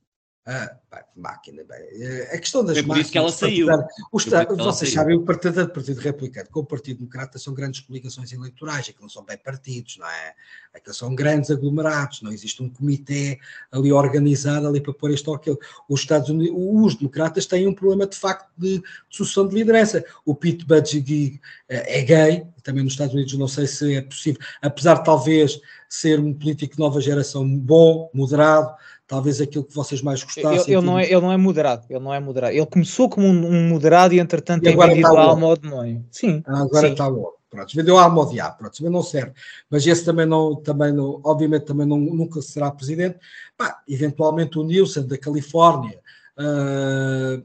Ah, 0.43 0.75
máquina, 1.15 1.63
bem. 1.63 1.77
Eh, 2.01 2.31
a 2.33 2.37
questão 2.39 2.65
das 2.65 2.75
É 2.75 2.81
por 2.81 2.87
máquinas. 2.87 3.05
isso 3.05 3.11
que 3.11 3.17
ela 3.19 3.31
saiu. 3.31 3.67
O 3.67 3.69
Foi 3.69 3.85
por 4.11 4.17
isso 4.21 4.29
que 4.29 4.35
ela 4.35 4.55
vocês 4.55 4.91
saiu. 4.91 5.01
sabem, 5.03 5.15
o 5.17 5.21
partido, 5.23 5.69
Partido 5.69 5.99
Republicano 5.99 6.49
como 6.49 6.63
o 6.63 6.67
Partido 6.67 6.97
Democrata 6.97 7.37
são 7.37 7.53
grandes 7.53 7.81
coligações 7.81 8.33
eleitorais, 8.33 8.89
aquilo 8.89 9.03
não 9.03 9.09
são 9.09 9.23
bem 9.23 9.37
partidos, 9.37 9.97
não 9.97 10.07
é? 10.07 10.33
Aquilo 10.73 10.95
são 10.95 11.13
grandes 11.13 11.51
aglomerados, 11.51 12.23
não 12.23 12.31
existe 12.31 12.63
um 12.63 12.69
comitê 12.69 13.39
ali 13.71 13.91
organizado 13.91 14.67
ali 14.67 14.81
para 14.81 14.93
pôr 14.93 15.11
isto 15.11 15.27
ou 15.27 15.35
aquilo. 15.35 15.59
Os 15.87 15.99
Estados 16.01 16.29
Unidos, 16.29 16.55
os 16.57 16.95
democratas 16.95 17.45
têm 17.45 17.67
um 17.67 17.73
problema 17.75 18.07
de 18.07 18.17
facto 18.17 18.49
de, 18.57 18.79
de 18.79 18.83
sucessão 19.11 19.47
de 19.47 19.53
liderança. 19.53 20.03
O 20.25 20.33
Pete 20.33 20.65
Buttigieg 20.65 21.39
eh, 21.69 21.99
é 21.99 22.01
gay, 22.01 22.47
também 22.63 22.83
nos 22.83 22.93
Estados 22.93 23.13
Unidos 23.13 23.33
não 23.35 23.47
sei 23.47 23.67
se 23.67 23.93
é 23.93 24.01
possível, 24.01 24.41
apesar 24.59 24.95
de 24.95 25.05
talvez 25.05 25.59
ser 25.87 26.19
um 26.19 26.33
político 26.33 26.75
de 26.75 26.79
nova 26.79 26.99
geração 27.01 27.47
bom, 27.57 28.09
moderado, 28.13 28.73
talvez 29.11 29.41
aquilo 29.41 29.65
que 29.65 29.75
vocês 29.75 30.01
mais 30.01 30.23
gostassem. 30.23 30.49
Ele, 30.73 30.77
ele 30.77 30.85
não 30.85 30.97
é, 30.97 31.03
ele 31.03 31.19
não 31.19 31.33
é 31.33 31.35
moderado, 31.35 31.85
ele 31.89 31.99
não 31.99 32.13
é 32.13 32.19
moderado. 32.21 32.55
Ele 32.55 32.65
começou 32.65 33.09
como 33.09 33.27
um, 33.27 33.45
um 33.45 33.67
moderado 33.67 34.13
e 34.13 34.19
entretanto 34.21 34.63
E 34.63 34.67
tem 34.67 34.77
vendido 34.77 35.05
está 35.09 35.19
a 35.19 35.23
alma 35.25 35.47
ao 35.47 35.57
demónio. 35.57 36.05
Sim, 36.09 36.41
Ah, 36.47 36.61
agora 36.61 36.87
sim. 36.87 36.93
está 36.93 37.11
bom. 37.11 37.29
Pronto, 37.49 37.75
vendeu 37.75 37.97
a 37.97 38.03
alma 38.03 38.21
ao 38.21 38.29
diabo, 38.29 38.59
pronto, 38.59 38.77
também 38.77 38.89
não 38.93 39.03
serve. 39.03 39.33
Mas 39.69 39.85
esse 39.85 40.05
também 40.05 40.25
não, 40.25 40.55
também 40.55 40.93
não 40.93 41.19
obviamente 41.25 41.65
também 41.65 41.85
não, 41.85 41.97
nunca 41.97 42.41
será 42.41 42.71
presidente. 42.71 43.19
Pá, 43.57 43.81
eventualmente 43.85 44.57
o 44.57 44.63
Nilson 44.63 45.05
da 45.05 45.17
Califórnia, 45.17 45.99
ah, 46.37 47.41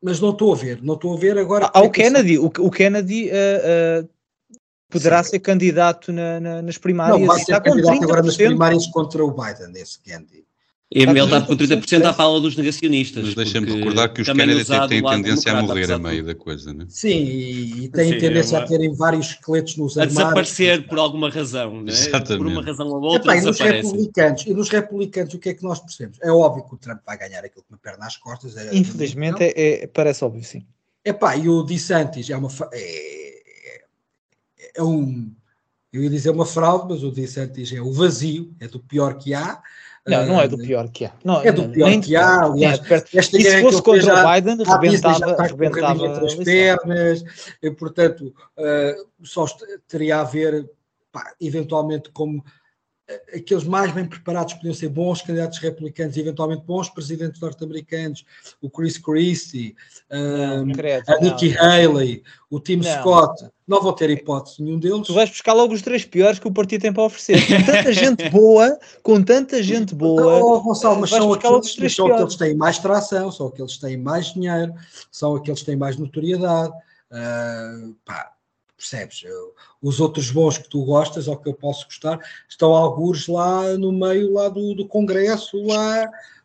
mas 0.00 0.20
não 0.20 0.30
estou 0.30 0.52
a 0.52 0.56
ver, 0.56 0.80
não 0.80 0.94
estou 0.94 1.16
a 1.16 1.18
ver 1.18 1.36
agora. 1.36 1.66
Há 1.66 1.70
como 1.72 1.84
o 1.86 1.88
é 1.88 1.90
Kennedy, 1.90 2.38
o, 2.38 2.46
o 2.46 2.70
Kennedy 2.70 3.28
ah, 3.32 4.04
ah, 4.04 4.08
poderá 4.88 5.24
Sim. 5.24 5.30
ser 5.30 5.40
candidato 5.40 6.12
na- 6.12 6.38
na- 6.38 6.62
nas 6.62 6.78
primárias. 6.78 7.18
Não, 7.18 7.26
vai 7.26 7.40
ser 7.40 7.60
candidato 7.60 8.04
agora 8.04 8.22
nas 8.22 8.36
30%. 8.36 8.46
primárias 8.46 8.86
contra 8.86 9.24
o 9.24 9.32
Biden, 9.32 9.72
esse 9.74 10.00
Kennedy. 10.00 10.46
E 10.90 11.02
ele 11.02 11.20
com 11.20 11.24
está 11.26 11.40
com 11.42 11.54
30% 11.54 12.06
à 12.06 12.12
30% 12.12 12.14
fala 12.14 12.40
dos 12.40 12.56
negacionistas. 12.56 13.22
Mas 13.26 13.34
deixa-me 13.34 13.74
recordar 13.74 14.10
que 14.10 14.22
os 14.22 14.28
Kennedy 14.28 14.64
têm 14.88 15.02
tendência 15.04 15.52
a 15.52 15.62
morrer 15.62 15.92
a 15.92 15.98
meio 15.98 16.24
da 16.24 16.34
coisa, 16.34 16.72
né? 16.72 16.86
Sim, 16.88 17.10
e, 17.26 17.88
tem 17.90 18.12
Sim, 18.14 18.18
tendência 18.18 18.56
é 18.56 18.58
uma- 18.58 18.64
a 18.64 18.68
terem 18.68 18.94
vários 18.94 19.26
esqueletos 19.26 19.76
nos 19.76 19.98
A 19.98 20.04
armários. 20.04 20.16
desaparecer 20.18 20.88
por 20.88 20.98
alguma 20.98 21.28
razão, 21.28 21.82
né? 21.82 21.92
Exatamente. 21.92 22.38
por 22.38 22.46
uma 22.46 22.62
razão 22.62 22.86
ou 22.88 23.02
outra 23.02 23.32
Epá, 23.34 23.42
e 23.42 23.44
nos 23.44 23.58
republicanos, 23.60 24.46
e 24.46 24.54
nos 24.54 24.68
republicanos, 24.70 25.34
o 25.34 25.38
que 25.38 25.50
é 25.50 25.54
que 25.54 25.62
nós 25.62 25.78
percebemos? 25.78 26.16
É 26.22 26.32
óbvio 26.32 26.64
que 26.64 26.74
o 26.74 26.78
Trump 26.78 27.00
vai 27.04 27.18
ganhar 27.18 27.44
aquilo 27.44 27.62
com 27.68 27.74
uma 27.74 27.78
perna 27.78 28.06
às 28.06 28.16
costas. 28.16 28.56
é- 28.56 28.74
Infelizmente, 28.74 29.42
é, 29.42 29.82
é- 29.82 29.86
parece 29.88 30.24
óbvio, 30.24 30.42
sim. 30.42 30.64
Epá, 31.04 31.36
e 31.36 31.50
o 31.50 31.62
DeSantis 31.62 32.30
é 32.30 32.36
uma. 32.36 32.48
É, 32.72 33.28
é- 33.76 33.82
é 34.76 34.82
um. 34.82 35.30
Eu 35.92 36.02
ia 36.02 36.08
dizer 36.10 36.30
uma 36.30 36.46
fraude, 36.46 36.86
mas 36.88 37.02
o 37.02 37.10
DeSantis 37.10 37.72
é 37.74 37.80
o 37.82 37.92
vazio, 37.92 38.54
é 38.58 38.66
do 38.66 38.80
pior 38.80 39.18
que 39.18 39.34
há. 39.34 39.60
Não, 40.08 40.26
não 40.26 40.40
é 40.40 40.48
do 40.48 40.56
Ah, 40.56 40.58
pior 40.66 40.88
que 40.90 41.04
há. 41.04 41.12
Não, 41.24 41.42
É 41.42 41.52
do 41.52 41.62
não, 41.62 41.70
pior 41.70 42.00
que 42.00 42.16
há, 42.16 42.42
aliás, 42.44 42.80
E 43.12 43.22
se 43.22 43.60
fosse 43.60 43.82
contra 43.82 43.92
o 43.92 44.00
já- 44.00 44.34
Biden, 44.34 44.56
rebentava, 44.64 45.26
o 45.26 45.42
rebentava 45.42 45.86
rabinho 45.88 46.06
entre 46.06 46.26
as 46.26 46.34
pernas, 46.34 47.24
e 47.62 47.70
portanto 47.70 48.34
ah, 48.58 48.94
só 49.22 49.46
teria 49.86 50.20
a 50.20 50.24
ver, 50.24 50.68
pá, 51.12 51.32
eventualmente, 51.40 52.10
como 52.10 52.44
aqueles 53.34 53.64
mais 53.64 53.92
bem 53.92 54.06
preparados 54.06 54.54
podiam 54.54 54.74
ser 54.74 54.88
bons 54.88 55.22
candidatos 55.22 55.58
republicanos, 55.58 56.16
e 56.16 56.20
eventualmente 56.20 56.62
bons 56.64 56.90
presidentes 56.90 57.40
norte-americanos, 57.40 58.24
o 58.60 58.68
Chris 58.68 58.98
Christie, 58.98 59.74
Não, 60.10 60.72
credo, 60.72 61.04
a 61.08 61.18
Nikki 61.18 61.54
não. 61.54 61.64
Haley, 61.64 62.22
o 62.50 62.60
Tim. 62.60 62.82
Scott, 62.82 63.48
não 63.66 63.82
vão 63.82 63.92
ter 63.92 64.10
hipótese 64.10 64.62
nenhum 64.62 64.78
deles. 64.78 65.06
Tu 65.06 65.14
vais 65.14 65.30
buscar 65.30 65.52
logo 65.52 65.72
os 65.72 65.82
três 65.82 66.04
piores 66.04 66.38
que 66.38 66.48
o 66.48 66.52
partido 66.52 66.82
tem 66.82 66.92
para 66.92 67.04
oferecer. 67.04 67.46
Com 67.46 67.64
tanta 67.64 67.92
gente 67.92 68.28
boa, 68.30 68.78
com 69.02 69.22
tanta 69.22 69.62
gente 69.62 69.94
boa. 69.94 70.42
Oh, 70.42 70.60
Gonçalo, 70.60 71.00
mas 71.00 71.10
são 71.10 71.32
aqueles, 71.32 71.76
mas 71.78 71.94
são 71.94 72.12
aqueles 72.12 72.34
que 72.34 72.38
têm 72.38 72.54
mais 72.54 72.78
tração, 72.78 73.32
são 73.32 73.46
aqueles 73.46 73.74
que 73.74 73.80
têm 73.80 73.96
mais 73.96 74.32
dinheiro, 74.32 74.74
são 75.10 75.34
aqueles 75.34 75.60
que 75.60 75.66
têm 75.66 75.76
mais 75.76 75.96
notoriedade. 75.96 76.72
Ah, 77.10 77.88
pá, 78.04 78.32
percebes? 78.76 79.24
Os 79.82 80.00
outros 80.00 80.30
bons 80.30 80.58
que 80.58 80.68
tu 80.68 80.84
gostas, 80.84 81.28
ou 81.28 81.36
que 81.36 81.48
eu 81.48 81.54
posso 81.54 81.84
gostar, 81.84 82.18
estão 82.48 82.74
algures 82.74 83.28
lá 83.28 83.76
no 83.78 83.92
meio 83.92 84.32
lá 84.32 84.48
do, 84.48 84.74
do 84.74 84.86
Congresso, 84.86 85.56
lá. 85.64 86.00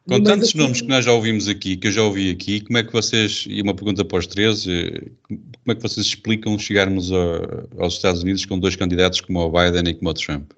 no 0.06 0.18
Com 0.18 0.22
meio 0.22 0.24
tantos 0.24 0.54
nomes 0.54 0.82
que 0.82 0.88
nós 0.88 1.04
já 1.06 1.12
ouvimos 1.14 1.48
aqui, 1.48 1.76
que 1.76 1.88
eu 1.88 1.92
já 1.92 2.04
ouvi 2.04 2.30
aqui, 2.30 2.60
como 2.62 2.78
é 2.78 2.84
que 2.84 2.94
vocês, 2.94 3.46
e 3.48 3.60
uma 3.62 3.74
pergunta 3.74 4.06
para 4.06 4.20
os 4.20 4.28
três, 4.28 4.68
eh, 4.68 5.02
como 5.28 5.70
é 5.70 5.76
que 5.76 5.82
vocês 5.82 6.06
explicam 6.06 6.60
chegarmos 6.60 7.12
a- 7.12 7.64
aos 7.80 7.96
Estados 7.96 8.22
Unidos 8.22 8.46
com 8.46 8.60
dois 8.60 8.76
candidatos 8.76 9.22
como 9.22 9.40
o 9.40 9.50
Biden 9.50 9.92
e 9.92 9.96
como 9.96 10.12
o 10.12 10.14
Trump? 10.14 10.52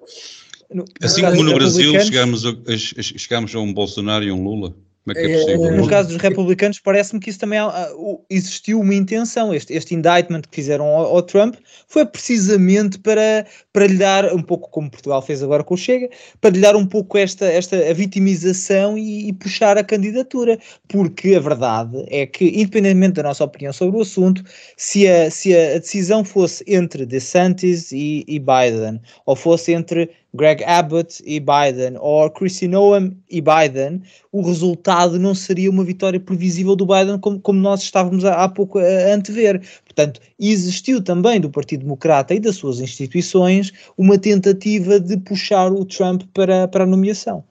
No- 0.70 0.84
Assim 1.00 1.22
no 1.22 1.30
como 1.30 1.44
no 1.44 1.54
Brasil 1.54 1.92
chegamos 2.00 2.44
a, 2.44 2.50
a- 2.50 2.76
chegamos 2.76 3.54
a 3.54 3.58
um 3.60 3.72
Bolsonaro 3.72 4.24
e 4.24 4.30
um 4.32 4.42
Lula? 4.44 4.74
Como 5.06 5.16
é 5.16 5.20
que 5.20 5.26
é 5.28 5.30
É, 5.36 5.38
possível? 5.38 5.76
No 5.76 5.88
caso 5.88 6.08
dos 6.08 6.16
republicanos, 6.16 6.80
parece-me 6.80 7.20
que 7.20 7.30
isso 7.30 7.38
também 7.38 7.60
o- 7.60 8.24
existiu 8.28 8.80
uma 8.80 8.92
intenção. 8.92 9.54
Este, 9.54 9.72
este 9.72 9.94
indictment 9.94 10.42
que 10.42 10.56
fizeram 10.56 10.84
ao, 10.84 11.14
ao 11.16 11.22
Trump 11.22 11.54
foi 11.86 12.04
precisamente 12.04 12.98
para, 12.98 13.46
para 13.72 13.86
lhe 13.86 13.96
dar, 13.98 14.34
um 14.34 14.42
pouco 14.42 14.68
como 14.68 14.90
Portugal 14.90 15.22
fez 15.22 15.44
agora 15.44 15.62
com 15.62 15.74
o 15.74 15.76
Chega, 15.76 16.10
para 16.40 16.50
lhe 16.50 16.60
dar 16.60 16.74
um 16.74 16.84
pouco 16.84 17.16
esta, 17.16 17.46
esta 17.46 17.76
a 17.88 17.92
vitimização 17.92 18.98
e, 18.98 19.28
e 19.28 19.32
puxar 19.32 19.78
a 19.78 19.84
candidatura. 19.84 20.58
Porque 20.88 21.36
a 21.36 21.40
verdade 21.40 22.04
é 22.08 22.26
que, 22.26 22.44
independentemente 22.44 23.14
da 23.14 23.22
nossa 23.22 23.44
opinião 23.44 23.72
sobre 23.72 23.98
o 23.98 24.02
assunto, 24.02 24.42
se 24.76 25.06
a, 25.06 25.30
se 25.30 25.56
a 25.56 25.78
decisão 25.78 26.24
fosse 26.24 26.64
entre 26.66 27.06
DeSantis 27.06 27.92
e, 27.92 28.24
e 28.26 28.40
Biden, 28.40 29.00
ou 29.24 29.36
fosse 29.36 29.72
entre 29.72 30.10
Greg 30.36 30.62
Abbott 30.64 31.22
e 31.24 31.40
Biden, 31.40 31.96
ou 31.98 32.30
Chrissy 32.30 32.68
Noem 32.68 33.16
e 33.30 33.40
Biden, 33.40 34.02
o 34.30 34.42
resultado 34.42 35.18
não 35.18 35.34
seria 35.34 35.70
uma 35.70 35.82
vitória 35.82 36.20
previsível 36.20 36.76
do 36.76 36.86
Biden 36.86 37.18
como, 37.18 37.40
como 37.40 37.58
nós 37.58 37.82
estávamos 37.82 38.24
há, 38.24 38.48
pouco 38.48 38.78
a, 38.78 38.82
a 38.82 39.14
antever. 39.14 39.60
Portanto, 39.84 40.20
existiu 40.38 41.02
também 41.02 41.40
do 41.40 41.50
Partido 41.50 41.80
Democrata 41.80 42.34
e 42.34 42.40
das 42.40 42.56
suas 42.56 42.80
instituições 42.80 43.72
uma 43.96 44.18
tentativa 44.18 45.00
de 45.00 45.16
puxar 45.16 45.72
o 45.72 45.84
Trump 45.84 46.22
para, 46.34 46.68
para 46.68 46.84
a 46.84 46.86
nomeação. 46.86 47.42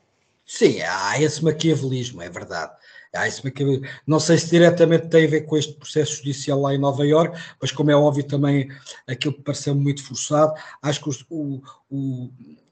Sim, 0.46 0.82
há 0.82 1.20
esse 1.22 1.44
maquiavelismo, 1.44 2.22
é 2.22 2.30
verdade. 2.30 2.72
Há 3.14 3.28
esse 3.28 3.44
maquiavelismo. 3.44 3.88
Não 4.06 4.20
sei 4.20 4.38
se 4.38 4.50
diretamente 4.50 5.08
tem 5.08 5.26
a 5.26 5.30
ver 5.30 5.42
com 5.42 5.58
este 5.58 5.74
processo 5.74 6.18
judicial 6.18 6.62
lá 6.62 6.74
em 6.74 6.78
Nova 6.78 7.06
Iorque, 7.06 7.40
mas 7.60 7.72
como 7.72 7.90
é 7.90 7.96
óbvio 7.96 8.24
também 8.24 8.70
aquilo 9.08 9.34
que 9.34 9.42
pareceu 9.42 9.74
muito 9.74 10.04
forçado, 10.04 10.54
acho 10.82 11.02
que 11.02 11.26
o, 11.30 11.62
o, 11.90 12.30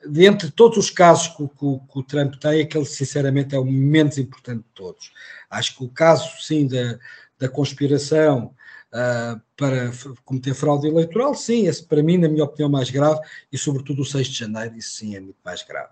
dentre 0.07 0.51
todos 0.51 0.77
os 0.77 0.89
casos 0.89 1.29
que, 1.29 1.47
que 1.47 1.79
que 1.91 1.99
o 1.99 2.03
Trump 2.03 2.35
tem, 2.35 2.61
aquele 2.61 2.85
sinceramente 2.85 3.55
é 3.55 3.59
o 3.59 3.65
menos 3.65 4.17
importante 4.17 4.59
de 4.59 4.69
todos. 4.75 5.11
Acho 5.49 5.77
que 5.77 5.83
o 5.83 5.89
caso, 5.89 6.29
sim, 6.41 6.67
da, 6.67 6.99
da 7.39 7.49
conspiração 7.49 8.53
ah, 8.91 9.39
para 9.57 9.91
cometer 10.23 10.53
fraude 10.53 10.87
eleitoral, 10.87 11.33
sim, 11.33 11.67
esse 11.67 11.83
para 11.83 12.03
mim, 12.03 12.17
na 12.17 12.29
minha 12.29 12.43
opinião, 12.43 12.69
mais 12.69 12.91
grave, 12.91 13.19
e 13.51 13.57
sobretudo 13.57 14.03
o 14.03 14.05
6 14.05 14.27
de 14.27 14.37
janeiro, 14.37 14.77
isso 14.77 14.97
sim 14.97 15.15
é 15.15 15.19
muito 15.19 15.39
mais 15.43 15.63
grave. 15.63 15.89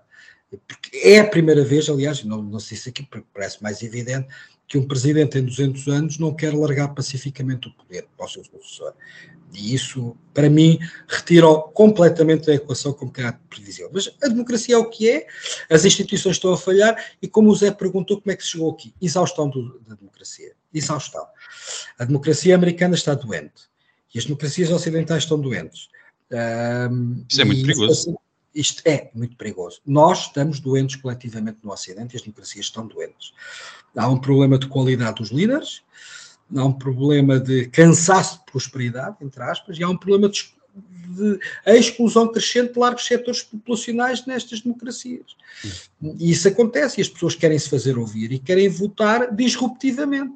Porque 0.68 0.98
é 0.98 1.20
a 1.20 1.28
primeira 1.28 1.64
vez, 1.64 1.90
aliás, 1.90 2.24
não, 2.24 2.42
não 2.42 2.60
sei 2.60 2.78
se 2.78 2.90
aqui 2.90 3.08
parece 3.34 3.62
mais 3.64 3.82
evidente, 3.82 4.28
que 4.68 4.78
um 4.78 4.88
presidente 4.88 5.38
em 5.38 5.44
200 5.46 5.88
anos 5.88 6.18
não 6.18 6.34
quer 6.34 6.54
largar 6.54 6.90
pacificamente 6.94 7.68
o 7.68 7.74
poder 7.74 8.08
para 8.16 8.26
o 8.26 8.30
seu 8.30 8.44
sucessor. 8.44 8.94
E 9.54 9.74
isso, 9.74 10.16
para 10.34 10.50
mim, 10.50 10.80
retira 11.10 11.46
completamente 11.74 12.46
da 12.48 12.54
equação 12.56 12.94
como 12.94 13.12
caráter 13.12 13.42
previsível. 13.50 13.90
Mas 13.94 14.10
a 14.24 14.28
democracia 14.30 14.76
é 14.76 14.78
o 14.78 14.90
que 14.90 15.10
é, 15.10 15.28
as 15.70 15.84
instituições 15.84 16.38
estão 16.38 16.54
a 16.54 16.58
falhar, 16.58 16.96
e 17.22 17.28
como 17.28 17.50
o 17.50 17.56
Zé 17.56 17.70
perguntou, 17.72 18.22
como 18.22 18.32
é 18.32 18.36
que 18.36 18.44
se 18.44 18.52
chegou 18.52 18.72
aqui? 18.72 18.94
Exaustão 19.02 19.50
do- 19.50 19.78
da 19.86 19.96
democracia. 19.96 20.54
Exaustão. 20.74 21.26
A 22.00 22.06
democracia 22.06 22.56
americana 22.56 22.96
está 22.96 23.14
doente. 23.14 23.70
E 24.16 24.20
as 24.20 24.26
democracias 24.26 24.70
ocidentais 24.72 25.24
estão 25.24 25.40
doentes. 25.40 25.90
Ahm, 26.32 27.26
Isso 27.30 27.42
é 27.42 27.46
muito 27.46 27.66
perigoso. 27.66 28.18
Isto 28.54 28.82
é 28.86 29.10
muito 29.14 29.36
perigoso. 29.36 29.82
Nós 29.86 30.28
estamos 30.28 30.60
doentes 30.60 30.98
coletivamente 30.98 31.60
no 31.64 31.72
Ocidente 31.72 32.14
e 32.14 32.18
as 32.18 32.22
democracias 32.22 32.66
estão 32.66 32.86
doentes. 32.86 33.34
Há 33.96 34.08
um 34.08 34.18
problema 34.18 34.58
de 34.58 34.68
qualidade 34.68 35.18
dos 35.18 35.32
líderes, 35.32 35.82
há 36.56 36.66
um 36.66 36.74
problema 36.74 37.40
de 37.40 37.68
cansaço 37.68 38.40
de 38.40 38.52
prosperidade, 38.52 39.18
entre 39.22 39.42
aspas, 39.44 39.78
e 39.78 39.84
há 39.84 39.90
um 39.90 39.98
problema 39.98 40.30
de, 40.30 40.54
de 40.76 41.40
a 41.66 41.76
exclusão 41.76 42.32
crescente 42.32 42.74
de 42.74 42.80
largos 42.80 43.06
setores 43.06 43.44
populacionais 43.44 44.26
nestas 44.26 44.62
democracias. 44.62 45.36
E 46.02 46.32
isso 46.32 46.48
acontece 46.48 47.00
e 47.00 47.02
as 47.02 47.10
pessoas 47.10 47.36
querem 47.36 47.60
se 47.60 47.70
fazer 47.70 47.98
ouvir 47.98 48.32
e 48.32 48.40
querem 48.40 48.70
votar 48.70 49.34
disruptivamente. 49.34 50.34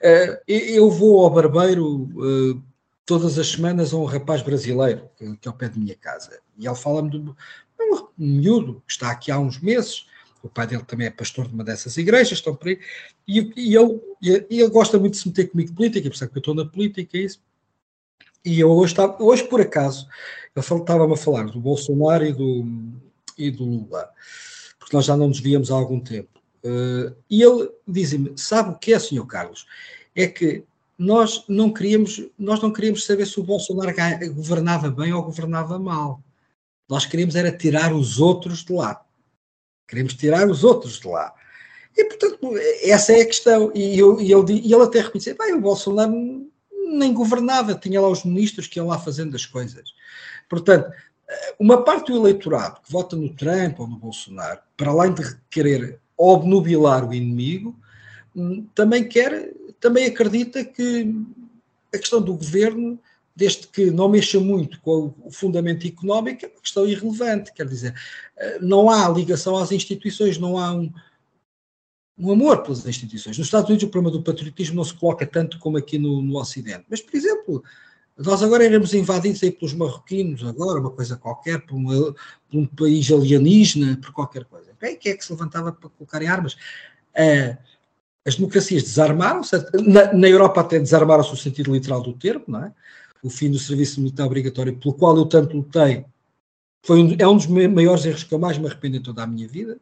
Eh, 0.00 0.42
Eu 0.74 0.90
vou 0.90 1.24
ao 1.24 1.30
barbeiro 1.30 2.08
eh, 2.18 2.75
todas 3.06 3.38
as 3.38 3.48
semanas 3.48 3.94
a 3.94 3.96
um 3.96 4.04
rapaz 4.04 4.42
brasileiro 4.42 5.08
que 5.16 5.36
que 5.36 5.48
é 5.48 5.50
ao 5.50 5.56
pé 5.56 5.68
de 5.68 5.78
minha 5.78 5.94
casa 5.96 6.40
e 6.58 6.66
ele 6.66 6.74
fala-me 6.74 7.10
de 7.10 7.16
um 7.16 7.34
um 7.80 8.08
miúdo 8.16 8.82
que 8.86 8.92
está 8.92 9.10
aqui 9.10 9.30
há 9.30 9.38
uns 9.38 9.60
meses. 9.60 10.06
O 10.42 10.48
pai 10.48 10.66
dele 10.66 10.84
também 10.84 11.06
é 11.06 11.10
pastor 11.10 11.48
de 11.48 11.54
uma 11.54 11.64
dessas 11.64 11.96
igrejas, 11.96 12.38
estão 12.38 12.54
por 12.54 12.68
aí, 12.68 12.78
e, 13.26 13.52
e 13.56 13.76
ele, 13.76 14.00
e 14.22 14.60
ele 14.60 14.68
gosta 14.68 14.98
muito 14.98 15.14
de 15.14 15.18
se 15.18 15.28
meter 15.28 15.50
comigo 15.50 15.70
de 15.70 15.76
política, 15.76 16.08
por 16.08 16.14
isso 16.14 16.24
é 16.24 16.28
que 16.28 16.36
eu 16.36 16.40
estou 16.40 16.54
na 16.54 16.64
política, 16.64 17.18
é 17.18 17.22
isso. 17.22 17.40
E 18.44 18.60
eu 18.60 18.70
hoje, 18.70 18.92
estava, 18.92 19.20
hoje 19.20 19.42
por 19.44 19.60
acaso, 19.60 20.06
ele 20.54 20.64
estava-me 20.64 21.12
a 21.12 21.16
falar 21.16 21.46
do 21.46 21.60
Bolsonaro 21.60 22.24
e 22.24 22.32
do, 22.32 22.64
e 23.36 23.50
do 23.50 23.64
Lula, 23.64 24.08
porque 24.78 24.94
nós 24.94 25.04
já 25.04 25.16
não 25.16 25.28
nos 25.28 25.40
víamos 25.40 25.70
há 25.70 25.74
algum 25.74 25.98
tempo. 25.98 26.40
Uh, 26.64 27.14
e 27.28 27.42
ele 27.42 27.68
dizia-me: 27.86 28.32
Sabe 28.36 28.70
o 28.70 28.78
que 28.78 28.92
é, 28.92 28.98
Sr. 28.98 29.26
Carlos? 29.26 29.66
É 30.14 30.26
que 30.26 30.64
nós 30.98 31.44
não 31.48 31.72
queríamos, 31.72 32.22
nós 32.38 32.60
não 32.60 32.72
queríamos 32.72 33.04
saber 33.04 33.26
se 33.26 33.38
o 33.38 33.44
Bolsonaro 33.44 33.94
governava 34.34 34.90
bem 34.90 35.12
ou 35.12 35.22
governava 35.22 35.78
mal. 35.78 36.22
Nós 36.88 37.04
queríamos 37.04 37.34
era 37.34 37.50
tirar 37.50 37.92
os 37.92 38.20
outros 38.20 38.64
de 38.64 38.72
lá. 38.72 39.04
Queremos 39.88 40.14
tirar 40.14 40.48
os 40.48 40.64
outros 40.64 40.98
de 40.98 41.06
lá. 41.06 41.34
E, 41.96 42.04
portanto, 42.04 42.52
essa 42.82 43.12
é 43.12 43.22
a 43.22 43.26
questão. 43.26 43.72
E, 43.74 43.98
eu, 43.98 44.20
e, 44.20 44.32
ele, 44.32 44.60
e 44.60 44.72
ele 44.72 44.82
até 44.82 45.00
reconheceu, 45.00 45.36
bem, 45.36 45.54
o 45.54 45.60
Bolsonaro 45.60 46.12
nem 46.88 47.12
governava, 47.12 47.74
tinha 47.74 48.00
lá 48.00 48.08
os 48.08 48.24
ministros 48.24 48.66
que 48.66 48.78
iam 48.78 48.86
lá 48.86 48.98
fazendo 48.98 49.34
as 49.34 49.44
coisas. 49.44 49.92
Portanto, 50.48 50.90
uma 51.58 51.82
parte 51.82 52.12
do 52.12 52.18
eleitorado 52.18 52.80
que 52.80 52.92
vota 52.92 53.16
no 53.16 53.34
Trump 53.34 53.80
ou 53.80 53.88
no 53.88 53.96
Bolsonaro, 53.96 54.60
para 54.76 54.90
além 54.90 55.12
de 55.12 55.36
querer 55.50 56.00
obnubilar 56.16 57.08
o 57.08 57.12
inimigo, 57.12 57.76
hum, 58.34 58.66
também 58.74 59.08
quer, 59.08 59.52
também 59.80 60.06
acredita 60.06 60.64
que 60.64 61.14
a 61.94 61.98
questão 61.98 62.20
do 62.20 62.34
governo, 62.34 62.98
desde 63.34 63.66
que 63.66 63.90
não 63.90 64.08
mexa 64.08 64.40
muito 64.40 64.80
com 64.80 65.14
o 65.22 65.30
fundamento 65.30 65.86
económico, 65.86 66.44
é 66.44 66.48
uma 66.48 66.60
questão 66.60 66.86
irrelevante. 66.86 67.52
Quer 67.52 67.66
dizer, 67.66 67.94
eh, 68.36 68.58
não 68.60 68.90
há 68.90 69.08
ligação 69.08 69.56
às 69.56 69.72
instituições, 69.72 70.38
não 70.38 70.58
há 70.58 70.72
um, 70.72 70.92
um 72.18 72.30
amor 72.32 72.62
pelas 72.62 72.86
instituições. 72.86 73.36
Nos 73.36 73.46
Estados 73.46 73.68
Unidos 73.68 73.86
o 73.86 73.90
problema 73.90 74.16
do 74.16 74.22
patriotismo 74.22 74.76
não 74.76 74.84
se 74.84 74.94
coloca 74.94 75.26
tanto 75.26 75.58
como 75.58 75.76
aqui 75.76 75.98
no, 75.98 76.22
no 76.22 76.38
Ocidente. 76.38 76.86
Mas, 76.88 77.00
por 77.00 77.14
exemplo, 77.14 77.62
nós 78.16 78.42
agora 78.42 78.64
éramos 78.64 78.94
invadidos 78.94 79.42
aí 79.42 79.50
pelos 79.50 79.74
marroquinos, 79.74 80.42
agora, 80.42 80.80
uma 80.80 80.90
coisa 80.90 81.16
qualquer, 81.16 81.60
por, 81.66 81.76
uma, 81.76 82.14
por 82.48 82.58
um 82.58 82.66
país 82.66 83.10
alienígena, 83.12 83.98
por 83.98 84.12
qualquer 84.12 84.44
coisa. 84.46 84.72
Quem 84.80 85.12
é 85.12 85.16
que 85.16 85.24
se 85.24 85.32
levantava 85.32 85.70
para 85.72 85.90
colocar 85.90 86.22
em 86.22 86.26
armas? 86.26 86.54
Uh, 87.14 87.56
as 88.26 88.34
democracias 88.34 88.82
desarmaram-se, 88.82 89.56
na, 89.86 90.12
na, 90.12 90.28
Europa 90.28 90.60
até 90.60 90.80
desarmaram-se 90.80 91.32
o 91.32 91.36
sentido 91.36 91.72
literal 91.72 92.02
do 92.02 92.12
termo, 92.12 92.44
não 92.48 92.64
é? 92.64 92.74
O 93.22 93.30
fim 93.30 93.50
do 93.50 93.58
serviço 93.58 94.00
militar 94.00 94.26
obrigatório, 94.26 94.76
pelo 94.76 94.94
qual 94.94 95.16
eu 95.16 95.26
tanto 95.26 95.56
lutei, 95.56 96.04
foi 96.84 97.00
um, 97.00 97.16
é 97.18 97.26
um 97.26 97.36
dos 97.36 97.46
maiores 97.46 98.04
erros 98.04 98.24
que 98.24 98.34
eu 98.34 98.38
mais 98.38 98.58
me 98.58 98.66
arrependo 98.66 98.96
em 98.96 99.02
toda 99.02 99.22
a 99.22 99.26
minha 99.26 99.46
vida. 99.46 99.78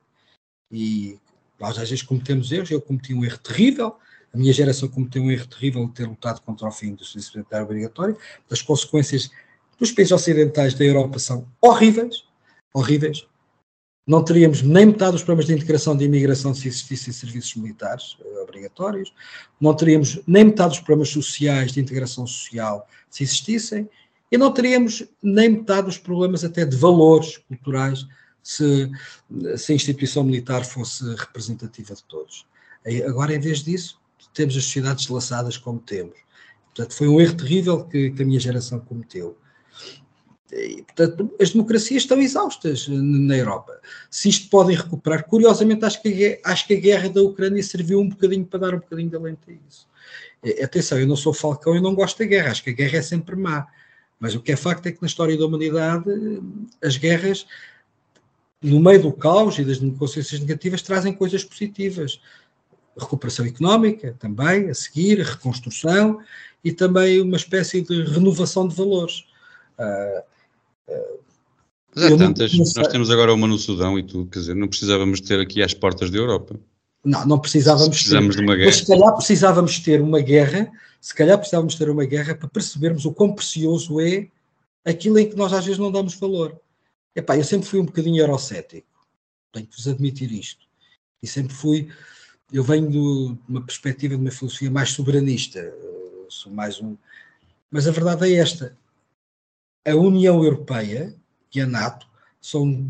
E 0.70 1.18
nós 1.58 1.78
às 1.78 1.88
vezes 1.88 2.02
cometemos 2.02 2.52
erros, 2.52 2.70
eu 2.70 2.80
cometi 2.80 3.14
um 3.14 3.24
erro 3.24 3.38
terrível, 3.38 3.96
a 4.32 4.36
minha 4.36 4.52
geração 4.52 4.88
cometeu 4.88 5.22
um 5.22 5.30
erro 5.30 5.46
terrível 5.46 5.86
de 5.86 5.92
ter 5.92 6.06
lutado 6.06 6.40
contra 6.42 6.68
o 6.68 6.72
fim 6.72 6.94
do 6.94 7.04
serviço 7.04 7.32
militar 7.36 7.62
obrigatório. 7.62 8.16
As 8.50 8.60
consequências 8.60 9.30
dos 9.78 9.90
países 9.90 10.12
ocidentais 10.12 10.74
da 10.74 10.84
Europa 10.84 11.18
são 11.18 11.46
horríveis, 11.60 12.24
horríveis. 12.72 13.26
Não 14.06 14.22
teríamos 14.22 14.60
nem 14.60 14.86
metade 14.86 15.12
dos 15.12 15.22
programas 15.22 15.46
de 15.46 15.54
integração 15.54 15.96
de 15.96 16.04
imigração 16.04 16.54
se 16.54 16.68
existissem 16.68 17.12
serviços 17.12 17.54
militares 17.56 18.16
eh, 18.20 18.42
obrigatórios. 18.42 19.14
Não 19.58 19.74
teríamos 19.74 20.20
nem 20.26 20.44
metade 20.44 20.70
dos 20.70 20.80
programas 20.80 21.08
sociais 21.08 21.72
de 21.72 21.80
integração 21.80 22.26
social 22.26 22.86
se 23.08 23.22
existissem. 23.22 23.88
E 24.30 24.36
não 24.36 24.52
teríamos 24.52 25.04
nem 25.22 25.48
metade 25.48 25.86
dos 25.86 25.96
problemas 25.96 26.44
até 26.44 26.64
de 26.66 26.76
valores 26.76 27.38
culturais 27.38 28.06
se, 28.42 28.90
se 29.56 29.72
a 29.72 29.74
instituição 29.74 30.22
militar 30.22 30.64
fosse 30.64 31.02
representativa 31.14 31.94
de 31.94 32.04
todos. 32.04 32.46
Agora, 33.06 33.34
em 33.34 33.40
vez 33.40 33.64
disso, 33.64 33.98
temos 34.34 34.56
as 34.56 34.64
sociedades 34.64 35.08
laçadas 35.08 35.56
como 35.56 35.78
temos. 35.78 36.18
Portanto, 36.74 36.94
foi 36.94 37.08
um 37.08 37.20
erro 37.20 37.34
terrível 37.34 37.84
que, 37.84 38.10
que 38.10 38.22
a 38.22 38.26
minha 38.26 38.40
geração 38.40 38.80
cometeu. 38.80 39.38
E, 40.54 40.82
portanto, 40.82 41.34
as 41.40 41.50
democracias 41.50 42.02
estão 42.02 42.20
exaustas 42.20 42.86
na 42.88 43.36
Europa. 43.36 43.80
Se 44.10 44.28
isto 44.28 44.48
podem 44.48 44.76
recuperar, 44.76 45.24
curiosamente, 45.24 45.84
acho 45.84 46.00
que, 46.00 46.40
a, 46.44 46.50
acho 46.52 46.66
que 46.66 46.74
a 46.74 46.80
guerra 46.80 47.08
da 47.08 47.22
Ucrânia 47.22 47.62
serviu 47.62 48.00
um 48.00 48.08
bocadinho 48.08 48.46
para 48.46 48.60
dar 48.60 48.74
um 48.74 48.78
bocadinho 48.78 49.10
de 49.10 49.16
alento 49.16 49.50
a 49.50 49.52
isso. 49.52 49.88
Atenção, 50.62 50.98
eu 50.98 51.06
não 51.06 51.16
sou 51.16 51.32
falcão, 51.32 51.74
eu 51.74 51.82
não 51.82 51.94
gosto 51.94 52.18
da 52.18 52.24
guerra, 52.24 52.50
acho 52.50 52.62
que 52.62 52.70
a 52.70 52.74
guerra 52.74 52.98
é 52.98 53.02
sempre 53.02 53.34
má. 53.34 53.66
Mas 54.20 54.34
o 54.34 54.40
que 54.40 54.52
é 54.52 54.56
facto 54.56 54.86
é 54.86 54.92
que 54.92 55.02
na 55.02 55.08
história 55.08 55.36
da 55.36 55.44
humanidade, 55.44 56.04
as 56.82 56.96
guerras, 56.96 57.46
no 58.62 58.78
meio 58.78 59.02
do 59.02 59.12
caos 59.12 59.58
e 59.58 59.64
das 59.64 59.78
consciências 59.98 60.40
negativas, 60.40 60.82
trazem 60.82 61.12
coisas 61.12 61.42
positivas 61.42 62.20
recuperação 62.96 63.44
económica 63.44 64.14
também, 64.18 64.70
a 64.70 64.74
seguir, 64.74 65.20
a 65.20 65.24
reconstrução 65.24 66.20
e 66.62 66.72
também 66.72 67.20
uma 67.20 67.36
espécie 67.36 67.82
de 67.82 68.02
renovação 68.04 68.68
de 68.68 68.74
valores. 68.74 69.24
Uh, 69.78 70.33
Mas 71.94 72.04
há 72.04 72.16
tantas, 72.16 72.52
nós 72.52 72.88
temos 72.88 73.10
agora 73.10 73.32
uma 73.32 73.46
no 73.46 73.56
Sudão 73.56 73.98
e 73.98 74.02
tudo, 74.02 74.28
quer 74.28 74.40
dizer, 74.40 74.54
não 74.54 74.66
precisávamos 74.66 75.20
ter 75.20 75.38
aqui 75.38 75.62
às 75.62 75.72
portas 75.72 76.10
da 76.10 76.18
Europa. 76.18 76.58
Não, 77.04 77.26
não 77.26 77.38
precisávamos 77.38 77.96
Precisamos 77.96 78.34
ter. 78.34 78.40
de 78.40 78.46
uma 78.46 78.56
guerra. 78.56 78.66
Mas 78.66 78.76
se 78.76 78.86
calhar 78.86 79.14
precisávamos 79.14 79.78
ter 79.78 80.00
uma 80.00 80.20
guerra, 80.20 80.72
se 81.00 81.14
calhar 81.14 81.38
precisávamos 81.38 81.74
ter 81.74 81.90
uma 81.90 82.04
guerra 82.04 82.34
para 82.34 82.48
percebermos 82.48 83.04
o 83.04 83.12
quão 83.12 83.32
precioso 83.32 84.00
é 84.00 84.28
aquilo 84.84 85.18
em 85.18 85.28
que 85.28 85.36
nós 85.36 85.52
às 85.52 85.64
vezes 85.64 85.78
não 85.78 85.92
damos 85.92 86.14
valor. 86.14 86.58
Epá, 87.14 87.36
eu 87.36 87.44
sempre 87.44 87.68
fui 87.68 87.78
um 87.78 87.84
bocadinho 87.84 88.20
eurocético, 88.20 88.88
tenho 89.52 89.66
que 89.66 89.76
vos 89.76 89.86
admitir 89.86 90.32
isto. 90.32 90.66
E 91.22 91.26
sempre 91.26 91.54
fui, 91.54 91.88
eu 92.52 92.64
venho 92.64 92.90
de 92.90 93.38
uma 93.48 93.62
perspectiva 93.62 94.16
de 94.16 94.20
uma 94.20 94.30
filosofia 94.30 94.70
mais 94.70 94.90
soberanista, 94.90 95.60
eh, 95.60 96.26
sou 96.28 96.52
mais 96.52 96.80
um. 96.80 96.96
Mas 97.70 97.86
a 97.86 97.92
verdade 97.92 98.32
é 98.32 98.36
esta: 98.36 98.76
a 99.86 99.94
União 99.94 100.42
Europeia 100.42 101.14
e 101.54 101.60
a 101.60 101.66
NATO 101.66 102.06
são, 102.40 102.86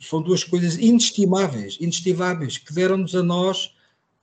são 0.00 0.22
duas 0.22 0.44
coisas 0.44 0.76
inestimáveis, 0.76 1.76
inestimáveis, 1.80 2.58
que 2.58 2.72
deram-nos 2.72 3.14
a 3.14 3.22
nós, 3.22 3.74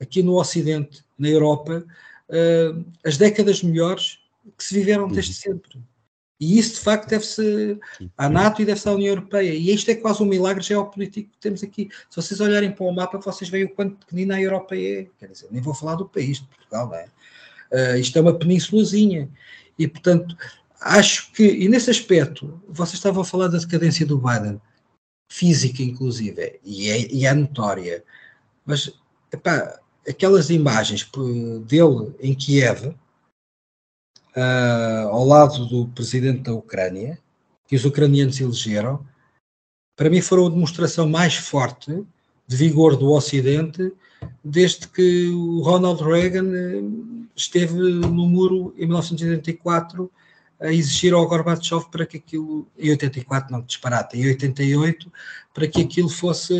aqui 0.01 0.23
no 0.23 0.39
Ocidente, 0.39 1.03
na 1.17 1.29
Europa, 1.29 1.85
uh, 2.29 2.85
as 3.03 3.17
décadas 3.17 3.63
melhores 3.63 4.19
que 4.57 4.63
se 4.63 4.75
viveram 4.75 5.07
desde 5.07 5.31
uhum. 5.31 5.53
sempre. 5.53 5.79
E 6.39 6.59
isso, 6.59 6.75
de 6.75 6.79
facto, 6.81 7.09
deve-se 7.09 7.79
à 8.17 8.27
NATO 8.27 8.61
e 8.61 8.65
deve-se 8.65 8.87
à 8.89 8.91
União 8.91 9.09
Europeia. 9.09 9.53
E 9.53 9.73
isto 9.73 9.89
é 9.89 9.95
quase 9.95 10.21
um 10.21 10.25
milagre 10.25 10.61
geopolítico 10.61 11.31
que 11.31 11.39
temos 11.39 11.63
aqui. 11.63 11.89
Se 12.09 12.21
vocês 12.21 12.41
olharem 12.41 12.71
para 12.71 12.85
o 12.85 12.91
mapa, 12.91 13.17
vocês 13.17 13.49
veem 13.49 13.63
o 13.63 13.69
quanto 13.69 14.05
pequenina 14.05 14.35
a 14.35 14.41
Europa 14.41 14.75
é. 14.75 15.07
Quer 15.17 15.29
dizer, 15.29 15.47
nem 15.49 15.61
vou 15.61 15.73
falar 15.73 15.95
do 15.95 16.05
país, 16.05 16.39
de 16.39 16.47
Portugal, 16.47 16.89
não 16.89 16.95
é? 16.95 17.07
Uh, 17.71 17.97
isto 17.97 18.17
é 18.17 18.21
uma 18.21 18.37
penínsulazinha. 18.37 19.29
E, 19.79 19.87
portanto, 19.87 20.35
acho 20.85 21.31
que, 21.31 21.43
e 21.43 21.67
nesse 21.67 21.89
aspecto, 21.89 22.61
vocês 22.69 22.93
estavam 22.93 23.23
a 23.23 23.25
falar 23.25 23.47
da 23.47 23.57
decadência 23.57 24.05
do 24.05 24.19
Biden, 24.19 24.61
física, 25.27 25.81
inclusive, 25.81 26.59
e 26.63 26.89
é, 26.89 27.11
e 27.11 27.25
é 27.25 27.33
notória. 27.33 28.03
Mas, 28.63 28.93
epá, 29.33 29.79
aquelas 30.07 30.51
imagens 30.51 31.09
dele 31.65 32.13
em 32.19 32.35
Kiev, 32.35 32.95
uh, 34.35 35.07
ao 35.09 35.25
lado 35.25 35.65
do 35.65 35.87
presidente 35.87 36.43
da 36.43 36.53
Ucrânia, 36.53 37.19
que 37.67 37.75
os 37.75 37.83
ucranianos 37.83 38.39
elegeram, 38.39 39.03
para 39.95 40.09
mim 40.09 40.21
foram 40.21 40.45
a 40.45 40.49
demonstração 40.49 41.09
mais 41.09 41.35
forte 41.35 42.05
de 42.47 42.55
vigor 42.55 42.95
do 42.95 43.11
Ocidente 43.11 43.91
desde 44.43 44.87
que 44.87 45.29
o 45.29 45.61
Ronald 45.61 46.03
Reagan 46.03 46.51
eh, 46.53 46.81
esteve 47.35 47.73
no 47.73 48.27
muro 48.27 48.73
em 48.77 48.85
1984 48.85 50.03
a 50.03 50.24
exigir 50.61 51.13
ao 51.13 51.27
Gorbachev 51.27 51.85
para 51.91 52.05
que 52.05 52.17
aquilo, 52.17 52.67
em 52.77 52.89
84 52.91 53.51
não 53.51 53.61
disparate, 53.61 54.17
em 54.17 54.27
88, 54.27 55.11
para 55.53 55.67
que 55.67 55.81
aquilo 55.81 56.09
fosse, 56.09 56.55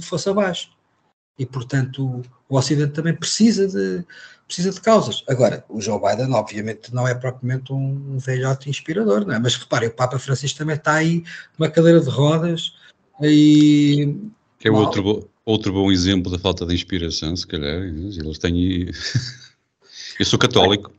fosse 0.00 0.28
abaixo. 0.28 0.70
E, 1.38 1.46
portanto, 1.46 2.22
o 2.48 2.56
Ocidente 2.56 2.92
também 2.92 3.14
precisa 3.14 3.66
de, 3.66 4.04
precisa 4.46 4.70
de 4.70 4.80
causas. 4.80 5.24
Agora, 5.28 5.64
o 5.68 5.80
Joe 5.80 5.98
Biden, 5.98 6.34
obviamente, 6.34 6.92
não 6.92 7.08
é 7.08 7.14
propriamente 7.14 7.72
um 7.72 8.18
velhote 8.18 8.68
inspirador, 8.68 9.24
não 9.24 9.34
é? 9.34 9.38
Mas 9.38 9.56
reparem, 9.56 9.88
o 9.88 9.92
Papa 9.92 10.18
Francisco 10.18 10.58
também 10.58 10.76
está 10.76 10.94
aí 10.94 11.24
numa 11.58 11.70
cadeira 11.70 12.00
de 12.00 12.10
rodas 12.10 12.74
e. 13.22 14.16
Que 14.58 14.68
é 14.68 14.70
outro, 14.70 15.02
bo, 15.02 15.30
outro 15.44 15.72
bom 15.72 15.90
exemplo 15.90 16.30
da 16.30 16.38
falta 16.38 16.66
de 16.66 16.74
inspiração, 16.74 17.34
se 17.34 17.46
calhar. 17.46 17.80
Eles 17.80 18.38
têm. 18.38 18.90
Eu 20.18 20.26
sou 20.26 20.38
católico. 20.38 20.92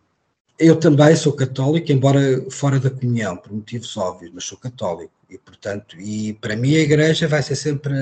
Eu 0.61 0.75
também 0.75 1.15
sou 1.15 1.33
católico, 1.33 1.91
embora 1.91 2.45
fora 2.49 2.79
da 2.79 2.89
comunhão, 2.89 3.35
por 3.35 3.51
motivos 3.51 3.97
óbvios, 3.97 4.31
mas 4.33 4.43
sou 4.43 4.57
católico. 4.57 5.11
E, 5.29 5.37
portanto, 5.37 5.99
e 5.99 6.33
para 6.33 6.55
mim 6.55 6.75
a 6.75 6.79
igreja 6.79 7.27
vai 7.27 7.41
ser 7.41 7.55
sempre 7.55 7.93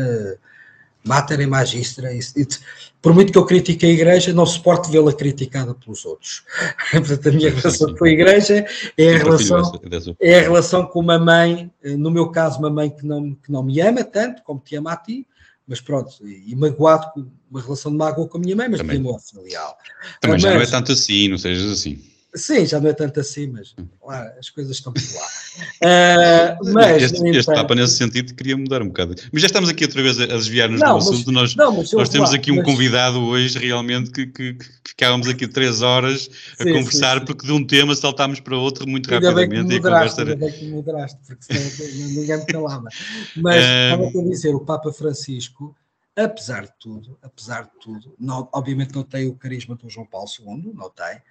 mater 1.04 1.40
e 1.40 1.48
magistra. 1.48 2.14
E, 2.14 2.20
e, 2.36 2.48
por 3.02 3.14
muito 3.14 3.32
que 3.32 3.38
eu 3.38 3.46
critique 3.46 3.86
a 3.86 3.90
igreja, 3.90 4.34
não 4.34 4.46
suporto 4.46 4.90
vê-la 4.90 5.14
criticada 5.14 5.74
pelos 5.74 6.06
outros. 6.06 6.44
Portanto, 6.92 7.30
a 7.30 7.32
minha 7.32 7.50
relação 7.50 7.96
com 7.96 8.06
a 8.06 8.10
igreja 8.10 8.66
é 8.98 9.16
a 9.16 9.18
relação, 9.18 9.80
é 10.20 10.40
a 10.40 10.42
relação 10.42 10.86
com 10.86 11.00
uma 11.00 11.18
mãe, 11.18 11.72
no 11.84 12.12
meu 12.12 12.30
caso, 12.30 12.60
uma 12.60 12.70
mãe 12.70 12.90
que 12.90 13.06
não, 13.06 13.34
que 13.34 13.52
não 13.52 13.64
me 13.64 13.80
ama 13.80 14.04
tanto 14.04 14.44
como 14.44 14.60
te 14.60 14.76
ama 14.76 14.92
a 14.92 14.98
ti, 14.98 15.26
mas 15.66 15.80
pronto, 15.80 16.12
e 16.28 16.56
magoado 16.56 17.12
com 17.14 17.28
uma 17.50 17.62
relação 17.62 17.92
de 17.92 17.98
mágoa 17.98 18.28
com 18.28 18.38
a 18.38 18.42
minha 18.42 18.56
mãe, 18.56 18.68
mas 18.68 18.80
Também. 18.80 19.00
de 19.00 19.08
amor 19.08 19.20
filial. 19.20 19.78
Também 20.20 20.34
mas, 20.34 20.42
já 20.42 20.54
não 20.54 20.62
é 20.62 20.66
tanto 20.66 20.92
assim, 20.92 21.28
não 21.30 21.38
sejas 21.38 21.72
assim. 21.72 22.04
Sim, 22.36 22.64
já 22.64 22.80
não 22.80 22.90
é 22.90 22.94
tanto 22.94 23.20
assim, 23.20 23.48
mas 23.48 23.76
lá, 24.06 24.32
as 24.38 24.52
coisas 24.52 24.76
estão 24.76 24.94
por 24.94 25.02
lá. 25.02 26.58
Uh, 26.62 26.70
mas, 26.74 27.02
este, 27.02 27.28
este 27.28 27.52
Papa, 27.52 27.74
nesse 27.74 27.96
sentido, 27.96 28.36
queria 28.36 28.56
mudar 28.56 28.84
um 28.84 28.88
bocado. 28.88 29.16
Mas 29.32 29.42
já 29.42 29.48
estamos 29.48 29.68
aqui 29.68 29.84
outra 29.84 30.04
vez 30.04 30.20
a, 30.20 30.28
desviar-nos 30.28 30.80
do 30.80 30.86
assunto. 30.86 31.32
Nós, 31.32 31.56
não, 31.56 31.74
nós 31.74 32.10
temos 32.10 32.32
aqui 32.32 32.52
um 32.52 32.58
mas... 32.58 32.66
convidado 32.66 33.20
hoje, 33.20 33.58
realmente, 33.58 34.12
que, 34.12 34.28
que, 34.28 34.54
que, 34.54 34.66
ficávamos 34.90 35.28
aqui 35.28 35.48
três 35.48 35.82
horas 35.82 36.30
a 36.60 36.64
sim, 36.64 36.74
conversar, 36.74 37.14
sim, 37.14 37.20
sim. 37.20 37.26
porque 37.26 37.48
de 37.48 37.52
um 37.52 37.66
tema 37.66 37.96
saltámos 37.96 38.40
para 38.40 38.56
outro 38.56 38.88
muito 38.88 39.12
ainda 39.12 39.32
rapidamente. 39.32 39.68
Bem 39.68 39.82
que 39.82 39.90
moderaste, 39.90 40.20
e 40.20 40.22
a 40.22 40.26
conversa... 40.26 40.32
Ainda 40.32 40.46
bem 40.46 40.52
que 40.52 40.68
moderaste, 40.68 41.20
porque 41.26 41.44
senão 41.44 42.16
ninguém 42.16 42.38
me 42.38 42.46
calava. 42.46 42.88
Mas, 43.38 43.56
estava 43.92 44.08
a 44.08 44.30
dizer, 44.30 44.54
o 44.54 44.60
Papa 44.60 44.94
Francisco 44.94 45.76
apesar 46.16 46.64
de 46.64 46.74
tudo, 46.78 47.18
apesar 47.22 47.64
de 47.64 47.72
tudo, 47.80 48.14
não, 48.20 48.50
obviamente 48.52 48.94
não 48.94 49.04
tem 49.04 49.28
o 49.30 49.36
carisma 49.36 49.76
do 49.76 49.90
João 49.90 50.06
Paulo 50.06 50.28
II, 50.38 50.74
não 50.74 50.90
tem, 50.90 51.22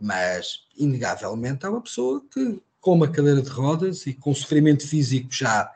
mas 0.00 0.60
inegavelmente 0.76 1.64
é 1.64 1.68
uma 1.68 1.80
pessoa 1.80 2.22
que, 2.32 2.60
com 2.80 2.94
uma 2.94 3.08
cadeira 3.08 3.42
de 3.42 3.48
rodas 3.48 4.06
e 4.06 4.14
com 4.14 4.34
sofrimento 4.34 4.86
físico 4.86 5.28
já 5.32 5.72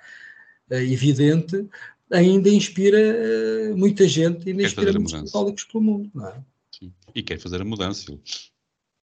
uh, 0.70 0.74
evidente, 0.74 1.66
ainda 2.10 2.48
inspira 2.48 2.98
uh, 2.98 3.76
muita 3.76 4.06
gente 4.06 4.46
e 4.46 4.50
ainda 4.50 4.62
inspira 4.62 4.92
muitos 4.92 5.12
católicos 5.12 5.64
pelo 5.64 5.82
mundo, 5.82 6.10
não 6.14 6.28
é? 6.28 6.42
Sim. 6.70 6.92
E 7.14 7.22
quer 7.22 7.38
fazer 7.38 7.60
a 7.60 7.64
mudança. 7.64 8.18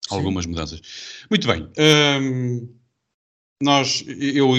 Algumas 0.08 0.44
Sim. 0.44 0.50
mudanças. 0.50 0.80
Muito 1.28 1.46
bem. 1.46 1.68
Hum, 1.78 2.68
nós, 3.62 4.04
eu, 4.06 4.52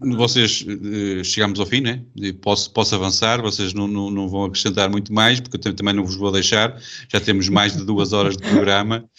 vocês 0.00 0.62
uh, 0.62 1.24
chegamos 1.24 1.58
ao 1.58 1.64
fim, 1.64 1.80
né? 1.80 2.02
Posso, 2.42 2.70
posso 2.70 2.94
avançar, 2.94 3.40
vocês 3.40 3.72
não, 3.72 3.88
não, 3.88 4.10
não, 4.10 4.28
vão 4.28 4.44
acrescentar 4.44 4.90
muito 4.90 5.10
mais, 5.12 5.40
porque 5.40 5.56
eu 5.68 5.74
também 5.74 5.94
não 5.94 6.04
vos 6.04 6.16
vou 6.16 6.30
deixar. 6.30 6.78
Já 7.08 7.18
temos 7.18 7.48
mais 7.48 7.74
de 7.74 7.84
duas 7.84 8.12
horas 8.12 8.36
de 8.36 8.42
programa. 8.42 9.04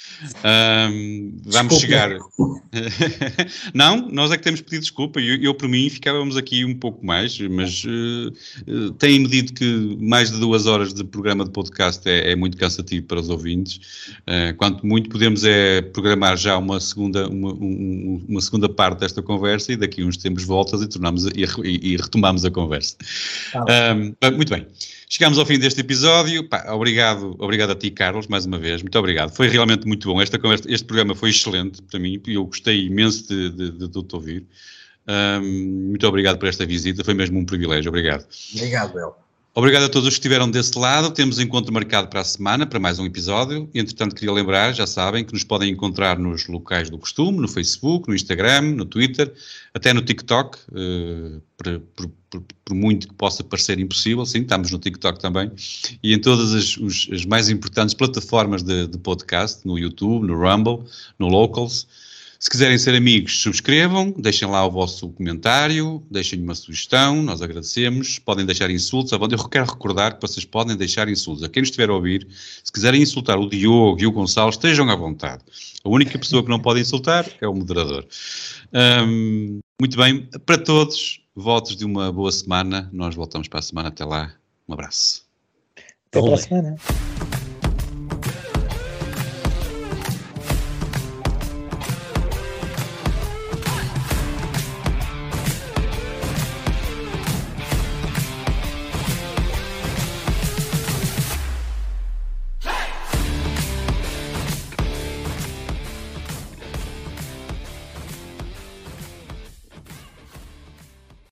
Um, 0.89 1.37
vamos 1.45 1.79
chegar. 1.79 2.09
não, 3.73 4.09
nós 4.09 4.31
é 4.31 4.37
que 4.37 4.43
temos 4.43 4.61
pedido 4.61 4.81
desculpa. 4.81 5.19
Eu, 5.19 5.35
eu, 5.41 5.53
por 5.53 5.67
mim, 5.67 5.89
ficávamos 5.89 6.37
aqui 6.37 6.65
um 6.65 6.73
pouco 6.73 7.05
mais, 7.05 7.37
mas 7.39 7.83
uh, 7.83 8.31
uh, 8.67 8.91
têm-me 8.93 9.27
dito 9.27 9.53
que 9.53 9.97
mais 9.99 10.31
de 10.31 10.39
duas 10.39 10.65
horas 10.65 10.93
de 10.93 11.03
programa 11.03 11.43
de 11.43 11.51
podcast 11.51 12.07
é, 12.09 12.31
é 12.31 12.35
muito 12.35 12.57
cansativo 12.57 13.05
para 13.05 13.19
os 13.19 13.29
ouvintes. 13.29 14.15
Uh, 14.21 14.55
quanto 14.57 14.85
muito 14.85 15.09
podemos 15.09 15.43
é 15.43 15.81
programar 15.81 16.37
já 16.37 16.57
uma 16.57 16.79
segunda, 16.79 17.27
uma, 17.29 17.53
um, 17.53 18.25
uma 18.27 18.41
segunda 18.41 18.69
parte 18.69 19.05
esta 19.07 19.21
conversa 19.21 19.73
e 19.73 19.75
daqui 19.75 20.03
a 20.03 20.05
uns 20.05 20.17
tempos 20.17 20.43
voltas 20.43 20.81
e, 20.81 20.87
tornamos, 20.87 21.25
e, 21.25 21.43
e, 21.63 21.93
e 21.93 21.97
retomamos 21.97 22.45
a 22.45 22.51
conversa. 22.51 22.95
Ah, 23.55 23.95
um, 23.95 24.35
muito 24.35 24.53
bem. 24.53 24.67
Chegamos 25.09 25.39
ao 25.39 25.45
fim 25.45 25.57
deste 25.57 25.81
episódio. 25.81 26.47
Pá, 26.47 26.71
obrigado, 26.71 27.35
obrigado 27.39 27.71
a 27.71 27.75
ti, 27.75 27.89
Carlos, 27.89 28.27
mais 28.27 28.45
uma 28.45 28.59
vez. 28.59 28.81
Muito 28.81 28.99
obrigado. 28.99 29.33
Foi 29.35 29.47
realmente 29.47 29.87
muito 29.87 30.07
bom. 30.07 30.21
Esta 30.21 30.37
conversa, 30.37 30.71
este 30.71 30.85
programa 30.85 31.15
foi 31.15 31.29
excelente 31.29 31.81
para 31.81 31.99
mim 31.99 32.21
e 32.27 32.33
eu 32.33 32.45
gostei 32.45 32.85
imenso 32.85 33.27
de, 33.27 33.49
de, 33.49 33.71
de, 33.71 33.87
de 33.87 34.03
te 34.03 34.15
ouvir. 34.15 34.45
Um, 35.07 35.89
muito 35.89 36.05
obrigado 36.05 36.37
por 36.37 36.49
esta 36.49 36.65
visita. 36.65 37.03
Foi 37.03 37.13
mesmo 37.13 37.39
um 37.39 37.45
privilégio. 37.45 37.89
Obrigado. 37.89 38.25
Obrigado, 38.53 38.99
El. 38.99 39.26
Obrigado 39.57 39.85
a 39.85 39.89
todos 39.89 40.07
os 40.07 40.13
que 40.13 40.19
estiveram 40.19 40.51
desse 40.51 40.77
lado. 40.77 41.09
Temos 41.09 41.39
encontro 41.39 41.73
marcado 41.73 42.07
para 42.09 42.21
a 42.21 42.23
semana, 42.23 42.67
para 42.67 42.79
mais 42.79 42.99
um 42.99 43.07
episódio. 43.07 43.67
Entretanto, 43.73 44.13
queria 44.13 44.31
lembrar, 44.31 44.71
já 44.71 44.85
sabem, 44.85 45.25
que 45.25 45.33
nos 45.33 45.43
podem 45.43 45.71
encontrar 45.71 46.19
nos 46.19 46.47
locais 46.47 46.91
do 46.91 46.97
costume, 46.99 47.39
no 47.39 47.47
Facebook, 47.47 48.07
no 48.07 48.13
Instagram, 48.13 48.75
no 48.75 48.85
Twitter, 48.85 49.33
até 49.73 49.93
no 49.93 50.03
TikTok, 50.03 50.59
uh, 50.69 51.41
por, 51.57 51.79
por, 51.79 52.11
por, 52.29 52.43
por, 52.65 52.75
muito 52.75 53.07
que 53.07 53.15
possa 53.15 53.43
parecer 53.43 53.79
impossível, 53.79 54.27
sim, 54.27 54.41
estamos 54.41 54.69
no 54.69 54.77
TikTok 54.77 55.19
também, 55.19 55.51
e 56.03 56.13
em 56.13 56.21
todas 56.21 56.53
as, 56.53 56.77
os, 56.77 57.09
as 57.11 57.25
mais 57.25 57.49
importantes 57.49 57.95
plataformas 57.95 58.61
de, 58.61 58.85
de 58.85 58.99
podcast, 58.99 59.65
no 59.65 59.79
YouTube, 59.79 60.27
no 60.27 60.35
Rumble, 60.35 60.83
no 61.17 61.29
Locals. 61.29 61.87
Se 62.40 62.49
quiserem 62.49 62.77
ser 62.77 62.93
amigos, 62.93 63.40
subscrevam, 63.41 64.14
deixem 64.17 64.48
lá 64.48 64.64
o 64.66 64.69
vosso 64.69 65.09
comentário, 65.09 66.03
deixem 66.09 66.40
uma 66.41 66.53
sugestão, 66.53 67.24
nós 67.24 67.41
agradecemos. 67.41 68.19
Podem 68.19 68.45
deixar 68.45 68.69
insultos. 68.69 69.11
Eu 69.11 69.49
quero 69.49 69.66
recordar 69.66 70.16
que 70.16 70.22
vocês 70.22 70.45
podem 70.45 70.77
deixar 70.77 71.09
insultos. 71.09 71.43
A 71.43 71.49
quem 71.49 71.61
nos 71.61 71.69
estiver 71.69 71.90
a 71.90 71.93
ouvir, 71.93 72.27
se 72.64 72.72
quiserem 72.72 73.01
insultar 73.01 73.40
o 73.40 73.49
Diogo 73.49 73.99
e 73.99 74.06
o 74.06 74.11
Gonçalo, 74.11 74.49
estejam 74.49 74.88
à 74.90 74.95
vontade. 74.95 75.43
A 75.83 75.90
única 75.90 76.17
pessoa 76.19 76.43
que 76.43 76.49
não 76.49 76.59
pode 76.59 76.80
insultar 76.80 77.27
é 77.41 77.48
o 77.48 77.56
moderador. 77.56 78.06
Um, 79.07 79.59
muito 79.80 79.98
bem, 79.98 80.30
para 80.45 80.57
todos, 80.57 81.22
votos 81.35 81.75
de 81.75 81.85
uma 81.85 82.11
boa 82.11 82.32
semana. 82.32 82.90
Nós 82.93 83.16
voltamos 83.16 83.48
para 83.48 83.59
a 83.59 83.64
semana. 83.64 83.90
Até 83.90 84.06
lá. 84.06 84.33
Um 84.67 84.74
abraço. 84.74 85.25
Até 86.09 86.22
para 86.22 86.33
a 86.33 86.38
semana. 86.38 86.75